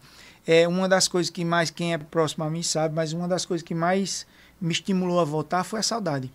é 0.47 0.69
uma 0.69 0.89
das 0.89 1.09
coisas 1.09 1.31
que 1.31 1.45
mais, 1.45 1.69
quem 1.69 1.95
é 1.95 1.99
próximo 1.99 2.45
a 2.45 2.51
mim 2.51 2.63
sabe, 2.63 2.95
mas 2.95 3.13
uma 3.13 3.27
das 3.27 3.45
coisas 3.45 3.67
que 3.67 3.75
mais 3.75 4.25
me 4.61 4.71
estimulou 4.71 5.19
a 5.19 5.25
voltar 5.25 5.65
foi 5.65 5.81
a 5.81 5.83
saudade. 5.83 6.31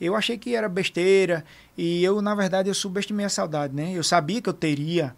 Eu 0.00 0.14
achei 0.14 0.38
que 0.38 0.54
era 0.54 0.68
besteira 0.68 1.44
e 1.76 2.04
eu, 2.04 2.22
na 2.22 2.36
verdade, 2.36 2.68
eu 2.70 2.74
subestimei 2.74 3.26
a 3.26 3.28
saudade, 3.28 3.74
né? 3.74 3.92
Eu 3.92 4.04
sabia 4.04 4.40
que 4.40 4.48
eu 4.48 4.54
teria 4.54 5.14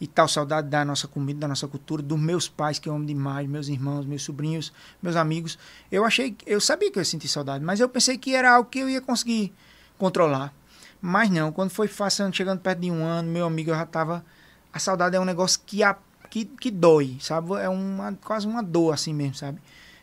e 0.00 0.06
tal 0.06 0.28
saudade 0.28 0.68
da 0.68 0.84
nossa 0.84 1.08
comida, 1.08 1.40
da 1.40 1.48
nossa 1.48 1.66
cultura, 1.66 2.02
dos 2.02 2.18
meus 2.18 2.48
pais 2.48 2.78
que 2.78 2.88
eu 2.88 2.94
amo 2.94 3.06
demais, 3.06 3.48
meus 3.48 3.68
irmãos, 3.68 4.04
meus 4.04 4.22
sobrinhos, 4.22 4.72
meus 5.02 5.16
amigos. 5.16 5.58
Eu 5.90 6.04
achei, 6.04 6.36
eu 6.46 6.60
sabia 6.60 6.90
que 6.90 6.98
eu 6.98 7.00
ia 7.00 7.04
sentir 7.04 7.28
saudade, 7.28 7.64
mas 7.64 7.80
eu 7.80 7.88
pensei 7.88 8.18
que 8.18 8.34
era 8.34 8.54
algo 8.54 8.68
que 8.68 8.78
eu 8.78 8.88
ia 8.88 9.00
conseguir 9.00 9.52
controlar. 9.98 10.52
Mas 11.00 11.30
não, 11.30 11.50
quando 11.52 11.70
foi 11.70 11.88
passando, 11.88 12.34
chegando 12.34 12.60
perto 12.60 12.80
de 12.80 12.90
um 12.90 13.04
ano, 13.04 13.30
meu 13.30 13.46
amigo, 13.46 13.70
eu 13.70 13.74
já 13.74 13.86
tava. 13.86 14.24
A 14.72 14.78
saudade 14.78 15.16
é 15.16 15.20
um 15.20 15.24
negócio 15.24 15.60
que, 15.64 15.82
a, 15.82 15.96
que, 16.28 16.44
que 16.44 16.70
dói, 16.70 17.16
sabe? 17.20 17.54
É 17.54 17.68
uma, 17.68 18.12
quase 18.22 18.46
uma 18.46 18.62
dor 18.62 18.92
assim 18.92 19.14
mesmo, 19.14 19.34
sabe? 19.34 19.58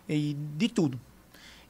E 0.09 0.35
de 0.57 0.69
tudo. 0.69 0.99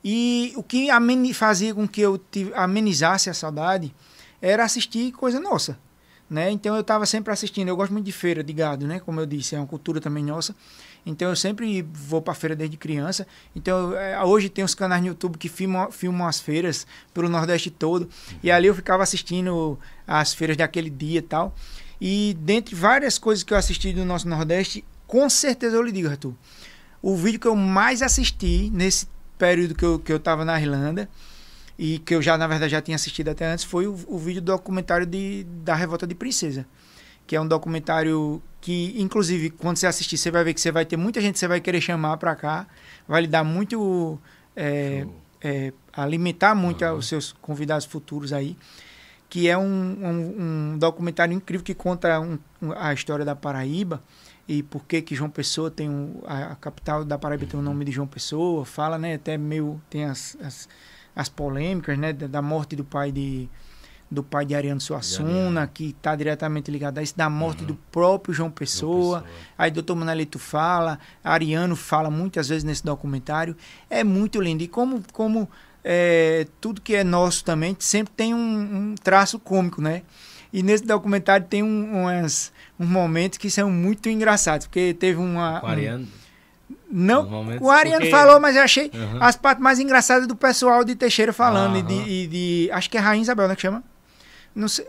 E 0.03 0.53
o 0.55 0.63
que 0.63 0.87
fazia 1.33 1.73
com 1.73 1.87
que 1.87 2.01
eu 2.01 2.19
amenizasse 2.55 3.29
a 3.29 3.33
saudade 3.33 3.93
era 4.41 4.63
assistir 4.63 5.11
coisa 5.13 5.39
nossa. 5.39 5.77
Né? 6.33 6.49
Então 6.49 6.73
eu 6.73 6.81
estava 6.81 7.05
sempre 7.05 7.31
assistindo. 7.31 7.67
Eu 7.67 7.75
gosto 7.75 7.91
muito 7.91 8.05
de 8.05 8.11
feira 8.11 8.43
de 8.43 8.51
gado, 8.51 8.87
né? 8.87 8.99
Como 8.99 9.19
eu 9.19 9.25
disse, 9.27 9.53
é 9.53 9.59
uma 9.59 9.67
cultura 9.67 10.01
também 10.01 10.23
nossa. 10.23 10.55
Então 11.05 11.29
eu 11.29 11.35
sempre 11.35 11.83
vou 11.93 12.23
para 12.23 12.33
feira 12.33 12.55
desde 12.55 12.75
criança. 12.75 13.27
Então 13.55 13.95
é, 13.95 14.19
hoje 14.23 14.49
tem 14.49 14.63
os 14.63 14.73
canais 14.73 14.99
no 14.99 15.09
YouTube 15.09 15.37
que 15.37 15.47
filmam, 15.47 15.91
filmam 15.91 16.27
as 16.27 16.39
feiras 16.39 16.87
pelo 17.13 17.29
Nordeste 17.29 17.69
todo. 17.69 18.09
E 18.41 18.49
ali 18.49 18.65
eu 18.65 18.73
ficava 18.73 19.03
assistindo 19.03 19.77
as 20.07 20.33
feiras 20.33 20.57
daquele 20.57 20.89
dia 20.89 21.19
e 21.19 21.21
tal. 21.21 21.53
E 22.01 22.35
dentre 22.39 22.73
várias 22.73 23.19
coisas 23.19 23.43
que 23.43 23.53
eu 23.53 23.57
assisti 23.57 23.93
do 23.93 24.03
nosso 24.03 24.27
Nordeste, 24.27 24.83
com 25.05 25.29
certeza 25.29 25.75
eu 25.75 25.83
lhe 25.83 25.91
digo, 25.91 26.09
Arthur, 26.09 26.33
o 26.99 27.15
vídeo 27.15 27.39
que 27.39 27.47
eu 27.47 27.55
mais 27.55 28.01
assisti 28.01 28.71
nesse 28.73 29.07
período 29.37 29.75
que 29.75 29.85
eu, 29.85 29.99
que 29.99 30.11
eu 30.11 30.19
na 30.43 30.59
Irlanda 30.59 31.07
e 31.77 31.99
que 31.99 32.13
eu 32.15 32.21
já, 32.21 32.37
na 32.37 32.47
verdade, 32.47 32.71
já 32.71 32.81
tinha 32.81 32.95
assistido 32.95 33.29
até 33.29 33.45
antes, 33.45 33.63
foi 33.63 33.87
o, 33.87 33.97
o 34.07 34.17
vídeo 34.17 34.41
documentário 34.41 35.05
de, 35.05 35.43
da 35.63 35.75
Revolta 35.75 36.05
de 36.05 36.15
Princesa. 36.15 36.65
Que 37.25 37.35
é 37.35 37.41
um 37.41 37.47
documentário 37.47 38.41
que, 38.59 38.93
inclusive, 38.97 39.49
quando 39.49 39.77
você 39.77 39.87
assistir, 39.87 40.17
você 40.17 40.29
vai 40.29 40.43
ver 40.43 40.53
que 40.53 40.61
você 40.61 40.71
vai 40.71 40.85
ter 40.85 40.97
muita 40.97 41.21
gente 41.21 41.33
que 41.33 41.39
você 41.39 41.47
vai 41.47 41.61
querer 41.61 41.81
chamar 41.81 42.17
para 42.17 42.35
cá. 42.35 42.67
Vai 43.07 43.21
lhe 43.21 43.27
dar 43.27 43.43
muito. 43.43 44.19
É, 44.55 45.07
é, 45.41 45.73
alimentar 45.91 46.55
muito 46.55 46.85
uhum. 46.85 46.97
os 46.97 47.07
seus 47.07 47.33
convidados 47.41 47.85
futuros 47.85 48.33
aí. 48.33 48.57
Que 49.29 49.47
é 49.47 49.57
um, 49.57 49.63
um, 49.63 50.73
um 50.73 50.77
documentário 50.77 51.33
incrível 51.33 51.63
que 51.63 51.73
conta 51.73 52.19
um, 52.19 52.37
a 52.75 52.93
história 52.93 53.25
da 53.25 53.35
Paraíba 53.35 54.03
e 54.47 54.61
por 54.61 54.85
que 54.85 55.01
que 55.01 55.15
João 55.15 55.29
Pessoa 55.29 55.71
tem 55.71 55.89
um, 55.89 56.21
a, 56.25 56.51
a, 56.51 56.55
capital 56.55 57.03
da 57.05 57.17
Paraíba 57.17 57.45
tem 57.45 57.59
o 57.59 57.63
nome 57.63 57.85
de 57.85 57.91
João 57.91 58.07
Pessoa, 58.07 58.65
fala, 58.65 58.97
né, 58.97 59.15
até 59.15 59.37
meio 59.37 59.81
tem 59.89 60.05
as, 60.05 60.37
as, 60.41 60.67
as 61.15 61.29
polêmicas, 61.29 61.97
né, 61.97 62.13
da, 62.13 62.27
da, 62.27 62.41
morte 62.41 62.75
do 62.75 62.83
pai 62.83 63.11
de 63.11 63.49
do 64.09 64.21
pai 64.21 64.45
de 64.45 64.53
Ariano 64.53 64.79
Suassuna, 64.79 65.65
que 65.65 65.89
está 65.89 66.15
diretamente 66.15 66.69
ligado 66.69 66.99
a 66.99 67.01
isso, 67.01 67.17
da 67.17 67.29
morte 67.31 67.61
uhum. 67.61 67.67
do 67.67 67.75
próprio 67.91 68.31
João 68.31 68.51
Pessoa. 68.51 69.21
Pessoa. 69.21 69.39
Aí 69.57 69.71
doutor 69.71 69.95
Manelito 69.95 70.37
fala, 70.37 70.99
Ariano 71.23 71.75
fala 71.75 72.11
muitas 72.11 72.47
vezes 72.47 72.63
nesse 72.63 72.85
documentário. 72.85 73.57
É 73.89 74.03
muito 74.03 74.39
lindo. 74.39 74.61
E 74.61 74.67
como, 74.67 75.01
como 75.11 75.49
é, 75.83 76.45
tudo 76.61 76.79
que 76.79 76.95
é 76.95 77.03
nosso 77.03 77.43
também 77.43 77.75
sempre 77.79 78.13
tem 78.15 78.35
um, 78.35 78.91
um 78.91 78.95
traço 78.95 79.39
cômico, 79.39 79.81
né? 79.81 80.03
E 80.53 80.61
nesse 80.61 80.85
documentário 80.85 81.47
tem 81.47 81.63
um, 81.63 82.01
umas, 82.01 82.53
uns 82.79 82.87
momentos 82.87 83.39
que 83.39 83.49
são 83.49 83.71
muito 83.71 84.07
engraçados, 84.07 84.67
porque 84.67 84.93
teve 84.93 85.19
uma. 85.19 85.59
Com 85.59 85.67
Ariano. 85.67 86.07
Não, 86.95 87.57
o 87.59 87.71
Ariano 87.71 88.01
porque... 88.01 88.11
falou, 88.11 88.39
mas 88.39 88.55
eu 88.55 88.61
achei 88.61 88.91
uhum. 88.93 89.17
as 89.19 89.35
partes 89.35 89.63
mais 89.63 89.79
engraçadas 89.79 90.27
do 90.27 90.35
pessoal 90.35 90.83
de 90.83 90.95
Teixeira 90.95 91.33
falando. 91.33 91.73
Uhum. 91.73 91.79
E, 91.79 91.81
de, 91.81 91.93
e, 91.93 92.27
de, 92.27 92.71
Acho 92.71 92.87
que 92.87 92.97
é 92.97 92.99
Rainha 92.99 93.23
Isabel, 93.23 93.47
né? 93.47 93.55
Que 93.55 93.63
chama? 93.63 93.83
Não 94.55 94.67
sei. 94.67 94.85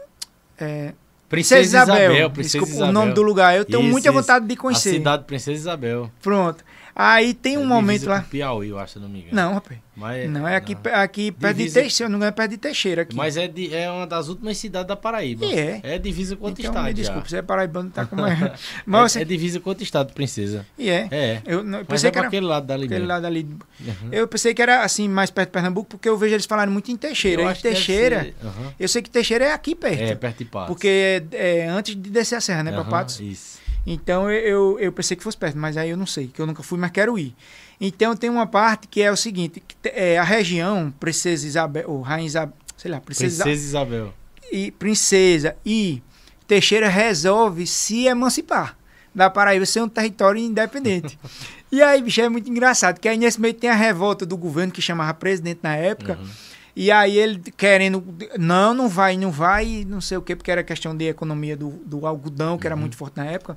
É, 0.58 0.92
Princesa 1.28 1.62
Isabel. 1.62 2.12
Isabel 2.12 2.30
Princesa 2.30 2.58
Desculpa, 2.58 2.74
Isabel. 2.74 2.90
o 2.90 2.92
nome 2.92 3.12
do 3.14 3.22
lugar. 3.22 3.56
Eu 3.56 3.64
tenho 3.64 3.80
isso, 3.80 3.90
muita 3.90 4.12
vontade 4.12 4.46
de 4.46 4.54
conhecer. 4.54 4.90
A 4.90 4.92
cidade 4.92 5.24
Princesa 5.24 5.58
Isabel. 5.58 6.10
Pronto. 6.22 6.64
Aí 6.94 7.34
tem 7.34 7.56
é 7.56 7.58
um 7.58 7.66
momento 7.66 8.08
lá. 8.08 8.20
Piauí, 8.22 8.68
eu 8.68 8.78
acho, 8.78 8.94
se 8.94 8.98
não 9.00 9.08
me 9.08 9.20
engano. 9.20 9.34
Não, 9.34 9.54
rapaz. 9.54 9.78
Mas, 9.96 10.28
não, 10.28 10.46
é 10.46 10.56
aqui, 10.56 10.74
não. 10.74 10.94
aqui 10.94 11.30
perto 11.30 11.56
de 11.56 11.70
Teixeira, 11.70 12.08
não 12.08 12.24
é 12.24 12.30
perto 12.30 12.50
de 12.50 12.56
Teixeira. 12.56 13.02
Aqui. 13.02 13.14
Mas 13.14 13.36
é, 13.36 13.46
de, 13.46 13.74
é 13.74 13.88
uma 13.90 14.06
das 14.06 14.28
últimas 14.28 14.56
cidades 14.58 14.88
da 14.88 14.96
Paraíba. 14.96 15.44
E 15.44 15.54
é. 15.54 15.80
É 15.82 15.98
divisa 15.98 16.36
com 16.36 16.46
outro 16.46 16.60
então, 16.60 16.72
estado. 16.72 16.86
Me 16.86 16.94
desculpe, 16.94 17.30
você 17.30 17.36
é 17.38 17.42
paraibano, 17.42 17.90
tá 17.90 18.04
com 18.04 18.16
mais. 18.16 18.38
Mas 18.84 19.16
é, 19.16 19.18
você... 19.18 19.22
é 19.22 19.24
divisa 19.24 19.60
com 19.60 19.70
outro 19.70 19.84
estado, 19.84 20.12
princesa. 20.12 20.66
E 20.76 20.88
é. 20.88 21.08
É. 21.10 21.42
Eu, 21.46 21.62
não, 21.62 21.80
eu 21.80 21.84
pensei 21.84 22.08
é 22.08 22.10
que 22.12 22.18
era 22.18 22.26
aquele 22.26 22.46
lado 22.46 22.66
dali. 22.66 22.86
Aquele 22.86 23.06
lado 23.06 23.26
ali. 23.26 23.42
Uhum. 23.80 24.08
Eu 24.10 24.26
pensei 24.26 24.52
que 24.52 24.62
era 24.62 24.82
assim, 24.82 25.08
mais 25.08 25.30
perto 25.30 25.48
de 25.48 25.52
Pernambuco, 25.52 25.88
porque 25.90 26.08
eu 26.08 26.16
vejo 26.16 26.34
eles 26.34 26.46
falarem 26.46 26.72
muito 26.72 26.90
em 26.90 26.96
Teixeira. 26.96 27.42
Eu 27.42 27.50
em 27.50 27.54
Teixeira. 27.54 28.34
Uhum. 28.42 28.72
Eu 28.78 28.88
sei 28.88 29.00
que 29.00 29.10
Teixeira 29.10 29.44
é 29.46 29.52
aqui 29.52 29.74
perto. 29.76 30.02
É, 30.02 30.14
perto 30.14 30.38
de 30.38 30.44
Patos. 30.44 30.68
Porque 30.68 31.22
é, 31.32 31.58
é 31.60 31.68
antes 31.68 31.94
de 31.94 32.10
descer 32.10 32.36
a 32.36 32.40
serra, 32.40 32.64
né, 32.64 32.70
uhum, 32.70 32.82
pra 32.82 32.90
Patos? 32.90 33.20
Isso. 33.20 33.53
Então 33.86 34.30
eu, 34.30 34.78
eu 34.78 34.92
pensei 34.92 35.16
que 35.16 35.22
fosse 35.22 35.36
perto, 35.36 35.58
mas 35.58 35.76
aí 35.76 35.90
eu 35.90 35.96
não 35.96 36.06
sei, 36.06 36.28
que 36.28 36.40
eu 36.40 36.46
nunca 36.46 36.62
fui, 36.62 36.78
mas 36.78 36.90
quero 36.90 37.18
ir. 37.18 37.34
Então 37.80 38.16
tem 38.16 38.30
uma 38.30 38.46
parte 38.46 38.88
que 38.88 39.02
é 39.02 39.10
o 39.10 39.16
seguinte, 39.16 39.62
é, 39.84 40.18
a 40.18 40.24
região 40.24 40.92
Princesa 40.98 41.46
Isabel, 41.46 41.84
ou 41.90 42.00
Rainha 42.00 42.26
Isabel, 42.26 42.54
sei 42.76 42.90
lá, 42.90 43.00
Princesa, 43.00 43.44
Princesa 43.44 43.66
Isabel. 43.66 44.14
E 44.50 44.70
Princesa 44.70 45.56
e 45.66 46.02
Teixeira 46.46 46.88
resolve 46.88 47.66
se 47.66 48.06
emancipar 48.06 48.76
da 49.14 49.28
Paraíba 49.28 49.66
ser 49.66 49.82
um 49.82 49.88
território 49.88 50.40
independente. 50.40 51.18
e 51.70 51.82
aí, 51.82 52.02
bicho, 52.02 52.20
é 52.20 52.28
muito 52.28 52.50
engraçado, 52.50 52.98
que 52.98 53.08
aí 53.08 53.18
nesse 53.18 53.40
meio 53.40 53.54
tem 53.54 53.70
a 53.70 53.74
revolta 53.74 54.24
do 54.24 54.36
governo 54.36 54.72
que 54.72 54.82
chamava 54.82 55.12
presidente 55.14 55.60
na 55.62 55.76
época. 55.76 56.18
Uhum. 56.20 56.28
E 56.76 56.90
aí 56.90 57.16
ele 57.16 57.40
querendo, 57.56 58.02
não, 58.36 58.74
não 58.74 58.88
vai, 58.88 59.16
não 59.16 59.30
vai, 59.30 59.84
não 59.86 60.00
sei 60.00 60.18
o 60.18 60.22
quê, 60.22 60.34
porque 60.34 60.50
era 60.50 60.64
questão 60.64 60.96
de 60.96 61.04
economia 61.04 61.56
do, 61.56 61.70
do 61.70 62.04
algodão, 62.04 62.58
que 62.58 62.66
era 62.66 62.74
uhum. 62.74 62.80
muito 62.80 62.96
forte 62.96 63.16
na 63.16 63.26
época 63.26 63.56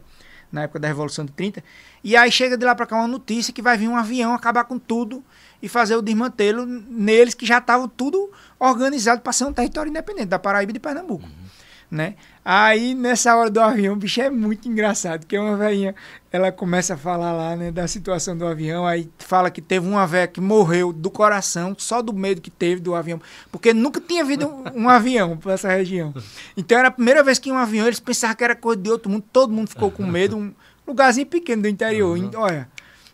na 0.51 0.63
época 0.63 0.79
da 0.79 0.87
Revolução 0.87 1.25
de 1.25 1.31
30. 1.31 1.63
E 2.03 2.15
aí 2.15 2.31
chega 2.31 2.57
de 2.57 2.65
lá 2.65 2.73
para 2.73 2.85
cá 2.85 2.95
uma 2.97 3.07
notícia 3.07 3.53
que 3.53 3.61
vai 3.61 3.77
vir 3.77 3.87
um 3.87 3.95
avião 3.95 4.33
acabar 4.33 4.63
com 4.63 4.79
tudo 4.79 5.23
e 5.61 5.67
fazer 5.67 5.95
o 5.95 6.01
desmantelo 6.01 6.65
neles 6.65 7.33
que 7.33 7.45
já 7.45 7.57
estavam 7.57 7.87
tudo 7.87 8.31
organizado 8.59 9.21
para 9.21 9.33
ser 9.33 9.45
um 9.45 9.53
território 9.53 9.89
independente 9.89 10.27
da 10.27 10.39
Paraíba 10.39 10.71
e 10.71 10.73
de 10.73 10.79
Pernambuco. 10.79 11.25
Uhum 11.25 11.47
né? 11.89 12.15
Aí, 12.49 12.95
nessa 12.95 13.35
hora 13.35 13.49
do 13.49 13.59
avião, 13.59 13.93
o 13.93 13.97
bicho 13.97 14.21
é 14.21 14.29
muito 14.29 14.69
engraçado, 14.69 15.19
porque 15.19 15.37
uma 15.37 15.57
velhinha, 15.57 15.93
ela 16.31 16.49
começa 16.49 16.93
a 16.93 16.97
falar 16.97 17.33
lá, 17.33 17.57
né, 17.57 17.73
da 17.73 17.85
situação 17.89 18.37
do 18.37 18.47
avião, 18.47 18.87
aí 18.87 19.09
fala 19.17 19.51
que 19.51 19.61
teve 19.61 19.85
uma 19.85 20.07
velha 20.07 20.29
que 20.29 20.39
morreu 20.39 20.93
do 20.93 21.11
coração, 21.11 21.75
só 21.77 22.01
do 22.01 22.13
medo 22.13 22.39
que 22.39 22.49
teve 22.49 22.79
do 22.79 22.95
avião, 22.95 23.19
porque 23.51 23.73
nunca 23.73 23.99
tinha 23.99 24.23
havido 24.23 24.47
um, 24.47 24.83
um 24.83 24.89
avião 24.89 25.35
para 25.35 25.55
essa 25.55 25.67
região. 25.67 26.13
Então, 26.55 26.79
era 26.79 26.87
a 26.87 26.91
primeira 26.91 27.21
vez 27.21 27.37
que 27.37 27.51
um 27.51 27.57
avião, 27.57 27.85
eles 27.85 27.99
pensavam 27.99 28.37
que 28.37 28.45
era 28.45 28.55
coisa 28.55 28.81
de 28.81 28.89
outro 28.89 29.11
mundo, 29.11 29.25
todo 29.33 29.51
mundo 29.51 29.67
ficou 29.67 29.91
com 29.91 30.07
medo, 30.07 30.37
um 30.37 30.53
lugarzinho 30.87 31.27
pequeno 31.27 31.63
do 31.63 31.67
interior, 31.67 32.17
uhum. 32.17 32.31
olha 32.35 32.69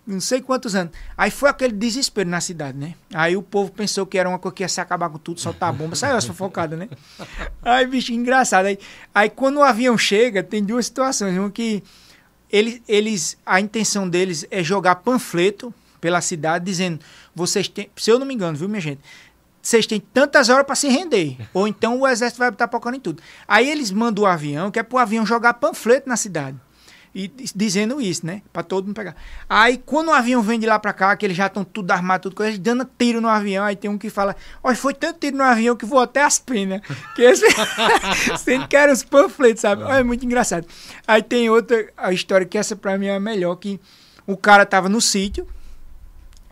não 0.05 0.19
sei 0.19 0.41
quantos 0.41 0.75
anos. 0.75 0.93
Aí 1.17 1.31
foi 1.31 1.49
aquele 1.49 1.73
desespero 1.73 2.29
na 2.29 2.41
cidade, 2.41 2.77
né? 2.77 2.93
Aí 3.13 3.37
o 3.37 3.41
povo 3.41 3.71
pensou 3.71 4.05
que 4.05 4.17
era 4.17 4.27
uma 4.27 4.37
coisa 4.37 4.55
que 4.55 4.63
ia 4.63 4.67
se 4.67 4.81
acabar 4.81 5.09
com 5.09 5.17
tudo, 5.17 5.39
soltar 5.39 5.69
a 5.69 5.71
bomba. 5.71 5.95
Saiu 5.95 6.17
essa 6.17 6.33
focada, 6.33 6.75
né? 6.75 6.89
Aí, 7.61 7.87
bicho, 7.87 8.11
engraçado. 8.11 8.65
Aí, 8.65 8.77
aí 9.15 9.29
quando 9.29 9.57
o 9.57 9.63
avião 9.63 9.97
chega, 9.97 10.43
tem 10.43 10.63
duas 10.63 10.85
situações. 10.85 11.37
Uma 11.37 11.49
que 11.49 11.81
eles, 12.51 12.81
eles, 12.87 13.37
a 13.45 13.61
intenção 13.61 14.07
deles 14.07 14.45
é 14.51 14.61
jogar 14.61 14.95
panfleto 14.95 15.73
pela 16.01 16.19
cidade, 16.19 16.65
dizendo: 16.65 16.99
vocês 17.33 17.69
têm, 17.69 17.89
se 17.95 18.11
eu 18.11 18.19
não 18.19 18.25
me 18.25 18.33
engano, 18.33 18.57
viu, 18.57 18.67
minha 18.67 18.81
gente? 18.81 18.99
Vocês 19.61 19.87
têm 19.87 20.01
tantas 20.01 20.49
horas 20.49 20.65
para 20.65 20.75
se 20.75 20.89
render. 20.89 21.37
Ou 21.53 21.65
então 21.65 22.01
o 22.01 22.07
exército 22.07 22.39
vai 22.39 22.49
estar 22.49 22.67
focando 22.67 22.97
em 22.97 22.99
tudo. 22.99 23.23
Aí 23.47 23.69
eles 23.69 23.89
mandam 23.91 24.25
o 24.25 24.27
avião, 24.27 24.69
que 24.69 24.77
é 24.77 24.83
para 24.83 24.97
o 24.97 24.99
avião 24.99 25.25
jogar 25.25 25.53
panfleto 25.53 26.09
na 26.09 26.17
cidade 26.17 26.57
e 27.15 27.31
dizendo 27.55 28.01
isso, 28.01 28.25
né? 28.25 28.41
Pra 28.51 28.63
todo 28.63 28.85
mundo 28.85 28.95
pegar. 28.95 29.15
Aí, 29.47 29.77
quando 29.77 30.07
o 30.07 30.11
avião 30.11 30.41
vem 30.41 30.59
de 30.59 30.65
lá 30.65 30.79
pra 30.79 30.91
cá, 30.91 31.15
que 31.15 31.23
eles 31.23 31.37
já 31.37 31.45
estão 31.45 31.63
tudo 31.63 31.91
armado, 31.91 32.23
tudo 32.23 32.35
coisa, 32.35 32.57
dando 32.57 32.89
tiro 32.97 33.21
no 33.21 33.27
avião, 33.27 33.63
aí 33.63 33.75
tem 33.75 33.89
um 33.89 33.99
que 33.99 34.09
fala, 34.09 34.35
olha, 34.63 34.75
foi 34.75 34.95
tanto 34.95 35.19
tiro 35.19 35.37
no 35.37 35.43
avião 35.43 35.75
que 35.75 35.85
voou 35.85 36.01
até 36.01 36.23
as 36.23 36.39
penas. 36.39 36.81
Que 37.15 37.21
esse... 37.21 37.45
Sendo 38.37 38.67
que 38.67 38.75
eram 38.75 38.91
os 38.91 39.03
panfletos, 39.03 39.61
sabe? 39.61 39.83
Olha, 39.83 39.99
é 39.99 40.03
muito 40.03 40.25
engraçado. 40.25 40.65
Aí 41.07 41.21
tem 41.21 41.49
outra 41.51 41.87
a 41.95 42.11
história 42.11 42.47
que 42.47 42.57
essa 42.57 42.75
pra 42.75 42.97
mim 42.97 43.05
é 43.05 43.15
a 43.15 43.19
melhor, 43.19 43.55
que 43.57 43.79
o 44.25 44.35
cara 44.35 44.65
tava 44.65 44.89
no 44.89 44.99
sítio, 44.99 45.47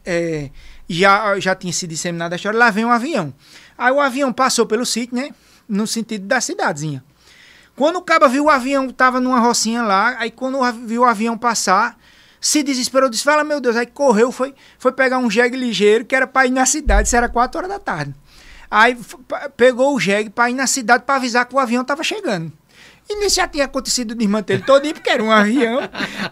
é, 0.06 0.52
já, 0.88 1.40
já 1.40 1.56
tinha 1.56 1.74
se 1.74 1.88
disseminado 1.88 2.34
a 2.34 2.36
história, 2.36 2.60
lá 2.60 2.70
vem 2.70 2.86
um 2.86 2.92
avião. 2.92 3.34
Aí 3.76 3.92
o 3.92 4.00
avião 4.00 4.32
passou 4.32 4.68
pelo 4.68 4.86
sítio, 4.86 5.16
né? 5.16 5.32
No 5.68 5.88
sentido 5.88 6.28
da 6.28 6.40
cidadezinha. 6.40 7.04
Quando 7.76 7.98
o 7.98 8.02
caba 8.02 8.28
viu 8.28 8.46
o 8.46 8.50
avião, 8.50 8.90
tava 8.90 9.20
numa 9.20 9.40
rocinha 9.40 9.82
lá, 9.82 10.16
aí 10.20 10.30
quando 10.30 10.60
viu 10.86 11.02
o 11.02 11.06
avião 11.06 11.38
passar, 11.38 11.98
se 12.40 12.64
desesperou, 12.64 13.10
disse, 13.10 13.24
fala, 13.24 13.44
meu 13.44 13.62
Deus, 13.62 13.76
aí 13.76 13.86
correu, 13.86 14.32
foi, 14.32 14.54
foi 14.78 14.92
pegar 14.92 15.18
um 15.20 15.30
jegue 15.30 15.56
ligeiro, 15.56 16.06
que 16.06 16.16
era 16.16 16.28
para 16.28 16.48
ir 16.48 16.52
na 16.52 16.66
cidade, 16.66 17.08
isso 17.08 17.16
era 17.16 17.30
4 17.30 17.60
horas 17.60 17.70
da 17.70 17.80
tarde. 17.80 18.14
Aí 18.70 18.98
pegou 19.58 19.96
o 19.96 20.00
jegue 20.00 20.30
para 20.30 20.50
ir 20.50 20.54
na 20.54 20.66
cidade 20.66 21.04
para 21.06 21.16
avisar 21.16 21.46
que 21.46 21.56
o 21.56 21.60
avião 21.60 21.84
tava 21.84 22.04
chegando. 22.04 22.52
E 23.10 23.16
nisso 23.16 23.36
já 23.36 23.48
tinha 23.48 23.66
acontecido 23.66 24.12
o 24.12 24.16
desmantelo 24.16 24.64
todo, 24.66 24.82
porque 24.94 25.10
era 25.10 25.22
um 25.22 25.32
avião. 25.32 25.80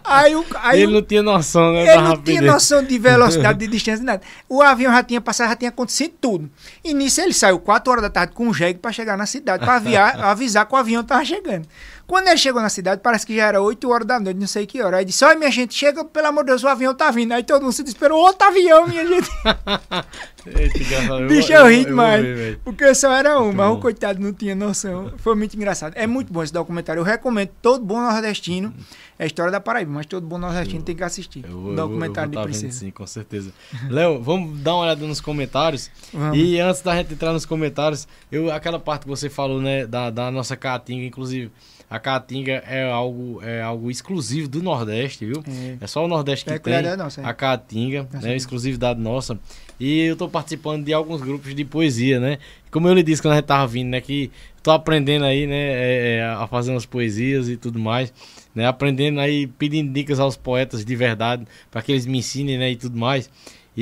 Aí, 0.02 0.34
o, 0.34 0.44
aí 0.62 0.82
Ele 0.82 0.92
não 0.94 1.02
tinha 1.02 1.22
noção, 1.22 1.72
né? 1.72 1.82
ele 1.82 1.96
não 1.96 2.04
rapidez. 2.04 2.38
tinha 2.38 2.52
noção 2.52 2.82
de 2.82 2.98
velocidade, 2.98 3.58
de 3.58 3.66
distância, 3.66 4.02
nada. 4.04 4.22
O 4.48 4.62
avião 4.62 4.90
já 4.92 5.02
tinha 5.02 5.20
passado, 5.20 5.48
já 5.50 5.56
tinha 5.56 5.68
acontecido 5.68 6.14
tudo. 6.20 6.50
E 6.82 6.94
nisso 6.94 7.20
ele 7.20 7.34
saiu 7.34 7.58
4 7.58 7.90
horas 7.90 8.02
da 8.02 8.08
tarde 8.10 8.32
com 8.32 8.48
o 8.48 8.54
jegue 8.54 8.78
para 8.78 8.92
chegar 8.92 9.16
na 9.16 9.26
cidade, 9.26 9.62
para 9.64 9.74
avisar 10.30 10.64
que 10.66 10.74
o 10.74 10.76
avião 10.76 11.04
tava 11.04 11.24
chegando. 11.24 11.66
Quando 12.10 12.26
ele 12.26 12.36
chegou 12.38 12.60
na 12.60 12.68
cidade, 12.68 13.00
parece 13.04 13.24
que 13.24 13.36
já 13.36 13.46
era 13.46 13.62
8 13.62 13.88
horas 13.88 14.04
da 14.04 14.18
noite, 14.18 14.36
não 14.36 14.46
sei 14.48 14.66
que 14.66 14.82
hora. 14.82 14.96
Aí 14.96 15.04
disse: 15.04 15.24
Olha, 15.24 15.38
minha 15.38 15.50
gente, 15.50 15.72
chega, 15.74 16.04
pelo 16.04 16.26
amor 16.26 16.42
de 16.42 16.48
Deus, 16.50 16.64
o 16.64 16.68
avião 16.68 16.92
tá 16.92 17.08
vindo. 17.12 17.30
Aí 17.32 17.44
todo 17.44 17.62
mundo 17.62 17.72
se 17.72 17.84
desesperou: 17.84 18.18
Outro 18.20 18.48
avião, 18.48 18.88
minha 18.88 19.06
gente. 19.06 19.30
Eita. 20.46 21.26
Bicho, 21.28 21.52
eu 21.52 21.68
ri 21.68 21.84
demais. 21.84 22.24
Porque 22.64 22.94
só 22.94 23.12
era 23.12 23.38
um, 23.38 23.52
mas 23.52 23.68
bom. 23.68 23.74
o 23.74 23.80
coitado 23.80 24.18
não 24.20 24.32
tinha 24.32 24.54
noção. 24.54 25.12
Foi 25.18 25.34
muito 25.34 25.54
engraçado. 25.54 25.92
É 25.96 26.06
muito 26.06 26.32
bom 26.32 26.42
esse 26.42 26.52
documentário. 26.52 27.00
Eu 27.00 27.04
recomendo 27.04 27.50
todo 27.62 27.84
bom 27.84 28.00
nordestino. 28.00 28.74
É 29.18 29.24
a 29.24 29.26
história 29.26 29.52
da 29.52 29.60
Paraíba, 29.60 29.92
mas 29.92 30.06
todo 30.06 30.26
bom 30.26 30.38
nordestino 30.38 30.82
tem 30.82 30.96
que 30.96 31.04
assistir. 31.04 31.44
Eu 31.44 31.50
vou, 31.50 31.58
o 31.58 31.58
eu 31.58 31.62
vou- 31.62 31.70
eu 31.72 31.76
documentário 31.76 32.32
vou 32.32 32.42
de 32.42 32.48
vendo 32.48 32.60
princesa. 32.60 32.80
sim, 32.86 32.90
com 32.90 33.06
certeza. 33.06 33.52
Léo, 33.88 34.20
vamos 34.22 34.58
dar 34.60 34.74
uma 34.74 34.84
olhada 34.84 35.06
nos 35.06 35.20
comentários. 35.20 35.90
Vamos. 36.12 36.38
E 36.38 36.58
antes 36.58 36.80
da 36.80 36.96
gente 36.96 37.12
entrar 37.12 37.32
nos 37.32 37.44
comentários, 37.44 38.08
eu, 38.32 38.50
aquela 38.50 38.78
parte 38.80 39.02
que 39.02 39.08
você 39.08 39.28
falou, 39.28 39.60
né, 39.60 39.86
da, 39.86 40.08
da 40.10 40.30
nossa 40.30 40.56
caatinga, 40.56 41.04
inclusive, 41.04 41.52
a 41.90 41.98
caatinga 41.98 42.62
é 42.68 42.88
algo, 42.88 43.42
é 43.42 43.60
algo 43.60 43.90
exclusivo 43.90 44.46
do 44.46 44.62
Nordeste, 44.62 45.26
viu? 45.26 45.42
É. 45.44 45.78
É 45.80 45.86
só 45.88 46.04
o 46.04 46.08
Nordeste 46.08 46.44
que 46.44 46.56
tem 46.60 46.96
nossa, 46.96 47.20
é. 47.20 47.24
a 47.24 47.34
caatinga, 47.34 48.04
Nossa, 48.04 48.28
né, 48.28 48.32
é. 48.32 48.36
exclusividade 48.36 49.00
nossa. 49.00 49.36
E 49.80 50.02
eu 50.02 50.14
tô 50.14 50.28
participando 50.28 50.84
de 50.84 50.92
alguns 50.92 51.20
grupos 51.20 51.52
de 51.52 51.64
poesia, 51.64 52.20
né? 52.20 52.38
Como 52.70 52.86
eu 52.86 52.94
lhe 52.94 53.02
disse 53.02 53.20
quando 53.20 53.32
a 53.32 53.36
gente 53.36 53.46
tava 53.46 53.66
vindo, 53.66 53.88
né, 53.88 54.00
que 54.00 54.30
tô 54.62 54.70
aprendendo 54.70 55.24
aí, 55.24 55.48
né, 55.48 55.56
é, 55.56 56.16
é, 56.18 56.24
a 56.24 56.46
fazer 56.46 56.70
umas 56.70 56.86
poesias 56.86 57.48
e 57.48 57.56
tudo 57.56 57.80
mais, 57.80 58.12
né? 58.54 58.68
Aprendendo 58.68 59.18
aí, 59.18 59.48
pedindo 59.48 59.92
dicas 59.92 60.20
aos 60.20 60.36
poetas 60.36 60.84
de 60.84 60.94
verdade, 60.94 61.44
para 61.72 61.82
que 61.82 61.90
eles 61.90 62.06
me 62.06 62.18
ensinem, 62.18 62.56
né, 62.56 62.70
e 62.70 62.76
tudo 62.76 62.96
mais. 62.96 63.28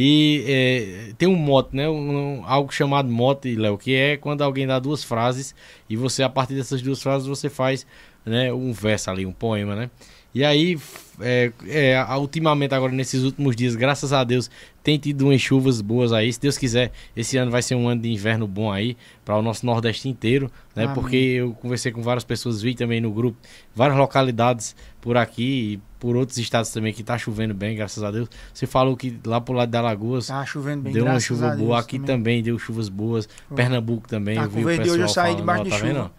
E 0.01 0.45
é, 0.47 1.12
tem 1.19 1.29
um 1.29 1.35
mote, 1.35 1.75
né? 1.75 1.89
Um, 1.89 2.39
um- 2.39 2.45
algo 2.47 2.73
chamado 2.73 3.09
mote, 3.11 3.53
Léo, 3.57 3.77
que 3.77 3.97
é 3.97 4.16
quando 4.16 4.43
alguém 4.43 4.65
dá 4.65 4.79
duas 4.79 5.03
frases 5.03 5.57
e 5.91 5.97
você, 5.97 6.23
a 6.23 6.29
partir 6.29 6.55
dessas 6.55 6.81
duas 6.81 7.03
frases, 7.03 7.27
você 7.27 7.51
faz 7.51 7.85
né, 8.25 8.53
um 8.53 8.73
verso 8.73 9.11
ali, 9.11 9.27
um 9.27 9.33
poema, 9.33 9.75
né? 9.75 9.91
E 10.33 10.45
aí, 10.45 10.79
é, 11.20 11.51
é, 11.66 12.05
ultimamente, 12.16 12.73
agora 12.75 12.93
nesses 12.93 13.25
últimos 13.25 13.57
dias, 13.57 13.75
graças 13.75 14.12
a 14.12 14.23
Deus, 14.23 14.49
tem 14.85 14.99
tido 14.99 15.23
umas 15.23 15.41
chuvas 15.41 15.81
boas 15.81 16.12
aí. 16.12 16.33
Se 16.33 16.39
Deus 16.41 16.57
quiser, 16.57 16.93
esse 17.16 17.37
ano 17.37 17.51
vai 17.51 17.61
ser 17.62 17.75
um 17.75 17.89
ano 17.89 18.03
de 18.03 18.09
inverno 18.12 18.47
bom 18.47 18.70
aí 18.70 18.97
para 19.25 19.37
o 19.37 19.43
nosso 19.43 19.66
Nordeste 19.66 20.09
inteiro, 20.09 20.49
né? 20.77 20.85
Amém. 20.85 20.95
Porque 20.95 21.16
eu 21.16 21.55
conversei 21.55 21.91
com 21.91 22.03
várias 22.03 22.23
pessoas, 22.23 22.62
vi 22.62 22.75
também 22.77 23.01
no 23.01 23.11
grupo, 23.11 23.37
várias 23.75 23.99
localidades 23.99 24.77
por 25.01 25.16
aqui 25.16 25.81
por 25.99 26.16
outros 26.16 26.39
estados 26.39 26.70
também 26.70 26.93
que 26.93 27.03
tá 27.03 27.19
chovendo 27.19 27.53
bem, 27.55 27.77
graças 27.77 28.03
a 28.03 28.11
Deus. 28.11 28.29
Você 28.55 28.66
falou 28.66 28.97
que 28.97 29.19
lá 29.25 29.41
pro 29.41 29.55
lado 29.55 29.70
da 29.70 29.79
Alagoas 29.81 30.29
Tá 30.29 30.45
chovendo 30.47 30.83
bem, 30.83 30.93
deu 30.93 31.05
uma 31.05 31.19
chuva 31.20 31.51
boa, 31.57 31.79
aqui 31.79 31.99
também. 31.99 32.43
deu 32.43 32.59
chuvas 32.59 32.89
boas, 32.89 33.29
Pernambuco 33.55 34.07
também, 34.09 34.37
Tá 34.37 34.43
eu 34.45 34.51
vi 34.51 34.62
o 34.62 34.66
pessoal 34.66 34.89
hoje, 34.89 35.01
eu 35.01 35.09
saí 35.09 35.35
debaixo 35.35 35.65
de 35.65 35.70
tá 35.70 35.77
chuva. 35.79 35.93
vendo? 35.93 36.11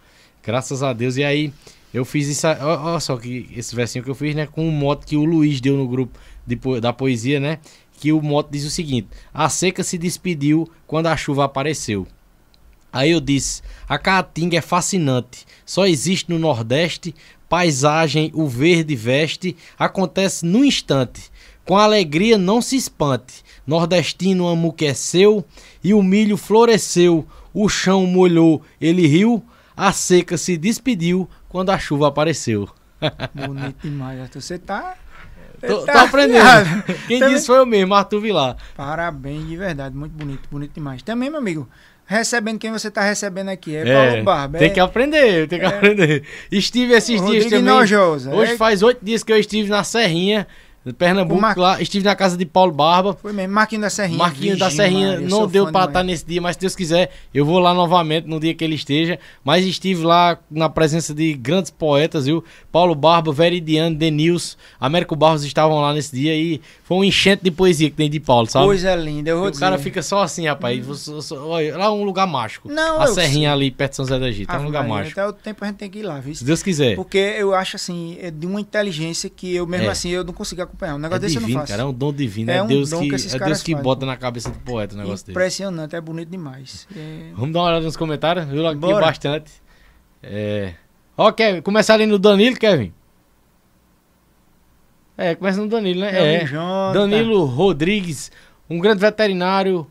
Graças 0.44 0.82
a 0.84 0.94
Deus. 0.94 1.18
E 1.18 1.24
aí, 1.24 1.54
eu 1.94 2.06
fiz 2.06 2.28
isso. 2.28 2.48
Olha 2.48 3.00
só 3.00 3.18
que 3.18 3.50
esse 3.56 3.76
versinho 3.76 4.04
que 4.04 4.10
eu 4.10 4.16
fiz, 4.16 4.36
né? 4.36 4.46
Com 4.48 4.68
um 4.68 4.72
mote 4.72 5.06
que 5.06 5.18
o 5.18 5.26
Luiz 5.26 5.60
deu 5.60 5.76
no 5.76 5.88
grupo 5.88 6.18
de 6.46 6.58
da 6.80 6.94
poesia, 6.94 7.40
né? 7.40 7.60
Que 7.94 8.12
o 8.14 8.22
mote 8.22 8.50
diz 8.52 8.64
o 8.66 8.70
seguinte: 8.70 9.08
A 9.34 9.50
seca 9.50 9.84
se 9.84 9.98
despediu 9.98 10.70
quando 10.88 11.08
a 11.08 11.18
chuva 11.18 11.44
apareceu. 11.46 12.08
Aí 12.92 13.12
eu 13.12 13.20
disse: 13.20 13.62
A 13.88 13.98
caatinga 14.00 14.58
é 14.58 14.62
fascinante. 14.62 15.46
Só 15.66 15.86
existe 15.86 16.30
no 16.30 16.40
Nordeste. 16.40 17.14
Paisagem, 17.50 18.32
o 18.36 18.48
verde 18.48 18.96
veste. 18.96 19.58
Acontece 19.78 20.46
num 20.46 20.64
instante. 20.64 21.32
Com 21.66 21.76
alegria 21.78 22.38
não 22.38 22.62
se 22.62 22.76
espante. 22.76 23.44
Nordestino 23.66 24.48
amuqueceu 24.48 25.44
e 25.84 25.94
o 25.94 26.02
milho 26.02 26.38
floresceu. 26.38 27.28
O 27.54 27.68
chão 27.68 28.06
molhou, 28.06 28.62
ele 28.80 29.06
riu. 29.08 29.44
A 29.76 29.92
seca 29.92 30.38
se 30.38 30.56
despediu 30.58 31.28
quando 31.48 31.72
a 31.72 31.80
chuva 31.80 32.08
apareceu. 32.08 32.70
Bonito 33.34 33.76
demais, 33.82 34.20
Arthur. 34.20 34.42
Você 34.42 34.58
tá. 34.60 34.96
Tô, 35.66 35.82
tá 35.82 35.94
tô 35.94 36.00
aprendendo. 36.00 36.84
Quem 37.08 37.20
Também- 37.20 37.36
disse 37.36 37.48
foi 37.48 37.58
eu 37.58 37.66
mesmo, 37.66 37.94
Arthur 37.94 38.22
Vilar. 38.22 38.58
Parabéns, 38.76 39.48
de 39.48 39.58
verdade. 39.58 39.96
Muito 39.96 40.14
bonito, 40.14 40.48
bonito 40.50 40.74
demais. 40.74 41.02
Também, 41.02 41.30
meu 41.30 41.40
amigo, 41.40 41.68
recebendo 42.10 42.58
quem 42.58 42.72
você 42.72 42.90
tá 42.90 43.02
recebendo 43.04 43.50
aqui. 43.50 43.76
É, 43.76 43.88
É, 43.88 43.94
Paulo 44.08 44.24
Barba. 44.24 44.58
tem 44.58 44.68
é 44.68 44.72
que 44.72 44.80
aprender, 44.80 45.48
tem 45.48 45.60
que 45.60 45.66
aprender. 45.66 46.24
Estive 46.52 46.94
esses 46.94 47.08
dias 47.22 47.22
Rodrigo 47.22 47.50
também. 47.50 47.64
Nojosa. 47.64 48.34
Hoje 48.34 48.54
É- 48.54 48.58
faz 48.58 48.82
oito 48.82 49.00
dias 49.06 49.24
que 49.24 49.32
eu 49.32 49.38
estive 49.38 49.70
na 49.70 49.84
Serrinha, 49.84 50.48
Pernambuco, 50.98 51.38
O 51.38 51.42
Mar- 51.42 51.58
lá. 51.58 51.82
Estive 51.82 52.06
na 52.06 52.16
casa 52.16 52.38
de 52.38 52.46
Paulo 52.46 52.72
Barba. 52.72 53.14
Foi 53.14 53.34
mesmo. 53.34 53.54
Marquinhos 53.54 53.82
da 53.84 53.90
Serrinha. 53.90 54.18
Marquinhos 54.18 54.58
da 54.58 54.70
Virgem 54.70 54.86
Serrinha 54.86 55.08
Maria, 55.12 55.26
eu 55.26 55.30
não 55.30 55.48
deu 55.48 55.66
demais. 55.66 55.88
estar 55.88 56.04
nesse 56.04 56.26
dia, 56.26 56.42
mas 56.42 56.56
se 56.56 56.62
Deus 56.62 56.76
quiser, 56.76 57.12
eu 57.34 57.46
vou 57.46 57.60
lá 57.60 57.74
novamente 57.74 58.26
no 58.28 58.40
dia 58.40 58.54
que 58.56 58.64
ele 58.64 58.76
esteja. 58.76 59.20
Mas 59.44 59.66
estive 59.66 60.04
lá 60.04 60.38
na 60.50 60.70
presença 60.70 61.14
de 61.14 61.34
grandes 61.34 61.70
poetas, 61.70 62.26
viu? 62.26 62.44
Paulo 62.72 62.96
Barba, 62.96 63.32
Veridiano, 63.34 63.96
Denilson, 63.96 64.56
Américo 64.80 65.16
Barros 65.16 65.44
estavam 65.44 65.80
lá 65.82 65.94
nesse 65.94 66.16
dia 66.16 66.34
e 66.36 66.62
foi 66.84 66.98
um 66.98 67.04
enchente 67.04 67.44
de 67.44 67.52
poesia 67.52 67.90
que 67.90 67.96
tem 67.96 68.10
de 68.10 68.20
Paulo, 68.20 68.48
sabe? 68.48 68.66
Coisa 68.66 68.96
linda, 68.96 69.30
eu 69.32 69.40
vou 69.40 69.48
o 69.48 69.52
dizer. 69.52 69.60
cara 69.60 69.78
fica 69.78 70.02
só 70.02 70.22
assim, 70.24 70.48
rapaz. 70.48 70.84
Você- 70.86 71.12
você- 71.12 71.36
olha, 71.36 71.78
lá 71.78 71.86
é 71.86 71.90
um 71.90 72.04
lugar 72.04 72.26
mágico. 72.26 72.70
Não, 72.72 73.02
a 73.02 73.08
Serrinha 73.08 73.50
sei. 73.50 73.54
ali 73.54 73.72
perto 73.72 73.92
de 73.92 73.96
São 73.98 74.06
José 74.06 74.18
da 74.20 74.30
Egito. 74.30 74.50
É 74.50 74.54
um 74.54 74.56
Ave 74.58 74.66
lugar 74.66 74.88
mágico. 74.88 75.20
Até 75.20 75.30
o 75.30 75.34
tempo 75.34 75.64
a 75.64 75.68
gente 75.68 75.78
tem 75.78 75.90
que 75.90 76.00
ir 76.00 76.04
lá, 76.04 76.20
viu? 76.20 76.34
Se 76.34 76.44
Deus 76.44 76.64
quiser. 76.64 76.96
Porque 76.96 77.18
eu 77.18 77.54
acho 77.54 77.76
assim, 77.76 78.18
é 78.22 78.32
de 78.32 78.48
uma 78.48 78.62
inteligência 78.62 79.30
que 79.30 79.54
eu 79.56 79.68
mesmo 79.68 79.88
É. 79.88 79.90
assim 79.90 80.10
eu 80.10 80.24
não 80.24 80.34
consigo 80.34 80.69
acompanhar. 80.70 80.94
Um 80.96 80.98
É 80.98 81.02
negócio 81.02 81.22
desse 81.22 81.36
eu 81.36 81.42
não 81.42 81.48
divino, 81.48 81.62
faço. 81.62 81.72
cara. 81.74 81.84
É 81.84 81.86
um 81.86 81.94
dom 81.94 82.14
divino. 82.14 82.52
É 82.52 82.56
É, 82.58 82.64
um 82.64 82.68
Deus 82.68 82.90
dom 82.90 83.00
que, 83.02 83.10
que 83.10 83.16
é 83.16 83.40
Deus 83.40 83.62
que 83.64 83.72
fazem. 83.72 83.84
bota 83.84 84.06
na 84.06 84.16
cabeça 84.18 84.50
do 84.50 84.60
poeta 84.60 84.96
um 84.96 84.98
negócio 85.00 85.26
desse. 85.26 85.32
Impressionante, 85.32 85.96
é 85.96 86.02
bonito 86.02 86.30
demais. 86.30 86.88
É... 86.96 87.32
Vamos 87.36 87.54
dar 87.54 87.60
uma 87.60 87.68
olhada 87.70 87.86
nos 87.86 87.98
comentários, 87.98 88.46
viu? 88.48 88.66
Aqui 88.68 88.80
Bora. 88.80 89.06
bastante. 89.06 89.52
É. 90.24 90.74
Ó, 91.18 91.32
Kevin, 91.32 91.62
começar 91.62 91.96
ali 91.96 92.06
no 92.06 92.18
Danilo, 92.18 92.56
Kevin. 92.58 92.94
É, 95.18 95.36
começa 95.36 95.60
no 95.62 95.68
Danilo, 95.68 96.00
né? 96.02 96.12
É. 96.14 96.36
amigo 96.38 96.50
Jonathan. 96.52 96.94
Danilo 96.94 97.46
Rodrigues, 97.46 98.32
um 98.70 98.80
grande 98.80 99.02
veterinário. 99.02 99.86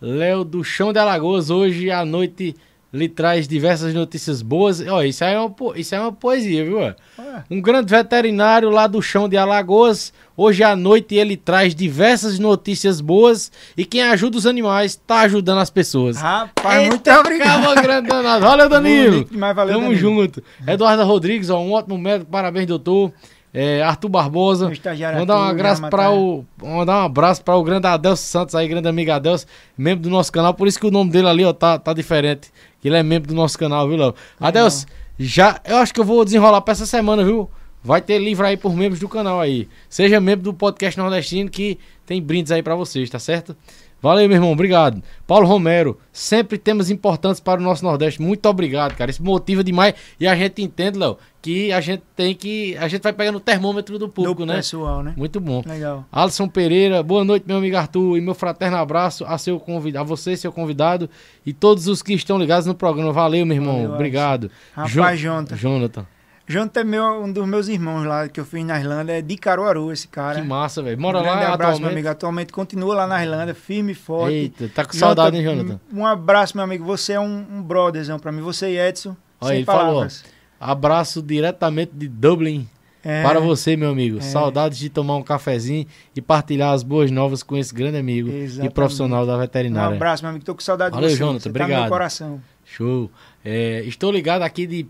Léo 0.00 0.44
do 0.44 0.62
Chão 0.62 0.92
de 0.92 0.98
Alagoas, 1.00 1.50
hoje 1.50 1.90
à 1.90 2.04
noite 2.04 2.54
lhe 2.92 3.08
traz 3.08 3.46
diversas 3.46 3.92
notícias 3.92 4.40
boas. 4.40 4.80
Ó, 4.80 5.02
isso 5.02 5.22
aí 5.24 5.34
é 5.34 5.38
uma, 5.40 5.54
isso 5.76 5.94
é 5.94 6.00
uma 6.00 6.10
poesia, 6.12 6.64
viu? 6.64 6.80
Ah, 7.18 7.42
Um 7.50 7.60
grande 7.60 7.90
veterinário 7.90 8.70
lá 8.70 8.86
do 8.86 9.02
chão 9.02 9.28
de 9.28 9.36
Alagoas. 9.36 10.12
Hoje 10.36 10.62
à 10.62 10.74
noite 10.74 11.14
ele 11.14 11.36
traz 11.36 11.74
diversas 11.74 12.38
notícias 12.38 13.00
boas. 13.00 13.52
E 13.76 13.84
quem 13.84 14.02
ajuda 14.02 14.38
os 14.38 14.46
animais 14.46 14.96
tá 14.96 15.20
ajudando 15.20 15.58
as 15.58 15.68
pessoas. 15.68 16.16
Rapaz, 16.16 16.80
Eita, 16.82 16.88
muito 16.94 17.10
obrigado. 17.20 17.82
Grande 17.82 18.08
danado. 18.08 18.44
Valeu, 18.44 18.68
Danilo. 18.68 19.10
Bonito 19.12 19.32
demais, 19.32 19.54
valeu, 19.56 19.74
Tamo 19.74 19.84
Danilo. 19.90 20.00
junto. 20.00 20.42
Eduardo 20.66 21.04
Rodrigues, 21.04 21.50
ó, 21.50 21.60
um 21.60 21.72
ótimo 21.72 21.98
médico. 21.98 22.30
Parabéns, 22.30 22.66
doutor. 22.66 23.12
É, 23.52 23.82
Arthur 23.82 24.08
Barbosa. 24.08 24.68
Mandar 25.20 25.38
um 25.38 25.42
abraço 25.42 25.82
para 25.88 26.10
o 26.10 26.44
mandar 26.62 27.02
um 27.02 27.04
abraço 27.04 27.42
para 27.42 27.56
o 27.56 27.62
grande 27.62 27.86
Adelso 27.86 28.22
Santos 28.24 28.54
aí, 28.54 28.68
grande 28.68 28.88
amigo 28.88 29.10
Adelso, 29.10 29.46
membro 29.76 30.02
do 30.02 30.10
nosso 30.10 30.30
canal. 30.30 30.52
Por 30.54 30.68
isso 30.68 30.78
que 30.78 30.86
o 30.86 30.90
nome 30.90 31.10
dele 31.10 31.28
ali, 31.28 31.44
ó, 31.44 31.52
tá, 31.52 31.78
tá 31.78 31.92
diferente. 31.92 32.50
Que 32.80 32.88
ele 32.88 32.96
é 32.96 33.02
membro 33.02 33.28
do 33.28 33.34
nosso 33.34 33.58
canal, 33.58 33.88
viu, 33.88 33.96
Léo? 33.96 34.14
Adelso, 34.38 34.86
já, 35.18 35.60
eu 35.64 35.78
acho 35.78 35.92
que 35.92 36.00
eu 36.00 36.04
vou 36.04 36.24
desenrolar 36.24 36.60
para 36.60 36.72
essa 36.72 36.86
semana, 36.86 37.24
viu? 37.24 37.50
Vai 37.82 38.00
ter 38.00 38.18
livro 38.18 38.44
aí 38.46 38.56
por 38.56 38.74
membros 38.74 39.00
do 39.00 39.08
canal 39.08 39.40
aí. 39.40 39.68
Seja 39.88 40.20
membro 40.20 40.44
do 40.44 40.54
podcast 40.54 40.98
nordestino 40.98 41.48
que 41.48 41.78
tem 42.04 42.20
brindes 42.20 42.52
aí 42.52 42.62
para 42.62 42.74
vocês, 42.74 43.08
tá 43.08 43.18
certo? 43.18 43.56
Valeu, 44.00 44.28
meu 44.28 44.36
irmão, 44.36 44.52
obrigado. 44.52 45.02
Paulo 45.26 45.46
Romero, 45.46 45.98
sempre 46.12 46.56
temas 46.56 46.88
importantes 46.88 47.40
para 47.40 47.60
o 47.60 47.64
nosso 47.64 47.84
Nordeste. 47.84 48.22
Muito 48.22 48.46
obrigado, 48.48 48.94
cara. 48.94 49.10
Isso 49.10 49.22
motiva 49.24 49.64
demais 49.64 49.94
e 50.20 50.26
a 50.26 50.36
gente 50.36 50.62
entende, 50.62 50.98
Léo, 50.98 51.18
que 51.42 51.72
a 51.72 51.80
gente 51.80 52.02
tem 52.14 52.32
que. 52.34 52.76
A 52.76 52.86
gente 52.86 53.02
vai 53.02 53.12
pegando 53.12 53.36
o 53.36 53.40
termômetro 53.40 53.98
do 53.98 54.08
público, 54.08 54.42
do 54.42 54.46
né? 54.46 54.56
pessoal, 54.56 55.02
né? 55.02 55.14
Muito 55.16 55.40
bom. 55.40 55.62
Legal. 55.66 56.04
Alisson 56.12 56.48
Pereira, 56.48 57.02
boa 57.02 57.24
noite, 57.24 57.44
meu 57.46 57.56
amigo 57.56 57.76
Arthur, 57.76 58.16
e 58.16 58.20
meu 58.20 58.34
fraterno 58.34 58.76
abraço 58.76 59.24
a, 59.26 59.36
seu 59.36 59.58
convidado, 59.58 60.04
a 60.04 60.06
você, 60.06 60.36
seu 60.36 60.52
convidado, 60.52 61.10
e 61.44 61.52
todos 61.52 61.88
os 61.88 62.00
que 62.00 62.12
estão 62.14 62.38
ligados 62.38 62.66
no 62.66 62.74
programa. 62.74 63.12
Valeu, 63.12 63.44
meu 63.44 63.56
irmão. 63.56 63.76
Valeu, 63.82 63.94
Obrigado. 63.94 64.50
Rapaz, 64.72 65.18
Jo- 65.18 65.26
Jonathan. 65.28 65.56
Jonathan. 65.56 66.06
Jonathan 66.48 66.80
é 66.80 66.84
meu, 66.84 67.04
um 67.24 67.30
dos 67.32 67.46
meus 67.46 67.68
irmãos 67.68 68.04
lá 68.04 68.26
que 68.28 68.40
eu 68.40 68.44
fiz 68.44 68.64
na 68.64 68.78
Irlanda, 68.80 69.12
é 69.12 69.20
de 69.20 69.36
Caruaru, 69.36 69.92
esse 69.92 70.08
cara. 70.08 70.40
Que 70.40 70.46
massa, 70.46 70.82
velho. 70.82 70.98
Mora 71.00 71.18
Um 71.18 71.22
lá 71.22 71.32
abraço, 71.32 71.48
meu 71.58 71.66
atualmente. 71.66 71.92
amigo. 71.92 72.08
Atualmente 72.08 72.52
continua 72.52 72.94
lá 72.94 73.06
na 73.06 73.22
Irlanda, 73.22 73.54
firme 73.54 73.92
e 73.92 73.94
forte. 73.94 74.34
Eita, 74.34 74.68
tá 74.74 74.84
com 74.84 74.94
saudade, 74.94 75.36
hein, 75.36 75.44
Jonathan? 75.44 75.80
Um 75.92 76.06
abraço, 76.06 76.56
meu 76.56 76.64
amigo. 76.64 76.84
Você 76.84 77.12
é 77.12 77.20
um, 77.20 77.44
um 77.52 77.62
brotherzão 77.62 78.18
pra 78.18 78.32
mim. 78.32 78.40
Você 78.40 78.70
e 78.70 78.78
Edson. 78.78 79.14
Olha, 79.40 79.48
sem 79.50 79.56
ele 79.58 79.64
falou, 79.66 79.86
palavras. 79.86 80.24
Abraço 80.58 81.22
diretamente 81.22 81.92
de 81.94 82.08
Dublin 82.08 82.66
É, 83.04 83.22
para 83.22 83.38
você, 83.40 83.76
meu 83.76 83.90
amigo. 83.90 84.18
É. 84.18 84.20
Saudades 84.22 84.78
de 84.78 84.88
tomar 84.88 85.16
um 85.16 85.22
cafezinho 85.22 85.86
e 86.16 86.20
partilhar 86.20 86.72
as 86.72 86.82
boas 86.82 87.10
novas 87.10 87.42
com 87.42 87.56
esse 87.56 87.72
grande 87.72 87.96
amigo 87.98 88.28
e 88.28 88.42
Exatamente. 88.42 88.72
profissional 88.74 89.24
da 89.26 89.36
Um 89.36 89.38
veterinária. 89.38 89.94
abraço, 89.96 90.22
meu 90.24 90.30
amigo. 90.30 90.44
Tô 90.44 90.54
com 90.54 90.60
saudade 90.60 90.94
Valeu, 90.94 91.08
de 91.08 91.14
você. 91.14 91.18
Jonathan. 91.20 91.38
Você 91.40 91.48
Tá 91.52 91.58
no 91.58 91.64
Obrigado. 91.64 91.80
meu 91.82 91.90
coração. 91.90 92.40
Show. 92.64 93.10
É, 93.44 93.82
estou 93.84 94.10
ligado 94.10 94.42
aqui 94.42 94.66
de 94.66 94.86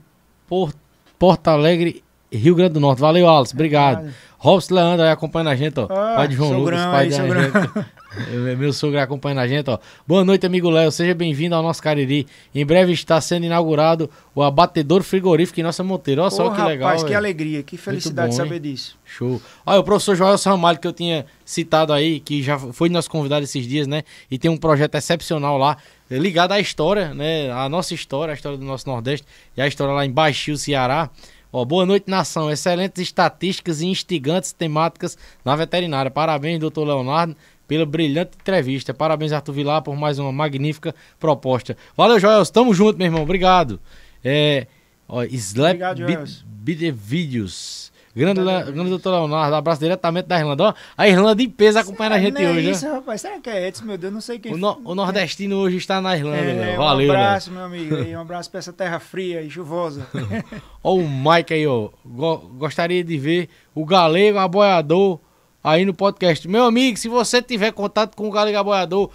Porto. 0.47 0.79
Porto 1.19 1.49
Alegre, 1.49 2.03
Rio 2.33 2.55
Grande 2.55 2.75
do 2.75 2.81
Norte. 2.81 3.01
Valeu, 3.01 3.29
Alisson. 3.29 3.55
Obrigado. 3.55 4.13
Robson 4.39 4.75
Leandro 4.75 5.05
aí 5.05 5.11
acompanhando 5.11 5.49
a 5.49 5.57
gente, 5.57 5.81
ó. 5.81 5.85
Ah, 5.91 6.15
pai 6.17 6.29
de 6.29 6.35
João 6.37 6.61
Lucas, 6.61 6.81
pai 6.85 7.11
sogrão. 7.11 7.43
gente. 7.43 7.87
Eu- 8.33 8.57
Meu 8.57 8.73
sogro 8.73 8.99
acompanhando 8.99 9.39
a 9.41 9.47
gente, 9.47 9.69
ó. 9.69 9.79
Boa 10.07 10.25
noite, 10.25 10.47
amigo 10.47 10.71
Léo. 10.71 10.91
Seja 10.91 11.15
bem-vindo 11.15 11.55
ao 11.55 11.63
nosso 11.63 11.83
Cariri. 11.83 12.27
Em 12.55 12.65
breve 12.65 12.93
está 12.93 13.21
sendo 13.21 13.45
inaugurado 13.47 14.09
o 14.35 14.43
abatedor 14.43 15.03
frigorífico 15.03 15.61
em 15.61 15.63
nossa 15.63 15.85
Monteiro. 15.85 16.23
Olha 16.23 16.31
só 16.31 16.51
que 16.51 16.61
legal. 16.63 16.87
rapaz, 16.89 17.03
que 17.03 17.09
velho. 17.09 17.19
alegria, 17.19 17.63
que 17.63 17.77
felicidade 17.77 18.31
bom, 18.31 18.37
saber 18.37 18.55
hein? 18.57 18.61
disso. 18.63 18.97
Show. 19.05 19.41
Olha, 19.67 19.81
o 19.81 19.85
professor 19.85 20.17
Joel 20.17 20.37
Ramalho, 20.43 20.79
que 20.79 20.89
eu 20.89 20.93
tinha 20.93 21.27
citado 21.45 21.93
aí, 21.93 22.19
que 22.19 22.43
já 22.43 22.59
foi 22.59 22.89
nosso 22.89 23.11
convidado 23.11 23.45
esses 23.45 23.67
dias, 23.67 23.87
né? 23.87 24.03
E 24.31 24.39
tem 24.39 24.51
um 24.51 24.57
projeto 24.57 24.95
excepcional 24.95 25.59
lá, 25.59 25.77
ligado 26.17 26.53
à 26.53 26.61
história, 26.61 27.13
né? 27.13 27.51
A 27.51 27.69
nossa 27.69 27.93
história, 27.93 28.33
a 28.33 28.35
história 28.35 28.57
do 28.57 28.65
nosso 28.65 28.89
Nordeste 28.89 29.27
e 29.57 29.61
a 29.61 29.67
história 29.67 29.93
lá 29.93 30.07
em 30.07 30.11
Baixio, 30.11 30.57
Ceará. 30.57 31.11
Ó, 31.53 31.65
boa 31.65 31.85
noite, 31.85 32.09
nação. 32.09 32.51
Excelentes 32.51 33.03
estatísticas 33.03 33.81
e 33.81 33.87
instigantes 33.87 34.53
temáticas 34.53 35.17
na 35.45 35.57
veterinária. 35.57 36.11
Parabéns, 36.11 36.61
doutor 36.61 36.85
Leonardo, 36.87 37.37
pela 37.67 37.85
brilhante 37.85 38.33
entrevista. 38.41 38.95
Parabéns, 38.95 39.33
Arthur 39.33 39.53
Vilar, 39.53 39.83
por 39.83 39.97
mais 39.97 40.19
uma 40.19 40.33
magnífica 40.33 40.95
proposta. 41.19 41.77
Valeu, 41.97 42.19
Joel. 42.19 42.45
Tamo 42.47 42.73
junto, 42.75 42.99
meu 42.99 43.07
irmão. 43.07 43.23
Obrigado. 43.23 43.81
É, 44.25 44.67
ó, 45.09 45.23
Slap 45.25 45.75
Obrigado, 45.75 45.99
Joels. 45.99 46.45
Beat 46.47 46.93
Videos. 46.95 47.88
Grande, 48.19 48.41
grande 48.73 48.91
doutor 48.91 49.11
Leonardo, 49.13 49.55
abraço 49.55 49.81
diretamente 49.81 50.27
da 50.27 50.39
Irlanda. 50.39 50.65
Ó, 50.65 50.75
a 50.97 51.09
Irlanda 51.09 51.43
em 51.43 51.49
peso 51.49 51.79
acompanhando 51.79 52.15
a 52.15 52.19
gente 52.19 52.35
não 52.35 52.41
é 52.41 52.51
hoje. 52.51 52.71
isso, 52.71 52.85
né? 52.87 52.95
rapaz. 52.95 53.21
Será 53.21 53.39
que 53.39 53.49
é 53.49 53.69
Edson, 53.69 53.85
meu 53.85 53.97
Deus? 53.97 54.13
Não 54.13 54.21
sei 54.21 54.39
quem 54.39 54.53
O, 54.55 54.57
no- 54.59 54.81
o 54.85 54.95
nordestino 54.95 55.57
hoje 55.57 55.77
está 55.77 56.01
na 56.01 56.17
Irlanda, 56.17 56.37
É, 56.39 56.75
um 56.75 56.79
Valeu, 56.79 57.09
Léo. 57.13 57.17
abraço, 57.17 57.51
meu 57.53 57.63
amigo. 57.65 57.95
aí, 57.97 58.17
um 58.17 58.21
abraço 58.21 58.51
pra 58.51 58.59
essa 58.59 58.73
terra 58.73 58.99
fria 58.99 59.41
e 59.43 59.49
chuvosa. 59.49 60.07
Ó 60.83 60.95
o 60.97 61.09
Mike 61.09 61.55
aí, 61.55 61.67
ó. 61.67 61.91
Go- 62.05 62.39
gostaria 62.59 63.05
de 63.05 63.17
ver 63.19 63.49
o 63.75 63.85
Galego 63.87 64.39
Aboiador 64.39 65.21
aí 65.63 65.85
no 65.85 65.95
podcast. 65.95 66.49
Meu 66.49 66.65
amigo, 66.65 66.97
se 66.99 67.09
você 67.09 67.41
tiver 67.41 67.73
contato 67.73 68.17
com 68.17 68.27
o 68.29 68.31
Galego 68.33 68.59
Aboiador, 68.59 69.11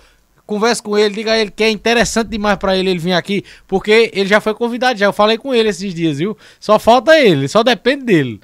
converse 0.46 0.82
com 0.84 0.98
ele, 0.98 1.16
diga 1.16 1.32
a 1.32 1.38
ele 1.38 1.50
que 1.52 1.64
é 1.64 1.70
interessante 1.70 2.28
demais 2.30 2.58
pra 2.58 2.76
ele 2.78 2.90
ele 2.90 3.00
vir 3.00 3.14
aqui, 3.14 3.44
porque 3.68 4.12
ele 4.14 4.28
já 4.28 4.40
foi 4.42 4.54
convidado, 4.54 5.00
já 5.00 5.06
eu 5.06 5.14
falei 5.14 5.38
com 5.38 5.54
ele 5.54 5.70
esses 5.70 5.94
dias, 5.94 6.18
viu? 6.20 6.38
Só 6.60 6.78
falta 6.78 7.18
ele, 7.18 7.48
só 7.48 7.64
depende 7.64 8.04
dele. 8.06 8.42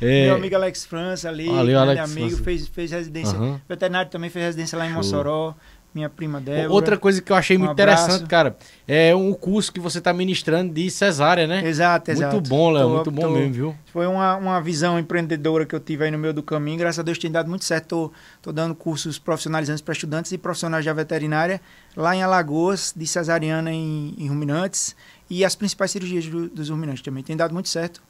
É, 0.00 0.26
Meu 0.26 0.36
amigo 0.36 0.54
Alex 0.54 0.84
França 0.84 1.28
ali, 1.28 1.46
Valeu, 1.48 1.78
Alex 1.78 2.00
amigo, 2.10 2.28
França. 2.30 2.42
fez, 2.44 2.68
fez 2.68 2.90
residência. 2.90 3.36
Aham. 3.36 3.60
Veterinário 3.68 4.10
também 4.10 4.30
fez 4.30 4.44
residência 4.46 4.78
lá 4.78 4.84
em 4.86 4.88
Show. 4.88 4.96
Mossoró. 4.98 5.54
Minha 5.92 6.08
prima 6.08 6.40
Débora. 6.40 6.70
Outra 6.72 6.96
coisa 6.96 7.20
que 7.20 7.32
eu 7.32 7.36
achei 7.36 7.56
Um 7.56 7.60
muito 7.62 7.72
abraço. 7.72 8.04
interessante, 8.04 8.28
cara, 8.28 8.56
é 8.86 9.12
um 9.12 9.32
curso 9.34 9.72
que 9.72 9.80
você 9.80 9.98
está 9.98 10.12
ministrando 10.12 10.72
de 10.72 10.88
cesárea, 10.88 11.48
né? 11.48 11.66
Exato, 11.66 12.12
muito 12.12 12.20
exato. 12.22 12.40
bom, 12.48 12.70
Léo, 12.70 12.88
muito 12.90 13.10
bom 13.10 13.22
tô- 13.22 13.30
mesmo, 13.30 13.52
viu? 13.52 13.76
Foi 13.92 14.06
uma, 14.06 14.36
uma 14.36 14.60
visão 14.60 15.00
empreendedora 15.00 15.66
que 15.66 15.74
eu 15.74 15.80
tive 15.80 16.04
aí 16.04 16.10
no 16.12 16.16
meio 16.16 16.32
do 16.32 16.44
caminho. 16.44 16.78
Graças 16.78 17.00
a 17.00 17.02
Deus 17.02 17.18
tem 17.18 17.28
dado 17.28 17.50
muito 17.50 17.64
certo. 17.64 17.86
Tô, 17.88 18.12
tô 18.40 18.52
dando 18.52 18.72
cursos 18.72 19.18
profissionalizantes 19.18 19.82
para 19.82 19.90
estudantes 19.92 20.30
e 20.30 20.38
profissionais 20.38 20.84
da 20.84 20.92
veterinária 20.92 21.60
lá 21.96 22.14
em 22.14 22.22
Alagoas, 22.22 22.94
de 22.96 23.04
cesariana 23.04 23.72
em, 23.72 24.14
em 24.16 24.28
ruminantes 24.28 24.94
e 25.28 25.44
as 25.44 25.56
principais 25.56 25.90
cirurgias 25.90 26.24
do- 26.26 26.48
dos 26.48 26.68
ruminantes 26.70 27.02
também. 27.02 27.24
Tem 27.24 27.36
dado 27.36 27.52
muito 27.52 27.68
certo. 27.68 28.00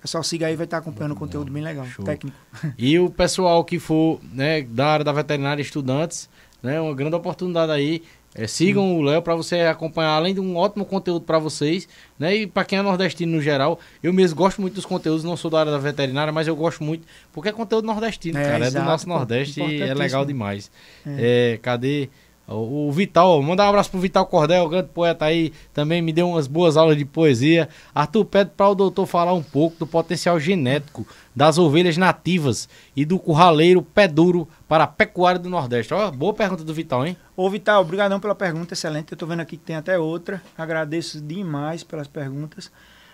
Pessoal 0.00 0.24
siga 0.24 0.46
aí, 0.46 0.56
vai 0.56 0.64
estar 0.64 0.78
acompanhando 0.78 1.12
um 1.12 1.16
conteúdo 1.16 1.52
bem 1.52 1.62
legal, 1.62 1.84
Show. 1.84 2.04
técnico. 2.04 2.36
E 2.78 2.98
o 2.98 3.10
pessoal 3.10 3.62
que 3.64 3.78
for 3.78 4.18
né, 4.32 4.62
da 4.62 4.86
área 4.86 5.04
da 5.04 5.12
veterinária, 5.12 5.60
estudantes, 5.60 6.28
né, 6.62 6.80
uma 6.80 6.94
grande 6.94 7.16
oportunidade 7.16 7.70
aí. 7.72 8.02
É, 8.32 8.46
sigam 8.46 8.96
o 8.96 9.02
Léo 9.02 9.20
para 9.22 9.34
você 9.34 9.56
acompanhar, 9.62 10.10
além 10.10 10.32
de 10.32 10.38
um 10.40 10.56
ótimo 10.56 10.84
conteúdo 10.84 11.24
para 11.24 11.36
vocês, 11.40 11.88
né? 12.16 12.32
E 12.36 12.46
para 12.46 12.64
quem 12.64 12.78
é 12.78 12.82
nordestino 12.82 13.32
no 13.32 13.42
geral, 13.42 13.80
eu 14.00 14.12
mesmo 14.12 14.36
gosto 14.36 14.60
muito 14.60 14.74
dos 14.74 14.86
conteúdos, 14.86 15.24
não 15.24 15.36
sou 15.36 15.50
da 15.50 15.58
área 15.58 15.72
da 15.72 15.78
veterinária, 15.78 16.32
mas 16.32 16.46
eu 16.46 16.54
gosto 16.54 16.84
muito, 16.84 17.04
porque 17.32 17.48
é 17.48 17.52
conteúdo 17.52 17.86
nordestino, 17.86 18.38
É, 18.38 18.44
cara. 18.44 18.66
É 18.66 18.70
do 18.70 18.82
nosso 18.82 19.04
pô, 19.04 19.14
Nordeste 19.14 19.60
e 19.60 19.82
é 19.82 19.92
legal 19.94 20.24
demais. 20.24 20.70
É, 21.04 21.58
cadê? 21.60 22.08
O 22.50 22.80
o 22.90 22.92
Vital, 22.92 23.40
mandar 23.40 23.66
um 23.66 23.68
abraço 23.68 23.88
pro 23.88 24.00
Vital 24.00 24.26
Cordel, 24.26 24.68
grande 24.68 24.88
poeta 24.88 25.24
aí, 25.24 25.52
também 25.72 26.02
me 26.02 26.12
deu 26.12 26.28
umas 26.28 26.48
boas 26.48 26.76
aulas 26.76 26.96
de 26.96 27.04
poesia. 27.04 27.68
Arthur 27.94 28.24
pede 28.24 28.50
para 28.56 28.68
o 28.68 28.74
doutor 28.74 29.06
falar 29.06 29.32
um 29.32 29.42
pouco 29.42 29.76
do 29.78 29.86
potencial 29.86 30.40
genético 30.40 31.06
das 31.34 31.56
ovelhas 31.56 31.96
nativas 31.96 32.68
e 32.96 33.04
do 33.04 33.16
curraleiro 33.16 33.80
pé 33.80 34.08
duro 34.08 34.48
para 34.66 34.84
a 34.84 34.86
pecuária 34.88 35.38
do 35.38 35.48
Nordeste. 35.48 35.94
Ó, 35.94 36.10
boa 36.10 36.34
pergunta 36.34 36.64
do 36.64 36.74
Vital, 36.74 37.06
hein? 37.06 37.16
Ô, 37.36 37.48
Vital, 37.48 37.80
obrigadão 37.80 38.18
pela 38.18 38.34
pergunta, 38.34 38.74
excelente. 38.74 39.12
Eu 39.12 39.18
tô 39.18 39.26
vendo 39.26 39.40
aqui 39.40 39.56
que 39.56 39.64
tem 39.64 39.76
até 39.76 39.96
outra. 39.96 40.42
Agradeço 40.58 41.20
demais 41.20 41.84
pelas 41.84 42.08
perguntas. 42.08 42.72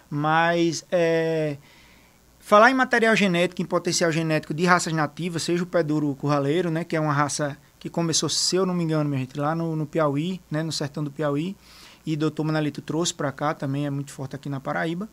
Mas 0.08 0.86
é, 0.90 1.58
falar 2.38 2.70
em 2.70 2.74
material 2.74 3.14
genético, 3.14 3.60
em 3.60 3.66
potencial 3.66 4.10
genético 4.10 4.54
de 4.54 4.64
raças 4.64 4.94
nativas, 4.94 5.42
seja 5.42 5.62
o 5.62 5.66
pé 5.66 5.82
duro 5.82 6.14
curraleiro, 6.14 6.70
né, 6.70 6.84
que 6.84 6.96
é 6.96 7.00
uma 7.00 7.12
raça 7.12 7.58
que 7.86 7.90
começou, 7.90 8.28
se 8.28 8.56
eu 8.56 8.66
não 8.66 8.74
me 8.74 8.82
engano, 8.82 9.08
minha 9.08 9.20
gente, 9.20 9.38
lá 9.38 9.54
no, 9.54 9.76
no 9.76 9.86
Piauí, 9.86 10.40
né, 10.50 10.62
no 10.62 10.72
sertão 10.72 11.04
do 11.04 11.10
Piauí, 11.10 11.56
e 12.04 12.14
o 12.14 12.16
doutor 12.16 12.44
Manelito 12.44 12.82
trouxe 12.82 13.14
para 13.14 13.30
cá, 13.30 13.54
também 13.54 13.86
é 13.86 13.90
muito 13.90 14.12
forte 14.12 14.34
aqui 14.34 14.48
na 14.48 14.58
Paraíba, 14.58 15.08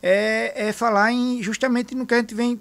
é, 0.00 0.68
é 0.68 0.72
falar 0.72 1.12
em 1.12 1.42
justamente 1.42 1.94
no 1.94 2.06
que 2.06 2.14
a 2.14 2.18
gente 2.18 2.34
vem 2.34 2.60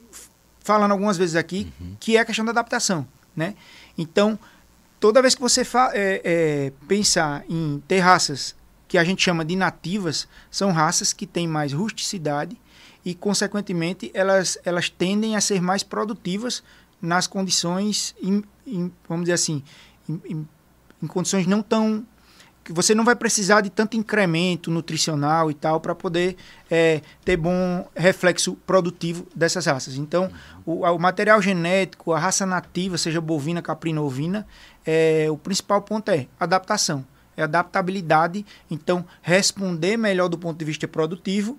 falando 0.60 0.92
algumas 0.92 1.18
vezes 1.18 1.36
aqui, 1.36 1.72
que 2.00 2.18
é 2.18 2.22
a 2.22 2.26
questão 2.26 2.46
da 2.46 2.52
adaptação, 2.52 3.08
né? 3.36 3.56
Então, 3.98 4.38
toda 5.00 5.22
vez 5.22 5.36
que 5.36 5.42
você 5.42 5.62
é, 5.62 6.22
é, 6.24 6.74
pensar 6.88 7.44
em 7.50 7.82
ter 7.88 8.00
raças 8.00 8.56
que 8.88 8.98
a 8.98 9.04
gente 9.04 9.24
chama 9.24 9.46
de 9.46 9.56
nativas, 9.56 10.28
são 10.50 10.72
raças 10.72 11.14
que 11.14 11.26
têm 11.26 11.48
mais 11.48 11.72
rusticidade 11.72 12.58
e, 13.06 13.16
consequentemente, 13.16 14.12
elas, 14.14 14.58
elas 14.64 14.90
tendem 14.90 15.36
a 15.36 15.42
ser 15.42 15.62
mais 15.62 15.82
produtivas 15.82 16.64
nas 17.02 17.26
condições, 17.26 18.14
em- 18.72 18.92
vamos 19.08 19.26
dizer 19.26 19.34
assim, 19.34 19.64
em, 20.10 20.22
em- 20.26 20.48
em 21.04 21.08
condições 21.08 21.46
não 21.48 21.62
tão 21.62 22.06
que 22.64 22.72
você 22.72 22.94
não 22.94 23.04
vai 23.04 23.16
precisar 23.16 23.62
de 23.62 23.72
tanto 23.72 23.98
incremento 23.98 24.70
nutricional 24.70 25.50
e 25.50 25.54
tal 25.56 25.80
para 25.80 25.96
poder 25.96 26.36
é, 26.70 27.02
ter 27.26 27.36
bom 27.36 27.88
reflexo 27.96 28.56
produtivo 28.68 29.26
dessas 29.36 29.66
raças. 29.66 29.96
Então, 29.96 30.30
o, 30.64 30.82
o 30.86 31.00
material 31.00 31.42
genético, 31.42 32.14
a 32.14 32.20
raça 32.20 32.46
nativa, 32.46 33.00
seja 33.00 33.20
bovina, 33.20 33.64
caprina 33.64 34.00
ovina, 34.00 34.46
é, 34.86 35.26
o 35.32 35.38
principal 35.38 35.82
ponto 35.82 36.10
é 36.10 36.28
adaptação, 36.40 37.04
é 37.36 37.42
adaptabilidade. 37.42 38.46
Então, 38.70 39.04
responder 39.24 39.98
melhor 39.98 40.30
do 40.30 40.38
ponto 40.38 40.56
de 40.60 40.64
vista 40.64 40.88
produtivo 40.88 41.58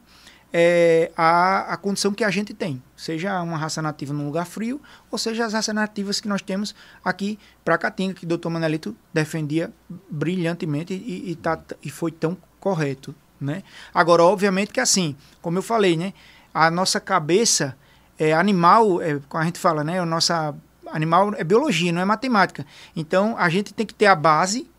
é, 0.52 1.10
a, 1.16 1.72
a 1.72 1.76
condição 1.76 2.12
que 2.12 2.22
a 2.22 2.30
gente 2.30 2.52
tem, 2.52 2.82
seja 2.96 3.40
uma 3.42 3.56
raça 3.56 3.80
nativa 3.80 4.12
num 4.12 4.26
lugar 4.26 4.44
frio, 4.44 4.80
ou 5.10 5.18
seja 5.18 5.46
as 5.46 5.54
raças 5.54 5.74
nativas 5.74 6.20
que 6.20 6.28
nós 6.28 6.42
temos 6.42 6.74
aqui 7.04 7.38
para 7.64 7.78
Caatinga, 7.78 8.14
que 8.14 8.24
o 8.24 8.28
doutor 8.28 8.50
Manelito 8.50 8.94
defendia 9.14 9.72
brilhantemente 10.10 10.92
e, 10.92 11.30
e, 11.30 11.36
tá, 11.36 11.58
e 11.82 11.90
foi 11.90 12.10
tão 12.10 12.36
correto. 12.60 13.14
Né? 13.40 13.62
Agora, 13.92 14.22
obviamente 14.22 14.72
que 14.72 14.80
assim, 14.80 15.16
como 15.40 15.58
eu 15.58 15.62
falei, 15.62 15.96
né, 15.96 16.12
a 16.52 16.70
nossa 16.70 17.00
cabeça 17.00 17.76
é 18.18 18.32
animal, 18.32 19.00
é, 19.00 19.18
como 19.28 19.42
a 19.42 19.46
gente 19.46 19.58
fala, 19.58 19.82
né, 19.82 19.98
a 19.98 20.06
nossa 20.06 20.54
animal 20.92 21.34
é 21.34 21.42
biologia, 21.42 21.92
não 21.92 22.02
é 22.02 22.04
matemática. 22.04 22.66
Então, 22.94 23.34
a 23.38 23.48
gente 23.48 23.72
tem 23.72 23.86
que 23.86 23.94
ter 23.94 24.06
a 24.06 24.14
base, 24.14 24.70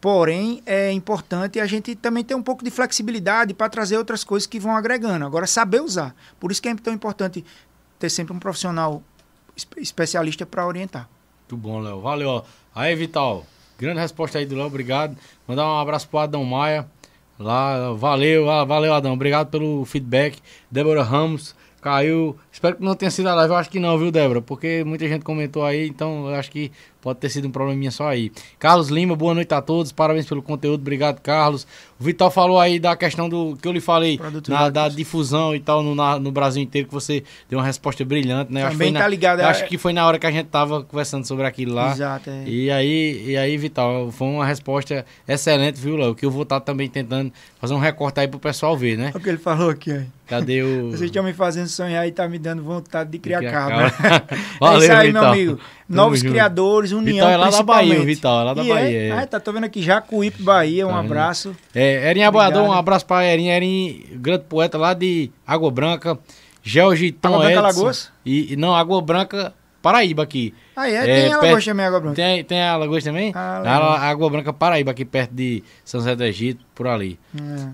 Porém, 0.00 0.62
é 0.64 0.90
importante 0.92 1.60
a 1.60 1.66
gente 1.66 1.94
também 1.94 2.24
ter 2.24 2.34
um 2.34 2.42
pouco 2.42 2.64
de 2.64 2.70
flexibilidade 2.70 3.52
para 3.52 3.68
trazer 3.68 3.98
outras 3.98 4.24
coisas 4.24 4.46
que 4.46 4.58
vão 4.58 4.74
agregando. 4.74 5.26
Agora, 5.26 5.46
saber 5.46 5.82
usar. 5.82 6.14
Por 6.38 6.50
isso 6.50 6.62
que 6.62 6.68
é 6.68 6.74
tão 6.74 6.94
importante 6.94 7.44
ter 7.98 8.08
sempre 8.08 8.32
um 8.32 8.38
profissional 8.38 9.02
espe- 9.54 9.80
especialista 9.80 10.46
para 10.46 10.66
orientar. 10.66 11.06
Muito 11.42 11.56
bom, 11.62 11.80
Léo. 11.80 12.00
Valeu. 12.00 12.42
Aí, 12.74 12.94
Vital. 12.94 13.44
Grande 13.78 14.00
resposta 14.00 14.38
aí 14.38 14.46
do 14.46 14.54
Léo, 14.56 14.66
obrigado. 14.66 15.16
Mandar 15.46 15.66
um 15.66 15.78
abraço 15.78 16.08
pro 16.08 16.18
Adão 16.20 16.44
Maia. 16.44 16.88
Lá, 17.38 17.92
valeu, 17.92 18.46
valeu, 18.66 18.92
Adão. 18.94 19.12
Obrigado 19.14 19.48
pelo 19.50 19.84
feedback. 19.84 20.38
Débora 20.70 21.02
Ramos 21.02 21.54
caiu. 21.80 22.38
Espero 22.52 22.76
que 22.76 22.82
não 22.84 22.94
tenha 22.94 23.10
sido 23.10 23.28
a 23.28 23.34
live. 23.34 23.52
Eu 23.52 23.56
acho 23.58 23.70
que 23.70 23.78
não, 23.78 23.96
viu, 23.96 24.10
Débora? 24.10 24.42
Porque 24.42 24.82
muita 24.84 25.06
gente 25.08 25.22
comentou 25.24 25.64
aí, 25.64 25.86
então 25.86 26.28
eu 26.28 26.34
acho 26.34 26.50
que 26.50 26.72
pode 27.00 27.18
ter 27.18 27.30
sido 27.30 27.48
um 27.48 27.50
probleminha 27.50 27.90
só 27.90 28.08
aí. 28.08 28.30
Carlos 28.58 28.88
Lima, 28.88 29.14
boa 29.16 29.32
noite 29.32 29.54
a 29.54 29.62
todos. 29.62 29.90
Parabéns 29.92 30.26
pelo 30.26 30.42
conteúdo. 30.42 30.80
Obrigado, 30.80 31.20
Carlos. 31.20 31.66
O 31.98 32.04
Vital 32.04 32.30
falou 32.30 32.58
aí 32.60 32.78
da 32.78 32.94
questão 32.96 33.28
do 33.28 33.56
que 33.56 33.66
eu 33.66 33.72
lhe 33.72 33.80
falei, 33.80 34.18
na, 34.48 34.68
da 34.68 34.88
difusão 34.88 35.54
e 35.54 35.60
tal 35.60 35.82
no, 35.82 35.94
na- 35.94 36.18
no 36.18 36.30
Brasil 36.32 36.62
inteiro, 36.62 36.88
que 36.88 36.92
você 36.92 37.22
deu 37.48 37.58
uma 37.58 37.64
resposta 37.64 38.04
brilhante, 38.04 38.52
né? 38.52 38.62
Acho 38.64 38.72
Também 38.72 38.88
foi 38.88 38.94
tá 38.94 38.98
na- 39.04 39.08
ligado, 39.08 39.40
é- 39.40 39.44
acho 39.44 39.66
que 39.66 39.78
foi 39.78 39.92
na 39.92 40.06
hora 40.06 40.18
que 40.18 40.26
a 40.26 40.30
gente 40.30 40.46
tava 40.48 40.82
conversando 40.82 41.24
sobre 41.26 41.46
aquilo 41.46 41.72
lá. 41.74 41.92
Exato. 41.92 42.28
É. 42.28 42.44
E 42.46 42.70
aí, 42.70 43.24
e 43.28 43.36
aí, 43.36 43.56
Vital, 43.56 44.10
foi 44.10 44.26
uma 44.28 44.44
resposta 44.44 45.06
excelente, 45.26 45.80
viu, 45.80 45.96
Léo? 45.96 46.14
Que 46.14 46.26
eu 46.26 46.30
vou 46.30 46.42
estar 46.42 46.60
também 46.60 46.88
tentando 46.88 47.32
fazer 47.60 47.74
um 47.74 47.78
recorte 47.78 48.18
aí 48.20 48.28
pro 48.28 48.38
pessoal 48.40 48.76
ver, 48.76 48.98
né? 48.98 49.06
Olha 49.14 49.16
o 49.16 49.20
que 49.22 49.28
ele 49.28 49.38
falou 49.38 49.70
aqui. 49.70 49.92
Aí. 49.92 50.06
Cadê 50.26 50.62
o. 50.62 50.90
Vocês 50.90 51.02
estão 51.02 51.24
me 51.24 51.32
fazendo 51.32 51.66
sonhar 51.66 52.06
e 52.06 52.12
tá 52.12 52.28
me 52.28 52.38
dando 52.40 52.62
vontade 52.62 53.10
de 53.10 53.18
criar, 53.18 53.38
criar 53.38 53.52
cabra. 53.52 53.92
Valeu, 54.58 54.80
é 54.80 54.84
isso 54.84 54.92
aí, 54.92 55.06
Vital. 55.08 55.22
meu 55.22 55.32
amigo. 55.32 55.60
Novos 55.88 56.20
junto. 56.20 56.30
criadores, 56.32 56.92
união 56.92 57.14
Vital 57.14 57.30
é 57.30 57.36
lá 57.36 57.50
da 57.50 57.62
Bahia. 57.62 58.00
Vital, 58.04 58.40
é 58.40 58.44
lá 58.44 58.54
da 58.54 58.62
E 58.64 58.68
Bahia, 58.68 58.98
é. 59.02 59.10
Ah, 59.12 59.26
tá, 59.26 59.38
tô 59.40 59.52
vendo 59.52 59.64
aqui 59.64 59.82
Jacuípe, 59.82 60.42
Bahia, 60.42 60.86
um 60.86 60.90
Tá 60.90 60.98
abraço. 61.00 61.54
É, 61.74 62.08
Erinha 62.10 62.30
Boiador, 62.30 62.58
um 62.58 62.64
Obrigado. 62.64 62.78
abraço 62.80 63.06
pra 63.06 63.24
Erinha. 63.24 63.56
Erinha, 63.56 63.94
grande 64.14 64.44
poeta 64.48 64.78
lá 64.78 64.94
de 64.94 65.30
Água 65.46 65.70
Branca. 65.70 66.18
George 66.62 67.10
Tom 67.12 67.28
Água 67.28 67.38
Branca, 67.40 67.52
Edson. 67.52 67.64
Alagoas? 67.66 68.12
E, 68.24 68.52
e 68.52 68.56
não, 68.56 68.74
Água 68.74 69.00
Branca, 69.00 69.54
Paraíba 69.82 70.22
aqui. 70.22 70.52
Ah, 70.76 70.88
é? 70.90 70.94
É, 70.94 71.04
Tem 71.04 71.32
Alagoas 71.32 71.52
perto- 71.52 71.64
também, 71.66 71.86
Água 71.86 72.00
Branca. 72.00 72.16
Tem, 72.16 72.44
tem 72.44 72.60
a 72.62 72.72
Alagoas 72.72 73.02
também? 73.04 73.32
Ah, 73.34 73.62
A-. 73.64 74.08
Água 74.08 74.28
Branca, 74.28 74.52
Paraíba, 74.52 74.90
aqui 74.90 75.04
perto 75.04 75.32
de 75.32 75.62
São 75.84 76.00
José 76.00 76.14
do 76.14 76.22
Egito, 76.24 76.64
por 76.74 76.86
ali. 76.86 77.18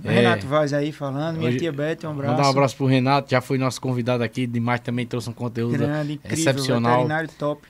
É, 0.04 0.08
É. 0.08 0.12
Renato 0.12 0.46
Vaz 0.46 0.72
aí 0.72 0.92
falando, 0.92 1.38
minha 1.38 1.48
Hoje- 1.48 1.58
tia 1.58 1.72
Beth, 1.72 1.98
um 2.04 2.10
abraço. 2.10 2.30
Mandar 2.36 2.46
um 2.46 2.50
abraço 2.50 2.76
pro 2.76 2.86
Renato, 2.86 3.30
já 3.30 3.40
foi 3.40 3.58
nosso 3.58 3.80
convidado 3.80 4.22
aqui, 4.22 4.46
demais 4.46 4.80
também 4.80 5.04
trouxe 5.04 5.28
um 5.30 5.32
conteúdo 5.32 5.78
Grande, 5.78 6.12
incrível, 6.14 6.38
excepcional. 6.38 7.06
top. 7.38 7.62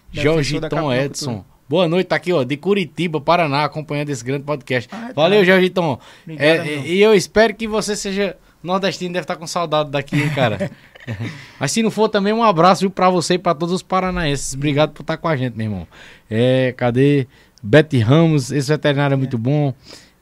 Capital 0.60 0.94
Edson. 0.94 1.24
cultura. 1.26 1.56
Boa 1.68 1.88
noite, 1.88 2.06
tá 2.06 2.14
aqui, 2.16 2.32
ó, 2.32 2.44
de 2.44 2.56
Curitiba, 2.56 3.20
Paraná, 3.20 3.64
acompanhando 3.64 4.10
esse 4.10 4.22
grande 4.24 4.44
podcast. 4.44 4.88
Ah, 4.92 5.06
tá. 5.08 5.12
Valeu, 5.14 5.42
Tom. 5.70 5.98
Obrigado, 6.22 6.46
É, 6.68 6.78
e 6.86 7.02
eu 7.02 7.12
espero 7.12 7.52
que 7.54 7.66
você 7.66 7.96
seja 7.96 8.36
nordestino, 8.62 9.12
deve 9.12 9.24
estar 9.24 9.34
com 9.36 9.46
saudade 9.48 9.90
daqui, 9.90 10.14
hein, 10.16 10.30
cara. 10.34 10.70
Mas 11.58 11.72
se 11.72 11.82
não 11.82 11.90
for 11.90 12.08
também, 12.08 12.32
um 12.32 12.42
abraço 12.42 12.80
viu, 12.82 12.90
pra 12.90 13.08
você 13.10 13.34
e 13.34 13.38
pra 13.38 13.54
todos 13.54 13.74
os 13.74 13.82
paranaenses. 13.82 14.54
Obrigado 14.54 14.92
por 14.92 15.02
estar 15.02 15.16
com 15.16 15.28
a 15.28 15.36
gente, 15.36 15.56
meu 15.56 15.66
irmão. 15.66 15.86
É, 16.30 16.74
cadê? 16.76 17.26
Betty 17.62 17.98
Ramos, 17.98 18.50
esse 18.50 18.68
veterinário 18.68 19.14
é 19.14 19.16
muito 19.16 19.38
bom. 19.38 19.74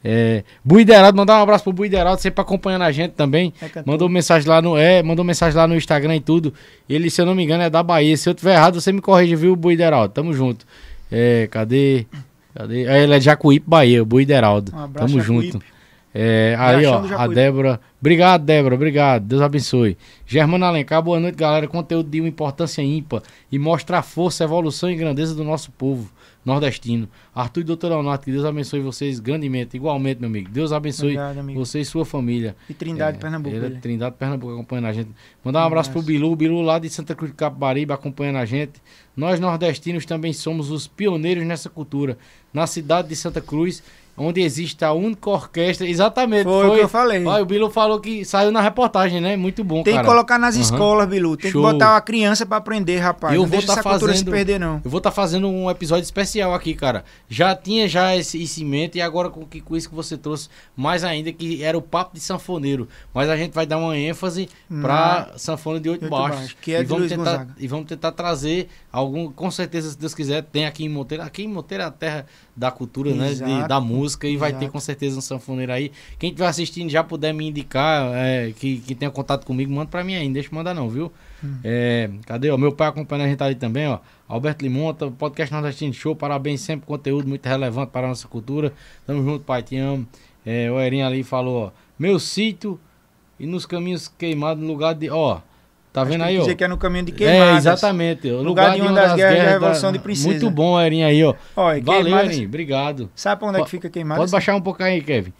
É, 0.06 0.44
Buideraldo, 0.62 1.16
mandar 1.16 1.38
um 1.38 1.42
abraço 1.42 1.64
pro 1.64 1.72
Buideraldo, 1.72 2.20
sempre 2.20 2.40
acompanhando 2.42 2.82
a 2.82 2.92
gente 2.92 3.12
também. 3.12 3.54
É. 3.62 3.82
Mandou 3.86 4.06
mensagem 4.08 4.46
lá 4.46 4.60
no. 4.60 4.76
É, 4.76 5.02
mandou 5.02 5.24
mensagem 5.24 5.56
lá 5.56 5.66
no 5.66 5.74
Instagram 5.74 6.16
e 6.16 6.20
tudo. 6.20 6.52
Ele, 6.88 7.08
se 7.08 7.20
eu 7.22 7.26
não 7.26 7.34
me 7.34 7.42
engano, 7.42 7.62
é 7.62 7.70
da 7.70 7.82
Bahia. 7.82 8.14
Se 8.16 8.28
eu 8.28 8.34
tiver 8.34 8.54
errado, 8.54 8.80
você 8.80 8.92
me 8.92 9.00
corrige, 9.00 9.34
viu, 9.34 9.56
Buideraldo? 9.56 10.12
Tamo 10.12 10.34
junto. 10.34 10.66
É, 11.10 11.48
cadê? 11.50 12.06
Cadê? 12.54 12.84
É, 12.84 13.02
ele 13.02 13.14
é 13.14 13.18
de 13.18 13.24
Jacuípe, 13.24 13.64
Bahia, 13.66 14.02
o 14.02 14.06
Buideraldo. 14.06 14.72
Um 14.74 14.78
abraço, 14.78 15.08
Tamo 15.08 15.22
Jacuípe. 15.22 15.52
junto. 15.52 15.73
É, 16.16 16.54
aí, 16.60 16.80
Riachão 16.80 17.10
ó, 17.12 17.20
a. 17.22 17.26
Débora. 17.26 17.80
Obrigado, 18.00 18.44
Débora. 18.44 18.74
Obrigado. 18.76 19.24
Deus 19.24 19.42
abençoe. 19.42 19.98
Germano 20.24 20.64
Alencar, 20.64 21.02
boa 21.02 21.18
noite, 21.18 21.34
galera. 21.34 21.66
Conteúdo 21.66 22.08
de 22.08 22.20
uma 22.20 22.28
importância 22.28 22.80
ímpar 22.82 23.20
e 23.50 23.58
mostra 23.58 23.98
a 23.98 24.02
força, 24.02 24.44
a 24.44 24.46
evolução 24.46 24.88
e 24.90 24.94
grandeza 24.94 25.34
do 25.34 25.42
nosso 25.42 25.72
povo 25.72 26.08
nordestino. 26.44 27.08
Arthur 27.34 27.60
e 27.62 27.64
Doutor 27.64 27.88
Leonardo, 27.88 28.22
que 28.24 28.30
Deus 28.30 28.44
abençoe 28.44 28.78
vocês 28.80 29.18
grandemente. 29.18 29.76
Igualmente, 29.76 30.20
meu 30.20 30.28
amigo. 30.28 30.50
Deus 30.50 30.72
abençoe 30.72 31.06
Obrigado, 31.16 31.38
amigo. 31.38 31.58
você 31.58 31.80
e 31.80 31.84
sua 31.84 32.04
família. 32.04 32.54
E 32.68 32.74
Trindade, 32.74 33.16
É, 33.16 33.20
Pernambuco. 33.20 33.56
Ele 33.56 33.64
é 33.64 33.66
ele. 33.68 33.74
de 33.76 33.80
Trindade, 33.80 34.14
Pernambuco, 34.16 34.52
acompanhando 34.52 34.86
a 34.86 34.92
gente. 34.92 35.10
Mandar 35.42 35.60
um 35.60 35.62
Um 35.64 35.66
abraço 35.66 35.90
pro. 35.90 36.02
Bilu, 36.02 36.36
Bilu 36.36 36.60
lá 36.60 36.78
de 36.78 36.88
Santa 36.90 37.14
Cruz 37.14 37.32
de 37.32 37.36
Capibaribe, 37.36 37.92
acompanhando 37.92 38.36
a 38.36 38.44
gente. 38.44 38.74
Nós 39.16 39.40
nordestinos 39.40 40.04
também 40.06 40.32
somos 40.32 40.70
os 40.70 40.86
pioneiros 40.86 41.44
nessa 41.44 41.68
cultura. 41.70 42.18
Na 42.52 42.66
cidade 42.68 43.08
de 43.08 43.16
Santa 43.16 43.40
Cruz, 43.40 43.82
onde 44.16 44.40
existe 44.40 44.84
a 44.84 44.92
única 44.92 45.28
orquestra. 45.30 45.86
Exatamente. 45.86 46.44
Foi 46.44 46.68
o 46.68 46.74
que 46.74 46.80
eu 46.80 46.88
falei. 46.88 47.24
Olha, 47.24 47.42
o 47.42 47.46
Bilu 47.46 47.70
falou 47.70 48.00
que 48.00 48.24
saiu 48.24 48.50
na 48.52 48.60
reportagem, 48.60 49.20
né? 49.20 49.36
Muito 49.36 49.64
bom, 49.64 49.82
Tem 49.82 49.94
cara. 49.94 50.04
que 50.04 50.10
colocar 50.10 50.38
nas 50.38 50.54
Aham. 50.54 50.62
escolas, 50.62 51.08
Bilu. 51.08 51.36
Tem 51.36 51.50
Show. 51.50 51.64
que 51.64 51.72
botar 51.72 51.96
a 51.96 52.00
criança 52.00 52.44
pra 52.46 52.58
aprender, 52.58 52.98
rapaz. 52.98 53.34
Eu 53.34 53.40
não 53.42 53.46
vou 53.48 53.52
deixa 53.58 53.66
tá 53.66 53.72
essa 53.74 53.82
cultura 53.82 54.12
se 54.12 54.18
fazendo- 54.20 54.32
perder, 54.34 54.60
não. 54.60 54.80
Eu 54.84 54.90
vou 54.90 54.98
estar 54.98 55.10
fazendo 55.10 55.48
um 55.48 55.70
episódio 55.70 56.02
especial 56.04 56.54
aqui, 56.54 56.74
cara. 56.74 57.04
Já 57.28 57.54
tinha 57.56 57.88
já 57.88 58.14
esse, 58.16 58.42
esse 58.42 58.64
e 58.94 59.00
agora 59.00 59.30
com, 59.30 59.44
que- 59.46 59.60
com 59.60 59.76
isso 59.76 59.88
que 59.88 59.94
você 59.94 60.16
trouxe, 60.16 60.48
mais 60.76 61.04
ainda, 61.04 61.32
que 61.32 61.62
era 61.62 61.76
o 61.76 61.82
papo 61.82 62.14
de 62.14 62.20
sanfoneiro. 62.20 62.88
Mas 63.12 63.28
a 63.28 63.36
gente 63.36 63.52
vai 63.52 63.66
dar 63.66 63.78
uma 63.78 63.96
ênfase 63.96 64.48
pra 64.80 65.32
sanfona 65.36 65.80
de 65.80 65.88
oito 65.88 66.02
Oito 66.02 66.10
baixos. 66.10 66.36
baixos, 66.38 66.56
que 66.60 66.72
é 66.74 66.80
e, 66.80 66.82
de 66.82 66.88
vamos 66.88 67.08
tentar, 67.08 67.24
Gonzaga. 67.24 67.54
e 67.58 67.68
vamos 67.68 67.86
tentar 67.86 68.12
trazer 68.12 68.68
algum, 68.92 69.30
com 69.30 69.50
certeza, 69.50 69.90
se 69.90 69.98
Deus 69.98 70.14
quiser, 70.14 70.42
tem 70.42 70.66
aqui 70.66 70.84
em 70.84 70.88
Monteiro. 70.88 71.22
Aqui 71.22 71.44
em 71.44 71.48
Monteiro 71.48 71.82
é 71.84 71.86
a 71.86 71.90
terra 71.90 72.26
da 72.56 72.70
cultura, 72.70 73.12
né? 73.14 73.28
de- 73.28 73.32
Exato. 73.42 73.68
da 73.68 73.80
música. 73.80 74.28
E 74.28 74.36
vai 74.36 74.50
ter 74.52 74.58
Exato. 74.58 74.72
com 74.72 74.80
certeza 74.80 75.18
um 75.18 75.20
sanfoneiro 75.20 75.72
aí. 75.72 75.90
Quem 76.18 76.30
estiver 76.30 76.46
assistindo 76.48 76.88
já 76.90 77.02
puder 77.02 77.32
me 77.34 77.48
indicar, 77.48 78.12
é, 78.14 78.52
que, 78.52 78.78
que 78.78 78.94
tenha 78.94 79.10
contato 79.10 79.44
comigo, 79.44 79.72
manda 79.72 79.90
pra 79.90 80.04
mim 80.04 80.14
aí. 80.14 80.26
Não 80.26 80.32
deixa 80.32 80.48
eu 80.50 80.54
mandar 80.54 80.72
não, 80.74 80.88
viu? 80.88 81.12
Hum. 81.42 81.56
É, 81.64 82.08
cadê? 82.26 82.50
ó? 82.50 82.56
meu 82.56 82.72
pai 82.72 82.88
acompanhando 82.88 83.26
a 83.26 83.28
gente 83.30 83.42
ali 83.42 83.54
também, 83.54 83.88
ó. 83.88 83.98
Alberto 84.28 84.62
Limonta, 84.62 85.10
podcast 85.10 85.52
Nordestino 85.52 85.92
Show, 85.92 86.14
parabéns 86.16 86.60
sempre, 86.60 86.86
conteúdo 86.86 87.28
muito 87.28 87.44
relevante 87.46 87.90
para 87.90 88.06
a 88.06 88.10
nossa 88.10 88.26
cultura. 88.28 88.72
Tamo 89.06 89.22
junto, 89.22 89.44
pai, 89.44 89.62
te 89.62 89.76
amo. 89.76 90.06
É, 90.46 90.70
o 90.70 90.80
Erinho 90.80 91.06
ali 91.06 91.22
falou, 91.22 91.66
ó, 91.66 91.70
meu 91.98 92.18
sítio 92.18 92.78
e 93.38 93.46
nos 93.46 93.66
caminhos 93.66 94.08
queimados 94.08 94.62
no 94.62 94.68
lugar 94.70 94.94
de, 94.94 95.10
ó, 95.10 95.40
tá 95.94 96.04
vendo 96.04 96.24
aí, 96.24 96.36
ó? 96.36 96.40
Dizer 96.42 96.56
que 96.56 96.64
é 96.64 96.68
no 96.68 96.76
caminho 96.76 97.04
de 97.06 97.12
É, 97.12 97.16
queimadas. 97.16 97.56
exatamente. 97.58 98.28
O 98.28 98.42
Lugar 98.42 98.74
de 98.74 98.82
uma 98.82 98.92
das 98.92 99.14
guerras 99.14 99.44
da 99.44 99.50
Revolução 99.52 99.92
de 99.92 99.98
Princesa. 100.00 100.28
Muito 100.28 100.50
bom, 100.50 100.78
Erinho 100.78 101.06
aí, 101.06 101.24
ó. 101.24 101.34
Olha, 101.56 101.82
Valeu, 101.82 102.02
queimadas- 102.02 102.38
obrigado. 102.40 103.10
Sabe 103.14 103.38
pra 103.38 103.48
onde 103.48 103.60
é 103.60 103.64
que 103.64 103.70
fica 103.70 103.88
queimadas? 103.88 104.20
Pode 104.20 104.32
baixar 104.32 104.54
um 104.56 104.60
pouco 104.60 104.82
aí, 104.82 105.00
Kevin. 105.00 105.32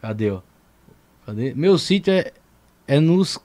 Cadê, 0.00 0.30
ó? 0.30 0.40
Cadê? 1.26 1.52
Meu 1.54 1.76
sítio 1.78 2.12
é, 2.12 2.32
é 2.88 2.98
nos 2.98 3.38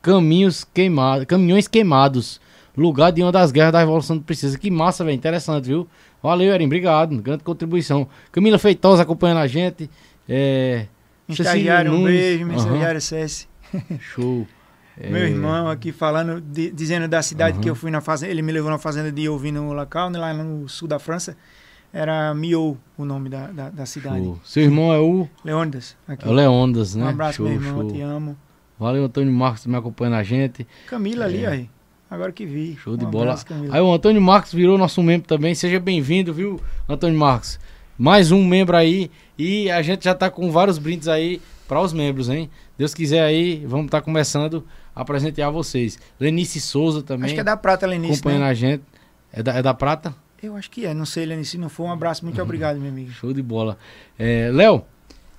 caminhos 0.00 0.64
queimados, 0.64 1.26
caminhões 1.26 1.68
queimados. 1.68 2.40
Lugar 2.76 3.10
de 3.10 3.22
uma 3.22 3.32
das 3.32 3.50
guerras 3.50 3.72
da 3.72 3.80
Revolução 3.80 4.16
do 4.16 4.22
Princesa. 4.22 4.56
Que 4.56 4.70
massa, 4.70 5.04
velho. 5.04 5.16
Interessante, 5.16 5.64
viu? 5.66 5.88
Valeu, 6.22 6.54
Erin. 6.54 6.66
Obrigado. 6.66 7.16
Grande 7.20 7.42
contribuição. 7.42 8.08
Camila 8.30 8.56
Feitosa 8.56 9.02
acompanhando 9.02 9.38
a 9.38 9.46
gente. 9.48 9.90
É... 10.28 10.86
Estagiário, 11.28 11.92
um 11.92 12.04
beijo, 12.04 12.46
meu 12.46 12.56
estagiário 12.56 13.00
CS. 13.00 13.48
Show. 14.00 14.46
Meu 15.00 15.16
É, 15.22 15.28
irmão 15.30 15.68
aqui 15.68 15.92
falando, 15.92 16.40
di- 16.40 16.70
dizendo 16.72 17.06
da 17.06 17.22
cidade 17.22 17.52
Aham. 17.54 17.62
que 17.62 17.70
eu 17.70 17.74
fui 17.76 17.90
na 17.90 18.00
fazenda. 18.00 18.32
Ele 18.32 18.42
me 18.42 18.50
levou 18.50 18.70
na 18.70 18.78
fazenda 18.78 19.12
de 19.12 19.28
ouvir 19.28 19.52
no 19.52 19.72
local, 19.72 20.10
lá 20.10 20.34
no 20.34 20.68
sul 20.68 20.88
da 20.88 20.98
França. 20.98 21.36
Era 21.92 22.34
Miou 22.34 22.76
o 22.98 23.04
nome 23.04 23.28
da, 23.28 23.46
da, 23.46 23.70
da 23.70 23.86
cidade. 23.86 24.22
Show. 24.24 24.40
Seu 24.44 24.62
irmão 24.64 24.92
é 24.92 24.98
o, 24.98 25.28
Leônidas. 25.44 25.96
Aqui. 26.06 26.26
é 26.26 26.28
o 26.28 26.32
Leondas, 26.32 26.94
né? 26.96 27.04
Um 27.04 27.08
abraço, 27.08 27.36
show, 27.36 27.46
meu 27.48 27.54
irmão, 27.54 27.82
show. 27.82 27.92
te 27.92 28.00
amo. 28.00 28.36
Valeu, 28.78 29.04
Antônio 29.04 29.32
Marcos, 29.32 29.66
me 29.66 29.76
acompanhando 29.76 30.14
a 30.16 30.22
gente. 30.22 30.66
Camila 30.88 31.24
ali, 31.24 31.44
É. 31.44 31.48
aí. 31.48 31.70
Agora 32.10 32.32
que 32.32 32.44
vi. 32.44 32.76
Show 32.82 32.96
de 32.96 33.04
Um 33.04 33.10
bola. 33.10 33.32
abraço. 33.32 33.46
Aí 33.70 33.80
o 33.80 33.92
Antônio 33.92 34.20
Marcos 34.20 34.52
virou 34.52 34.76
nosso 34.78 35.02
membro 35.02 35.26
também. 35.28 35.54
Seja 35.54 35.78
bem-vindo, 35.78 36.32
viu, 36.34 36.60
Antônio 36.88 37.18
Marcos? 37.18 37.58
Mais 37.96 38.30
um 38.32 38.44
membro 38.44 38.76
aí. 38.76 39.10
E 39.38 39.70
a 39.70 39.80
gente 39.82 40.04
já 40.04 40.14
tá 40.14 40.28
com 40.30 40.50
vários 40.50 40.78
brindes 40.78 41.06
aí 41.08 41.40
para 41.68 41.80
os 41.80 41.92
membros, 41.92 42.28
hein? 42.28 42.50
Deus 42.78 42.94
quiser 42.94 43.22
aí, 43.22 43.66
vamos 43.66 43.86
estar 43.86 44.00
começando 44.00 44.64
a 44.94 45.04
presentear 45.04 45.50
vocês. 45.50 45.98
Lenice 46.18 46.60
Souza 46.60 47.02
também. 47.02 47.26
Acho 47.26 47.34
que 47.34 47.40
é 47.40 47.44
da 47.44 47.56
Prata, 47.56 47.84
Lenice, 47.86 48.14
acompanhando 48.14 48.42
né? 48.42 48.48
a 48.48 48.54
gente. 48.54 48.84
É 49.32 49.42
da, 49.42 49.54
é 49.54 49.62
da 49.62 49.74
Prata? 49.74 50.14
Eu 50.40 50.54
acho 50.54 50.70
que 50.70 50.86
é, 50.86 50.94
não 50.94 51.04
sei, 51.04 51.26
Lenice. 51.26 51.50
Se 51.50 51.58
não 51.58 51.68
for, 51.68 51.84
um 51.84 51.92
abraço. 51.92 52.22
Uhum. 52.22 52.28
Muito 52.28 52.40
obrigado, 52.40 52.78
meu 52.78 52.88
amigo. 52.88 53.10
Show 53.10 53.32
de 53.32 53.42
bola. 53.42 53.76
É, 54.16 54.48
Léo, 54.52 54.84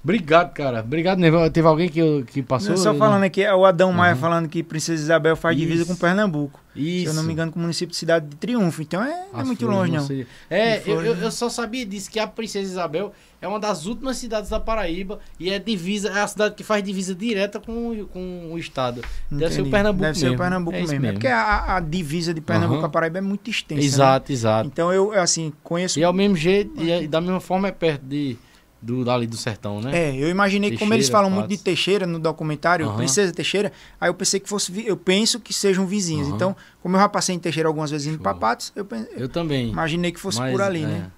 obrigado, 0.04 0.54
cara. 0.54 0.80
Obrigado, 0.82 1.20
Nevel. 1.20 1.50
Teve 1.52 1.68
alguém 1.68 1.90
que, 1.90 2.24
que 2.24 2.42
passou? 2.44 2.76
Só 2.78 2.94
falando 2.94 3.24
aqui, 3.24 3.42
é 3.44 3.54
o 3.54 3.66
Adão 3.66 3.92
Maia 3.92 4.14
Uhum. 4.16 4.20
falando 4.20 4.48
que 4.50 4.64
Princesa 4.64 5.02
Isabel 5.02 5.36
faz 5.36 5.58
divisa 5.58 5.84
Isso. 5.84 5.92
com 5.94 5.98
Pernambuco. 6.00 6.60
Isso. 6.76 7.06
Se 7.06 7.10
eu 7.10 7.14
não 7.16 7.24
me 7.24 7.34
engano, 7.34 7.52
com 7.52 7.60
o 7.60 7.62
município 7.62 7.92
de 7.92 7.98
Cidade 7.98 8.28
de 8.28 8.36
Triunfo. 8.38 8.82
Então 8.82 9.04
é, 9.04 9.26
não 9.34 9.42
é 9.42 9.44
muito 9.44 9.60
flores 9.66 9.78
longe, 9.80 9.92
não. 9.92 10.06
sei. 10.06 10.26
É, 10.50 10.80
flores, 10.80 11.06
eu, 11.08 11.16
né? 11.16 11.26
eu 11.26 11.32
só 11.32 11.50
sabia 11.50 11.86
disso, 11.86 12.10
que 12.10 12.20
a 12.20 12.28
Princesa 12.28 12.72
Isabel 12.72 13.12
é 13.42 13.48
uma 13.48 13.60
das 13.60 13.86
últimas 13.86 14.18
cidades 14.18 14.50
da 14.50 14.60
Paraíba 14.60 15.20
e 15.40 15.50
é 15.50 15.60
divisa, 15.60 16.10
é 16.10 16.22
a 16.22 16.28
cidade 16.28 16.56
que 16.56 16.64
faz 16.64 16.82
divisa 16.84 17.14
direta 17.16 17.60
com, 17.60 17.90
o- 17.92 18.06
com 18.08 18.50
o 18.54 18.58
estado. 18.58 19.02
Deve 19.30 19.54
ser 19.54 19.62
o. 19.62 19.70
Pernambuco 19.70 20.02
Deve 20.04 20.18
ser 20.18 20.26
mesmo. 20.26 20.36
o 20.36 20.40
Pernambuco 20.40 20.78
É 20.78 20.82
isso 20.82 20.92
mesmo. 20.94 21.06
É 21.08 21.12
porque 21.14 21.28
a, 21.28 21.76
a 21.76 21.80
divisa 21.82 22.34
de 22.34 22.40
Pernambuco 22.40 22.80
com 22.82 22.86
a 22.86 22.90
Paraíba 22.90 23.18
é 23.18 23.22
muito 23.22 23.50
extensa. 23.50 23.82
né? 23.82 23.86
Exato, 23.86 24.32
exato. 24.32 24.68
Então 24.72 24.94
eu, 24.94 25.12
assim, 25.14 25.52
conheço. 25.64 26.00
E 26.00 26.04
ao 26.04 26.14
mesmo 26.14 26.38
jeito, 26.38 26.72
e, 26.82 26.92
é- 26.92 27.08
da 27.08 27.20
mesma 27.20 27.40
forma 27.42 27.68
é 27.68 27.72
perto 27.72 28.04
de, 28.06 28.38
do, 28.82 29.04
dali 29.04 29.28
do 29.28 29.36
sertão, 29.36 29.82
né? 29.82 29.92
É, 30.10 30.16
eu 30.16 30.30
imaginei 30.30 30.72
que 30.72 30.78
como 30.78 30.94
eles 30.94 31.08
Teixeira, 31.08 31.18
falam 31.26 31.30
muito 31.30 31.50
de. 31.50 31.58
Teixeira 31.58 32.08
no 32.08 32.18
documentário, 32.20 32.86
Aham. 32.88 32.98
Princesa 32.98 33.34
Teixeira, 33.34 33.72
aí 34.00 34.10
eu 34.10 34.14
pensei 34.14 34.40
que 34.40 34.48
fosse. 34.48 34.72
Eu 34.86 34.96
penso 34.96 35.40
que 35.40 35.54
sejam 35.54 35.86
vizinhos. 35.86 36.28
Aham. 36.28 36.36
Então, 36.36 36.56
como 36.82 36.96
eu 36.96 37.00
já 37.02 37.10
passei 37.10 37.36
em 37.36 37.40
Teixeira 37.40 37.68
algumas 37.68 37.92
vezes 37.92 38.08
indo 38.08 38.16
Show. 38.16 38.24
pra 38.24 38.34
Patos, 38.34 38.72
eu, 38.76 38.86
pen- 38.86 39.06
eu 39.18 39.28
também. 39.28 39.70
imaginei 39.70 40.12
que 40.12 40.20
fosse 40.20 40.40
Mas, 40.40 40.52
por 40.52 40.62
ali, 40.62 40.84
é. 40.84 40.88
né? 40.88 41.12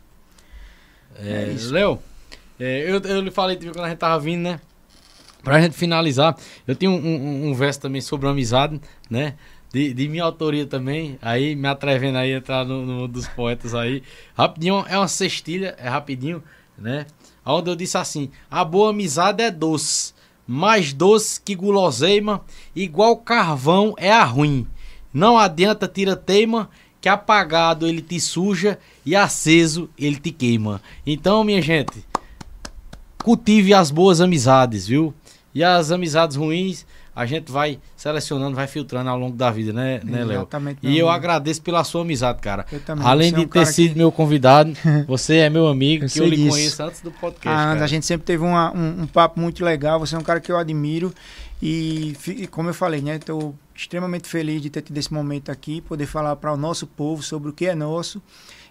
É, 1.17 1.43
É 1.43 1.51
isso. 1.53 1.71
Léo, 1.73 1.99
é, 2.59 2.91
eu, 2.91 2.99
eu 2.99 3.21
lhe 3.21 3.31
falei 3.31 3.57
quando 3.57 3.81
a 3.85 3.89
gente 3.89 3.97
tava 3.99 4.19
vindo, 4.19 4.41
né? 4.43 4.59
Pra 5.43 5.59
gente 5.59 5.75
finalizar, 5.75 6.37
eu 6.67 6.75
tenho 6.75 6.91
um, 6.91 6.95
um- 6.95 7.49
um 7.49 7.53
verso 7.53 7.79
também 7.81 7.99
sobre 8.01 8.27
amizade, 8.27 8.79
né? 9.09 9.35
De, 9.73 9.93
de 9.93 10.07
minha 10.09 10.23
autoria 10.23 10.65
também, 10.67 11.17
aí 11.21 11.55
me 11.55 11.67
atrevendo 11.67 12.17
aí 12.17 12.33
a 12.33 12.37
entrar 12.37 12.65
no, 12.65 12.85
no 12.85 13.07
dos 13.07 13.27
poetas 13.27 13.73
aí. 13.73 14.03
Rapidinho, 14.37 14.83
é 14.87 14.97
uma 14.97 15.07
cestilha, 15.07 15.75
é 15.79 15.87
rapidinho, 15.87 16.43
né? 16.77 17.05
Onde 17.45 17.69
eu 17.69 17.75
disse 17.75 17.97
assim: 17.97 18.29
a 18.49 18.63
boa 18.63 18.91
amizade 18.91 19.43
é 19.43 19.49
doce, 19.49 20.13
mais 20.47 20.93
doce 20.93 21.41
que 21.41 21.55
guloseima, 21.55 22.41
igual 22.75 23.17
carvão 23.17 23.93
é 23.97 24.11
a 24.11 24.23
ruim. 24.23 24.67
Não 25.13 25.37
adianta 25.37 25.87
tira 25.87 26.15
teima, 26.15 26.69
que 27.01 27.09
apagado 27.09 27.87
ele 27.87 28.01
te 28.01 28.19
suja 28.19 28.77
e 29.05 29.15
aceso 29.15 29.89
ele 29.97 30.17
te 30.17 30.31
queima. 30.31 30.81
Então, 31.05 31.43
minha 31.43 31.61
gente, 31.61 32.05
cultive 33.23 33.73
as 33.73 33.89
boas 33.89 34.21
amizades, 34.21 34.87
viu? 34.87 35.13
E 35.53 35.63
as 35.63 35.91
amizades 35.91 36.37
ruins, 36.37 36.85
a 37.15 37.25
gente 37.25 37.51
vai 37.51 37.77
selecionando, 37.95 38.55
vai 38.55 38.67
filtrando 38.67 39.09
ao 39.09 39.17
longo 39.19 39.35
da 39.35 39.51
vida, 39.51 39.73
né, 39.73 39.99
né 40.03 40.23
Léo? 40.23 40.37
Exatamente, 40.37 40.79
E 40.81 40.97
eu 40.97 41.07
amigo. 41.09 41.09
agradeço 41.09 41.61
pela 41.61 41.83
sua 41.83 42.01
amizade, 42.01 42.39
cara. 42.39 42.65
Eu 42.71 42.79
também. 42.79 43.05
Além 43.05 43.27
é 43.29 43.31
de 43.31 43.39
um 43.41 43.47
ter 43.47 43.65
sido 43.67 43.91
que- 43.93 43.97
meu 43.97 44.11
convidado, 44.11 44.71
você 45.07 45.37
é 45.37 45.49
meu 45.49 45.67
amigo, 45.67 46.05
Eu 46.05 46.09
que 46.09 46.19
eu 46.19 46.25
lhe 46.27 46.35
disso. 46.37 46.49
conheço 46.49 46.83
antes 46.83 47.01
do 47.01 47.11
podcast. 47.11 47.49
Ah, 47.49 47.83
a 47.83 47.87
gente 47.87 48.05
sempre 48.05 48.25
teve 48.25 48.43
uma- 48.43 48.71
um, 48.75 49.01
um 49.03 49.07
papo 49.07 49.39
muito 49.39 49.63
legal. 49.63 49.99
Você 49.99 50.15
é 50.15 50.17
um 50.17 50.23
cara 50.23 50.39
que 50.39 50.51
eu 50.51 50.57
admiro. 50.57 51.13
E, 51.61 52.15
e 52.27 52.47
como 52.47 52.69
eu 52.69 52.73
falei, 52.73 53.01
né? 53.01 53.17
Estou 53.17 53.53
extremamente 53.75 54.27
feliz 54.27 54.61
de 54.61 54.69
ter 54.69 54.81
tido 54.81 54.97
esse 54.97 55.13
momento 55.13 55.51
aqui, 55.51 55.79
poder 55.81 56.05
falar 56.07 56.35
para 56.35 56.51
o 56.51 56.57
nosso 56.57 56.87
povo 56.87 57.21
sobre 57.21 57.49
o 57.49 57.53
que 57.53 57.67
é 57.67 57.75
nosso. 57.75 58.21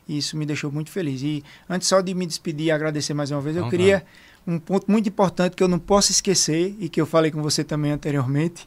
E 0.09 0.19
isso 0.19 0.37
me 0.37 0.45
deixou 0.45 0.73
muito 0.73 0.91
feliz. 0.91 1.23
E 1.23 1.45
antes 1.69 1.87
só 1.87 2.01
de 2.01 2.13
me 2.15 2.27
despedir 2.27 2.67
e 2.67 2.71
agradecer 2.73 3.15
mais 3.15 3.31
uma 3.31 3.41
vez, 3.41 3.55
eu 3.57 3.69
queria 3.69 4.03
um 4.47 4.59
ponto 4.59 4.91
muito 4.91 5.09
importante 5.09 5.55
que 5.57 5.63
eu 5.63 5.69
não 5.69 5.79
posso 5.79 6.11
esquecer 6.11 6.75
e 6.79 6.89
que 6.89 7.01
eu 7.01 7.07
falei 7.07 7.31
com 7.31 7.43
você 7.43 7.63
também 7.63 7.93
anteriormente, 7.93 8.67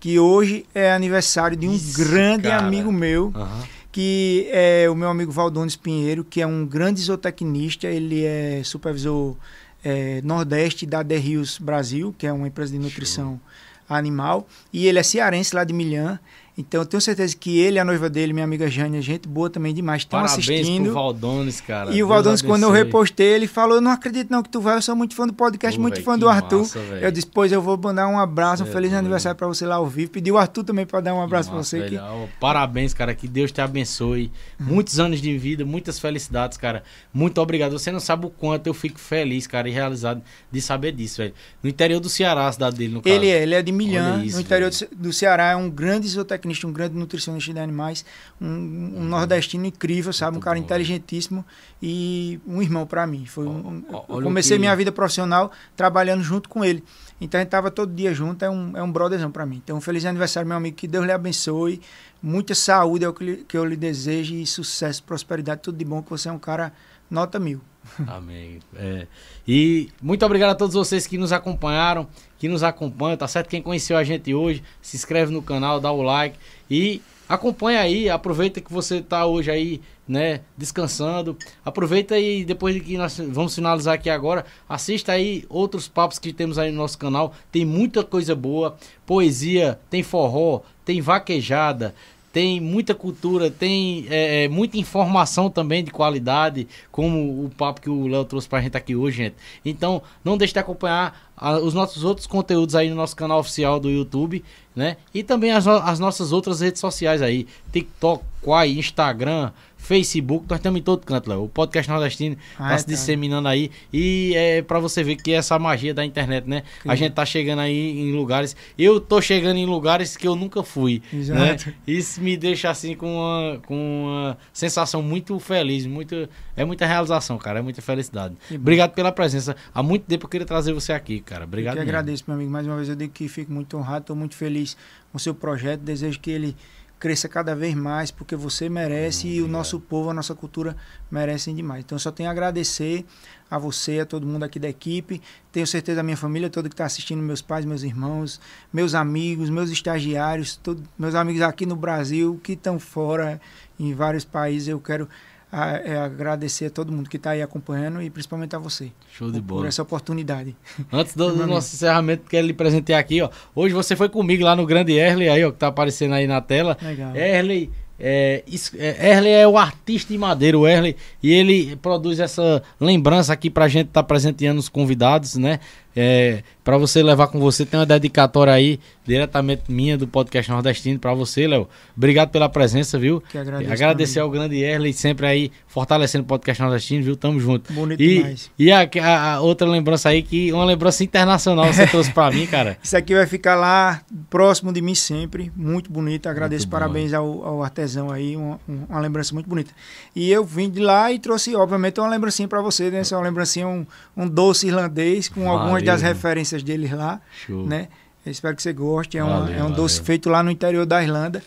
que 0.00 0.18
hoje 0.18 0.66
é 0.74 0.92
aniversário 0.92 1.56
de 1.56 1.68
um 1.68 1.74
Isso, 1.74 1.98
grande 1.98 2.48
cara. 2.48 2.64
amigo 2.66 2.90
meu, 2.90 3.32
Aham. 3.34 3.62
que 3.92 4.48
é 4.50 4.88
o 4.90 4.94
meu 4.94 5.08
amigo 5.08 5.30
Valdones 5.30 5.76
Pinheiro, 5.76 6.24
que 6.24 6.40
é 6.40 6.46
um 6.46 6.66
grande 6.66 7.00
zootecnista, 7.00 7.86
ele 7.86 8.24
é 8.24 8.62
supervisor 8.64 9.36
é, 9.84 10.20
nordeste 10.22 10.86
da 10.86 11.04
The 11.04 11.16
Rios 11.16 11.58
Brasil, 11.58 12.14
que 12.18 12.26
é 12.26 12.32
uma 12.32 12.48
empresa 12.48 12.72
de 12.72 12.78
nutrição 12.78 13.40
animal, 13.88 14.48
e 14.72 14.86
ele 14.86 14.98
é 14.98 15.02
cearense 15.02 15.54
lá 15.54 15.64
de 15.64 15.72
Milhã, 15.72 16.18
então 16.56 16.80
eu 16.82 16.86
tenho 16.86 17.00
certeza 17.00 17.34
que 17.36 17.58
ele 17.58 17.78
a 17.78 17.84
noiva 17.84 18.10
dele, 18.10 18.32
minha 18.32 18.44
amiga 18.44 18.68
Jânia, 18.68 19.00
gente 19.00 19.26
boa 19.26 19.48
também 19.48 19.72
demais, 19.72 20.02
estão 20.02 20.20
Parabéns 20.20 20.44
pro 20.44 20.54
assistindo. 20.54 20.92
Valdones, 20.92 21.60
cara. 21.60 21.90
E 21.90 21.94
o 21.94 21.96
Deus 21.96 22.08
Valdones, 22.08 22.42
quando 22.42 22.62
eu 22.64 22.70
repostei, 22.70 23.26
ele 23.28 23.46
falou: 23.46 23.76
Eu 23.76 23.80
não 23.80 23.90
acredito 23.90 24.30
não 24.30 24.42
que 24.42 24.50
tu 24.50 24.60
vai, 24.60 24.76
eu 24.76 24.82
sou 24.82 24.94
muito 24.94 25.14
fã 25.14 25.26
do 25.26 25.32
podcast, 25.32 25.76
Pô, 25.76 25.82
muito 25.82 25.94
véi, 25.94 26.04
fã 26.04 26.18
do 26.18 26.28
Arthur. 26.28 26.60
massa, 26.60 26.78
eu 26.78 27.10
disse: 27.10 27.26
Pois 27.26 27.50
eu 27.52 27.62
vou 27.62 27.78
mandar 27.78 28.06
um 28.08 28.18
abraço, 28.18 28.64
um 28.64 28.66
é 28.66 28.70
feliz 28.70 28.92
aniversário 28.92 29.36
pra 29.36 29.46
você 29.46 29.64
lá 29.64 29.76
ao 29.76 29.86
vivo. 29.86 30.10
Pedi 30.10 30.30
o 30.30 30.36
Arthur 30.36 30.64
também 30.64 30.84
pra 30.84 31.00
dar 31.00 31.14
um 31.14 31.22
abraço 31.22 31.48
pra 31.48 31.58
Nossa, 31.58 31.76
você. 31.76 31.88
Velho, 31.88 32.00
ó, 32.02 32.26
Parabéns, 32.38 32.92
cara. 32.92 33.14
Que 33.14 33.26
Deus 33.26 33.50
te 33.50 33.60
abençoe. 33.60 34.30
Muitos 34.58 35.00
anos 35.00 35.20
de 35.20 35.36
vida, 35.38 35.64
muitas 35.64 35.98
felicidades, 35.98 36.58
cara. 36.58 36.82
Muito 37.12 37.40
obrigado. 37.40 37.72
Você 37.72 37.90
não 37.90 38.00
sabe 38.00 38.26
o 38.26 38.30
quanto 38.30 38.66
eu 38.66 38.74
fico 38.74 38.98
feliz, 39.00 39.46
cara, 39.46 39.68
e 39.68 39.72
realizado 39.72 40.22
de 40.50 40.60
saber 40.60 40.92
disso, 40.92 41.18
velho. 41.18 41.34
No 41.62 41.70
interior 41.70 42.00
do 42.00 42.08
Ceará, 42.08 42.46
a 42.46 42.52
cidade 42.52 42.76
dele, 42.76 42.94
no 42.94 43.02
caso. 43.02 43.14
Ele 43.14 43.28
é, 43.28 43.42
ele 43.42 43.54
é 43.54 43.62
de 43.62 43.72
Milhã, 43.72 44.22
isso, 44.22 44.36
no 44.36 44.42
interior 44.42 44.70
velho. 44.70 44.90
do 44.94 45.12
Ceará, 45.12 45.50
é 45.52 45.56
um 45.56 45.70
grande 45.70 46.06
zootecnista, 46.08 46.41
um 46.66 46.72
grande 46.72 46.94
nutricionista 46.96 47.52
de 47.52 47.58
animais, 47.58 48.04
um, 48.40 48.46
um 48.46 49.04
nordestino 49.04 49.66
incrível, 49.66 50.12
sabe? 50.12 50.30
Um 50.30 50.32
Muito 50.34 50.44
cara 50.44 50.58
bom, 50.58 50.64
inteligentíssimo 50.64 51.44
e 51.82 52.40
um 52.46 52.60
irmão 52.62 52.86
pra 52.86 53.06
mim. 53.06 53.24
Foi 53.26 53.46
um, 53.46 53.84
olha 54.08 54.22
comecei 54.24 54.56
que- 54.56 54.60
minha 54.60 54.74
vida 54.76 54.90
profissional 54.92 55.50
trabalhando 55.76 56.22
junto 56.22 56.48
com 56.48 56.64
ele. 56.64 56.82
Então 57.20 57.38
a 57.38 57.42
gente 57.42 57.50
tava 57.50 57.70
todo 57.70 57.92
dia 57.94 58.12
junto, 58.12 58.44
é 58.44 58.50
um, 58.50 58.76
é 58.76 58.82
um 58.82 58.90
brotherzão 58.90 59.30
pra 59.30 59.46
mim. 59.46 59.60
Então, 59.62 59.80
feliz 59.80 60.04
aniversário, 60.04 60.48
meu 60.48 60.56
amigo, 60.56 60.76
que 60.76 60.88
Deus 60.88 61.04
lhe 61.06 61.12
abençoe, 61.12 61.80
muita 62.22 62.54
saúde 62.54 63.04
é 63.04 63.08
o 63.08 63.12
que, 63.12 63.24
lhe- 63.24 63.36
que 63.46 63.56
eu 63.56 63.64
lhe 63.64 63.76
desejo 63.76 64.34
e 64.34 64.44
sucesso, 64.46 65.02
prosperidade, 65.04 65.60
tudo 65.62 65.78
de 65.78 65.84
bom, 65.84 66.02
que 66.02 66.10
você 66.10 66.28
é 66.28 66.32
um 66.32 66.38
cara 66.38 66.72
nota 67.10 67.38
mil. 67.38 67.60
Amém. 68.06 68.60
É. 68.76 69.06
E 69.46 69.88
muito 70.00 70.24
obrigado 70.24 70.50
a 70.50 70.54
todos 70.54 70.74
vocês 70.74 71.06
que 71.06 71.18
nos 71.18 71.32
acompanharam, 71.32 72.06
que 72.38 72.48
nos 72.48 72.62
acompanham, 72.62 73.16
tá 73.16 73.28
certo? 73.28 73.48
Quem 73.48 73.62
conheceu 73.62 73.96
a 73.96 74.04
gente 74.04 74.34
hoje, 74.34 74.62
se 74.80 74.96
inscreve 74.96 75.32
no 75.32 75.42
canal, 75.42 75.80
dá 75.80 75.90
o 75.90 76.02
like 76.02 76.38
e 76.70 77.02
acompanha 77.28 77.80
aí, 77.80 78.10
aproveita 78.10 78.60
que 78.60 78.72
você 78.72 79.00
tá 79.00 79.24
hoje 79.26 79.50
aí, 79.50 79.80
né, 80.06 80.40
descansando. 80.56 81.36
Aproveita 81.64 82.18
e 82.18 82.44
depois 82.44 82.74
de 82.74 82.80
que 82.80 82.96
nós 82.98 83.18
vamos 83.18 83.54
finalizar 83.54 83.94
aqui 83.94 84.10
agora, 84.10 84.44
assista 84.68 85.12
aí 85.12 85.44
outros 85.48 85.88
papos 85.88 86.18
que 86.18 86.32
temos 86.32 86.58
aí 86.58 86.70
no 86.70 86.78
nosso 86.78 86.98
canal. 86.98 87.34
Tem 87.50 87.64
muita 87.64 88.04
coisa 88.04 88.34
boa, 88.34 88.76
poesia, 89.06 89.78
tem 89.88 90.02
forró, 90.02 90.60
tem 90.84 91.00
vaquejada, 91.00 91.94
tem 92.32 92.60
muita 92.60 92.94
cultura, 92.94 93.50
tem 93.50 94.06
é, 94.08 94.44
é, 94.44 94.48
muita 94.48 94.78
informação 94.78 95.50
também 95.50 95.84
de 95.84 95.90
qualidade, 95.90 96.66
como 96.90 97.44
o 97.44 97.50
papo 97.50 97.80
que 97.80 97.90
o 97.90 98.06
Léo 98.06 98.24
trouxe 98.24 98.48
pra 98.48 98.60
gente 98.62 98.76
aqui 98.76 98.96
hoje, 98.96 99.18
gente. 99.18 99.36
Então, 99.64 100.02
não 100.24 100.36
deixe 100.38 100.54
de 100.54 100.58
acompanhar 100.58 101.30
a- 101.36 101.58
os 101.58 101.74
nossos 101.74 102.04
outros 102.04 102.26
conteúdos 102.26 102.74
aí 102.74 102.88
no 102.88 102.96
nosso 102.96 103.14
canal 103.14 103.38
oficial 103.40 103.78
do 103.78 103.90
YouTube, 103.90 104.42
né? 104.74 104.96
E 105.12 105.22
também 105.22 105.50
as, 105.52 105.66
as 105.66 105.98
nossas 105.98 106.32
outras 106.32 106.60
redes 106.60 106.80
sociais 106.80 107.20
aí, 107.20 107.46
TikTok, 107.70 108.24
Quai, 108.40 108.70
Instagram, 108.70 109.50
Facebook, 109.82 110.46
nós 110.48 110.60
estamos 110.60 110.78
em 110.78 110.82
todo 110.82 111.04
canto, 111.04 111.28
Léo. 111.28 111.42
O 111.42 111.48
podcast 111.48 111.90
nordestino 111.90 112.36
Ah, 112.56 112.68
tá 112.68 112.74
é, 112.74 112.78
se 112.78 112.86
tá. 112.86 112.92
disseminando 112.92 113.48
aí 113.48 113.68
e 113.92 114.32
é 114.36 114.62
para 114.62 114.78
você 114.78 115.02
ver 115.02 115.16
que 115.16 115.32
essa 115.32 115.58
magia 115.58 115.92
da 115.92 116.04
internet, 116.04 116.48
né? 116.48 116.62
A 116.86 116.92
Sim. 116.92 117.02
gente 117.04 117.14
tá 117.14 117.26
chegando 117.26 117.58
aí 117.58 117.98
em 118.00 118.12
lugares, 118.12 118.54
eu 118.78 119.00
tô 119.00 119.20
chegando 119.20 119.56
em 119.56 119.66
lugares 119.66 120.16
que 120.16 120.26
eu 120.26 120.36
nunca 120.36 120.62
fui, 120.62 121.02
né? 121.12 121.18
Exato. 121.54 121.72
Isso 121.84 122.20
me 122.20 122.36
deixa 122.36 122.70
assim 122.70 122.94
com 122.94 123.16
uma, 123.16 123.58
com 123.66 124.04
uma 124.04 124.38
sensação 124.52 125.02
muito 125.02 125.36
feliz, 125.40 125.84
muito 125.84 126.28
é 126.56 126.64
muita 126.64 126.86
realização, 126.86 127.36
cara, 127.36 127.58
é 127.58 127.62
muita 127.62 127.82
felicidade. 127.82 128.36
Obrigado 128.54 128.92
pela 128.92 129.10
presença. 129.10 129.56
Há 129.74 129.82
muito 129.82 130.04
tempo 130.04 130.26
eu 130.26 130.28
queria 130.30 130.46
trazer 130.46 130.72
você 130.72 130.92
aqui, 130.92 131.20
cara. 131.20 131.44
Obrigado. 131.44 131.74
Eu 131.78 131.82
que 131.82 131.88
agradeço, 131.88 132.22
meu 132.28 132.36
amigo. 132.36 132.50
Mais 132.52 132.66
uma 132.66 132.76
vez 132.76 132.88
eu 132.88 132.94
digo 132.94 133.12
que 133.12 133.26
fico 133.26 133.52
muito 133.52 133.76
honrado, 133.76 134.02
estou 134.02 134.14
muito 134.14 134.36
feliz 134.36 134.76
com 135.10 135.16
o 135.16 135.20
seu 135.20 135.34
projeto. 135.34 135.80
Desejo 135.80 136.20
que 136.20 136.30
ele 136.30 136.54
cresça 137.02 137.28
cada 137.28 137.52
vez 137.52 137.74
mais, 137.74 138.12
porque 138.12 138.36
você 138.36 138.68
merece 138.68 139.26
e 139.26 139.42
o 139.42 139.48
nosso 139.48 139.80
povo, 139.80 140.10
a 140.10 140.14
nossa 140.14 140.36
cultura 140.36 140.76
merecem 141.10 141.52
demais. 141.52 141.82
Então, 141.84 141.96
eu 141.96 142.00
só 142.00 142.12
tenho 142.12 142.28
a 142.28 142.32
agradecer 142.32 143.04
a 143.50 143.58
você, 143.58 143.98
a 143.98 144.06
todo 144.06 144.24
mundo 144.24 144.44
aqui 144.44 144.60
da 144.60 144.68
equipe. 144.68 145.20
Tenho 145.50 145.66
certeza 145.66 145.98
a 145.98 146.04
minha 146.04 146.16
família 146.16 146.48
toda 146.48 146.68
que 146.68 146.74
está 146.74 146.84
assistindo, 146.84 147.20
meus 147.20 147.42
pais, 147.42 147.64
meus 147.64 147.82
irmãos, 147.82 148.40
meus 148.72 148.94
amigos, 148.94 149.50
meus 149.50 149.68
estagiários, 149.70 150.54
todo- 150.54 150.80
meus 150.96 151.16
amigos 151.16 151.42
aqui 151.42 151.66
no 151.66 151.74
Brasil, 151.74 152.38
que 152.40 152.52
estão 152.52 152.78
fora, 152.78 153.40
em 153.80 153.92
vários 153.92 154.24
países. 154.24 154.68
Eu 154.68 154.78
quero 154.78 155.08
ah, 155.54 155.76
é, 155.84 155.98
agradecer 155.98 156.64
a 156.64 156.70
todo 156.70 156.90
mundo 156.90 157.10
que 157.10 157.18
está 157.18 157.32
aí 157.32 157.42
acompanhando 157.42 158.00
e 158.00 158.08
principalmente 158.08 158.56
a 158.56 158.58
você 158.58 158.90
Show 159.12 159.30
de 159.30 159.38
por 159.42 159.56
bola. 159.56 159.68
essa 159.68 159.82
oportunidade. 159.82 160.56
Antes 160.90 161.14
do, 161.14 161.30
do 161.36 161.46
nosso 161.46 161.74
encerramento, 161.76 162.24
quero 162.26 162.46
lhe 162.46 162.54
presentear 162.54 162.98
aqui, 162.98 163.20
ó. 163.20 163.28
Hoje 163.54 163.74
você 163.74 163.94
foi 163.94 164.08
comigo 164.08 164.42
lá 164.42 164.56
no 164.56 164.64
Grande 164.64 164.94
Erley, 164.94 165.28
aí, 165.28 165.44
ó, 165.44 165.50
que 165.50 165.58
tá 165.58 165.66
aparecendo 165.66 166.14
aí 166.14 166.26
na 166.26 166.40
tela. 166.40 166.78
Legal. 166.80 167.14
Erley, 167.14 167.70
é, 168.00 168.42
é, 168.78 169.10
Erley 169.10 169.32
é 169.32 169.46
o 169.46 169.58
artista 169.58 170.12
de 170.12 170.18
madeira, 170.18 170.58
o 170.58 170.66
Erley, 170.66 170.96
e 171.22 171.30
ele 171.30 171.76
produz 171.76 172.18
essa 172.18 172.62
lembrança 172.80 173.32
aqui 173.32 173.48
pra 173.48 173.68
gente 173.68 173.88
estar 173.88 174.02
presenteando 174.02 174.58
os 174.58 174.68
convidados, 174.68 175.36
né? 175.36 175.60
É, 175.94 176.42
para 176.64 176.76
você 176.78 177.02
levar 177.02 177.26
com 177.26 177.38
você, 177.40 177.66
tem 177.66 177.78
uma 177.78 177.84
dedicatória 177.84 178.52
aí, 178.52 178.78
diretamente 179.04 179.64
minha 179.68 179.98
do 179.98 180.06
podcast 180.06 180.50
Nordestino, 180.50 180.98
pra 180.98 181.12
você, 181.12 181.46
Léo. 181.46 181.68
Obrigado 181.96 182.30
pela 182.30 182.48
presença, 182.48 182.98
viu? 182.98 183.20
Que 183.20 183.36
agradeço, 183.36 183.72
Agradecer 183.72 184.18
meu 184.20 184.24
ao 184.26 184.30
grande 184.30 184.56
Erley, 184.62 184.92
sempre 184.92 185.26
aí 185.26 185.52
fortalecendo 185.66 186.22
o 186.24 186.26
podcast 186.26 186.62
Nordestino, 186.62 187.02
viu? 187.04 187.16
Tamo 187.16 187.38
junto. 187.40 187.72
Bonito 187.72 188.00
E, 188.00 188.16
demais. 188.18 188.50
e 188.58 188.70
a, 188.70 188.88
a- 189.02 189.32
a 189.34 189.40
outra 189.40 189.66
lembrança 189.68 190.08
aí, 190.08 190.22
que 190.22 190.52
uma 190.52 190.64
lembrança 190.64 191.02
internacional 191.04 191.66
você 191.72 191.86
trouxe 191.88 192.12
pra 192.12 192.30
mim, 192.30 192.46
cara. 192.46 192.78
Isso 192.82 192.96
aqui 192.96 193.14
vai 193.14 193.26
ficar 193.26 193.56
lá 193.56 194.00
próximo 194.30 194.72
de 194.72 194.80
mim 194.80 194.94
sempre, 194.94 195.52
muito 195.56 195.90
bonito. 195.92 196.28
Agradeço, 196.28 196.64
Muito 196.66 196.70
parabéns 196.70 197.12
ao, 197.12 197.44
ao 197.44 197.62
artesão 197.62 198.10
aí, 198.10 198.36
uma, 198.36 198.58
um- 198.68 198.84
uma 198.88 199.00
lembrança 199.00 199.34
muito 199.34 199.48
bonita. 199.48 199.72
E 200.14 200.30
eu 200.30 200.44
vim 200.44 200.70
de 200.70 200.80
lá 200.80 201.10
e 201.12 201.18
trouxe, 201.18 201.54
obviamente, 201.56 201.98
uma 202.00 202.08
lembrancinha 202.08 202.46
para 202.48 202.62
você, 202.62 202.90
né? 202.90 203.00
Essa 203.00 203.14
é 203.16 203.18
uma 203.18 203.24
lembrancinha, 203.24 203.66
um, 203.66 203.84
um 204.16 204.28
doce 204.28 204.68
irlandês 204.68 205.28
com 205.28 205.50
algumas 205.50 205.81
Valeu, 205.84 205.92
das 205.94 206.02
referências 206.02 206.62
deles 206.62 206.90
lá, 206.92 207.20
Show. 207.46 207.66
né? 207.66 207.88
Eu 208.24 208.30
espero 208.32 208.54
que 208.56 208.62
você 208.62 208.72
goste. 208.72 209.18
É, 209.18 209.22
Valeu, 209.22 209.54
é 209.54 209.64
um 209.64 209.70
doce 209.70 209.96
valeu. 209.96 210.06
feito 210.06 210.28
lá 210.30 210.42
no 210.42 210.50
interior 210.50 210.86
da 210.86 211.02
Irlanda, 211.02 211.42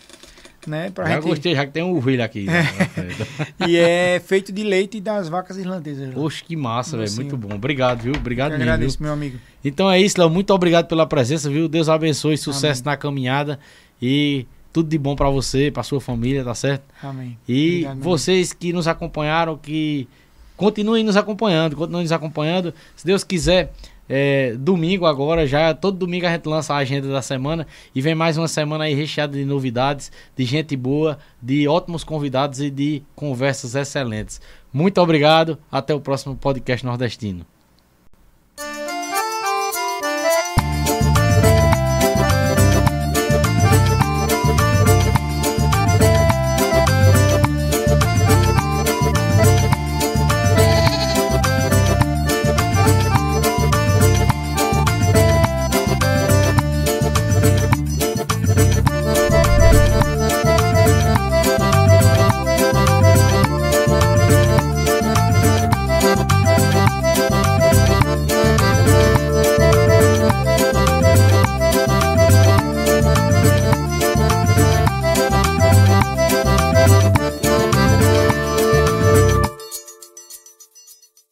né? 0.66 0.90
Pra 0.90 1.06
Já 1.06 1.14
gente... 1.14 1.24
gostei, 1.24 1.54
já 1.54 1.64
que 1.64 1.72
tem 1.72 1.82
um 1.82 1.96
ovelha 1.96 2.24
aqui. 2.24 2.44
né, 2.44 2.62
frente. 2.64 3.16
E 3.68 3.76
é 3.76 4.20
feito 4.24 4.52
de 4.52 4.62
leite 4.62 5.00
das 5.00 5.28
vacas 5.28 5.56
irlandesas. 5.56 6.12
Poxa, 6.12 6.44
que 6.44 6.54
massa, 6.56 6.96
velho. 6.98 7.10
Muito 7.14 7.36
bom. 7.36 7.54
Obrigado, 7.54 8.02
viu? 8.02 8.12
Obrigado 8.14 8.52
Eu 8.52 8.58
mesmo. 8.58 8.70
agradeço, 8.72 8.98
viu? 8.98 9.04
meu 9.06 9.12
amigo. 9.14 9.38
Então 9.64 9.90
é 9.90 10.00
isso, 10.00 10.20
Léo. 10.20 10.28
Muito 10.28 10.52
obrigado 10.52 10.86
pela 10.86 11.06
presença, 11.06 11.48
viu? 11.48 11.68
Deus 11.68 11.88
abençoe, 11.88 12.36
sucesso 12.36 12.84
na 12.84 12.96
caminhada 12.96 13.58
e 14.02 14.46
tudo 14.72 14.90
de 14.90 14.98
bom 14.98 15.16
pra 15.16 15.30
você, 15.30 15.70
pra 15.70 15.82
sua 15.82 16.00
família, 16.02 16.44
tá 16.44 16.54
certo? 16.54 16.82
Amém. 17.02 17.38
E 17.48 17.68
Obrigado, 17.86 18.00
vocês 18.00 18.52
que 18.52 18.72
nos 18.74 18.86
acompanharam, 18.86 19.56
que 19.56 20.06
continuem 20.56 21.02
nos 21.02 21.16
acompanhando, 21.16 21.74
continuem 21.76 22.02
nos 22.02 22.12
acompanhando. 22.12 22.74
Se 22.94 23.06
Deus 23.06 23.24
quiser, 23.24 23.72
é, 24.08 24.54
domingo 24.58 25.06
agora, 25.06 25.46
já 25.46 25.74
todo 25.74 25.98
domingo 25.98 26.26
a 26.26 26.30
gente 26.30 26.48
lança 26.48 26.74
a 26.74 26.78
agenda 26.78 27.08
da 27.08 27.22
semana 27.22 27.66
e 27.94 28.00
vem 28.00 28.14
mais 28.14 28.38
uma 28.38 28.48
semana 28.48 28.84
aí 28.84 28.94
recheada 28.94 29.36
de 29.36 29.44
novidades, 29.44 30.12
de 30.36 30.44
gente 30.44 30.76
boa, 30.76 31.18
de 31.42 31.66
ótimos 31.66 32.04
convidados 32.04 32.60
e 32.60 32.70
de 32.70 33.02
conversas 33.14 33.74
excelentes. 33.74 34.40
Muito 34.72 35.00
obrigado, 35.00 35.58
até 35.70 35.94
o 35.94 36.00
próximo 36.00 36.36
podcast 36.36 36.84
nordestino. 36.84 37.55